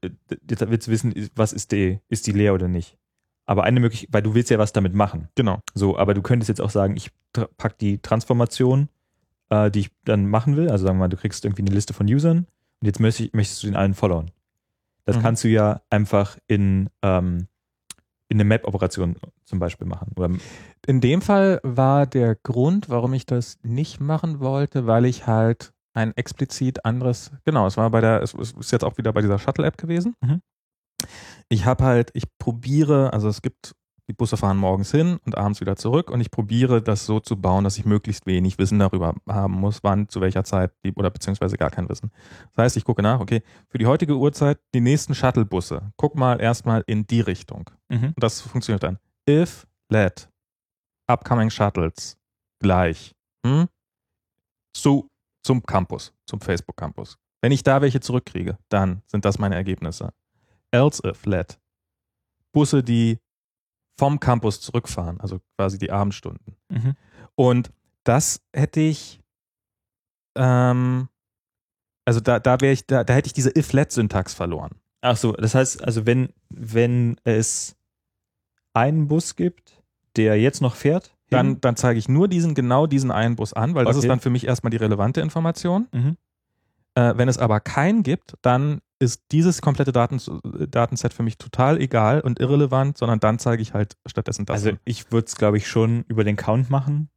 jetzt 0.50 0.70
willst 0.70 0.88
du 0.88 0.92
wissen, 0.92 1.30
was 1.36 1.54
ist 1.54 1.72
die, 1.72 2.00
ist 2.10 2.28
die 2.28 2.32
leer 2.32 2.54
oder 2.54 2.68
nicht. 2.68 2.98
Aber 3.46 3.64
eine 3.64 3.80
Möglichkeit, 3.80 4.10
weil 4.14 4.22
du 4.22 4.36
willst 4.36 4.50
ja 4.52 4.60
was 4.60 4.74
damit 4.74 4.94
machen. 4.94 5.28
Genau. 5.36 5.60
So, 5.74 5.98
aber 5.98 6.14
du 6.14 6.22
könntest 6.22 6.50
jetzt 6.50 6.62
auch 6.62 6.70
sagen, 6.70 6.96
ich 6.96 7.10
tra- 7.36 7.50
pack 7.58 7.78
die 7.80 7.98
Transformation, 8.00 8.90
äh, 9.50 9.72
die 9.72 9.80
ich 9.82 9.92
dann 10.06 10.28
machen 10.28 10.56
will. 10.56 10.70
Also 10.70 10.86
sagen 10.86 10.98
wir 10.98 11.06
mal, 11.06 11.08
du 11.10 11.18
kriegst 11.18 11.44
irgendwie 11.46 11.64
eine 11.64 11.72
Liste 11.72 11.94
von 11.94 12.06
Usern 12.08 12.46
und 12.80 12.86
jetzt 12.86 13.00
möchtest, 13.00 13.28
ich- 13.28 13.34
möchtest 13.34 13.64
du 13.64 13.68
den 13.68 13.76
allen 13.76 13.96
followen. 13.96 14.30
Das 15.06 15.18
Mhm. 15.18 15.22
kannst 15.22 15.44
du 15.44 15.48
ja 15.48 15.82
einfach 15.90 16.38
in, 16.48 16.90
ähm, 17.02 17.48
in 18.28 18.36
eine 18.38 18.44
Map-Operation 18.44 19.16
zum 19.46 19.58
Beispiel 19.58 19.88
machen. 19.88 20.12
Oder, 20.16 20.30
In 20.86 21.02
dem 21.02 21.24
Fall 21.24 21.60
war 21.64 22.06
der 22.06 22.36
Grund, 22.36 22.88
warum 22.90 23.14
ich 23.14 23.26
das 23.26 23.58
nicht 23.64 24.00
machen 24.00 24.40
wollte, 24.40 24.86
weil 24.86 25.06
ich 25.06 25.26
halt 25.26 25.74
ein 25.94 26.16
explizit 26.16 26.86
anderes, 26.86 27.32
genau, 27.46 27.68
es 27.68 27.78
war 27.78 27.90
bei 27.90 28.02
der, 28.02 28.22
es 28.22 28.34
ist 28.34 28.72
jetzt 28.72 28.84
auch 28.84 28.98
wieder 28.98 29.12
bei 29.14 29.22
dieser 29.22 29.40
Shuttle-App 29.40 29.78
gewesen. 29.78 30.16
Mhm. 30.22 30.42
Ich 31.50 31.66
habe 31.66 31.84
halt, 31.84 32.12
ich 32.14 32.26
probiere, 32.38 33.14
also 33.14 33.28
es 33.28 33.42
gibt, 33.42 33.76
die 34.08 34.14
Busse 34.14 34.38
fahren 34.38 34.58
morgens 34.58 34.92
hin 34.92 35.20
und 35.26 35.38
abends 35.38 35.62
wieder 35.62 35.76
zurück 35.76 36.10
und 36.10 36.20
ich 36.20 36.32
probiere 36.32 36.82
das 36.82 37.06
so 37.06 37.20
zu 37.20 37.40
bauen, 37.40 37.64
dass 37.64 37.78
ich 37.78 37.86
möglichst 37.86 38.26
wenig 38.26 38.58
Wissen 38.58 38.80
darüber 38.80 39.16
haben 39.28 39.54
muss, 39.54 39.80
wann, 39.84 40.10
zu 40.10 40.20
welcher 40.20 40.44
Zeit, 40.44 40.72
die, 40.84 40.94
oder 40.94 41.10
beziehungsweise 41.10 41.58
gar 41.58 41.70
kein 41.70 41.88
Wissen. 41.90 42.12
Das 42.56 42.66
heißt, 42.66 42.78
ich 42.78 42.86
gucke 42.86 43.02
nach, 43.04 43.20
okay, 43.20 43.44
für 43.68 43.78
die 43.78 43.86
heutige 43.86 44.18
Uhrzeit, 44.18 44.60
die 44.74 44.82
nächsten 44.82 45.14
Shuttle-Busse, 45.14 45.92
guck 45.96 46.16
mal 46.16 46.42
erstmal 46.42 46.84
in 46.88 47.06
die 47.06 47.22
Richtung. 47.22 47.70
Und 48.08 48.24
das 48.24 48.42
funktioniert 48.42 48.84
dann. 48.84 48.98
If, 49.30 49.68
let, 49.90 50.30
upcoming 51.08 51.50
shuttles, 51.50 52.18
gleich. 52.60 53.16
Hm? 53.46 53.68
Zu, 54.74 55.10
zum 55.42 55.64
Campus, 55.64 56.14
zum 56.26 56.42
Facebook 56.42 56.78
Campus. 56.78 57.18
Wenn 57.42 57.52
ich 57.52 57.64
da 57.64 57.82
welche 57.82 58.00
zurückkriege, 58.00 58.58
dann 58.70 59.02
sind 59.08 59.26
das 59.26 59.40
meine 59.40 59.56
Ergebnisse. 59.56 60.14
Else 60.72 61.02
if, 61.08 61.26
let. 61.26 61.60
Busse, 62.52 62.84
die 62.84 63.20
vom 63.98 64.20
Campus 64.20 64.62
zurückfahren, 64.62 65.20
also 65.20 65.40
quasi 65.58 65.78
die 65.78 65.92
Abendstunden. 65.92 66.56
Mhm. 66.70 66.96
Und 67.36 67.72
das 68.04 68.42
hätte 68.54 68.80
ich, 68.80 69.22
ähm, 70.36 71.10
also 72.06 72.20
da, 72.20 72.40
da 72.40 72.62
wäre 72.62 72.74
ich, 72.74 72.86
da, 72.86 73.04
da 73.04 73.14
hätte 73.14 73.28
ich 73.28 73.34
diese 73.34 73.52
if-let-Syntax 73.56 74.34
verloren. 74.34 74.72
Ach 75.02 75.18
so, 75.18 75.34
das 75.34 75.56
heißt, 75.56 75.84
also 75.84 76.06
wenn, 76.06 76.34
wenn 76.50 77.20
es 77.24 77.76
einen 78.74 79.08
Bus 79.08 79.36
gibt, 79.36 79.82
der 80.16 80.40
jetzt 80.40 80.62
noch 80.62 80.76
fährt, 80.76 81.16
Dann, 81.30 81.62
dann 81.62 81.76
zeige 81.76 82.00
ich 82.00 82.10
nur 82.10 82.28
diesen, 82.28 82.56
genau 82.56 82.88
diesen 82.88 83.12
einen 83.12 83.36
Bus 83.36 83.54
an, 83.54 83.76
weil 83.76 83.86
das 83.86 83.98
Okay. 83.98 84.06
ist 84.06 84.10
dann 84.10 84.20
für 84.20 84.30
mich 84.30 84.48
erstmal 84.48 84.72
die 84.72 84.78
relevante 84.78 85.22
Information. 85.22 85.88
Mhm. 85.94 86.18
Äh, 86.96 87.14
wenn 87.18 87.30
es 87.30 87.38
aber 87.38 87.60
keinen 87.60 88.04
gibt, 88.04 88.34
dann 88.42 88.82
ist 89.00 89.24
dieses 89.32 89.62
komplette 89.62 89.92
Daten, 89.92 90.20
Datenset 90.70 91.14
für 91.14 91.24
mich 91.24 91.38
total 91.38 91.80
egal 91.80 92.22
und 92.22 92.40
irrelevant, 92.40 92.98
sondern 92.98 93.20
dann 93.20 93.40
zeige 93.40 93.62
ich 93.62 93.74
halt 93.74 93.96
stattdessen 94.06 94.46
das. 94.46 94.66
Also 94.66 94.78
ich 94.84 95.12
würde 95.12 95.28
es, 95.28 95.36
glaube 95.36 95.58
ich, 95.58 95.68
schon 95.68 96.04
über 96.08 96.24
den 96.24 96.36
Count 96.36 96.70
machen. 96.70 97.10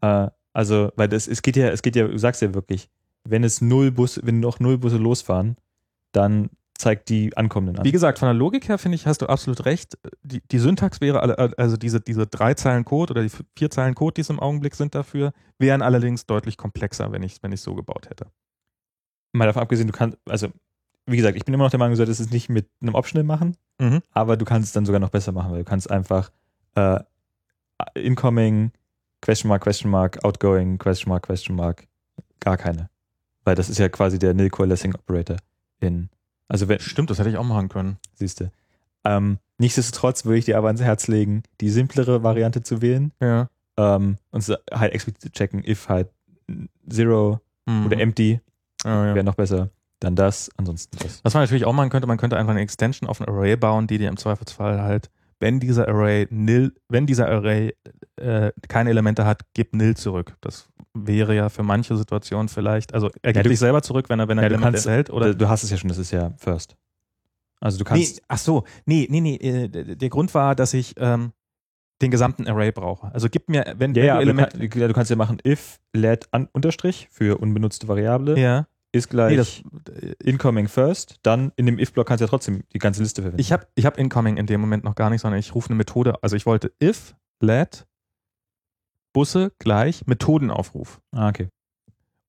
Äh, 0.00 0.28
also, 0.52 0.90
weil 0.96 1.08
das, 1.08 1.28
es 1.28 1.42
geht 1.42 1.56
ja, 1.56 1.68
es 1.68 1.82
geht 1.82 1.94
ja, 1.94 2.08
du 2.08 2.18
sagst 2.18 2.42
ja 2.42 2.54
wirklich, 2.54 2.88
wenn 3.24 3.44
es 3.44 3.60
null 3.60 3.92
Bus, 3.92 4.20
wenn 4.24 4.40
noch 4.40 4.58
null 4.58 4.78
Busse 4.78 4.96
losfahren, 4.96 5.56
dann 6.12 6.50
zeigt 6.78 7.08
die 7.08 7.36
ankommenden 7.36 7.78
an. 7.78 7.84
Wie 7.84 7.92
gesagt, 7.92 8.20
von 8.20 8.26
der 8.26 8.34
Logik 8.34 8.68
her 8.68 8.78
finde 8.78 8.94
ich, 8.94 9.06
hast 9.06 9.20
du 9.20 9.26
absolut 9.26 9.64
recht. 9.64 9.98
Die, 10.22 10.40
die 10.40 10.58
Syntax 10.58 11.00
wäre, 11.00 11.20
alle, 11.20 11.58
also 11.58 11.76
diese, 11.76 12.00
diese 12.00 12.26
drei 12.26 12.54
Zeilen 12.54 12.84
Code 12.84 13.12
oder 13.12 13.22
die 13.22 13.30
vier 13.56 13.70
Zeilen 13.70 13.94
Code, 13.94 14.14
die 14.14 14.20
es 14.20 14.30
im 14.30 14.38
Augenblick 14.38 14.76
sind 14.76 14.94
dafür, 14.94 15.32
wären 15.58 15.82
allerdings 15.82 16.26
deutlich 16.26 16.56
komplexer, 16.56 17.10
wenn 17.10 17.22
ich 17.24 17.32
es 17.32 17.42
wenn 17.42 17.54
so 17.56 17.74
gebaut 17.74 18.08
hätte. 18.08 18.26
Mal 19.32 19.46
davon 19.46 19.62
abgesehen, 19.62 19.88
du 19.88 19.92
kannst, 19.92 20.16
also, 20.28 20.48
wie 21.06 21.16
gesagt, 21.16 21.36
ich 21.36 21.44
bin 21.44 21.52
immer 21.52 21.64
noch 21.64 21.70
der 21.70 21.80
Meinung, 21.80 21.92
du 21.92 21.96
solltest 21.96 22.20
es 22.20 22.30
nicht 22.30 22.48
mit 22.48 22.68
einem 22.80 22.94
Optional 22.94 23.24
machen, 23.24 23.56
Mhm. 23.80 24.00
aber 24.10 24.36
du 24.36 24.44
kannst 24.44 24.68
es 24.68 24.72
dann 24.72 24.86
sogar 24.86 25.00
noch 25.00 25.10
besser 25.10 25.30
machen, 25.32 25.52
weil 25.52 25.58
du 25.58 25.64
kannst 25.64 25.90
einfach 25.90 26.30
äh, 26.74 27.00
incoming, 27.94 28.72
question 29.20 29.48
mark, 29.48 29.62
question 29.62 29.90
mark, 29.90 30.24
outgoing, 30.24 30.78
question 30.78 31.10
mark, 31.10 31.24
question 31.24 31.56
mark, 31.56 31.86
gar 32.40 32.56
keine. 32.56 32.90
Weil 33.44 33.54
das 33.54 33.68
ist 33.68 33.78
ja 33.78 33.88
quasi 33.88 34.18
der 34.18 34.34
nil 34.34 34.50
coalescing 34.50 34.94
operator 34.94 35.36
in, 35.80 36.08
also 36.48 36.68
wenn, 36.68 36.80
Stimmt, 36.80 37.10
das 37.10 37.18
hätte 37.18 37.30
ich 37.30 37.36
auch 37.36 37.44
machen 37.44 37.68
können. 37.68 37.98
siehste. 38.14 38.50
Ähm, 39.04 39.38
nichtsdestotrotz 39.58 40.24
würde 40.24 40.38
ich 40.38 40.44
dir 40.46 40.58
aber 40.58 40.66
ans 40.68 40.80
Herz 40.82 41.06
legen, 41.08 41.42
die 41.60 41.70
simplere 41.70 42.22
Variante 42.22 42.62
zu 42.62 42.82
wählen 42.82 43.12
Ja. 43.22 43.48
ähm, 43.76 44.16
und 44.32 44.42
halt 44.72 44.92
explizit 44.92 45.22
zu 45.22 45.30
checken, 45.30 45.62
if 45.64 45.88
halt 45.88 46.08
zero 46.88 47.40
Mhm. 47.66 47.86
oder 47.86 47.98
empty 48.00 48.40
Ja, 48.84 49.06
ja. 49.06 49.14
wäre 49.14 49.24
noch 49.24 49.34
besser, 49.34 49.70
dann 50.00 50.16
das, 50.16 50.50
ansonsten 50.56 50.96
das. 50.98 51.20
Was 51.24 51.34
man 51.34 51.42
natürlich 51.42 51.64
auch 51.64 51.72
machen 51.72 51.90
könnte, 51.90 52.06
man 52.06 52.16
könnte 52.18 52.36
einfach 52.36 52.52
eine 52.52 52.60
Extension 52.60 53.08
auf 53.08 53.20
ein 53.20 53.28
Array 53.28 53.56
bauen, 53.56 53.86
die 53.86 53.98
dir 53.98 54.08
im 54.08 54.16
Zweifelsfall 54.16 54.80
halt, 54.80 55.10
wenn 55.40 55.60
dieser 55.60 55.86
Array 55.88 56.26
nil, 56.30 56.72
wenn 56.88 57.06
dieser 57.06 57.28
Array 57.28 57.74
äh, 58.16 58.50
keine 58.68 58.90
Elemente 58.90 59.24
hat, 59.24 59.42
gibt 59.54 59.74
nil 59.74 59.96
zurück. 59.96 60.36
Das 60.40 60.68
wäre 60.94 61.34
ja 61.34 61.48
für 61.48 61.62
manche 61.62 61.96
Situationen 61.96 62.48
vielleicht, 62.48 62.92
also 62.94 63.08
er 63.22 63.30
Ja, 63.30 63.32
gibt 63.32 63.46
du- 63.46 63.50
dich 63.50 63.58
selber 63.58 63.82
zurück, 63.82 64.08
wenn 64.08 64.18
er, 64.20 64.28
wenn 64.28 64.38
er 64.38 64.42
Ja, 64.44 64.48
du 64.48 64.54
Elemente 64.56 64.72
kannst- 64.72 64.86
enthält, 64.86 65.10
oder? 65.10 65.34
Du 65.34 65.48
hast 65.48 65.62
es 65.62 65.70
ja 65.70 65.76
schon, 65.76 65.88
das 65.88 65.98
ist 65.98 66.10
ja 66.10 66.32
first. 66.38 66.76
Also 67.60 67.78
du 67.78 67.84
kannst, 67.84 68.16
nee, 68.16 68.22
ach 68.28 68.38
so, 68.38 68.64
nee, 68.86 69.06
nee, 69.10 69.20
nee, 69.20 69.36
äh, 69.36 69.68
der 69.68 70.08
Grund 70.08 70.32
war, 70.34 70.54
dass 70.54 70.74
ich 70.74 70.94
ähm, 70.98 71.32
den 72.02 72.10
gesamten 72.12 72.46
Array 72.46 72.70
brauche. 72.70 73.12
Also 73.12 73.28
gib 73.28 73.48
mir, 73.48 73.74
wenn, 73.76 73.94
ja, 73.94 74.02
wenn 74.02 74.04
ja, 74.04 74.04
du 74.04 74.10
aber 74.12 74.14
du, 74.24 74.30
Elemente, 74.30 74.68
kann, 74.68 74.80
ja, 74.80 74.88
du 74.88 74.94
kannst 74.94 75.10
ja 75.10 75.16
machen 75.16 75.38
if 75.44 75.78
let 75.92 76.28
an, 76.32 76.48
unterstrich 76.52 77.08
für 77.10 77.38
unbenutzte 77.38 77.88
Variable 77.88 78.38
ja, 78.38 78.66
ist 78.92 79.10
gleich 79.10 79.30
nee, 79.32 79.36
das, 79.36 79.62
incoming 80.22 80.68
first, 80.68 81.16
dann 81.22 81.52
in 81.56 81.66
dem 81.66 81.78
if-Block 81.78 82.06
kannst 82.06 82.20
du 82.20 82.24
ja 82.24 82.28
trotzdem 82.28 82.64
die 82.72 82.78
ganze 82.78 83.02
Liste 83.02 83.22
verwenden. 83.22 83.40
ich 83.40 83.52
habe 83.52 83.66
ich 83.74 83.84
hab 83.86 83.98
incoming 83.98 84.36
in 84.36 84.46
dem 84.46 84.60
Moment 84.60 84.84
noch 84.84 84.94
gar 84.94 85.10
nicht, 85.10 85.20
sondern 85.20 85.38
ich 85.38 85.54
rufe 85.54 85.68
eine 85.68 85.76
Methode, 85.76 86.22
also 86.22 86.36
ich 86.36 86.46
wollte 86.46 86.72
if, 86.82 87.14
let, 87.40 87.86
Busse 89.12 89.52
gleich 89.58 90.06
Methodenaufruf. 90.06 91.00
ah, 91.12 91.28
okay. 91.28 91.48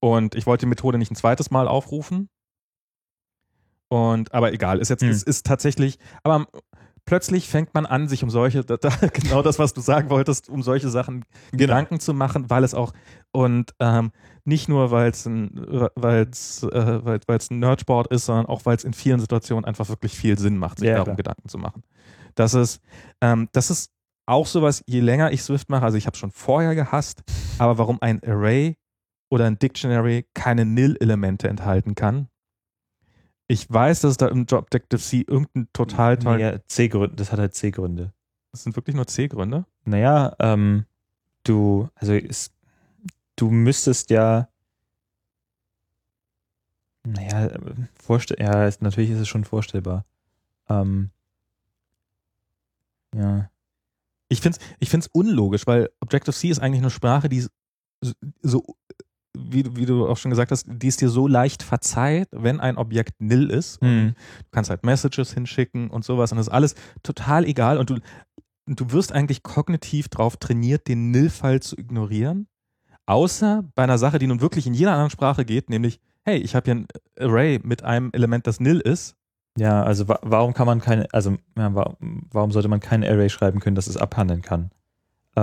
Und 0.02 0.36
ich 0.36 0.46
wollte 0.46 0.62
die 0.66 0.70
Methode 0.70 0.98
nicht 0.98 1.12
ein 1.12 1.16
zweites 1.16 1.52
Mal 1.52 1.68
aufrufen. 1.68 2.30
Und, 3.90 4.34
aber 4.34 4.54
egal, 4.54 4.80
ist 4.80 4.90
jetzt, 4.90 5.02
Hm. 5.02 5.10
ist, 5.10 5.24
ist 5.28 5.46
tatsächlich, 5.46 5.98
aber 6.24 6.48
plötzlich 7.06 7.48
fängt 7.48 7.74
man 7.74 7.86
an, 7.86 8.08
sich 8.08 8.24
um 8.24 8.30
solche, 8.30 8.64
da, 8.64 8.78
genau 9.14 9.42
das, 9.42 9.60
was 9.60 9.74
du 9.74 9.82
sagen 9.82 10.10
wolltest, 10.10 10.50
um 10.50 10.62
solche 10.64 10.90
Sachen 10.90 11.26
Gedanken 11.52 12.00
zu 12.00 12.14
machen, 12.14 12.50
weil 12.50 12.64
es 12.64 12.74
auch, 12.74 12.94
und 13.32 13.74
ähm, 13.80 14.12
nicht 14.46 14.70
nur, 14.70 14.92
weil 14.92 15.12
es 15.12 15.26
ein, 15.26 15.52
weil's, 15.96 16.64
äh, 16.64 17.06
weil, 17.06 17.20
weil's 17.28 17.52
ein 17.52 17.60
Nerdsport 17.60 18.08
ist, 18.08 18.26
sondern 18.26 18.46
auch, 18.48 18.66
weil 18.66 18.76
es 18.76 18.84
in 18.84 18.94
vielen 18.94 19.20
Situationen 19.20 19.66
einfach 19.66 19.90
wirklich 19.90 20.16
viel 20.16 20.38
Sinn 20.38 20.58
macht, 20.58 20.80
sich 20.80 20.88
Ja, 20.88 20.96
darum 20.96 21.06
klar. 21.06 21.18
Gedanken 21.18 21.50
zu 21.50 21.58
machen. 21.58 21.84
Das 22.36 22.54
ist, 22.54 22.82
ähm, 23.22 23.50
das 23.52 23.70
ist 23.70 23.92
auch 24.26 24.46
sowas, 24.46 24.84
je 24.86 25.00
länger 25.00 25.32
ich 25.32 25.42
Swift 25.44 25.70
mache, 25.70 25.84
also 25.84 25.98
ich 25.98 26.06
habe 26.06 26.18
schon 26.18 26.32
vorher 26.32 26.76
gehasst, 26.76 27.22
aber 27.58 27.78
warum 27.78 27.98
ein 28.02 28.22
Array 28.24 28.78
oder 29.32 29.46
ein 29.46 29.58
Dictionary 29.60 30.26
keine 30.34 30.66
Nil-Elemente 30.66 31.48
enthalten 31.48 31.96
kann. 31.96 32.28
Ich 33.52 33.68
weiß, 33.68 34.02
dass 34.02 34.12
es 34.12 34.18
da 34.18 34.28
im 34.28 34.46
Objective-C 34.50 35.26
irgendeinen 35.28 35.74
total 35.74 36.20
tollen. 36.20 36.40
Ja, 36.40 36.64
C-Gründe, 36.68 37.16
das 37.16 37.32
hat 37.32 37.40
halt 37.40 37.56
C-Gründe. 37.56 38.14
Das 38.52 38.62
sind 38.62 38.76
wirklich 38.76 38.96
nur 38.96 39.08
C-Gründe. 39.08 39.66
Naja, 39.86 40.36
ähm, 40.38 40.86
du, 41.44 41.90
also 41.96 42.14
es, 42.14 42.52
du 43.36 43.50
müsstest 43.50 44.12
ja, 44.12 44.50
naja, 47.04 47.50
vorstell, 48.00 48.38
ja, 48.40 48.68
es, 48.68 48.82
natürlich 48.82 49.10
ist 49.10 49.20
es 49.20 49.28
schon 49.28 49.46
vorstellbar. 49.46 50.06
Ähm, 50.70 51.10
ja. 53.16 53.50
Ich 54.28 54.42
finde 54.42 54.60
es 54.60 54.66
ich 54.78 54.90
find's 54.92 55.08
unlogisch, 55.08 55.66
weil 55.66 55.90
Objective-C 56.02 56.50
ist 56.50 56.60
eigentlich 56.60 56.82
eine 56.82 56.92
Sprache, 56.92 57.30
die 57.30 57.42
so, 57.42 57.50
so 58.44 58.64
wie, 59.38 59.64
du- 59.64 59.76
wie 59.76 59.86
du 59.86 60.08
auch 60.08 60.18
schon 60.18 60.32
gesagt 60.32 60.52
hast, 60.52 60.66
die 60.68 60.88
es 60.88 60.98
dir 60.98 61.10
so 61.10 61.28
leicht 61.28 61.64
verzeiht, 61.64 62.28
wenn 62.32 62.60
ein 62.60 62.78
Objekt 62.78 63.22
nil 63.22 63.50
ist. 63.50 63.82
Und 63.82 63.88
Hm. 63.88 64.14
Du 64.40 64.46
kannst 64.52 64.70
halt 64.70 64.84
Messages 64.84 65.34
hinschicken 65.34 65.90
und 65.90 66.04
sowas 66.04 66.32
und 66.32 66.38
das 66.38 66.48
ist 66.48 66.54
alles 66.54 66.76
total 67.04 67.46
egal 67.46 67.78
und 67.78 67.90
du, 67.90 68.00
du 68.66 68.92
wirst 68.92 69.12
eigentlich 69.12 69.44
kognitiv 69.44 70.10
drauf 70.10 70.38
trainiert, 70.38 70.88
den 70.88 71.12
Nil-Fall 71.12 71.60
zu 71.62 71.78
ignorieren. 71.78 72.48
Außer 73.06 73.64
bei 73.76 73.84
einer 73.84 73.98
Sache, 73.98 74.20
die 74.20 74.28
nun 74.28 74.42
wirklich 74.42 74.68
in 74.68 74.74
jeder 74.74 74.92
anderen 74.92 75.10
Sprache 75.10 75.44
geht, 75.46 75.70
nämlich, 75.70 76.00
hey, 76.24 76.38
ich 76.38 76.56
habe 76.56 76.66
hier 76.66 76.76
ein 76.76 76.88
Array 77.20 77.60
mit 77.64 77.84
einem 77.84 78.10
Element, 78.14 78.46
das 78.46 78.60
Nil 78.60 78.80
ist. 78.80 79.16
Ja, 79.58 79.84
also 79.84 80.08
wa 80.08 80.20
warum 80.22 80.54
kann 80.54 80.68
man 80.68 80.80
keine, 80.80 81.08
also 81.12 81.36
ja, 81.58 81.74
wa 81.74 81.96
warum 82.32 82.52
sollte 82.52 82.68
man 82.68 82.80
kein 82.80 83.04
Array 83.04 83.30
schreiben 83.30 83.60
können, 83.60 83.76
dass 83.76 83.88
es 83.88 83.98
abhandeln 83.98 84.42
kann? 84.44 84.70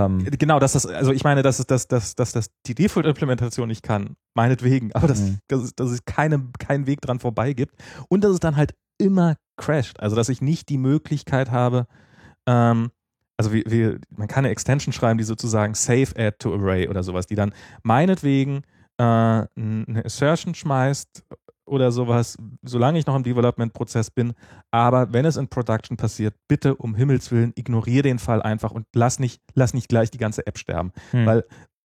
Ähm, 0.05 0.25
Genau, 0.37 0.59
dass 0.59 0.73
das, 0.73 0.85
also 0.85 1.11
ich 1.11 1.23
meine, 1.23 1.41
dass 1.43 1.57
dass, 1.65 1.87
dass, 1.87 2.15
dass 2.15 2.31
das 2.31 2.49
die 2.65 2.75
Default-Implementation 2.75 3.67
nicht 3.67 3.83
kann, 3.83 4.15
meinetwegen, 4.35 4.93
aber 4.93 5.07
dass, 5.07 5.21
Mhm. 5.21 5.37
dass, 5.47 5.63
es- 5.63 5.75
dass 5.75 5.91
es 5.91 6.05
keine, 6.05 6.49
keinen 6.59 6.87
Weg 6.87 7.01
dran 7.01 7.19
vorbei 7.19 7.53
gibt 7.53 7.75
und 8.09 8.23
dass 8.23 8.31
es 8.31 8.39
dann 8.39 8.55
halt 8.55 8.73
immer 8.99 9.35
crasht. 9.57 9.99
Also 9.99 10.15
dass 10.15 10.29
ich 10.29 10.41
nicht 10.41 10.69
die 10.69 10.77
Möglichkeit 10.77 11.51
habe, 11.51 11.87
ähm, 12.45 12.91
also 13.37 13.53
wie, 13.53 13.63
wie, 13.67 13.97
man 14.15 14.27
kann 14.27 14.45
eine 14.45 14.49
Extension 14.51 14.91
schreiben, 14.93 15.17
die 15.19 15.23
sozusagen 15.23 15.73
Save 15.75 16.07
Add 16.17 16.37
to 16.39 16.53
Array 16.53 16.87
oder 16.87 17.03
sowas, 17.03 17.27
die 17.27 17.35
dann 17.35 17.53
meinetwegen 17.83 18.63
äh, 18.99 19.03
eine 19.03 20.01
Assertion 20.05 20.55
schmeißt 20.55 21.23
oder 21.67 21.91
sowas, 21.91 22.37
solange 22.63 22.99
ich 22.99 23.05
noch 23.05 23.15
im 23.15 23.23
Development-Prozess 23.23 24.11
bin. 24.11 24.33
Aber 24.71 25.13
wenn 25.13 25.25
es 25.25 25.37
in 25.37 25.47
Production 25.47 25.97
passiert, 25.97 26.35
bitte 26.47 26.75
um 26.75 26.95
Himmels 26.95 27.31
Willen 27.31 27.53
ignoriere 27.55 28.03
den 28.03 28.19
Fall 28.19 28.41
einfach 28.41 28.71
und 28.71 28.85
lass 28.93 29.19
nicht, 29.19 29.41
lass 29.53 29.73
nicht 29.73 29.89
gleich 29.89 30.11
die 30.11 30.17
ganze 30.17 30.45
App 30.47 30.57
sterben. 30.57 30.91
Hm. 31.11 31.25
Weil, 31.25 31.45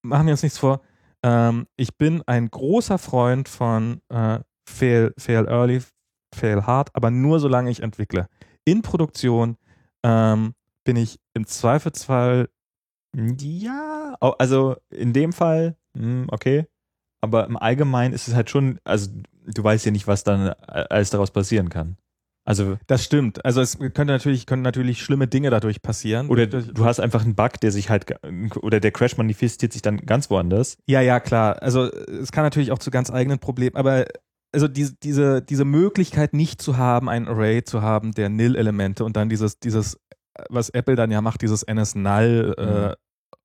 machen 0.02 0.26
wir 0.26 0.32
uns 0.32 0.42
nichts 0.42 0.58
vor, 0.58 0.80
ähm, 1.22 1.66
ich 1.76 1.96
bin 1.96 2.22
ein 2.26 2.50
großer 2.50 2.98
Freund 2.98 3.48
von 3.48 4.00
äh, 4.08 4.40
fail, 4.68 5.12
fail 5.18 5.46
early, 5.46 5.82
fail 6.34 6.66
hard, 6.66 6.94
aber 6.94 7.10
nur 7.10 7.40
solange 7.40 7.70
ich 7.70 7.82
entwickle. 7.82 8.28
In 8.64 8.82
Produktion 8.82 9.56
ähm, 10.02 10.54
bin 10.84 10.96
ich 10.96 11.18
im 11.34 11.46
Zweifelsfall 11.46 12.48
Ja, 13.14 14.16
also 14.20 14.76
in 14.90 15.12
dem 15.12 15.32
Fall, 15.32 15.76
hm, 15.96 16.26
okay. 16.30 16.66
Aber 17.22 17.46
im 17.46 17.56
Allgemeinen 17.56 18.14
ist 18.14 18.28
es 18.28 18.34
halt 18.34 18.48
schon, 18.48 18.78
also 18.84 19.10
du 19.46 19.62
weißt 19.62 19.84
ja 19.86 19.92
nicht, 19.92 20.06
was 20.06 20.24
dann 20.24 20.48
äh, 20.48 20.54
alles 20.90 21.10
daraus 21.10 21.30
passieren 21.30 21.68
kann. 21.68 21.96
Also, 22.44 22.78
Das 22.86 23.04
stimmt. 23.04 23.44
Also 23.44 23.60
es 23.60 23.78
könnte 23.78 24.06
natürlich, 24.06 24.46
können 24.46 24.62
natürlich 24.62 25.02
schlimme 25.02 25.28
Dinge 25.28 25.50
dadurch 25.50 25.82
passieren. 25.82 26.28
oder 26.28 26.46
du 26.46 26.84
hast 26.84 26.98
einfach 26.98 27.22
einen 27.22 27.34
Bug, 27.34 27.60
der 27.60 27.70
sich 27.70 27.90
halt, 27.90 28.06
oder 28.56 28.80
der 28.80 28.90
Crash 28.92 29.16
manifestiert 29.16 29.72
sich 29.72 29.82
dann 29.82 29.98
ganz 29.98 30.30
woanders. 30.30 30.78
Ja, 30.86 31.00
ja, 31.00 31.20
klar. 31.20 31.62
Also 31.62 31.84
es 31.84 32.32
kann 32.32 32.44
natürlich 32.44 32.72
auch 32.72 32.78
zu 32.78 32.90
ganz 32.90 33.10
eigenen 33.10 33.38
Problemen, 33.38 33.76
aber 33.76 34.06
also 34.52 34.68
diese, 34.68 34.94
diese, 34.94 35.42
diese 35.42 35.64
Möglichkeit 35.64 36.32
nicht 36.32 36.60
zu 36.60 36.76
haben, 36.76 37.08
ein 37.08 37.28
Array 37.28 37.62
zu 37.62 37.82
haben 37.82 38.12
der 38.12 38.28
Nil-Elemente 38.28 39.04
und 39.04 39.16
dann 39.16 39.28
dieses, 39.28 39.60
dieses, 39.60 39.98
was 40.48 40.70
Apple 40.70 40.96
dann 40.96 41.10
ja 41.10 41.20
macht, 41.20 41.42
dieses 41.42 41.62
NS-Null, 41.62 42.54
äh, 42.58 42.96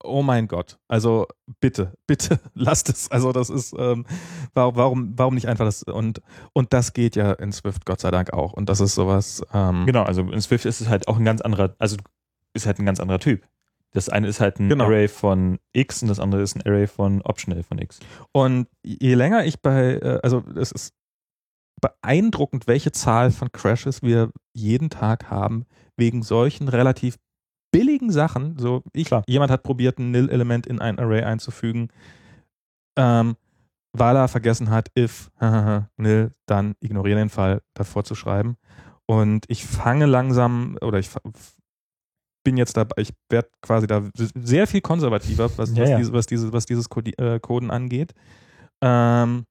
oh 0.05 0.21
mein 0.21 0.47
Gott. 0.47 0.77
Also 0.87 1.27
bitte, 1.59 1.93
bitte 2.07 2.39
lasst 2.53 2.89
es. 2.89 3.09
Also 3.11 3.31
das 3.31 3.49
ist, 3.49 3.73
ähm, 3.77 4.05
warum, 4.53 5.13
warum, 5.17 5.35
nicht 5.35 5.47
einfach 5.47 5.65
das 5.65 5.83
und, 5.83 6.21
und 6.53 6.73
das 6.73 6.93
geht 6.93 7.15
ja 7.15 7.33
in 7.33 7.51
Swift 7.51 7.85
Gott 7.85 7.99
sei 8.01 8.11
Dank 8.11 8.33
auch. 8.33 8.53
Und 8.53 8.69
das 8.69 8.79
ist 8.79 8.95
sowas, 8.95 9.43
ähm, 9.53 9.85
Genau, 9.85 10.03
also 10.03 10.21
in 10.21 10.41
Swift 10.41 10.65
ist 10.65 10.81
es 10.81 10.89
halt 10.89 11.07
auch 11.07 11.17
ein 11.17 11.25
ganz 11.25 11.41
anderer, 11.41 11.75
also 11.79 11.97
ist 12.53 12.65
halt 12.65 12.79
ein 12.79 12.85
ganz 12.85 12.99
anderer 12.99 13.19
Typ. 13.19 13.43
Das 13.91 14.09
eine 14.09 14.27
ist 14.27 14.41
halt 14.41 14.59
ein 14.59 14.67
Genau. 14.69 14.85
Array 14.85 15.07
von 15.07 15.57
X 15.71 16.01
und 16.01 16.09
das 16.09 16.19
andere 16.19 16.41
ist 16.41 16.55
ein 16.55 16.63
Array 16.63 16.87
von 16.87 17.21
Optional 17.21 17.63
von 17.63 17.77
X. 17.79 17.99
Und 18.33 18.67
je 18.83 19.13
länger 19.13 19.45
ich 19.45 19.61
bei, 19.61 19.93
äh, 19.95 20.19
also 20.21 20.43
es 20.55 20.71
ist 20.71 20.93
beeindruckend, 21.81 22.67
welche 22.67 22.91
Zahl 22.91 23.31
von 23.31 23.51
Crashes 23.51 24.01
wir 24.01 24.31
jeden 24.53 24.89
Tag 24.89 25.29
haben, 25.29 25.65
wegen 25.97 26.23
solchen 26.23 26.67
relativ 26.67 27.17
billigen 27.77 28.11
Sachen. 28.11 28.57
So, 28.57 28.83
ich, 28.93 29.07
Klar. 29.07 29.23
jemand 29.27 29.51
hat 29.51 29.63
probiert, 29.63 29.99
ein 29.99 30.11
Nil-Element 30.11 30.65
in 30.65 30.79
ein 30.79 30.97
Array 30.97 31.23
einzufügen, 31.23 31.89
ähm, 32.97 33.35
weil 33.91 34.15
er 34.15 34.27
vergessen 34.27 34.69
hat, 34.69 34.89
if 34.97 35.29
nil, 35.97 36.31
dann 36.45 36.75
ignoriere 36.79 37.19
den 37.19 37.29
Fall 37.29 37.61
davor 37.73 38.03
zu 38.05 38.15
schreiben. 38.15 38.55
Und 39.07 39.45
ich 39.49 39.65
fange 39.65 40.05
langsam, 40.05 40.77
oder 40.81 40.99
ich 40.99 41.09
bin 42.43 42.57
jetzt 42.57 42.77
dabei, 42.77 43.01
ich 43.01 43.13
werde 43.29 43.49
quasi 43.61 43.87
da 43.87 44.03
sehr 44.15 44.67
viel 44.67 44.81
konservativer, 44.81 45.49
was, 45.57 45.75
Ja, 45.75 45.83
was, 45.83 45.89
ja. 45.89 45.97
Diese, 45.97 46.13
was, 46.13 46.25
dieses, 46.27 46.53
was 46.53 46.65
dieses 46.65 46.87
äh, 47.17 47.39
Coden 47.39 47.71
angeht. 47.71 48.13
Ähm, 48.81 49.45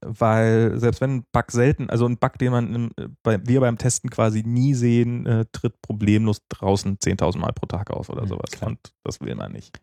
weil 0.00 0.78
selbst 0.78 1.00
wenn 1.00 1.16
ein 1.16 1.26
Bug 1.32 1.50
selten, 1.50 1.90
also 1.90 2.06
ein 2.06 2.18
Bug, 2.18 2.38
den 2.38 2.52
man 2.52 2.74
im, 2.74 2.90
äh, 2.96 3.08
bei, 3.22 3.46
wir 3.46 3.60
beim 3.60 3.78
Testen 3.78 4.10
quasi 4.10 4.42
nie 4.44 4.74
sehen, 4.74 5.26
äh, 5.26 5.44
tritt 5.52 5.80
problemlos 5.82 6.42
draußen 6.48 6.98
10.000 6.98 7.38
Mal 7.38 7.52
pro 7.52 7.66
Tag 7.66 7.90
auf 7.90 8.08
oder 8.08 8.26
sowas. 8.26 8.50
klar. 8.50 8.70
Und 8.70 8.78
das 9.02 9.20
will 9.20 9.34
man 9.34 9.52
nicht, 9.52 9.80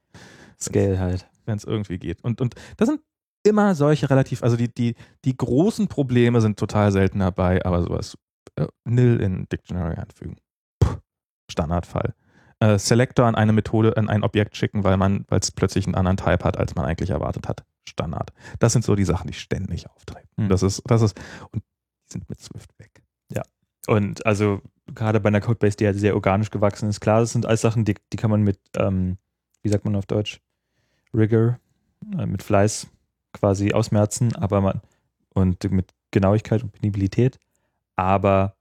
Scale 0.60 1.00
halt. 1.00 1.28
wenn 1.46 1.58
es 1.58 1.64
irgendwie 1.64 1.98
geht. 1.98 2.24
Und, 2.24 2.42
und 2.42 2.56
das 2.78 2.88
sind 2.88 3.02
immer 3.44 3.76
solche 3.76 4.10
relativ, 4.10 4.44
also 4.44 4.56
die, 4.56 4.74
die, 4.74 4.96
die 5.26 5.36
großen 5.36 5.88
Probleme 5.88 6.42
sind 6.42 6.60
total 6.60 6.92
selten 6.92 7.20
dabei, 7.20 7.66
aber 7.66 7.82
sowas 7.82 8.18
äh, 8.56 8.68
nil 8.86 9.20
in 9.20 9.48
Dictionary 9.52 9.96
einfügen. 9.96 10.38
Puh, 10.80 10.98
Standardfall. 11.50 12.14
Äh, 12.60 12.78
Selector 12.78 13.26
an 13.26 13.36
eine 13.36 13.54
Methode, 13.54 13.98
an 13.98 14.10
ein 14.10 14.24
Objekt 14.24 14.56
schicken, 14.56 14.84
weil 14.84 14.98
man, 14.98 15.26
weil 15.30 15.40
es 15.40 15.52
plötzlich 15.52 15.86
einen 15.86 15.96
anderen 15.96 16.18
Type 16.18 16.44
hat, 16.44 16.58
als 16.58 16.76
man 16.76 16.86
eigentlich 16.86 17.10
erwartet 17.10 17.48
hat. 17.48 17.64
Standard. 17.88 18.32
Das 18.60 18.74
sind 18.74 18.86
so 18.86 18.96
die 18.96 19.06
Sachen, 19.06 19.28
die 19.28 19.34
ständig 19.34 19.90
auftreten. 19.90 20.30
Hm. 20.38 20.50
Das 20.50 20.64
ist, 20.64 20.82
das 20.86 21.02
ist, 21.02 21.20
und 21.52 21.64
die 21.64 22.14
sind 22.14 22.30
mit 22.30 22.40
Swift 22.40 22.70
weg. 22.80 23.02
Und 23.88 24.26
also 24.26 24.62
gerade 24.88 25.20
bei 25.20 25.28
einer 25.28 25.42
Codebase, 25.42 25.78
die 25.78 25.86
halt 25.86 25.98
sehr 25.98 26.16
organisch 26.16 26.52
gewachsen 26.52 26.90
ist, 26.90 27.00
klar, 27.00 27.22
das 27.22 27.32
sind 27.32 27.46
alles 27.46 27.62
Sachen, 27.62 27.86
die, 27.86 27.96
die 28.12 28.18
kann 28.18 28.32
man 28.32 28.42
mit, 28.42 28.60
ähm, 28.76 29.18
wie 29.64 29.70
sagt 29.70 29.86
man 29.86 29.96
auf 29.96 30.06
Deutsch, 30.06 30.40
Rigor, 31.14 31.60
äh, 32.18 32.26
mit 32.26 32.44
Fleiß 32.44 32.88
quasi 33.34 33.74
ausmerzen, 33.74 34.36
aber 34.36 34.62
man, 34.62 34.82
und 35.34 35.70
mit 35.72 35.94
Genauigkeit 36.12 36.64
und 36.64 36.74
Penibilität, 36.74 37.40
aber 37.96 38.56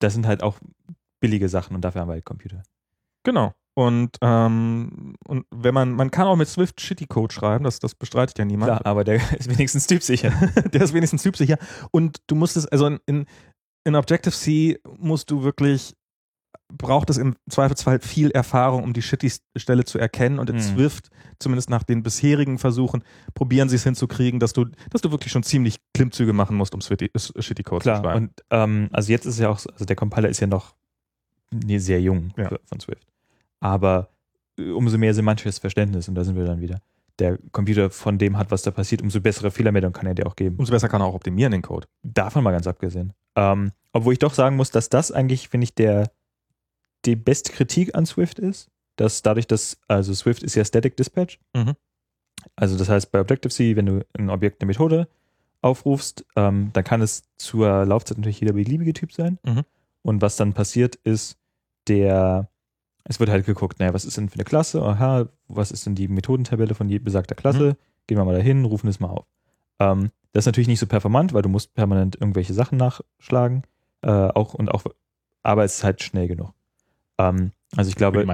das 0.00 0.14
sind 0.14 0.26
halt 0.26 0.42
auch 0.42 0.58
billige 1.20 1.48
Sachen 1.48 1.74
und 1.74 1.82
dafür 1.82 2.02
haben 2.02 2.08
wir 2.08 2.14
halt 2.14 2.24
Computer. 2.24 2.62
Genau. 3.22 3.54
Und, 3.78 4.16
ähm, 4.22 5.14
und 5.28 5.46
wenn 5.54 5.72
man, 5.72 5.92
man 5.92 6.10
kann 6.10 6.26
auch 6.26 6.34
mit 6.34 6.48
Swift 6.48 6.80
Shitty 6.80 7.06
Code 7.06 7.32
schreiben, 7.32 7.62
das, 7.62 7.78
das 7.78 7.94
bestreitet 7.94 8.36
ja 8.36 8.44
niemand. 8.44 8.70
Klar, 8.72 8.84
aber 8.86 9.04
der 9.04 9.16
ist 9.38 9.48
wenigstens 9.48 9.86
typsicher. 9.86 10.30
der 10.72 10.82
ist 10.82 10.94
wenigstens 10.94 11.22
typsicher. 11.22 11.58
Und 11.92 12.18
du 12.26 12.34
musst 12.34 12.56
es, 12.56 12.66
also 12.66 12.86
in, 12.88 12.98
in, 13.06 13.26
in 13.84 13.94
Objective-C 13.94 14.80
musst 14.98 15.30
du 15.30 15.44
wirklich, 15.44 15.94
braucht 16.76 17.08
es 17.08 17.18
im 17.18 17.36
Zweifelsfall 17.48 18.00
viel 18.00 18.32
Erfahrung, 18.32 18.82
um 18.82 18.94
die 18.94 19.00
Shitty-Stelle 19.02 19.84
zu 19.84 19.98
erkennen. 20.00 20.40
Und 20.40 20.50
in 20.50 20.56
Mhm. 20.56 20.60
Swift, 20.60 21.08
zumindest 21.38 21.70
nach 21.70 21.84
den 21.84 22.02
bisherigen 22.02 22.58
Versuchen, 22.58 23.04
probieren 23.34 23.68
sie 23.68 23.76
es 23.76 23.84
hinzukriegen, 23.84 24.40
dass 24.40 24.52
du, 24.54 24.64
dass 24.90 25.02
du 25.02 25.12
wirklich 25.12 25.30
schon 25.30 25.44
ziemlich 25.44 25.76
Klimmzüge 25.94 26.32
machen 26.32 26.56
musst, 26.56 26.74
um 26.74 26.80
Shitty- 26.80 27.10
Shitty 27.40 27.62
Code 27.62 27.84
zu 27.84 27.90
Klar, 27.90 28.02
schreiben. 28.02 28.24
und 28.24 28.32
ähm, 28.50 28.88
also 28.92 29.12
jetzt 29.12 29.24
ist 29.24 29.34
es 29.34 29.38
ja 29.40 29.50
auch, 29.50 29.60
so- 29.60 29.70
also 29.70 29.84
der 29.84 29.94
Compiler 29.94 30.28
ist 30.28 30.40
ja 30.40 30.48
noch 30.48 30.74
nee, 31.52 31.78
sehr 31.78 32.00
jung 32.02 32.32
Ja. 32.36 32.50
von 32.66 32.80
Swift. 32.80 33.06
Aber 33.60 34.10
äh, 34.58 34.70
umso 34.70 34.98
mehr 34.98 35.14
semantisches 35.14 35.58
Verständnis, 35.58 36.08
und 36.08 36.14
da 36.14 36.24
sind 36.24 36.36
wir 36.36 36.44
dann 36.44 36.60
wieder. 36.60 36.80
Der 37.18 37.38
Computer 37.50 37.90
von 37.90 38.16
dem 38.18 38.38
hat, 38.38 38.50
was 38.50 38.62
da 38.62 38.70
passiert, 38.70 39.02
umso 39.02 39.20
bessere 39.20 39.50
Fehlermeldung 39.50 39.92
kann 39.92 40.06
er 40.06 40.14
dir 40.14 40.26
auch 40.26 40.36
geben. 40.36 40.56
Umso 40.56 40.72
besser 40.72 40.88
kann 40.88 41.00
er 41.00 41.06
auch 41.06 41.14
optimieren, 41.14 41.50
den 41.50 41.62
Code. 41.62 41.88
Davon 42.02 42.44
mal 42.44 42.52
ganz 42.52 42.66
abgesehen. 42.66 43.12
Ähm, 43.34 43.72
obwohl 43.92 44.12
ich 44.12 44.18
doch 44.20 44.34
sagen 44.34 44.56
muss, 44.56 44.70
dass 44.70 44.88
das 44.88 45.10
eigentlich, 45.10 45.48
finde 45.48 45.64
ich, 45.64 45.74
der 45.74 46.12
die 47.04 47.16
beste 47.16 47.52
Kritik 47.52 47.94
an 47.94 48.06
Swift 48.06 48.38
ist, 48.38 48.68
dass 48.96 49.22
dadurch, 49.22 49.46
dass, 49.46 49.78
also 49.88 50.14
Swift 50.14 50.42
ist 50.42 50.54
ja 50.54 50.64
Static 50.64 50.96
Dispatch. 50.96 51.38
Mhm. 51.54 51.74
Also 52.56 52.76
das 52.76 52.88
heißt, 52.88 53.10
bei 53.10 53.20
Objective-C, 53.20 53.76
wenn 53.76 53.86
du 53.86 54.06
ein 54.16 54.30
Objekt, 54.30 54.60
eine 54.60 54.68
Methode 54.68 55.08
aufrufst, 55.60 56.24
ähm, 56.36 56.70
dann 56.72 56.84
kann 56.84 57.02
es 57.02 57.24
zur 57.36 57.84
Laufzeit 57.84 58.18
natürlich 58.18 58.40
jeder 58.40 58.52
beliebige 58.52 58.92
Typ 58.92 59.12
sein. 59.12 59.38
Mhm. 59.44 59.62
Und 60.02 60.22
was 60.22 60.36
dann 60.36 60.52
passiert 60.52 60.96
ist, 60.96 61.36
der, 61.88 62.48
es 63.08 63.18
wird 63.18 63.30
halt 63.30 63.46
geguckt, 63.46 63.80
naja, 63.80 63.94
was 63.94 64.04
ist 64.04 64.16
denn 64.16 64.28
für 64.28 64.36
eine 64.36 64.44
Klasse? 64.44 64.82
Aha, 64.82 65.28
was 65.48 65.72
ist 65.72 65.86
denn 65.86 65.94
die 65.94 66.08
Methodentabelle 66.08 66.74
von 66.74 66.88
besagter 67.02 67.34
Klasse? 67.34 67.76
Gehen 68.06 68.18
wir 68.18 68.24
mal 68.24 68.36
dahin, 68.36 68.64
rufen 68.64 68.88
es 68.88 69.00
mal 69.00 69.08
auf. 69.08 69.26
Ähm, 69.80 70.10
das 70.32 70.42
ist 70.42 70.46
natürlich 70.46 70.68
nicht 70.68 70.80
so 70.80 70.86
performant, 70.86 71.32
weil 71.32 71.42
du 71.42 71.48
musst 71.48 71.74
permanent 71.74 72.16
irgendwelche 72.16 72.52
Sachen 72.52 72.76
nachschlagen. 72.76 73.62
Äh, 74.02 74.10
auch 74.10 74.54
und 74.54 74.70
auch, 74.70 74.84
aber 75.42 75.64
es 75.64 75.76
ist 75.76 75.84
halt 75.84 76.02
schnell 76.02 76.28
genug. 76.28 76.52
Ähm, 77.16 77.52
also 77.76 77.88
ich 77.88 77.96
glaube, 77.96 78.24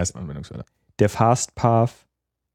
der 0.98 1.08
Fast 1.08 1.54
Path 1.54 1.94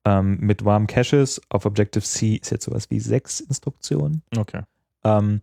ähm, 0.05 0.37
mit 0.41 0.65
Warm 0.65 0.87
Caches 0.87 1.41
auf 1.49 1.65
Objective-C 1.65 2.35
ist 2.35 2.51
jetzt 2.51 2.65
sowas 2.65 2.89
wie 2.89 2.99
sechs 2.99 3.39
Instruktionen. 3.39 4.23
Okay. 4.37 4.63
Ähm, 5.03 5.41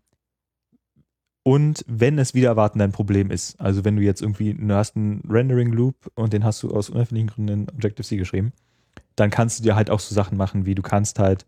und 1.47 1.85
wenn 1.87 2.19
es 2.19 2.35
wieder 2.35 2.49
erwarten 2.49 2.81
dein 2.81 2.91
Problem 2.91 3.31
ist, 3.31 3.61
also 3.61 3.85
wenn 3.85 3.95
du 3.95 4.03
jetzt 4.03 4.21
irgendwie, 4.21 4.53
du 4.53 4.75
hast 4.75 4.97
einen 4.97 5.23
Rendering-Loop 5.31 6.11
und 6.17 6.33
den 6.33 6.43
hast 6.43 6.61
du 6.65 6.73
aus 6.73 6.91
unerfindlichen 6.91 7.29
Gründen 7.29 7.53
in 7.53 7.69
Objective-C 7.69 8.17
geschrieben, 8.17 8.53
dann 9.15 9.31
kannst 9.31 9.61
du 9.61 9.63
dir 9.63 9.77
halt 9.77 9.89
auch 9.89 10.01
so 10.01 10.13
Sachen 10.13 10.37
machen, 10.37 10.67
wie 10.67 10.75
du 10.75 10.83
kannst 10.83 11.21
halt 11.21 11.47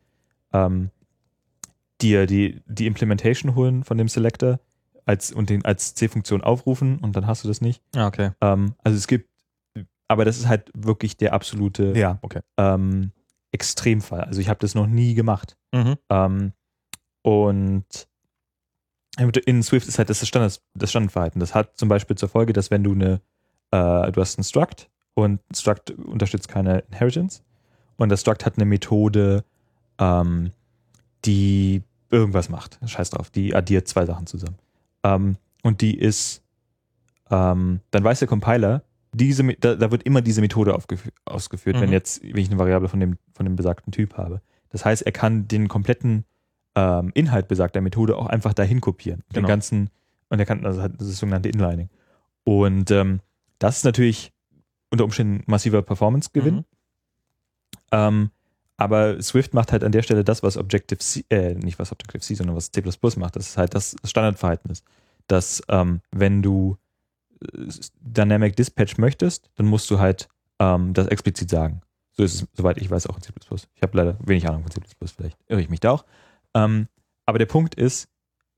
ähm, 0.52 0.90
dir 2.00 2.26
die, 2.26 2.62
die 2.66 2.86
Implementation 2.86 3.56
holen 3.56 3.82
von 3.82 3.98
dem 3.98 4.06
Selector 4.06 4.60
als, 5.04 5.32
und 5.32 5.50
den 5.50 5.64
als 5.64 5.96
C-Funktion 5.96 6.42
aufrufen 6.42 6.98
und 6.98 7.16
dann 7.16 7.26
hast 7.26 7.42
du 7.42 7.48
das 7.48 7.60
nicht. 7.60 7.82
Ja, 7.92 8.06
okay. 8.06 8.30
Ähm, 8.40 8.74
also 8.84 8.96
es 8.96 9.08
gibt, 9.08 9.28
aber 10.06 10.24
das 10.24 10.38
ist 10.38 10.46
halt 10.46 10.70
wirklich 10.76 11.16
der 11.16 11.32
absolute 11.32 11.92
Ja, 11.98 12.20
okay. 12.22 12.42
ähm, 12.56 13.10
Extremfall. 13.50 14.20
Also 14.20 14.40
ich 14.40 14.48
habe 14.48 14.60
das 14.60 14.76
noch 14.76 14.86
nie 14.86 15.14
gemacht. 15.14 15.56
Mhm. 15.72 15.96
Ähm, 16.08 16.52
und 17.22 18.06
in 19.18 19.62
Swift 19.62 19.88
ist 19.88 19.98
halt 19.98 20.08
das 20.10 20.26
Standard, 20.26 20.60
das 20.74 20.90
Standardverhalten. 20.90 21.40
Das 21.40 21.54
hat 21.54 21.76
zum 21.76 21.88
Beispiel 21.88 22.16
zur 22.16 22.28
Folge, 22.28 22.52
dass 22.52 22.70
wenn 22.70 22.84
du 22.84 22.92
eine, 22.92 23.20
äh, 23.70 24.12
du 24.12 24.20
hast 24.20 24.38
ein 24.38 24.44
Struct 24.44 24.88
und 25.14 25.40
Struct 25.54 25.90
unterstützt 25.90 26.48
keine 26.48 26.80
Inheritance 26.90 27.42
und 27.96 28.08
das 28.10 28.20
Struct 28.20 28.46
hat 28.46 28.54
eine 28.56 28.64
Methode, 28.64 29.44
ähm, 29.98 30.52
die 31.24 31.82
irgendwas 32.10 32.48
macht. 32.48 32.78
Scheiß 32.86 33.10
drauf, 33.10 33.30
die 33.30 33.54
addiert 33.54 33.88
zwei 33.88 34.06
Sachen 34.06 34.26
zusammen. 34.26 34.56
Ähm, 35.02 35.36
und 35.62 35.80
die 35.80 35.98
ist, 35.98 36.42
ähm, 37.30 37.80
dann 37.90 38.04
weiß 38.04 38.20
der 38.20 38.28
Compiler, 38.28 38.82
diese, 39.12 39.42
da, 39.54 39.74
da 39.74 39.90
wird 39.90 40.04
immer 40.04 40.22
diese 40.22 40.40
Methode 40.40 40.74
aufgef- 40.74 41.10
ausgeführt, 41.24 41.80
wenn 41.80 41.88
Mhm. 41.88 41.92
jetzt, 41.94 42.22
wenn 42.22 42.36
ich 42.36 42.48
eine 42.50 42.58
Variable 42.58 42.88
von 42.88 43.00
dem, 43.00 43.18
von 43.32 43.44
dem 43.44 43.56
besagten 43.56 43.92
Typ 43.92 44.16
habe. 44.16 44.40
Das 44.70 44.84
heißt, 44.84 45.02
er 45.02 45.12
kann 45.12 45.48
den 45.48 45.66
kompletten 45.66 46.24
ähm, 46.78 47.10
Inhalt 47.14 47.48
besagter 47.48 47.80
Methode 47.80 48.16
auch 48.16 48.26
einfach 48.26 48.54
dahin 48.54 48.80
kopieren. 48.80 49.24
Den 49.30 49.42
Genau. 49.42 49.48
ganzen, 49.48 49.90
und 50.28 50.38
er 50.38 50.46
kann, 50.46 50.64
also 50.64 50.80
hat 50.80 50.92
das 51.00 51.08
sogenannte 51.18 51.48
Inlining. 51.48 51.88
Und 52.44 52.90
ähm, 52.92 53.20
das 53.58 53.78
ist 53.78 53.84
natürlich 53.84 54.32
unter 54.90 55.04
Umständen 55.04 55.42
massiver 55.46 55.82
Performance-Gewinn. 55.82 56.56
Mhm. 56.56 56.64
Ähm, 57.90 58.30
aber 58.76 59.20
Swift 59.20 59.54
macht 59.54 59.72
halt 59.72 59.82
an 59.82 59.90
der 59.90 60.02
Stelle 60.02 60.22
das, 60.22 60.44
was 60.44 60.56
Objective-C, 60.56 61.24
äh, 61.30 61.54
nicht 61.54 61.80
was 61.80 61.90
Objective-C, 61.90 62.34
sondern 62.34 62.54
was 62.54 62.70
C++ 62.70 62.80
macht. 63.16 63.34
Das 63.34 63.48
ist 63.48 63.56
halt 63.58 63.74
das 63.74 63.96
Standardverhalten 64.04 64.70
ist. 64.70 64.84
Dass, 65.26 65.62
ähm, 65.68 66.00
wenn 66.12 66.42
du 66.42 66.78
äh, 67.42 67.66
Dynamic 68.00 68.54
Dispatch 68.54 68.98
möchtest, 68.98 69.50
dann 69.56 69.66
musst 69.66 69.90
du 69.90 69.98
halt 69.98 70.28
ähm, 70.60 70.94
das 70.94 71.08
explizit 71.08 71.50
sagen. 71.50 71.80
So 72.12 72.22
ist 72.22 72.34
es, 72.34 72.46
soweit 72.54 72.78
ich 72.78 72.88
weiß, 72.88 73.08
auch 73.08 73.16
in 73.16 73.22
C++. 73.22 73.32
Ich 73.74 73.82
habe 73.82 73.98
leider 73.98 74.16
wenig 74.24 74.48
Ahnung 74.48 74.62
von 74.62 74.70
C++, 74.70 74.80
vielleicht 75.16 75.38
irre 75.48 75.60
ich 75.60 75.70
mich 75.70 75.80
da 75.80 75.90
auch. 75.90 76.04
Ähm, 76.64 76.88
aber 77.26 77.38
der 77.38 77.46
Punkt 77.46 77.74
ist, 77.74 78.08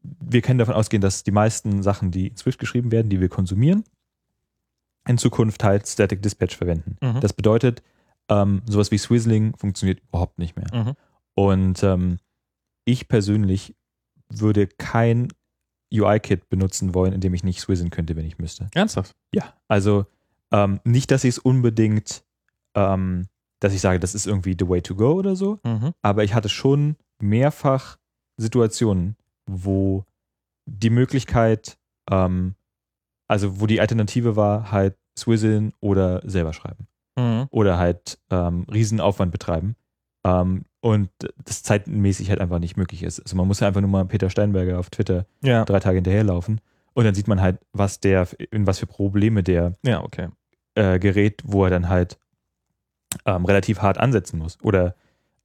wir 0.03 0.41
können 0.43 0.59
davon 0.59 0.75
ausgehen, 0.75 1.01
dass 1.01 1.25
die 1.25 1.31
meisten 1.33 1.83
Sachen, 1.83 2.11
die 2.11 2.29
in 2.29 2.37
Swift 2.37 2.59
geschrieben 2.59 2.91
werden, 2.93 3.09
die 3.11 3.21
wir 3.21 3.29
konsumieren, 3.29 3.85
in 5.07 5.19
Zukunft 5.19 5.63
halt 5.65 5.87
Static 5.87 6.23
Dispatch 6.23 6.57
verwenden. 6.57 6.97
Mhm. 7.01 7.21
Das 7.21 7.33
bedeutet, 7.33 7.83
ähm, 8.29 8.63
sowas 8.67 8.91
wie 8.91 8.99
Swizzling 8.99 9.57
funktioniert 9.57 10.01
überhaupt 10.09 10.39
nicht 10.39 10.57
mehr. 10.57 10.67
Mhm. 10.73 10.93
Und 11.35 11.83
ähm, 11.83 12.19
ich 12.85 13.09
persönlich 13.09 13.75
würde 14.29 14.67
kein 14.69 15.29
UI-Kit 15.93 16.49
benutzen 16.49 16.95
wollen, 16.95 17.13
in 17.13 17.21
dem 17.21 17.35
ich 17.35 17.43
nicht 17.43 17.61
swizzen 17.61 17.91
könnte, 17.91 18.15
wenn 18.17 18.25
ich 18.27 18.39
müsste. 18.39 18.69
Ernsthaft? 18.75 19.17
Ja, 19.35 19.55
also 19.69 20.07
ähm, 20.53 20.81
nicht, 20.85 21.11
dass 21.11 21.25
ich 21.25 21.31
es 21.31 21.39
unbedingt, 21.39 22.23
ähm, 22.75 23.27
dass 23.59 23.75
ich 23.75 23.81
sage, 23.81 23.99
das 23.99 24.15
ist 24.15 24.27
irgendwie 24.27 24.57
the 24.59 24.69
way 24.69 24.81
to 24.81 24.95
go 24.95 25.13
oder 25.15 25.35
so, 25.35 25.59
Mhm. 25.65 25.93
aber 26.03 26.23
ich 26.25 26.35
hatte 26.35 26.49
schon 26.49 26.97
mehrfach 27.23 27.97
Situationen, 28.37 29.17
wo 29.47 30.05
die 30.67 30.91
Möglichkeit, 30.91 31.79
ähm, 32.11 32.55
also 33.29 33.61
wo 33.61 33.67
die 33.67 33.81
Alternative 33.81 34.37
war, 34.37 34.71
halt 34.73 34.97
swizzeln 35.19 35.73
oder 35.81 36.23
selber 36.29 36.53
schreiben 36.53 36.87
Mhm. 37.19 37.49
oder 37.51 37.77
halt 37.77 38.19
ähm, 38.31 38.65
Riesenaufwand 38.73 39.33
betreiben 39.33 39.75
ähm, 40.25 40.65
und 40.81 41.11
das 41.45 41.63
zeitmäßig 41.65 42.31
halt 42.31 42.41
einfach 42.41 42.61
nicht 42.61 42.77
möglich 42.77 43.03
ist. 43.03 43.21
Also 43.21 43.37
man 43.37 43.47
muss 43.49 43.61
ja 43.61 43.67
einfach 43.67 43.81
nur 43.81 43.91
mal 43.91 44.05
Peter 44.07 44.31
Steinberger 44.31 44.79
auf 44.79 44.89
Twitter 44.91 45.27
Ja. 45.43 45.65
drei 45.65 45.81
Tage 45.81 45.97
hinterherlaufen 45.97 46.61
und 46.95 47.05
dann 47.05 47.15
sieht 47.15 47.29
man 47.29 47.41
halt, 47.41 47.59
was 47.73 48.01
der, 48.01 48.29
in 48.53 48.67
was 48.67 48.79
für 48.79 48.87
Probleme 48.87 49.43
der 49.43 49.75
Ja, 49.85 50.03
okay. 50.03 50.29
äh, 50.77 50.99
gerät, 50.99 51.43
wo 51.45 51.65
er 51.65 51.71
dann 51.71 51.89
halt 51.89 52.19
ähm, 53.27 53.45
relativ 53.45 53.83
hart 53.83 53.99
ansetzen 53.99 54.39
muss. 54.39 54.57
Oder 54.63 54.95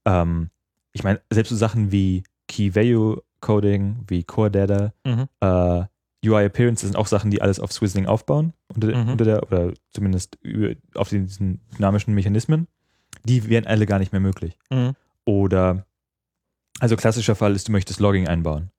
ähm, 0.06 0.50
ich 0.96 1.04
meine, 1.04 1.20
selbst 1.30 1.50
so 1.50 1.56
Sachen 1.58 1.92
wie 1.92 2.24
Key 2.48 2.74
Value 2.74 3.22
Coding, 3.42 3.98
wie 4.08 4.24
Core 4.24 4.50
Data, 4.50 4.94
Mhm. 5.06 5.28
äh, 5.42 5.84
UI 6.28 6.46
Appearance 6.46 6.82
sind 6.86 6.96
auch 6.96 7.06
Sachen, 7.08 7.30
die 7.30 7.42
alles 7.42 7.60
auf 7.60 7.72
Swizzling 7.72 8.08
aufbauen, 8.08 8.54
unter, 8.74 8.88
Mhm. 8.96 9.10
unter 9.10 9.26
der, 9.26 9.44
oder 9.44 9.74
zumindest 9.94 10.38
über, 10.42 10.74
auf 10.96 11.10
diesen 11.10 11.60
dynamischen 11.78 12.16
Mechanismen. 12.16 12.68
Die 13.26 13.48
wären 13.50 13.68
alle 13.68 13.86
gar 13.86 14.00
nicht 14.00 14.12
mehr 14.14 14.22
möglich. 14.22 14.58
Mhm. 14.72 14.94
Oder, 15.26 15.86
also 16.80 16.96
klassischer 16.96 17.36
Fall 17.36 17.54
ist, 17.56 17.68
du 17.68 17.72
möchtest 17.74 18.00
Logging 18.00 18.28
einbauen 18.28 18.72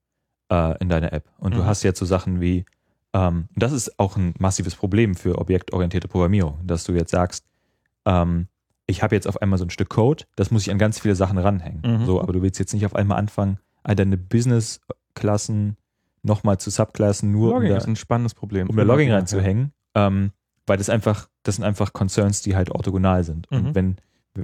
äh, 0.51 0.77
in 0.79 0.89
deine 0.89 1.13
App. 1.13 1.29
Und 1.39 1.55
du 1.55 1.61
Mhm. 1.63 1.67
hast 1.67 1.83
jetzt 1.83 1.99
so 1.99 2.07
Sachen 2.07 2.41
wie, 2.41 2.65
ähm, 3.13 3.49
und 3.55 3.63
das 3.63 3.73
ist 3.73 3.99
auch 4.01 4.17
ein 4.17 4.35
massives 4.39 4.75
Problem 4.75 5.15
für 5.15 5.39
objektorientierte 5.39 6.09
Programmierung, 6.09 6.59
dass 6.67 6.85
du 6.85 6.93
jetzt 6.95 7.11
sagst, 7.11 7.45
ähm, 8.07 8.49
ich 8.87 9.03
habe 9.03 9.15
jetzt 9.15 9.27
auf 9.27 9.43
einmal 9.43 9.59
so 9.59 9.65
ein 9.65 9.71
Stück 9.71 9.89
Code, 9.89 10.25
das 10.37 10.51
muss 10.51 10.63
ich 10.63 10.71
an 10.71 10.79
ganz 10.79 11.01
viele 11.01 11.15
Sachen 11.17 11.39
ranhängen. 11.39 11.83
Mhm. 11.85 12.07
So, 12.07 12.21
aber 12.21 12.33
du 12.33 12.43
willst 12.43 12.59
jetzt 12.59 12.73
nicht 12.73 12.87
auf 12.87 12.95
einmal 12.95 13.19
anfangen, 13.19 13.59
all 13.83 13.97
deine 13.97 14.17
Business-Klassen 14.17 15.77
nochmal 16.23 16.59
zu 16.59 16.71
Subklassen, 16.71 17.31
nur 17.31 17.51
Logging 17.53 17.69
um 17.69 17.75
da, 17.75 17.79
ist 17.79 17.87
ein 17.87 17.97
spannendes 17.97 18.35
Problem. 18.35 18.69
um 18.69 18.77
da 18.77 18.83
Logging 18.83 19.09
Ja, 19.09 19.17
reinzuhängen, 19.17 19.73
ähm, 19.95 20.33
weil 20.67 20.77
das 20.77 20.89
einfach, 20.89 21.29
das 21.43 21.57
sind 21.57 21.65
einfach 21.65 21.93
Concerns, 21.93 22.43
die 22.43 22.57
halt 22.57 22.71
orthogonal 22.71 23.25
sind. 23.25 23.51
Mhm. 23.51 23.59
Und 23.59 23.75
wenn, 23.75 23.97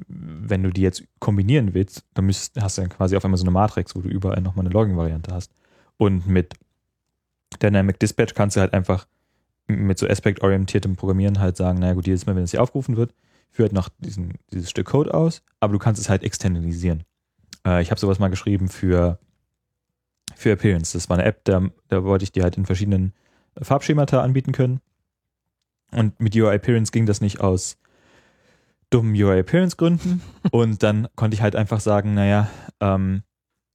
wenn 0.08 0.62
du 0.62 0.70
die 0.70 0.82
jetzt 0.82 1.04
kombinieren 1.18 1.74
willst, 1.74 2.04
dann 2.14 2.26
müsst, 2.26 2.60
hast 2.60 2.78
du 2.78 2.82
dann 2.82 2.90
quasi 2.90 3.16
auf 3.16 3.24
einmal 3.24 3.38
so 3.38 3.44
eine 3.44 3.50
Matrix, 3.50 3.94
wo 3.94 4.00
du 4.00 4.08
überall 4.08 4.40
nochmal 4.40 4.64
eine 4.64 4.72
Logging-Variante 4.72 5.34
hast. 5.34 5.52
Und 5.98 6.26
mit 6.26 6.54
Dynamic 7.60 7.98
Dispatch 7.98 8.34
kannst 8.34 8.56
du 8.56 8.60
halt 8.60 8.72
einfach 8.72 9.06
mit 9.66 9.98
so 9.98 10.06
aspektorientiertem 10.06 10.96
Programmieren 10.96 11.38
halt 11.38 11.56
sagen, 11.56 11.78
naja 11.78 11.94
gut, 11.94 12.06
jedes 12.06 12.26
Mal, 12.26 12.34
wenn 12.36 12.44
es 12.44 12.50
hier 12.50 12.62
aufgerufen 12.62 12.96
wird, 12.96 13.12
führt 13.52 13.72
noch 13.72 13.90
diesen, 13.98 14.38
dieses 14.50 14.70
Stück 14.70 14.88
Code 14.88 15.12
aus, 15.14 15.42
aber 15.60 15.72
du 15.72 15.78
kannst 15.78 16.00
es 16.00 16.08
halt 16.08 16.24
externalisieren. 16.24 17.04
Äh, 17.66 17.82
ich 17.82 17.90
habe 17.90 18.00
sowas 18.00 18.18
mal 18.18 18.28
geschrieben 18.28 18.68
für, 18.68 19.18
für 20.34 20.52
Appearance. 20.52 20.94
Das 20.94 21.08
war 21.08 21.18
eine 21.18 21.26
App, 21.26 21.44
da, 21.44 21.62
da 21.88 22.02
wollte 22.02 22.24
ich 22.24 22.32
die 22.32 22.42
halt 22.42 22.56
in 22.56 22.66
verschiedenen 22.66 23.12
Farbschemata 23.60 24.22
anbieten 24.22 24.52
können. 24.52 24.80
Und 25.92 26.18
mit 26.18 26.34
UI 26.34 26.54
Appearance 26.54 26.90
ging 26.90 27.04
das 27.04 27.20
nicht 27.20 27.40
aus 27.40 27.76
dummen 28.88 29.14
UI 29.14 29.40
Appearance 29.40 29.76
Gründen. 29.76 30.22
Und 30.50 30.82
dann 30.82 31.08
konnte 31.14 31.34
ich 31.34 31.42
halt 31.42 31.54
einfach 31.54 31.80
sagen, 31.80 32.14
naja, 32.14 32.50
ähm, 32.80 33.22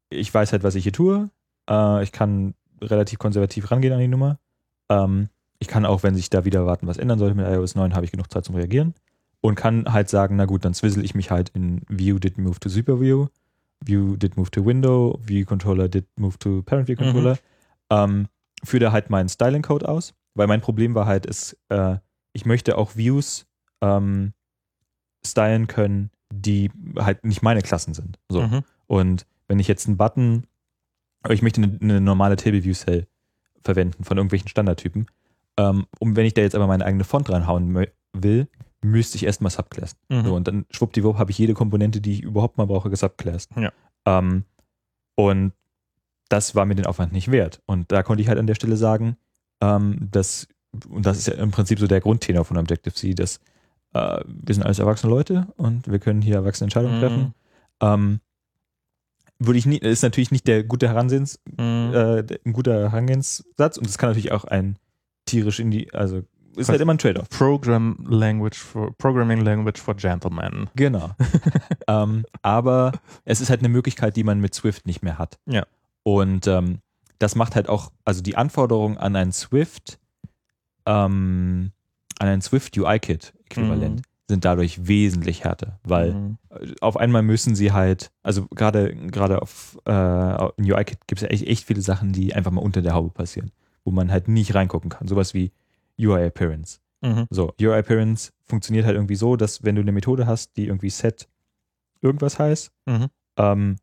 ich 0.09 0.33
weiß 0.33 0.51
halt, 0.51 0.63
was 0.63 0.75
ich 0.75 0.83
hier 0.83 0.93
tue. 0.93 1.29
Äh, 1.69 2.03
ich 2.03 2.11
kann 2.11 2.55
relativ 2.81 3.19
konservativ 3.19 3.69
rangehen 3.69 3.93
an 3.93 3.99
die 3.99 4.07
Nummer. 4.07 4.39
Ähm, 4.89 5.29
ich 5.59 5.67
kann 5.67 5.85
auch, 5.85 6.03
wenn 6.03 6.15
sich 6.15 6.29
da 6.29 6.45
wieder 6.45 6.65
warten, 6.65 6.87
was 6.87 6.97
ändern 6.97 7.19
sollte 7.19 7.35
mit 7.35 7.47
iOS 7.47 7.75
9, 7.75 7.95
habe 7.95 8.05
ich 8.05 8.11
genug 8.11 8.31
Zeit 8.31 8.45
zum 8.45 8.55
Reagieren. 8.55 8.93
Und 9.41 9.55
kann 9.55 9.91
halt 9.91 10.09
sagen, 10.09 10.35
na 10.35 10.45
gut, 10.45 10.65
dann 10.65 10.73
swizzle 10.73 11.03
ich 11.03 11.15
mich 11.15 11.31
halt 11.31 11.49
in 11.49 11.81
View 11.87 12.19
did 12.19 12.37
move 12.37 12.59
to 12.59 12.69
Super 12.69 12.99
View, 12.99 13.27
View 13.85 14.15
did 14.15 14.35
move 14.35 14.49
to 14.51 14.65
Window, 14.65 15.19
View 15.23 15.45
Controller 15.45 15.87
did 15.87 16.05
move 16.17 16.37
to 16.39 16.63
Parent 16.63 16.87
View 16.87 16.95
Controller. 16.95 17.37
Ähm, 17.89 18.27
führe 18.63 18.85
da 18.85 18.91
halt 18.91 19.09
meinen 19.09 19.29
Styling-Code 19.29 19.87
aus, 19.87 20.13
weil 20.33 20.47
mein 20.47 20.61
Problem 20.61 20.95
war 20.95 21.05
halt, 21.05 21.25
ist, 21.25 21.57
äh, 21.69 21.97
ich 22.33 22.45
möchte 22.45 22.77
auch 22.77 22.95
Views 22.95 23.47
ähm, 23.81 24.33
stylen 25.25 25.67
können, 25.67 26.11
die 26.31 26.71
halt 26.97 27.23
nicht 27.23 27.41
meine 27.41 27.61
Klassen 27.61 27.93
sind. 27.93 28.19
So. 28.29 28.41
Mhm. 28.41 28.63
Und 28.87 29.25
wenn 29.47 29.59
ich 29.59 29.67
jetzt 29.67 29.87
einen 29.87 29.97
Button, 29.97 30.43
ich 31.29 31.41
möchte 31.41 31.61
eine, 31.61 31.77
eine 31.81 32.01
normale 32.01 32.35
Table 32.35 32.63
View 32.63 32.73
Cell 32.73 33.07
verwenden 33.63 34.03
von 34.03 34.17
irgendwelchen 34.17 34.47
Standardtypen, 34.47 35.07
ähm, 35.57 35.85
um 35.99 36.15
wenn 36.15 36.25
ich 36.25 36.33
da 36.33 36.41
jetzt 36.41 36.55
aber 36.55 36.67
meine 36.67 36.85
eigene 36.85 37.03
Font 37.03 37.29
reinhauen 37.29 37.87
will, 38.13 38.47
müsste 38.83 39.17
ich 39.17 39.25
erstmal 39.25 39.51
subclassen. 39.51 39.97
Mhm. 40.09 40.25
So, 40.25 40.35
und 40.35 40.47
dann 40.47 40.65
schwuppdiwupp 40.69 41.17
habe 41.17 41.31
ich 41.31 41.37
jede 41.37 41.53
Komponente, 41.53 42.01
die 42.01 42.13
ich 42.13 42.21
überhaupt 42.23 42.57
mal 42.57 42.65
brauche, 42.65 42.89
gesubclassed. 42.89 43.49
Ja. 43.57 43.71
Ähm, 44.05 44.43
und 45.15 45.53
das 46.29 46.55
war 46.55 46.65
mir 46.65 46.75
den 46.75 46.85
Aufwand 46.85 47.13
nicht 47.13 47.31
wert. 47.31 47.61
Und 47.65 47.91
da 47.91 48.03
konnte 48.03 48.21
ich 48.21 48.27
halt 48.29 48.37
an 48.37 48.47
der 48.47 48.55
Stelle 48.55 48.77
sagen, 48.77 49.17
ähm, 49.61 50.09
dass, 50.11 50.47
und 50.89 51.05
das 51.05 51.17
ist 51.17 51.27
ja 51.27 51.33
im 51.35 51.51
Prinzip 51.51 51.79
so 51.79 51.87
der 51.87 52.01
Grundtenor 52.01 52.45
von 52.45 52.57
Objective-C, 52.57 53.13
dass 53.13 53.39
äh, 53.93 54.19
wir 54.25 54.53
sind 54.53 54.63
alles 54.63 54.79
erwachsene 54.79 55.09
Leute 55.11 55.47
und 55.55 55.89
wir 55.89 55.99
können 55.99 56.21
hier 56.21 56.35
erwachsene 56.35 56.65
Entscheidungen 56.65 56.97
Mhm. 56.97 57.01
treffen. 57.01 57.33
Ähm, 57.81 58.19
würde 59.39 59.59
ich 59.59 59.65
nicht, 59.65 59.83
ist 59.83 60.01
natürlich 60.03 60.31
nicht 60.31 60.47
der 60.47 60.63
gute 60.63 60.87
Herangehens, 60.87 61.39
Mhm. 61.57 61.93
äh, 61.93 62.23
ein 62.45 62.53
guter 62.53 62.73
Herangehensatz 62.91 63.77
und 63.77 63.87
es 63.87 63.97
kann 63.97 64.09
natürlich 64.09 64.31
auch 64.31 64.45
ein 64.45 64.77
tierisch 65.25 65.59
in 65.59 65.71
die, 65.71 65.93
also 65.93 66.23
ist 66.57 66.69
halt 66.69 66.81
immer 66.81 66.93
ein 66.93 66.97
Trade-off. 66.97 67.29
Program 67.29 67.97
Language 68.07 68.57
for 68.57 68.91
Programming 68.97 69.41
Language 69.41 69.79
for 69.79 69.95
Gentlemen. 69.95 70.69
Genau. 70.75 71.11
ähm, 71.87 72.25
aber 72.41 72.91
es 73.25 73.41
ist 73.41 73.49
halt 73.49 73.59
eine 73.61 73.69
Möglichkeit, 73.69 74.15
die 74.15 74.23
man 74.23 74.39
mit 74.41 74.53
Swift 74.53 74.85
nicht 74.85 75.01
mehr 75.03 75.17
hat. 75.17 75.37
Ja. 75.45 75.65
Und 76.03 76.47
ähm, 76.47 76.79
das 77.19 77.35
macht 77.35 77.55
halt 77.55 77.69
auch, 77.69 77.91
also 78.05 78.21
die 78.21 78.35
Anforderungen 78.37 78.97
an 78.97 79.15
ein 79.15 79.31
Swift, 79.31 79.99
ähm, 80.85 81.71
an 82.19 82.27
ein 82.27 82.41
Swift 82.41 82.77
UI-Kit-Äquivalent 82.77 83.97
Mhm. 83.99 84.01
sind 84.29 84.45
dadurch 84.45 84.87
wesentlich 84.87 85.43
härter, 85.43 85.79
weil 85.83 86.13
Mhm. 86.13 86.37
auf 86.81 86.97
einmal 86.97 87.21
müssen 87.23 87.55
sie 87.55 87.71
halt, 87.71 88.11
also 88.23 88.47
gerade 88.47 88.95
gerade 88.95 89.41
auf 89.41 89.77
äh, 89.85 90.45
in 90.57 90.71
UI-Kit 90.71 91.07
gibt 91.07 91.21
es 91.21 91.23
ja 91.23 91.29
echt, 91.29 91.47
echt 91.47 91.65
viele 91.65 91.81
Sachen, 91.81 92.11
die 92.13 92.33
einfach 92.33 92.51
mal 92.51 92.61
unter 92.61 92.81
der 92.81 92.93
Haube 92.93 93.09
passieren, 93.11 93.51
wo 93.85 93.91
man 93.91 94.11
halt 94.11 94.27
nicht 94.27 94.53
reingucken 94.55 94.89
kann. 94.89 95.07
Sowas 95.07 95.33
wie 95.33 95.51
UI 95.99 96.25
Appearance. 96.25 96.79
Mhm. 97.01 97.27
So, 97.29 97.53
UI 97.61 97.77
Appearance 97.79 98.31
funktioniert 98.45 98.85
halt 98.85 98.95
irgendwie 98.95 99.15
so, 99.15 99.35
dass 99.35 99.63
wenn 99.63 99.75
du 99.75 99.81
eine 99.81 99.91
Methode 99.91 100.25
hast, 100.27 100.55
die 100.57 100.67
irgendwie 100.67 100.89
set 100.89 101.27
irgendwas 102.01 102.39
heißt, 102.39 102.71
Mhm. 102.85 103.07
ähm, 103.37 103.75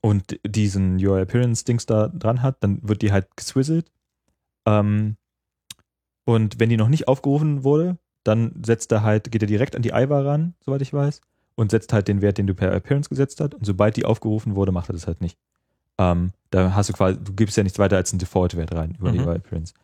und 0.00 0.38
diesen 0.46 0.96
UI 0.96 1.22
Appearance 1.22 1.64
Dings 1.64 1.86
da 1.86 2.08
dran 2.08 2.42
hat, 2.42 2.62
dann 2.62 2.86
wird 2.86 3.00
die 3.02 3.12
halt 3.12 3.28
geswizzelt. 3.36 3.90
Ähm, 4.66 5.16
und 6.24 6.58
wenn 6.60 6.68
die 6.68 6.76
noch 6.76 6.88
nicht 6.88 7.08
aufgerufen 7.08 7.64
wurde, 7.64 7.98
dann 8.22 8.62
setzt 8.64 8.92
er 8.92 9.02
halt, 9.02 9.30
geht 9.30 9.42
er 9.42 9.48
direkt 9.48 9.76
an 9.76 9.82
die 9.82 9.90
IVAR 9.90 10.24
ran, 10.24 10.54
soweit 10.60 10.82
ich 10.82 10.92
weiß, 10.92 11.20
und 11.56 11.70
setzt 11.70 11.92
halt 11.92 12.08
den 12.08 12.22
Wert, 12.22 12.38
den 12.38 12.46
du 12.46 12.54
per 12.54 12.72
Appearance 12.72 13.08
gesetzt 13.08 13.40
hast. 13.40 13.54
Und 13.54 13.64
sobald 13.64 13.96
die 13.96 14.04
aufgerufen 14.04 14.56
wurde, 14.56 14.72
macht 14.72 14.88
er 14.90 14.94
das 14.94 15.06
halt 15.06 15.20
nicht. 15.20 15.38
Ähm, 15.98 16.32
da 16.50 16.74
hast 16.74 16.88
du 16.88 16.92
quasi, 16.94 17.18
du 17.22 17.32
gibst 17.34 17.56
ja 17.56 17.62
nichts 17.62 17.78
weiter 17.78 17.96
als 17.96 18.12
einen 18.12 18.18
Default-Wert 18.18 18.74
rein 18.74 18.96
über 18.98 19.12
die 19.12 19.18
Mhm. 19.20 19.26
UI 19.26 19.36
Appearance. 19.36 19.74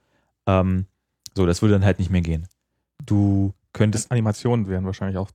Ähm, 0.47 0.87
so, 1.34 1.47
das 1.47 1.62
würde 1.62 1.75
dann 1.75 1.84
halt 1.84 1.99
nicht 1.99 2.10
mehr 2.10 2.20
gehen. 2.20 2.47
Du 3.05 3.52
könntest 3.73 4.10
Animationen 4.10 4.68
wären 4.68 4.84
wahrscheinlich 4.84 5.18
auch 5.18 5.31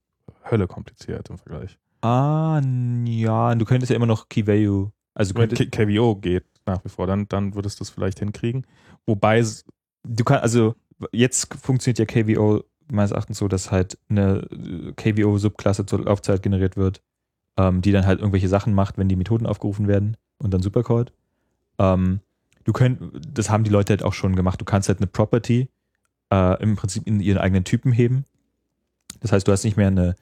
Hölle 0.50 0.68
kompliziert 0.68 1.30
im 1.30 1.38
Vergleich. 1.38 1.78
Ah, 2.02 2.62
ja, 3.06 3.56
du 3.56 3.66
könntest 3.66 3.90
ja 3.90 3.96
immer 3.96 4.06
noch 4.06 4.30
Key 4.30 4.46
Value 4.46 4.92
Also 5.14 5.34
Wenn 5.36 5.50
könntest, 5.50 5.72
KVO 5.72 6.16
geht 6.18 6.46
nach 6.66 6.84
wie 6.84 6.90
vor, 6.90 7.08
dann, 7.08 7.28
dann 7.28 7.56
würdest 7.56 7.80
du 7.80 7.84
es 7.84 7.90
vielleicht 7.90 8.20
hinkriegen. 8.20 8.66
Wobei, 9.06 9.44
du 10.04 10.24
kannst, 10.24 10.44
also 10.44 10.76
jetzt 11.12 11.54
funktioniert 11.56 12.00
ja 12.00 12.06
KVO 12.06 12.64
meines 12.92 13.12
Erachtens 13.12 13.40
so, 13.40 13.48
dass 13.48 13.72
halt 13.72 13.98
eine 14.10 14.48
äh, 14.52 14.94
KVO-Subklasse 14.94 15.86
zur 15.86 16.04
Laufzeit 16.06 16.44
generiert 16.44 16.78
wird, 16.78 17.02
ähm, 17.58 17.82
die 17.82 17.92
dann 17.92 18.06
halt 18.06 18.20
irgendwelche 18.20 18.50
Sachen 18.50 18.74
macht, 18.74 18.98
wenn 18.98 19.10
die 19.10 19.16
Methoden 19.16 19.46
aufgerufen 19.46 19.88
werden 19.88 20.18
und 20.38 20.54
dann 20.54 20.62
Supercode. 20.62 21.12
Ähm, 21.80 22.20
du 22.64 22.74
könnt, 22.74 23.00
das 23.34 23.50
haben 23.50 23.64
die 23.64 23.72
Leute 23.72 23.94
halt 23.94 24.04
auch 24.04 24.14
schon 24.14 24.36
gemacht. 24.36 24.62
Du 24.62 24.66
kannst 24.66 24.90
halt 24.90 25.00
eine 25.00 25.08
Property 25.08 25.70
äh, 26.32 26.62
im 26.62 26.76
Prinzip 26.76 27.06
in 27.08 27.20
ihren 27.20 27.38
eigenen 27.38 27.64
Typen 27.64 27.92
heben. 27.92 28.26
Das 29.22 29.32
heißt, 29.32 29.48
du 29.48 29.52
hast 29.52 29.64
nicht 29.64 29.78
mehr 29.78 29.88
eine, 29.88 30.16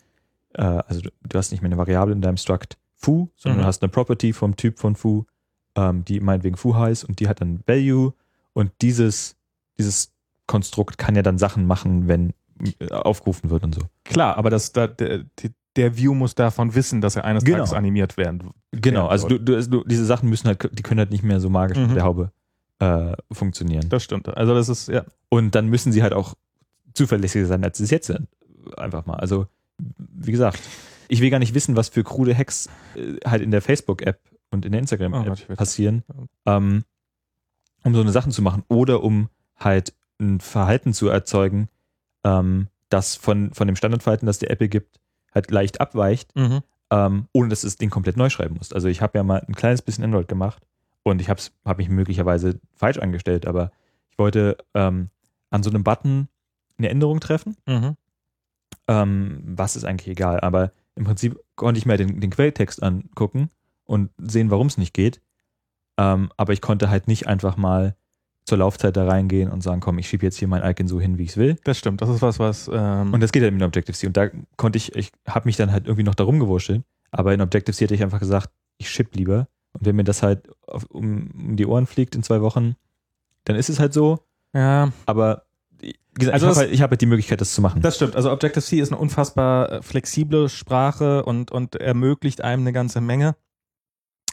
äh, 0.54 0.62
also 0.62 1.02
du, 1.02 1.10
du 1.28 1.38
hast 1.38 1.52
nicht 1.52 1.62
mehr 1.62 1.70
eine 1.70 1.78
Variable 1.78 2.14
in 2.14 2.22
deinem 2.22 2.38
Struct 2.38 2.78
foo, 2.96 3.30
sondern 3.36 3.58
Mhm. 3.60 3.62
du 3.64 3.68
hast 3.68 3.82
eine 3.84 3.90
Property 3.90 4.34
vom 4.34 4.56
Typ 4.56 4.80
von 4.80 4.96
foo, 4.96 5.26
ähm, 5.76 6.06
die 6.06 6.20
meinetwegen 6.20 6.56
foo 6.58 6.76
heißt 6.76 7.04
und 7.06 7.20
die 7.20 7.28
hat 7.28 7.42
dann 7.42 7.62
Value 7.66 8.14
und 8.54 8.72
dieses, 8.82 9.36
dieses 9.78 10.12
Konstrukt 10.48 10.98
kann 10.98 11.16
ja 11.16 11.22
dann 11.22 11.38
Sachen 11.38 11.66
machen, 11.66 12.08
wenn 12.08 12.34
äh, 12.80 12.92
aufgerufen 12.92 13.50
wird 13.50 13.64
und 13.64 13.76
so. 13.76 13.82
klar, 14.04 14.38
aber 14.38 14.50
das, 14.50 14.72
da, 14.72 14.88
der, 14.88 15.24
der 15.76 15.98
View 15.98 16.14
muss 16.14 16.36
davon 16.36 16.76
wissen, 16.76 17.02
dass 17.02 17.16
er 17.16 17.26
eines 17.26 17.44
Genau. 17.44 17.58
Tages 17.58 17.74
animiert 17.74 18.16
werden. 18.16 18.52
Genau, 18.72 19.08
also 19.08 19.28
du, 19.28 19.40
du, 19.40 19.68
du, 19.68 19.84
diese 19.86 20.06
Sachen 20.06 20.30
müssen 20.30 20.48
halt, 20.48 20.70
die 20.78 20.84
können 20.84 21.00
halt 21.00 21.10
nicht 21.10 21.24
mehr 21.24 21.40
so 21.40 21.50
magisch 21.50 21.78
Mhm. 21.80 21.88
mit 21.88 21.96
der 21.96 22.04
Haube 22.04 22.32
äh, 22.84 23.16
funktionieren. 23.32 23.88
Das 23.90 24.04
stimmt. 24.04 24.28
Also 24.28 24.54
das 24.54 24.70
ist, 24.70 24.88
ja. 24.90 25.06
Und 25.30 25.56
dann 25.56 25.68
müssen 25.68 25.92
sie 25.92 26.04
halt 26.04 26.14
auch 26.14 26.36
zuverlässiger 26.94 27.46
sein, 27.46 27.64
als 27.64 27.78
sie 27.78 27.84
es 27.86 27.92
jetzt 27.92 28.08
sind. 28.08 28.28
Einfach 28.78 29.06
mal. 29.06 29.16
Also, 29.16 29.48
wie 29.98 30.32
gesagt, 30.32 30.60
ich 31.08 31.22
will 31.22 31.30
gar 31.30 31.40
nicht 31.40 31.54
wissen, 31.54 31.76
was 31.76 31.90
für 31.90 32.04
krude 32.04 32.36
Hacks 32.38 32.70
äh, 32.96 33.18
halt 33.26 33.42
in 33.42 33.52
der 33.52 33.62
Facebook-App 33.62 34.20
und 34.52 34.66
in 34.66 34.72
der 34.72 34.80
Oh 34.80 34.84
Instagram-App 34.84 35.50
will- 35.50 35.56
passieren, 35.56 36.04
ähm, 36.46 36.84
um 37.84 37.94
so 37.96 38.02
eine 38.02 38.12
Sachen 38.12 38.32
zu 38.32 38.42
machen 38.42 38.64
oder 38.70 39.04
um 39.04 39.30
halt 39.58 39.94
ein 40.20 40.40
Verhalten 40.40 40.94
zu 40.94 41.08
erzeugen, 41.10 41.70
ähm, 42.24 42.68
das 42.90 43.16
von, 43.16 43.54
von 43.54 43.68
dem 43.68 43.76
Standardverhalten, 43.76 44.26
das 44.28 44.40
der 44.40 44.52
Apple 44.52 44.70
gibt, 44.70 45.00
halt 45.34 45.50
leicht 45.52 45.82
abweicht, 45.82 46.36
Mhm. 46.36 46.60
ähm, 46.92 47.26
ohne 47.34 47.50
dass 47.50 47.62
du 47.62 47.68
das 47.68 47.78
Ding 47.78 47.90
komplett 47.90 48.16
neu 48.18 48.30
schreiben 48.30 48.56
musst. 48.56 48.74
Also 48.76 48.88
ich 48.88 49.02
habe 49.02 49.18
ja 49.18 49.24
mal 49.24 49.44
ein 49.48 49.56
kleines 49.56 49.82
bisschen 49.82 50.04
Android 50.04 50.28
gemacht 50.28 50.62
und 51.04 51.22
ich 51.22 51.30
habe 51.30 51.42
hab 51.66 51.78
mich 51.78 51.90
möglicherweise 51.90 52.60
falsch 52.76 52.98
angestellt, 52.98 53.46
aber 53.46 53.72
ich 54.10 54.18
wollte 54.18 54.58
ähm, 54.74 55.10
an 55.50 55.64
so 55.64 55.70
einem 55.70 55.84
Button 55.84 56.28
eine 56.78 56.90
Änderung 56.90 57.20
treffen. 57.20 57.56
Mhm. 57.68 57.96
Ähm, 58.88 59.44
was 59.46 59.76
ist 59.76 59.86
eigentlich 59.86 60.10
egal, 60.10 60.40
aber 60.42 60.72
im 60.96 61.06
Prinzip 61.06 61.40
konnte 61.56 61.78
ich 61.78 61.86
mir 61.86 61.98
den, 61.98 62.20
den 62.20 62.30
Quelltext 62.30 62.82
angucken 62.84 63.50
und 63.86 64.10
sehen, 64.18 64.52
warum 64.52 64.68
es 64.68 64.78
nicht 64.78 64.94
geht. 64.94 65.22
Ähm, 65.98 66.32
aber 66.38 66.54
ich 66.54 66.62
konnte 66.62 66.90
halt 66.90 67.08
nicht 67.08 67.28
einfach 67.28 67.58
mal 67.58 67.96
zur 68.46 68.58
Laufzeit 68.58 68.98
da 68.98 69.06
reingehen 69.06 69.50
und 69.50 69.62
sagen, 69.62 69.80
komm, 69.80 70.00
ich 70.00 70.10
schiebe 70.10 70.26
jetzt 70.26 70.38
hier 70.38 70.48
mein 70.48 70.64
Icon 70.64 70.88
so 70.88 71.00
hin, 71.00 71.18
wie 71.18 71.24
ich 71.24 71.30
es 71.30 71.38
will. 71.38 71.58
Das 71.64 71.78
stimmt. 71.78 72.02
Das 72.02 72.10
ist 72.10 72.22
was, 72.22 72.40
was. 72.40 72.70
Ähm, 72.72 73.14
Und 73.14 73.22
das 73.22 73.32
geht 73.32 73.42
halt 73.42 73.54
mit 73.54 73.64
Objective-C. 73.64 74.08
Und 74.08 74.18
da 74.18 74.28
konnte 74.58 74.78
ich, 74.78 74.96
ich 74.96 75.12
habe 75.28 75.48
mich 75.48 75.56
dann 75.56 75.72
halt 75.72 75.86
irgendwie 75.86 76.04
noch 76.04 76.16
darum 76.16 76.40
gewurschtelt. 76.40 76.84
Aber 77.12 77.34
in 77.34 77.42
Objective-C 77.42 77.86
hätte 77.86 77.96
ich 77.96 78.04
einfach 78.04 78.20
gesagt, 78.20 78.50
ich 78.78 78.90
ship 78.90 79.16
lieber. 79.16 79.48
Und 79.74 79.86
wenn 79.86 79.96
mir 79.96 80.04
das 80.04 80.24
halt 80.24 80.48
auf, 80.68 80.86
um, 80.86 81.32
um 81.34 81.56
die 81.56 81.66
Ohren 81.66 81.86
fliegt 81.88 82.16
in 82.16 82.24
zwei 82.24 82.42
Wochen, 82.42 82.76
dann 83.46 83.56
ist 83.56 83.70
es 83.70 83.80
halt 83.80 83.94
so. 83.94 84.20
ja, 84.54 84.92
Aber 85.06 85.44
gesagt, 86.14 86.34
Also 86.34 86.46
ich 86.46 86.50
das- 86.52 86.58
habe 86.58 86.66
halt, 86.68 86.72
ich 86.76 86.82
hab 86.82 86.92
halt 86.92 87.02
die 87.02 87.06
Möglichkeit, 87.08 87.42
das 87.42 87.54
zu 87.54 87.62
machen. 87.62 87.82
das 87.82 87.96
stimmt. 87.96 88.16
Also 88.16 88.32
Objective-C 88.32 88.80
ist 88.80 88.92
eine 88.92 89.02
unfassbar 89.02 89.72
äh, 89.72 89.82
flexible 89.82 90.48
Sprache 90.50 91.26
und, 91.26 91.52
und 91.52 91.76
ermöglicht 91.76 92.42
einem 92.42 92.62
eine 92.64 92.72
ganze 92.74 93.02
Menge. 93.02 93.36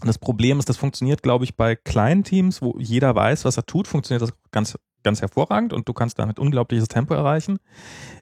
Und 0.02 0.06
Das 0.08 0.18
Problem 0.18 0.58
ist, 0.58 0.68
das 0.68 0.76
funktioniert, 0.76 1.22
glaube 1.22 1.44
ich, 1.44 1.56
bei 1.56 1.76
kleinen 1.76 2.22
Teams, 2.24 2.62
wo 2.62 2.76
jeder 2.78 3.14
weiß, 3.14 3.44
was 3.44 3.56
er 3.56 3.66
tut, 3.66 3.88
funktioniert 3.88 4.22
das 4.22 4.32
ganz, 4.50 4.78
ganz 5.02 5.20
hervorragend 5.22 5.72
und 5.72 5.88
du 5.88 5.92
kannst 5.94 6.18
damit 6.18 6.38
unglaubliches 6.38 6.88
Tempo 6.88 7.14
erreichen. 7.14 7.58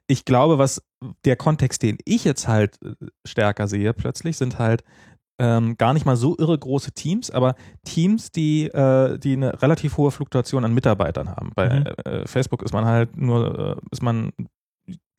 Ich 0.07 0.25
glaube, 0.25 0.57
was 0.57 0.81
der 1.25 1.35
Kontext, 1.35 1.83
den 1.83 1.97
ich 2.05 2.23
jetzt 2.23 2.47
halt 2.47 2.77
äh, 2.81 2.93
stärker 3.25 3.67
sehe 3.67 3.93
plötzlich, 3.93 4.37
sind 4.37 4.57
halt 4.59 4.83
ähm, 5.39 5.77
gar 5.77 5.93
nicht 5.93 6.05
mal 6.05 6.15
so 6.17 6.35
irre 6.37 6.57
große 6.57 6.91
Teams, 6.91 7.31
aber 7.31 7.55
Teams, 7.85 8.31
die, 8.31 8.65
äh, 8.67 9.17
die 9.17 9.33
eine 9.33 9.61
relativ 9.61 9.97
hohe 9.97 10.11
Fluktuation 10.11 10.65
an 10.65 10.73
Mitarbeitern 10.73 11.29
haben. 11.29 11.51
Bei 11.55 11.69
Mhm. 11.79 11.85
äh, 12.05 12.27
Facebook 12.27 12.61
ist 12.63 12.73
man 12.73 12.85
halt 12.85 13.15
nur, 13.17 13.77
äh, 13.77 13.81
ist 13.91 14.03
man, 14.03 14.31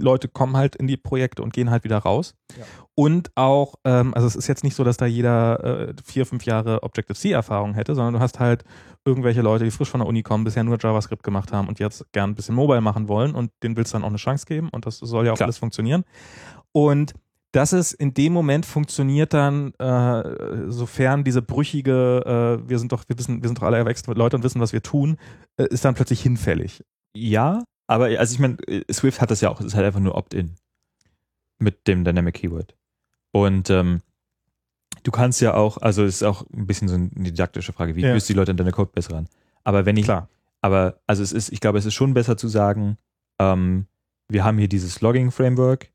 Leute 0.01 0.29
kommen 0.29 0.57
halt 0.57 0.77
in 0.77 0.87
die 0.89 0.97
Projekte 0.97 1.43
und 1.43 1.53
gehen 1.53 1.71
halt 1.71 1.85
wieder 1.85 1.99
raus. 1.99 2.35
Ja. 2.59 2.65
Und 2.97 3.31
auch, 3.37 3.75
ähm, 3.85 4.13
also 4.15 4.27
es 4.27 4.35
ist 4.35 4.47
jetzt 4.49 4.65
nicht 4.65 4.75
so, 4.75 4.83
dass 4.83 4.97
da 4.97 5.07
jeder 5.07 5.89
äh, 5.91 5.95
vier, 6.05 6.27
fünf 6.27 6.45
Jahre 6.45 6.83
Objective-C-Erfahrung 6.83 7.75
hätte, 7.75 7.95
sondern 7.95 8.15
du 8.15 8.21
hast 8.21 8.41
halt 8.41 8.65
irgendwelche 9.05 9.43
Leute, 9.43 9.65
die 9.65 9.71
frisch 9.71 9.89
von 9.91 10.01
der 10.01 10.09
Uni 10.09 10.23
kommen, 10.23 10.45
bisher 10.45 10.65
nur 10.65 10.77
JavaScript 10.81 11.23
gemacht 11.23 11.53
haben 11.53 11.69
und 11.69 11.79
jetzt 11.79 12.05
gern 12.13 12.31
ein 12.31 12.35
bisschen 12.35 12.55
Mobile 12.55 12.81
machen 12.81 13.09
wollen 13.09 13.35
und 13.35 13.53
denen 13.63 13.77
willst 13.77 13.93
du 13.93 13.97
dann 13.97 14.05
auch 14.05 14.09
eine 14.09 14.17
Chance 14.19 14.45
geben 14.47 14.69
und 14.71 14.87
das 14.87 14.99
soll 14.99 15.25
ja 15.27 15.33
auch 15.33 15.37
Klar. 15.37 15.47
alles 15.47 15.59
funktionieren. 15.59 16.05
Und 16.73 17.15
das 17.53 17.73
ist 17.73 17.93
in 17.93 18.15
dem 18.15 18.33
Moment 18.33 18.65
funktioniert 18.67 19.35
dann, 19.35 19.75
äh, 19.75 20.71
sofern 20.71 21.25
diese 21.25 21.43
brüchige, 21.43 22.61
äh, 22.65 22.69
wir 22.69 22.79
sind 22.79 22.93
doch, 22.93 23.05
wir 23.09 23.19
wissen, 23.19 23.43
wir 23.43 23.49
sind 23.49 23.59
doch 23.59 23.65
alle 23.67 23.77
erwachsene 23.79 24.17
Leute 24.17 24.37
und 24.37 24.43
wissen, 24.45 24.61
was 24.61 24.73
wir 24.73 24.83
tun, 24.83 25.17
äh, 25.57 25.67
ist 25.69 25.85
dann 25.85 25.95
plötzlich 25.95 26.23
hinfällig. 26.23 26.85
Ja, 27.15 27.65
aber 27.89 28.05
also 28.19 28.33
ich 28.35 28.39
meine, 28.39 28.57
Swift 28.93 29.21
hat 29.21 29.31
das 29.33 29.41
ja 29.41 29.49
auch, 29.51 29.59
es 29.61 29.67
ist 29.67 29.75
halt 29.75 29.85
einfach 29.87 29.99
nur 30.01 30.15
Opt-in 30.15 30.55
mit 31.59 31.87
dem 31.89 32.05
Dynamic 32.05 32.37
Keyword. 32.37 32.77
Und 33.33 33.69
ähm, 33.71 34.01
du 35.03 35.11
kannst 35.11 35.41
ja 35.41 35.55
auch, 35.55 35.79
also 35.79 36.05
es 36.05 36.17
ist 36.17 36.23
auch 36.23 36.45
ein 36.53 36.67
bisschen 36.67 36.89
so 36.89 36.95
eine 36.95 37.09
didaktische 37.09 37.73
Frage, 37.73 37.97
wie 37.97 38.03
Ja. 38.03 38.13
führst 38.13 38.29
du 38.29 38.33
die 38.33 38.39
Leute 38.39 38.53
an 38.53 38.57
deine 38.57 38.71
Codebase 38.73 39.11
ran? 39.13 39.27
Aber 39.65 39.87
wenn 39.87 39.97
ich, 39.97 40.05
Klar. 40.05 40.29
aber 40.63 41.01
also 41.07 41.23
es 41.23 41.33
ist, 41.33 41.51
ich 41.53 41.61
glaube, 41.61 41.79
es 41.79 41.85
ist 41.87 41.95
schon 41.95 42.15
besser 42.15 42.37
zu 42.37 42.49
sagen, 42.49 42.97
ähm, 43.41 43.87
wir 44.29 44.45
haben 44.45 44.59
hier 44.59 44.69
dieses 44.69 45.01
Logging-Framework 45.01 45.91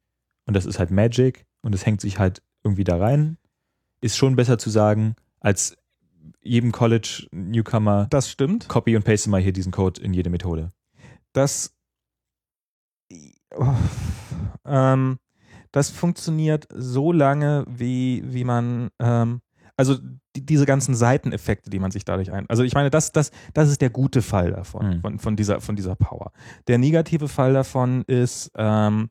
und 0.45 0.53
das 0.55 0.65
ist 0.65 0.79
halt 0.79 0.91
Magic 0.91 1.45
und 1.61 1.73
es 1.75 1.85
hängt 1.85 2.01
sich 2.01 2.19
halt 2.19 2.41
irgendwie 2.63 2.83
da 2.83 2.97
rein. 2.97 3.37
Ist 4.01 4.17
schon 4.17 4.35
besser 4.35 4.57
zu 4.57 4.69
sagen, 4.69 5.15
als 5.39 5.77
jedem 6.41 6.71
College-Newcomer, 6.71 8.07
Das 8.09 8.29
stimmt. 8.29 8.67
copy 8.67 8.95
und 8.95 9.03
paste 9.03 9.29
mal 9.29 9.41
hier 9.41 9.53
diesen 9.53 9.71
Code 9.71 10.01
in 10.01 10.13
jede 10.13 10.29
Methode. 10.29 10.69
Das, 11.33 11.73
oh, 13.55 13.73
ähm, 14.65 15.17
das 15.71 15.89
funktioniert 15.89 16.67
so 16.73 17.11
lange, 17.11 17.65
wie, 17.67 18.23
wie 18.25 18.43
man, 18.43 18.89
ähm, 18.99 19.41
also 19.77 19.95
die, 20.35 20.45
diese 20.45 20.65
ganzen 20.65 20.95
Seiteneffekte, 20.95 21.69
die 21.69 21.79
man 21.79 21.91
sich 21.91 22.05
dadurch 22.05 22.31
ein. 22.31 22.45
Also 22.49 22.63
ich 22.63 22.73
meine, 22.73 22.89
das, 22.89 23.11
das, 23.11 23.31
das 23.53 23.69
ist 23.69 23.81
der 23.81 23.89
gute 23.89 24.21
Fall 24.21 24.51
davon, 24.51 24.97
Mhm. 24.97 25.01
von, 25.01 25.19
von, 25.19 25.35
dieser, 25.35 25.61
von 25.61 25.75
dieser 25.75 25.95
Power. 25.95 26.31
Der 26.67 26.77
negative 26.77 27.27
Fall 27.27 27.53
davon 27.53 28.03
ist, 28.07 28.51
ähm, 28.55 29.09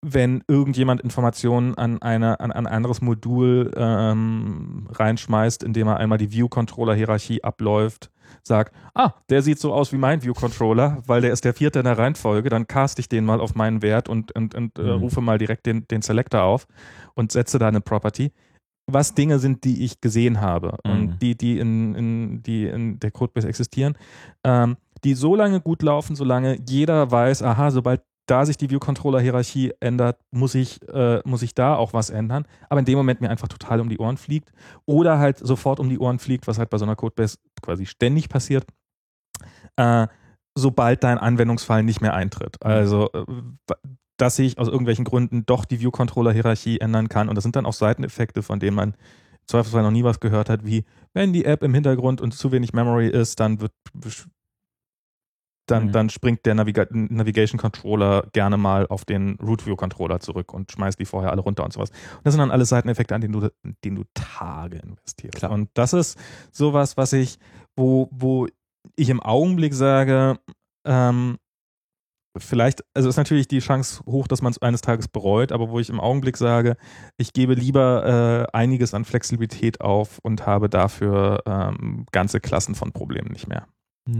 wenn 0.00 0.42
irgendjemand 0.46 1.00
Informationen 1.00 1.74
an, 1.74 2.00
eine, 2.02 2.38
an, 2.40 2.52
ein 2.52 2.66
anderes 2.66 3.00
Modul 3.00 3.72
ähm, 3.76 4.88
reinschmeißt, 4.92 5.62
indem 5.64 5.88
er 5.88 5.96
einmal 5.96 6.18
die 6.18 6.30
View-Controller-Hierarchie 6.32 7.42
abläuft, 7.42 8.10
sagt, 8.42 8.74
ah, 8.94 9.12
der 9.30 9.42
sieht 9.42 9.58
so 9.58 9.72
aus 9.72 9.92
wie 9.92 9.96
mein 9.96 10.22
View-Controller, 10.22 11.02
weil 11.06 11.20
der 11.22 11.32
ist 11.32 11.44
der 11.44 11.54
vierte 11.54 11.80
in 11.80 11.86
der 11.86 11.98
Reihenfolge, 11.98 12.48
dann 12.48 12.66
cast 12.68 12.98
ich 12.98 13.08
den 13.08 13.24
mal 13.24 13.40
auf 13.40 13.54
meinen 13.54 13.82
Wert 13.82 14.08
und, 14.08 14.32
und, 14.36 14.54
und 14.54 14.78
äh, 14.78 14.82
Mhm. 14.82 14.90
rufe 14.92 15.20
mal 15.20 15.38
direkt 15.38 15.66
den, 15.66 15.88
den 15.88 16.02
Selector 16.02 16.42
auf 16.42 16.66
und 17.14 17.32
setze 17.32 17.58
da 17.58 17.68
eine 17.68 17.80
Property. 17.80 18.32
Was 18.90 19.14
Dinge 19.14 19.38
sind, 19.38 19.64
die 19.64 19.84
ich 19.84 20.00
gesehen 20.00 20.40
habe 20.40 20.78
Mhm. 20.84 20.90
und 20.92 21.22
die, 21.22 21.36
die 21.36 21.58
in, 21.58 21.94
in, 21.94 22.42
die 22.42 22.66
in 22.66 23.00
der 23.00 23.10
Codebase 23.10 23.48
existieren, 23.48 23.96
ähm, 24.44 24.76
die 25.04 25.14
so 25.14 25.34
lange 25.36 25.60
gut 25.60 25.82
laufen, 25.82 26.16
solange 26.16 26.58
jeder 26.66 27.10
weiß, 27.10 27.42
aha, 27.42 27.70
sobald 27.70 28.02
da 28.28 28.44
sich 28.44 28.58
die 28.58 28.70
View-Controller-Hierarchie 28.70 29.72
ändert, 29.80 30.20
muss 30.30 30.54
ich, 30.54 30.86
äh, 30.88 31.20
muss 31.24 31.42
ich 31.42 31.54
da 31.54 31.74
auch 31.76 31.94
was 31.94 32.10
ändern. 32.10 32.44
Aber 32.68 32.80
in 32.80 32.84
dem 32.84 32.98
Moment 32.98 33.20
mir 33.20 33.30
einfach 33.30 33.48
total 33.48 33.80
um 33.80 33.88
die 33.88 33.98
Ohren 33.98 34.18
fliegt. 34.18 34.52
Oder 34.86 35.18
halt 35.18 35.38
sofort 35.38 35.80
um 35.80 35.88
die 35.88 35.98
Ohren 35.98 36.18
fliegt, 36.18 36.46
was 36.46 36.58
halt 36.58 36.70
bei 36.70 36.78
so 36.78 36.84
einer 36.84 36.96
Codebase 36.96 37.38
quasi 37.62 37.86
ständig 37.86 38.28
passiert, 38.28 38.66
äh, 39.76 40.06
sobald 40.54 41.04
dein 41.04 41.18
Anwendungsfall 41.18 41.82
nicht 41.82 42.02
mehr 42.02 42.14
eintritt. 42.14 42.62
Also, 42.62 43.10
äh, 43.12 43.24
dass 44.18 44.38
ich 44.38 44.58
aus 44.58 44.68
irgendwelchen 44.68 45.04
Gründen 45.04 45.46
doch 45.46 45.64
die 45.64 45.80
View-Controller-Hierarchie 45.80 46.80
ändern 46.80 47.08
kann. 47.08 47.28
Und 47.28 47.34
das 47.34 47.44
sind 47.44 47.56
dann 47.56 47.66
auch 47.66 47.72
Seiteneffekte, 47.72 48.42
von 48.42 48.60
denen 48.60 48.76
man 48.76 48.90
im 48.90 49.46
Zweifelsfall 49.46 49.82
noch 49.82 49.90
nie 49.90 50.04
was 50.04 50.20
gehört 50.20 50.50
hat, 50.50 50.66
wie 50.66 50.84
wenn 51.14 51.32
die 51.32 51.46
App 51.46 51.62
im 51.62 51.72
Hintergrund 51.72 52.20
und 52.20 52.32
zu 52.32 52.52
wenig 52.52 52.74
Memory 52.74 53.08
ist, 53.08 53.40
dann 53.40 53.60
wird 53.60 53.72
dann, 55.70 55.86
Mhm. 55.86 55.92
dann 55.92 56.10
springt 56.10 56.44
der 56.46 56.54
Naviga 56.54 56.86
Navigation 56.90 57.58
Controller 57.58 58.26
gerne 58.32 58.56
mal 58.56 58.86
auf 58.86 59.04
den 59.04 59.36
Root 59.42 59.66
View 59.66 59.76
Controller 59.76 60.20
zurück 60.20 60.52
und 60.52 60.72
schmeißt 60.72 60.98
die 60.98 61.04
vorher 61.04 61.30
alle 61.30 61.42
runter 61.42 61.64
und 61.64 61.72
sowas. 61.72 61.90
Und 61.90 62.24
das 62.26 62.34
sind 62.34 62.40
dann 62.40 62.50
alles 62.50 62.68
Seiteneffekte, 62.70 63.14
an 63.14 63.20
denen 63.20 63.32
du, 63.32 63.48
denen 63.84 63.96
du 63.96 64.04
Tage 64.14 64.78
investierst. 64.78 65.36
Klar. 65.36 65.52
Und 65.52 65.70
das 65.74 65.92
ist 65.92 66.18
sowas, 66.52 66.96
was 66.96 67.12
ich, 67.12 67.38
wo, 67.76 68.08
wo 68.10 68.46
ich 68.96 69.08
im 69.10 69.20
Augenblick 69.20 69.74
sage, 69.74 70.38
ähm, 70.84 71.38
vielleicht, 72.36 72.84
also 72.94 73.08
ist 73.08 73.16
natürlich 73.16 73.48
die 73.48 73.58
Chance 73.58 74.02
hoch, 74.06 74.28
dass 74.28 74.42
man 74.42 74.52
es 74.52 74.62
eines 74.62 74.80
Tages 74.80 75.08
bereut, 75.08 75.52
aber 75.52 75.70
wo 75.70 75.80
ich 75.80 75.90
im 75.90 76.00
Augenblick 76.00 76.36
sage, 76.36 76.76
ich 77.16 77.32
gebe 77.32 77.54
lieber 77.54 78.46
äh, 78.52 78.56
einiges 78.56 78.94
an 78.94 79.04
Flexibilität 79.04 79.80
auf 79.80 80.18
und 80.22 80.46
habe 80.46 80.68
dafür 80.68 81.42
ähm, 81.46 82.06
ganze 82.12 82.40
Klassen 82.40 82.74
von 82.74 82.92
Problemen 82.92 83.32
nicht 83.32 83.48
mehr. 83.48 83.66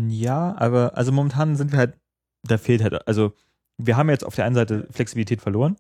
Ja, 0.09 0.55
aber 0.59 0.97
also 0.97 1.13
momentan 1.13 1.57
sind 1.57 1.73
wir 1.73 1.79
halt, 1.79 1.95
da 2.43 2.59
fehlt 2.59 2.83
halt, 2.83 3.07
also 3.09 3.33
wir 3.79 3.97
haben 3.97 4.11
jetzt 4.11 4.25
auf 4.27 4.35
der 4.35 4.45
einen 4.45 4.55
Seite 4.55 4.87
Flexibilität 4.91 5.41
verloren. 5.41 5.77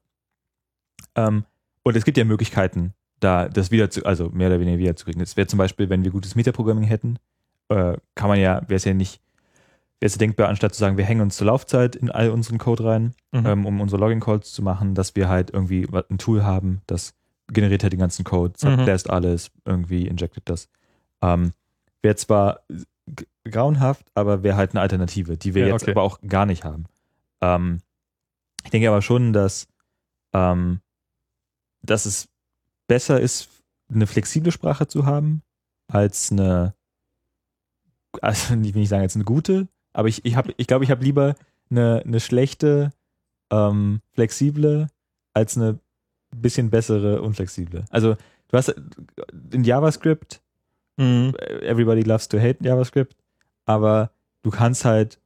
Ähm, 1.14 1.44
und 1.82 1.96
es 1.96 2.04
gibt 2.04 2.16
ja 2.16 2.24
Möglichkeiten, 2.24 2.94
da 3.20 3.48
das 3.48 3.70
wieder 3.70 3.90
zu, 3.90 4.04
also 4.04 4.30
mehr 4.30 4.48
oder 4.48 4.60
weniger 4.60 4.78
wieder 4.78 4.96
zu 4.96 5.04
kriegen. 5.04 5.20
Es 5.20 5.36
wäre 5.36 5.46
zum 5.46 5.58
Beispiel, 5.58 5.88
wenn 5.90 6.04
wir 6.04 6.10
gutes 6.10 6.34
Metaprogramming 6.34 6.84
hätten, 6.84 7.18
äh, 7.68 7.96
kann 8.14 8.28
man 8.28 8.38
ja, 8.38 8.62
wäre 8.62 8.76
es 8.76 8.84
ja 8.84 8.94
nicht, 8.94 9.20
wäre 10.00 10.06
es 10.06 10.14
ja 10.14 10.18
denkbar, 10.18 10.48
anstatt 10.48 10.74
zu 10.74 10.80
sagen, 10.80 10.96
wir 10.96 11.04
hängen 11.04 11.20
uns 11.20 11.36
zur 11.36 11.48
Laufzeit 11.48 11.96
in 11.96 12.10
all 12.10 12.30
unseren 12.30 12.58
Code 12.58 12.84
rein, 12.84 13.14
Mhm. 13.32 13.46
ähm, 13.46 13.66
um 13.66 13.80
unsere 13.80 14.00
Login-Calls 14.00 14.52
zu 14.52 14.62
machen, 14.62 14.94
dass 14.94 15.16
wir 15.16 15.28
halt 15.28 15.50
irgendwie 15.50 15.86
ein 16.08 16.18
Tool 16.18 16.44
haben, 16.44 16.80
das 16.86 17.14
generiert 17.52 17.82
halt 17.82 17.92
den 17.92 18.00
ganzen 18.00 18.24
Code, 18.24 18.54
Mhm. 18.62 18.76
subclasst 18.76 19.10
alles, 19.10 19.50
irgendwie 19.64 20.06
injected 20.06 20.44
das. 20.48 20.68
Ähm, 21.20 21.52
wäre 22.02 22.16
zwar 22.16 22.60
grauenhaft, 23.48 24.06
aber 24.14 24.42
wäre 24.42 24.56
halt 24.56 24.72
eine 24.72 24.80
Alternative, 24.80 25.36
die 25.36 25.54
wir 25.54 25.66
Ja, 25.66 25.72
jetzt 25.74 25.82
okay. 25.82 25.92
aber 25.92 26.02
auch 26.02 26.20
gar 26.26 26.46
nicht 26.46 26.64
haben. 26.64 26.84
Ähm, 27.40 27.80
ich 28.64 28.70
denke 28.70 28.88
aber 28.88 29.02
schon, 29.02 29.32
dass, 29.32 29.66
ähm, 30.32 30.80
dass 31.82 32.06
es 32.06 32.28
besser 32.86 33.20
ist, 33.20 33.48
eine 33.90 34.06
flexible 34.06 34.52
Sprache 34.52 34.86
zu 34.86 35.06
haben, 35.06 35.42
als 35.88 36.30
eine, 36.32 36.74
also 38.20 38.54
ich 38.62 38.74
will 38.74 38.80
nicht 38.80 38.88
sagen, 38.88 39.02
als 39.02 39.14
eine 39.14 39.24
gute, 39.24 39.68
aber 39.92 40.08
ich, 40.08 40.24
ich, 40.24 40.36
hab, 40.36 40.48
ich 40.56 40.66
glaube, 40.66 40.84
ich 40.84 40.90
habe 40.90 41.04
lieber 41.04 41.34
eine, 41.70 42.02
eine 42.04 42.20
schlechte, 42.20 42.92
ähm, 43.50 44.00
flexible, 44.12 44.88
als 45.34 45.56
eine 45.56 45.78
bisschen 46.34 46.68
bessere 46.70 47.22
unflexible. 47.22 47.84
Also 47.90 48.16
du 48.48 48.56
hast 48.56 48.74
in 49.50 49.64
JavaScript, 49.64 50.42
Mhm. 51.00 51.32
everybody 51.62 52.02
loves 52.02 52.26
to 52.26 52.40
hate 52.40 52.58
JavaScript, 52.60 53.14
aber 53.68 54.10
du 54.42 54.50
kannst 54.50 54.84
halt, 54.84 55.20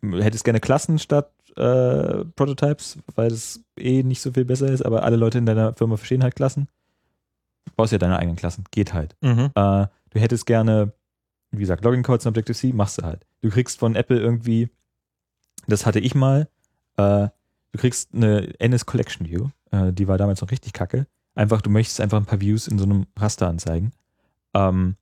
du 0.00 0.20
hättest 0.20 0.44
gerne 0.44 0.60
Klassen 0.60 0.98
statt 0.98 1.32
äh, 1.56 2.24
Prototypes, 2.36 2.98
weil 3.14 3.30
es 3.30 3.62
eh 3.78 4.02
nicht 4.02 4.20
so 4.20 4.32
viel 4.32 4.44
besser 4.44 4.68
ist, 4.68 4.84
aber 4.84 5.04
alle 5.04 5.16
Leute 5.16 5.38
in 5.38 5.46
deiner 5.46 5.72
Firma 5.74 5.96
verstehen 5.96 6.24
halt 6.24 6.34
Klassen. 6.34 6.68
Du 7.66 7.72
brauchst 7.76 7.92
ja 7.92 7.98
deine 7.98 8.18
eigenen 8.18 8.36
Klassen, 8.36 8.64
geht 8.72 8.92
halt. 8.92 9.14
Mhm. 9.20 9.50
Äh, 9.54 9.86
du 10.10 10.20
hättest 10.20 10.46
gerne, 10.46 10.92
wie 11.52 11.60
gesagt, 11.60 11.84
Login-Codes 11.84 12.26
in 12.26 12.30
Objective-C, 12.30 12.72
machst 12.72 12.98
du 12.98 13.04
halt. 13.04 13.24
Du 13.42 13.50
kriegst 13.50 13.78
von 13.78 13.94
Apple 13.94 14.18
irgendwie, 14.18 14.68
das 15.68 15.86
hatte 15.86 16.00
ich 16.00 16.16
mal, 16.16 16.48
äh, 16.96 17.28
du 17.70 17.78
kriegst 17.78 18.12
eine 18.12 18.58
NS 18.58 18.86
Collection 18.86 19.28
View, 19.28 19.50
äh, 19.70 19.92
die 19.92 20.08
war 20.08 20.18
damals 20.18 20.40
noch 20.40 20.50
richtig 20.50 20.72
kacke. 20.72 21.06
Einfach, 21.36 21.62
du 21.62 21.70
möchtest 21.70 22.00
einfach 22.00 22.18
ein 22.18 22.26
paar 22.26 22.40
Views 22.40 22.66
in 22.66 22.78
so 22.78 22.84
einem 22.84 23.06
Raster 23.16 23.46
anzeigen. 23.46 23.92
Ähm, 24.52 24.96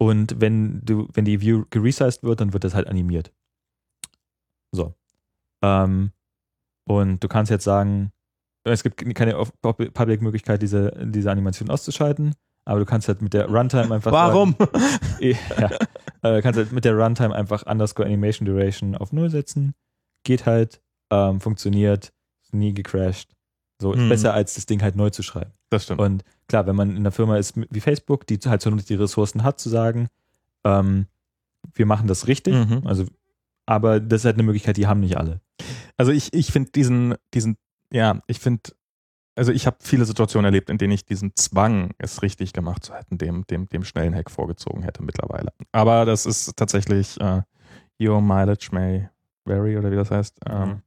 und 0.00 0.40
wenn 0.40 0.80
du, 0.84 1.08
wenn 1.12 1.24
die 1.24 1.40
View 1.40 1.64
geresized 1.70 2.22
wird, 2.22 2.40
dann 2.40 2.52
wird 2.52 2.64
das 2.64 2.74
halt 2.74 2.86
animiert. 2.86 3.32
So. 4.72 4.94
Ähm, 5.62 6.12
und 6.86 7.22
du 7.22 7.28
kannst 7.28 7.50
jetzt 7.50 7.64
sagen, 7.64 8.12
es 8.64 8.82
gibt 8.82 8.96
keine 9.14 9.34
Public-Möglichkeit, 9.62 10.62
diese, 10.62 10.92
diese 11.04 11.30
Animation 11.30 11.70
auszuschalten, 11.70 12.34
aber 12.64 12.80
du 12.80 12.86
kannst 12.86 13.08
halt 13.08 13.22
mit 13.22 13.34
der 13.34 13.46
Runtime 13.46 13.94
einfach 13.94 14.12
Warum? 14.12 14.54
Sagen, 14.58 15.20
ja, 15.58 15.70
äh, 16.22 16.42
kannst 16.42 16.58
halt 16.58 16.72
mit 16.72 16.84
der 16.84 16.94
Runtime 16.94 17.34
einfach 17.34 17.64
underscore 17.66 18.06
Animation 18.06 18.46
Duration 18.46 18.94
auf 18.94 19.12
Null 19.12 19.30
setzen. 19.30 19.74
Geht 20.24 20.46
halt, 20.46 20.80
ähm, 21.10 21.40
funktioniert, 21.40 22.12
ist 22.44 22.54
nie 22.54 22.74
gecrashed. 22.74 23.34
So, 23.80 23.92
ist 23.92 24.00
Hm. 24.00 24.08
besser 24.08 24.34
als 24.34 24.54
das 24.54 24.66
Ding 24.66 24.82
halt 24.82 24.96
neu 24.96 25.10
zu 25.10 25.22
schreiben. 25.22 25.52
Das 25.70 25.84
stimmt. 25.84 26.00
Und 26.00 26.24
klar, 26.48 26.66
wenn 26.66 26.76
man 26.76 26.90
in 26.90 26.96
einer 26.98 27.12
Firma 27.12 27.36
ist 27.36 27.54
wie 27.56 27.80
Facebook, 27.80 28.26
die 28.26 28.38
halt 28.46 28.62
so 28.62 28.70
die 28.70 28.94
Ressourcen 28.94 29.42
hat, 29.42 29.60
zu 29.60 29.68
sagen, 29.68 30.08
ähm, 30.64 31.06
wir 31.74 31.86
machen 31.86 32.06
das 32.06 32.26
richtig, 32.26 32.54
Mhm. 32.54 32.86
also, 32.86 33.04
aber 33.66 34.00
das 34.00 34.22
ist 34.22 34.24
halt 34.24 34.36
eine 34.36 34.44
Möglichkeit, 34.44 34.76
die 34.76 34.86
haben 34.86 35.00
nicht 35.00 35.18
alle. 35.18 35.40
Also 35.96 36.12
ich, 36.12 36.32
ich 36.32 36.52
finde 36.52 36.70
diesen, 36.70 37.14
diesen, 37.34 37.56
ja, 37.92 38.22
ich 38.26 38.38
finde, 38.38 38.62
also 39.34 39.52
ich 39.52 39.66
habe 39.66 39.76
viele 39.80 40.04
Situationen 40.04 40.46
erlebt, 40.46 40.70
in 40.70 40.78
denen 40.78 40.92
ich 40.92 41.04
diesen 41.04 41.34
Zwang, 41.36 41.90
es 41.98 42.22
richtig 42.22 42.52
gemacht 42.52 42.84
zu 42.84 42.94
hätten, 42.94 43.18
dem, 43.18 43.46
dem, 43.48 43.68
dem 43.68 43.84
schnellen 43.84 44.14
Hack 44.14 44.30
vorgezogen 44.30 44.82
hätte 44.82 45.02
mittlerweile. 45.02 45.52
Aber 45.72 46.04
das 46.06 46.24
ist 46.26 46.56
tatsächlich 46.56 47.20
äh, 47.20 47.42
Your 48.00 48.20
Mileage 48.20 48.68
May 48.72 49.08
Vary 49.44 49.76
oder 49.76 49.90
wie 49.90 49.96
das 49.96 50.10
heißt. 50.10 50.40
Mhm. 50.46 50.52
Ähm, 50.54 50.82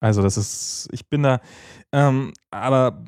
also 0.00 0.22
das 0.22 0.36
ist, 0.36 0.88
ich 0.92 1.08
bin 1.08 1.22
da, 1.22 1.40
ähm, 1.92 2.32
aber 2.50 3.02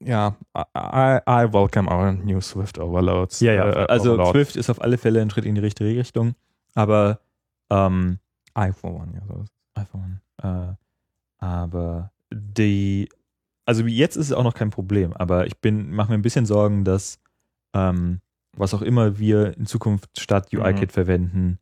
ja, 0.00 0.36
I, 0.56 1.20
I 1.26 1.52
welcome 1.52 1.90
our 1.90 2.12
new 2.12 2.40
Swift 2.40 2.78
Overloads. 2.78 3.40
Ja, 3.40 3.52
ja. 3.52 3.68
äh, 3.68 3.86
also 3.86 4.14
Overload. 4.14 4.30
Swift 4.30 4.56
ist 4.56 4.70
auf 4.70 4.80
alle 4.80 4.98
Fälle 4.98 5.20
ein 5.20 5.30
Schritt 5.30 5.44
in 5.44 5.54
die 5.54 5.60
richtige 5.60 5.90
Richtung, 5.90 6.34
aber 6.74 7.20
ähm, 7.70 8.18
I 8.56 8.72
for 8.72 8.94
one, 8.94 9.12
ja. 9.14 9.20
So. 9.26 9.44
iPhone. 9.74 10.20
Äh, 10.42 10.74
aber 11.38 12.10
die, 12.32 13.08
also 13.64 13.86
jetzt 13.86 14.16
ist 14.16 14.26
es 14.26 14.32
auch 14.32 14.44
noch 14.44 14.54
kein 14.54 14.70
Problem, 14.70 15.12
aber 15.12 15.46
ich 15.46 15.58
bin, 15.58 15.90
mache 15.90 16.10
mir 16.10 16.18
ein 16.18 16.22
bisschen 16.22 16.46
Sorgen, 16.46 16.84
dass 16.84 17.20
ähm, 17.74 18.20
was 18.56 18.74
auch 18.74 18.82
immer 18.82 19.18
wir 19.18 19.56
in 19.56 19.66
Zukunft 19.66 20.20
statt 20.20 20.52
UI-Kit 20.52 20.92
verwenden, 20.92 21.58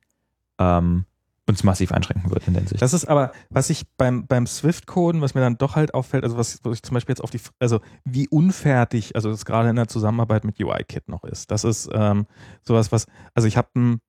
ähm, 0.59 1.05
uns 1.49 1.63
massiv 1.63 1.93
einschränken 1.93 2.31
wird 2.31 2.47
in 2.49 2.55
der 2.55 2.63
Hinsicht. 2.63 2.83
Das 2.83 2.93
ist 2.93 3.05
aber, 3.05 3.33
was 3.51 3.71
ich 3.71 3.85
beim, 3.97 4.27
beim 4.27 4.47
Swift-Coden, 4.47 5.21
was 5.21 5.35
mir 5.35 5.41
dann 5.43 5.57
doch 5.59 5.77
halt 5.77 5.95
auffällt, 5.95 6.25
also 6.25 6.37
was, 6.37 6.59
was 6.65 6.75
ich 6.75 6.83
zum 6.83 6.95
Beispiel 6.95 7.13
jetzt 7.13 7.23
auf 7.23 7.31
die, 7.31 7.41
also 7.61 7.81
wie 8.05 8.29
unfertig, 8.29 9.15
also 9.15 9.31
das 9.31 9.45
gerade 9.45 9.69
in 9.71 9.77
der 9.77 9.87
Zusammenarbeit 9.87 10.45
mit 10.45 10.61
UI-Kit 10.61 11.09
noch 11.09 11.23
ist. 11.25 11.51
Das 11.53 11.63
ist 11.65 11.89
ähm, 11.93 12.27
sowas, 12.63 12.91
was, 12.91 13.07
also 13.35 13.47
ich 13.47 13.57
habe 13.57 13.69
ein, 13.77 14.01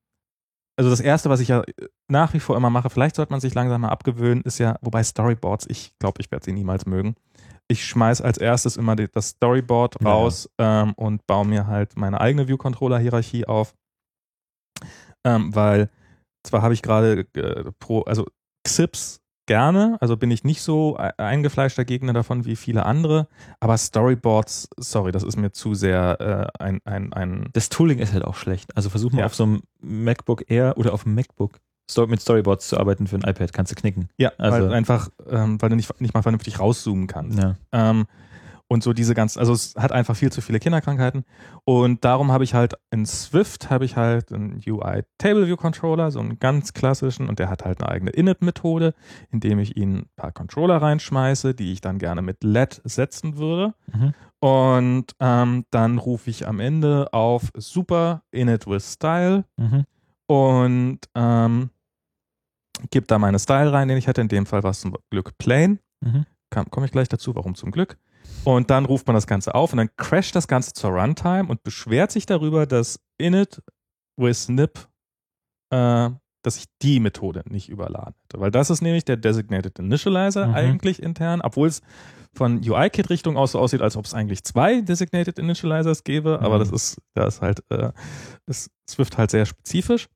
also 0.78 0.90
das 0.90 1.00
erste, 1.00 1.30
was 1.30 1.40
ich 1.40 1.50
ja 1.50 1.64
nach 2.08 2.34
wie 2.34 2.40
vor 2.40 2.58
immer 2.58 2.70
mache, 2.72 2.90
vielleicht 2.90 3.16
sollte 3.16 3.32
man 3.32 3.40
sich 3.40 3.54
langsam 3.54 3.82
mal 3.82 3.90
abgewöhnen, 3.90 4.42
ist 4.44 4.58
ja, 4.58 4.78
wobei 4.82 5.04
Storyboards, 5.04 5.68
ich 5.70 5.92
glaube, 6.00 6.22
ich 6.22 6.32
werde 6.32 6.46
sie 6.46 6.54
niemals 6.54 6.86
mögen. 6.86 7.16
Ich 7.68 7.86
schmeiß 7.86 8.22
als 8.22 8.38
erstes 8.38 8.78
immer 8.78 8.96
die, 8.96 9.10
das 9.12 9.30
Storyboard 9.30 9.98
Ja. 10.02 10.10
raus 10.10 10.50
ähm, 10.58 10.94
und 10.94 11.28
baue 11.28 11.46
mir 11.46 11.68
halt 11.68 11.98
meine 11.98 12.20
eigene 12.20 12.48
View-Controller-Hierarchie 12.48 13.46
auf. 13.46 13.76
Ähm, 15.26 15.54
weil 15.54 15.90
zwar 16.48 16.62
habe 16.62 16.74
ich 16.74 16.82
gerade 16.82 17.26
äh, 17.36 17.72
pro, 17.80 18.02
also 18.02 18.26
Xips 18.64 19.20
gerne, 19.46 19.96
also 20.02 20.18
bin 20.18 20.30
ich 20.30 20.44
nicht 20.44 20.62
so 20.62 20.98
e- 21.00 21.12
eingefleischter 21.18 21.86
Gegner 21.86 22.12
davon 22.12 22.44
wie 22.46 22.58
viele 22.58 22.86
andere, 22.86 23.28
aber 23.62 23.78
Storyboards, 23.78 24.68
sorry, 24.78 25.12
das 25.14 25.24
ist 25.24 25.38
mir 25.38 25.52
zu 25.54 25.74
sehr 25.74 26.52
äh, 26.60 26.64
ein, 26.64 26.80
ein, 26.84 27.14
ein 27.14 27.50
das 27.54 27.70
Tooling 27.70 28.00
ist 28.00 28.12
halt 28.14 28.26
auch 28.26 28.36
schlecht. 28.36 28.76
Also 28.76 28.90
versuch 28.90 29.12
mal 29.14 29.20
Ja. 29.22 29.26
auf 29.26 29.36
so 29.36 29.44
einem 29.44 29.62
MacBook 29.80 30.50
Air 30.52 30.74
oder 30.78 30.94
auf 30.94 31.06
einem 31.06 31.16
MacBook 31.16 31.60
mit 32.08 32.20
Storyboards 32.20 32.68
zu 32.68 32.78
arbeiten 32.78 33.08
für 33.08 33.16
ein 33.16 33.22
iPad, 33.22 33.54
kannst 33.54 33.72
du 33.72 33.76
knicken. 33.76 34.10
ja, 34.18 34.34
Also- 34.38 34.66
weil 34.68 34.74
einfach, 34.74 35.08
ähm, 35.30 35.62
weil 35.62 35.70
du 35.70 35.78
nicht, 35.78 36.02
nicht 36.02 36.14
mal 36.14 36.22
vernünftig 36.24 36.60
rauszoomen 36.60 37.08
kannst. 37.08 37.40
Ja. 37.40 37.56
Ähm, 37.72 38.06
und 38.70 38.84
so 38.84 38.92
diese 38.94 39.14
ganzen, 39.14 39.40
also 39.40 39.54
es 39.54 39.76
hat 39.78 39.92
einfach 39.92 40.16
viel 40.16 40.32
zu 40.32 40.42
viele 40.42 40.60
Kinderkrankheiten. 40.60 41.24
Und 41.64 42.04
darum 42.04 42.32
habe 42.32 42.44
ich 42.44 42.54
halt 42.54 42.74
in 42.92 43.06
Swift 43.06 43.70
habe 43.70 43.86
ich 43.86 43.96
halt 43.96 44.32
einen 44.34 44.62
UI 44.68 45.04
Table 45.18 45.48
View 45.48 45.56
Controller, 45.56 46.12
so 46.12 46.20
einen 46.20 46.38
ganz 46.40 46.74
klassischen, 46.74 47.30
und 47.30 47.40
der 47.40 47.50
hat 47.50 47.64
halt 47.64 47.82
eine 47.82 47.90
eigene 47.90 48.12
Init-Methode, 48.12 48.94
indem 49.32 49.60
ich 49.60 49.78
ihn 49.78 50.00
ein 50.00 50.10
paar 50.18 50.32
Controller 50.34 50.82
reinschmeiße, 50.82 51.54
die 51.54 51.72
ich 51.72 51.82
dann 51.82 51.98
gerne 51.98 52.22
mit 52.22 52.44
LED 52.44 52.82
setzen 52.84 53.38
würde. 53.38 53.74
Mhm. 53.94 54.14
Und 54.40 55.16
ähm, 55.20 55.66
dann 55.72 55.98
rufe 55.98 56.30
ich 56.30 56.48
am 56.48 56.60
Ende 56.60 57.12
auf 57.14 57.50
Super 57.56 58.24
Init 58.32 58.68
with 58.68 58.94
Style 58.94 59.46
Mhm. 59.58 59.86
und 60.28 61.00
ähm, 61.16 61.70
gebe 62.92 63.08
da 63.08 63.18
meine 63.18 63.40
Style 63.40 63.72
rein, 63.72 63.88
den 63.88 63.98
ich 63.98 64.08
hatte. 64.08 64.22
In 64.22 64.28
dem 64.28 64.46
Fall 64.46 64.62
war 64.64 64.72
es 64.72 64.82
zum 64.82 64.96
Glück 65.10 65.38
plain. 65.38 65.80
Mhm. 66.02 66.26
Komme 66.70 66.86
ich 66.86 66.92
gleich 66.92 67.10
dazu, 67.10 67.36
warum 67.36 67.56
zum 67.56 67.72
Glück. 67.72 67.98
Und 68.44 68.70
dann 68.70 68.86
ruft 68.86 69.08
man 69.08 69.14
das 69.16 69.28
Ganze 69.28 69.54
auf 69.56 69.74
und 69.74 69.78
dann 69.78 69.90
crasht 69.98 70.36
das 70.36 70.48
Ganze 70.48 70.72
zur 70.74 70.92
Runtime 70.92 71.48
und 71.50 71.64
beschwert 71.64 72.12
sich 72.12 72.26
darüber, 72.26 72.66
dass 72.66 73.00
init 73.18 73.62
with 74.18 74.48
nip, 74.48 74.88
äh, 75.70 76.10
dass 76.44 76.56
ich 76.58 76.66
die 76.82 77.00
Methode 77.02 77.44
nicht 77.50 77.68
überladen 77.68 78.14
hätte. 78.24 78.40
Weil 78.40 78.52
das 78.52 78.70
ist 78.70 78.82
nämlich 78.82 79.04
der 79.04 79.18
Designated 79.18 79.80
Initializer 79.80 80.48
Mhm. 80.48 80.56
eigentlich 80.56 81.02
intern, 81.04 81.42
obwohl 81.42 81.68
es 81.68 81.82
von 82.34 82.58
UI-Kit-Richtung 82.66 83.36
aus 83.36 83.52
so 83.54 83.60
aussieht, 83.60 83.82
als 83.82 83.98
ob 83.98 84.06
es 84.06 84.14
eigentlich 84.14 84.44
zwei 84.44 84.80
Designated 84.82 85.40
Initializers 85.40 86.04
gäbe, 86.06 86.40
aber 86.42 86.56
Mhm. 86.56 86.60
das 86.60 86.72
ist, 86.72 87.02
da 87.16 87.26
ist 87.28 87.42
halt, 87.42 87.64
äh, 87.70 87.92
ist 88.46 88.70
Swift 88.90 89.18
halt 89.18 89.32
sehr 89.32 89.46
spezifisch. 89.46 90.08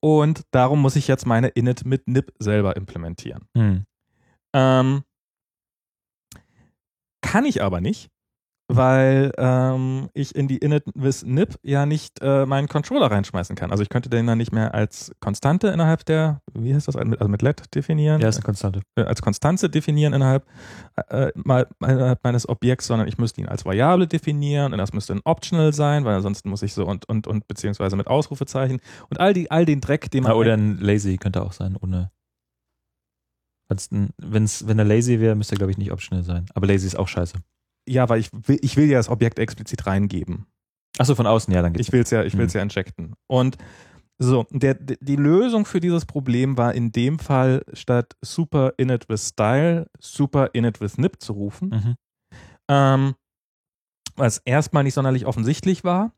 Und 0.00 0.42
darum 0.52 0.80
muss 0.82 0.96
ich 0.96 1.08
jetzt 1.08 1.26
meine 1.26 1.48
init 1.48 1.84
mit 1.84 2.06
nip 2.06 2.32
selber 2.38 2.76
implementieren. 2.76 3.44
Mhm. 3.54 3.84
Ähm, 4.54 5.02
kann 7.32 7.44
ich 7.46 7.62
aber 7.62 7.80
nicht, 7.80 8.08
weil 8.68 9.32
ähm, 9.36 10.08
ich 10.14 10.34
in 10.34 10.48
die 10.48 10.56
initwith 10.58 11.24
nip 11.26 11.56
ja 11.62 11.84
nicht 11.84 12.22
äh, 12.22 12.46
meinen 12.46 12.68
Controller 12.68 13.10
reinschmeißen 13.10 13.54
kann. 13.56 13.70
Also 13.70 13.82
ich 13.82 13.88
könnte 13.90 14.08
den 14.08 14.26
dann 14.26 14.38
nicht 14.38 14.52
mehr 14.52 14.72
als 14.72 15.12
Konstante 15.20 15.68
innerhalb 15.68 16.04
der, 16.06 16.40
wie 16.54 16.74
heißt 16.74 16.88
das, 16.88 16.96
also 16.96 17.28
mit 17.28 17.42
LED 17.42 17.74
definieren, 17.74 18.20
Ja, 18.20 18.28
ist 18.28 18.36
eine 18.36 18.44
Konstante. 18.44 18.80
äh, 18.96 19.02
als 19.02 19.20
Konstante 19.20 19.68
definieren 19.68 20.14
innerhalb, 20.14 20.46
äh, 21.08 21.32
mal, 21.34 21.66
innerhalb 21.80 22.22
meines 22.24 22.48
Objekts, 22.48 22.86
sondern 22.86 23.08
ich 23.08 23.18
müsste 23.18 23.40
ihn 23.40 23.48
als 23.48 23.64
Variable 23.66 24.06
definieren 24.06 24.72
und 24.72 24.78
das 24.78 24.92
müsste 24.94 25.14
ein 25.14 25.20
Optional 25.24 25.72
sein, 25.74 26.04
weil 26.04 26.14
ansonsten 26.14 26.48
muss 26.48 26.62
ich 26.62 26.72
so 26.72 26.86
und 26.86 27.06
und 27.08 27.26
und 27.26 27.46
beziehungsweise 27.48 27.96
mit 27.96 28.06
Ausrufezeichen 28.06 28.80
und 29.10 29.20
all 29.20 29.34
die 29.34 29.50
all 29.50 29.66
den 29.66 29.80
Dreck, 29.80 30.10
den 30.10 30.22
man 30.22 30.32
Ah, 30.32 30.36
oder 30.36 30.54
ein 30.54 30.78
Lazy 30.80 31.16
könnte 31.18 31.42
auch 31.42 31.52
sein, 31.52 31.76
ohne. 31.80 32.10
Wenn's, 34.18 34.66
wenn 34.66 34.78
er 34.78 34.84
lazy 34.84 35.20
wäre, 35.20 35.34
müsste 35.34 35.54
er, 35.54 35.58
glaube 35.58 35.70
ich, 35.72 35.78
nicht 35.78 35.92
optional 35.92 36.22
sein. 36.24 36.46
Aber 36.54 36.66
lazy 36.66 36.86
ist 36.86 36.96
auch 36.98 37.08
scheiße. 37.08 37.34
ja, 37.88 38.08
weil 38.08 38.20
ich 38.20 38.30
will, 38.32 38.58
ich 38.62 38.76
will 38.76 38.88
ja 38.88 38.98
das 38.98 39.08
Objekt 39.08 39.38
explizit 39.38 39.86
reingeben. 39.86 40.46
Achso, 40.98 41.14
von 41.14 41.26
außen, 41.26 41.52
ja, 41.52 41.62
dann 41.62 41.72
geht's. 41.72 41.88
Ich 41.88 41.92
will 41.92 42.02
es 42.02 42.10
ja, 42.10 42.22
ich 42.22 42.36
will's 42.36 42.52
Mhm. 42.54 42.58
ja 42.58 42.62
injecten. 42.62 43.14
Und 43.26 43.56
so, 44.18 44.46
der, 44.50 44.74
die 44.74 45.16
Lösung 45.16 45.64
für 45.64 45.80
dieses 45.80 46.04
Problem 46.06 46.56
war 46.56 46.74
in 46.74 46.92
dem 46.92 47.18
Fall, 47.18 47.62
statt 47.72 48.14
super 48.20 48.74
init 48.76 49.08
with 49.08 49.26
style, 49.28 49.88
super 49.98 50.50
init 50.52 50.80
with 50.80 50.96
nip 50.98 51.20
zu 51.20 51.32
rufen, 51.32 51.70
Mhm. 51.70 51.94
ähm, 52.68 53.14
was 54.14 54.38
erstmal 54.44 54.84
nicht 54.84 54.94
sonderlich 54.94 55.26
offensichtlich 55.26 55.82
war. 55.82 56.12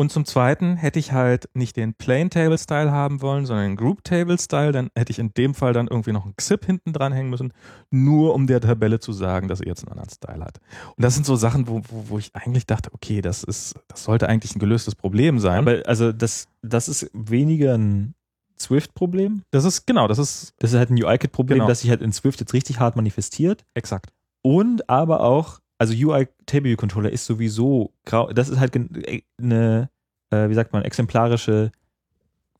Und 0.00 0.10
zum 0.10 0.24
Zweiten 0.24 0.76
hätte 0.78 0.98
ich 0.98 1.12
halt 1.12 1.50
nicht 1.52 1.76
den 1.76 1.92
Plain 1.92 2.30
Table 2.30 2.56
Style 2.56 2.90
haben 2.90 3.20
wollen, 3.20 3.44
sondern 3.44 3.66
den 3.66 3.76
Group 3.76 4.02
Table 4.02 4.38
Style. 4.38 4.72
Dann 4.72 4.88
hätte 4.96 5.10
ich 5.12 5.18
in 5.18 5.34
dem 5.34 5.52
Fall 5.52 5.74
dann 5.74 5.88
irgendwie 5.88 6.12
noch 6.12 6.24
ein 6.24 6.34
XIP 6.34 6.64
hinten 6.64 6.94
dran 6.94 7.12
hängen 7.12 7.28
müssen, 7.28 7.52
nur 7.90 8.32
um 8.34 8.46
der 8.46 8.62
Tabelle 8.62 8.98
zu 8.98 9.12
sagen, 9.12 9.46
dass 9.46 9.60
er 9.60 9.66
jetzt 9.66 9.82
einen 9.84 9.92
anderen 9.92 10.08
Style 10.08 10.42
hat. 10.42 10.58
Und 10.96 11.04
das 11.04 11.12
sind 11.16 11.26
so 11.26 11.36
Sachen, 11.36 11.68
wo, 11.68 11.82
wo, 11.90 12.04
wo 12.08 12.18
ich 12.18 12.34
eigentlich 12.34 12.64
dachte, 12.64 12.88
okay, 12.94 13.20
das 13.20 13.44
ist, 13.44 13.74
das 13.88 14.04
sollte 14.04 14.26
eigentlich 14.26 14.56
ein 14.56 14.58
gelöstes 14.58 14.94
Problem 14.94 15.38
sein. 15.38 15.58
Aber 15.58 15.82
also 15.86 16.12
das, 16.12 16.46
das 16.62 16.88
ist 16.88 17.10
weniger 17.12 17.74
ein 17.76 18.14
Swift-Problem. 18.58 19.42
das 19.50 19.64
ist, 19.66 19.86
genau, 19.86 20.08
das 20.08 20.18
ist 20.18 20.54
Das 20.60 20.72
ist 20.72 20.78
halt 20.78 20.88
ein 20.88 21.02
UI-Kit-Problem, 21.02 21.58
Genau. 21.58 21.68
das 21.68 21.80
sich 21.80 21.90
halt 21.90 22.00
in 22.00 22.12
Swift 22.14 22.40
jetzt 22.40 22.54
richtig 22.54 22.80
hart 22.80 22.96
manifestiert. 22.96 23.66
exakt. 23.74 24.10
Und 24.42 24.88
aber 24.88 25.20
auch, 25.20 25.58
also 25.80 25.94
UI 25.94 26.28
Table 26.46 26.68
View 26.70 26.76
Controller 26.76 27.10
ist 27.10 27.24
sowieso 27.26 27.92
grau, 28.04 28.30
das 28.32 28.48
ist 28.50 28.60
halt 28.60 28.72
gen- 28.72 28.94
äh, 29.04 29.22
eine, 29.40 29.88
äh, 30.30 30.48
wie 30.48 30.54
sagt 30.54 30.72
man, 30.72 30.82
exemplarische 30.82 31.72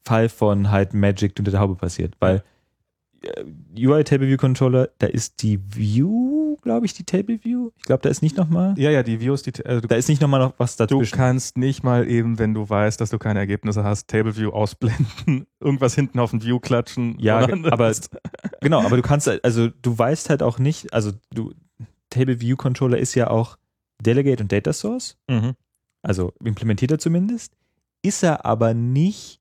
Fall 0.05 0.29
von 0.29 0.71
halt 0.71 0.95
Magic, 0.95 1.35
die 1.35 1.41
unter 1.43 1.51
der 1.51 1.61
Haube 1.61 1.75
passiert. 1.77 2.15
Weil 2.21 2.43
äh, 3.23 3.45
UI 3.87 4.03
Table 4.05 4.27
View 4.27 4.39
Controller, 4.39 4.89
da 4.99 5.07
ist 5.07 5.43
die 5.43 5.61
View, 5.75 6.57
glaube 6.63 6.87
ich, 6.87 6.95
die 6.95 7.05
Table 7.05 7.39
View. 7.45 7.71
Ich 7.77 7.83
glaube, 7.85 8.01
da 8.03 8.09
ist 8.09 8.23
nicht 8.23 8.39
nochmal, 8.39 8.75
Ja, 8.79 8.91
ja, 8.91 9.03
die 9.03 9.21
Views, 9.21 9.43
die, 9.43 9.51
äh, 9.65 9.83
du, 9.83 9.89
da 9.89 9.97
ist 9.97 10.09
nicht 10.09 10.23
nochmal 10.23 10.41
noch 10.41 10.55
was 10.57 10.77
du 10.79 10.85
dazwischen. 10.87 11.15
kannst 11.17 11.59
nicht 11.59 11.85
mal 11.85 12.09
eben, 12.09 12.39
wenn 12.39 12.55
du 12.55 12.67
weißt, 12.69 12.99
dass 13.01 13.11
du 13.11 13.19
keine 13.19 13.41
Ergebnisse 13.41 13.85
hast, 13.85 14.09
Table 14.09 14.35
View 14.35 14.49
ausblenden, 14.51 15.47
irgendwas 15.61 15.95
hinten 15.95 16.19
auf 16.19 16.31
den 16.31 16.43
View 16.43 16.59
klatschen. 16.61 17.17
Ja, 17.21 17.41
aber- 17.71 17.93
Genau, 18.63 18.81
aber 18.81 18.97
du 18.97 19.03
kannst, 19.03 19.27
halt- 19.27 19.45
also 19.45 19.69
du 19.69 19.99
weißt 19.99 20.31
halt 20.31 20.43
auch 20.43 20.59
nicht, 20.59 20.93
also 20.95 21.13
du, 21.35 21.53
Table 22.11 22.41
View 22.41 22.57
Controller 22.57 22.99
ist 22.99 23.15
ja 23.15 23.31
auch 23.31 23.57
Delegate 24.03 24.43
und 24.43 24.53
Data 24.53 24.73
Source. 24.73 25.17
Mhm. 25.29 25.55
also 26.03 26.33
implementiert 26.45 26.91
er 26.91 26.99
zumindest, 26.99 27.55
ist 28.03 28.23
er 28.23 28.45
aber 28.47 28.73
nicht, 28.75 29.41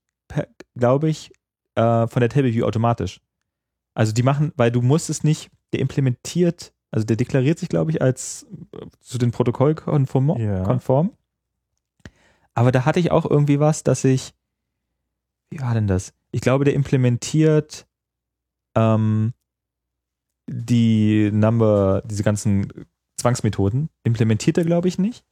glaube 0.76 1.08
ich, 1.08 1.32
äh, 1.76 2.06
von 2.06 2.20
der 2.20 2.28
Table 2.28 2.52
View 2.52 2.64
automatisch. 2.66 3.20
Also 3.94 4.12
die 4.12 4.22
machen, 4.22 4.52
weil 4.56 4.70
du 4.70 4.82
musst 4.82 5.10
es 5.10 5.24
nicht, 5.24 5.50
der 5.72 5.80
implementiert, 5.80 6.72
also 6.90 7.06
der 7.06 7.16
deklariert 7.16 7.58
sich, 7.58 7.68
glaube 7.68 7.90
ich, 7.90 8.02
als 8.02 8.46
äh, 8.72 8.86
zu 9.00 9.18
den 9.18 9.30
Protokoll 9.30 9.74
konform, 9.74 10.38
Ja. 10.38 10.62
konform. 10.62 11.12
Aber 12.54 12.72
da 12.72 12.84
hatte 12.84 13.00
ich 13.00 13.10
auch 13.10 13.24
irgendwie 13.28 13.60
was, 13.60 13.82
dass 13.82 14.04
ich, 14.04 14.32
wie 15.50 15.60
war 15.60 15.72
denn 15.74 15.86
das? 15.86 16.12
Ich 16.32 16.40
glaube, 16.40 16.64
der 16.64 16.74
implementiert 16.74 17.86
ähm, 18.76 19.32
die 20.52 21.30
Number, 21.32 22.02
diese 22.04 22.22
ganzen 22.22 22.72
Zwangsmethoden, 23.16 23.88
implementiert 24.04 24.58
er, 24.58 24.64
glaube 24.64 24.88
ich, 24.88 24.98
nicht, 24.98 25.24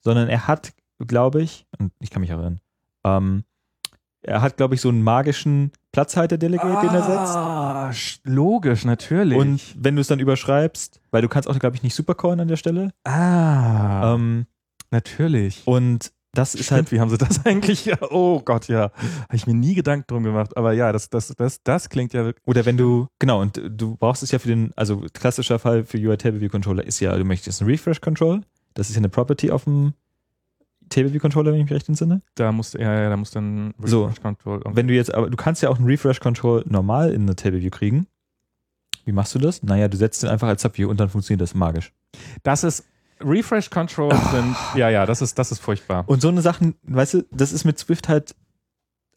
sondern 0.00 0.28
er 0.28 0.46
hat, 0.46 0.72
glaube 0.98 1.42
ich, 1.42 1.66
und 1.78 1.92
ich 2.00 2.10
kann 2.10 2.20
mich 2.20 2.30
erinnern, 2.30 2.60
ähm, 3.04 3.44
er 4.22 4.42
hat, 4.42 4.56
glaube 4.56 4.74
ich, 4.74 4.80
so 4.80 4.88
einen 4.88 5.02
magischen 5.02 5.70
Platzhalter-Delegate, 5.92 6.86
den 6.86 6.94
er 6.94 7.02
setzt. 7.02 7.36
Ah, 7.36 7.90
sch- 7.90 8.18
logisch, 8.24 8.84
natürlich. 8.84 9.38
Und 9.38 9.74
wenn 9.78 9.94
du 9.94 10.00
es 10.00 10.08
dann 10.08 10.18
überschreibst, 10.18 11.00
weil 11.12 11.22
du 11.22 11.28
kannst 11.28 11.48
auch, 11.48 11.58
glaube 11.58 11.76
ich, 11.76 11.82
nicht 11.84 11.94
supercallen 11.94 12.40
an 12.40 12.48
der 12.48 12.56
Stelle. 12.56 12.90
ah, 13.04 14.14
Ähm, 14.14 14.46
natürlich. 14.90 15.62
und 15.66 16.12
das 16.38 16.54
ist 16.54 16.66
Stimmt, 16.66 16.76
halt, 16.76 16.92
wie 16.92 17.00
haben 17.00 17.10
sie 17.10 17.18
das 17.18 17.44
eigentlich? 17.46 17.84
Ja, 17.84 17.96
oh 18.10 18.40
Gott, 18.40 18.68
ja. 18.68 18.92
Habe 19.24 19.34
ich 19.34 19.46
mir 19.46 19.54
nie 19.54 19.74
Gedanken 19.74 20.04
drum 20.06 20.22
gemacht. 20.22 20.56
Aber 20.56 20.72
ja, 20.72 20.92
das, 20.92 21.10
das, 21.10 21.34
das, 21.36 21.62
das 21.64 21.88
klingt 21.88 22.12
ja 22.12 22.24
wirklich. 22.24 22.46
oder 22.46 22.64
wenn 22.64 22.76
du, 22.76 23.08
genau, 23.18 23.40
und 23.40 23.60
du 23.68 23.96
brauchst 23.96 24.22
es 24.22 24.30
ja 24.30 24.38
für 24.38 24.48
den, 24.48 24.72
also 24.76 25.04
klassischer 25.12 25.58
Fall 25.58 25.84
für 25.84 25.98
UI 25.98 26.16
Table 26.16 26.40
View 26.40 26.48
Controller 26.48 26.84
ist 26.84 27.00
ja, 27.00 27.16
du 27.16 27.24
möchtest 27.24 27.60
einen 27.60 27.70
Refresh 27.70 28.00
Control. 28.00 28.42
Das 28.74 28.88
ist 28.88 28.94
ja 28.94 29.00
eine 29.00 29.08
Property 29.08 29.50
auf 29.50 29.64
dem 29.64 29.94
Table 30.90 31.12
View 31.12 31.18
Controller, 31.18 31.52
wenn 31.52 31.58
ich 31.58 31.64
mich 31.64 31.74
recht 31.74 31.88
entsinne. 31.88 32.22
Da 32.36 32.52
muss, 32.52 32.74
ja, 32.74 33.02
ja, 33.02 33.10
da 33.10 33.16
muss 33.16 33.32
dann 33.32 33.74
So. 33.82 34.04
Refresh 34.04 34.22
Control. 34.22 34.62
Wenn 34.64 34.86
du 34.86 34.94
jetzt, 34.94 35.12
aber 35.12 35.28
du 35.28 35.36
kannst 35.36 35.62
ja 35.62 35.70
auch 35.70 35.78
einen 35.78 35.86
Refresh 35.86 36.20
Control 36.20 36.64
normal 36.68 37.12
in 37.12 37.22
eine 37.22 37.34
Table 37.34 37.60
View 37.60 37.70
kriegen. 37.70 38.06
Wie 39.04 39.12
machst 39.12 39.34
du 39.34 39.40
das? 39.40 39.62
Naja, 39.64 39.88
du 39.88 39.96
setzt 39.96 40.22
den 40.22 40.30
einfach 40.30 40.46
als 40.46 40.62
Subview 40.62 40.88
und 40.88 41.00
dann 41.00 41.08
funktioniert 41.08 41.40
das 41.40 41.54
magisch. 41.54 41.92
das 42.44 42.62
ist 42.62 42.84
Refresh 43.20 43.70
Control 43.70 44.14
sind, 44.30 44.56
ja, 44.74 44.88
ja, 44.88 45.06
das 45.06 45.22
ist, 45.22 45.38
das 45.38 45.52
ist 45.52 45.60
furchtbar. 45.60 46.04
Und 46.08 46.20
so 46.20 46.28
eine 46.28 46.42
Sachen, 46.42 46.74
weißt 46.82 47.14
du, 47.14 47.24
das 47.30 47.52
ist 47.52 47.64
mit 47.64 47.78
Swift 47.78 48.08
halt, 48.08 48.34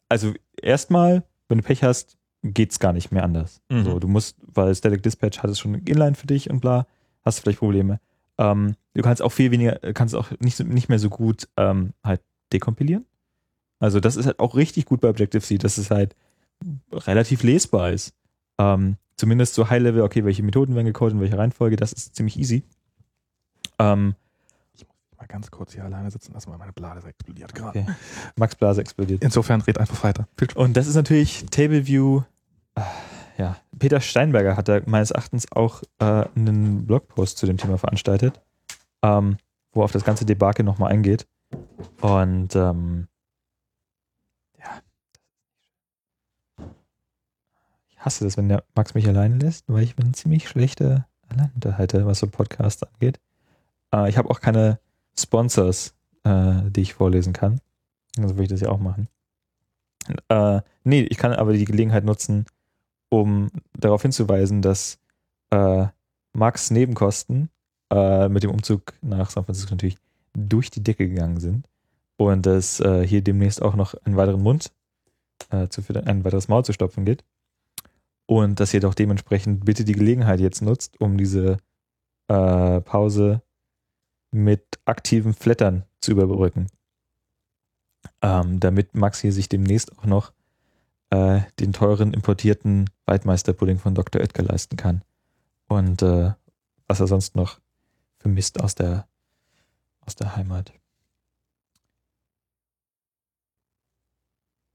also 0.09 0.33
erstmal, 0.61 1.23
wenn 1.47 1.59
du 1.59 1.63
Pech 1.63 1.83
hast, 1.83 2.17
geht's 2.43 2.79
gar 2.79 2.93
nicht 2.93 3.11
mehr 3.11 3.23
anders. 3.23 3.61
Mhm. 3.69 3.83
So, 3.83 3.99
du 3.99 4.07
musst, 4.07 4.37
weil 4.41 4.73
Static 4.73 5.03
Dispatch 5.03 5.39
hat 5.39 5.49
es 5.49 5.59
schon 5.59 5.75
Inline 5.75 6.15
für 6.15 6.27
dich 6.27 6.49
und 6.49 6.59
bla, 6.59 6.87
hast 7.23 7.39
du 7.39 7.41
vielleicht 7.43 7.59
Probleme. 7.59 7.99
Ähm, 8.37 8.75
du 8.93 9.01
kannst 9.01 9.21
auch 9.21 9.31
viel 9.31 9.51
weniger, 9.51 9.77
kannst 9.93 10.15
auch 10.15 10.31
nicht, 10.39 10.59
nicht 10.59 10.89
mehr 10.89 10.99
so 10.99 11.09
gut 11.09 11.47
ähm, 11.57 11.93
halt 12.03 12.21
dekompilieren. 12.51 13.05
Also 13.79 13.99
das 13.99 14.15
ist 14.15 14.25
halt 14.25 14.39
auch 14.39 14.55
richtig 14.55 14.85
gut 14.85 15.01
bei 15.01 15.09
Objective-C, 15.09 15.57
dass 15.57 15.77
es 15.77 15.91
halt 15.91 16.15
relativ 16.91 17.43
lesbar 17.43 17.91
ist. 17.91 18.13
Ähm, 18.59 18.97
zumindest 19.15 19.53
so 19.53 19.69
High-Level, 19.69 20.01
okay, 20.01 20.25
welche 20.25 20.43
Methoden 20.43 20.75
werden 20.75 20.87
gecodet, 20.87 21.15
in 21.15 21.21
welcher 21.21 21.37
Reihenfolge, 21.37 21.75
das 21.75 21.93
ist 21.93 22.15
ziemlich 22.15 22.37
easy. 22.37 22.63
Ähm, 23.81 24.15
Mal 25.17 25.27
ganz 25.27 25.51
kurz 25.51 25.73
hier 25.73 25.83
alleine 25.85 26.09
sitzen 26.09 26.33
lassen, 26.33 26.49
weil 26.49 26.57
meine 26.57 26.73
Blase 26.73 27.07
explodiert 27.07 27.53
gerade. 27.53 27.81
okay. 27.81 27.93
Max 28.37 28.55
Blase 28.55 28.81
explodiert. 28.81 29.23
Insofern 29.23 29.61
red 29.61 29.77
einfach 29.77 30.03
weiter. 30.03 30.27
Und 30.55 30.75
das 30.75 30.87
ist 30.87 30.95
natürlich 30.95 31.45
Table 31.51 31.85
View. 31.85 32.23
äh, 32.73 32.81
Ja, 33.37 33.57
Peter 33.77 34.01
Steinberger 34.01 34.57
hat 34.57 34.67
da 34.67 34.81
meines 34.87 35.11
Erachtens 35.11 35.51
auch 35.51 35.83
äh, 35.99 36.25
einen 36.35 36.87
Blogpost 36.87 37.37
zu 37.37 37.45
dem 37.45 37.57
Thema 37.57 37.77
veranstaltet, 37.77 38.41
ähm, 39.03 39.37
wo 39.73 39.81
er 39.81 39.85
auf 39.85 39.91
das 39.91 40.03
ganze 40.03 40.25
Debakel 40.25 40.65
nochmal 40.65 40.91
eingeht. 40.91 41.27
Und 42.01 42.55
ähm, 42.55 43.07
ja. 44.57 44.81
Ich 47.89 47.99
hasse 47.99 48.23
das, 48.23 48.37
wenn 48.37 48.49
der 48.49 48.63
Max 48.73 48.95
mich 48.95 49.07
alleine 49.07 49.37
lässt, 49.37 49.65
weil 49.67 49.83
ich 49.83 49.95
bin 49.95 50.07
ein 50.07 50.13
ziemlich 50.15 50.49
schlechter 50.49 51.07
Alleinunterhalter, 51.29 52.07
was 52.07 52.17
so 52.19 52.27
Podcast 52.27 52.87
angeht. 52.87 53.19
Äh, 53.93 54.09
ich 54.09 54.17
habe 54.17 54.29
auch 54.29 54.39
keine 54.39 54.79
Sponsors, 55.17 55.95
äh, 56.23 56.61
die 56.69 56.81
ich 56.81 56.93
vorlesen 56.93 57.33
kann. 57.33 57.59
Also 58.17 58.35
würde 58.35 58.43
ich 58.43 58.49
das 58.49 58.61
ja 58.61 58.69
auch 58.69 58.79
machen. 58.79 59.07
Äh, 60.29 60.61
nee, 60.83 61.01
ich 61.03 61.17
kann 61.17 61.33
aber 61.33 61.53
die 61.53 61.65
Gelegenheit 61.65 62.03
nutzen, 62.03 62.45
um 63.09 63.49
darauf 63.77 64.01
hinzuweisen, 64.01 64.61
dass 64.61 64.99
äh, 65.51 65.87
Max 66.33 66.71
Nebenkosten 66.71 67.49
äh, 67.91 68.29
mit 68.29 68.43
dem 68.43 68.51
Umzug 68.51 68.93
nach 69.01 69.29
San 69.29 69.45
Francisco 69.45 69.71
natürlich 69.71 69.97
durch 70.33 70.71
die 70.71 70.83
Decke 70.83 71.07
gegangen 71.07 71.39
sind 71.39 71.67
und 72.17 72.45
dass 72.45 72.79
äh, 72.79 73.05
hier 73.05 73.21
demnächst 73.21 73.61
auch 73.61 73.75
noch 73.75 73.93
einen 74.05 74.15
weiteren 74.15 74.41
Mund 74.41 74.71
äh, 75.49 75.67
zu 75.67 75.81
füttern, 75.81 76.07
ein 76.07 76.23
weiteres 76.23 76.47
Maul 76.47 76.63
zu 76.63 76.73
stopfen 76.73 77.05
geht 77.05 77.23
und 78.27 78.59
dass 78.59 78.73
ihr 78.73 78.79
doch 78.79 78.93
dementsprechend 78.93 79.65
bitte 79.65 79.83
die 79.83 79.93
Gelegenheit 79.93 80.39
jetzt 80.39 80.61
nutzt, 80.61 80.99
um 81.01 81.17
diese 81.17 81.57
äh, 82.29 82.81
Pause 82.81 83.41
mit 84.31 84.79
aktivem 84.85 85.33
Flattern 85.33 85.83
zu 85.99 86.11
überbrücken 86.11 86.67
ähm, 88.21 88.59
damit 88.59 88.95
Max 88.95 89.19
hier 89.19 89.33
sich 89.33 89.49
demnächst 89.49 89.97
auch 89.97 90.05
noch 90.05 90.33
äh, 91.09 91.41
den 91.59 91.73
teuren 91.73 92.13
importierten 92.13 92.89
Waldmeisterpudding 93.05 93.79
von 93.79 93.95
Dr. 93.95 94.21
Oetker 94.21 94.43
leisten 94.43 94.77
kann. 94.77 95.03
Und 95.67 96.01
äh, 96.01 96.33
was 96.87 96.99
er 96.99 97.07
sonst 97.07 97.35
noch 97.35 97.59
vermisst 98.19 98.61
aus 98.61 98.75
der, 98.75 99.07
aus 100.01 100.15
der 100.15 100.35
Heimat. 100.35 100.73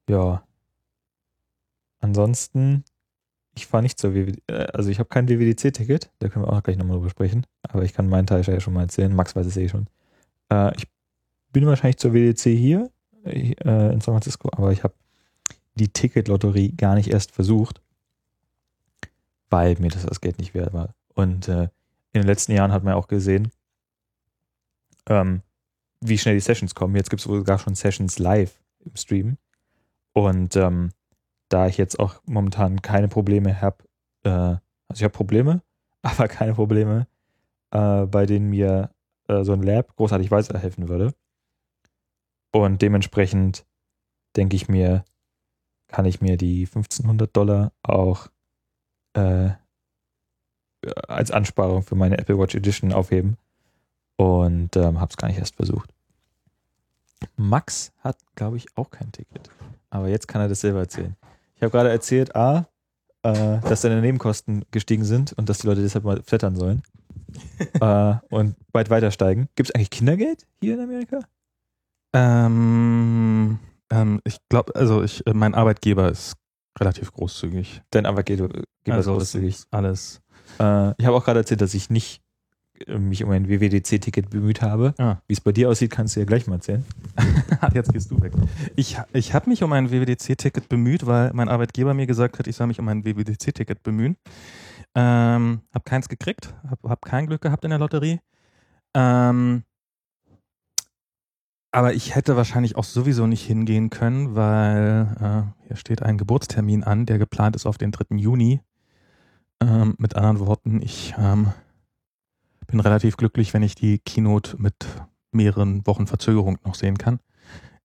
Ja. 0.09 0.47
Ansonsten, 2.01 2.85
ich 3.57 3.67
fahre 3.67 3.83
nicht 3.83 3.99
zur 3.99 4.15
WWD, 4.15 4.43
äh, 4.49 4.67
also 4.73 4.91
ich 4.91 4.99
habe 4.99 5.09
kein 5.09 5.29
WWDC-Ticket, 5.29 6.11
da 6.19 6.29
können 6.29 6.45
wir 6.45 6.53
auch 6.53 6.63
gleich 6.63 6.77
nochmal 6.77 6.99
drüber 6.99 7.11
sprechen, 7.11 7.47
aber 7.63 7.83
ich 7.83 7.95
kann 7.95 8.09
meinen 8.09 8.27
Teil 8.27 8.43
ja 8.43 8.61
schon 8.61 8.75
mal 8.75 8.83
erzählen. 8.83 9.15
Max 9.15 9.35
weiß 9.35 9.47
es 9.47 9.57
eh 9.57 9.69
schon. 9.69 9.87
Äh, 10.51 10.77
ich 10.77 10.87
bin 11.53 11.67
wahrscheinlich 11.67 11.97
zur 11.97 12.13
WDC 12.13 12.43
hier 12.51 12.91
äh, 13.25 13.93
in 13.93 14.01
San 14.01 14.15
Francisco, 14.15 14.51
aber 14.53 14.73
ich 14.73 14.85
habe 14.85 14.95
die 15.75 15.89
Ticketlotterie 15.89 16.73
gar 16.73 16.95
nicht 16.95 17.09
erst 17.09 17.33
versucht, 17.33 17.81
weil 19.51 19.77
mir 19.79 19.91
das 19.91 20.05
das 20.05 20.21
Geld 20.21 20.39
nicht 20.39 20.55
wert 20.55 20.73
war. 20.73 20.95
Und 21.15 21.49
äh, 21.49 21.65
in 22.13 22.23
den 22.23 22.27
letzten 22.27 22.53
Jahren 22.53 22.73
hat 22.73 22.85
man 22.85 22.93
ja 22.93 22.99
auch 22.99 23.09
gesehen, 23.09 23.51
ähm, 25.09 25.43
wie 26.01 26.19
schnell 26.19 26.35
die 26.35 26.41
Sessions 26.41 26.75
kommen. 26.75 26.95
Jetzt 26.97 27.11
gibt 27.11 27.21
es 27.21 27.25
sogar 27.25 27.59
schon 27.59 27.75
Sessions 27.75 28.19
live 28.19 28.59
im 28.85 28.97
Stream. 28.97 29.39
Und 30.13 30.57
ähm, 30.57 30.91
da 31.49 31.67
ich 31.67 31.77
jetzt 31.77 31.99
auch 31.99 32.21
momentan 32.27 32.83
keine 32.83 33.09
Probleme 33.09 33.61
habe, 33.61 33.85
äh, 34.25 34.29
also 34.31 34.61
ich 34.95 35.05
habe 35.05 35.13
Probleme, 35.13 35.63
aber 36.03 36.29
keine 36.29 36.55
Probleme, 36.55 37.07
äh, 37.71 38.07
bei 38.07 38.27
denen 38.27 38.51
mir 38.51 38.91
äh, 39.29 39.45
so 39.45 39.53
ein 39.53 39.63
Lab 39.63 39.97
großartig 39.97 40.31
weiterhelfen 40.31 40.89
würde. 40.89 41.15
Und 42.53 42.83
dementsprechend 42.83 43.67
denke 44.37 44.57
ich 44.57 44.69
mir, 44.69 45.05
kann 45.89 46.05
ich 46.05 46.21
mir 46.21 46.37
die 46.37 46.67
1500 46.67 47.35
Dollar 47.37 47.73
auch 47.83 48.29
äh, 49.15 49.51
als 51.09 51.31
Ansparung 51.31 51.83
für 51.83 51.95
meine 51.95 52.19
Apple 52.19 52.39
Watch 52.39 52.55
Edition 52.55 52.93
aufheben 52.93 53.37
und 54.17 54.77
ähm, 54.77 55.01
habe 55.01 55.11
es 55.11 55.17
gar 55.17 55.29
nicht 55.29 55.39
erst 55.39 55.57
versucht. 55.57 55.93
Max 57.37 57.93
hat, 57.99 58.19
glaube 58.35 58.57
ich, 58.57 58.67
auch 58.77 58.91
kein 58.91 59.11
Ticket. 59.13 59.51
Aber 59.91 60.09
jetzt 60.09 60.29
kann 60.29 60.41
er 60.41 60.49
das 60.49 60.61
selber 60.61 60.81
erzählen. 60.81 61.17
Ich 61.57 61.63
habe 61.63 61.71
gerade 61.71 61.91
erzählt, 61.91 62.37
A, 62.37 62.69
äh, 63.23 63.61
dass 63.61 63.83
seine 63.83 64.01
Nebenkosten 64.01 64.65
gestiegen 64.71 65.05
sind 65.05 65.33
und 65.33 65.49
dass 65.49 65.59
die 65.59 65.67
Leute 65.67 65.83
deshalb 65.83 66.05
mal 66.05 66.23
flattern 66.23 66.55
sollen. 66.55 66.83
äh, 67.81 68.15
und 68.31 68.57
weit 68.73 68.91
weiter 68.91 69.11
steigen. 69.11 69.49
Gibt 69.57 69.71
es 69.71 69.75
eigentlich 69.75 69.91
Kindergeld 69.91 70.47
hier 70.61 70.75
in 70.75 70.81
Amerika? 70.81 71.21
Ähm, 72.15 73.59
ähm, 73.91 74.21
ich 74.25 74.39
glaube, 74.49 74.75
also 74.75 75.03
ich, 75.03 75.27
äh, 75.27 75.35
mein 75.35 75.55
Arbeitgeber 75.55 76.11
ist 76.11 76.35
relativ 76.79 77.13
großzügig. 77.13 77.83
Dein 77.91 78.07
Arbeitgeber 78.07 78.49
Geber 78.49 78.65
ist 78.87 78.91
Also 78.91 79.13
es 79.13 79.19
großzügig. 79.19 79.55
ist 79.55 79.69
alles. 79.71 80.21
Äh, 80.59 80.95
ich 80.99 81.07
habe 81.07 81.17
auch 81.17 81.25
gerade 81.25 81.41
erzählt, 81.41 81.61
dass 81.61 81.75
ich 81.75 81.91
nicht 81.91 82.21
äh, 82.21 82.26
mich 82.87 83.25
um 83.25 83.31
ein 83.31 83.49
WWDC-Ticket 83.49 84.31
bemüht 84.31 84.63
habe. 84.63 84.95
Ah. 84.99 85.17
Wie 85.27 85.33
es 85.33 85.41
bei 85.41 85.53
dir 85.53 85.69
aussieht, 85.69 85.91
kannst 85.91 86.17
du 86.17 86.21
ja 86.21 86.27
gleich 86.27 86.47
mal 86.47 86.57
erzählen. 86.57 86.85
Jetzt 87.75 87.93
gehst 87.93 88.11
du 88.11 88.21
weg. 88.21 88.33
Ich, 88.77 88.99
ich 89.13 89.35
habe 89.35 89.51
mich 89.51 89.63
um 89.63 89.73
ein 89.73 89.91
WWDC-Ticket 89.91 90.69
bemüht, 90.69 91.07
weil 91.07 91.33
mein 91.33 91.49
Arbeitgeber 91.49 91.95
mir 91.95 92.07
gesagt 92.07 92.39
hat, 92.39 92.47
ich 92.47 92.57
soll 92.57 92.67
mich 92.67 92.79
um 92.79 92.89
ein 92.89 93.05
WWDC-Ticket 93.05 93.83
bemühen. 93.83 94.17
Ähm, 94.95 95.61
hab 95.75 95.85
keins 95.85 96.09
gekriegt, 96.09 96.55
hab, 96.69 96.83
hab 96.85 97.05
kein 97.05 97.27
Glück 97.27 97.43
gehabt 97.43 97.65
in 97.65 97.71
der 97.71 97.79
Lotterie. 97.79 98.21
Ähm, 98.95 99.63
aber 101.71 101.93
ich 101.93 102.15
hätte 102.15 102.37
wahrscheinlich 102.37 102.77
auch 102.77 102.85
sowieso 102.85 103.27
nicht 103.27 103.45
hingehen 103.45 103.91
können, 103.91 104.35
weil 104.35 105.09
äh, 105.21 105.67
hier 105.67 105.77
steht 105.77 106.03
ein 106.03 106.17
Geburtstermin 106.17 106.85
an, 106.85 107.05
der 107.05 107.19
geplant 107.19 107.55
ist 107.55 107.67
auf 107.67 107.77
den 107.77 107.93
3. 107.93 108.17
Juni. 108.17 108.61
Ähm, 109.61 109.95
mit 109.99 110.17
anderen 110.17 110.39
Worten, 110.39 110.81
ich 110.81 111.15
ähm, 111.19 111.49
bin 112.67 112.81
relativ 112.81 113.17
glücklich, 113.17 113.55
wenn 113.55 113.63
ich 113.63 113.75
die 113.75 113.99
Keynote 113.99 114.61
mit 114.61 114.87
mehreren 115.33 115.87
Wochen 115.87 116.07
Verzögerung 116.07 116.59
noch 116.65 116.75
sehen 116.75 116.99
kann. 116.99 117.21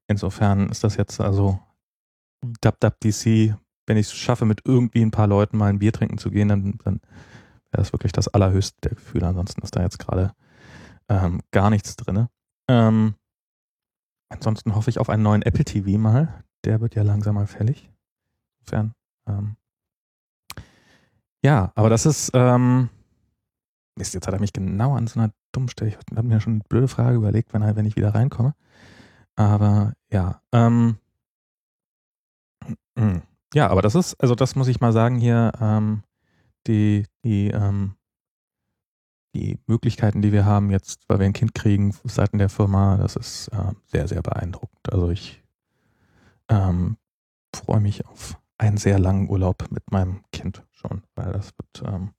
Insofern 0.07 0.69
ist 0.69 0.83
das 0.83 0.95
jetzt 0.95 1.19
also 1.21 1.59
DubDubDC, 2.61 3.55
wenn 3.87 3.97
ich 3.97 4.07
es 4.07 4.13
schaffe, 4.13 4.45
mit 4.45 4.61
irgendwie 4.65 5.01
ein 5.01 5.11
paar 5.11 5.27
Leuten 5.27 5.57
mal 5.57 5.67
ein 5.67 5.79
Bier 5.79 5.93
trinken 5.93 6.17
zu 6.17 6.31
gehen, 6.31 6.47
dann, 6.47 6.77
dann 6.83 7.01
wäre 7.71 7.81
das 7.81 7.93
wirklich 7.93 8.11
das 8.11 8.27
allerhöchste 8.27 8.81
der 8.81 8.95
Gefühle. 8.95 9.27
Ansonsten 9.27 9.61
ist 9.61 9.75
da 9.75 9.81
jetzt 9.81 9.99
gerade 9.99 10.33
ähm, 11.09 11.41
gar 11.51 11.69
nichts 11.69 11.95
drin. 11.95 12.27
Ähm, 12.67 13.15
ansonsten 14.29 14.75
hoffe 14.75 14.89
ich 14.89 14.99
auf 14.99 15.09
einen 15.09 15.23
neuen 15.23 15.41
Apple 15.41 15.65
TV 15.65 15.97
mal. 15.97 16.43
Der 16.65 16.81
wird 16.81 16.95
ja 16.95 17.03
langsam 17.03 17.35
mal 17.35 17.47
fällig. 17.47 17.89
Insofern. 18.59 18.93
Ähm, 19.27 19.55
ja, 21.43 21.71
aber 21.75 21.89
das 21.89 22.05
ist, 22.05 22.31
ähm, 22.33 22.89
Mist, 24.01 24.15
jetzt 24.15 24.25
hat 24.25 24.33
er 24.33 24.39
mich 24.39 24.51
genau 24.51 24.95
an 24.95 25.05
so 25.05 25.19
einer 25.19 25.31
dummen 25.51 25.69
Stelle. 25.69 25.91
Ich 25.91 25.97
habe 26.15 26.27
mir 26.27 26.41
schon 26.41 26.53
eine 26.53 26.63
blöde 26.67 26.87
Frage 26.87 27.15
überlegt, 27.17 27.53
wenn, 27.53 27.61
wenn 27.75 27.85
ich 27.85 27.95
wieder 27.95 28.15
reinkomme. 28.15 28.55
Aber 29.35 29.93
ja, 30.11 30.41
ähm, 30.51 30.97
mm, 32.95 33.17
ja, 33.53 33.67
aber 33.69 33.83
das 33.83 33.93
ist, 33.93 34.15
also 34.15 34.33
das 34.33 34.55
muss 34.55 34.67
ich 34.67 34.81
mal 34.81 34.91
sagen 34.91 35.19
hier, 35.19 35.51
ähm, 35.61 36.01
die, 36.65 37.05
die, 37.23 37.49
ähm, 37.49 37.93
die 39.35 39.59
Möglichkeiten, 39.67 40.23
die 40.23 40.31
wir 40.31 40.45
haben 40.45 40.71
jetzt, 40.71 41.07
weil 41.07 41.19
wir 41.19 41.27
ein 41.27 41.33
Kind 41.33 41.53
kriegen, 41.53 41.93
seitens 42.03 42.39
der 42.39 42.49
Firma, 42.49 42.97
das 42.97 43.15
ist 43.15 43.49
äh, 43.49 43.71
sehr, 43.85 44.07
sehr 44.07 44.23
beeindruckend. 44.23 44.91
Also 44.91 45.11
ich 45.11 45.43
ähm, 46.49 46.97
freue 47.55 47.81
mich 47.81 48.03
auf 48.07 48.35
einen 48.57 48.77
sehr 48.77 48.97
langen 48.97 49.29
Urlaub 49.29 49.67
mit 49.69 49.91
meinem 49.91 50.23
Kind 50.31 50.63
schon, 50.71 51.03
weil 51.13 51.31
das 51.33 51.51
wird, 51.57 51.87
ähm, 51.87 52.13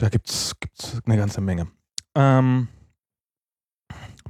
da 0.00 0.08
gibt's 0.08 0.54
gibt's 0.58 1.00
eine 1.04 1.16
ganze 1.16 1.40
Menge. 1.40 1.68
Ähm, 2.14 2.68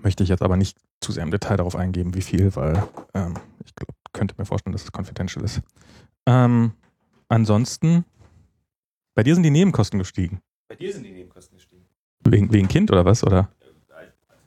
möchte 0.03 0.23
ich 0.23 0.29
jetzt 0.29 0.43
aber 0.43 0.57
nicht 0.57 0.79
zu 1.01 1.13
sehr 1.13 1.23
im 1.23 1.31
Detail 1.31 1.57
darauf 1.57 1.77
eingeben, 1.77 2.15
wie 2.15 2.23
viel, 2.23 2.55
weil 2.57 2.83
ähm, 3.15 3.35
ich 3.65 3.75
glaub, 3.75 3.89
könnte 4.13 4.35
mir 4.37 4.45
vorstellen, 4.45 4.73
dass 4.73 4.83
es 4.83 4.93
confidential 4.93 5.45
ist. 5.45 5.63
Ähm, 6.27 6.73
ansonsten, 7.29 8.05
bei 9.15 9.23
dir 9.23 9.35
sind 9.35 9.45
die 9.45 9.51
Nebenkosten 9.51 9.99
gestiegen. 9.99 10.41
Bei 10.69 10.75
dir 10.75 10.93
sind 10.93 11.05
die 11.05 11.13
Nebenkosten 11.13 11.57
gestiegen. 11.57 11.87
Wegen, 12.25 12.53
wegen 12.53 12.69
Kind 12.69 12.91
oder 12.91 13.05
was? 13.05 13.25
Oder? 13.25 13.51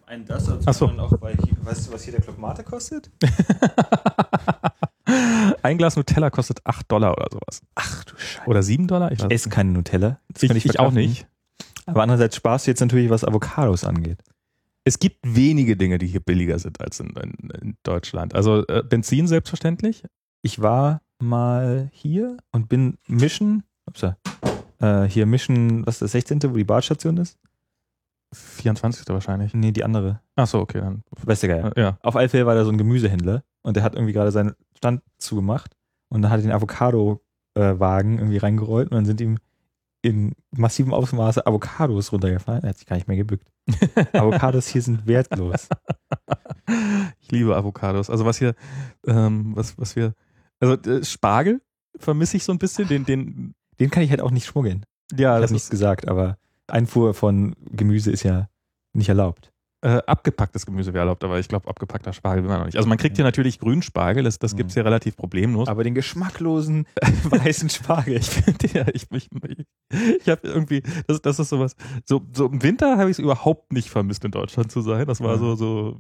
Einen 0.06 0.26
das, 0.26 0.48
Ach 0.68 0.74
so. 0.74 0.90
auch, 0.90 1.22
weil 1.22 1.38
weißt 1.64 1.88
du, 1.88 1.94
was 1.94 2.04
hier 2.04 2.12
der 2.12 2.22
Club 2.22 2.38
Mate 2.38 2.64
kostet? 2.64 3.10
Ein 5.64 5.78
Glas 5.78 5.96
Nutella 5.96 6.30
kostet 6.30 6.66
8 6.66 6.92
Dollar 6.92 7.14
oder 7.14 7.28
sowas. 7.32 7.62
Ach 7.76 8.04
du 8.04 8.18
Scheiße. 8.18 8.50
Oder 8.50 8.62
7 8.62 8.88
Dollar? 8.88 9.12
Ich, 9.12 9.24
Ich 9.24 9.32
esse 9.32 9.50
keine 9.50 9.72
Nutella. 9.72 10.20
Das 10.28 10.44
ich, 10.44 10.50
kann 10.50 10.58
ich, 10.58 10.80
auch 10.80 10.92
nicht. 10.92 11.26
Aber 11.86 12.04
andererseits 12.04 12.36
sparst 12.36 12.68
du 12.68 12.72
jetzt 12.72 12.82
natürlich, 12.82 13.10
was 13.10 13.24
Avocados 13.24 13.86
angeht. 13.86 14.20
Es 14.84 15.00
gibt 15.00 15.18
wenige 15.24 15.78
Dinge, 15.78 15.98
die 15.98 16.08
hier 16.08 16.20
billiger 16.20 16.60
sind 16.60 16.82
als 16.82 17.00
in, 17.00 17.12
in, 17.12 17.50
in 17.62 17.78
Deutschland. 17.84 18.36
Also 18.36 18.68
äh, 18.68 18.84
Benzin 18.84 19.28
selbstverständlich. 19.28 20.04
Ich 20.42 20.62
war 20.62 21.02
mal 21.20 21.90
hier 21.94 22.38
und 22.52 22.68
bin 22.68 22.98
Mission, 23.08 23.64
upsa, 23.86 24.18
äh, 24.80 25.04
hier 25.04 25.26
Mission, 25.26 25.86
was 25.86 25.96
ist 25.96 26.02
das 26.02 26.12
16., 26.12 26.44
wo 26.44 26.58
die 26.58 26.66
Badstation 26.66 27.16
ist? 27.16 27.38
24. 28.34 29.08
wahrscheinlich. 29.08 29.54
Nee, 29.54 29.72
die 29.72 29.86
andere. 29.86 30.20
Ach 30.36 30.48
so, 30.48 30.60
okay, 30.60 30.82
dann. 30.82 31.04
Weiß 31.24 31.40
der 31.40 31.50
Geier. 31.50 31.78
Äh, 31.78 31.82
ja. 31.82 31.98
Auf 32.02 32.16
Fälle 32.16 32.46
war 32.46 32.56
da 32.56 32.66
so 32.66 32.72
ein 32.72 32.78
Gemüsehändler 32.78 33.44
und 33.64 33.76
der 33.76 33.84
hat 33.84 33.96
irgendwie 33.96 34.14
gerade 34.14 34.32
seinen 34.32 34.54
Stand 34.78 35.02
zugemacht 35.18 35.76
und 36.10 36.22
dann 36.22 36.32
hat 36.32 36.40
er 36.40 36.44
den 36.44 36.52
Avocado-Wagen 36.52 38.20
irgendwie 38.20 38.38
reingerollt 38.38 38.92
und 38.92 38.96
dann 38.96 39.06
sind 39.06 39.22
ihm 39.22 39.40
in 40.04 40.34
massivem 40.52 40.94
Ausmaße 40.94 41.48
Avocados 41.48 42.12
runtergefallen. 42.12 42.64
Er 42.64 42.70
hat 42.70 42.78
sich 42.78 42.86
gar 42.86 42.98
nicht 42.98 43.08
mehr 43.08 43.18
gebückt. 43.18 43.48
Avocados 44.14 44.68
hier 44.68 44.82
sind 44.82 45.08
wertlos. 45.08 45.70
Ich 47.22 47.32
liebe 47.32 47.56
Avocados. 47.56 48.10
Also 48.10 48.26
was 48.26 48.38
hier, 48.38 48.54
ähm, 49.08 49.56
was, 49.56 49.78
was 49.78 49.96
wir, 49.96 50.14
also 50.60 50.76
äh, 50.76 51.04
Spargel 51.04 51.62
vermisse 51.98 52.38
ich 52.38 52.44
so 52.44 52.52
ein 52.52 52.60
bisschen. 52.60 52.88
Den, 52.88 53.06
den, 53.06 53.56
Den 53.80 53.90
kann 53.90 54.04
ich 54.04 54.10
halt 54.10 54.22
auch 54.22 54.32
nicht 54.32 54.46
schmuggeln. 54.46 54.86
ja, 55.14 55.38
ich 55.38 55.42
das 55.42 55.50
habe 55.50 55.54
nichts 55.54 55.68
ist 55.68 55.72
gesagt, 55.72 56.08
aber 56.10 56.38
Einfuhr 56.68 57.14
von 57.14 57.56
Gemüse 57.72 58.12
ist 58.12 58.24
ja 58.24 58.50
nicht 58.92 59.10
erlaubt. 59.10 59.53
Äh, 59.84 60.02
abgepacktes 60.08 60.66
Gemüse 60.66 60.94
wäre 60.94 61.02
erlaubt, 61.02 61.24
aber 61.24 61.40
ich 61.40 61.48
glaube, 61.48 61.68
abgepackter 61.68 62.14
Spargel 62.14 62.44
will 62.44 62.50
man 62.50 62.60
noch 62.60 62.66
nicht. 62.68 62.78
Also 62.78 62.88
man 62.88 62.98
kriegt 62.98 63.18
hier 63.18 63.26
natürlich 63.26 63.60
Grünspargel, 63.60 64.24
das, 64.24 64.40
das 64.40 64.54
Mhm. 64.54 64.58
gibt's 64.58 64.74
hier 64.74 64.86
relativ 64.86 65.16
problemlos. 65.18 65.68
Aber 65.68 65.84
den 65.84 65.94
geschmacklosen 65.94 66.88
weißen 67.24 67.70
Spargel. 67.70 68.18
ich 68.18 68.30
finde 68.30 68.68
ja, 68.74 68.86
ich, 68.94 69.08
ich, 69.12 69.30
ich, 70.22 70.30
habe 70.30 70.48
irgendwie, 70.48 70.82
das, 71.08 71.22
das 71.22 71.40
ist 71.40 71.50
sowas, 71.50 71.76
so, 72.06 72.22
so 72.34 72.46
im 72.48 72.64
Winter 72.64 72.98
habe 72.98 73.10
ich 73.10 73.16
es 73.18 73.20
überhaupt 73.20 73.74
nicht 73.74 73.90
vermisst, 73.90 74.24
in 74.26 74.32
Deutschland 74.32 74.72
zu 74.72 74.82
sein. 74.82 75.06
Das 75.06 75.20
war 75.22 75.38
so, 75.38 75.56
so, 75.56 76.00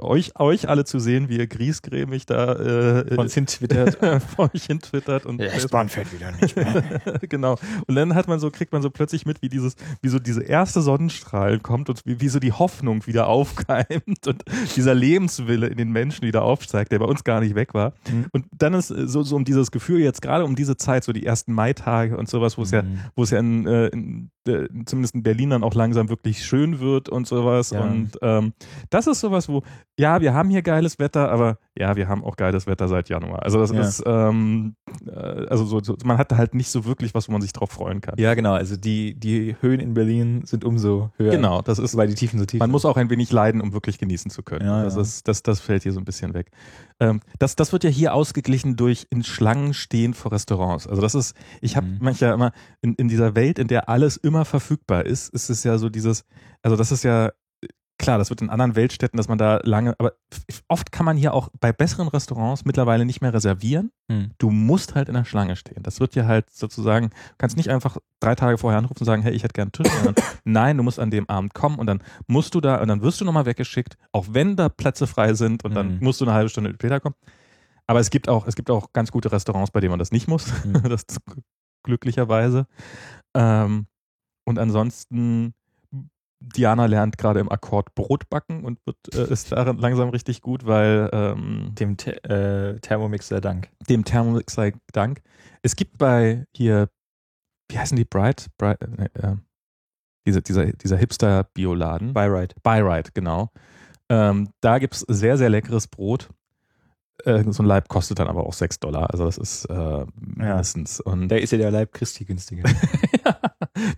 euch, 0.00 0.38
euch 0.38 0.68
alle 0.68 0.84
zu 0.84 0.98
sehen, 0.98 1.28
wie 1.28 1.38
ihr 1.38 1.46
griesgrämig 1.46 2.26
da 2.26 2.52
äh, 2.54 3.14
Von 3.14 3.28
hin 3.28 3.46
twittert. 3.46 3.98
vor 4.36 4.50
euch 4.54 4.64
hin 4.66 4.80
twittert 4.80 5.26
und 5.26 5.40
Facebook- 5.42 5.88
fährt 5.90 6.12
wieder 6.12 6.32
nicht 6.32 6.56
mehr. 6.56 7.00
genau. 7.28 7.56
Und 7.86 7.94
dann 7.94 8.14
hat 8.14 8.28
man 8.28 8.38
so, 8.40 8.50
kriegt 8.50 8.72
man 8.72 8.82
so 8.82 8.90
plötzlich 8.90 9.26
mit, 9.26 9.42
wie 9.42 9.48
dieses, 9.48 9.74
wie 10.02 10.08
so 10.08 10.18
diese 10.18 10.42
erste 10.42 10.82
Sonnenstrahl 10.82 11.58
kommt 11.60 11.88
und 11.88 12.02
wie, 12.04 12.20
wie 12.20 12.28
so 12.28 12.38
die 12.38 12.52
Hoffnung 12.52 13.06
wieder 13.06 13.21
aufkeimt 13.26 14.26
und 14.26 14.42
dieser 14.76 14.94
Lebenswille 14.94 15.66
in 15.66 15.76
den 15.76 15.92
Menschen 15.92 16.22
wieder 16.22 16.42
aufsteigt, 16.42 16.92
der 16.92 16.98
bei 16.98 17.04
uns 17.06 17.24
gar 17.24 17.40
nicht 17.40 17.54
weg 17.54 17.74
war. 17.74 17.92
Mhm. 18.10 18.26
Und 18.32 18.46
dann 18.56 18.74
ist 18.74 18.90
äh, 18.90 19.06
so, 19.06 19.22
so 19.22 19.36
um 19.36 19.44
dieses 19.44 19.70
Gefühl 19.70 20.00
jetzt 20.00 20.22
gerade 20.22 20.44
um 20.44 20.56
diese 20.56 20.76
Zeit, 20.76 21.04
so 21.04 21.12
die 21.12 21.26
ersten 21.26 21.52
Maitage 21.52 22.16
und 22.16 22.28
sowas, 22.28 22.58
wo 22.58 22.62
es 22.62 22.70
ja, 22.70 22.82
Mhm. 22.82 23.00
wo 23.16 23.22
es 23.22 23.30
ja 23.30 23.38
in, 23.38 23.66
äh, 23.66 23.86
in, 23.88 24.30
äh, 24.46 24.68
zumindest 24.86 25.14
in 25.14 25.22
Berlin 25.22 25.50
dann 25.50 25.62
auch 25.62 25.74
langsam 25.74 26.08
wirklich 26.08 26.44
schön 26.44 26.80
wird 26.80 27.08
und 27.08 27.26
sowas. 27.26 27.70
Ja. 27.70 27.82
Und 27.82 28.18
ähm, 28.22 28.52
das 28.90 29.06
ist 29.06 29.20
sowas, 29.20 29.48
wo, 29.48 29.62
ja, 29.98 30.20
wir 30.20 30.34
haben 30.34 30.50
hier 30.50 30.62
geiles 30.62 30.98
Wetter, 30.98 31.30
aber 31.30 31.58
ja, 31.78 31.96
wir 31.96 32.06
haben 32.08 32.22
auch 32.22 32.36
geiles 32.36 32.66
Wetter 32.66 32.86
seit 32.88 33.08
Januar. 33.08 33.42
Also 33.44 33.58
das 33.58 33.72
Ja. 33.72 33.80
ist, 33.80 34.02
ähm, 34.06 34.74
äh, 35.06 35.10
also 35.12 35.64
so, 35.64 35.82
so, 35.82 35.96
man 36.04 36.18
hat 36.18 36.32
halt 36.32 36.54
nicht 36.54 36.68
so 36.70 36.84
wirklich 36.84 37.14
was, 37.14 37.28
wo 37.28 37.32
man 37.32 37.40
sich 37.40 37.52
drauf 37.52 37.70
freuen 37.70 38.00
kann. 38.02 38.16
Ja, 38.18 38.34
genau. 38.34 38.52
Also 38.52 38.76
die, 38.76 39.14
die 39.18 39.56
Höhen 39.60 39.80
in 39.80 39.94
Berlin 39.94 40.42
sind 40.44 40.64
umso 40.64 41.10
höher. 41.16 41.30
Genau, 41.30 41.62
das 41.62 41.78
ist, 41.78 41.96
Weil 41.96 42.08
die 42.08 42.14
Tiefen 42.14 42.38
so 42.38 42.44
tief 42.44 42.60
man 42.60 42.66
sind. 42.68 42.72
muss 42.72 42.84
auch 42.84 42.96
ein 42.98 43.08
wenig 43.08 43.32
leiden, 43.32 43.60
um 43.62 43.72
wirklich 43.72 43.98
genießen 43.98 44.30
zu 44.30 44.42
können. 44.42 44.66
Ja, 44.66 44.84
das, 44.84 44.96
ja. 44.96 45.00
Ist, 45.00 45.28
das, 45.28 45.42
das 45.42 45.60
fällt 45.60 45.82
hier 45.82 45.92
so 45.92 46.00
ein 46.00 46.04
bisschen 46.04 46.34
weg. 46.34 46.50
Ähm, 47.00 47.20
das, 47.38 47.56
das 47.56 47.72
wird 47.72 47.84
ja 47.84 47.90
hier 47.90 48.12
ausgeglichen 48.14 48.76
durch 48.76 49.06
in 49.10 49.24
Schlangen 49.24 49.72
stehen 49.72 50.12
vor 50.14 50.32
Restaurants. 50.32 50.86
Also 50.86 51.00
das 51.00 51.14
ist, 51.14 51.34
ich 51.60 51.76
habe 51.76 51.86
Mhm. 51.86 51.98
manchmal 52.00 52.34
immer 52.34 52.52
in, 52.82 52.94
in 52.96 53.08
dieser 53.08 53.34
Welt, 53.34 53.58
in 53.58 53.68
der 53.68 53.88
alles 53.88 54.16
immer 54.18 54.44
verfügbar 54.44 55.06
ist, 55.06 55.32
ist 55.32 55.48
es 55.48 55.64
ja 55.64 55.78
so 55.78 55.88
dieses, 55.88 56.24
also 56.62 56.76
das 56.76 56.92
ist 56.92 57.02
ja 57.02 57.30
klar, 58.02 58.18
das 58.18 58.28
wird 58.28 58.42
in 58.42 58.50
anderen 58.50 58.76
Weltstädten, 58.76 59.16
dass 59.16 59.28
man 59.28 59.38
da 59.38 59.60
lange, 59.62 59.94
aber 59.98 60.12
oft 60.68 60.92
kann 60.92 61.06
man 61.06 61.16
hier 61.16 61.32
auch 61.32 61.48
bei 61.60 61.72
besseren 61.72 62.08
Restaurants 62.08 62.64
mittlerweile 62.66 63.06
nicht 63.06 63.22
mehr 63.22 63.32
reservieren. 63.32 63.90
Hm. 64.10 64.32
Du 64.36 64.50
musst 64.50 64.94
halt 64.94 65.08
in 65.08 65.14
der 65.14 65.24
Schlange 65.24 65.56
stehen. 65.56 65.82
Das 65.82 66.00
wird 66.00 66.14
ja 66.14 66.26
halt 66.26 66.50
sozusagen, 66.50 67.08
du 67.10 67.34
kannst 67.38 67.56
nicht 67.56 67.70
einfach 67.70 67.96
drei 68.20 68.34
Tage 68.34 68.58
vorher 68.58 68.78
anrufen 68.78 68.98
und 69.00 69.06
sagen, 69.06 69.22
hey, 69.22 69.32
ich 69.32 69.42
hätte 69.44 69.54
gern 69.54 69.66
einen 69.68 69.72
Tisch. 69.72 69.90
Sondern 69.92 70.14
nein, 70.44 70.76
du 70.76 70.82
musst 70.82 70.98
an 70.98 71.10
dem 71.10 71.28
Abend 71.30 71.54
kommen 71.54 71.78
und 71.78 71.86
dann 71.86 72.02
musst 72.26 72.54
du 72.54 72.60
da 72.60 72.80
und 72.82 72.88
dann 72.88 73.00
wirst 73.02 73.20
du 73.20 73.24
nochmal 73.24 73.46
weggeschickt, 73.46 73.96
auch 74.12 74.26
wenn 74.30 74.56
da 74.56 74.68
Plätze 74.68 75.06
frei 75.06 75.32
sind 75.34 75.64
und 75.64 75.74
dann 75.74 75.94
Mhm. 75.94 75.98
musst 76.04 76.20
du 76.20 76.24
eine 76.26 76.34
halbe 76.34 76.50
Stunde 76.50 76.74
später 76.74 77.00
kommen. 77.00 77.14
Aber 77.86 78.00
es 78.00 78.10
gibt 78.10 78.28
auch, 78.28 78.46
es 78.46 78.54
gibt 78.56 78.70
auch 78.70 78.92
ganz 78.92 79.10
gute 79.10 79.32
Restaurants, 79.32 79.70
bei 79.70 79.80
denen 79.80 79.90
man 79.90 79.98
das 79.98 80.12
nicht 80.12 80.28
muss. 80.28 80.46
Mhm. 80.64 80.82
das 80.88 81.04
ist 81.08 81.20
glücklicherweise. 81.84 82.66
Ähm, 83.34 83.86
und 84.44 84.58
ansonsten, 84.58 85.54
Diana 86.56 86.86
lernt 86.86 87.18
gerade 87.18 87.40
im 87.40 87.50
Akkord 87.50 87.94
Brot 87.94 88.28
backen 88.28 88.64
und 88.64 88.78
wird, 88.86 88.96
äh, 89.14 89.24
ist 89.32 89.52
darin 89.52 89.78
langsam 89.78 90.08
richtig 90.10 90.40
gut, 90.42 90.66
weil 90.66 91.08
ähm, 91.12 91.74
Dem 91.78 91.96
Te 91.96 92.22
äh, 92.24 92.78
Thermomix 92.80 93.28
sei 93.28 93.40
Dank. 93.40 93.68
dem 93.88 94.04
Thermomix 94.04 94.54
sei 94.54 94.72
Dank. 94.92 95.22
Es 95.62 95.76
gibt 95.76 95.98
bei 95.98 96.44
hier, 96.54 96.88
wie 97.70 97.78
heißen 97.78 97.96
die, 97.96 98.04
Bright? 98.04 98.46
Bright 98.58 98.82
äh, 98.82 99.08
äh, 99.14 99.36
diese, 100.26 100.42
dieser, 100.42 100.66
dieser 100.66 100.96
Hipster-Bioladen. 100.96 102.12
Byride. 102.14 102.54
Byrite, 102.62 103.10
genau. 103.12 103.50
Ähm, 104.08 104.50
da 104.60 104.78
gibt 104.78 104.94
es 104.94 105.00
sehr, 105.08 105.36
sehr 105.38 105.48
leckeres 105.50 105.88
Brot. 105.88 106.28
Äh, 107.24 107.44
so 107.50 107.62
ein 107.62 107.66
Leib 107.66 107.88
kostet 107.88 108.18
dann 108.18 108.28
aber 108.28 108.46
auch 108.46 108.52
6 108.52 108.80
Dollar. 108.80 109.10
Also 109.10 109.24
das 109.24 109.38
ist 109.38 109.64
äh, 109.66 110.06
mindestens. 110.14 111.00
Und 111.00 111.28
Da 111.28 111.36
ist 111.36 111.52
ja 111.52 111.58
der 111.58 111.70
Leib 111.70 111.92
Christi 111.92 112.24
günstiger. 112.24 112.68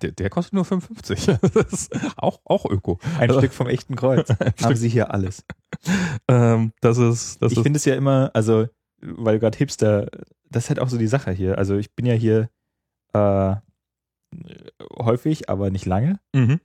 der, 0.03 0.13
der 0.13 0.31
kostet 0.31 0.53
nur 0.55 0.65
55. 0.65 1.27
das 1.55 1.73
ist 1.73 1.93
auch, 2.17 2.41
auch 2.45 2.65
Öko. 2.67 2.99
Ein 3.19 3.29
Also- 3.31 3.41
Stück 3.41 3.53
vom 3.53 3.69
echten 3.69 3.97
Kreuz. 3.97 4.29
Haben 4.41 4.53
Stück, 4.57 4.77
Sie 4.77 4.89
hier 4.89 5.13
alles. 5.13 5.45
ähm, 6.29 6.73
das 6.81 6.99
ist, 6.99 7.43
das 7.43 7.53
ich 7.53 7.61
finde 7.61 7.77
es 7.79 7.85
ja 7.85 7.95
immer, 7.95 8.31
also, 8.35 8.67
weil 9.01 9.39
gerade 9.39 9.57
Hipster, 9.59 10.09
das 10.51 10.65
ist 10.65 10.69
halt 10.71 10.81
auch 10.81 10.89
so 10.89 10.99
die 10.99 11.07
Sache 11.09 11.33
hier. 11.33 11.59
Also 11.59 11.77
ich 11.77 11.93
bin 11.95 12.07
ja 12.07 12.15
hier 12.15 12.49
äh, 13.13 13.57
häufig, 14.99 15.49
aber 15.49 15.71
nicht 15.71 15.87
lange. 15.87 16.19
mhm. 16.35 16.61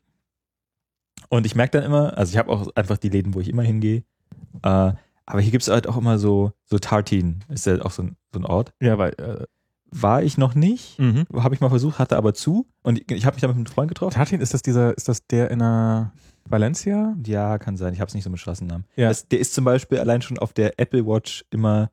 Und 1.31 1.45
ich 1.45 1.53
merke 1.53 1.77
dann 1.77 1.83
immer, 1.85 2.17
also 2.17 2.31
ich 2.31 2.37
habe 2.39 2.49
auch 2.51 2.69
einfach 2.75 2.97
die 2.97 3.09
Läden, 3.09 3.35
wo 3.35 3.39
ich 3.39 3.49
immer 3.49 3.61
hingehe. 3.61 4.03
Äh, 4.63 4.93
aber 5.27 5.41
hier 5.41 5.51
gibt 5.51 5.61
es 5.61 5.67
halt 5.67 5.85
auch 5.85 5.95
immer 5.97 6.17
so, 6.17 6.53
so 6.65 6.79
Tartin, 6.79 7.43
ist 7.49 7.67
ja 7.67 7.79
auch 7.83 7.91
so 7.91 8.01
ein, 8.01 8.17
so 8.33 8.39
ein 8.39 8.45
Ort. 8.45 8.73
Ja, 8.81 8.97
weil 8.97 9.11
äh, 9.19 9.45
War 9.91 10.23
ich 10.23 10.37
noch 10.37 10.55
nicht, 10.55 10.99
mhm. 10.99 11.25
habe 11.33 11.55
ich 11.55 11.61
mal 11.61 11.69
versucht, 11.69 11.99
hatte 11.99 12.17
aber 12.17 12.33
zu. 12.33 12.67
Und 12.83 12.99
ich, 12.99 13.11
ich 13.11 13.25
habe 13.25 13.35
mich 13.35 13.41
da 13.41 13.47
mit 13.47 13.55
einem 13.55 13.65
Freund 13.65 13.89
getroffen. 13.89 14.13
Tartin, 14.13 14.41
ist 14.41 14.53
das 14.53 14.61
dieser, 14.61 14.95
ist 14.95 15.07
das 15.07 15.25
der 15.27 15.49
in 15.51 15.59
der 15.59 16.13
Valencia? 16.45 17.15
Ja, 17.25 17.57
kann 17.57 17.77
sein. 17.77 17.93
Ich 17.93 17.99
habe 17.99 18.07
es 18.07 18.13
nicht 18.13 18.23
so 18.23 18.29
mit 18.29 18.39
Straßennamen. 18.39 18.85
Ja. 18.95 19.09
Das, 19.09 19.27
der 19.27 19.39
ist 19.39 19.53
zum 19.53 19.65
Beispiel 19.65 19.99
allein 19.99 20.21
schon 20.21 20.37
auf 20.37 20.53
der 20.53 20.79
Apple 20.79 21.05
Watch 21.05 21.43
immer, 21.49 21.91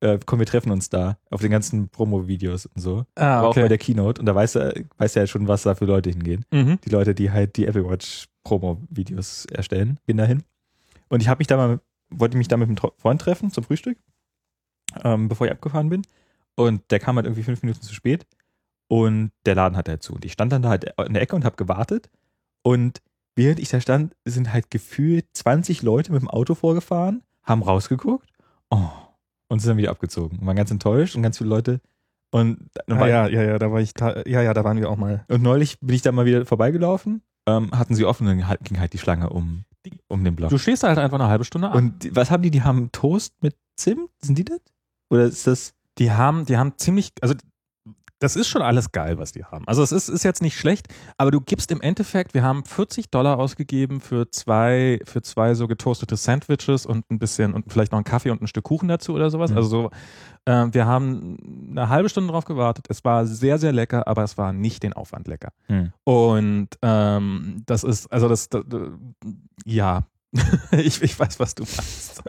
äh, 0.00 0.18
komm, 0.24 0.38
wir 0.38 0.46
treffen 0.46 0.70
uns 0.70 0.88
da, 0.90 1.18
auf 1.30 1.40
den 1.40 1.50
ganzen 1.50 1.88
Promo-Videos 1.88 2.66
und 2.66 2.80
so. 2.80 3.04
Ah, 3.14 3.38
aber 3.38 3.48
auch 3.48 3.54
bei 3.54 3.68
der 3.68 3.78
Keynote. 3.78 4.20
Und 4.20 4.26
da 4.26 4.34
weiß 4.34 4.56
er, 4.56 4.74
weiß 4.98 5.16
er 5.16 5.22
ja 5.22 5.26
schon, 5.26 5.48
was 5.48 5.62
da 5.62 5.74
für 5.74 5.86
Leute 5.86 6.10
hingehen. 6.10 6.44
mhm. 6.50 6.78
Die 6.84 6.90
Leute, 6.90 7.14
die 7.14 7.30
halt 7.30 7.56
die 7.56 7.66
Apple 7.66 7.88
Watch 7.88 8.28
Promo-Videos 8.44 9.46
erstellen, 9.46 9.98
gehen 10.06 10.16
dahin. 10.16 10.42
Und 11.08 11.22
ich 11.22 11.28
habe 11.28 11.38
mich 11.38 11.46
da 11.46 11.56
mal, 11.56 11.80
wollte 12.10 12.36
mich 12.36 12.48
da 12.48 12.56
mit 12.56 12.68
einem 12.68 12.78
Freund 12.98 13.20
treffen 13.20 13.50
zum 13.50 13.64
Frühstück, 13.64 13.98
ähm, 15.04 15.28
bevor 15.28 15.46
ich 15.46 15.52
abgefahren 15.52 15.88
bin. 15.88 16.02
Und 16.58 16.90
der 16.90 16.98
kam 16.98 17.16
halt 17.16 17.26
irgendwie 17.26 17.42
fünf 17.44 17.62
Minuten 17.62 17.82
zu 17.82 17.94
spät. 17.94 18.26
Und 18.88 19.32
der 19.46 19.54
Laden 19.54 19.76
hat 19.76 19.88
halt 19.88 20.02
zu. 20.02 20.14
Und 20.14 20.24
ich 20.24 20.32
stand 20.32 20.50
dann 20.52 20.62
da 20.62 20.70
halt 20.70 20.84
in 21.06 21.12
der 21.14 21.22
Ecke 21.22 21.36
und 21.36 21.44
habe 21.44 21.56
gewartet. 21.56 22.10
Und 22.62 23.00
während 23.36 23.60
ich 23.60 23.68
da 23.68 23.80
stand, 23.80 24.14
sind 24.24 24.52
halt 24.52 24.70
gefühlt 24.70 25.26
20 25.34 25.82
Leute 25.82 26.12
mit 26.12 26.22
dem 26.22 26.28
Auto 26.28 26.54
vorgefahren, 26.54 27.22
haben 27.44 27.62
rausgeguckt 27.62 28.28
oh, 28.70 28.88
und 29.48 29.60
sind 29.60 29.70
dann 29.70 29.76
wieder 29.76 29.90
abgezogen. 29.90 30.38
Und 30.38 30.46
waren 30.46 30.56
ganz 30.56 30.70
enttäuscht 30.70 31.16
und 31.16 31.22
ganz 31.22 31.38
viele 31.38 31.50
Leute. 31.50 31.80
Und, 32.30 32.68
dann 32.86 32.98
Ah, 32.98 33.06
ja, 33.06 33.26
ja, 33.28 33.42
ja, 33.42 33.58
da 33.58 33.70
war 33.72 33.80
ich, 33.80 33.92
ja, 33.98 34.42
ja, 34.42 34.52
da 34.52 34.64
waren 34.64 34.78
wir 34.78 34.90
auch 34.90 34.96
mal. 34.96 35.24
und 35.28 35.42
neulich 35.42 35.78
bin 35.80 35.94
ich 35.94 36.02
da 36.02 36.12
mal 36.12 36.26
wieder 36.26 36.44
vorbeigelaufen, 36.44 37.22
ähm, 37.46 37.70
hatten 37.70 37.94
sie 37.94 38.04
offen 38.04 38.26
und 38.26 38.36
dann 38.38 38.48
halt- 38.48 38.64
ging 38.64 38.78
halt 38.78 38.92
die 38.92 38.98
Schlange 38.98 39.30
um, 39.30 39.64
um 40.08 40.24
den 40.24 40.36
Block. 40.36 40.50
Du 40.50 40.58
stehst 40.58 40.82
da 40.82 40.88
halt 40.88 40.98
einfach 40.98 41.18
eine 41.18 41.28
halbe 41.28 41.44
Stunde 41.44 41.70
an. 41.70 41.76
Und 41.76 42.14
was 42.14 42.30
haben 42.30 42.42
die? 42.42 42.50
Die 42.50 42.62
haben 42.62 42.92
Toast 42.92 43.42
mit 43.42 43.56
Zimt? 43.76 44.10
Sind 44.20 44.36
die 44.36 44.44
das? 44.44 44.60
Oder 45.08 45.24
ist 45.24 45.46
das? 45.46 45.72
Die 45.98 46.12
haben, 46.12 46.44
die 46.46 46.56
haben 46.56 46.74
ziemlich, 46.76 47.12
also 47.20 47.34
das 48.20 48.34
ist 48.34 48.48
schon 48.48 48.62
alles 48.62 48.90
geil, 48.90 49.18
was 49.18 49.32
die 49.32 49.44
haben. 49.44 49.66
Also 49.68 49.82
es 49.82 49.92
ist, 49.92 50.08
ist 50.08 50.24
jetzt 50.24 50.42
nicht 50.42 50.58
schlecht, 50.58 50.88
aber 51.18 51.30
du 51.30 51.40
gibst 51.40 51.70
im 51.70 51.80
Endeffekt, 51.80 52.34
wir 52.34 52.42
haben 52.42 52.64
40 52.64 53.10
Dollar 53.10 53.38
ausgegeben 53.38 54.00
für 54.00 54.28
zwei, 54.30 55.00
für 55.04 55.22
zwei 55.22 55.54
so 55.54 55.68
getoastete 55.68 56.16
Sandwiches 56.16 56.84
und 56.84 57.08
ein 57.10 57.18
bisschen 57.18 57.54
und 57.54 57.70
vielleicht 57.72 57.92
noch 57.92 57.98
einen 57.98 58.04
Kaffee 58.04 58.30
und 58.30 58.42
ein 58.42 58.48
Stück 58.48 58.64
Kuchen 58.64 58.88
dazu 58.88 59.14
oder 59.14 59.30
sowas. 59.30 59.52
Mhm. 59.52 59.56
Also 59.56 59.68
so, 59.68 59.90
äh, 60.46 60.66
wir 60.72 60.86
haben 60.86 61.70
eine 61.70 61.88
halbe 61.88 62.08
Stunde 62.08 62.32
drauf 62.32 62.44
gewartet. 62.44 62.86
Es 62.88 63.04
war 63.04 63.24
sehr, 63.24 63.58
sehr 63.58 63.72
lecker, 63.72 64.08
aber 64.08 64.24
es 64.24 64.36
war 64.36 64.52
nicht 64.52 64.82
den 64.82 64.94
Aufwand 64.94 65.28
lecker. 65.28 65.52
Hm. 65.66 65.92
Und 66.04 66.68
ähm, 66.82 67.62
das 67.66 67.84
ist, 67.84 68.12
also 68.12 68.28
das, 68.28 68.48
das 68.48 68.64
ja, 69.64 70.04
ich, 70.72 71.02
ich 71.02 71.18
weiß, 71.18 71.38
was 71.40 71.54
du 71.54 71.62
meinst. 71.62 72.22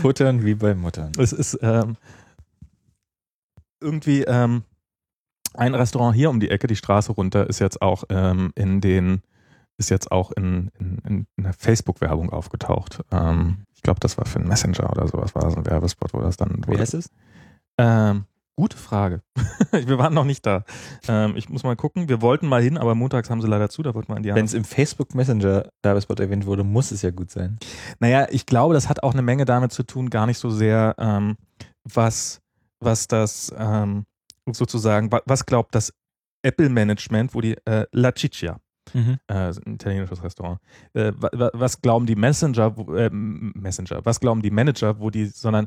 Futtern 0.00 0.44
wie 0.44 0.54
bei 0.54 0.74
Muttern. 0.74 1.12
Es 1.18 1.32
ist 1.32 1.58
ähm, 1.60 1.96
irgendwie 3.80 4.22
ähm, 4.22 4.62
ein 5.54 5.74
Restaurant 5.74 6.14
hier 6.14 6.30
um 6.30 6.40
die 6.40 6.50
Ecke, 6.50 6.66
die 6.66 6.76
Straße 6.76 7.12
runter, 7.12 7.48
ist 7.48 7.60
jetzt 7.60 7.80
auch 7.80 8.04
ähm, 8.08 8.52
in 8.54 8.80
den, 8.80 9.22
ist 9.78 9.90
jetzt 9.90 10.10
auch 10.10 10.32
in, 10.32 10.70
in, 10.78 10.98
in 11.06 11.26
einer 11.38 11.52
Facebook-Werbung 11.52 12.30
aufgetaucht. 12.30 13.00
Ähm, 13.10 13.64
ich 13.74 13.82
glaube, 13.82 14.00
das 14.00 14.18
war 14.18 14.26
für 14.26 14.38
einen 14.38 14.48
Messenger 14.48 14.90
oder 14.90 15.06
sowas, 15.06 15.34
war 15.34 15.42
das 15.42 15.56
ein 15.56 15.66
Werbespot, 15.66 16.12
wo 16.12 16.20
das 16.20 16.36
dann 16.36 16.64
Wie 16.66 16.78
heißt 16.78 16.94
es? 16.94 17.10
ähm, 17.78 18.24
gute 18.56 18.76
Frage. 18.76 19.22
wir 19.72 19.98
waren 19.98 20.14
noch 20.14 20.24
nicht 20.24 20.46
da. 20.46 20.64
Ähm, 21.08 21.36
ich 21.36 21.48
muss 21.48 21.64
mal 21.64 21.76
gucken. 21.76 22.08
Wir 22.08 22.22
wollten 22.22 22.46
mal 22.46 22.62
hin, 22.62 22.78
aber 22.78 22.94
montags 22.94 23.30
haben 23.30 23.42
sie 23.42 23.48
leider 23.48 23.68
zu, 23.68 23.82
da 23.82 23.94
wollten 23.94 24.12
wir 24.12 24.16
in 24.16 24.22
die 24.22 24.34
Wenn 24.34 24.44
es 24.44 24.54
im 24.54 24.64
Facebook 24.64 25.14
Messenger 25.14 25.68
Werbespot 25.82 26.20
erwähnt 26.20 26.46
wurde, 26.46 26.64
muss 26.64 26.90
es 26.90 27.02
ja 27.02 27.10
gut 27.10 27.30
sein. 27.30 27.58
Naja, 27.98 28.26
ich 28.30 28.46
glaube, 28.46 28.74
das 28.74 28.88
hat 28.88 29.02
auch 29.02 29.12
eine 29.12 29.22
Menge 29.22 29.44
damit 29.44 29.72
zu 29.72 29.82
tun, 29.82 30.10
gar 30.10 30.26
nicht 30.26 30.38
so 30.38 30.50
sehr, 30.50 30.94
ähm, 30.98 31.36
was, 31.84 32.40
was 32.84 33.06
das 33.08 33.52
sozusagen, 34.52 35.10
wa- 35.12 35.22
was 35.26 35.46
glaubt 35.46 35.74
das 35.74 35.92
Apple-Management, 36.42 37.34
wo 37.34 37.40
die 37.40 37.56
äh, 37.64 37.86
La 37.92 38.12
Ciccia, 38.16 38.58
äh, 38.94 39.50
ist 39.50 39.66
ein 39.66 39.74
italienisches 39.74 40.22
Restaurant, 40.22 40.60
äh, 40.92 41.12
wa- 41.16 41.30
wa- 41.32 41.50
was 41.54 41.80
glauben 41.80 42.06
die 42.06 42.16
Messenger, 42.16 42.76
wo, 42.76 42.94
äh, 42.94 43.08
Messenger, 43.10 44.00
was 44.04 44.20
glauben 44.20 44.42
die 44.42 44.50
Manager, 44.50 44.98
wo 45.00 45.10
die, 45.10 45.26
sondern 45.26 45.66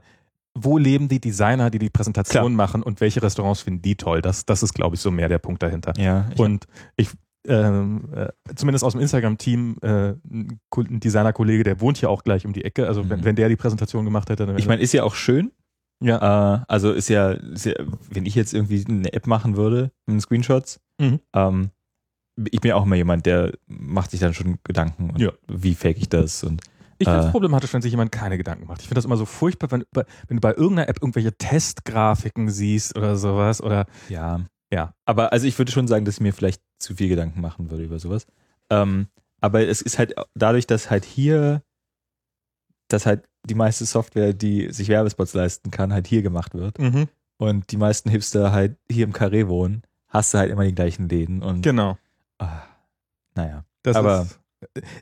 wo 0.60 0.78
leben 0.78 1.08
die 1.08 1.20
Designer, 1.20 1.70
die 1.70 1.80
die 1.80 1.90
Präsentation 1.90 2.56
machen 2.56 2.82
und 2.84 3.00
welche 3.02 3.22
Restaurants 3.22 3.62
finden 3.62 3.82
die 3.82 3.96
toll? 3.96 4.22
Das, 4.22 4.46
das 4.46 4.64
ist, 4.64 4.74
glaube 4.74 4.96
ich, 4.96 5.02
so 5.02 5.12
mehr 5.12 5.30
der 5.30 5.38
Punkt 5.40 5.62
dahinter. 5.62 5.94
Ja. 5.98 6.30
Ich, 6.34 6.40
Und 6.40 6.66
ich, 6.96 7.10
ähm, 7.48 8.10
äh, 8.14 8.28
zumindest 8.56 8.84
aus 8.84 8.94
dem 8.94 9.02
Instagram-Team, 9.02 9.78
äh, 9.82 9.88
ein, 10.32 10.60
Ko- 10.70 10.82
ein 10.82 11.00
Designer-Kollege, 11.00 11.64
der 11.64 11.80
wohnt 11.80 11.98
hier 11.98 12.10
auch 12.10 12.24
gleich 12.24 12.46
um 12.46 12.54
die 12.54 12.66
Ecke. 12.66 12.88
Also 12.88 13.08
wenn, 13.10 13.20
Mhm. 13.20 13.24
wenn 13.26 13.36
der 13.36 13.50
die 13.50 13.56
Präsentation 13.56 14.04
gemacht 14.04 14.30
hätte, 14.30 14.46
dann 14.46 14.50
wäre 14.56 14.60
ich 14.60 14.68
meine, 14.68 14.82
ist 14.82 14.94
ja 14.94 15.04
auch 15.04 15.16
schön. 15.16 15.52
Ja. 16.02 16.56
Äh, 16.58 16.66
also 16.68 16.92
ist 16.94 17.10
ja, 17.10 17.32
ist 17.32 17.66
ja, 17.66 17.74
wenn 18.12 18.26
ich 18.26 18.36
jetzt 18.36 18.54
irgendwie 18.54 18.84
eine 18.88 19.12
App 19.14 19.28
machen 19.28 19.56
würde 19.58 19.92
mit 20.06 20.22
Screenshots, 20.22 20.80
Mhm. 21.00 21.20
ähm, 21.34 21.70
ich 22.52 22.62
bin 22.62 22.70
ja 22.70 22.76
auch 22.76 22.84
immer 22.86 22.96
jemand, 22.96 23.26
der 23.26 23.54
macht 23.68 24.12
sich 24.12 24.20
dann 24.20 24.34
schon 24.34 24.60
Gedanken, 24.64 25.10
und 25.12 25.20
Ja. 25.20 25.32
wie 25.48 25.74
fake 25.76 25.98
ich 25.98 26.10
das 26.10 26.44
und 26.44 26.62
Ich 27.00 27.08
finde 27.08 27.22
es 27.22 27.28
äh, 27.28 27.32
problematisch, 27.32 27.72
wenn 27.74 27.82
sich 27.84 27.92
jemand 27.92 28.12
keine 28.12 28.38
Gedanken 28.38 28.66
macht. 28.68 28.82
Ich 28.82 28.88
finde 28.88 28.96
das 29.00 29.06
immer 29.06 29.18
so 29.18 29.26
furchtbar, 29.26 29.70
wenn, 29.72 29.84
wenn 29.94 30.38
du 30.38 30.42
bei 30.42 30.54
irgendeiner 30.54 30.90
App 30.90 30.98
irgendwelche 31.02 31.32
Testgrafiken 31.38 32.50
siehst 32.50 32.96
oder 32.98 33.16
sowas 33.16 33.62
oder 33.62 33.86
ja. 34.10 34.42
Ja. 34.74 34.94
Aber 35.06 35.32
also 35.32 35.46
ich 35.48 35.58
würde 35.60 35.72
schon 35.72 35.88
sagen, 35.88 36.06
dass 36.06 36.16
ich 36.16 36.22
mir 36.22 36.34
vielleicht 36.34 36.62
zu 36.80 36.96
viel 36.96 37.08
Gedanken 37.10 37.40
machen 37.42 37.70
würde 37.72 37.84
über 37.84 38.00
sowas. 38.00 38.26
Ähm, 38.72 39.08
aber 39.40 39.68
es 39.68 39.82
ist 39.84 39.98
halt 40.00 40.14
dadurch, 40.34 40.66
dass 40.68 40.90
halt 40.90 41.06
hier, 41.06 41.62
dass 42.90 43.06
halt 43.06 43.24
die 43.48 43.56
meiste 43.56 43.86
Software, 43.86 44.34
die 44.34 44.72
sich 44.72 44.90
Werbespots 44.90 45.34
leisten 45.34 45.72
kann, 45.72 45.92
halt 45.94 46.08
hier 46.08 46.22
gemacht 46.22 46.54
wird 46.54 46.78
mhm. 46.80 47.08
und 47.38 47.72
die 47.72 47.78
meisten 47.78 48.10
Hipster 48.10 48.52
halt 48.52 48.78
hier 48.90 49.06
im 49.06 49.14
Carré 49.14 49.48
wohnen, 49.48 49.82
hast 50.10 50.34
du 50.34 50.38
halt 50.38 50.52
immer 50.52 50.64
die 50.64 50.76
gleichen 50.76 51.10
Läden 51.10 51.42
und 51.42 51.62
genau. 51.62 51.98
ah, 52.40 52.62
naja. 53.36 53.64
Das 53.84 53.96
Aber- 53.96 54.22
ist, 54.24 54.40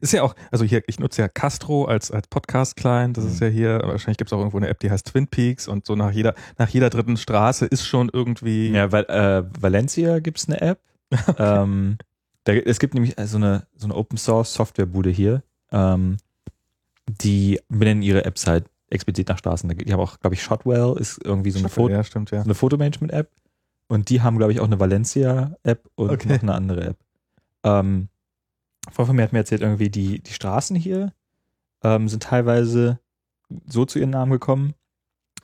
Ist 0.02 0.12
ja 0.14 0.22
auch, 0.24 0.36
also 0.52 0.66
hier, 0.66 0.84
ich 0.88 1.00
nutze 1.00 1.22
ja 1.22 1.30
Castro 1.30 1.86
als, 1.86 2.12
als 2.12 2.28
Podcast-Client. 2.28 3.16
Das 3.16 3.24
ist 3.24 3.40
Mhm. 3.40 3.48
ja 3.48 3.52
hier, 3.54 3.82
wahrscheinlich 3.86 4.18
gibt 4.18 4.30
es 4.30 4.34
auch 4.34 4.40
irgendwo 4.40 4.58
eine 4.58 4.68
App, 4.68 4.80
die 4.82 4.92
heißt 4.92 5.08
Twin 5.08 5.28
Peaks 5.28 5.70
und 5.70 5.86
so 5.86 5.96
nach 5.96 6.12
jeder, 6.12 6.36
nach 6.58 6.68
jeder 6.68 6.90
dritten 6.90 7.16
Straße 7.16 7.66
ist 7.66 7.88
schon 7.88 8.10
irgendwie. 8.12 8.72
Ja, 8.72 8.92
weil 8.92 9.06
äh, 9.06 9.44
Valencia 9.62 10.20
gibt's 10.20 10.50
eine 10.50 10.60
App. 10.60 10.80
ähm, 11.38 11.98
da, 12.44 12.52
es 12.54 12.80
gibt 12.80 12.96
nämlich 12.96 13.16
so 13.26 13.38
eine, 13.38 13.66
so 13.78 13.88
eine 13.88 13.96
Open 13.96 14.18
Source 14.18 14.54
Softwarebude 14.54 15.10
hier, 15.10 15.42
ähm, 15.72 16.18
die 17.08 17.60
benennen 17.70 18.04
ihre 18.04 18.26
Apps 18.26 18.48
halt 18.48 18.66
explizit 18.90 19.30
nach 19.30 19.38
Straßen. 19.38 19.70
Die 19.70 19.94
haben 19.94 20.00
auch, 20.00 20.20
glaube 20.20 20.36
ich, 20.36 20.44
Shotwell 20.44 20.96
ist 20.98 21.20
irgendwie 21.24 21.52
so 21.52 21.60
eine, 21.60 21.70
Foto, 21.70 21.94
ja, 21.94 22.04
stimmt, 22.04 22.32
ja. 22.32 22.40
so 22.40 22.46
eine 22.46 22.56
Fotomanagement-App. 22.56 23.32
Und 23.88 24.10
die 24.10 24.22
haben, 24.22 24.38
glaube 24.38 24.52
ich, 24.52 24.60
auch 24.60 24.66
eine 24.66 24.80
Valencia-App 24.80 25.90
und 25.96 26.12
Okay. 26.12 26.34
noch 26.34 26.42
eine 26.42 26.54
andere 26.56 26.86
App. 26.86 26.98
Ähm, 27.64 28.10
Freund 28.92 29.08
von 29.08 29.16
mir 29.16 29.24
hat 29.24 29.34
mir 29.34 29.40
erzählt, 29.40 29.62
irgendwie 29.62 29.90
die, 29.90 30.22
die 30.22 30.34
Straßen 30.34 30.76
hier 30.76 31.14
ähm, 31.84 32.08
sind 32.08 32.24
teilweise 32.24 33.00
so 33.68 33.86
zu 33.86 34.00
ihren 34.00 34.12
Namen 34.12 34.32
gekommen, 34.32 34.74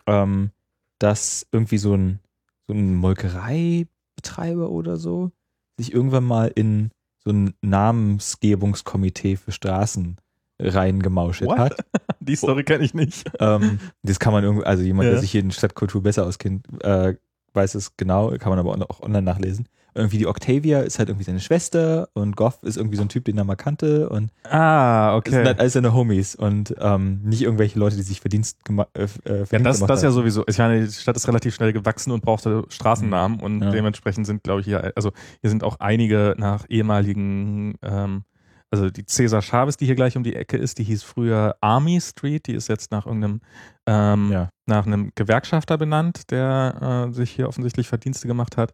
ähm, 0.08 0.52
dass 1.00 1.48
irgendwie 1.52 1.78
so 1.78 1.96
ein, 1.96 2.20
so 2.68 2.74
ein 2.74 2.96
Molkereibetreiber 2.96 4.70
oder 4.70 4.98
so 4.98 5.32
sich 5.78 5.94
irgendwann 5.94 6.24
mal 6.24 6.52
in 6.54 6.92
so 7.24 7.32
ein 7.32 7.54
Namensgebungskomitee 7.62 9.36
für 9.36 9.52
Straßen 9.52 10.18
reingemauschelt 10.62 11.50
What? 11.50 11.60
hat. 11.60 11.76
Die 12.20 12.36
Story 12.36 12.64
kenne 12.64 12.84
ich 12.84 12.94
nicht. 12.94 13.30
ähm, 13.40 13.80
das 14.04 14.20
kann 14.20 14.34
man 14.34 14.44
irgendwie, 14.44 14.66
also 14.66 14.84
jemand, 14.84 15.06
Ja. 15.06 15.12
der 15.12 15.20
sich 15.22 15.32
hier 15.32 15.42
in 15.42 15.52
Stadtkultur 15.52 16.02
besser 16.04 16.26
auskennt, 16.26 16.66
äh, 16.84 17.16
weiß 17.54 17.76
es 17.76 17.98
genau, 17.98 18.30
kann 18.38 18.50
man 18.50 18.60
aber 18.60 18.72
auch 18.90 19.02
online 19.02 19.24
nachlesen. 19.24 19.68
Irgendwie 19.94 20.20
die 20.20 20.28
Octavia 20.28 20.80
ist 20.80 21.00
halt 21.00 21.10
irgendwie 21.10 21.26
seine 21.26 21.42
Schwester 21.42 22.08
und 22.14 22.38
Goff 22.38 22.60
ist 22.64 22.78
irgendwie 22.78 22.96
so 22.96 23.02
ein 23.02 23.10
Typ, 23.10 23.26
den 23.26 23.38
er 23.38 23.44
mal 23.44 23.58
kannte 23.58 24.08
und 24.08 24.32
Ah, 24.50 25.20
das 25.20 25.26
sind 25.32 25.40
okay. 25.42 25.48
halt 25.48 25.60
alles 25.60 25.74
seine 25.74 25.94
Homies 25.94 26.34
und 26.34 26.74
ähm, 26.80 27.20
nicht 27.24 27.42
irgendwelche 27.42 27.78
Leute, 27.78 27.98
die 27.98 28.04
sich 28.04 28.22
Verdienst 28.22 28.64
gema 28.64 28.88
äh, 28.94 29.04
äh, 29.26 29.40
Ja, 29.52 29.60
das, 29.60 29.80
gemacht 29.80 29.90
das 29.90 30.02
ja 30.02 30.08
haben. 30.08 30.14
sowieso. 30.16 30.46
Ich 30.48 30.58
meine, 30.60 30.86
die 30.86 30.92
Stadt 30.94 31.18
ist 31.18 31.28
relativ 31.28 31.54
schnell 31.56 31.74
gewachsen 31.74 32.12
und 32.14 32.24
brauchte 32.24 32.64
Straßennamen 32.70 33.42
und 33.42 33.64
Ja. 33.64 33.72
dementsprechend 33.72 34.26
sind, 34.28 34.44
glaube 34.44 34.62
ich, 34.62 34.68
hier, 34.68 34.94
also 34.96 35.12
hier 35.42 35.50
sind 35.50 35.66
auch 35.66 35.82
einige 35.82 36.36
nach 36.38 36.64
ehemaligen, 36.70 37.76
ähm, 37.82 38.24
also 38.72 38.90
die 38.90 39.06
Cesar 39.06 39.42
Chavez, 39.42 39.78
die 39.78 39.86
hier 39.86 39.96
gleich 39.96 40.16
um 40.18 40.24
die 40.24 40.36
Ecke 40.36 40.58
ist, 40.58 40.78
die 40.80 40.84
hieß 40.84 41.04
früher 41.04 41.56
Army 41.62 42.00
Street, 42.02 42.48
die 42.48 42.54
ist 42.54 42.68
jetzt 42.70 42.92
nach 42.92 43.06
irgendeinem, 43.06 43.42
ähm, 43.86 44.32
Ja. 44.32 44.50
nach 44.66 44.86
einem 44.86 45.12
Gewerkschafter 45.16 45.78
benannt, 45.78 46.32
der 46.32 47.08
äh, 47.10 47.14
sich 47.14 47.32
hier 47.32 47.48
offensichtlich 47.50 47.88
Verdienste 47.88 48.28
gemacht 48.28 48.58
hat. 48.58 48.74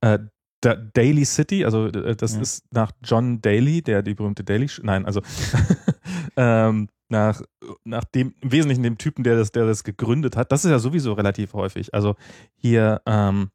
Äh, 0.00 0.18
Da- 0.62 0.74
Daly 0.74 1.24
City, 1.26 1.64
also 1.64 1.86
äh, 1.86 2.16
das 2.16 2.34
Ja. 2.34 2.40
ist 2.40 2.64
nach 2.72 2.90
John 3.04 3.40
Daly, 3.40 3.82
der 3.82 4.02
die 4.02 4.14
berühmte 4.14 4.42
Daily, 4.42 4.68
nein, 4.82 5.04
also 5.06 5.20
ähm, 6.36 6.88
nach, 7.08 7.40
nach 7.84 8.04
dem, 8.04 8.34
im 8.40 8.50
Wesentlichen 8.52 8.82
dem 8.82 8.98
Typen, 8.98 9.22
der 9.22 9.36
das, 9.36 9.52
der 9.52 9.66
das 9.66 9.84
gegründet 9.84 10.34
hat. 10.36 10.50
Das 10.50 10.64
ist 10.64 10.70
ja 10.70 10.78
sowieso 10.78 11.12
relativ 11.12 11.52
häufig. 11.52 11.94
Also 11.94 12.16
hier 12.56 13.00
ähm, 13.06 13.50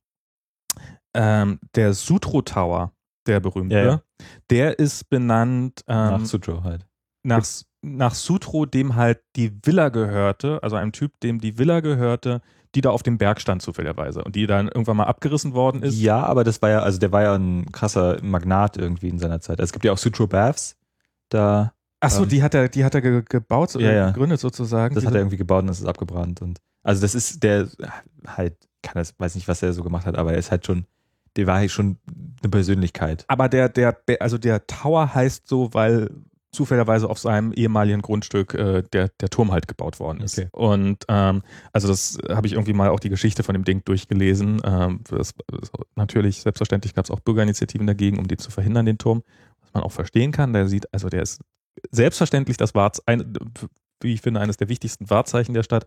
ähm, 1.13 1.59
der 1.75 1.93
Sutro 1.93 2.41
Tower, 2.43 2.93
der 3.27 3.39
berühmte, 3.39 3.75
Ja, 3.75 3.83
ja. 3.85 4.01
der 4.49 4.79
ist 4.79 5.09
benannt 5.09 5.83
ähm, 5.87 5.95
Nach 5.95 6.25
Sutro 6.25 6.63
halt. 6.63 6.85
nach, 7.23 7.45
nach 7.81 8.13
Sutro, 8.15 8.65
dem 8.65 8.95
halt 8.95 9.19
die 9.35 9.51
Villa 9.65 9.89
gehörte, 9.89 10.61
also 10.63 10.75
einem 10.75 10.91
Typ, 10.91 11.19
dem 11.21 11.39
die 11.39 11.57
Villa 11.57 11.79
gehörte, 11.81 12.41
die 12.73 12.81
da 12.81 12.89
auf 12.91 13.03
dem 13.03 13.17
Berg 13.17 13.41
stand 13.41 13.61
zufälligerweise 13.61 14.23
und 14.23 14.35
die 14.35 14.47
dann 14.47 14.67
irgendwann 14.67 14.97
mal 14.97 15.03
abgerissen 15.05 15.53
worden 15.53 15.83
ist. 15.83 15.99
Ja, 15.99 16.23
aber 16.23 16.43
das 16.43 16.61
war 16.61 16.69
ja, 16.69 16.79
also 16.81 16.99
der 16.99 17.11
war 17.11 17.21
ja 17.23 17.35
ein 17.35 17.71
krasser 17.71 18.17
Magnat 18.23 18.77
irgendwie 18.77 19.09
in 19.09 19.19
seiner 19.19 19.41
Zeit. 19.41 19.59
Also 19.59 19.69
es 19.69 19.73
gibt 19.73 19.83
ja 19.85 19.91
auch 19.91 19.97
Sutro 19.97 20.27
Baths, 20.27 20.77
da, 21.29 21.73
Achso, 21.99 22.23
Ähm, 22.23 22.29
die 22.29 22.41
hat 22.41 22.53
er, 22.55 22.67
die 22.69 22.83
hat 22.83 22.95
er 22.95 23.01
ge 23.01 23.21
gebaut 23.27 23.75
oder 23.75 23.85
Ja, 23.85 23.91
ja. 23.91 24.07
gegründet 24.11 24.39
sozusagen. 24.39 24.95
das 24.95 25.05
hat 25.05 25.13
er 25.13 25.19
irgendwie 25.19 25.37
gebaut 25.37 25.61
und 25.61 25.67
das 25.67 25.79
ist 25.79 25.85
abgebrannt 25.85 26.41
und, 26.41 26.59
also 26.83 27.01
das 27.01 27.13
ist 27.13 27.43
der, 27.43 27.67
halt, 28.25 28.55
kann 28.81 28.93
das, 28.95 29.13
weiß 29.19 29.35
nicht, 29.35 29.47
was 29.47 29.61
er 29.61 29.73
so 29.73 29.83
gemacht 29.83 30.05
hat, 30.07 30.17
aber 30.17 30.31
er 30.31 30.39
ist 30.39 30.49
halt 30.49 30.65
schon, 30.65 30.85
der 31.35 31.47
war 31.47 31.57
halt 31.57 31.71
schon 31.71 31.97
eine 32.41 32.49
Persönlichkeit. 32.49 33.25
Aber 33.27 33.49
der, 33.49 33.69
der, 33.69 33.97
also 34.19 34.37
der 34.37 34.67
Tower 34.67 35.13
heißt 35.13 35.47
so, 35.47 35.73
weil 35.73 36.09
zufälligerweise 36.51 37.09
auf 37.09 37.19
seinem 37.19 37.53
ehemaligen 37.53 38.01
Grundstück 38.01 38.53
äh, 38.53 38.83
der, 38.91 39.09
der 39.19 39.29
Turm 39.29 39.51
halt 39.51 39.67
gebaut 39.67 39.99
worden 39.99 40.21
ist. 40.21 40.37
Okay. 40.37 40.49
Und 40.51 41.05
ähm, 41.07 41.43
also 41.71 41.87
das 41.87 42.17
habe 42.29 42.45
ich 42.47 42.53
irgendwie 42.53 42.73
mal 42.73 42.89
auch 42.89 42.99
die 42.99 43.09
Geschichte 43.09 43.43
von 43.43 43.53
dem 43.53 43.63
Ding 43.63 43.83
durchgelesen. 43.85 44.61
Ähm, 44.63 44.99
das, 45.09 45.33
das, 45.47 45.71
natürlich, 45.95 46.41
selbstverständlich 46.41 46.93
gab 46.93 47.05
es 47.05 47.11
auch 47.11 47.21
Bürgerinitiativen 47.21 47.87
dagegen, 47.87 48.19
um 48.19 48.27
den 48.27 48.37
zu 48.37 48.51
verhindern, 48.51 48.85
den 48.85 48.97
Turm. 48.97 49.23
Was 49.61 49.73
man 49.73 49.83
auch 49.83 49.91
verstehen 49.91 50.33
kann. 50.33 50.51
Der 50.51 50.67
sieht, 50.67 50.93
also 50.93 51.07
der 51.07 51.21
ist 51.21 51.39
selbstverständlich 51.91 52.57
das 52.57 52.75
Wahrs, 52.75 53.05
ein, 53.07 53.33
wie 54.01 54.13
ich 54.13 54.21
finde, 54.21 54.41
eines 54.41 54.57
der 54.57 54.67
wichtigsten 54.67 55.09
Wahrzeichen 55.09 55.53
der 55.53 55.63
Stadt. 55.63 55.85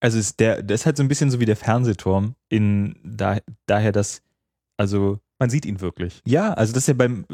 Also 0.00 0.18
ist 0.18 0.40
der, 0.40 0.62
der 0.64 0.74
ist 0.74 0.86
halt 0.86 0.96
so 0.96 1.04
ein 1.04 1.08
bisschen 1.08 1.30
so 1.30 1.38
wie 1.38 1.46
der 1.46 1.54
Fernsehturm, 1.54 2.34
in 2.48 2.96
da, 3.04 3.38
daher, 3.66 3.92
dass, 3.92 4.22
also 4.76 5.18
Man 5.38 5.50
sieht 5.50 5.66
ihn 5.66 5.80
wirklich. 5.80 6.20
Ja, 6.26 6.52
also 6.54 6.72
das 6.72 6.84
ist 6.84 6.86
ja 6.88 6.94
beim. 6.94 7.24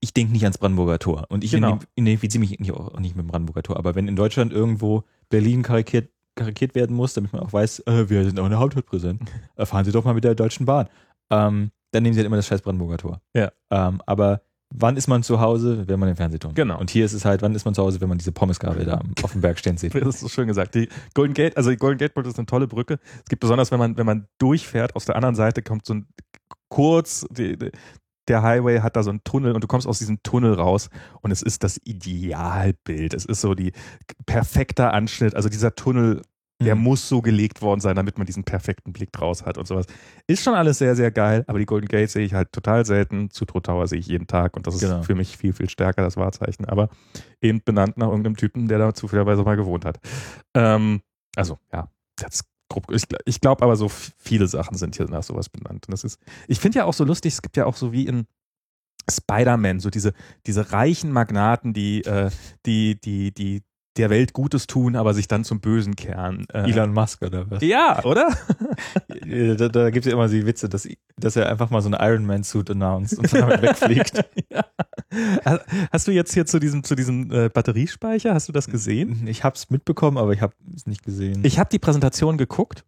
Ich 0.00 0.12
denke 0.12 0.32
nicht 0.32 0.42
ans 0.44 0.58
Brandenburger 0.58 0.98
Tor 0.98 1.24
und 1.30 1.44
ich 1.44 1.52
Genau. 1.52 1.78
identifiziere 1.94 2.40
mich 2.40 2.58
nicht, 2.58 2.72
auch 2.72 2.98
nicht 2.98 3.16
mit 3.16 3.24
dem 3.24 3.28
Brandenburger 3.28 3.62
Tor. 3.62 3.76
Aber 3.78 3.94
wenn 3.94 4.06
in 4.06 4.16
Deutschland 4.16 4.52
irgendwo 4.52 5.04
Berlin 5.30 5.62
karikiert, 5.62 6.10
karikiert 6.34 6.74
werden 6.74 6.94
muss, 6.94 7.14
damit 7.14 7.32
man 7.32 7.40
auch 7.42 7.52
weiß, 7.52 7.80
äh, 7.86 8.10
wir 8.10 8.24
sind 8.24 8.38
auch 8.38 8.44
in 8.44 8.50
der 8.50 8.58
Hauptstadt 8.58 8.84
präsent, 8.86 9.22
äh, 9.56 9.64
fahren 9.64 9.84
Sie 9.86 9.92
doch 9.92 10.04
mal 10.04 10.12
mit 10.14 10.24
der 10.24 10.34
Deutschen 10.34 10.66
Bahn. 10.66 10.88
Ähm, 11.30 11.70
dann 11.92 12.02
nehmen 12.02 12.12
Sie 12.12 12.18
halt 12.20 12.26
immer 12.26 12.36
das 12.36 12.46
scheiß 12.46 12.60
Brandenburger 12.60 12.98
Tor. 12.98 13.20
Ja. 13.34 13.50
Ähm, 13.70 14.02
aber 14.04 14.42
wann 14.76 14.96
ist 14.96 15.06
man 15.06 15.22
zu 15.22 15.40
Hause, 15.40 15.86
wenn 15.86 15.98
man 15.98 16.08
den 16.08 16.16
Fernsehturm? 16.16 16.54
Genau. 16.54 16.78
Und 16.78 16.90
hier 16.90 17.04
ist 17.04 17.12
es 17.12 17.24
halt, 17.24 17.42
wann 17.42 17.54
ist 17.54 17.64
man 17.64 17.74
zu 17.74 17.82
Hause, 17.82 18.00
wenn 18.00 18.08
man 18.08 18.18
diese 18.18 18.32
Pommesgabel 18.32 18.84
da 18.84 19.00
auf 19.22 19.32
dem 19.32 19.40
Berg 19.40 19.58
stehen 19.58 19.76
sieht? 19.76 19.94
Das 19.94 20.16
ist 20.16 20.20
so 20.20 20.28
schön 20.28 20.48
gesagt. 20.48 20.74
Die 20.74 20.88
Golden 21.14 21.34
Gate, 21.34 21.56
also 21.56 21.70
die 21.70 21.76
Golden 21.76 21.98
Gate 21.98 22.14
Bridge 22.14 22.28
ist 22.28 22.38
eine 22.38 22.46
tolle 22.46 22.66
Brücke. 22.66 22.98
Es 23.18 23.28
gibt 23.28 23.40
besonders, 23.40 23.70
wenn 23.70 23.78
man, 23.78 23.96
wenn 23.96 24.06
man 24.06 24.26
durchfährt, 24.38 24.96
aus 24.96 25.04
der 25.04 25.16
anderen 25.16 25.34
Seite 25.34 25.62
kommt 25.62 25.86
so 25.86 25.94
ein 25.94 26.06
kurz, 26.68 27.26
die, 27.30 27.56
die, 27.56 27.70
der 28.28 28.42
Highway 28.42 28.80
hat 28.80 28.96
da 28.96 29.02
so 29.02 29.10
einen 29.10 29.22
Tunnel 29.22 29.52
und 29.52 29.62
du 29.62 29.68
kommst 29.68 29.86
aus 29.86 29.98
diesem 29.98 30.22
Tunnel 30.22 30.54
raus 30.54 30.88
und 31.20 31.30
es 31.30 31.42
ist 31.42 31.62
das 31.62 31.78
Idealbild. 31.84 33.14
Es 33.14 33.24
ist 33.26 33.40
so 33.40 33.54
die 33.54 33.72
perfekter 34.26 34.92
Anschnitt. 34.92 35.36
Also 35.36 35.48
dieser 35.48 35.74
Tunnel, 35.74 36.22
der 36.62 36.74
Mhm. 36.76 36.82
muss 36.82 37.08
so 37.08 37.20
gelegt 37.20 37.62
worden 37.62 37.80
sein, 37.80 37.96
damit 37.96 38.16
man 38.16 38.26
diesen 38.26 38.44
perfekten 38.44 38.92
Blick 38.92 39.10
draus 39.12 39.44
hat 39.44 39.58
und 39.58 39.66
sowas. 39.66 39.86
Ist 40.26 40.44
schon 40.44 40.54
alles 40.54 40.78
sehr, 40.78 40.94
sehr 40.94 41.10
geil, 41.10 41.44
aber 41.48 41.58
die 41.58 41.66
Golden 41.66 41.88
Gate 41.88 42.08
sehe 42.10 42.24
ich 42.24 42.32
halt 42.34 42.52
total 42.52 42.86
selten. 42.86 43.30
Zutro 43.30 43.60
Tower 43.60 43.86
sehe 43.88 43.98
ich 43.98 44.06
jeden 44.06 44.26
Tag 44.26 44.56
und 44.56 44.66
das 44.66 44.76
ist 44.76 44.80
Genau. 44.80 45.02
für 45.02 45.14
mich 45.14 45.36
viel, 45.36 45.52
viel 45.52 45.68
stärker 45.68 46.02
das 46.02 46.16
Wahrzeichen. 46.16 46.64
Aber 46.66 46.88
eben 47.40 47.60
benannt 47.64 47.96
nach 47.96 48.06
irgendeinem 48.08 48.36
Typen, 48.36 48.68
der 48.68 48.78
da 48.78 48.94
zufälligerweise 48.94 49.42
mal 49.42 49.56
gewohnt 49.56 49.84
hat. 49.84 49.98
Ähm, 50.54 51.02
also, 51.36 51.58
ja, 51.72 51.90
jetzt 52.20 52.44
grob. 52.68 52.90
Ich, 52.92 53.04
ich 53.24 53.40
glaube 53.40 53.62
aber, 53.64 53.74
so 53.76 53.88
viele 53.88 54.46
Sachen 54.46 54.76
sind 54.76 54.96
hier 54.96 55.06
nach 55.10 55.22
sowas 55.24 55.48
benannt. 55.48 55.86
Und 55.88 55.92
das 55.92 56.04
ist, 56.04 56.20
ich 56.46 56.60
finde 56.60 56.78
ja 56.78 56.84
auch 56.84 56.94
so 56.94 57.04
lustig, 57.04 57.32
es 57.34 57.42
gibt 57.42 57.56
ja 57.56 57.66
auch 57.66 57.76
so 57.76 57.92
wie 57.92 58.06
in 58.06 58.26
Spider-Man, 59.10 59.80
so 59.80 59.90
diese, 59.90 60.12
diese 60.46 60.72
reichen 60.72 61.12
Magnaten, 61.12 61.74
die, 61.74 62.04
äh, 62.04 62.30
die, 62.64 62.98
die, 63.00 63.32
die 63.34 63.62
der 63.96 64.10
Welt 64.10 64.32
Gutes 64.32 64.66
tun, 64.66 64.96
aber 64.96 65.14
sich 65.14 65.28
dann 65.28 65.44
zum 65.44 65.60
Bösen 65.60 65.94
kehren. 65.94 66.46
Äh, 66.52 66.70
Elon 66.70 66.92
Musk 66.92 67.22
oder 67.22 67.50
was? 67.50 67.62
Ja, 67.62 68.02
oder? 68.04 68.28
Da, 69.26 69.68
da 69.68 69.90
gibt 69.90 70.04
es 70.04 70.10
ja 70.10 70.16
immer 70.16 70.28
die 70.28 70.44
Witze, 70.46 70.68
dass, 70.68 70.88
dass 71.16 71.36
er 71.36 71.48
einfach 71.48 71.70
mal 71.70 71.80
so 71.80 71.88
einen 71.88 72.00
Iron 72.00 72.26
Man 72.26 72.42
Suit 72.44 72.70
announced 72.70 73.18
und 73.18 73.32
dann 73.32 73.48
damit 73.48 73.62
wegfliegt. 73.80 74.24
ja. 74.50 74.64
Hast 75.92 76.08
du 76.08 76.12
jetzt 76.12 76.34
hier 76.34 76.44
zu 76.46 76.58
diesem, 76.58 76.82
zu 76.82 76.94
diesem 76.94 77.30
äh, 77.30 77.48
Batteriespeicher, 77.48 78.34
hast 78.34 78.48
du 78.48 78.52
das 78.52 78.66
gesehen? 78.66 79.26
Ich 79.26 79.44
habe 79.44 79.54
es 79.56 79.70
mitbekommen, 79.70 80.18
aber 80.18 80.32
ich 80.32 80.40
habe 80.40 80.54
es 80.74 80.86
nicht 80.86 81.02
gesehen. 81.02 81.44
Ich 81.44 81.58
habe 81.58 81.70
die 81.70 81.78
Präsentation 81.78 82.36
geguckt 82.36 82.84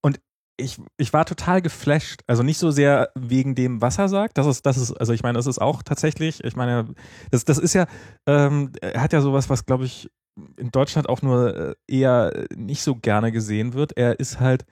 und 0.00 0.20
ich, 0.56 0.80
ich 0.96 1.12
war 1.12 1.24
total 1.24 1.62
geflasht. 1.62 2.22
Also 2.26 2.42
nicht 2.42 2.58
so 2.58 2.70
sehr 2.70 3.10
wegen 3.14 3.54
dem, 3.54 3.80
was 3.80 3.98
er 3.98 4.08
sagt. 4.08 4.38
Das 4.38 4.46
ist, 4.46 4.64
das 4.66 4.76
ist, 4.76 4.92
also 4.92 5.12
ich 5.12 5.22
meine, 5.22 5.36
das 5.36 5.46
ist 5.46 5.60
auch 5.60 5.82
tatsächlich, 5.82 6.42
ich 6.44 6.56
meine, 6.56 6.94
das, 7.30 7.44
das 7.44 7.58
ist 7.58 7.74
ja, 7.74 7.86
ähm, 8.26 8.72
er 8.80 9.00
hat 9.00 9.12
ja 9.12 9.20
sowas, 9.20 9.50
was 9.50 9.66
glaube 9.66 9.84
ich 9.84 10.10
in 10.56 10.70
Deutschland 10.70 11.08
auch 11.08 11.22
nur 11.22 11.56
äh, 11.56 11.74
eher 11.86 12.46
nicht 12.54 12.82
so 12.82 12.96
gerne 12.96 13.32
gesehen 13.32 13.74
wird. 13.74 13.96
Er 13.96 14.18
ist 14.18 14.40
halt, 14.40 14.64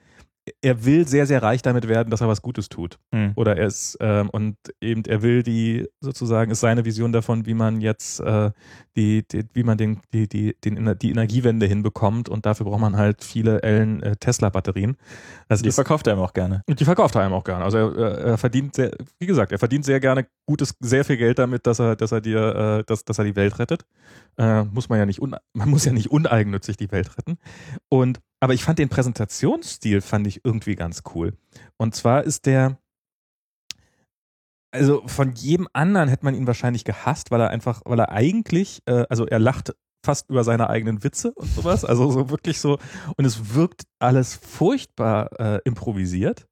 er 0.61 0.83
will 0.85 1.07
sehr, 1.07 1.25
sehr 1.25 1.41
reich 1.41 1.61
damit 1.61 1.87
werden, 1.87 2.09
dass 2.09 2.19
er 2.21 2.27
was 2.27 2.41
Gutes 2.41 2.67
tut. 2.67 2.99
Hm. 3.13 3.31
Oder 3.35 3.55
er 3.57 3.67
ist, 3.67 3.97
ähm, 4.01 4.29
und 4.29 4.57
eben, 4.81 5.03
er 5.05 5.21
will 5.21 5.41
die, 5.41 5.87
sozusagen, 6.01 6.51
ist 6.51 6.59
seine 6.59 6.83
Vision 6.83 7.13
davon, 7.13 7.45
wie 7.45 7.53
man 7.53 7.79
jetzt, 7.79 8.19
äh, 8.19 8.51
die, 8.97 9.25
die, 9.27 9.45
wie 9.53 9.63
man 9.63 9.77
den, 9.77 10.01
die, 10.13 10.27
die, 10.27 10.55
den, 10.63 10.97
die 10.99 11.11
Energiewende 11.11 11.65
hinbekommt 11.65 12.27
und 12.27 12.45
dafür 12.45 12.65
braucht 12.65 12.81
man 12.81 12.97
halt 12.97 13.23
viele 13.23 13.61
Ellen 13.63 14.03
äh, 14.03 14.15
Tesla-Batterien. 14.17 14.97
Die 15.49 15.67
ist, 15.67 15.75
verkauft 15.75 16.07
er 16.07 16.13
ihm 16.15 16.19
auch 16.19 16.33
gerne. 16.33 16.61
und 16.67 16.79
die 16.79 16.85
verkauft 16.85 17.15
er 17.15 17.21
einem 17.21 17.33
auch 17.33 17.43
gerne. 17.43 17.63
Also 17.63 17.77
er, 17.77 17.95
er- 17.97 18.17
er 18.33 18.37
verdient 18.37 18.75
sehr, 18.75 18.91
wie 19.19 19.25
gesagt, 19.27 19.51
er 19.53 19.59
verdient 19.59 19.85
sehr 19.85 19.99
gerne 19.99 20.25
gutes, 20.45 20.75
sehr 20.81 21.05
viel 21.05 21.17
Geld 21.17 21.39
damit, 21.39 21.65
dass 21.67 21.79
er, 21.79 21.95
dass 21.95 22.11
er 22.11 22.19
dir, 22.21 22.79
äh, 22.79 22.83
dass, 22.85 23.05
dass 23.05 23.17
er 23.17 23.23
die 23.23 23.35
Welt 23.35 23.59
rettet. 23.59 23.85
Äh, 24.37 24.63
muss 24.65 24.89
man 24.89 24.97
ja 24.99 25.05
nicht, 25.05 25.21
un, 25.21 25.35
man 25.53 25.69
muss 25.69 25.85
ja 25.85 25.93
nicht 25.93 26.09
uneigennützig 26.11 26.75
die 26.75 26.91
Welt 26.91 27.17
retten. 27.17 27.37
Und, 27.87 28.19
aber 28.43 28.53
ich 28.53 28.63
fand 28.65 28.77
den 28.77 28.89
Präsentationsstil 28.89 30.01
fand 30.01 30.27
ich 30.27 30.43
irgendwie 30.43 30.75
ganz 30.75 31.03
cool. 31.15 31.31
Und 31.77 31.95
zwar 31.95 32.23
ist 32.25 32.45
der, 32.45 32.77
also 34.71 35.07
von 35.07 35.31
jedem 35.33 35.67
anderen 35.71 36.09
hätte 36.09 36.25
man 36.25 36.35
ihn 36.35 36.45
wahrscheinlich 36.45 36.83
gehasst, 36.83 37.31
weil 37.31 37.39
er 37.39 37.51
einfach, 37.51 37.81
weil 37.85 37.99
er 37.99 38.11
eigentlich, 38.11 38.81
äh, 38.85 39.05
also 39.09 39.25
er 39.25 39.39
lacht 39.39 39.73
fast 40.05 40.29
über 40.29 40.43
seine 40.43 40.69
eigenen 40.69 41.05
Witze 41.05 41.31
und 41.31 41.47
sowas, 41.47 41.85
also 41.85 42.11
so 42.11 42.29
wirklich 42.29 42.59
so, 42.59 42.79
und 43.15 43.23
es 43.23 43.55
wirkt 43.55 43.83
alles 43.99 44.35
furchtbar 44.35 45.29
äh, 45.39 45.59
improvisiert. 45.63 46.45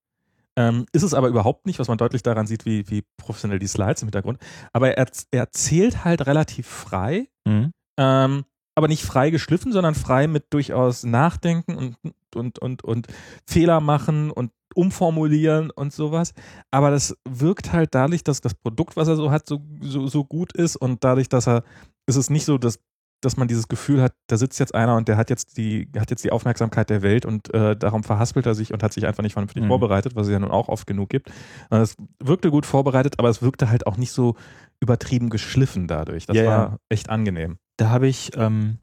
Ähm, 0.55 0.85
ist 0.93 1.03
es 1.03 1.13
aber 1.13 1.27
überhaupt 1.27 1.65
nicht, 1.65 1.79
was 1.79 1.89
man 1.89 1.97
deutlich 1.97 2.23
daran 2.23 2.47
sieht, 2.47 2.65
wie, 2.65 2.89
wie 2.89 3.03
professionell 3.17 3.59
die 3.59 3.67
Slides 3.67 4.01
im 4.01 4.07
Hintergrund. 4.07 4.37
Aber 4.71 4.95
er, 4.95 5.07
er 5.31 5.39
erzählt 5.41 6.05
halt 6.05 6.25
relativ 6.25 6.67
frei, 6.67 7.27
Mhm. 7.45 7.71
ähm, 7.97 8.45
aber 8.75 8.87
nicht 8.87 9.03
frei 9.03 9.29
geschliffen, 9.31 9.71
sondern 9.71 9.95
frei 9.95 10.27
mit 10.27 10.45
durchaus 10.53 11.03
Nachdenken 11.03 11.75
und, 11.75 11.95
und, 12.35 12.59
und, 12.59 12.83
und 12.83 13.07
Fehler 13.45 13.79
machen 13.81 14.31
und 14.31 14.51
umformulieren 14.73 15.69
und 15.71 15.91
sowas. 15.93 16.33
Aber 16.71 16.91
das 16.91 17.15
wirkt 17.27 17.73
halt 17.73 17.93
dadurch, 17.93 18.23
dass 18.23 18.39
das 18.41 18.53
Produkt, 18.53 18.95
was 18.95 19.07
er 19.07 19.15
so 19.17 19.31
hat, 19.31 19.47
so, 19.47 19.61
so, 19.81 20.07
so 20.07 20.23
gut 20.23 20.53
ist 20.53 20.75
und 20.77 21.03
dadurch, 21.03 21.27
dass 21.29 21.47
er, 21.47 21.63
ist 22.07 22.15
es 22.15 22.29
nicht 22.29 22.45
so, 22.45 22.57
dass, 22.57 22.79
dass 23.19 23.35
man 23.37 23.47
dieses 23.49 23.67
Gefühl 23.67 24.01
hat, 24.01 24.13
da 24.27 24.37
sitzt 24.37 24.59
jetzt 24.59 24.73
einer 24.73 24.95
und 24.95 25.07
der 25.07 25.17
hat 25.17 25.29
jetzt 25.29 25.57
die, 25.57 25.89
hat 25.97 26.09
jetzt 26.09 26.23
die 26.23 26.31
Aufmerksamkeit 26.31 26.89
der 26.89 27.01
Welt 27.01 27.25
und 27.25 27.53
äh, 27.53 27.75
darum 27.75 28.03
verhaspelt 28.03 28.45
er 28.45 28.55
sich 28.55 28.73
und 28.73 28.81
hat 28.81 28.93
sich 28.93 29.05
einfach 29.05 29.23
nicht 29.23 29.33
vernünftig 29.33 29.63
Mhm. 29.63 29.67
vorbereitet, 29.67 30.15
was 30.15 30.27
es 30.27 30.33
ja 30.33 30.39
nun 30.39 30.51
auch 30.51 30.69
oft 30.69 30.87
genug 30.87 31.09
gibt. 31.09 31.29
Es 31.69 31.97
wirkte 32.23 32.49
gut 32.49 32.65
vorbereitet, 32.65 33.15
aber 33.19 33.29
es 33.29 33.41
wirkte 33.41 33.69
halt 33.69 33.85
auch 33.85 33.97
nicht 33.97 34.11
so 34.11 34.35
übertrieben 34.79 35.29
geschliffen 35.29 35.87
dadurch. 35.87 36.25
Das 36.25 36.37
Ja, 36.37 36.45
war 36.45 36.51
ja. 36.71 36.77
echt 36.89 37.09
angenehm. 37.09 37.57
Da 37.81 37.89
habe 37.89 38.07
ich, 38.07 38.29
ähm, 38.37 38.77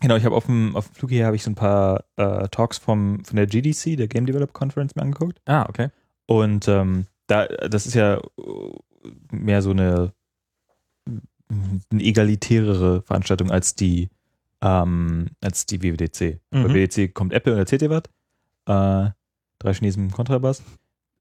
genau, 0.00 0.16
ich 0.16 0.24
habe 0.24 0.34
auf 0.34 0.46
dem, 0.46 0.74
auf 0.74 0.88
dem 0.88 0.94
Flug 0.96 1.10
hier 1.10 1.24
habe 1.24 1.36
ich 1.36 1.44
so 1.44 1.52
ein 1.52 1.54
paar 1.54 2.02
äh, 2.16 2.48
Talks 2.48 2.78
vom, 2.78 3.24
von 3.24 3.36
der 3.36 3.46
GDC, 3.46 3.96
der 3.96 4.08
Game 4.08 4.26
Developer 4.26 4.52
Conference, 4.52 4.96
mir 4.96 5.02
angeguckt. 5.02 5.40
Ah, 5.46 5.66
okay. 5.68 5.90
Und 6.26 6.66
ähm, 6.66 7.06
da, 7.28 7.46
das 7.46 7.86
ist 7.86 7.94
ja 7.94 8.16
äh, 8.16 8.20
mehr 9.30 9.62
so 9.62 9.70
eine, 9.70 10.12
eine 11.48 12.02
egalitärere 12.02 13.02
Veranstaltung 13.02 13.52
als 13.52 13.76
die, 13.76 14.08
ähm, 14.62 15.28
als 15.40 15.64
die 15.64 15.80
WWDC. 15.80 16.40
Mhm. 16.50 16.62
Bei 16.64 16.74
WWDC 16.74 17.14
kommt 17.14 17.32
Apple 17.32 17.52
und 17.52 17.60
erzählt 17.60 17.82
dir 17.82 17.90
was. 17.90 18.02
Äh, 18.66 19.12
drei 19.60 19.74
Chinesen 19.74 20.06
im 20.06 20.10
Kontrabass. 20.10 20.64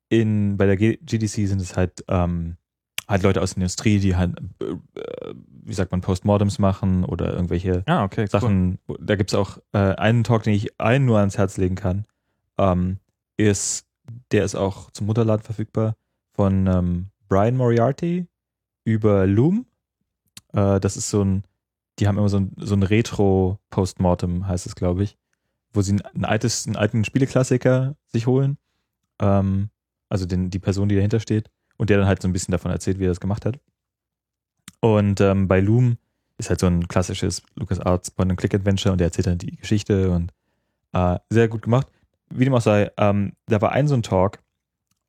In, 0.10 0.58
bei 0.58 0.66
der 0.66 0.78
GDC 0.78 1.48
sind 1.48 1.62
es 1.62 1.78
halt, 1.78 2.04
ähm, 2.08 2.58
halt 3.10 3.24
Leute 3.24 3.42
aus 3.42 3.56
der 3.56 3.58
Industrie, 3.58 4.00
die 4.00 4.16
halt, 4.16 4.38
äh, 4.62 4.76
wie 5.66 5.74
sagt 5.74 5.92
man, 5.92 6.02
Postmortems 6.02 6.60
machen 6.60 7.04
oder 7.04 7.34
irgendwelche 7.34 7.84
Ah, 7.88 8.04
okay. 8.04 8.22
Cool. 8.22 8.30
Sachen. 8.30 8.80
Da 9.00 9.16
gibt 9.16 9.32
es 9.32 9.36
auch 9.36 9.58
äh, 9.74 9.96
einen 9.96 10.24
Talk, 10.24 10.44
den 10.44 10.54
ich 10.54 10.80
allen 10.80 11.06
nur 11.06 11.18
ans 11.18 11.38
Herz 11.38 11.58
legen 11.58 11.76
kann. 11.76 12.06
Ähm, 12.58 12.98
ist, 13.36 13.88
der 14.32 14.46
ist 14.46 14.56
auch 14.56 14.92
zum 14.92 15.08
Mutterladen 15.08 15.44
verfügbar, 15.44 15.96
von 16.34 16.68
ähm, 16.68 17.08
Brian 17.28 17.58
Moriarty 17.58 18.28
über 18.84 19.26
Loom. 19.26 19.66
Äh, 20.54 20.80
das 20.80 20.96
ist 20.96 21.10
so 21.10 21.24
ein, 21.24 21.44
die 21.98 22.08
haben 22.08 22.18
immer 22.18 22.30
so 22.30 22.38
ein, 22.38 22.52
so 22.58 22.76
ein 22.76 22.84
Retro-Postmortem, 22.84 24.48
heißt 24.48 24.66
es, 24.66 24.76
glaube 24.76 25.04
ich, 25.04 25.18
wo 25.74 25.82
sie 25.82 25.98
ein 26.14 26.26
altes, 26.26 26.68
einen 26.68 26.76
alten 26.76 27.04
Spieleklassiker 27.06 27.96
sich 28.08 28.28
holen. 28.28 28.58
Ähm, 29.20 29.70
also 30.10 30.26
den, 30.26 30.50
die 30.50 30.60
Person, 30.60 30.90
die 30.90 30.96
dahinter 30.96 31.20
steht, 31.20 31.50
und 31.80 31.90
der 31.90 31.98
dann 31.98 32.08
halt 32.08 32.22
so 32.22 32.28
ein 32.28 32.34
bisschen 32.34 32.52
davon 32.52 32.72
erzählt, 32.72 33.00
wie 33.00 33.06
er 33.06 33.10
das 33.10 33.22
gemacht 33.22 33.46
hat. 33.46 33.58
Und 34.82 35.22
ähm, 35.22 35.48
bei 35.48 35.62
Loom 35.62 35.98
ist 36.38 36.50
halt 36.50 36.60
so 36.60 36.68
ein 36.68 36.88
klassisches 36.88 37.42
LucasArts 37.56 38.12
Point-and-Click-Adventure 38.12 38.92
und 38.92 39.00
der 39.00 39.08
erzählt 39.08 39.28
dann 39.28 39.38
die 39.38 39.56
Geschichte 39.56 40.12
und 40.12 40.34
äh, 40.94 41.18
sehr 41.30 41.48
gut 41.48 41.62
gemacht. 41.62 41.88
Wie 42.30 42.44
dem 42.44 42.54
auch 42.54 42.62
sei, 42.62 42.92
ähm, 42.98 43.34
da 43.48 43.62
war 43.62 43.72
ein 43.72 43.88
so 43.88 43.96
ein 43.96 44.04
Talk 44.04 44.40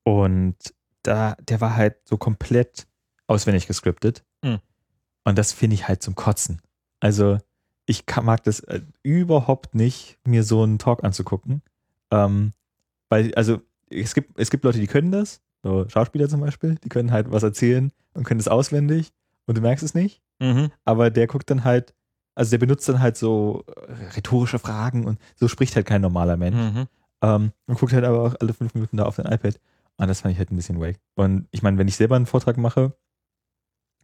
und 0.04 0.56
da, 1.02 1.34
der 1.40 1.60
war 1.60 1.74
halt 1.76 1.96
so 2.04 2.16
komplett 2.16 2.86
auswendig 3.26 3.66
gescriptet. 3.66 4.24
Hm. 4.44 4.58
Und 5.24 5.38
das 5.38 5.52
finde 5.52 5.74
ich 5.74 5.88
halt 5.88 6.02
zum 6.02 6.14
Kotzen. 6.14 6.62
Also 7.00 7.38
ich 7.84 8.06
kann, 8.06 8.24
mag 8.24 8.44
das 8.44 8.60
äh, 8.60 8.80
überhaupt 9.02 9.74
nicht, 9.74 10.18
mir 10.24 10.44
so 10.44 10.62
einen 10.62 10.78
Talk 10.78 11.02
anzugucken. 11.02 11.62
Ähm, 12.12 12.52
weil, 13.08 13.34
also 13.34 13.60
es 13.88 14.14
gibt, 14.14 14.38
es 14.38 14.50
gibt 14.50 14.64
Leute, 14.64 14.78
die 14.78 14.86
können 14.86 15.10
das, 15.10 15.42
so 15.62 15.88
Schauspieler 15.88 16.28
zum 16.28 16.40
Beispiel, 16.40 16.76
die 16.76 16.88
können 16.88 17.12
halt 17.12 17.30
was 17.30 17.42
erzählen 17.42 17.92
und 18.14 18.24
können 18.24 18.38
das 18.38 18.48
auswendig 18.48 19.12
und 19.46 19.56
du 19.56 19.60
merkst 19.60 19.84
es 19.84 19.94
nicht 19.94 20.22
Mhm. 20.42 20.70
aber 20.86 21.10
der 21.10 21.26
guckt 21.26 21.50
dann 21.50 21.64
halt, 21.64 21.94
also 22.34 22.50
der 22.52 22.58
benutzt 22.58 22.88
dann 22.88 23.00
halt 23.00 23.18
so 23.18 23.62
äh, 23.76 23.92
rhetorische 24.16 24.58
Fragen 24.58 25.04
und 25.04 25.20
so 25.36 25.48
spricht 25.48 25.76
halt 25.76 25.84
kein 25.84 26.00
normaler 26.00 26.38
Mensch. 26.38 26.56
Mhm. 26.56 26.86
Ähm, 27.20 27.52
und 27.66 27.78
guckt 27.78 27.92
halt 27.92 28.06
aber 28.06 28.22
auch 28.22 28.34
alle 28.40 28.54
fünf 28.54 28.72
Minuten 28.74 28.96
da 28.96 29.04
auf 29.04 29.16
sein 29.16 29.26
iPad. 29.30 29.60
Und 29.98 30.08
das 30.08 30.22
fand 30.22 30.32
ich 30.32 30.38
halt 30.38 30.50
ein 30.50 30.56
bisschen 30.56 30.80
wack. 30.80 30.96
Und 31.14 31.46
ich 31.50 31.62
meine, 31.62 31.76
wenn 31.76 31.88
ich 31.88 31.96
selber 31.96 32.16
einen 32.16 32.24
Vortrag 32.24 32.56
mache, 32.56 32.94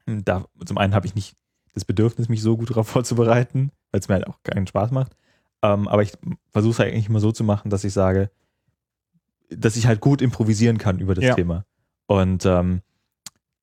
da 0.04 0.44
zum 0.64 0.76
einen 0.78 0.94
habe 0.94 1.06
ich 1.06 1.14
nicht 1.14 1.36
das 1.72 1.86
Bedürfnis, 1.86 2.28
mich 2.28 2.42
so 2.42 2.58
gut 2.58 2.70
darauf 2.70 2.88
vorzubereiten, 2.88 3.72
weil 3.90 4.00
es 4.00 4.08
mir 4.08 4.14
halt 4.16 4.26
auch 4.26 4.42
keinen 4.42 4.66
Spaß 4.66 4.90
macht. 4.90 5.16
Ähm, 5.62 5.88
aber 5.88 6.02
ich 6.02 6.12
versuche 6.50 6.72
es 6.72 6.80
eigentlich 6.80 7.08
immer 7.08 7.20
so 7.20 7.32
zu 7.32 7.44
machen, 7.44 7.70
dass 7.70 7.84
ich 7.84 7.94
sage, 7.94 8.30
dass 9.50 9.76
ich 9.76 9.86
halt 9.86 10.00
gut 10.00 10.22
improvisieren 10.22 10.78
kann 10.78 10.98
über 10.98 11.14
das 11.14 11.24
Ja. 11.24 11.34
Thema. 11.34 11.64
Und 12.06 12.46
ähm, 12.46 12.82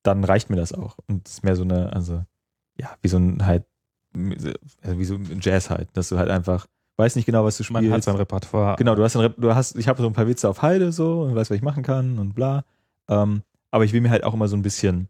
dann 0.02 0.24
reicht 0.24 0.50
mir 0.50 0.56
das 0.56 0.72
auch. 0.72 0.98
Und 1.06 1.26
es 1.26 1.34
ist 1.34 1.44
mehr 1.44 1.56
so 1.56 1.62
eine, 1.62 1.92
also 1.92 2.24
ja, 2.78 2.90
wie 3.02 3.08
so 3.08 3.16
ein 3.16 3.44
halt, 3.46 3.64
also 4.82 4.98
wie 4.98 5.04
so 5.04 5.14
ein 5.14 5.40
Jazz 5.40 5.70
halt, 5.70 5.88
dass 5.94 6.08
du 6.08 6.18
halt 6.18 6.30
einfach 6.30 6.66
weißt 6.96 7.16
nicht 7.16 7.26
genau, 7.26 7.44
was 7.44 7.56
du 7.56 7.64
spielst. 7.64 7.82
Man 7.82 7.92
hat 7.92 8.04
sein 8.04 8.16
Repertoire. 8.16 8.76
Genau, 8.76 8.94
du 8.94 9.02
hast, 9.02 9.16
ein, 9.16 9.34
du 9.36 9.54
hast, 9.54 9.76
ich 9.76 9.88
habe 9.88 10.00
so 10.00 10.06
ein 10.06 10.12
paar 10.12 10.28
Witze 10.28 10.48
auf 10.48 10.62
Heide 10.62 10.92
so 10.92 11.22
und 11.22 11.34
weiß, 11.34 11.50
was 11.50 11.56
ich 11.56 11.62
machen 11.62 11.82
kann 11.82 12.18
und 12.18 12.34
bla. 12.34 12.64
Ähm, 13.08 13.42
aber 13.70 13.84
ich 13.84 13.92
will 13.92 14.00
mir 14.00 14.10
halt 14.10 14.24
auch 14.24 14.34
immer 14.34 14.46
so 14.48 14.56
ein 14.56 14.62
bisschen 14.62 15.08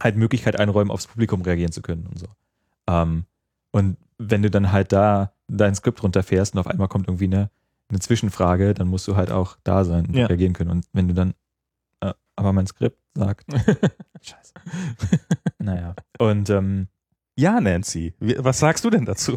halt 0.00 0.16
Möglichkeit 0.16 0.58
einräumen, 0.58 0.90
aufs 0.90 1.06
Publikum 1.06 1.42
reagieren 1.42 1.72
zu 1.72 1.82
können 1.82 2.06
und 2.06 2.18
so. 2.18 2.26
Ähm, 2.88 3.24
und 3.72 3.96
wenn 4.16 4.42
du 4.42 4.50
dann 4.50 4.72
halt 4.72 4.92
da 4.92 5.32
dein 5.48 5.74
Skript 5.74 6.02
runterfährst 6.02 6.54
und 6.54 6.60
auf 6.60 6.66
einmal 6.66 6.88
kommt 6.88 7.08
irgendwie 7.08 7.26
eine, 7.26 7.50
eine 7.90 8.00
Zwischenfrage, 8.00 8.74
dann 8.74 8.88
musst 8.88 9.06
du 9.08 9.16
halt 9.16 9.30
auch 9.30 9.56
da 9.64 9.84
sein 9.84 10.06
und 10.06 10.14
Ja. 10.16 10.26
reagieren 10.26 10.52
können. 10.52 10.70
Und 10.70 10.86
wenn 10.92 11.08
du 11.08 11.14
dann, 11.14 11.34
äh, 12.00 12.12
aber 12.36 12.52
mein 12.52 12.66
Skript 12.66 12.98
sagt, 13.14 13.46
scheiße. 14.22 14.52
naja. 15.58 15.94
Und 16.18 16.50
ähm, 16.50 16.88
Ja, 17.36 17.60
Nancy. 17.60 18.14
Was 18.20 18.58
sagst 18.58 18.84
du 18.84 18.90
denn 18.90 19.04
dazu? 19.04 19.36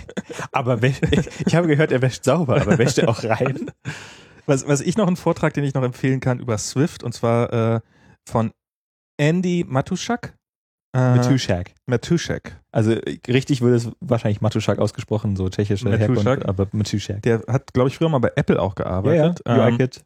aber 0.52 0.82
wäsch, 0.82 1.00
ich 1.46 1.54
habe 1.54 1.68
gehört, 1.68 1.92
er 1.92 2.02
wäscht 2.02 2.24
sauber, 2.24 2.60
aber 2.60 2.76
wäscht 2.78 2.98
er 2.98 3.08
auch 3.08 3.22
rein? 3.24 3.70
Was, 4.48 4.68
was 4.68 4.80
ich 4.80 4.96
noch 4.96 5.08
einen 5.08 5.16
Vortrag, 5.16 5.54
den 5.54 5.64
ich 5.64 5.74
noch 5.74 5.82
empfehlen 5.82 6.20
kann 6.20 6.38
über 6.38 6.56
Swift, 6.56 7.02
und 7.02 7.12
zwar 7.12 7.52
äh, 7.52 7.80
von 8.28 8.52
Andy 9.16 9.64
Matuschak. 9.66 10.36
Äh, 10.96 11.16
Matuschak. 11.16 11.72
Matuschak. 11.86 12.60
Also 12.72 12.92
richtig 13.28 13.60
würde 13.60 13.76
es 13.76 13.90
wahrscheinlich 14.00 14.40
Matuschak 14.40 14.78
ausgesprochen, 14.78 15.36
so 15.36 15.48
tschechische. 15.48 15.90
Herkunft, 15.96 16.46
aber 16.46 16.66
Matuschak. 16.72 17.22
Der 17.22 17.42
hat, 17.48 17.72
glaube 17.74 17.88
ich, 17.88 17.96
früher 17.98 18.08
mal 18.08 18.18
bei 18.18 18.32
Apple 18.36 18.60
auch 18.60 18.74
gearbeitet. 18.74 19.42
ja, 19.46 19.56
ja. 19.56 19.66
Ähm, 19.68 19.74
UI-Kit. 19.74 20.04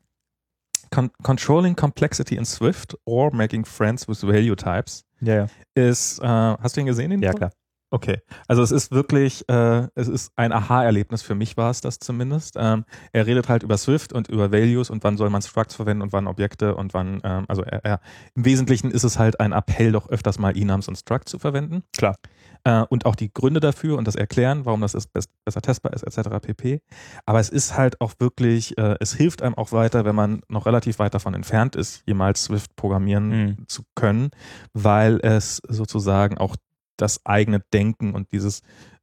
Con 0.91 1.11
Controlling 1.23 1.77
Complexity 1.77 2.35
in 2.37 2.45
Swift 2.45 2.97
or 3.05 3.33
Making 3.33 3.65
Friends 3.65 4.09
with 4.09 4.25
Value 4.27 4.57
Types 4.57 5.05
Ja, 5.21 5.35
ja. 5.37 5.47
ist, 5.77 6.19
äh, 6.19 6.27
hast 6.27 6.77
du 6.77 6.81
ihn 6.81 6.87
gesehen? 6.87 7.11
Den 7.11 7.23
Ja, 7.23 7.31
Talk? 7.31 7.39
klar. 7.39 7.51
Okay, 7.93 8.19
also 8.47 8.63
es 8.63 8.71
ist 8.71 8.93
wirklich, 8.93 9.49
äh, 9.49 9.89
es 9.97 10.07
ist 10.07 10.33
ein 10.37 10.53
Aha-Erlebnis, 10.53 11.23
für 11.23 11.35
mich 11.35 11.57
war 11.57 11.71
es 11.71 11.81
das 11.81 11.99
zumindest. 11.99 12.55
Ähm, 12.57 12.85
er 13.13 13.27
redet 13.27 13.49
halt 13.49 13.65
über 13.65 13.77
Swift 13.77 14.13
und 14.13 14.29
über 14.29 14.53
Values 14.53 14.91
und 14.91 15.03
wann 15.03 15.17
soll 15.17 15.29
man 15.29 15.43
Structs 15.43 15.75
verwenden 15.75 16.03
und 16.03 16.13
wann 16.13 16.29
Objekte 16.29 16.77
und 16.77 16.95
wann, 16.95 17.21
ähm, 17.25 17.47
also 17.49 17.63
er, 17.63 17.85
er, 17.85 18.01
im 18.37 18.45
Wesentlichen 18.45 18.93
ist 18.93 19.03
es 19.03 19.19
halt 19.19 19.41
ein 19.41 19.51
Appell, 19.53 19.91
doch 19.91 20.09
öfters 20.09 20.39
mal 20.39 20.57
Enums 20.57 20.87
und 20.87 20.97
Structs 20.97 21.33
zu 21.33 21.41
verwenden. 21.41 21.83
Klar. 21.97 22.15
Äh, 22.63 22.83
und 22.91 23.07
auch 23.07 23.17
die 23.17 23.33
Gründe 23.33 23.59
dafür 23.59 23.99
und 23.99 24.07
das 24.07 24.15
Erklären, 24.15 24.67
warum 24.67 24.83
das 24.83 24.95
ist, 24.95 25.11
besser 25.13 25.61
testbar 25.61 25.93
ist, 25.93 26.05
etc. 26.05 26.29
pp. 26.41 26.83
Aber 27.27 27.41
es 27.41 27.49
ist 27.49 27.77
halt 27.77 28.01
auch 28.01 28.13
wirklich, 28.21 28.79
äh, 28.79 28.97
es 29.01 29.15
hilft 29.15 29.43
einem 29.43 29.55
auch 29.55 29.73
weiter, 29.73 30.05
wenn 30.05 30.15
man 30.15 30.43
noch 30.49 30.67
relativ 30.67 31.01
weit 31.01 31.15
davon 31.15 31.35
entfernt 31.35 31.75
ist, 31.75 32.05
jemals 32.07 32.45
Swift 32.45 32.77
programmieren 32.77 33.29
Mhm. 33.31 33.57
zu 33.67 33.83
können, 33.97 34.31
weil 34.75 35.19
es 35.23 35.61
sozusagen 35.67 36.39
auch 36.39 36.55
das 37.01 37.25
eigene 37.25 37.61
Denken 37.73 38.15
und 38.15 38.33
dieses, 38.33 38.63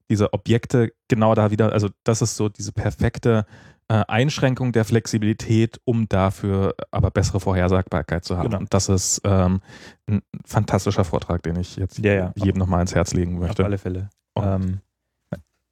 diese 0.09 0.34
Objekte 0.34 0.93
genau 1.08 1.35
da 1.35 1.51
wieder, 1.51 1.72
also 1.74 1.90
das 2.03 2.22
ist 2.22 2.35
so 2.35 2.50
diese 2.50 2.72
perfekte 2.72 3.45
äh, 3.90 4.03
Einschränkung 4.08 4.72
der 4.74 4.85
Flexibilität, 4.85 5.80
um 5.85 6.09
dafür 6.09 6.76
aber 6.92 7.09
bessere 7.11 7.40
Vorhersagbarkeit 7.40 8.26
zu 8.26 8.38
haben. 8.38 8.50
Genau. 8.50 8.59
Und 8.59 8.74
das 8.74 8.90
ist 8.90 9.22
ähm, 9.24 9.61
ein 10.08 10.22
fantastischer 10.45 11.06
Vortrag, 11.06 11.43
den 11.43 11.56
ich 11.58 11.77
jetzt 11.77 11.98
Ja, 12.00 12.14
ja. 12.14 12.34
jedem 12.35 12.59
nochmal 12.59 12.80
ans 12.80 12.95
Herz 12.95 13.14
legen 13.14 13.35
Auf 13.35 13.42
möchte. 13.42 13.64
alle 13.64 13.77
Fälle. 13.77 14.09
Ähm, 14.35 14.82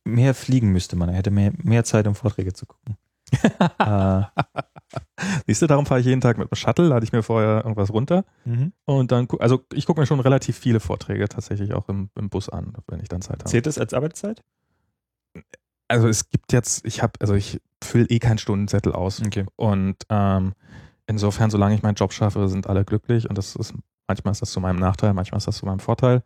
mehr 0.05 0.33
fliegen 0.33 0.71
müsste 0.71 0.95
man. 0.95 1.09
Er 1.09 1.15
hätte 1.15 1.31
mehr, 1.31 1.51
mehr 1.57 1.83
Zeit, 1.83 2.07
um 2.07 2.15
Vorträge 2.15 2.53
zu 2.53 2.65
gucken. 2.65 2.95
Äh, 3.79 4.23
Siehst 5.47 5.61
du, 5.61 5.67
darum 5.67 5.85
fahre 5.85 5.99
ich 5.99 6.05
jeden 6.05 6.21
Tag 6.21 6.37
mit 6.37 6.51
dem 6.51 6.55
Shuttle, 6.55 6.87
lade 6.87 7.03
ich 7.03 7.11
mir 7.11 7.23
vorher 7.23 7.63
irgendwas 7.63 7.91
runter 7.91 8.25
mhm. 8.45 8.73
und 8.85 9.11
dann, 9.11 9.27
also 9.39 9.63
ich 9.73 9.85
gucke 9.85 9.99
mir 9.99 10.05
schon 10.05 10.19
relativ 10.19 10.57
viele 10.57 10.79
Vorträge 10.79 11.27
tatsächlich 11.27 11.73
auch 11.73 11.89
im, 11.89 12.09
im 12.15 12.29
Bus 12.29 12.49
an, 12.49 12.73
wenn 12.87 12.99
ich 12.99 13.09
dann 13.09 13.21
Zeit 13.21 13.39
habe. 13.39 13.49
Zählt 13.49 13.65
das 13.65 13.77
als 13.77 13.93
Arbeitszeit? 13.93 14.41
Also 15.87 16.07
es 16.07 16.29
gibt 16.29 16.53
jetzt, 16.53 16.85
ich 16.85 17.01
habe, 17.03 17.13
also 17.19 17.33
ich 17.33 17.61
fülle 17.83 18.05
eh 18.09 18.19
keinen 18.19 18.37
Stundenzettel 18.37 18.93
aus 18.93 19.21
Okay. 19.21 19.45
und 19.55 19.97
ähm, 20.09 20.53
insofern, 21.07 21.49
solange 21.49 21.75
ich 21.75 21.83
meinen 21.83 21.95
Job 21.95 22.13
schaffe, 22.13 22.47
sind 22.47 22.67
alle 22.67 22.85
glücklich 22.85 23.29
und 23.29 23.37
das 23.37 23.55
ist, 23.55 23.73
manchmal 24.07 24.31
ist 24.31 24.41
das 24.41 24.51
zu 24.51 24.59
meinem 24.59 24.79
Nachteil, 24.79 25.13
manchmal 25.13 25.37
ist 25.37 25.47
das 25.47 25.57
zu 25.57 25.65
meinem 25.65 25.79
Vorteil. 25.79 26.23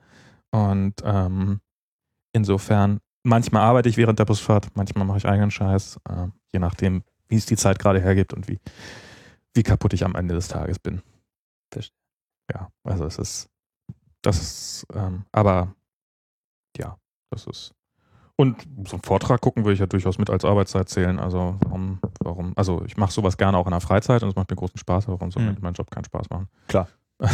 Und 0.52 0.96
ähm, 1.04 1.60
insofern, 2.34 3.00
manchmal 3.24 3.64
arbeite 3.64 3.90
ich 3.90 3.98
während 3.98 4.20
der 4.20 4.26
Busfahrt, 4.26 4.68
manchmal 4.76 5.06
mache 5.06 5.20
ich 5.20 5.26
eigenen 5.26 5.52
Scheiß, 5.52 6.00
äh, 6.10 6.28
je 6.54 6.60
nachdem, 6.60 7.04
wie 7.28 7.36
es 7.38 7.46
die 7.46 7.58
Zeit 7.58 7.80
gerade 7.80 8.00
hergibt 8.02 8.34
und 8.34 8.48
wie, 8.48 8.60
wie 9.54 9.64
kaputt 9.64 9.94
ich 9.94 10.04
am 10.04 10.16
Ende 10.16 10.34
des 10.36 10.48
Tages 10.48 10.80
bin. 10.80 11.02
Verstehe. 11.72 11.96
Ja, 12.52 12.72
also 12.84 13.06
es 13.06 13.18
ist, 13.20 13.50
das 14.24 14.40
ist, 14.42 14.88
ähm, 14.94 15.26
aber 15.32 15.76
ja, 16.78 16.98
das 17.30 17.46
ist. 17.48 17.74
Und 18.36 18.62
so 18.88 18.94
einen 18.96 19.04
Vortrag 19.04 19.42
gucken 19.42 19.66
würde 19.66 19.74
ich 19.74 19.80
ja 19.80 19.86
durchaus 19.86 20.18
mit 20.18 20.30
als 20.30 20.46
Arbeitszeit 20.46 20.88
zählen. 20.90 21.20
Also 21.20 21.58
warum, 21.66 22.00
warum, 22.22 22.54
also 22.56 22.84
ich 22.86 22.96
mache 22.98 23.12
sowas 23.12 23.38
gerne 23.38 23.58
auch 23.58 23.66
in 23.68 23.72
der 23.72 23.82
Freizeit 23.82 24.24
und 24.24 24.30
es 24.30 24.36
macht 24.36 24.50
mir 24.50 24.56
großen 24.56 24.78
Spaß, 24.80 25.08
aber 25.08 25.20
warum 25.20 25.30
soll 25.32 25.44
Mhm. 25.44 25.58
mein 25.62 25.74
Job 25.74 25.92
keinen 25.92 26.06
Spaß 26.06 26.30
machen? 26.30 26.48
Klar. 26.68 26.88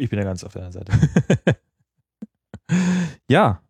Ich 0.00 0.08
bin 0.08 0.20
ja 0.20 0.24
ganz 0.24 0.44
auf 0.44 0.52
deiner 0.52 0.70
Seite. 0.70 0.92
ja. 3.28 3.60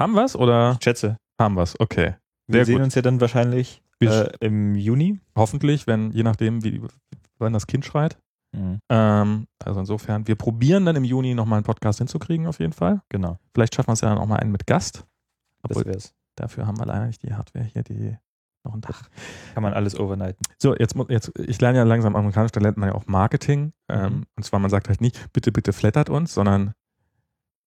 Haben 0.00 0.14
wir's 0.14 0.34
oder 0.34 0.72
Ich 0.78 0.84
schätze. 0.84 1.18
haben 1.38 1.56
wir's? 1.56 1.78
Okay. 1.78 2.14
Wir 2.46 2.58
Sehr 2.60 2.64
sehen 2.66 2.74
gut. 2.76 2.84
uns 2.84 2.94
ja 2.94 3.02
dann 3.02 3.20
wahrscheinlich 3.20 3.82
äh, 4.00 4.28
im 4.40 4.74
Juni. 4.74 5.20
Hoffentlich, 5.36 5.86
wenn, 5.86 6.10
je 6.12 6.22
nachdem, 6.22 6.62
wie, 6.64 6.82
wann 7.38 7.52
das 7.52 7.66
Kind 7.66 7.84
schreit. 7.84 8.18
Mhm. 8.52 8.78
Ähm, 8.88 9.46
also 9.64 9.80
insofern, 9.80 10.26
wir 10.28 10.36
probieren 10.36 10.84
dann 10.84 10.96
im 10.96 11.04
Juni 11.04 11.34
nochmal 11.34 11.56
einen 11.58 11.64
Podcast 11.64 11.98
hinzukriegen, 11.98 12.46
auf 12.46 12.60
jeden 12.60 12.72
Fall. 12.72 13.02
Genau. 13.08 13.38
Vielleicht 13.54 13.74
schaffen 13.74 13.88
wir 13.88 13.92
es 13.94 14.00
ja 14.02 14.08
dann 14.10 14.18
auch 14.18 14.26
mal 14.26 14.36
einen 14.36 14.52
mit 14.52 14.66
Gast. 14.66 15.04
Das 15.62 15.76
Obwohl, 15.76 15.92
wär's. 15.92 16.14
dafür 16.36 16.66
haben 16.66 16.78
wir 16.78 16.86
leider 16.86 17.06
nicht 17.06 17.22
die 17.22 17.32
Hardware 17.34 17.64
hier, 17.64 17.82
die 17.82 18.16
noch 18.64 18.74
ein 18.74 18.82
Tag. 18.82 19.10
Kann 19.54 19.62
man 19.62 19.72
alles 19.74 19.98
overnighten. 19.98 20.40
So, 20.58 20.74
jetzt, 20.76 20.94
mu- 20.94 21.06
jetzt, 21.08 21.32
ich 21.38 21.60
lerne 21.60 21.78
ja 21.78 21.84
langsam 21.84 22.14
amerikanisch, 22.16 22.52
da 22.52 22.60
lernt 22.60 22.76
man 22.76 22.90
ja 22.90 22.94
auch 22.94 23.06
Marketing. 23.06 23.72
Ähm, 23.88 24.12
Mhm. 24.12 24.22
Und 24.36 24.42
zwar, 24.44 24.60
man 24.60 24.70
sagt 24.70 24.88
halt 24.88 25.00
nicht, 25.00 25.32
bitte, 25.32 25.50
bitte 25.52 25.72
flattert 25.72 26.08
uns, 26.10 26.32
sondern 26.34 26.72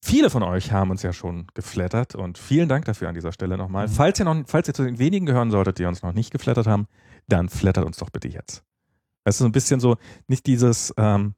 viele 0.04 0.30
von 0.30 0.44
euch 0.44 0.72
haben 0.72 0.92
uns 0.92 1.04
ja 1.04 1.14
schon 1.14 1.48
geflattert 1.54 2.16
und 2.16 2.38
vielen 2.38 2.70
Dank 2.70 2.86
dafür 2.86 3.10
an 3.10 3.16
dieser 3.16 3.32
Stelle 3.32 3.58
nochmal. 3.58 3.88
Mhm. 3.88 3.92
Falls 3.92 4.20
ihr 4.20 4.26
noch, 4.26 4.36
falls 4.48 4.68
ihr 4.68 4.74
zu 4.74 4.84
den 4.84 5.00
wenigen 5.00 5.26
gehören 5.26 5.52
solltet, 5.52 5.80
die 5.80 5.86
uns 5.86 6.02
noch 6.04 6.14
nicht 6.14 6.32
geflattert 6.32 6.68
haben, 6.68 6.88
dann 7.28 7.50
flattert 7.50 7.86
uns 7.86 7.98
doch 7.98 8.10
bitte 8.10 8.28
jetzt. 8.28 8.64
Das 9.24 9.36
ist 9.36 9.40
so 9.40 9.46
ein 9.46 9.52
bisschen 9.52 9.80
so, 9.80 9.98
nicht 10.28 10.46
dieses, 10.46 10.94
ähm, 10.98 11.36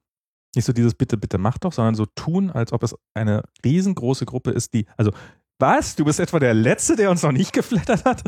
nicht 0.54 0.64
so 0.64 0.72
dieses 0.72 0.94
bitte, 0.94 1.16
bitte 1.16 1.38
mach 1.38 1.58
doch, 1.58 1.72
sondern 1.72 1.94
so 1.94 2.06
tun, 2.06 2.50
als 2.50 2.72
ob 2.72 2.82
es 2.82 2.94
eine 3.14 3.42
riesengroße 3.64 4.26
Gruppe 4.26 4.50
ist, 4.50 4.74
die, 4.74 4.86
also, 4.96 5.12
was? 5.58 5.94
Du 5.94 6.04
bist 6.04 6.20
etwa 6.20 6.38
der 6.38 6.54
Letzte, 6.54 6.96
der 6.96 7.10
uns 7.10 7.22
noch 7.22 7.32
nicht 7.32 7.52
geflattert 7.52 8.04
hat? 8.04 8.22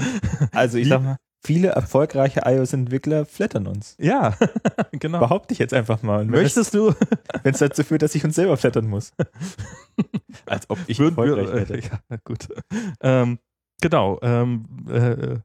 Also 0.53 0.79
ich 0.79 0.89
sag 0.89 1.03
mal, 1.03 1.17
viele 1.45 1.69
erfolgreiche 1.69 2.43
iOS-Entwickler 2.45 3.27
flattern 3.27 3.67
uns. 3.67 3.97
Ja, 3.99 4.37
genau. 4.93 5.19
Behaupte 5.21 5.53
ich 5.53 5.59
jetzt 5.59 5.75
einfach 5.75 6.03
mal. 6.03 6.25
Möchtest 6.25 6.75
du? 6.75 6.95
Wenn 7.43 7.53
es 7.55 7.59
dazu 7.61 7.83
führt, 7.83 8.03
dass 8.03 8.15
ich 8.15 8.25
uns 8.25 8.35
selber 8.35 8.57
flattern 8.57 8.87
muss. 8.87 9.13
Als 10.47 10.69
ob 10.71 10.79
ich 10.87 10.99
Würden 10.99 11.17
erfolgreich 11.19 11.69
wir, 11.69 11.77
äh, 11.77 11.81
ja, 12.11 12.17
gut. 12.25 12.49
Ähm, 13.01 13.39
genau. 13.81 14.19
Ähm, 14.23 14.65
äh, 14.89 15.39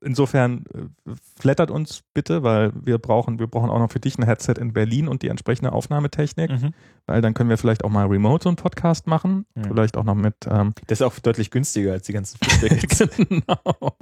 insofern 0.00 0.64
äh, 0.74 1.12
flattert 1.40 1.70
uns 1.70 2.02
bitte, 2.14 2.42
weil 2.42 2.72
wir 2.74 2.98
brauchen, 2.98 3.38
wir 3.38 3.46
brauchen 3.46 3.70
auch 3.70 3.78
noch 3.78 3.90
für 3.90 4.00
dich 4.00 4.18
ein 4.18 4.24
Headset 4.24 4.54
in 4.58 4.72
Berlin 4.72 5.08
und 5.08 5.22
die 5.22 5.28
entsprechende 5.28 5.72
Aufnahmetechnik, 5.72 6.50
Mhm. 6.50 6.74
weil 7.06 7.20
dann 7.22 7.32
können 7.34 7.48
wir 7.50 7.58
vielleicht 7.58 7.84
auch 7.84 7.90
mal 7.90 8.06
remote 8.06 8.42
so 8.44 8.48
einen 8.50 8.56
Podcast 8.56 9.06
machen. 9.06 9.46
Mhm. 9.54 9.64
Vielleicht 9.64 9.96
auch 9.96 10.04
noch 10.04 10.14
mit 10.16 10.34
ähm, 10.48 10.74
Das 10.86 11.00
ist 11.00 11.06
auch 11.06 11.18
deutlich 11.18 11.50
günstiger 11.50 11.92
als 11.92 12.06
die 12.06 12.12
ganzen 12.12 12.38
Feedbacks. 12.38 12.98
genau. 13.16 13.96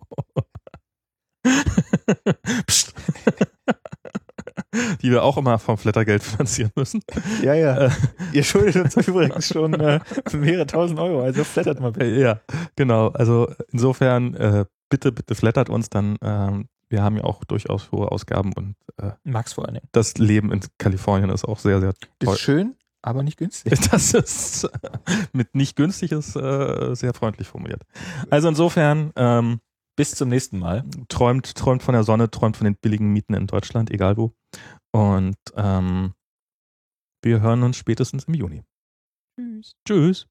Psst. 2.66 2.94
Die 5.02 5.10
wir 5.10 5.22
auch 5.22 5.38
immer 5.38 5.58
vom 5.58 5.78
Flattergeld 5.78 6.22
finanzieren 6.22 6.70
müssen. 6.76 7.00
ja, 7.42 7.54
ja. 7.54 7.86
Äh, 7.86 7.90
Ihr 8.32 8.44
schuldet 8.44 8.76
uns 8.76 8.96
übrigens 9.08 9.48
schon 9.48 9.72
äh, 9.74 10.00
mehrere 10.32 10.66
tausend 10.66 10.98
Euro, 11.00 11.22
also 11.22 11.44
flattert 11.44 11.80
mal 11.80 11.92
bitte. 11.92 12.06
Äh, 12.06 12.20
Ja, 12.20 12.40
genau. 12.76 13.08
Also 13.08 13.50
insofern 13.72 14.34
äh, 14.34 14.64
bitte, 14.90 15.12
bitte 15.12 15.34
flattert 15.34 15.70
uns 15.70 15.88
dann. 15.88 16.16
Ähm, 16.22 16.68
wir 16.88 17.02
haben 17.02 17.16
ja 17.16 17.24
auch 17.24 17.42
durchaus 17.44 17.90
hohe 17.90 18.12
Ausgaben 18.12 18.52
und 18.52 18.76
äh, 19.00 19.12
Max 19.24 19.54
vor 19.54 19.64
allen 19.64 19.74
Dingen. 19.74 19.88
das 19.92 20.18
Leben 20.18 20.52
in 20.52 20.60
Kalifornien 20.78 21.30
ist 21.30 21.44
auch 21.44 21.58
sehr, 21.58 21.80
sehr 21.80 21.94
toll. 22.20 22.34
Ist 22.34 22.40
schön, 22.40 22.76
aber 23.02 23.22
nicht 23.22 23.38
günstig. 23.38 23.72
Das 23.90 24.12
ist 24.14 24.68
mit 25.32 25.54
nicht 25.54 25.74
günstig 25.76 26.12
ist 26.12 26.36
äh, 26.36 26.94
sehr 26.94 27.14
freundlich 27.14 27.48
formuliert. 27.48 27.82
Also 28.30 28.48
insofern 28.48 29.10
ähm, 29.16 29.60
Bis 29.96 30.14
zum 30.14 30.28
nächsten 30.28 30.58
Mal. 30.58 30.84
träumt, 31.08 31.54
träumt 31.54 31.82
von 31.82 31.94
der 31.94 32.04
Sonne, 32.04 32.30
träumt 32.30 32.56
von 32.56 32.66
den 32.66 32.76
billigen 32.76 33.12
Mieten 33.12 33.34
in 33.34 33.46
Deutschland, 33.46 33.90
egal 33.90 34.16
wo. 34.16 34.34
Und 34.92 35.36
ähm, 35.56 36.12
wir 37.22 37.40
hören 37.40 37.62
uns 37.62 37.76
spätestens 37.76 38.24
im 38.24 38.34
Juni. 38.34 38.62
Tschüss. 39.38 39.76
Tschüss. 39.86 40.26